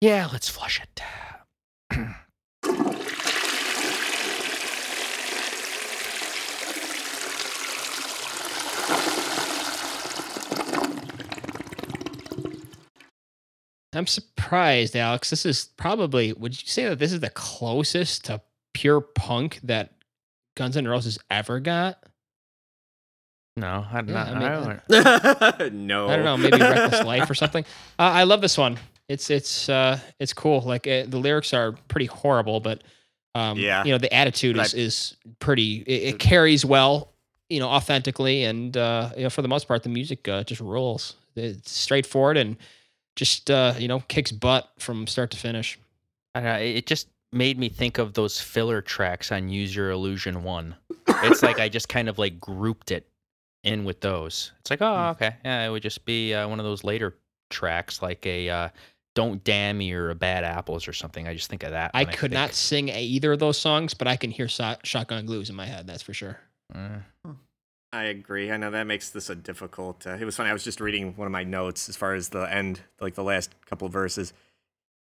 yeah, 0.00 0.28
let's 0.32 0.48
flush 0.48 0.80
it. 0.80 1.02
I'm 13.94 14.06
surprised, 14.06 14.96
Alex. 14.96 15.30
This 15.30 15.46
is 15.46 15.66
probably, 15.76 16.32
would 16.32 16.60
you 16.60 16.66
say 16.68 16.84
that 16.86 16.98
this 16.98 17.12
is 17.12 17.20
the 17.20 17.30
closest 17.30 18.24
to 18.26 18.40
pure 18.72 19.00
punk 19.00 19.60
that 19.64 19.92
Guns 20.56 20.76
N' 20.76 20.86
Roses 20.88 21.18
ever 21.30 21.60
got? 21.60 21.98
No, 23.56 23.86
I, 23.90 23.96
Yeah, 23.98 24.02
not, 24.02 24.28
I 24.28 24.30
I, 24.32 24.60
mean, 24.68 24.80
don't. 24.88 25.72
no. 25.86 26.08
I 26.08 26.16
don't 26.16 26.24
know, 26.24 26.36
maybe 26.36 26.58
Reckless 26.58 27.04
Life 27.04 27.30
or 27.30 27.34
something. 27.34 27.64
Uh, 27.98 28.02
I 28.02 28.24
love 28.24 28.40
this 28.40 28.58
one. 28.58 28.78
It's 29.08 29.30
it's 29.30 29.68
uh 29.68 30.00
it's 30.18 30.32
cool. 30.32 30.62
Like 30.62 30.86
it, 30.88 31.10
the 31.10 31.18
lyrics 31.18 31.52
are 31.54 31.72
pretty 31.88 32.06
horrible, 32.06 32.58
but 32.58 32.82
um 33.36 33.56
Yeah. 33.58 33.84
you 33.84 33.92
know 33.92 33.98
the 33.98 34.12
attitude 34.12 34.56
But 34.56 34.66
is 34.66 34.74
is 34.74 35.16
pretty. 35.38 35.84
It, 35.86 36.14
it 36.14 36.18
carries 36.18 36.64
well, 36.64 37.12
you 37.48 37.60
know, 37.60 37.68
authentically, 37.68 38.42
and 38.44 38.76
uh, 38.76 39.10
you 39.16 39.22
know 39.22 39.30
for 39.30 39.42
the 39.42 39.48
most 39.48 39.68
part 39.68 39.82
the 39.84 39.88
music 39.90 40.26
uh, 40.26 40.42
just 40.42 40.60
rolls. 40.60 41.14
It's 41.36 41.70
straightforward 41.70 42.36
and 42.36 42.56
just 43.16 43.50
uh, 43.50 43.74
you 43.78 43.88
know 43.88 44.00
kicks 44.08 44.32
butt 44.32 44.70
from 44.78 45.06
start 45.06 45.30
to 45.32 45.36
finish. 45.36 45.78
I 46.34 46.40
don't 46.40 46.48
know, 46.48 46.58
it 46.58 46.76
it 46.76 46.86
just 46.86 47.08
made 47.32 47.58
me 47.58 47.68
think 47.68 47.98
of 47.98 48.14
those 48.14 48.40
filler 48.40 48.80
tracks 48.80 49.32
on 49.32 49.48
Use 49.48 49.74
Your 49.74 49.90
Illusion 49.90 50.42
One. 50.42 50.74
It's 51.22 51.42
like 51.42 51.58
I 51.60 51.68
just 51.68 51.88
kind 51.88 52.08
of 52.08 52.18
like 52.18 52.40
grouped 52.40 52.90
it 52.90 53.06
in 53.62 53.84
with 53.84 54.00
those. 54.00 54.52
It's 54.60 54.70
like, 54.70 54.82
oh, 54.82 55.08
okay, 55.10 55.36
yeah, 55.44 55.66
it 55.66 55.70
would 55.70 55.82
just 55.82 56.04
be 56.04 56.34
uh, 56.34 56.48
one 56.48 56.60
of 56.60 56.64
those 56.66 56.84
later 56.84 57.16
tracks, 57.50 58.02
like 58.02 58.24
a 58.26 58.48
uh, 58.50 58.68
"Don't 59.14 59.42
Damn 59.44 59.78
Me" 59.78 59.92
or 59.92 60.10
a 60.10 60.14
"Bad 60.14 60.44
Apples" 60.44 60.86
or 60.88 60.92
something. 60.92 61.26
I 61.28 61.34
just 61.34 61.48
think 61.48 61.62
of 61.62 61.70
that. 61.70 61.92
I 61.94 62.04
could 62.04 62.30
think- 62.30 62.32
not 62.32 62.52
sing 62.54 62.88
either 62.88 63.32
of 63.32 63.38
those 63.38 63.58
songs, 63.58 63.94
but 63.94 64.06
I 64.08 64.16
can 64.16 64.30
hear 64.30 64.48
so- 64.48 64.76
Shotgun 64.82 65.24
Blues 65.26 65.50
in 65.50 65.56
my 65.56 65.66
head. 65.66 65.86
That's 65.86 66.02
for 66.02 66.12
sure. 66.14 66.38
Uh, 66.74 66.98
I 67.94 68.04
agree. 68.04 68.50
I 68.50 68.56
know 68.56 68.72
that 68.72 68.88
makes 68.88 69.10
this 69.10 69.30
a 69.30 69.36
difficult. 69.36 70.04
Uh, 70.04 70.16
it 70.20 70.24
was 70.24 70.36
funny. 70.36 70.50
I 70.50 70.52
was 70.52 70.64
just 70.64 70.80
reading 70.80 71.14
one 71.16 71.26
of 71.26 71.32
my 71.32 71.44
notes 71.44 71.88
as 71.88 71.94
far 71.94 72.14
as 72.14 72.28
the 72.30 72.42
end, 72.52 72.80
like 73.00 73.14
the 73.14 73.22
last 73.22 73.54
couple 73.66 73.86
of 73.86 73.92
verses. 73.92 74.32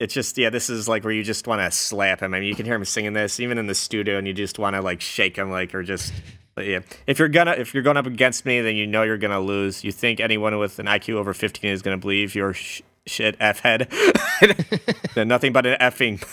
It's 0.01 0.13
just 0.13 0.37
yeah, 0.37 0.51
this 0.51 0.69
is 0.69 0.89
like 0.89 1.05
where 1.05 1.13
you 1.13 1.23
just 1.23 1.47
want 1.47 1.61
to 1.61 1.71
slap 1.71 2.21
him. 2.21 2.35
I 2.35 2.41
mean, 2.41 2.49
you 2.49 2.57
can 2.57 2.67
hear 2.67 2.75
him 2.75 2.85
singing 2.85 3.13
this 3.13 3.39
even 3.39 3.59
in 3.59 3.69
the 3.69 3.77
studio, 3.77 4.19
and 4.19 4.27
you 4.27 4.35
just 4.35 4.59
want 4.59 4.75
to 4.75 4.83
like 4.83 5.01
shake 5.01 5.37
him, 5.37 5.53
like 5.53 5.73
or 5.73 5.85
just. 5.85 6.13
Yeah, 6.57 6.81
if 7.07 7.21
you're 7.21 7.29
gonna 7.29 7.53
if 7.53 7.75
you're 7.75 7.83
going 7.85 7.97
up 7.97 8.07
against 8.07 8.45
me, 8.45 8.61
then 8.61 8.75
you 8.75 8.89
know 8.89 9.05
you're 9.05 9.19
gonna 9.19 9.41
lose. 9.41 9.85
You 9.85 9.93
think 9.93 10.19
anyone 10.19 10.59
with 10.59 10.81
an 10.81 10.87
IQ 10.87 11.15
over 11.15 11.33
15 11.33 11.71
is 11.71 11.81
gonna 11.81 11.99
believe 11.99 12.35
your 12.35 12.55
sh- 12.55 12.83
shit 13.07 13.37
f 13.39 13.61
head? 13.61 13.89
then 15.15 15.29
nothing 15.29 15.53
but 15.53 15.65
an 15.65 15.79
effing. 15.81 16.25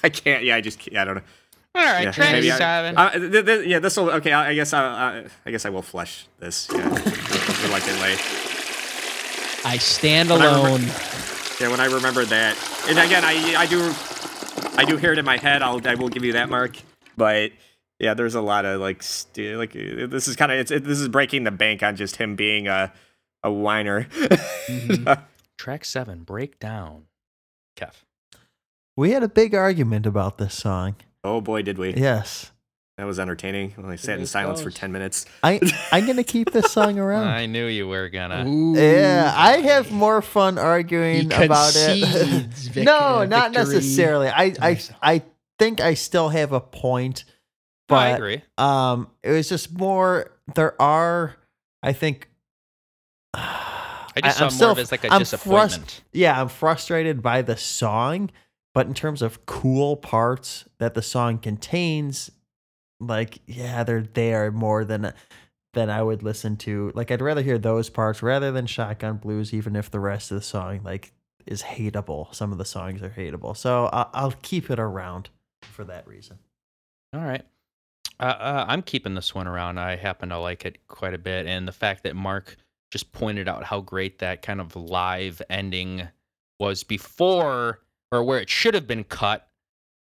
I 0.02 0.08
can't. 0.08 0.44
Yeah, 0.44 0.56
I 0.56 0.62
just. 0.62 0.80
I 0.96 1.04
don't 1.04 1.16
know. 1.16 1.22
All 1.74 1.84
right, 1.84 2.02
Yeah, 2.04 2.10
track 2.10 2.32
maybe 2.32 2.50
I- 2.50 2.58
seven. 2.58 2.96
Uh, 2.98 3.10
th- 3.12 3.46
th- 3.46 3.66
yeah, 3.66 3.78
this 3.78 3.96
will. 3.96 4.10
Okay, 4.10 4.32
I, 4.32 4.50
I 4.50 4.54
guess 4.54 4.72
I, 4.72 4.82
I. 4.84 5.24
I 5.46 5.50
guess 5.50 5.64
I 5.64 5.70
will 5.70 5.82
flush 5.82 6.26
this. 6.38 6.68
Yeah, 6.72 6.82
reluctantly. 6.88 8.16
I 9.64 9.76
stand 9.78 10.30
When 10.30 10.42
I 10.42 10.46
remember- 10.46 10.68
alone. 10.68 10.80
Yeah, 11.60 11.68
when 11.68 11.80
I 11.80 11.86
remember 11.86 12.24
that, 12.24 12.56
and 12.88 12.98
again, 12.98 13.22
I 13.22 13.54
I 13.54 13.66
do, 13.66 13.92
I 14.78 14.84
do 14.84 14.96
hear 14.96 15.12
it 15.12 15.18
in 15.18 15.24
my 15.26 15.36
head. 15.36 15.60
I'll 15.62 15.86
I 15.86 15.94
will 15.94 16.08
give 16.08 16.24
you 16.24 16.32
that 16.32 16.48
mark, 16.48 16.76
but 17.18 17.52
yeah, 17.98 18.14
there's 18.14 18.34
a 18.34 18.40
lot 18.40 18.64
of 18.64 18.80
like 18.80 19.02
st- 19.02 19.58
like 19.58 19.76
uh, 19.76 20.06
this 20.06 20.26
is 20.26 20.36
kind 20.36 20.50
of 20.50 20.58
it's 20.58 20.70
it, 20.70 20.84
this 20.84 20.98
is 20.98 21.08
breaking 21.08 21.44
the 21.44 21.50
bank 21.50 21.82
on 21.82 21.96
just 21.96 22.16
him 22.16 22.34
being 22.34 22.66
a 22.66 22.92
a 23.44 23.52
whiner. 23.52 24.04
Mhm. 24.04 25.22
Track 25.58 25.84
seven, 25.84 26.22
breakdown. 26.22 27.04
Kev. 27.76 27.92
We 28.96 29.10
had 29.10 29.22
a 29.22 29.28
big 29.28 29.54
argument 29.54 30.06
about 30.06 30.38
this 30.38 30.54
song. 30.54 30.96
Oh 31.24 31.40
boy, 31.40 31.62
did 31.62 31.78
we! 31.78 31.94
Yes. 31.94 32.50
That 32.98 33.06
was 33.06 33.18
entertaining. 33.18 33.70
When 33.76 33.90
I 33.90 33.96
sat 33.96 34.16
in 34.18 34.24
it 34.24 34.26
silence 34.26 34.60
for 34.60 34.70
ten 34.70 34.92
minutes. 34.92 35.24
I 35.42 35.58
I'm 35.92 36.06
gonna 36.06 36.22
keep 36.24 36.50
this 36.52 36.70
song 36.70 36.98
around. 36.98 37.28
I 37.28 37.46
knew 37.46 37.66
you 37.66 37.88
were 37.88 38.10
gonna. 38.10 38.44
Ooh. 38.46 38.74
Yeah, 38.76 39.32
I 39.34 39.58
have 39.58 39.90
more 39.90 40.20
fun 40.20 40.54
He 40.54 40.60
arguing 40.60 41.32
about 41.32 41.72
it. 41.74 42.46
vic- 42.48 42.84
no, 42.84 43.20
uh, 43.20 43.24
not 43.24 43.52
victory. 43.54 43.74
necessarily. 43.74 44.28
I, 44.28 44.54
I. 44.60 44.80
I 45.02 45.22
think 45.58 45.80
I 45.80 45.94
still 45.94 46.28
have 46.30 46.52
a 46.52 46.60
point, 46.60 47.24
No, 47.90 47.96
I 47.96 48.08
agree. 48.10 48.42
um, 48.58 49.08
it 49.22 49.30
was 49.30 49.48
just 49.48 49.72
more. 49.78 50.30
There 50.54 50.80
are, 50.80 51.36
I 51.82 51.92
think. 51.94 52.28
I 53.34 54.20
just 54.22 54.40
I'm 54.42 54.50
saw 54.50 54.54
still- 54.56 54.66
more 54.68 54.72
of 54.72 54.78
it 54.78 54.82
as 54.82 54.92
like 54.92 55.04
a 55.04 55.12
I'm 55.12 55.20
disappointment. 55.20 56.02
yeah, 56.12 56.38
I'm 56.40 56.48
frustrated 56.48 57.22
by 57.22 57.42
the 57.42 57.56
song, 57.56 58.30
but 58.74 58.86
in 58.86 58.94
terms 58.94 59.22
of 59.22 59.46
cool 59.46 59.96
parts 59.96 60.64
that 60.78 60.94
the 60.94 61.02
song 61.02 61.38
contains, 61.38 62.30
like 63.00 63.40
yeah, 63.46 63.84
they're 63.84 64.02
there 64.02 64.50
more 64.50 64.84
than 64.84 65.12
than 65.72 65.90
I 65.90 66.02
would 66.02 66.22
listen 66.22 66.56
to. 66.58 66.92
Like 66.94 67.10
I'd 67.10 67.22
rather 67.22 67.42
hear 67.42 67.58
those 67.58 67.90
parts 67.90 68.22
rather 68.22 68.52
than 68.52 68.66
Shotgun 68.66 69.16
Blues, 69.16 69.54
even 69.54 69.76
if 69.76 69.90
the 69.90 70.00
rest 70.00 70.30
of 70.30 70.36
the 70.36 70.42
song 70.42 70.80
like 70.84 71.12
is 71.46 71.62
hateable. 71.62 72.34
Some 72.34 72.52
of 72.52 72.58
the 72.58 72.64
songs 72.64 73.02
are 73.02 73.10
hateable, 73.10 73.56
so 73.56 73.86
I'll, 73.86 74.10
I'll 74.12 74.34
keep 74.42 74.70
it 74.70 74.78
around 74.78 75.30
for 75.62 75.84
that 75.84 76.06
reason. 76.06 76.38
All 77.12 77.20
right. 77.20 77.44
Uh, 78.18 78.36
uh, 78.38 78.64
I'm 78.68 78.82
keeping 78.82 79.14
this 79.14 79.34
one 79.34 79.48
around. 79.48 79.78
I 79.78 79.96
happen 79.96 80.28
to 80.28 80.38
like 80.38 80.66
it 80.66 80.86
quite 80.88 81.14
a 81.14 81.18
bit. 81.18 81.46
And 81.46 81.66
the 81.66 81.72
fact 81.72 82.04
that 82.04 82.14
Mark 82.14 82.56
just 82.90 83.12
pointed 83.12 83.48
out 83.48 83.64
how 83.64 83.80
great 83.80 84.18
that 84.18 84.42
kind 84.42 84.60
of 84.60 84.76
live 84.76 85.40
ending 85.48 86.06
was 86.58 86.84
before 86.84 87.80
or 88.12 88.24
where 88.24 88.40
it 88.40 88.48
should 88.48 88.74
have 88.74 88.86
been 88.86 89.04
cut. 89.04 89.46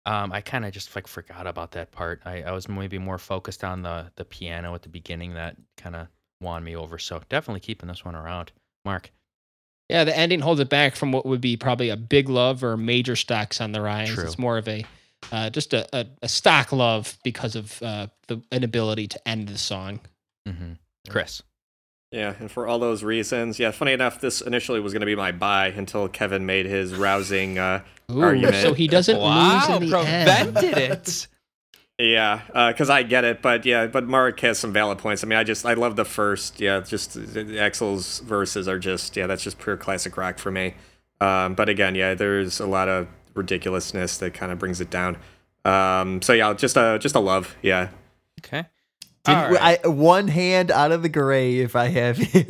Um, 0.06 0.32
I 0.32 0.40
kind 0.40 0.64
of 0.64 0.72
just 0.72 0.94
like 0.96 1.06
forgot 1.06 1.46
about 1.46 1.72
that 1.72 1.92
part. 1.92 2.22
I, 2.24 2.42
I 2.42 2.52
was 2.52 2.68
maybe 2.68 2.98
more 2.98 3.18
focused 3.18 3.62
on 3.62 3.82
the 3.82 4.10
the 4.16 4.24
piano 4.24 4.74
at 4.74 4.82
the 4.82 4.88
beginning 4.88 5.34
that 5.34 5.56
kind 5.76 5.94
of 5.94 6.08
won 6.40 6.64
me 6.64 6.76
over. 6.76 6.98
So 6.98 7.20
definitely 7.28 7.60
keeping 7.60 7.88
this 7.88 8.04
one 8.04 8.14
around. 8.14 8.52
Mark. 8.84 9.10
Yeah, 9.88 10.04
the 10.04 10.16
ending 10.16 10.40
holds 10.40 10.60
it 10.60 10.68
back 10.68 10.96
from 10.96 11.12
what 11.12 11.24
would 11.24 11.40
be 11.40 11.56
probably 11.56 11.88
a 11.88 11.96
big 11.96 12.28
love 12.28 12.62
or 12.62 12.76
major 12.76 13.16
stocks 13.16 13.60
on 13.60 13.72
the 13.72 13.80
rise. 13.80 14.10
True. 14.10 14.24
It's 14.24 14.38
more 14.38 14.58
of 14.58 14.68
a 14.68 14.84
uh, 15.32 15.50
just 15.50 15.74
a, 15.74 15.86
a, 15.96 16.06
a 16.22 16.28
stock 16.28 16.72
love 16.72 17.18
because 17.24 17.56
of 17.56 17.82
uh, 17.82 18.06
the 18.28 18.40
inability 18.52 19.08
to 19.08 19.28
end 19.28 19.48
the 19.48 19.58
song. 19.58 20.00
hmm 20.46 20.72
Chris. 21.08 21.42
Yeah, 22.12 22.34
and 22.38 22.50
for 22.50 22.66
all 22.66 22.78
those 22.78 23.02
reasons, 23.02 23.58
yeah. 23.58 23.70
Funny 23.70 23.92
enough, 23.92 24.20
this 24.20 24.40
initially 24.40 24.80
was 24.80 24.92
going 24.92 25.00
to 25.00 25.06
be 25.06 25.14
my 25.14 25.32
buy 25.32 25.68
until 25.68 26.08
Kevin 26.08 26.46
made 26.46 26.64
his 26.64 26.94
rousing. 26.94 27.58
Uh, 27.58 27.82
Ooh, 28.10 28.22
Argument. 28.22 28.56
so 28.56 28.72
he 28.74 28.88
doesn't 28.88 29.18
wow, 29.18 29.54
lose 29.68 29.82
in 29.82 29.90
the 29.90 29.98
end. 29.98 30.54
prevented 30.54 30.78
it. 30.78 31.26
yeah, 31.98 32.68
because 32.72 32.88
I 32.88 33.02
get 33.02 33.24
it, 33.24 33.42
but 33.42 33.66
yeah, 33.66 33.86
but 33.86 34.06
Mark 34.06 34.40
has 34.40 34.58
some 34.58 34.72
valid 34.72 34.98
points. 34.98 35.22
I 35.22 35.26
mean, 35.26 35.38
I 35.38 35.44
just 35.44 35.66
I 35.66 35.74
love 35.74 35.96
the 35.96 36.04
first. 36.04 36.60
Yeah, 36.60 36.80
just 36.80 37.14
the- 37.14 37.44
Axl's 37.58 38.20
verses 38.20 38.66
are 38.68 38.78
just 38.78 39.16
yeah, 39.16 39.26
that's 39.26 39.42
just 39.42 39.58
pure 39.58 39.76
classic 39.76 40.16
rock 40.16 40.38
for 40.38 40.50
me. 40.50 40.74
Um, 41.20 41.54
but 41.54 41.68
again, 41.68 41.94
yeah, 41.94 42.14
there's 42.14 42.60
a 42.60 42.66
lot 42.66 42.88
of 42.88 43.08
ridiculousness 43.34 44.18
that 44.18 44.32
kind 44.34 44.52
of 44.52 44.58
brings 44.58 44.80
it 44.80 44.88
down. 44.90 45.18
Um, 45.64 46.22
so 46.22 46.32
yeah, 46.32 46.54
just 46.54 46.76
a 46.76 46.98
just 47.00 47.14
a 47.14 47.20
love. 47.20 47.56
Yeah, 47.62 47.88
Okay. 48.40 48.64
Did- 49.24 49.34
All 49.36 49.50
right. 49.50 49.80
I, 49.84 49.88
one 49.88 50.28
hand 50.28 50.70
out 50.70 50.92
of 50.92 51.02
the 51.02 51.08
grave 51.10 51.74
I 51.76 51.88
have 51.88 52.16
here. 52.16 52.46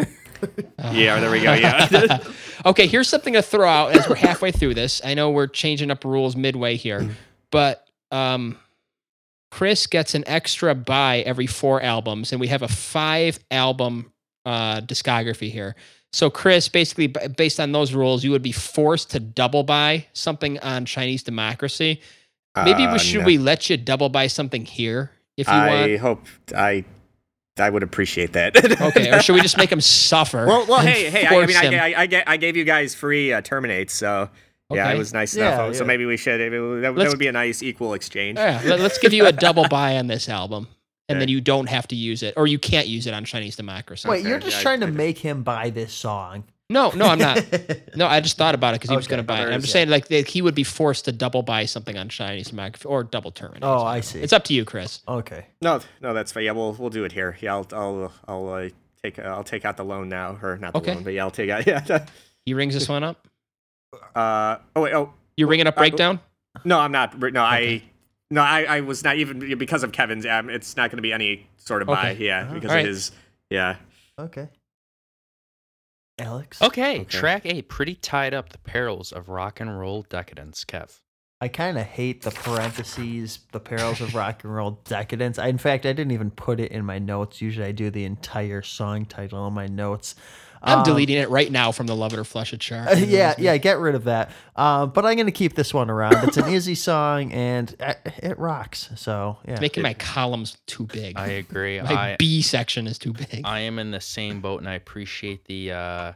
yeah. 0.93 1.21
There 1.21 1.31
we 1.31 1.43
go. 1.43 1.53
Yeah. 1.55 2.19
okay, 2.67 2.87
here's 2.87 3.09
something 3.09 3.35
to 3.35 3.43
throw 3.43 3.69
out 3.69 3.97
as 3.97 4.09
we're 4.09 4.17
halfway 4.17 4.53
through 4.53 4.75
this. 4.75 5.01
I 5.05 5.15
know 5.15 5.31
we're 5.31 5.47
changing 5.47 5.91
up 5.91 6.05
rules 6.05 6.37
midway 6.37 6.77
here, 6.77 7.09
but 7.51 7.87
um, 8.11 8.59
Chris 9.51 9.87
gets 9.87 10.15
an 10.15 10.25
extra 10.27 10.75
buy 10.75 11.21
every 11.21 11.47
four 11.47 11.83
albums, 11.83 12.33
and 12.33 12.41
we 12.41 12.49
have 12.49 12.63
a 12.63 12.69
five 12.69 13.39
album 13.51 14.13
uh, 14.45 14.81
discography 14.81 15.51
here. 15.51 15.75
So, 16.13 16.31
Chris, 16.31 16.69
basically, 16.69 17.07
based 17.07 17.61
on 17.61 17.73
those 17.73 17.93
rules, 17.93 18.25
you 18.25 18.31
would 18.31 18.43
be 18.43 18.53
forced 18.53 19.11
to 19.11 19.21
double 19.21 19.63
buy 19.63 20.07
something 20.15 20.59
on 20.61 20.87
Chinese 20.87 21.23
democracy. 21.23 22.01
Maybe 22.57 22.85
Uh, 22.85 22.93
we 22.93 22.99
should 22.99 23.21
no. 23.21 23.27
we 23.27 23.39
let 23.39 23.69
you 23.69 23.77
double 23.77 24.09
buy 24.09 24.27
something 24.27 24.65
here 24.65 25.13
if 25.37 25.47
you 25.47 25.53
I 25.53 25.69
want? 25.69 25.91
I 25.93 25.97
hope 25.97 26.27
I 26.57 26.85
I 27.61 27.71
would 27.71 27.83
appreciate 27.83 28.33
that. 28.35 28.57
Okay, 28.81 29.11
or 29.11 29.21
should 29.21 29.35
we 29.35 29.41
just 29.41 29.57
make 29.57 29.71
him 29.71 29.81
suffer? 29.81 30.47
Well, 30.47 30.67
well, 30.67 30.81
hey, 30.81 31.11
hey. 31.11 31.27
I, 31.27 31.35
I 31.41 31.47
mean, 31.47 31.57
I. 31.57 31.93
I, 31.93 32.03
I, 32.03 32.25
I 32.27 32.37
gave 32.37 32.57
you 32.57 32.65
guys 32.65 32.95
free 32.95 33.33
uh, 33.33 33.41
terminates, 33.41 33.93
so 33.95 34.29
yeah, 34.71 34.85
Okay. 34.87 34.95
it 34.95 34.99
was 34.99 35.13
nice 35.13 35.35
Yeah, 35.37 35.55
enough. 35.65 35.77
So 35.77 35.85
maybe 35.85 36.05
we 36.05 36.17
should. 36.17 36.39
That, 36.41 36.59
would- 36.61 36.83
that 36.83 37.09
would 37.09 37.19
be 37.19 37.27
a 37.29 37.33
nice 37.33 37.63
equal 37.63 37.95
exchange. 37.95 38.39
Yeah, 38.39 38.61
let, 38.65 38.81
us 38.81 38.99
give 38.99 39.13
you 39.13 39.27
a 39.27 39.33
double 39.33 39.67
buy 39.71 39.97
on 39.97 40.07
this 40.07 40.29
album, 40.29 40.69
and 41.09 41.21
then 41.21 41.29
you 41.29 41.41
don't 41.41 41.69
have 41.69 41.89
to 41.89 41.97
use 41.97 42.23
it, 42.23 42.35
or 42.37 42.47
you 42.47 42.59
can't 42.59 42.87
use 42.87 43.07
it 43.07 43.15
on 43.15 43.25
Chinese 43.25 43.57
Democracy. 43.57 44.09
Wait, 44.09 44.25
you're 44.25 44.39
just 44.39 44.53
yeah, 44.53 44.59
I- 44.59 44.63
trying 44.63 44.81
to 44.81 44.87
I- 44.87 44.91
make 44.91 45.19
him 45.19 45.43
buy 45.43 45.71
this 45.71 45.93
song. 45.93 46.45
No, 46.71 46.91
no, 46.91 47.07
I'm 47.07 47.19
not. 47.19 47.43
No, 47.97 48.07
I 48.07 48.21
just 48.21 48.37
thought 48.37 48.55
about 48.55 48.75
it 48.75 48.81
because 48.81 48.91
he 48.91 48.97
was 48.97 49.09
going 49.09 49.19
to 49.19 49.23
buy 49.27 49.41
it. 49.41 49.47
I'm 49.53 49.61
just 49.61 49.69
yeah. 49.69 49.73
saying, 49.73 49.89
like, 49.89 50.09
that 50.09 50.29
he 50.29 50.43
would 50.43 50.55
be 50.55 50.65
forced 50.65 51.07
to 51.07 51.13
double 51.13 51.43
buy 51.43 51.65
something 51.65 51.97
on 51.97 52.09
Chinese 52.11 52.49
Democracy 52.51 52.85
or 52.87 53.03
double 53.05 53.31
terminate. 53.31 53.63
Oh, 53.65 53.83
I 53.85 54.01
see. 54.01 54.21
It's 54.21 54.33
up 54.35 54.45
to 54.45 54.55
you, 54.55 54.65
Chris. 54.67 55.01
Okay. 55.09 55.47
No, 55.63 55.81
no, 56.03 56.13
that's 56.13 56.31
fine. 56.31 56.45
Yeah, 56.45 56.53
we'll 56.53 56.75
we'll 56.75 56.91
do 56.91 57.05
it 57.05 57.13
here. 57.13 57.39
Yeah, 57.41 57.55
I'll 57.55 57.67
I'll 57.73 58.13
I'll 58.29 58.49
uh, 58.51 58.69
take 59.03 59.19
I'll 59.19 59.45
take 59.45 59.65
out 59.65 59.77
the 59.79 59.85
loan 59.85 60.09
now, 60.11 60.39
or 60.43 60.59
not 60.59 60.75
the 60.75 60.79
Okay. 60.81 60.95
loan, 60.95 61.05
but 61.05 61.15
yeah, 61.15 61.25
I'll 61.25 61.31
take 61.31 61.49
out. 61.51 61.67
Yeah. 61.67 62.07
He 62.45 62.53
rings 62.55 62.75
this 62.75 62.89
one 62.89 63.03
up. 63.03 63.27
Uh 64.15 64.59
oh 64.77 64.83
wait 64.83 64.95
oh 64.95 65.13
You 65.37 65.47
ringing 65.47 65.67
up 65.67 65.77
Uh, 65.77 65.81
breakdown? 65.81 66.21
no 66.65 66.79
I'm 66.79 66.93
not 66.93 67.19
no 67.19 67.43
I 67.43 67.83
no 68.31 68.43
I 68.43 68.65
I 68.65 68.81
was 68.81 69.03
not 69.03 69.17
even 69.17 69.57
because 69.59 69.83
of 69.83 69.93
Kevin's 69.93 70.27
um 70.27 70.51
it's 70.51 70.77
not 70.77 70.91
going 70.91 70.97
to 70.99 71.03
be 71.03 71.13
any 71.13 71.47
sort 71.57 71.81
of 71.83 71.89
buy 71.89 72.11
Okay. 72.13 72.25
yeah 72.27 72.49
Oh. 72.51 72.55
because 72.55 72.71
Alright. 72.71 72.85
of 72.85 72.91
his 72.91 73.13
yeah 73.51 73.77
Okay. 74.19 74.49
Alex? 76.19 76.61
Okay, 76.63 77.01
Okay. 77.01 77.05
track 77.05 77.43
eight, 77.47 77.69
pretty 77.69 77.95
tied 77.95 78.35
up 78.35 78.51
the 78.51 78.59
perils 78.59 79.13
of 79.13 79.29
rock 79.29 79.61
and 79.61 79.79
roll 79.79 80.03
decadence, 80.03 80.65
Kev. 80.65 81.01
I 81.41 81.47
kind 81.47 81.79
of 81.79 81.85
hate 81.85 82.23
the 82.23 82.33
parentheses, 82.33 83.39
the 83.53 83.61
perils 83.61 84.01
of 84.01 84.13
rock 84.17 84.43
and 84.43 84.53
roll 84.53 84.81
decadence. 84.85 85.39
I, 85.39 85.47
in 85.47 85.59
fact, 85.59 85.87
I 85.87 85.93
didn't 85.93 86.11
even 86.11 86.33
put 86.33 86.59
it 86.59 86.73
in 86.73 86.85
my 86.85 86.99
notes. 86.99 87.41
Usually 87.41 87.67
I 87.67 87.71
do 87.71 87.91
the 87.91 88.05
entire 88.05 88.61
song 88.61 89.05
title 89.07 89.47
in 89.47 89.55
my 89.55 89.69
notes. 89.69 90.17
I'm 90.63 90.79
Um, 90.79 90.85
deleting 90.85 91.17
it 91.19 91.31
right 91.31 91.51
now 91.51 91.73
from 91.73 91.87
the 91.87 91.95
Love 91.97 92.13
It 92.13 92.19
or 92.19 92.25
Flush 92.25 92.53
It 92.53 92.61
chart. 92.61 92.89
Uh, 92.89 92.93
yeah, 92.97 93.35
yeah, 93.39 93.57
get 93.59 93.79
rid 93.79 93.95
of 93.95 94.05
that. 94.05 94.31
Um, 94.57 94.91
but 94.91 95.05
I'm 95.07 95.15
going 95.17 95.27
to 95.27 95.33
keep 95.33 95.55
this 95.55 95.73
one 95.73 95.89
around. 95.91 96.27
It's 96.29 96.37
an 96.37 96.49
Izzy 96.53 96.75
song 96.75 97.33
and 97.33 97.75
uh, 97.81 97.95
it 98.23 98.39
rocks. 98.39 98.91
So, 98.97 99.39
yeah. 99.45 99.53
It's 99.53 99.61
Making 99.61 99.83
my 99.85 99.95
columns 99.95 100.59
too 100.67 100.85
big. 100.87 101.17
I 101.19 101.27
agree. 101.29 101.81
my 101.83 102.13
I 102.13 102.17
B 102.19 102.43
section 102.43 102.87
is 102.87 102.99
too 102.99 103.13
big. 103.13 103.43
I 103.45 103.61
am 103.61 103.79
in 103.79 103.91
the 103.93 104.01
same 104.01 104.41
boat, 104.41 104.61
and 104.61 104.69
I 104.69 104.75
appreciate 104.75 105.45
the 105.45 105.73
uh, 105.73 106.13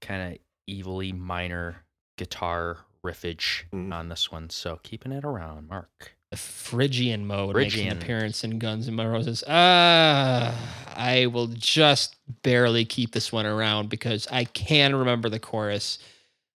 kind 0.00 0.32
of 0.34 0.38
evilly 0.68 1.12
minor 1.12 1.84
guitar 2.18 2.78
riffage 3.04 3.64
Mm. 3.72 3.92
on 3.94 4.08
this 4.08 4.32
one. 4.32 4.50
So 4.50 4.80
keeping 4.82 5.12
it 5.12 5.24
around, 5.24 5.68
Mark. 5.68 6.16
the 6.32 6.36
Phrygian 6.36 7.24
mode 7.26 7.54
makes 7.54 7.74
Phrygian. 7.74 7.92
an 7.96 8.02
appearance 8.02 8.42
in 8.42 8.58
Guns 8.58 8.88
N' 8.88 8.96
Roses. 8.96 9.44
Uh, 9.44 10.52
I 10.96 11.26
will 11.26 11.48
just 11.48 12.16
barely 12.42 12.84
keep 12.84 13.12
this 13.12 13.30
one 13.30 13.46
around 13.46 13.88
because 13.88 14.26
I 14.30 14.44
can 14.44 14.96
remember 14.96 15.28
the 15.28 15.38
chorus, 15.38 15.98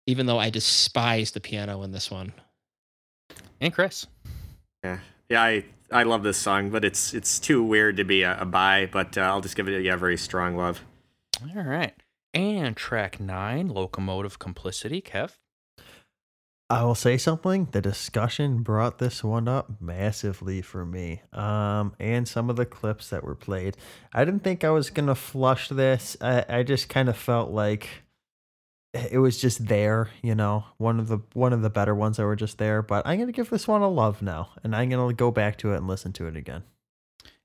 even 0.05 0.25
though 0.25 0.39
I 0.39 0.49
despise 0.49 1.31
the 1.31 1.39
piano 1.39 1.83
in 1.83 1.91
this 1.91 2.11
one. 2.11 2.33
And 3.59 3.73
Chris. 3.73 4.05
yeah 4.83 4.99
yeah 5.29 5.41
I 5.41 5.65
I 5.91 6.03
love 6.03 6.21
this 6.23 6.37
song 6.37 6.69
but 6.69 6.85
it's 6.85 7.13
it's 7.13 7.39
too 7.39 7.63
weird 7.63 7.97
to 7.97 8.03
be 8.03 8.21
a, 8.21 8.39
a 8.41 8.45
buy 8.45 8.87
but 8.91 9.17
uh, 9.17 9.21
I'll 9.21 9.41
just 9.41 9.55
give 9.55 9.67
it 9.67 9.77
a 9.77 9.81
yeah, 9.81 9.95
very 9.95 10.17
strong 10.17 10.55
love. 10.55 10.81
All 11.55 11.63
right. 11.63 11.93
And 12.33 12.75
track 12.77 13.19
nine, 13.19 13.67
Locomotive 13.69 14.37
Complicity, 14.37 15.01
Kev. 15.01 15.31
I 16.69 16.83
will 16.83 16.95
say 16.95 17.17
something. 17.17 17.69
The 17.71 17.81
discussion 17.81 18.61
brought 18.61 18.97
this 18.97 19.23
one 19.23 19.47
up 19.47 19.79
massively 19.79 20.61
for 20.61 20.85
me. 20.85 21.21
Um, 21.31 21.95
and 21.97 22.27
some 22.27 22.49
of 22.49 22.57
the 22.57 22.65
clips 22.65 23.09
that 23.09 23.23
were 23.23 23.35
played. 23.35 23.77
I 24.13 24.25
didn't 24.25 24.43
think 24.43 24.63
I 24.63 24.71
was 24.71 24.89
gonna 24.89 25.15
flush 25.15 25.69
this. 25.69 26.17
I, 26.19 26.45
I 26.49 26.63
just 26.63 26.89
kind 26.89 27.07
of 27.07 27.15
felt 27.15 27.51
like 27.51 28.03
it 28.93 29.19
was 29.19 29.37
just 29.37 29.67
there, 29.67 30.09
you 30.21 30.35
know, 30.35 30.65
one 30.77 30.99
of 30.99 31.07
the 31.07 31.19
one 31.33 31.53
of 31.53 31.61
the 31.61 31.69
better 31.69 31.95
ones 31.95 32.17
that 32.17 32.25
were 32.25 32.35
just 32.35 32.57
there. 32.57 32.81
But 32.81 33.07
I'm 33.07 33.17
gonna 33.17 33.31
give 33.31 33.49
this 33.49 33.67
one 33.67 33.81
a 33.81 33.87
love 33.87 34.21
now, 34.21 34.49
and 34.61 34.75
I'm 34.75 34.89
gonna 34.89 35.13
go 35.13 35.31
back 35.31 35.57
to 35.59 35.73
it 35.73 35.77
and 35.77 35.87
listen 35.87 36.11
to 36.13 36.27
it 36.27 36.35
again. 36.35 36.63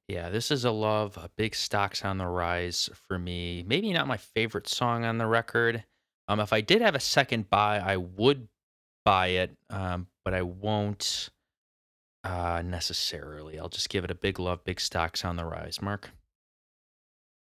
Yeah, 0.09 0.31
this 0.31 0.51
is 0.51 0.65
a 0.65 0.73
love. 0.73 1.17
A 1.17 1.31
big 1.37 1.55
stocks 1.55 2.05
on 2.05 2.19
the 2.19 2.27
rise 2.27 2.91
for 3.07 3.21
me. 3.21 3.65
Maybe 3.67 3.93
not 3.93 4.09
my 4.09 4.17
favorite 4.17 4.69
song 4.69 5.05
on 5.05 5.19
the 5.19 5.27
record. 5.27 5.85
Um, 6.29 6.41
if 6.41 6.53
I 6.53 6.61
did 6.61 6.83
have 6.83 6.95
a 6.95 7.01
second 7.01 7.49
buy, 7.51 7.79
I 7.79 7.97
would 7.97 8.49
buy 9.05 9.29
it, 9.29 9.57
um, 9.71 10.07
but 10.25 10.35
I 10.35 10.43
won't 10.43 11.31
uh, 12.25 12.63
necessarily. 12.65 13.59
I'll 13.59 13.69
just 13.69 13.89
give 13.89 14.05
it 14.05 14.11
a 14.11 14.15
big 14.15 14.39
love. 14.39 14.65
Big 14.65 14.81
stocks 14.81 15.25
on 15.25 15.37
the 15.37 15.45
rise. 15.45 15.81
Mark. 15.83 16.11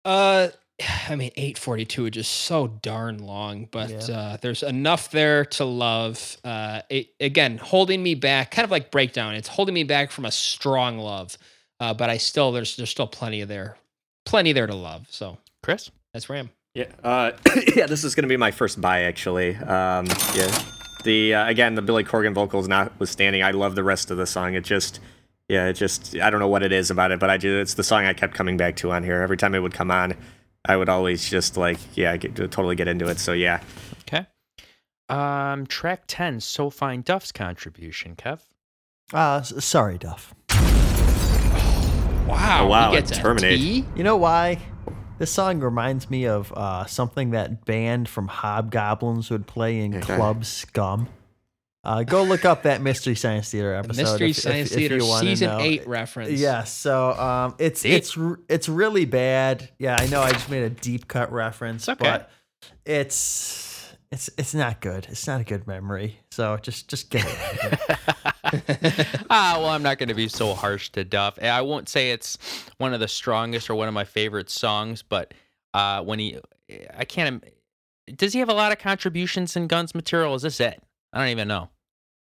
Uh, 0.05 0.49
I 1.09 1.15
mean, 1.17 1.31
842 1.37 2.07
is 2.07 2.11
just 2.13 2.31
so 2.33 2.67
darn 2.69 3.19
long, 3.19 3.69
but 3.71 3.91
Yeah. 4.09 4.17
uh, 4.17 4.37
there's 4.41 4.63
enough 4.63 5.11
there 5.11 5.45
to 5.47 5.65
love. 5.65 6.37
Uh, 6.45 6.83
it, 6.89 7.09
again, 7.21 7.59
holding 7.59 8.03
me 8.03 8.15
back, 8.15 8.51
kind 8.51 8.65
of 8.65 8.71
like 8.71 8.91
breakdown. 8.91 9.35
It's 9.35 9.49
holding 9.49 9.75
me 9.75 9.85
back 9.85 10.11
from 10.11 10.25
a 10.25 10.31
strong 10.31 10.99
love, 10.99 11.37
uh, 11.81 11.95
but 11.95 12.09
I 12.11 12.17
still 12.17 12.53
there's 12.53 12.77
there's 12.77 12.91
still 12.91 13.07
plenty 13.09 13.41
of 13.43 13.49
there, 13.49 13.77
plenty 14.25 14.53
there 14.53 14.67
to 14.67 14.75
love. 14.75 15.07
So 15.11 15.39
Chris. 15.63 15.91
that's 16.15 16.31
Ram. 16.31 16.51
Yeah, 16.75 16.87
uh, 17.03 17.33
yeah. 17.77 17.87
This 17.87 18.05
is 18.05 18.15
gonna 18.15 18.29
be 18.29 18.37
my 18.37 18.51
first 18.53 18.81
buy 18.81 19.03
actually. 19.03 19.57
Um, 19.57 20.07
yeah, 20.35 20.63
the 21.03 21.35
uh, 21.35 21.47
again 21.49 21.75
the 21.75 21.83
Billy 21.83 22.05
Corgan 22.05 22.35
vocals 22.35 22.69
notwithstanding, 22.69 23.43
I 23.43 23.51
love 23.53 23.75
the 23.75 23.85
rest 23.85 24.11
of 24.11 24.17
the 24.17 24.27
song. 24.27 24.55
It 24.55 24.65
just, 24.65 25.01
yeah, 25.49 25.67
it 25.69 25.75
just 25.75 26.17
I 26.17 26.31
don't 26.31 26.41
know 26.41 26.49
what 26.49 26.63
it 26.63 26.73
is 26.73 26.91
about 26.91 27.11
it, 27.13 27.21
but 27.21 27.31
I 27.31 27.37
do. 27.37 27.59
it's 27.61 27.75
the 27.75 27.85
song 27.85 28.05
I 28.05 28.13
kept 28.15 28.35
coming 28.35 28.57
back 28.57 28.77
to 28.77 28.91
on 28.93 29.03
here 29.05 29.21
every 29.21 29.37
time 29.37 29.55
it 29.55 29.61
would 29.61 29.75
come 29.75 29.91
on. 29.91 30.15
I 30.65 30.77
would 30.77 30.89
always 30.89 31.29
just 31.29 31.57
like 31.57 31.79
yeah, 31.97 32.17
get, 32.17 32.35
totally 32.37 32.77
get 32.77 32.89
into 32.89 33.09
it. 33.09 33.19
So 33.19 33.33
yeah, 33.33 33.61
Okay. 34.03 34.27
Um, 35.09 35.67
track 35.67 36.03
ten, 36.07 36.41
So 36.41 36.71
Fine 36.71 37.03
Duff's 37.03 37.33
contribution, 37.33 38.15
Kev. 38.17 38.41
Uh, 39.13 39.43
sorry, 39.43 39.99
Duff. 39.99 40.35
Wow, 42.27 42.65
Oh, 42.65 42.67
wow, 42.69 42.91
he 42.91 42.97
gets 42.97 43.11
a 43.11 43.15
Terminate. 43.15 43.59
You 43.59 44.05
know 44.05 44.17
why? 44.17 44.59
This 45.21 45.31
song 45.31 45.61
reminds 45.61 46.09
me 46.11 46.27
of 46.27 46.51
uh, 46.57 46.87
something 46.87 47.31
that 47.33 47.65
band 47.67 48.09
from 48.09 48.27
Hobgoblins 48.27 49.31
would 49.31 49.47
play 49.47 49.79
in 49.81 49.95
Okay. 49.97 50.17
Club 50.17 50.47
Scum. 50.47 51.09
Uh, 51.85 52.03
go 52.05 52.23
look 52.23 52.47
up 52.47 52.63
that 52.63 52.81
Mystery 52.81 53.15
Science 53.15 53.51
Theater 53.51 53.73
The 53.73 53.79
episode. 53.81 54.03
Mystery 54.03 54.31
if- 54.31 54.37
if- 54.39 54.43
Science 54.43 54.71
if 54.71 54.77
Theater 54.79 54.97
you 54.97 55.19
season 55.19 55.49
know. 55.51 55.61
eight 55.61 55.87
reference. 55.87 56.41
Yeah, 56.41 56.65
so 56.65 57.13
um, 57.13 57.55
it's 57.59 57.83
Deep. 57.83 57.93
it's 57.93 58.19
it's 58.49 58.69
really 58.69 59.05
bad. 59.05 59.69
Yeah, 59.79 59.97
I 60.01 60.07
know. 60.07 60.23
I 60.23 60.33
just 60.33 60.49
made 60.49 60.63
a 60.63 60.71
deep 60.71 61.07
cut 61.07 61.31
reference, 61.31 61.83
It's 61.87 62.01
okay. 62.01 62.11
but 62.11 62.31
it's 62.87 63.93
it's 64.11 64.31
it's 64.39 64.55
not 64.55 64.81
good. 64.81 65.07
It's 65.11 65.27
not 65.27 65.43
a 65.43 65.45
good 65.45 65.67
memory. 65.67 66.19
So 66.31 66.57
just 66.57 66.89
just 66.89 67.11
get 67.11 67.27
it. 67.27 67.99
out 68.45 68.55
of 68.55 68.67
here. 68.67 69.07
ah, 69.31 69.57
well, 69.59 69.69
I'm 69.69 69.83
not 69.83 69.99
going 69.99 70.09
to 70.09 70.15
be 70.15 70.29
so 70.29 70.55
harsh 70.55 70.91
to 70.91 71.05
Duff. 71.05 71.39
I 71.43 71.61
won't 71.63 71.89
say 71.89 72.11
it's 72.11 72.39
one 72.79 72.95
of 72.95 73.01
the 73.01 73.09
strongest 73.09 73.71
or 73.71 73.75
one 73.75 73.89
of 73.89 73.95
my 73.95 74.05
favorite 74.05 74.51
songs, 74.51 75.03
but 75.03 75.35
uh, 75.75 76.03
when 76.03 76.19
he, 76.19 76.39
I 76.97 77.05
can't, 77.05 77.45
does 78.17 78.33
he 78.33 78.39
have 78.41 78.49
a 78.49 78.55
lot 78.55 78.73
of 78.73 78.79
contributions 78.79 79.57
in 79.57 79.67
Guns 79.67 79.95
material? 79.95 80.35
Is 80.35 80.43
this 80.43 80.61
it? 80.61 80.83
I 81.13 81.19
don't 81.19 81.29
even 81.29 81.49
know. 81.49 81.71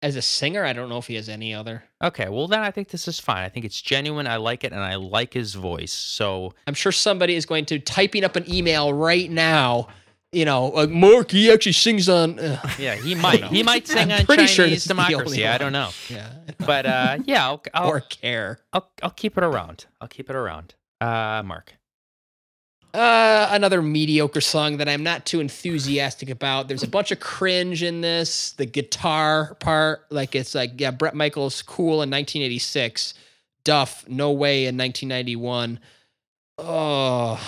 As 0.01 0.15
a 0.15 0.21
singer, 0.21 0.63
I 0.63 0.71
don't 0.71 0.87
know 0.87 0.97
if 0.97 1.07
he 1.07 1.15
has 1.15 1.27
any 1.27 1.53
other. 1.53 1.83
Okay, 2.01 2.29
well 2.29 2.47
then 2.47 2.61
I 2.61 2.71
think 2.71 2.87
this 2.87 3.05
is 3.09 3.19
fine. 3.19 3.43
I 3.43 3.49
think 3.49 3.65
it's 3.65 3.81
genuine. 3.81 4.27
I 4.27 4.37
like 4.37 4.63
it, 4.63 4.71
and 4.71 4.81
I 4.81 4.95
like 4.95 5.33
his 5.33 5.55
voice. 5.55 5.91
So 5.91 6.53
I'm 6.67 6.73
sure 6.73 6.93
somebody 6.93 7.35
is 7.35 7.45
going 7.45 7.65
to 7.65 7.79
typing 7.79 8.23
up 8.23 8.37
an 8.37 8.49
email 8.53 8.93
right 8.93 9.29
now. 9.29 9.89
You 10.31 10.45
know, 10.45 10.67
like 10.67 10.89
Mark, 10.91 11.31
he 11.31 11.51
actually 11.51 11.71
sings 11.71 12.07
on. 12.07 12.37
Uh, 12.37 12.61
yeah, 12.77 12.95
he 12.95 13.15
might. 13.15 13.45
He 13.45 13.63
might 13.63 13.87
sing 13.87 14.11
I'm 14.11 14.19
on 14.19 14.25
pretty 14.27 14.43
Chinese 14.43 14.49
sure 14.51 14.67
this 14.67 14.77
is 14.79 14.83
the 14.85 14.93
only 14.93 15.07
democracy. 15.07 15.47
I 15.47 15.57
don't 15.57 15.73
know, 15.73 15.89
yeah, 16.07 16.29
but 16.59 16.85
uh, 16.85 17.17
yeah, 17.25 17.45
I'll 17.47 17.63
I'll, 17.73 17.87
or 17.87 18.01
care. 18.01 18.59
I'll 18.71 18.91
I'll 19.01 19.09
keep 19.09 19.37
it 19.37 19.43
around. 19.43 19.85
I'll 19.99 20.07
keep 20.07 20.29
it 20.29 20.35
around. 20.35 20.75
Uh, 21.01 21.41
Mark. 21.43 21.73
Uh, 22.93 23.47
another 23.51 23.83
mediocre 23.83 24.41
song 24.41 24.77
that 24.77 24.89
I'm 24.89 25.03
not 25.03 25.25
too 25.25 25.39
enthusiastic 25.39 26.29
about. 26.29 26.67
There's 26.67 26.81
a 26.81 26.87
bunch 26.87 27.11
of 27.11 27.19
cringe 27.19 27.83
in 27.83 28.01
this. 28.01 28.53
The 28.53 28.65
guitar 28.65 29.55
part, 29.59 30.05
like 30.11 30.35
it's 30.35 30.55
like 30.55 30.79
yeah, 30.79 30.91
Bret 30.91 31.15
Michaels 31.15 31.61
cool 31.61 32.01
in 32.03 32.09
1986, 32.09 33.15
Duff 33.63 34.07
no 34.07 34.31
way 34.31 34.65
in 34.65 34.77
1991. 34.77 35.79
Oh, 36.57 37.39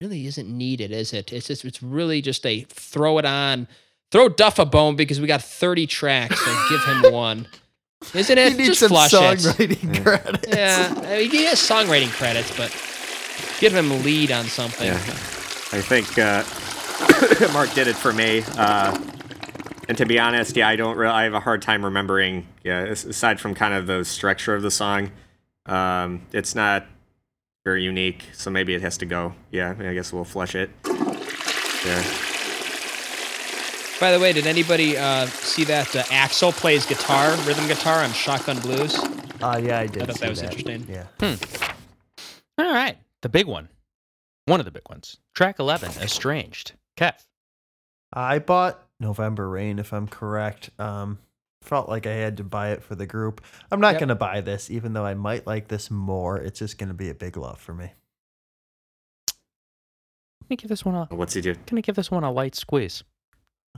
really 0.00 0.26
isn't 0.26 0.48
needed, 0.48 0.90
is 0.90 1.12
it? 1.12 1.32
It's 1.32 1.46
just 1.46 1.64
it's 1.64 1.82
really 1.82 2.20
just 2.20 2.44
a 2.46 2.60
throw 2.68 3.18
it 3.18 3.24
on, 3.24 3.68
throw 4.12 4.28
Duff 4.28 4.58
a 4.58 4.66
bone 4.66 4.96
because 4.96 5.20
we 5.20 5.26
got 5.26 5.42
30 5.42 5.86
tracks. 5.86 6.38
So 6.44 6.66
give 6.68 6.84
him 6.84 7.12
one. 7.12 7.48
Isn't 8.14 8.38
it? 8.38 8.52
He 8.52 8.58
needs 8.58 8.68
just 8.68 8.80
some 8.80 8.88
flush 8.90 9.14
it. 9.14 9.16
songwriting 9.16 10.02
credits. 10.02 10.48
Yeah, 10.48 10.94
I 10.96 11.18
mean, 11.18 11.30
he 11.30 11.44
has 11.46 11.58
songwriting 11.58 12.10
credits, 12.10 12.54
but 12.56 12.70
give 13.58 13.74
him 13.74 14.02
lead 14.02 14.30
on 14.30 14.44
something. 14.44 14.86
Yeah, 14.86 14.96
I 14.96 15.80
think 15.80 16.18
uh, 16.18 16.44
Mark 17.52 17.72
did 17.72 17.88
it 17.88 17.96
for 17.96 18.12
me. 18.12 18.42
Uh, 18.56 18.96
and 19.88 19.96
to 19.98 20.04
be 20.04 20.18
honest, 20.18 20.56
yeah, 20.56 20.68
I 20.68 20.76
don't. 20.76 20.96
Re- 20.96 21.08
I 21.08 21.24
have 21.24 21.34
a 21.34 21.40
hard 21.40 21.62
time 21.62 21.84
remembering. 21.84 22.46
Yeah, 22.64 22.82
aside 22.84 23.40
from 23.40 23.54
kind 23.54 23.72
of 23.72 23.86
the 23.86 24.04
structure 24.04 24.54
of 24.54 24.62
the 24.62 24.70
song, 24.70 25.10
um, 25.64 26.22
it's 26.32 26.54
not 26.54 26.86
very 27.66 27.82
unique. 27.82 28.26
So 28.32 28.48
maybe 28.48 28.74
it 28.74 28.80
has 28.82 28.96
to 28.98 29.06
go. 29.06 29.34
Yeah, 29.50 29.74
I 29.76 29.92
guess 29.92 30.12
we'll 30.12 30.24
flush 30.24 30.54
it. 30.54 30.70
Yeah. 30.86 32.02
By 33.98 34.12
the 34.12 34.20
way, 34.20 34.32
did 34.32 34.46
anybody 34.46 34.96
uh, 34.96 35.26
see 35.26 35.64
that 35.64 35.96
uh, 35.96 36.02
Axl 36.04 36.52
plays 36.52 36.86
guitar, 36.86 37.30
rhythm 37.44 37.66
guitar 37.66 38.04
on 38.04 38.12
Shotgun 38.12 38.60
Blues? 38.60 38.96
Uh, 39.42 39.60
yeah, 39.62 39.80
I 39.80 39.86
did. 39.88 40.04
I 40.04 40.06
thought 40.06 40.14
see 40.14 40.20
that 40.20 40.30
was 40.30 40.42
interesting. 40.42 40.86
Yeah. 40.88 41.06
Hmm. 41.18 41.34
All 42.58 42.72
right, 42.72 42.96
the 43.22 43.28
big 43.28 43.46
one, 43.46 43.68
one 44.44 44.60
of 44.60 44.64
the 44.64 44.70
big 44.70 44.88
ones. 44.88 45.16
Track 45.34 45.58
eleven, 45.58 45.90
Estranged. 46.00 46.74
Kev. 46.96 47.14
I 48.12 48.38
bought 48.38 48.80
November 49.00 49.48
Rain, 49.48 49.80
if 49.80 49.92
I'm 49.92 50.06
correct. 50.06 50.70
Um, 50.78 51.18
felt 51.66 51.88
like 51.88 52.06
I 52.06 52.12
had 52.12 52.36
to 52.38 52.44
buy 52.44 52.70
it 52.70 52.82
for 52.82 52.94
the 52.94 53.06
group. 53.06 53.42
I'm 53.70 53.80
not 53.80 53.92
Yep. 53.94 54.00
gonna 54.00 54.14
buy 54.14 54.40
this, 54.40 54.70
even 54.70 54.92
though 54.92 55.04
I 55.04 55.14
might 55.14 55.46
like 55.46 55.68
this 55.68 55.90
more. 55.90 56.38
It's 56.38 56.58
just 56.58 56.78
gonna 56.78 56.94
be 56.94 57.10
a 57.10 57.14
big 57.14 57.36
love 57.36 57.58
for 57.60 57.74
me. 57.74 57.92
Let 60.42 60.50
me 60.50 60.56
give 60.56 60.68
this 60.68 60.84
one 60.84 60.94
a? 60.94 61.06
What's 61.14 61.34
he 61.34 61.40
do? 61.40 61.54
Can 61.66 61.78
I 61.78 61.80
give 61.80 61.96
this 61.96 62.10
one 62.10 62.22
a 62.24 62.30
light 62.30 62.54
squeeze? 62.54 63.02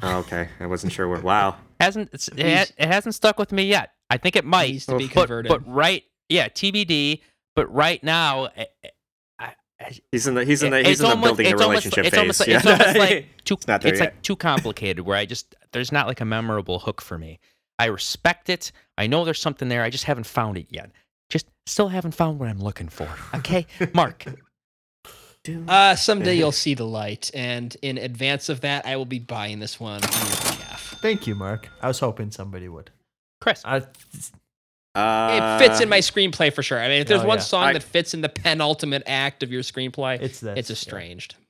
Oh, 0.03 0.19
okay, 0.19 0.49
I 0.61 0.67
wasn't 0.67 0.93
sure 0.93 1.09
what. 1.09 1.23
Wow. 1.23 1.57
Hasn't 1.81 2.11
it's, 2.13 2.29
it, 2.29 2.73
it 2.77 2.89
hasn't 2.89 3.15
stuck 3.15 3.39
with 3.39 3.53
me 3.53 3.65
yet. 3.65 3.91
I 4.11 4.17
think 4.17 4.35
it 4.37 4.45
might. 4.45 4.71
Needs 4.71 4.87
to 4.87 4.97
be 4.97 5.07
but, 5.07 5.13
converted. 5.29 5.49
but 5.49 5.67
right, 5.73 6.03
yeah, 6.29 6.49
TBD. 6.49 7.21
But 7.55 7.73
right 7.73 8.03
now, 8.03 8.47
eh, 8.47 8.65
I, 8.85 8.91
I, 9.39 9.55
I, 9.81 9.99
He's 10.13 10.27
in 10.27 10.35
the. 10.35 10.45
He's 10.45 10.63
in 10.65 10.71
the. 10.73 10.83
He's 10.83 11.01
in 11.01 11.05
the 11.07 11.11
almost- 11.11 11.25
building 11.37 11.45
the 11.47 11.53
it's 11.53 11.63
almost- 11.63 11.85
relationship 11.87 12.05
it's 12.07 12.15
phase. 12.15 12.19
almost 12.21 12.41
like- 12.41 12.49
yeah. 12.49 12.57
it's 12.57 12.67
almost 12.67 12.99
like 12.99 13.27
too, 13.45 13.55
It's 13.55 13.85
it's 13.87 14.01
like 14.01 14.23
too 14.23 14.37
complicated. 14.37 15.05
Where 15.07 15.17
I 15.17 15.25
just 15.25 15.55
there's 15.73 15.93
not 15.93 16.07
like 16.09 16.21
a 16.21 16.25
memorable 16.25 16.79
hook 16.81 17.01
for 17.01 17.17
me. 17.19 17.39
I 17.79 17.87
respect 17.87 18.49
it. 18.49 18.73
I 18.97 19.07
know 19.07 19.25
there's 19.25 19.41
something 19.41 19.69
there. 19.69 19.83
I 19.83 19.91
just 19.91 20.05
haven't 20.05 20.25
found 20.27 20.57
it 20.59 20.67
yet. 20.71 20.91
Just 21.31 21.47
still 21.67 21.89
haven't 21.89 22.13
found 22.15 22.39
what 22.39 22.49
I'm 22.49 22.59
looking 22.59 22.89
for. 22.89 23.09
Okay, 23.35 23.67
Mark. 23.95 24.25
Uh, 25.67 25.95
someday 25.95 26.35
you'll 26.35 26.53
see 26.53 26.75
the 26.75 26.85
light, 26.85 27.31
and 27.33 27.75
in 27.81 27.97
advance 27.97 28.49
of 28.49 28.61
that, 28.63 28.85
I 28.87 28.97
will 28.97 29.07
be 29.07 29.19
buying 29.19 29.61
this 29.61 29.81
one 29.81 30.03
on 30.05 30.11
your 30.11 30.37
behalf. 30.37 30.97
Thank 31.01 31.27
you, 31.27 31.35
Mark. 31.35 31.69
I 31.81 31.89
was 31.89 32.01
hoping 32.01 32.31
somebody 32.31 32.69
would. 32.69 32.91
Chris. 33.41 33.63
I, 33.65 33.83
Uh, 34.95 35.59
It 35.61 35.65
fits 35.69 35.81
in 35.81 35.89
my 35.89 36.01
screenplay 36.01 36.53
for 36.53 36.63
sure. 36.63 36.81
I 36.81 36.89
mean, 36.89 37.01
if 37.03 37.07
there's 37.07 37.23
Oh, 37.23 37.27
one 37.27 37.39
yeah. 37.39 37.45
song 37.45 37.65
I- 37.65 37.73
that 37.75 37.83
fits 37.85 38.15
in 38.15 38.21
the 38.21 38.29
penultimate 38.29 39.05
act 39.07 39.43
of 39.45 39.53
your 39.53 39.63
screenplay, 39.63 40.21
it's 40.21 40.41
this. 40.41 40.59
it's 40.59 40.71
estranged. 40.71 41.37
Yeah, 41.39 41.45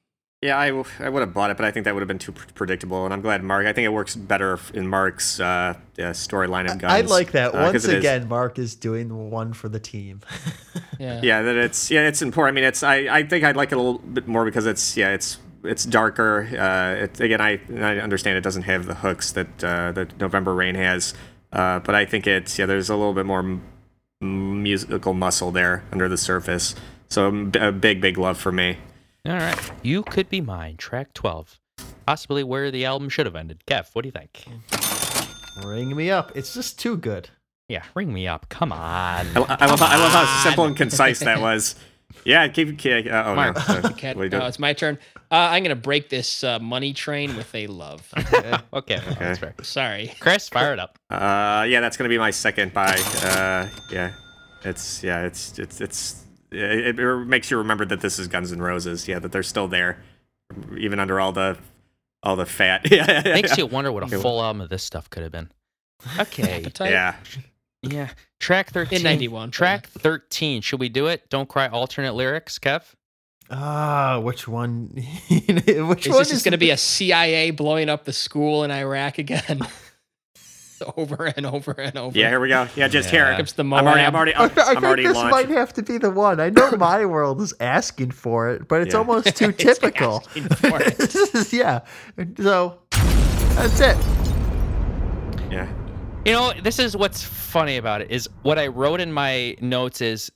I, 0.44 0.68
w- 0.68 0.84
I 1.00 1.08
would 1.08 1.20
have 1.20 1.34
bought 1.34 1.50
it, 1.50 1.56
but 1.56 1.66
I 1.66 1.72
think 1.72 1.84
that 1.84 1.94
would 1.94 2.00
have 2.00 2.06
been 2.08 2.20
too 2.20 2.30
pr- 2.30 2.46
predictable. 2.54 3.04
And 3.04 3.12
I'm 3.12 3.20
glad 3.22 3.42
Mark. 3.42 3.66
I 3.66 3.72
think 3.72 3.86
it 3.86 3.92
works 3.92 4.14
better 4.14 4.58
in 4.72 4.86
Mark's 4.86 5.40
uh, 5.40 5.44
uh, 5.44 5.74
storyline 6.12 6.70
of 6.70 6.78
guns. 6.78 6.92
I 6.92 7.00
like 7.00 7.32
that. 7.32 7.48
uh, 7.48 7.72
'cause 7.72 7.72
Once 7.72 7.84
it 7.86 7.90
is- 7.94 7.98
again, 7.98 8.28
Mark 8.28 8.56
is 8.58 8.76
doing 8.76 9.30
one 9.30 9.52
for 9.52 9.68
the 9.68 9.80
team. 9.80 10.20
Yeah. 11.00 11.20
yeah, 11.24 11.42
that 11.42 11.56
it's 11.56 11.90
yeah, 11.90 12.06
it's 12.06 12.22
important. 12.22 12.54
I 12.54 12.60
mean, 12.60 12.68
it's 12.68 12.84
I, 12.84 12.94
I 13.18 13.22
think 13.24 13.44
I'd 13.44 13.56
like 13.56 13.72
it 13.72 13.78
a 13.78 13.80
little 13.80 13.98
bit 13.98 14.28
more 14.28 14.44
because 14.44 14.64
it's 14.66 14.96
yeah, 14.96 15.10
it's 15.10 15.38
it's 15.64 15.84
darker. 15.84 16.46
Uh, 16.56 17.02
it, 17.04 17.18
again, 17.20 17.40
I 17.40 17.60
I 17.76 17.98
understand 17.98 18.38
it 18.38 18.42
doesn't 18.42 18.62
have 18.62 18.86
the 18.86 18.94
hooks 18.94 19.32
that 19.32 19.64
uh, 19.64 19.90
that 19.92 20.20
November 20.20 20.54
Rain 20.54 20.76
has, 20.76 21.14
uh, 21.52 21.80
but 21.80 21.96
I 21.96 22.04
think 22.04 22.28
it's 22.28 22.60
yeah, 22.60 22.66
there's 22.66 22.90
a 22.90 22.94
little 22.96 23.12
bit 23.14 23.26
more 23.26 23.40
m- 23.40 24.62
musical 24.62 25.14
muscle 25.14 25.50
there 25.50 25.82
under 25.90 26.08
the 26.08 26.16
surface. 26.16 26.76
So 27.08 27.50
a 27.58 27.72
big 27.72 28.00
big 28.00 28.18
love 28.18 28.38
for 28.38 28.52
me. 28.52 28.78
All 29.28 29.36
right, 29.36 29.70
you 29.82 30.02
could 30.04 30.30
be 30.30 30.40
mine. 30.40 30.78
Track 30.78 31.12
twelve, 31.12 31.60
possibly 32.06 32.42
where 32.42 32.70
the 32.70 32.86
album 32.86 33.10
should 33.10 33.26
have 33.26 33.36
ended. 33.36 33.62
Kev, 33.66 33.88
what 33.92 34.02
do 34.02 34.08
you 34.08 34.12
think? 34.12 34.46
Ring 35.66 35.94
me 35.94 36.10
up. 36.10 36.32
It's 36.34 36.54
just 36.54 36.78
too 36.78 36.96
good. 36.96 37.28
Yeah, 37.68 37.82
ring 37.94 38.10
me 38.10 38.26
up. 38.26 38.48
Come 38.48 38.72
on. 38.72 38.78
I, 38.80 39.26
I 39.34 39.66
love 39.66 39.80
how, 39.80 39.86
I 39.86 39.96
love 39.96 40.12
how 40.12 40.42
simple 40.42 40.64
and 40.64 40.74
concise 40.74 41.18
that 41.18 41.42
was. 41.42 41.74
Yeah, 42.24 42.48
keep. 42.48 42.78
keep 42.78 43.04
uh, 43.06 43.24
oh 43.26 43.34
Mark, 43.34 43.56
no, 43.68 43.74
Uh, 43.74 43.80
what 43.82 43.98
can't- 43.98 44.18
are 44.18 44.24
you 44.24 44.30
no, 44.30 44.46
it's 44.46 44.58
my 44.58 44.72
turn. 44.72 44.98
Uh, 45.30 45.34
I'm 45.34 45.62
gonna 45.62 45.76
break 45.76 46.08
this 46.08 46.42
uh, 46.42 46.58
money 46.58 46.94
train 46.94 47.36
with 47.36 47.54
a 47.54 47.66
love. 47.66 48.10
okay, 48.72 48.98
well, 49.06 49.16
that's 49.18 49.38
fair. 49.40 49.54
Sorry. 49.60 50.14
Chris, 50.20 50.48
fire 50.48 50.72
it 50.72 50.78
up. 50.78 50.98
Uh, 51.10 51.66
yeah, 51.68 51.80
that's 51.80 51.98
gonna 51.98 52.08
be 52.08 52.16
my 52.16 52.30
second 52.30 52.72
buy. 52.72 52.98
Uh, 53.22 53.68
yeah, 53.92 54.12
it's 54.64 55.04
yeah, 55.04 55.26
it's 55.26 55.58
it's 55.58 55.82
it's 55.82 56.24
it, 56.50 56.98
it 56.98 57.26
makes 57.26 57.50
you 57.50 57.58
remember 57.58 57.84
that 57.86 58.00
this 58.00 58.18
is 58.18 58.28
Guns 58.28 58.52
N' 58.52 58.60
Roses. 58.62 59.06
Yeah, 59.08 59.18
that 59.18 59.32
they're 59.32 59.42
still 59.42 59.68
there, 59.68 60.02
even 60.76 60.98
under 61.00 61.20
all 61.20 61.32
the 61.32 61.58
all 62.22 62.36
the 62.36 62.46
fat. 62.46 62.82
yeah, 62.90 63.22
yeah, 63.24 63.34
Makes 63.34 63.50
yeah. 63.50 63.64
you 63.64 63.66
wonder 63.66 63.92
what 63.92 64.02
a 64.02 64.06
Okay. 64.06 64.16
full 64.20 64.42
album 64.42 64.60
of 64.60 64.68
this 64.68 64.82
stuff 64.82 65.08
could 65.10 65.22
have 65.22 65.32
been. 65.32 65.50
Okay. 66.18 66.64
Yeah, 66.80 67.14
yeah. 67.82 68.08
Track 68.40 68.70
13. 68.70 69.02
91, 69.02 69.50
Track 69.52 69.86
13. 69.88 70.62
Should 70.62 70.80
we 70.80 70.88
do 70.88 71.06
it? 71.06 71.28
Don't 71.30 71.48
cry 71.48 71.68
alternate 71.68 72.14
lyrics, 72.14 72.58
Kev? 72.58 72.82
Ah, 73.50 74.18
which 74.20 74.46
one? 74.48 74.90
which 75.30 76.06
Is 76.06 76.12
one 76.12 76.18
this 76.18 76.30
just 76.30 76.44
going 76.44 76.52
to 76.52 76.58
be 76.58 76.70
a 76.70 76.76
CIA 76.76 77.50
blowing 77.52 77.88
up 77.88 78.04
the 78.04 78.12
school 78.12 78.64
in 78.64 78.70
Iraq 78.72 79.18
again? 79.18 79.60
over 80.96 81.26
and 81.36 81.46
over 81.46 81.72
and 81.72 81.96
over. 81.96 82.18
yeah. 82.18 82.28
Here 82.30 82.40
we 82.40 82.48
go. 82.48 82.68
Yeah, 82.76 82.88
just 82.88 83.12
Yeah. 83.12 83.26
here. 83.28 83.36
Comes 83.36 83.52
the 83.52 83.62
I'm 83.64 83.72
already. 83.72 84.00
I'm 84.02 84.14
already. 84.14 84.34
I, 84.34 84.44
I'm, 84.44 84.48
th- 84.50 84.58
I 84.58 84.68
I'm 84.70 84.74
think 84.76 84.84
already 84.86 85.06
this 85.06 85.14
launched. 85.16 85.30
might 85.30 85.48
have 85.50 85.72
to 85.74 85.82
be 85.82 85.98
the 85.98 86.10
one. 86.10 86.40
I 86.40 86.50
know 86.50 86.70
my 86.78 87.04
world 87.06 87.40
is 87.40 87.54
asking 87.60 88.10
for 88.12 88.48
it, 88.50 88.68
but 88.68 88.82
it's 88.82 88.92
Yeah. 88.94 88.98
almost 89.00 89.36
too 89.36 89.50
It's 89.50 89.62
typical. 89.62 90.20
for 90.20 90.80
it. 90.82 90.96
this 90.98 91.14
is 91.34 91.52
yeah. 91.52 91.80
So 92.38 92.78
that's 93.56 93.80
it. 93.80 93.96
Yeah. 95.50 95.68
You 96.24 96.32
know, 96.32 96.52
this 96.62 96.78
is 96.78 96.96
what's 96.96 97.22
funny 97.22 97.76
about 97.78 98.02
it 98.02 98.10
is 98.10 98.28
what 98.42 98.58
I 98.58 98.66
wrote 98.66 99.00
in 99.00 99.12
my 99.12 99.56
notes 99.60 100.00
is 100.00 100.30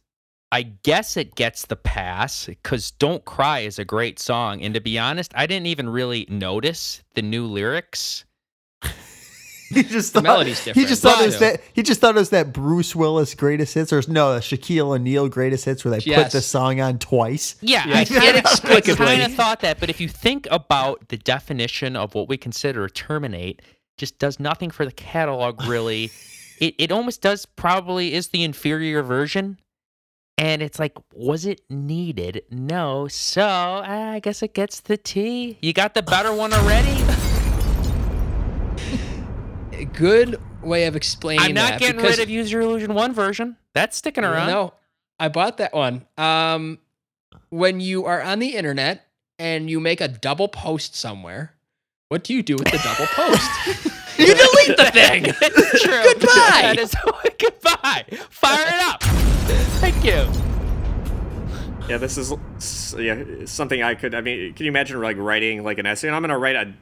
I 0.50 0.62
guess 0.62 1.16
it 1.16 1.34
gets 1.34 1.66
the 1.66 1.76
pass 1.76 2.46
because 2.46 2.90
Don't 2.92 3.24
Cry 3.24 3.60
is 3.60 3.78
a 3.78 3.84
great 3.84 4.18
song. 4.18 4.62
And 4.62 4.74
to 4.74 4.80
be 4.80 4.98
honest, 4.98 5.32
I 5.34 5.46
didn't 5.46 5.66
even 5.66 5.88
really 5.88 6.26
notice 6.30 7.02
the 7.14 7.22
new 7.22 7.46
lyrics. 7.46 8.24
He 9.82 9.82
just 9.82 10.12
The 10.12 10.18
thought, 10.20 10.24
melody's 10.24 10.64
He 10.64 10.84
just 10.84 11.02
thought 11.02 11.20
it 11.22 11.26
was 11.26 11.38
that 11.40 11.60
he 11.72 11.82
just 11.82 12.00
thought 12.00 12.14
it 12.16 12.18
was 12.18 12.30
that 12.30 12.52
Bruce 12.52 12.94
Willis 12.96 13.34
greatest 13.34 13.74
hits, 13.74 13.92
or 13.92 14.02
no, 14.08 14.32
uh, 14.32 14.40
Shaquille 14.40 14.94
O'Neal 14.94 15.28
greatest 15.28 15.64
hits, 15.64 15.84
where 15.84 15.98
they 15.98 16.14
put 16.14 16.30
the 16.30 16.40
song 16.42 16.80
on 16.80 16.98
twice. 16.98 17.56
Yeah, 17.60 17.86
Yeah, 17.88 17.98
I 17.98 18.04
kind 18.04 18.22
of 18.22 18.28
inexplicably. 18.36 18.94
kind 19.06 19.22
of 19.22 19.34
thought 19.34 19.60
that. 19.60 19.80
But 19.80 19.90
if 19.90 20.00
you 20.00 20.08
think 20.08 20.46
about 20.50 21.08
the 21.08 21.16
definition 21.16 21.96
of 21.96 22.14
what 22.14 22.28
we 22.28 22.36
consider 22.36 22.84
a 22.84 22.90
terminate, 22.90 23.62
just 23.98 24.18
does 24.18 24.38
nothing 24.40 24.70
for 24.70 24.84
the 24.84 24.92
catalog 24.92 25.62
really. 25.66 26.10
it 26.60 26.74
it 26.78 26.92
almost 26.92 27.20
does 27.22 27.46
probably 27.46 28.14
is 28.14 28.28
the 28.28 28.42
inferior 28.44 29.02
version. 29.02 29.58
And 30.38 30.62
it's 30.62 30.78
like, 30.78 30.96
was 31.14 31.44
it 31.44 31.60
needed? 31.68 32.42
No. 32.50 33.06
So 33.06 33.44
I 33.46 34.18
guess 34.20 34.42
it 34.42 34.54
gets 34.54 34.80
the 34.80 34.96
T. 34.96 35.58
You 35.60 35.72
got 35.74 35.92
the 35.94 36.02
better 36.02 36.32
one 36.32 36.52
already. 36.54 37.04
A 39.82 39.84
good 39.84 40.40
way 40.62 40.86
of 40.86 40.94
explaining 40.94 41.44
I'm 41.44 41.54
not 41.54 41.70
that, 41.72 41.80
getting 41.80 41.96
because- 41.96 42.18
rid 42.18 42.22
of 42.22 42.30
Use 42.30 42.52
Your 42.52 42.62
Illusion 42.62 42.94
one 42.94 43.12
version. 43.12 43.56
That's 43.74 43.96
sticking 43.96 44.22
around. 44.22 44.46
No, 44.46 44.74
I 45.18 45.26
bought 45.28 45.56
that 45.56 45.72
one. 45.74 46.06
Um, 46.16 46.78
when 47.48 47.80
you 47.80 48.04
are 48.04 48.22
on 48.22 48.38
the 48.38 48.54
internet 48.54 49.04
and 49.40 49.68
you 49.68 49.80
make 49.80 50.00
a 50.00 50.06
double 50.06 50.46
post 50.46 50.94
somewhere, 50.94 51.54
what 52.10 52.22
do 52.22 52.32
you 52.32 52.44
do 52.44 52.54
with 52.54 52.70
the 52.70 52.78
double 52.78 53.06
post? 53.06 53.50
you 54.18 54.26
delete 54.26 54.76
the 54.76 54.90
thing. 54.92 55.24
It's 55.40 55.82
true. 55.82 56.02
Goodbye. 56.04 56.28
That 56.62 56.78
is 56.78 56.94
goodbye. 57.40 58.04
Fire 58.30 58.66
it 58.68 58.82
up. 58.84 59.02
Thank 59.80 60.04
you. 60.04 60.28
Yeah, 61.88 61.96
this 61.98 62.16
is 62.16 62.32
yeah 62.96 63.24
something 63.46 63.82
I 63.82 63.96
could. 63.96 64.14
I 64.14 64.20
mean, 64.20 64.54
can 64.54 64.64
you 64.64 64.70
imagine 64.70 65.00
like 65.02 65.16
writing 65.16 65.64
like 65.64 65.78
an 65.78 65.86
essay? 65.86 66.06
And 66.06 66.14
I'm 66.14 66.22
gonna 66.22 66.38
write 66.38 66.54
a 66.54 66.72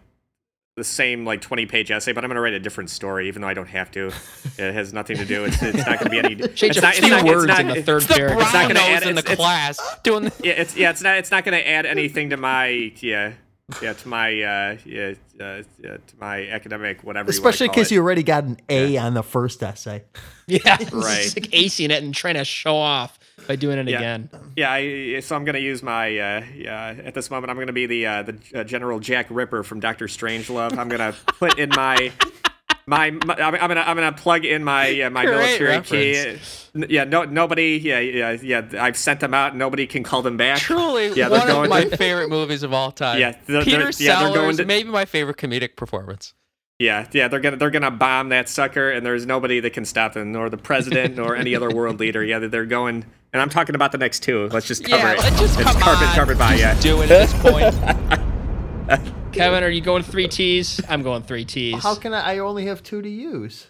the 0.80 0.84
same 0.84 1.24
like 1.24 1.40
20 1.40 1.66
page 1.66 1.90
essay, 1.90 2.12
but 2.12 2.24
I'm 2.24 2.30
gonna 2.30 2.40
write 2.40 2.54
a 2.54 2.58
different 2.58 2.90
story, 2.90 3.28
even 3.28 3.42
though 3.42 3.48
I 3.48 3.54
don't 3.54 3.68
have 3.68 3.90
to. 3.92 4.10
It 4.58 4.74
has 4.74 4.92
nothing 4.92 5.16
to 5.18 5.24
do. 5.24 5.44
It's, 5.44 5.62
it's 5.62 5.86
not 5.86 5.98
gonna 5.98 6.10
be 6.10 6.18
any. 6.18 6.34
Change 6.36 6.76
it's 6.76 6.78
a 6.78 6.80
not, 6.82 6.94
few 6.94 7.04
it's 7.04 7.10
not, 7.10 7.24
words 7.24 7.44
it's 7.44 7.48
not, 7.48 7.60
in 7.60 7.66
the 7.68 7.82
third 7.82 7.98
It's 7.98 8.06
the 8.06 8.14
paragraph. 8.14 8.42
It's 8.42 8.52
not 8.52 8.68
gonna 8.68 8.80
add- 8.80 9.02
in 9.04 9.14
the 9.14 9.20
it's- 9.20 9.32
it's- 9.32 9.36
class 9.36 9.78
doing 10.02 10.24
the. 10.24 10.32
Yeah, 10.42 10.52
it's 10.54 10.76
yeah, 10.76 10.90
it's 10.90 11.02
not 11.02 11.16
it's 11.18 11.30
not 11.30 11.44
gonna 11.44 11.58
add 11.58 11.86
anything 11.86 12.30
to 12.30 12.36
my 12.36 12.92
yeah 12.96 13.32
yeah 13.80 13.92
to 13.92 14.08
my 14.08 14.30
uh 14.42 14.76
yeah, 14.84 15.14
uh, 15.40 15.62
yeah 15.78 15.96
to 15.98 16.16
my 16.20 16.48
academic 16.48 17.04
whatever. 17.04 17.30
Especially 17.30 17.68
because 17.68 17.76
because 17.82 17.92
you 17.92 18.00
already 18.00 18.24
got 18.24 18.42
an 18.42 18.58
A 18.68 18.96
on 18.96 19.14
the 19.14 19.22
first 19.22 19.62
essay. 19.62 20.02
Yeah, 20.48 20.60
Right. 20.66 20.80
just 21.22 21.36
like 21.40 21.50
acing 21.52 21.90
it 21.90 22.02
and 22.02 22.12
trying 22.12 22.34
to 22.34 22.44
show 22.44 22.76
off 22.76 23.19
by 23.50 23.56
doing 23.56 23.78
it 23.78 23.88
Yeah. 23.88 23.96
again. 23.98 24.30
Yeah, 24.54 24.70
I, 24.70 25.18
so 25.20 25.34
I'm 25.34 25.44
gonna 25.44 25.58
use 25.58 25.82
my 25.82 26.06
uh, 26.16 26.44
yeah. 26.54 26.94
At 27.04 27.14
this 27.14 27.32
moment, 27.32 27.50
I'm 27.50 27.58
gonna 27.58 27.72
be 27.72 27.86
the 27.86 28.06
uh, 28.06 28.22
the 28.22 28.36
uh, 28.54 28.62
General 28.64 29.00
Jack 29.00 29.26
Ripper 29.28 29.64
from 29.64 29.80
Doctor 29.80 30.06
Strangelove. 30.06 30.78
I'm 30.78 30.88
gonna 30.88 31.14
put 31.26 31.58
in 31.58 31.70
my 31.70 32.12
my, 32.86 33.10
my 33.10 33.34
I'm, 33.34 33.54
I'm 33.56 33.68
gonna 33.68 33.80
I'm 33.80 33.96
gonna 33.96 34.12
plug 34.12 34.44
in 34.44 34.62
my 34.62 35.00
uh, 35.02 35.10
my 35.10 35.24
Great 35.24 35.36
military 35.58 35.80
key. 35.82 36.12
reference. 36.12 36.70
N- 36.76 36.86
Yeah, 36.88 37.02
no 37.02 37.24
nobody. 37.24 37.80
Yeah, 37.82 37.98
yeah, 37.98 38.36
yeah. 38.40 38.68
I've 38.78 38.96
sent 38.96 39.18
them 39.18 39.34
out. 39.34 39.56
Nobody 39.56 39.88
can 39.88 40.04
call 40.04 40.22
them 40.22 40.36
back. 40.36 40.58
Truly 40.58 41.08
Yeah, 41.08 41.28
they're 41.28 41.30
one 41.30 41.40
of 41.48 41.54
going 41.56 41.70
my 41.70 41.84
to- 41.84 41.96
favorite 41.96 42.28
movies 42.28 42.62
of 42.62 42.72
all 42.72 42.92
time. 42.92 43.18
Yeah, 43.18 43.34
they're- 43.46 43.64
Peter 43.64 43.78
they're- 43.78 43.90
yeah, 43.98 44.20
they're 44.20 44.28
Sellers, 44.28 44.34
going 44.34 44.56
to- 44.58 44.64
maybe 44.64 44.88
my 44.90 45.06
favorite 45.06 45.38
comedic 45.38 45.74
performance. 45.74 46.34
Yeah, 46.80 47.06
yeah. 47.12 47.28
They're 47.28 47.40
gonna 47.40 47.58
they're 47.58 47.70
gonna 47.70 47.90
bomb 47.90 48.30
that 48.30 48.48
sucker, 48.48 48.90
and 48.90 49.04
there's 49.04 49.26
nobody 49.26 49.60
that 49.60 49.74
can 49.74 49.84
stop 49.84 50.14
them, 50.14 50.32
nor 50.32 50.48
the 50.48 50.56
president, 50.56 51.14
nor 51.14 51.36
any 51.36 51.54
other 51.54 51.68
world 51.68 52.00
leader. 52.00 52.24
Yeah, 52.24 52.38
they're 52.38 52.64
going. 52.64 53.04
And 53.34 53.42
I'm 53.42 53.50
talking 53.50 53.74
about 53.74 53.92
the 53.92 53.98
next 53.98 54.22
two. 54.22 54.48
Let's 54.48 54.66
just 54.66 54.82
cover 54.82 54.96
yeah, 54.96 55.12
it. 55.12 55.18
let's 55.18 55.38
just 55.38 55.60
it's 55.60 55.70
come 55.70 55.80
covered, 55.80 56.06
on. 56.06 56.14
covered 56.14 56.38
by 56.38 56.54
yeah. 56.54 56.72
Uh, 56.72 56.80
do 56.80 57.02
it 57.02 57.10
at 57.10 57.30
this 57.30 57.42
point. 57.42 59.04
Kevin, 59.32 59.62
are 59.62 59.68
you 59.68 59.82
going 59.82 60.02
three 60.02 60.26
T's? 60.26 60.80
I'm 60.88 61.02
going 61.02 61.22
three 61.22 61.44
T's. 61.44 61.82
How 61.82 61.94
can 61.96 62.14
I? 62.14 62.36
I 62.36 62.38
only 62.38 62.64
have 62.64 62.82
two 62.82 63.02
to 63.02 63.08
use. 63.10 63.66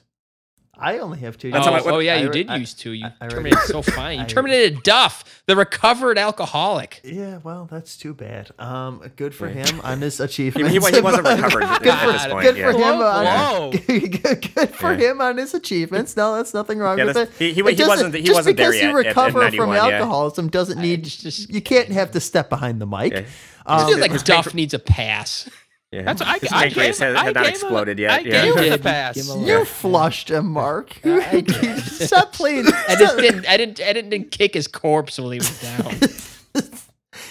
I 0.81 0.99
only 0.99 1.19
have 1.21 1.37
two. 1.37 1.51
To 1.51 1.53
That's 1.55 1.67
oh, 1.67 1.71
how 1.71 1.77
use. 1.77 1.87
Oh, 1.87 1.99
yeah, 1.99 2.17
you 2.17 2.27
re- 2.29 2.33
did 2.33 2.51
I- 2.51 2.57
use 2.57 2.75
two. 2.75 2.93
You 2.93 3.07
I- 3.21 3.27
I 3.27 3.29
terminated 3.29 3.61
so 3.67 3.83
fine. 3.99 4.19
You 4.19 4.25
I- 4.25 4.29
terminated 4.29 4.83
Duff, 4.83 5.43
the 5.47 5.55
recovered 5.57 6.17
alcoholic. 6.19 7.01
Yeah, 7.05 7.39
well, 7.43 7.69
that's 7.71 7.97
too 7.97 8.15
bad. 8.15 8.51
Um, 8.59 9.03
good 9.17 9.35
for 9.35 9.47
Yeah. 9.49 9.67
him 9.67 9.81
on 9.85 10.01
his 10.01 10.19
He, 10.19 10.25
achievements. 10.25 10.69
he, 10.69 10.75
he 10.75 11.01
wasn't 11.01 11.27
recovered 11.27 11.65
at 11.65 11.83
this 11.83 12.27
point. 12.27 12.43
Good 12.47 12.57
yeah. 12.57 12.73
for 12.73 12.79
him. 12.79 12.99
Whoa, 12.99 13.65
On, 13.67 13.71
good, 13.71 14.55
good 14.55 14.71
for 14.71 14.93
Yeah. 14.95 15.11
him 15.11 15.21
on 15.21 15.37
his 15.37 15.55
achievements. 15.55 16.17
No, 16.17 16.35
that's 16.37 16.55
nothing 16.55 16.79
wrong 16.79 16.99
Yeah, 16.99 17.05
with 17.07 17.17
it. 17.17 17.31
he- 17.39 17.53
he- 17.53 17.61
It 17.61 17.79
he 17.79 17.85
wasn't- 17.85 18.15
he 18.15 18.23
just 18.23 18.35
wasn't 18.37 18.57
there 18.57 18.71
because 18.71 18.81
yet 18.81 18.91
you 18.91 18.99
at- 18.99 19.07
at 19.07 19.09
recover 19.09 19.33
from 19.51 19.71
91, 19.71 19.77
yeah. 19.77 19.83
alcoholism 19.99 20.49
doesn't 20.49 20.81
need. 20.81 21.05
just- 21.05 21.21
just- 21.23 21.51
you 21.51 21.61
can't 21.61 21.89
have 21.91 22.11
to 22.13 22.21
step 22.21 22.49
behind 22.49 22.81
the 22.81 22.87
mic. 22.87 23.13
Yeah. 23.13 23.23
I 23.67 23.83
Um, 23.83 23.89
feel 23.89 23.99
like 23.99 24.25
Duff 24.25 24.55
needs 24.55 24.73
a 24.75 24.79
pass. 24.79 25.49
Yeah. 25.93 26.03
That's 26.03 26.23
I, 26.23 26.39
His 26.39 26.53
I 26.53 26.63
pancreas 26.65 26.99
gave, 27.01 27.09
had, 27.09 27.17
I 27.17 27.25
had 27.25 27.35
not 27.35 27.47
exploded 27.49 27.99
him, 27.99 28.05
yet. 28.05 28.13
I 28.13 28.19
yeah. 28.21 28.45
gave 28.45 28.57
him 28.57 28.71
the 28.71 28.79
pass. 28.79 29.17
Him 29.17 29.29
a 29.29 29.41
you 29.41 29.47
little- 29.47 29.65
flushed 29.65 30.31
him, 30.31 30.47
Mark. 30.47 30.97
You, 31.05 31.21
I 31.21 31.43
stop 31.81 32.33
playing. 32.33 32.67
I 32.89 32.95
just 32.95 33.17
didn't. 33.17 33.49
I 33.49 33.57
didn't. 33.57 33.81
I 33.81 33.93
didn't 33.93 34.31
kick 34.31 34.55
his 34.55 34.69
corpse 34.69 35.19
while 35.19 35.31
he 35.31 35.39
was 35.39 35.61
down. 35.61 35.95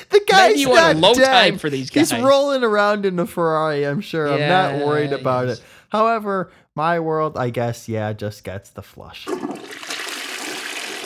The 0.10 0.22
guy's 0.28 0.60
you 0.60 0.76
on 0.76 0.96
a 0.96 1.00
low 1.00 1.14
dead. 1.14 1.26
time 1.26 1.60
for 1.60 1.70
these 1.70 1.92
guys. 1.92 2.10
He's 2.10 2.20
rolling 2.20 2.64
around 2.64 3.06
in 3.06 3.16
the 3.16 3.28
Ferrari. 3.28 3.86
I'm 3.86 4.02
sure. 4.02 4.28
I'm 4.28 4.40
not 4.40 4.86
worried 4.86 5.14
about 5.14 5.48
yes. 5.48 5.60
it. 5.60 5.66
However, 5.90 6.52
my 6.76 7.00
world, 7.00 7.38
I 7.38 7.52
guess, 7.52 7.88
yeah, 7.88 8.12
just 8.14 8.44
gets 8.44 8.72
the 8.72 8.82
flush. 8.82 9.28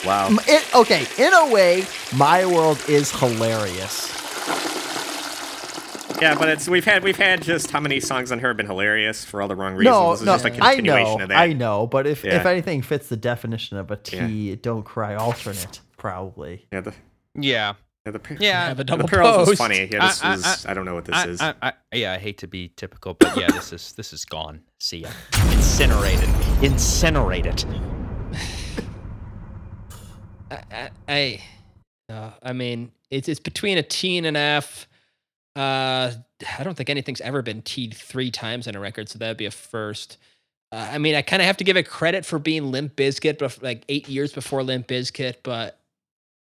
Wow. 0.06 0.30
It, 0.48 0.74
okay, 0.74 1.06
in 1.18 1.32
a 1.34 1.52
way, 1.52 1.84
my 2.16 2.46
world 2.46 2.82
is 2.88 3.10
hilarious. 3.10 4.23
Yeah, 6.24 6.38
but 6.38 6.48
it's 6.48 6.68
we've 6.68 6.84
had 6.84 7.04
we've 7.04 7.16
had 7.18 7.42
just 7.42 7.70
how 7.70 7.80
many 7.80 8.00
songs 8.00 8.32
on 8.32 8.38
her 8.38 8.48
have 8.48 8.56
been 8.56 8.66
hilarious 8.66 9.24
for 9.24 9.42
all 9.42 9.48
the 9.48 9.54
wrong 9.56 9.74
reasons. 9.74 9.94
No, 9.94 10.10
this 10.12 10.20
is 10.20 10.26
no, 10.26 10.32
just 10.34 10.44
a 10.44 10.48
I 10.48 10.74
continuation 10.76 11.18
know, 11.18 11.22
of 11.24 11.28
that. 11.28 11.36
I 11.38 11.52
know, 11.52 11.86
but 11.86 12.06
if 12.06 12.24
if 12.24 12.46
anything 12.46 12.82
fits 12.82 13.08
the 13.08 13.16
definition 13.16 13.76
of 13.76 13.90
a 13.90 13.96
T, 13.96 14.56
don't 14.56 14.84
cry 14.84 15.14
alternate, 15.14 15.80
probably. 15.98 16.66
Yeah, 16.72 16.80
the, 16.80 16.94
Yeah. 17.34 17.74
yeah, 18.06 18.12
the, 18.12 18.20
Yeah. 18.40 18.68
Have 18.68 18.72
a 18.72 18.76
the 18.78 18.84
double 18.84 19.06
Pearls 19.08 19.36
was 19.36 19.48
post. 19.50 19.58
funny. 19.58 19.88
Yeah, 19.90 20.06
this 20.06 20.22
I- 20.24 20.28
I- 20.28 20.36
was 20.36 20.66
I, 20.66 20.74
don't 20.74 20.84
know 20.86 20.94
what 20.94 21.04
this 21.04 21.14
I, 21.14 21.26
is. 21.28 21.40
I, 21.42 21.54
I, 21.62 21.72
yeah, 21.92 22.12
I 22.14 22.18
hate 22.18 22.38
to 22.38 22.46
be 22.46 22.68
typical, 22.76 23.14
but 23.14 23.36
yeah, 23.36 23.48
this 23.50 23.72
is 23.72 23.92
this 23.92 24.12
is 24.14 24.24
gone. 24.24 24.62
See 24.80 24.98
ya. 24.98 25.10
Incinerated. 25.52 26.28
Incinerate 26.60 27.46
it. 27.46 27.66
I, 30.50 30.62
I, 30.70 30.90
I, 32.08 32.12
uh, 32.12 32.30
I 32.42 32.52
mean, 32.52 32.92
it's 33.10 33.28
it's 33.28 33.40
between 33.40 33.78
a 33.78 33.82
T 33.82 34.16
and 34.18 34.26
an 34.26 34.36
F. 34.36 34.86
Uh, 35.56 36.12
I 36.58 36.64
don't 36.64 36.74
think 36.76 36.90
anything's 36.90 37.20
ever 37.20 37.42
been 37.42 37.62
T'd 37.62 37.94
three 37.94 38.30
times 38.30 38.66
in 38.66 38.74
a 38.74 38.80
record, 38.80 39.08
so 39.08 39.18
that'd 39.18 39.36
be 39.36 39.46
a 39.46 39.50
first. 39.50 40.18
Uh, 40.72 40.88
I 40.92 40.98
mean, 40.98 41.14
I 41.14 41.22
kind 41.22 41.40
of 41.40 41.46
have 41.46 41.56
to 41.58 41.64
give 41.64 41.76
it 41.76 41.84
credit 41.88 42.26
for 42.26 42.38
being 42.40 42.72
Limp 42.72 42.96
Bizkit, 42.96 43.38
but 43.38 43.62
like 43.62 43.84
eight 43.88 44.08
years 44.08 44.32
before 44.32 44.62
Limp 44.64 44.88
Bizkit. 44.88 45.36
But 45.44 45.78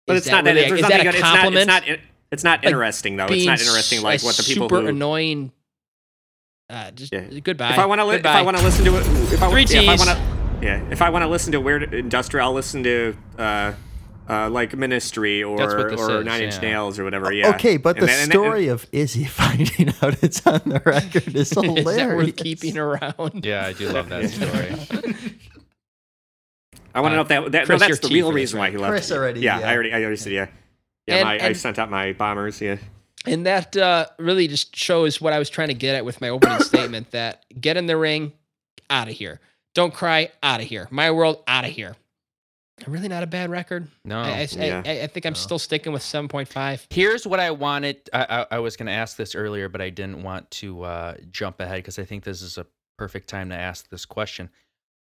but 0.06 0.16
it's 0.16 0.26
not 0.28 0.44
really- 0.44 0.62
There's 0.68 0.80
is 0.80 0.88
that 0.88 1.00
a 1.00 1.04
good. 1.04 1.14
It's 1.14 1.22
not. 1.22 1.54
It's 1.54 1.66
not. 1.66 1.82
It's 2.30 2.44
not 2.44 2.58
Like, 2.58 2.66
interesting 2.66 3.16
though. 3.16 3.26
It's 3.26 3.46
not 3.46 3.58
interesting 3.60 4.02
like 4.02 4.22
what 4.22 4.36
the 4.36 4.42
people 4.42 4.68
super 4.68 4.82
who. 4.82 4.88
annoying. 4.88 5.52
Uh, 6.68 6.90
just 6.90 7.10
Yeah. 7.10 7.20
goodbye. 7.40 7.70
If 7.72 7.78
I 7.78 7.86
want 7.86 8.00
to, 8.02 8.04
li- 8.04 8.16
if 8.16 8.26
I 8.26 8.42
want 8.42 8.58
to 8.58 8.62
listen 8.62 8.84
to 8.84 8.98
it, 8.98 9.06
if 9.32 9.42
I, 9.42 9.50
Three 9.50 9.64
yeah, 9.64 9.80
if 9.80 9.88
I 9.88 9.96
want 10.04 10.10
to, 10.10 10.66
yeah, 10.66 10.82
if 10.90 11.00
I 11.00 11.08
want 11.08 11.22
to 11.22 11.28
listen 11.28 11.52
to 11.52 11.60
weird 11.62 11.94
industrial, 11.94 12.44
I'll 12.46 12.52
listen 12.52 12.82
to 12.82 13.16
uh, 13.38 13.72
uh, 14.28 14.50
like 14.50 14.76
Ministry 14.76 15.42
or 15.42 15.56
That's 15.56 15.74
what 15.74 15.88
this 15.90 16.00
or 16.00 16.20
is, 16.20 16.24
Nine 16.26 16.42
Inch 16.42 16.54
yeah. 16.56 16.60
Nails 16.60 16.98
or 16.98 17.04
whatever. 17.04 17.32
Yeah. 17.32 17.48
Okay, 17.50 17.76
but 17.76 17.96
And 17.96 18.02
the 18.02 18.06
then- 18.06 18.22
and 18.24 18.30
then- 18.30 18.36
story 18.38 18.68
of 18.68 18.86
Izzy 18.92 19.24
finding 19.40 19.88
out 20.02 20.22
it's 20.22 20.46
on 20.46 20.60
the 20.66 20.82
record 20.84 21.28
is 21.34 21.34
is 21.36 21.50
that 21.50 21.64
hilarious. 21.64 22.26
worth 22.26 22.36
keeping 22.36 22.76
around? 22.78 23.44
Yeah, 23.44 23.66
I 23.66 23.72
do 23.72 23.88
love 23.88 24.08
that 24.10 24.28
story. 24.30 25.30
I 26.94 27.00
want 27.00 27.12
to 27.12 27.14
Uh, 27.14 27.16
know 27.16 27.20
if 27.22 27.28
that, 27.28 27.52
that 27.52 27.68
no, 27.68 27.78
that's 27.78 27.98
the 28.00 28.08
real 28.08 28.32
reason 28.32 28.58
why 28.58 28.70
he 28.70 28.76
left. 28.76 28.90
Chris 28.90 29.12
already, 29.12 29.40
Yeah, 29.40 29.60
yeah. 29.60 29.68
I 29.68 29.74
already, 29.74 29.92
I 29.92 30.00
already 30.00 30.16
said 30.16 30.32
yeah. 30.32 30.46
Yeah, 31.06 31.14
And- 31.16 31.24
my, 31.24 31.38
I 31.48 31.52
sent 31.52 31.78
out 31.78 31.90
my 31.90 32.12
bombers. 32.12 32.60
Yeah. 32.60 32.76
And 33.26 33.44
that 33.46 33.76
uh, 33.76 34.06
really 34.18 34.48
just 34.48 34.74
shows 34.76 35.20
what 35.20 35.32
I 35.32 35.38
was 35.38 35.50
trying 35.50 35.68
to 35.68 35.74
get 35.74 35.94
at 35.96 36.04
with 36.04 36.20
my 36.20 36.28
opening 36.30 36.60
statement 36.62 37.10
that 37.10 37.44
get 37.60 37.76
in 37.76 37.86
the 37.86 37.96
ring, 37.96 38.32
out 38.90 39.08
of 39.08 39.14
here. 39.14 39.40
Don't 39.74 39.92
cry, 39.92 40.30
out 40.42 40.60
of 40.60 40.66
here. 40.66 40.88
My 40.90 41.10
world, 41.10 41.42
out 41.46 41.64
of 41.64 41.70
here. 41.70 41.94
Really 42.86 43.08
not 43.08 43.22
a 43.22 43.26
bad 43.26 43.50
record. 43.50 43.88
No. 44.04 44.20
I, 44.20 44.48
I, 44.58 44.64
Yeah. 44.64 44.82
I, 44.84 44.90
I 45.02 45.06
think 45.06 45.26
I'm 45.26 45.34
still 45.34 45.58
sticking 45.58 45.92
with 45.92 46.02
7.5. 46.02 46.86
Here's 46.90 47.26
what 47.26 47.40
I 47.40 47.50
wanted. 47.50 48.08
I, 48.12 48.26
I, 48.50 48.56
I 48.56 48.58
was 48.60 48.76
going 48.76 48.86
to 48.86 48.92
ask 48.92 49.16
this 49.16 49.34
earlier, 49.34 49.68
but 49.68 49.80
I 49.80 49.90
didn't 49.90 50.22
want 50.22 50.50
to 50.52 50.82
uh, 50.82 51.14
jump 51.30 51.60
ahead 51.60 51.78
because 51.78 51.98
I 51.98 52.04
think 52.04 52.24
this 52.24 52.42
is 52.42 52.58
a 52.58 52.66
perfect 52.96 53.28
time 53.28 53.50
to 53.50 53.56
ask 53.56 53.88
this 53.88 54.04
question. 54.04 54.50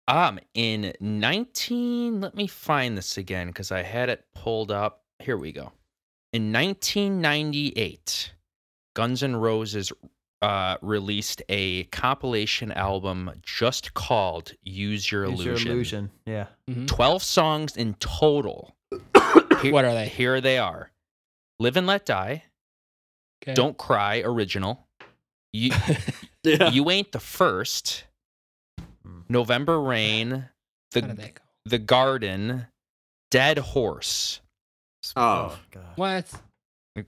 Um, 0.07 0.39
in 0.53 0.93
19, 0.99 2.21
let 2.21 2.35
me 2.35 2.47
find 2.47 2.97
this 2.97 3.17
again 3.17 3.47
because 3.47 3.71
I 3.71 3.83
had 3.83 4.09
it 4.09 4.25
pulled 4.35 4.71
up. 4.71 5.03
Here 5.19 5.37
we 5.37 5.51
go. 5.51 5.71
In 6.33 6.51
1998, 6.51 8.31
Guns 8.95 9.23
N' 9.23 9.35
Roses 9.35 9.91
uh, 10.41 10.77
released 10.81 11.41
a 11.49 11.83
compilation 11.85 12.71
album 12.71 13.31
just 13.43 13.93
called 13.93 14.53
"Use 14.63 15.11
Your 15.11 15.25
Use 15.29 15.39
your 15.45 15.53
Illusion." 15.53 15.71
illusion. 15.71 16.11
Yeah. 16.25 16.47
12 16.87 17.21
songs 17.23 17.77
in 17.77 17.93
total. 17.95 18.75
Here- 19.61 19.71
What 19.73 19.85
are 19.85 19.93
they? 19.93 20.07
Here 20.07 20.41
they 20.41 20.57
are 20.57 20.91
Live 21.59 21.77
and 21.77 21.85
Let 21.87 22.05
Die, 22.05 22.43
Okay. 23.43 23.53
Don't 23.53 23.77
Cry, 23.77 24.21
original. 24.25 24.87
You, 25.53 25.71
Yeah. 26.43 26.69
you 26.71 26.89
Ain't 26.89 27.11
the 27.11 27.19
First, 27.19 28.05
November 29.29 29.79
Rain, 29.81 30.45
The, 30.91 31.01
did 31.01 31.17
that 31.17 31.33
go? 31.35 31.41
the 31.65 31.77
Garden, 31.79 32.67
Dead 33.29 33.57
Horse. 33.59 34.41
Oh. 35.15 35.57
God. 35.71 35.83
What? 35.95 36.31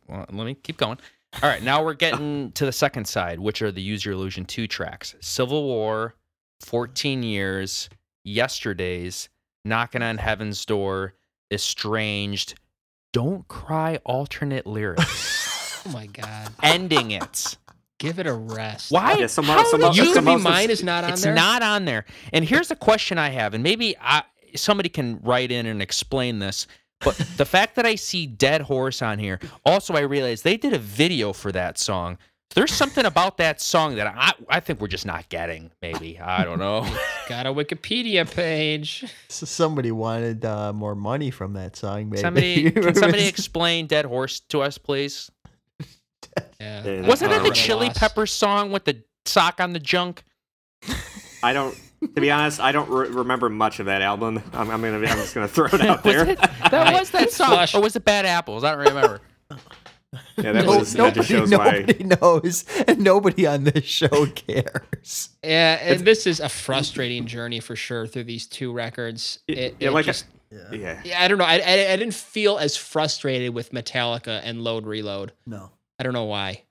Well, 0.08 0.26
let 0.32 0.46
me 0.46 0.56
keep 0.56 0.78
going. 0.78 0.98
All 1.42 1.50
right, 1.50 1.64
now 1.64 1.84
we're 1.84 1.94
getting 1.96 2.52
to 2.54 2.66
the 2.66 2.72
second 2.72 3.06
side, 3.06 3.40
which 3.40 3.62
are 3.62 3.72
the 3.72 3.82
Use 3.82 4.06
Your 4.06 4.14
Illusion 4.14 4.46
2 4.46 4.68
tracks 4.68 5.16
Civil 5.20 5.64
War, 5.64 6.16
14 6.62 7.24
Years, 7.24 7.90
Yesterdays, 8.24 9.30
Knocking 9.66 10.02
on 10.04 10.18
Heaven's 10.18 10.64
Door, 10.66 11.16
Estranged, 11.52 12.56
Don't 13.14 13.48
Cry 13.48 14.00
alternate 14.06 14.68
lyrics, 14.68 15.82
Oh 15.88 15.92
my 15.92 16.06
God. 16.08 16.50
ending 16.62 17.12
it. 17.12 17.58
Give 18.00 18.20
it 18.20 18.28
a 18.28 18.34
rest. 18.34 18.92
Why? 18.92 19.14
Yeah, 19.18 19.28
some- 19.28 19.46
How 19.46 19.64
some- 19.64 19.80
did 19.82 19.96
some- 19.96 20.06
you 20.06 20.14
some- 20.14 20.26
be 20.26 20.36
mine 20.38 20.70
is 20.70 20.84
not 20.84 21.04
on 21.04 21.12
it's 21.14 21.24
there. 21.24 21.34
It's 21.34 21.42
not 21.42 21.64
on 21.64 21.86
there. 21.86 22.06
And 22.32 22.46
here's 22.46 22.70
a 22.72 22.76
question 22.76 23.18
I 23.18 23.30
have, 23.30 23.54
and 23.54 23.64
maybe 23.64 23.96
I, 24.00 24.24
somebody 24.56 24.90
can 24.90 25.20
write 25.22 25.52
in 25.52 25.66
and 25.66 25.82
explain 25.82 26.40
this. 26.40 26.68
But 27.04 27.18
the 27.38 27.46
fact 27.46 27.76
that 27.76 27.86
I 27.86 27.96
see 27.96 28.26
Dead 28.26 28.62
Horse 28.62 29.02
on 29.02 29.20
here, 29.20 29.40
also 29.66 29.94
I 29.94 30.02
realized 30.02 30.44
they 30.44 30.58
did 30.58 30.74
a 30.74 30.80
video 30.80 31.34
for 31.34 31.52
that 31.52 31.78
song. 31.78 32.18
There's 32.56 32.72
something 32.72 33.06
about 33.06 33.38
that 33.38 33.60
song 33.60 33.96
that 33.96 34.08
I 34.16 34.34
I 34.48 34.60
think 34.60 34.80
we're 34.80 34.88
just 34.88 35.06
not 35.08 35.28
getting. 35.30 35.72
Maybe 35.82 36.20
I 36.20 36.44
don't 36.44 36.60
know. 36.60 36.86
Got 37.28 37.48
a 37.48 37.54
Wikipedia 37.54 38.30
page. 38.32 39.06
So 39.28 39.46
somebody 39.48 39.92
wanted 39.92 40.46
uh, 40.46 40.72
more 40.72 40.94
money 40.94 41.32
from 41.32 41.54
that 41.54 41.76
song. 41.76 42.10
Maybe 42.10 42.22
somebody 42.22 42.72
can 42.72 42.94
somebody 42.94 43.26
explain 43.28 43.88
Dead 43.88 44.06
Horse 44.06 44.42
to 44.50 44.62
us, 44.62 44.78
please? 44.78 45.32
Yeah. 46.60 46.84
Yeah, 46.86 47.08
Wasn't 47.08 47.32
that 47.32 47.44
the. 47.44 47.52
Chili 47.52 47.88
Lost. 47.88 48.00
Pepper 48.00 48.26
song 48.26 48.72
with 48.72 48.86
the 48.86 49.04
sock 49.26 49.60
on 49.60 49.74
the 49.74 49.80
junk? 49.80 50.24
I 51.42 51.54
don't. 51.54 51.76
To 52.16 52.22
be 52.22 52.30
honest, 52.32 52.60
I 52.60 52.72
don't 52.72 52.90
re- 52.90 53.08
remember 53.10 53.50
much 53.50 53.80
of 53.80 53.86
that 53.88 54.02
album. 54.02 54.42
I'm, 54.54 54.70
I'm 54.70 54.82
gonna. 54.82 54.98
I'm 54.98 55.04
just 55.18 55.34
gonna 55.34 55.48
throw 55.48 55.66
it 55.68 55.82
out 55.82 56.04
Was 56.04 56.14
there. 56.14 56.30
it, 56.30 56.40
that 56.72 56.94
was 57.00 57.10
that 57.12 57.32
song, 57.32 57.50
Flush. 57.50 57.76
or 57.76 57.82
was 57.82 57.96
it 57.96 58.06
Bad 58.06 58.26
Apples? 58.26 58.64
I 58.64 58.72
don't 58.76 58.80
remember. 58.88 59.22
Yeah, 60.38 60.52
that, 60.52 60.66
No- 60.66 60.78
was, 60.80 60.94
that 60.94 61.16
just 61.16 61.30
nobody, 61.32 61.48
shows 61.50 61.52
why. 61.58 61.80
nobody 61.80 62.04
knows, 62.04 62.66
and 62.88 63.00
nobody 63.00 63.48
on 63.48 63.64
this 63.64 63.84
show 63.86 64.26
cares. 64.36 65.30
Yeah, 65.44 65.80
and 65.82 66.02
this 66.02 66.28
is 66.28 66.40
a 66.40 66.50
frustrating 66.50 67.26
journey 67.26 67.60
for 67.60 67.76
sure 67.76 68.06
through 68.06 68.26
these 68.26 68.46
two 68.46 68.72
records. 68.72 69.40
Y- 69.50 69.56
It, 69.56 69.76
yeah, 69.80 69.88
it 69.88 69.92
like 69.92 70.06
I- 70.06 70.08
just, 70.08 70.26
Yeah. 70.72 71.02
yeah, 71.04 71.24
I 71.24 71.28
don't 71.28 71.40
know. 71.40 71.46
I, 71.46 71.56
I 71.56 71.94
I 71.94 71.96
didn't 71.96 72.14
feel 72.14 72.60
as 72.60 72.78
frustrated 72.78 73.56
with 73.56 73.72
Metallica 73.72 74.40
and 74.44 74.62
Load 74.64 74.86
Reload. 74.86 75.34
No, 75.48 75.72
I 75.98 76.04
don't 76.04 76.14
know 76.14 76.26
why. 76.26 76.62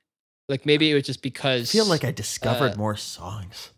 Like 0.49 0.65
maybe 0.65 0.89
it 0.91 0.94
was 0.94 1.02
just 1.05 1.23
because 1.23 1.62
I 1.70 1.73
feel 1.73 1.86
like 1.86 2.05
I 2.05 2.12
discovered 2.12 2.75
uh, 2.75 2.77
more 2.77 2.97
songs. 2.97 3.72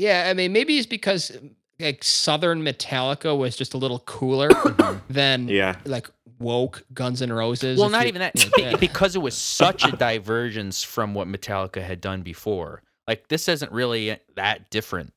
Yeah, 0.00 0.28
I 0.30 0.34
mean 0.34 0.52
maybe 0.52 0.78
it's 0.78 0.86
because 0.86 1.30
like 1.78 2.02
Southern 2.02 2.62
Metallica 2.62 3.36
was 3.36 3.54
just 3.56 3.74
a 3.74 3.76
little 3.78 4.00
cooler 4.00 4.48
mm-hmm. 4.48 4.98
than 5.12 5.48
Yeah. 5.48 5.76
like 5.84 6.08
woke 6.38 6.82
Guns 6.94 7.20
N' 7.20 7.32
Roses. 7.32 7.78
Well, 7.78 7.90
not 7.90 8.02
you- 8.02 8.08
even 8.08 8.20
that. 8.20 8.34
like 8.36 8.52
that. 8.56 8.80
because 8.80 9.14
it 9.14 9.20
was 9.20 9.36
such 9.36 9.84
a 9.84 9.92
divergence 9.92 10.82
from 10.82 11.12
what 11.14 11.28
Metallica 11.28 11.82
had 11.82 12.00
done 12.00 12.22
before. 12.22 12.82
Like 13.06 13.28
this 13.28 13.48
isn't 13.48 13.72
really 13.72 14.18
that 14.36 14.70
different. 14.70 15.12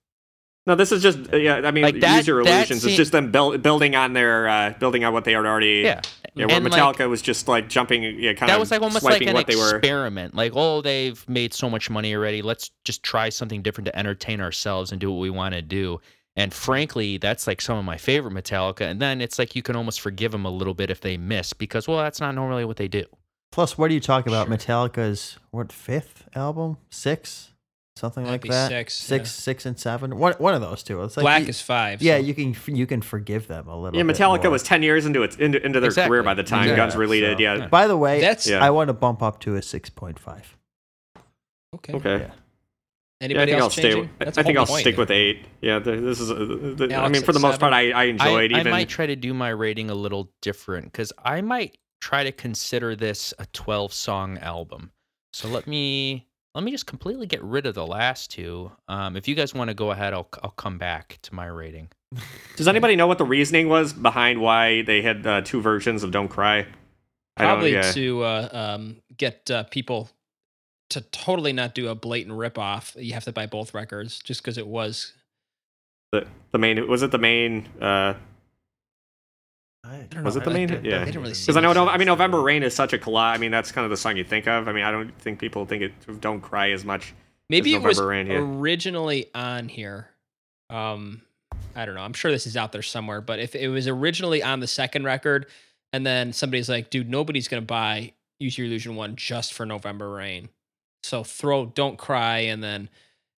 No, 0.65 0.75
this 0.75 0.91
is 0.93 1.03
just. 1.03 1.19
uh, 1.33 1.37
Yeah, 1.37 1.55
I 1.65 1.71
mean, 1.71 1.83
Like 1.83 1.99
that- 1.99 2.17
use 2.17 2.27
your 2.27 2.39
illusions. 2.39 2.81
scene- 2.81 2.89
It's 2.91 2.97
just 2.97 3.11
them 3.11 3.31
build, 3.31 3.61
building 3.61 3.95
on 3.95 4.13
their, 4.13 4.47
uh, 4.47 4.73
building 4.79 5.03
on 5.03 5.11
what 5.13 5.25
they 5.25 5.33
had 5.33 5.45
already. 5.45 5.81
Yeah. 5.83 6.01
Yeah, 6.35 6.47
where 6.47 6.55
And, 6.55 6.65
like, 6.69 6.73
Metallica 6.81 7.07
was 7.09 7.21
just 7.21 7.47
like 7.47 7.69
jumping. 7.69 8.01
Yeah, 8.03 8.33
kind 8.33 8.39
that 8.39 8.43
of. 8.43 8.47
That 8.47 8.59
was 8.59 8.71
like 8.71 8.81
almost 8.81 9.03
like 9.05 9.21
an 9.21 9.33
what 9.33 9.45
they 9.45 9.55
were. 9.55 9.75
experiment. 9.77 10.33
Like, 10.33 10.53
oh, 10.55 10.81
they've 10.81 11.23
made 11.29 11.53
so 11.53 11.69
much 11.69 11.89
money 11.91 12.15
already. 12.15 12.41
Let's 12.41 12.71
just 12.85 13.03
try 13.03 13.29
something 13.29 13.61
different 13.61 13.85
to 13.87 13.95
entertain 13.99 14.41
ourselves 14.41 14.91
and 14.91 14.99
do 14.99 15.11
what 15.11 15.19
we 15.19 15.29
want 15.29 15.53
to 15.53 15.61
do. 15.61 15.99
And 16.35 16.51
frankly, 16.51 17.17
that's 17.19 17.45
like 17.45 17.61
some 17.61 17.77
of 17.77 17.85
my 17.85 17.97
favorite 17.97 18.33
Metallica. 18.33 18.81
And 18.89 18.99
then 18.99 19.21
it's 19.21 19.37
like 19.37 19.55
you 19.55 19.61
can 19.61 19.75
almost 19.75 20.01
forgive 20.01 20.31
them 20.31 20.45
a 20.45 20.49
little 20.49 20.73
bit 20.73 20.89
if 20.89 21.01
they 21.01 21.17
miss 21.17 21.53
because, 21.53 21.87
well, 21.87 21.99
that's 21.99 22.19
not 22.19 22.33
normally 22.33 22.65
what 22.65 22.77
they 22.77 22.87
do. 22.87 23.03
Plus, 23.51 23.77
what 23.77 23.91
are 23.91 23.93
you 23.93 23.99
talking 23.99 24.33
about? 24.33 24.47
Metallica's 24.49 25.37
what 25.51 25.71
fifth 25.71 26.27
album? 26.35 26.77
Six, 26.89 27.52
something 27.95 28.23
Might 28.23 28.29
like 28.31 28.41
be 28.41 28.49
that. 28.49 28.69
six, 28.69 28.93
six, 28.95 29.29
yeah. 29.29 29.41
six 29.43 29.65
and 29.65 29.79
seven. 29.79 30.17
One, 30.17 30.33
one 30.33 30.53
of 30.53 30.61
those 30.61 30.83
two. 30.83 31.01
It's 31.03 31.15
like 31.17 31.23
Black 31.23 31.43
you- 31.43 31.49
is 31.49 31.61
five. 31.61 32.01
Yeah, 32.01 32.17
so- 32.17 32.23
you 32.23 32.33
can 32.33 32.55
you 32.75 32.85
can 32.87 33.01
forgive 33.01 33.47
them 33.47 33.67
a 33.67 33.79
little. 33.79 33.97
Yeah, 33.97 34.03
Metallica 34.05 34.43
more. 34.43 34.51
was 34.51 34.63
ten 34.63 34.83
years 34.83 35.05
into 35.05 35.23
its 35.23 35.35
into, 35.37 35.63
into 35.63 35.79
their 35.79 35.89
Exactly. 35.89 36.09
career 36.09 36.23
by 36.23 36.33
the 36.33 36.43
time 36.43 36.67
Yeah, 36.67 36.75
Guns 36.75 36.95
related. 36.95 37.37
so- 37.37 37.41
Yeah. 37.43 37.67
By 37.67 37.87
the 37.87 37.97
way, 37.97 38.21
That's 38.21 38.47
Yeah. 38.47 38.63
I 38.63 38.69
want 38.71 38.87
to 38.89 38.93
bump 38.93 39.21
up 39.21 39.39
to 39.41 39.55
a 39.55 39.61
six 39.61 39.89
point 39.89 40.19
five. 40.19 40.57
okay. 41.75 41.93
Okay. 41.93 42.09
Yeah. 42.17 42.17
Yeah, 42.17 42.31
I 43.21 43.25
Anybody 43.25 43.51
think 43.51 43.57
I'll 43.57 43.63
else 43.65 43.73
stay. 43.73 43.81
changing? 43.83 44.09
That's 44.19 44.37
a 44.37 44.41
I 44.41 44.43
think 44.43 44.57
I'll 44.57 44.65
point 44.65 44.81
stick 44.81 44.97
with 44.97 45.09
eight. 45.11 45.45
Yeah, 45.61 45.79
this 45.79 46.19
is. 46.19 46.29
Uh, 46.29 46.35
the, 46.75 46.93
I 46.93 47.07
mean, 47.07 47.21
for 47.21 47.31
at 47.31 47.33
the 47.35 47.39
most 47.39 47.53
seven? 47.53 47.59
part, 47.59 47.73
I, 47.73 47.91
I 47.91 48.01
I, 48.01 48.03
enjoyed 48.05 48.51
I 48.53 48.59
even. 48.59 48.71
might 48.71 48.89
try 48.89 49.05
to 49.05 49.15
do 49.15 49.33
my 49.33 49.47
rating 49.49 49.89
a 49.89 49.95
little 49.95 50.29
different 50.41 50.91
because 50.91 51.13
I 51.23 51.39
might 51.39 51.77
try 52.01 52.25
to 52.25 52.33
consider 52.33 52.97
this 52.97 53.33
a 53.39 53.45
12 53.53 53.93
song 53.93 54.37
album. 54.39 54.91
So 55.31 55.47
let 55.47 55.67
me 55.67 56.27
let 56.55 56.63
me 56.63 56.71
just 56.71 56.85
completely 56.85 57.25
get 57.25 57.43
rid 57.43 57.65
of 57.65 57.75
the 57.75 57.85
last 57.85 58.31
two. 58.31 58.71
Um, 58.87 59.15
if 59.15 59.27
you 59.27 59.35
guys 59.35 59.53
want 59.53 59.69
to 59.69 59.73
go 59.73 59.91
ahead, 59.91 60.13
I'll 60.13 60.27
I'll 60.43 60.51
come 60.51 60.77
back 60.77 61.19
to 61.23 61.33
my 61.35 61.47
rating. 61.47 61.89
Does 62.55 62.67
anybody 62.67 62.95
know 62.95 63.07
what 63.07 63.17
the 63.17 63.25
reasoning 63.25 63.69
was 63.69 63.91
behind 63.91 64.39
why 64.39 64.83
they 64.83 65.01
had 65.01 65.25
uh, 65.25 65.41
two 65.41 65.61
versions 65.61 66.03
of 66.03 66.11
"Don't 66.11 66.27
Cry"? 66.27 66.59
I 67.37 67.43
don't. 67.43 67.53
Probably 67.53 67.73
Yeah. 67.73 67.91
to 67.93 68.23
uh, 68.23 68.49
um, 68.51 68.97
get 69.17 69.49
uh, 69.49 69.63
people 69.63 70.09
to 70.91 71.01
totally 71.01 71.53
not 71.53 71.73
do 71.73 71.87
a 71.87 71.95
blatant 71.95 72.37
ripoff. 72.37 73.01
You 73.03 73.13
have 73.13 73.23
to 73.23 73.31
buy 73.31 73.47
both 73.47 73.73
records 73.73 74.19
just 74.19 74.43
because 74.43 74.59
it 74.59 74.67
was. 74.67 75.13
The, 76.11 76.27
the 76.51 76.59
main 76.59 76.87
was 76.87 77.01
it 77.01 77.09
the 77.09 77.17
main? 77.17 77.67
I 79.85 80.07
don't 80.09 80.23
Was 80.23 80.35
know, 80.35 80.41
it 80.41 80.45
the 80.45 80.51
main- 80.51 80.71
I- 80.71 80.79
yeah. 80.81 81.01
I 81.01 81.05
didn't 81.05 81.21
really 81.21 81.33
see 81.33 81.43
Because 81.45 81.57
I 81.57 81.61
know, 81.61 81.73
No- 81.73 81.89
I 81.89 81.97
mean. 81.97 82.05
November 82.07 82.41
Rain 82.41 82.63
is 82.63 82.73
such 82.73 82.93
a 82.93 82.97
collage. 82.97 83.35
I 83.35 83.37
mean, 83.37 83.51
that's 83.51 83.71
kind 83.71 83.83
of 83.83 83.91
the 83.91 83.97
song 83.97 84.15
you 84.15 84.23
think 84.23 84.47
of. 84.47 84.67
I 84.67 84.71
mean, 84.71 84.83
I 84.83 84.91
don't 84.91 85.11
think 85.19 85.39
people 85.39 85.65
think 85.65 85.83
it 85.83 86.21
"Don't 86.21 86.39
Cry" 86.41 86.71
as 86.71 86.85
much. 86.85 87.13
Maybe 87.49 87.71
it 87.71 87.79
November 87.79 87.87
was 87.89 88.01
Rain, 88.01 88.27
yeah. 88.27 88.37
originally 88.37 89.29
on 89.35 89.67
here. 89.67 90.09
Um, 90.69 91.21
I 91.75 91.85
don't 91.85 91.95
know. 91.95 92.01
I'm 92.01 92.13
sure 92.13 92.31
this 92.31 92.47
is 92.47 92.55
out 92.55 92.71
there 92.71 92.81
somewhere, 92.81 93.19
but 93.19 93.39
if 93.39 93.55
it 93.55 93.67
was 93.67 93.87
originally 93.87 94.41
on 94.41 94.61
the 94.61 94.67
second 94.67 95.03
record, 95.03 95.47
and 95.91 96.05
then 96.05 96.31
somebody's 96.31 96.69
like, 96.69 96.89
"Dude, 96.89 97.09
nobody's 97.09 97.47
gonna 97.49 97.61
buy 97.61 98.13
Use 98.39 98.57
Your 98.57 98.67
Illusion 98.67 98.95
one 98.95 99.15
just 99.17 99.53
for 99.53 99.65
November 99.65 100.09
Rain," 100.09 100.47
so 101.03 101.23
throw 101.25 101.65
"Don't 101.65 101.97
Cry" 101.97 102.39
and 102.39 102.63
then, 102.63 102.89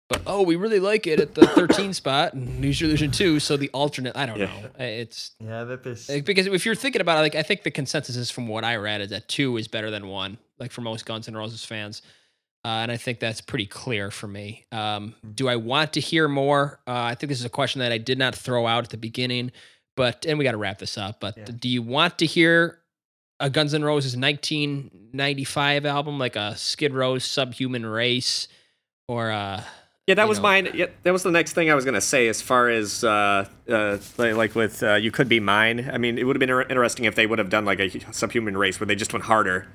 but 0.10 0.22
oh, 0.28 0.44
we 0.44 0.56
really 0.56 0.80
like 0.80 1.08
it 1.08 1.20
at 1.20 1.34
the 1.34 1.48
13 1.48 1.94
spot 1.94 2.34
and 2.34 2.64
Use 2.64 2.80
Your 2.80 2.88
Illusion 2.90 3.12
two. 3.12 3.40
So 3.40 3.58
the 3.58 3.70
alternate, 3.70 4.16
I 4.16 4.26
don't 4.26 4.40
Yeah. 4.40 4.46
know. 4.46 4.70
It's 4.86 5.32
Yeah, 5.40 5.64
that 5.64 5.84
this. 5.84 6.08
like, 6.10 6.26
because 6.26 6.46
if 6.48 6.66
you're 6.66 6.76
thinking 6.76 7.02
about 7.02 7.18
it, 7.18 7.22
like 7.22 7.36
I 7.36 7.44
think 7.44 7.64
the 7.64 7.72
consensus 7.72 8.16
is 8.16 8.30
from 8.32 8.48
what 8.48 8.64
I 8.64 8.76
read 8.76 9.02
is 9.02 9.10
that 9.10 9.28
two 9.28 9.58
is 9.58 9.68
better 9.68 9.90
than 9.90 10.08
one, 10.08 10.38
like 10.60 10.72
for 10.72 10.82
most 10.82 11.06
Guns 11.06 11.28
N' 11.28 11.36
Roses 11.36 11.66
fans, 11.66 12.02
uh, 12.64 12.68
and 12.84 12.92
I 12.92 12.98
think 12.98 13.20
that's 13.20 13.42
pretty 13.42 13.66
clear 13.66 14.12
for 14.12 14.28
me. 14.28 14.66
Um, 14.72 15.16
do 15.34 15.48
I 15.48 15.56
want 15.56 15.94
to 15.94 16.00
hear 16.00 16.28
more? 16.28 16.80
Uh, 16.88 16.92
I 16.94 17.16
think 17.16 17.30
this 17.30 17.40
is 17.40 17.46
a 17.46 17.50
question 17.50 17.80
that 17.80 17.92
I 17.92 17.98
did 17.98 18.18
not 18.20 18.36
throw 18.36 18.66
out 18.68 18.84
at 18.84 18.90
the 18.92 18.98
beginning, 18.98 19.52
but 19.96 20.26
and 20.28 20.38
we 20.38 20.44
got 20.44 20.52
to 20.52 20.58
wrap 20.58 20.78
this 20.80 20.98
up. 20.98 21.20
But 21.20 21.38
Yeah. 21.38 21.46
do 21.60 21.68
you 21.70 21.82
want 21.82 22.20
to 22.20 22.26
hear 22.28 22.80
a 23.40 23.50
Guns 23.50 23.74
N' 23.74 23.84
Roses 23.84 24.16
1995 24.16 25.86
album, 25.86 26.20
like 26.20 26.36
a 26.36 26.56
Skid 26.56 26.94
Row's 26.94 27.24
Subhuman 27.26 27.86
Race, 27.86 28.48
or 29.08 29.32
uh, 29.32 29.62
Yeah, 30.08 30.16
that 30.16 30.24
you 30.24 30.30
was 30.30 30.38
know. 30.38 30.44
mine. 30.44 30.70
Yeah, 30.74 30.86
that 31.04 31.12
was 31.14 31.24
the 31.24 31.32
next 31.32 31.54
thing 31.54 31.72
I 31.72 31.76
was 31.76 31.84
gonna 31.84 32.00
say. 32.02 32.28
As 32.28 32.42
far 32.42 32.70
as 32.70 33.04
uh, 33.04 33.46
uh, 33.68 33.98
like, 34.18 34.54
with 34.54 34.84
uh, 34.84 34.96
"You 34.96 35.10
Could 35.12 35.28
Be 35.28 35.40
Mine," 35.40 35.90
I 35.92 35.98
mean, 35.98 36.18
it 36.20 36.26
would 36.26 36.36
have 36.36 36.40
been 36.40 36.50
inter- 36.50 36.62
interesting 36.70 37.06
if 37.06 37.16
they 37.16 37.26
would 37.26 37.40
have 37.40 37.50
done 37.50 37.66
like 37.66 37.80
a 37.80 38.14
subhuman 38.14 38.56
race 38.56 38.80
where 38.80 38.86
they 38.88 38.96
just 38.96 39.14
went 39.14 39.26
harder. 39.26 39.68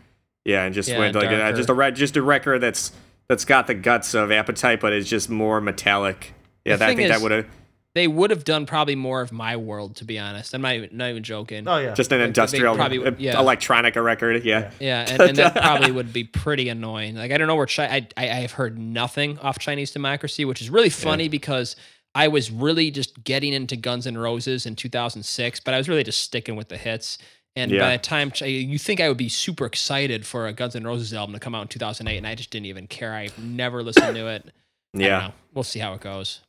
Yeah, 0.44 0.64
and 0.64 0.74
just 0.74 0.88
Yeah, 0.88 0.98
went 1.00 1.16
like 1.16 1.28
uh, 1.30 1.52
just 1.52 1.68
a 1.68 1.74
re- 1.74 1.90
just 1.90 2.16
a 2.16 2.22
record 2.22 2.60
that's 2.60 2.92
that's 3.28 3.44
got 3.44 3.66
the 3.66 3.74
guts 3.74 4.14
of 4.14 4.30
Appetite, 4.30 4.80
but 4.80 4.92
is 4.92 5.08
just 5.08 5.30
more 5.30 5.60
metallic. 5.60 6.32
Yeah, 6.64 6.76
that, 6.76 6.90
I 6.90 6.94
think 6.94 7.06
is- 7.06 7.10
that 7.10 7.22
would 7.22 7.32
have 7.32 7.46
they 7.94 8.06
would 8.06 8.30
have 8.30 8.44
done 8.44 8.66
probably 8.66 8.94
more 8.94 9.20
of 9.20 9.32
My 9.32 9.56
World, 9.56 9.96
to 9.96 10.04
be 10.04 10.18
honest. 10.18 10.54
I'm 10.54 10.62
not 10.62 10.74
even 10.74 10.90
not 10.96 11.10
even 11.10 11.22
joking. 11.22 11.66
oh 11.66 11.78
yeah. 11.78 11.94
just 11.94 12.12
an 12.12 12.20
Like, 12.20 12.28
industrial 12.28 12.76
probably 12.76 12.98
would- 13.00 13.20
yeah. 13.20 13.34
electronica 13.34 14.02
record. 14.02 14.44
Yeah. 14.44 14.70
Yeah, 14.78 15.06
and, 15.08 15.20
and 15.22 15.36
that 15.38 15.54
probably 15.56 15.90
would 15.90 16.12
be 16.12 16.24
pretty 16.24 16.68
annoying. 16.68 17.16
Like 17.16 17.32
I 17.32 17.38
don't 17.38 17.48
know 17.48 17.56
where 17.56 17.66
Chi- 17.66 17.86
I, 17.86 18.08
I 18.16 18.22
I 18.30 18.34
have 18.42 18.52
heard 18.52 18.78
nothing 18.78 19.38
off 19.40 19.58
Chinese 19.58 19.90
Democracy, 19.90 20.44
which 20.44 20.60
is 20.62 20.70
really 20.70 20.90
funny 20.90 21.28
because 21.28 21.74
I 22.14 22.28
was 22.28 22.50
really 22.50 22.90
just 22.90 23.22
getting 23.24 23.52
into 23.52 23.76
Guns 23.76 24.06
and 24.06 24.20
Roses 24.20 24.66
in 24.66 24.74
2006, 24.76 25.60
but 25.60 25.74
I 25.74 25.78
was 25.78 25.88
really 25.88 26.02
just 26.04 26.20
sticking 26.20 26.56
with 26.56 26.68
the 26.68 26.76
hits. 26.76 27.18
And 27.56 27.70
Yeah. 27.72 27.80
by 27.80 27.96
the 27.96 28.02
time 28.02 28.30
Chi- 28.30 28.46
you 28.46 28.78
think 28.78 29.00
I 29.00 29.08
would 29.08 29.16
be 29.18 29.28
super 29.28 29.66
excited 29.66 30.24
for 30.24 30.46
a 30.46 30.52
Guns 30.52 30.76
N' 30.76 30.84
Roses 30.84 31.12
album 31.12 31.34
to 31.34 31.40
come 31.40 31.54
out 31.54 31.62
in 31.62 31.68
2008, 31.68 32.16
and 32.16 32.26
I 32.26 32.36
just 32.36 32.50
didn't 32.50 32.66
even 32.66 32.86
care. 32.86 33.12
I 33.12 33.28
never 33.38 33.82
listened 33.82 34.14
to 34.14 34.26
it. 34.28 34.44
I 34.46 34.98
don't 34.98 35.02
Yeah. 35.06 35.18
know. 35.20 35.32
we'll 35.54 35.64
see 35.64 35.80
how 35.80 35.92
it 35.94 36.00
goes. 36.00 36.40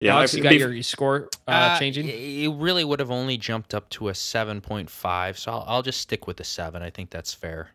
Yeah. 0.00 0.14
Alex, 0.16 0.32
if- 0.34 0.38
you 0.38 0.42
got 0.42 0.52
bef- 0.52 0.58
your, 0.58 0.72
your 0.72 0.82
score 0.82 1.28
uh, 1.48 1.50
Uh, 1.50 1.78
changing. 1.78 2.08
It 2.08 2.48
really 2.60 2.84
would 2.84 3.00
have 3.00 3.10
only 3.10 3.36
jumped 3.38 3.74
up 3.74 3.88
to 3.90 4.08
a 4.08 4.12
7.5, 4.12 5.38
so 5.38 5.52
I'll, 5.52 5.64
I'll 5.66 5.82
just 5.82 6.00
stick 6.00 6.26
with 6.26 6.36
the 6.36 6.44
7. 6.44 6.82
I 6.82 6.90
think 6.90 7.10
that's 7.10 7.32
fair. 7.32 7.70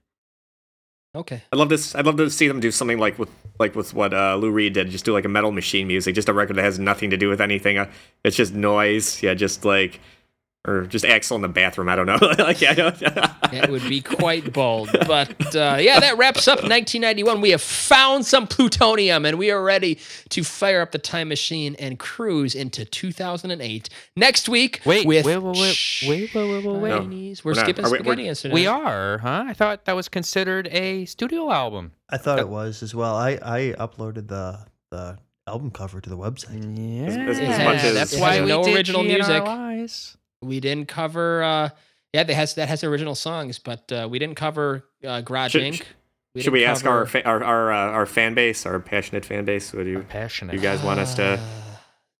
Okay. 1.15 1.41
I'd 1.51 1.57
love 1.57 1.69
to. 1.69 1.97
I'd 1.97 2.05
love 2.05 2.17
to 2.17 2.29
see 2.29 2.47
them 2.47 2.59
do 2.59 2.69
something 2.69 2.99
like 2.99 3.17
with 3.17 3.29
like 3.57 3.73
with 3.75 3.95
what 3.95 4.13
uh, 4.13 4.35
Lou 4.35 4.51
Reed 4.51 4.73
did. 4.73 4.91
Just 4.91 5.05
do 5.05 5.11
like 5.13 5.25
a 5.25 5.29
metal 5.29 5.51
machine 5.51 5.87
music, 5.87 6.13
just 6.13 6.29
a 6.29 6.33
record 6.33 6.55
that 6.57 6.61
has 6.63 6.77
nothing 6.77 7.09
to 7.09 7.17
do 7.17 7.29
with 7.29 7.41
anything. 7.41 7.79
Uh, 7.79 7.89
it's 8.23 8.35
just 8.35 8.53
noise. 8.53 9.23
Yeah, 9.23 9.33
just 9.33 9.65
like 9.65 9.99
or 10.67 10.85
just 10.85 11.05
Axl 11.05 11.35
in 11.35 11.41
the 11.41 11.47
bathroom. 11.47 11.87
I 11.89 11.95
don't 11.95 12.05
know. 12.05 12.17
like 12.39 12.61
I 12.63 12.73
don't- 12.73 13.01
It 13.51 13.69
would 13.71 13.87
be 13.89 13.99
quite 14.01 14.53
bold. 14.53 14.89
But 15.07 15.55
uh, 15.55 15.77
yeah, 15.79 15.99
that 16.01 16.17
wraps 16.17 16.47
up 16.47 16.57
1991. 16.57 17.41
We 17.41 17.49
have 17.51 17.61
found 17.61 18.25
some 18.25 18.45
plutonium 18.45 19.25
and 19.25 19.39
we 19.39 19.49
are 19.49 19.63
ready 19.63 19.97
to 20.29 20.43
fire 20.43 20.81
up 20.81 20.91
the 20.91 20.99
time 20.99 21.29
machine 21.29 21.75
and 21.79 21.97
cruise 21.97 22.53
into 22.53 22.85
2008. 22.85 23.89
Next 24.15 24.47
week, 24.49 24.81
Wait, 24.85 25.07
with 25.07 25.25
wait, 25.25 25.37
wait, 25.37 25.53
wait, 25.55 26.07
wait, 26.07 26.33
wait, 26.35 26.35
wait, 26.35 26.65
wait, 26.65 26.79
wait. 26.81 26.97
Chinese- 26.99 27.43
We're 27.43 27.51
We're 27.51 27.55
not- 27.55 27.65
skipping 27.65 27.85
are 27.85 27.87
we- 27.87 27.91
we're- 27.93 28.03
spaghetti 28.03 28.27
incident. 28.27 28.53
We 28.53 28.67
are, 28.67 29.17
huh? 29.19 29.45
I 29.47 29.53
thought 29.53 29.85
that 29.85 29.95
was 29.95 30.09
considered 30.09 30.67
a 30.67 31.05
studio 31.05 31.49
album. 31.51 31.93
I 32.09 32.17
thought 32.17 32.37
it 32.37 32.49
was 32.49 32.83
as 32.83 32.93
well. 32.93 33.15
I 33.15 33.39
I 33.41 33.73
uploaded 33.79 34.27
the 34.27 34.59
the 34.91 35.17
album 35.47 35.71
cover 35.71 35.99
to 36.01 36.09
the 36.09 36.17
website. 36.17 36.61
Yeah, 36.77 37.05
as- 37.29 37.39
as 37.39 37.59
much 37.59 37.83
as- 37.83 37.93
that's 37.95 38.15
why 38.19 38.41
we 38.41 38.47
no 38.49 38.63
did 38.63 38.75
original 38.75 39.01
GNR 39.03 39.07
music. 39.07 39.43
Lies. 40.41 40.47
We 40.49 40.59
didn't 40.59 40.87
cover 40.87 41.43
uh, 41.43 41.69
Yeah, 42.13 42.23
that 42.23 42.33
has 42.33 42.55
that 42.55 42.69
has 42.69 42.83
original 42.83 43.15
songs, 43.15 43.59
but 43.59 43.91
uh, 43.91 44.07
we 44.09 44.19
didn't 44.19 44.35
cover 44.35 44.85
uh, 45.05 45.21
Garage 45.21 45.51
Should- 45.51 45.61
Inc. 45.63 45.73
should- 45.75 45.85
We 46.35 46.41
Should 46.43 46.53
we 46.53 46.59
didn't 46.59 46.71
ask 46.71 46.85
our 46.85 47.05
fa- 47.05 47.25
our 47.25 47.43
our, 47.43 47.71
uh, 47.73 47.77
our 47.91 48.05
fan 48.05 48.33
base, 48.35 48.65
our 48.65 48.79
passionate 48.79 49.25
fan 49.25 49.45
base? 49.45 49.73
What 49.73 49.83
do 49.85 49.89
you 49.89 49.99
Passionate. 50.09 50.53
you 50.53 50.59
guys 50.61 50.81
want 50.83 50.99
us 50.99 51.15
to? 51.15 51.23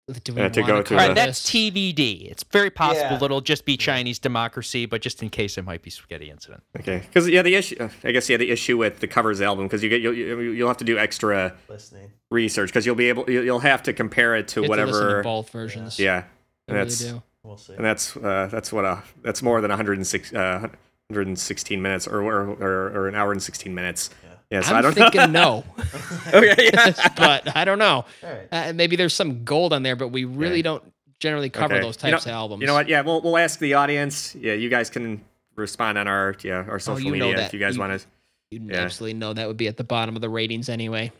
Uh, 0.10 0.14
do 0.24 0.34
we 0.34 0.42
uh, 0.42 0.50
to 0.50 0.62
wanna 0.62 0.74
go 0.74 0.82
through 0.82 0.98
cover 0.98 1.10
All 1.10 1.14
the- 1.14 1.22
right, 1.22 1.26
that's 1.28 1.44
this? 1.44 1.52
TBD. 1.52 2.28
It's 2.32 2.44
very 2.52 2.72
possible 2.72 3.18
Yeah. 3.20 3.26
it'll 3.26 3.42
just 3.42 3.64
be 3.66 3.78
Chinese 3.78 4.18
democracy, 4.18 4.88
but 4.88 5.04
just 5.04 5.22
in 5.22 5.30
case 5.30 5.60
it 5.60 5.62
might 5.64 5.84
be 5.84 5.92
spaghetti 5.92 6.32
incident. 6.32 6.64
Okay, 6.80 7.04
because 7.06 7.30
yeah, 7.30 7.44
the 7.44 7.54
issue. 7.54 7.76
uh, 7.80 7.90
I 8.04 8.12
guess 8.12 8.28
yeah, 8.28 8.38
the 8.38 8.50
issue 8.50 8.76
with 8.78 9.00
the 9.00 9.08
covers 9.08 9.40
album 9.42 9.66
because 9.68 9.84
you 9.84 9.90
get 9.90 10.02
you'll, 10.02 10.16
you- 10.16 10.40
you'll 10.40 10.68
have 10.68 10.78
to 10.78 10.84
do 10.84 10.98
extra 10.98 11.54
Listening. 11.70 12.12
research 12.32 12.70
because 12.70 12.88
you'll 12.88 12.96
be 12.96 13.10
able 13.10 13.30
you'll 13.30 13.44
you'll 13.46 13.60
have 13.60 13.84
to 13.84 13.94
compare 13.94 14.36
it 14.36 14.48
to 14.50 14.62
You 14.64 14.72
have 14.72 14.80
to 14.80 14.86
to 14.88 14.92
whatever. 14.92 15.24
both 15.24 15.52
versions. 15.52 16.00
Yeah, 16.00 16.18
You 16.18 16.24
and 16.70 16.78
really 16.78 16.90
that's 16.90 17.00
do. 17.00 17.22
We'll 17.50 17.58
see. 17.58 17.74
and 17.74 17.84
that's 17.84 18.16
uh, 18.16 18.48
that's 18.52 18.72
what 18.72 18.86
a 18.86 19.04
that's 19.24 19.42
more 19.42 19.60
than 19.62 19.70
106 19.70 20.34
uh, 20.34 20.60
116 21.08 21.82
minutes 21.82 22.08
or, 22.08 22.22
or 22.22 22.50
or 22.62 22.88
or 22.96 23.08
an 23.08 23.16
hour 23.16 23.32
and 23.32 23.42
16 23.42 23.74
minutes. 23.74 24.10
Yeah, 24.52 24.62
so 24.62 24.72
I'm 24.72 24.78
I 24.78 24.82
don't 24.82 24.94
thinking 24.94 25.32
no, 25.32 25.64
okay, 26.34 26.70
yeah. 26.74 26.94
but 27.18 27.56
I 27.56 27.66
don't 27.66 27.78
know. 27.80 28.06
All 28.24 28.30
right. 28.32 28.48
Uh, 28.52 28.74
maybe 28.74 28.96
there's 28.96 29.14
some 29.14 29.44
gold 29.44 29.74
on 29.74 29.84
there, 29.84 29.96
but 29.96 30.08
we 30.10 30.26
really 30.26 30.58
Yeah. 30.58 30.64
don't 30.64 30.94
generally 31.20 31.50
cover 31.50 31.76
Okay. 31.76 31.84
those 31.84 31.98
You 32.04 32.10
know- 32.10 32.18
types 32.18 32.26
of 32.26 32.32
albums. 32.32 32.62
You 32.62 32.68
know 32.68 32.74
what? 32.74 32.88
Yeah, 32.88 33.02
we'll 33.02 33.22
we'll 33.22 33.38
ask 33.38 33.60
the 33.60 33.74
audience. 33.76 34.36
Yeah, 34.36 34.54
you 34.54 34.70
guys 34.70 34.90
can 34.90 35.22
respond 35.56 35.98
on 35.98 36.08
our 36.08 36.36
yeah 36.44 36.64
our 36.68 36.80
social 36.80 37.10
Oh, 37.10 37.14
you 37.14 37.20
know 37.20 37.26
media 37.28 37.38
that. 37.38 37.48
if 37.48 37.54
you 37.54 37.60
guys 37.60 37.78
want 37.78 38.00
to. 38.00 38.08
You 38.52 38.62
Yeah. 38.66 38.78
absolutely 38.78 39.14
know 39.20 39.34
that 39.34 39.48
would 39.48 39.58
be 39.58 39.68
at 39.68 39.78
the 39.78 39.84
bottom 39.84 40.16
of 40.16 40.22
the 40.22 40.30
ratings 40.30 40.70
anyway. 40.70 41.12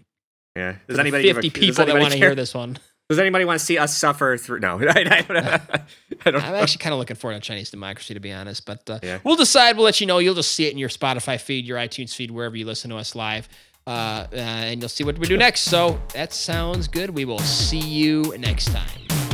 Yeah. 0.56 0.76
Does 0.88 0.96
the 0.98 1.02
anybody 1.02 1.24
give 1.24 1.38
a- 1.38 1.42
50 1.42 1.50
does 1.50 1.60
people 1.78 1.86
that 1.86 2.00
want 2.00 2.12
to 2.14 2.18
hear 2.18 2.34
this 2.36 2.54
one. 2.56 2.78
Does 3.10 3.18
anybody 3.18 3.44
want 3.44 3.60
to 3.60 3.66
see 3.66 3.80
us 3.80 3.98
suffer 3.98 4.38
through? 4.38 4.60
No, 4.60 4.80
I, 4.88 5.26
I. 5.30 5.82
I'm 6.28 6.36
actually 6.36 6.78
kind 6.78 6.94
of 6.94 7.00
looking 7.00 7.16
forward 7.16 7.34
to 7.36 7.40
Chinese 7.42 7.72
democracy, 7.72 8.14
to 8.14 8.20
be 8.20 8.32
honest. 8.32 8.68
But 8.68 8.88
uh, 8.88 9.00
Yeah. 9.02 9.18
we'll 9.24 9.36
decide. 9.36 9.76
We'll 9.78 9.86
let 9.86 10.00
you 10.00 10.06
know. 10.06 10.20
You'll 10.20 10.36
just 10.36 10.52
see 10.52 10.66
it 10.68 10.74
in 10.74 10.78
your 10.78 10.90
Spotify 10.90 11.42
feed, 11.42 11.66
your 11.66 11.80
iTunes 11.80 12.14
feed, 12.14 12.30
wherever 12.30 12.56
you 12.56 12.66
listen 12.66 12.92
to 12.92 12.98
us 12.98 13.16
live, 13.16 13.50
uh, 13.88 13.90
uh, 13.90 14.28
and 14.36 14.80
you'll 14.80 14.90
see 14.90 15.04
what 15.04 15.18
we 15.18 15.26
do 15.28 15.38
next. 15.38 15.62
So 15.62 16.00
that 16.14 16.34
sounds 16.34 16.88
good. 16.88 17.10
We 17.10 17.26
will 17.26 17.40
see 17.40 17.80
you 17.80 18.36
next 18.38 18.66
time. 18.72 19.29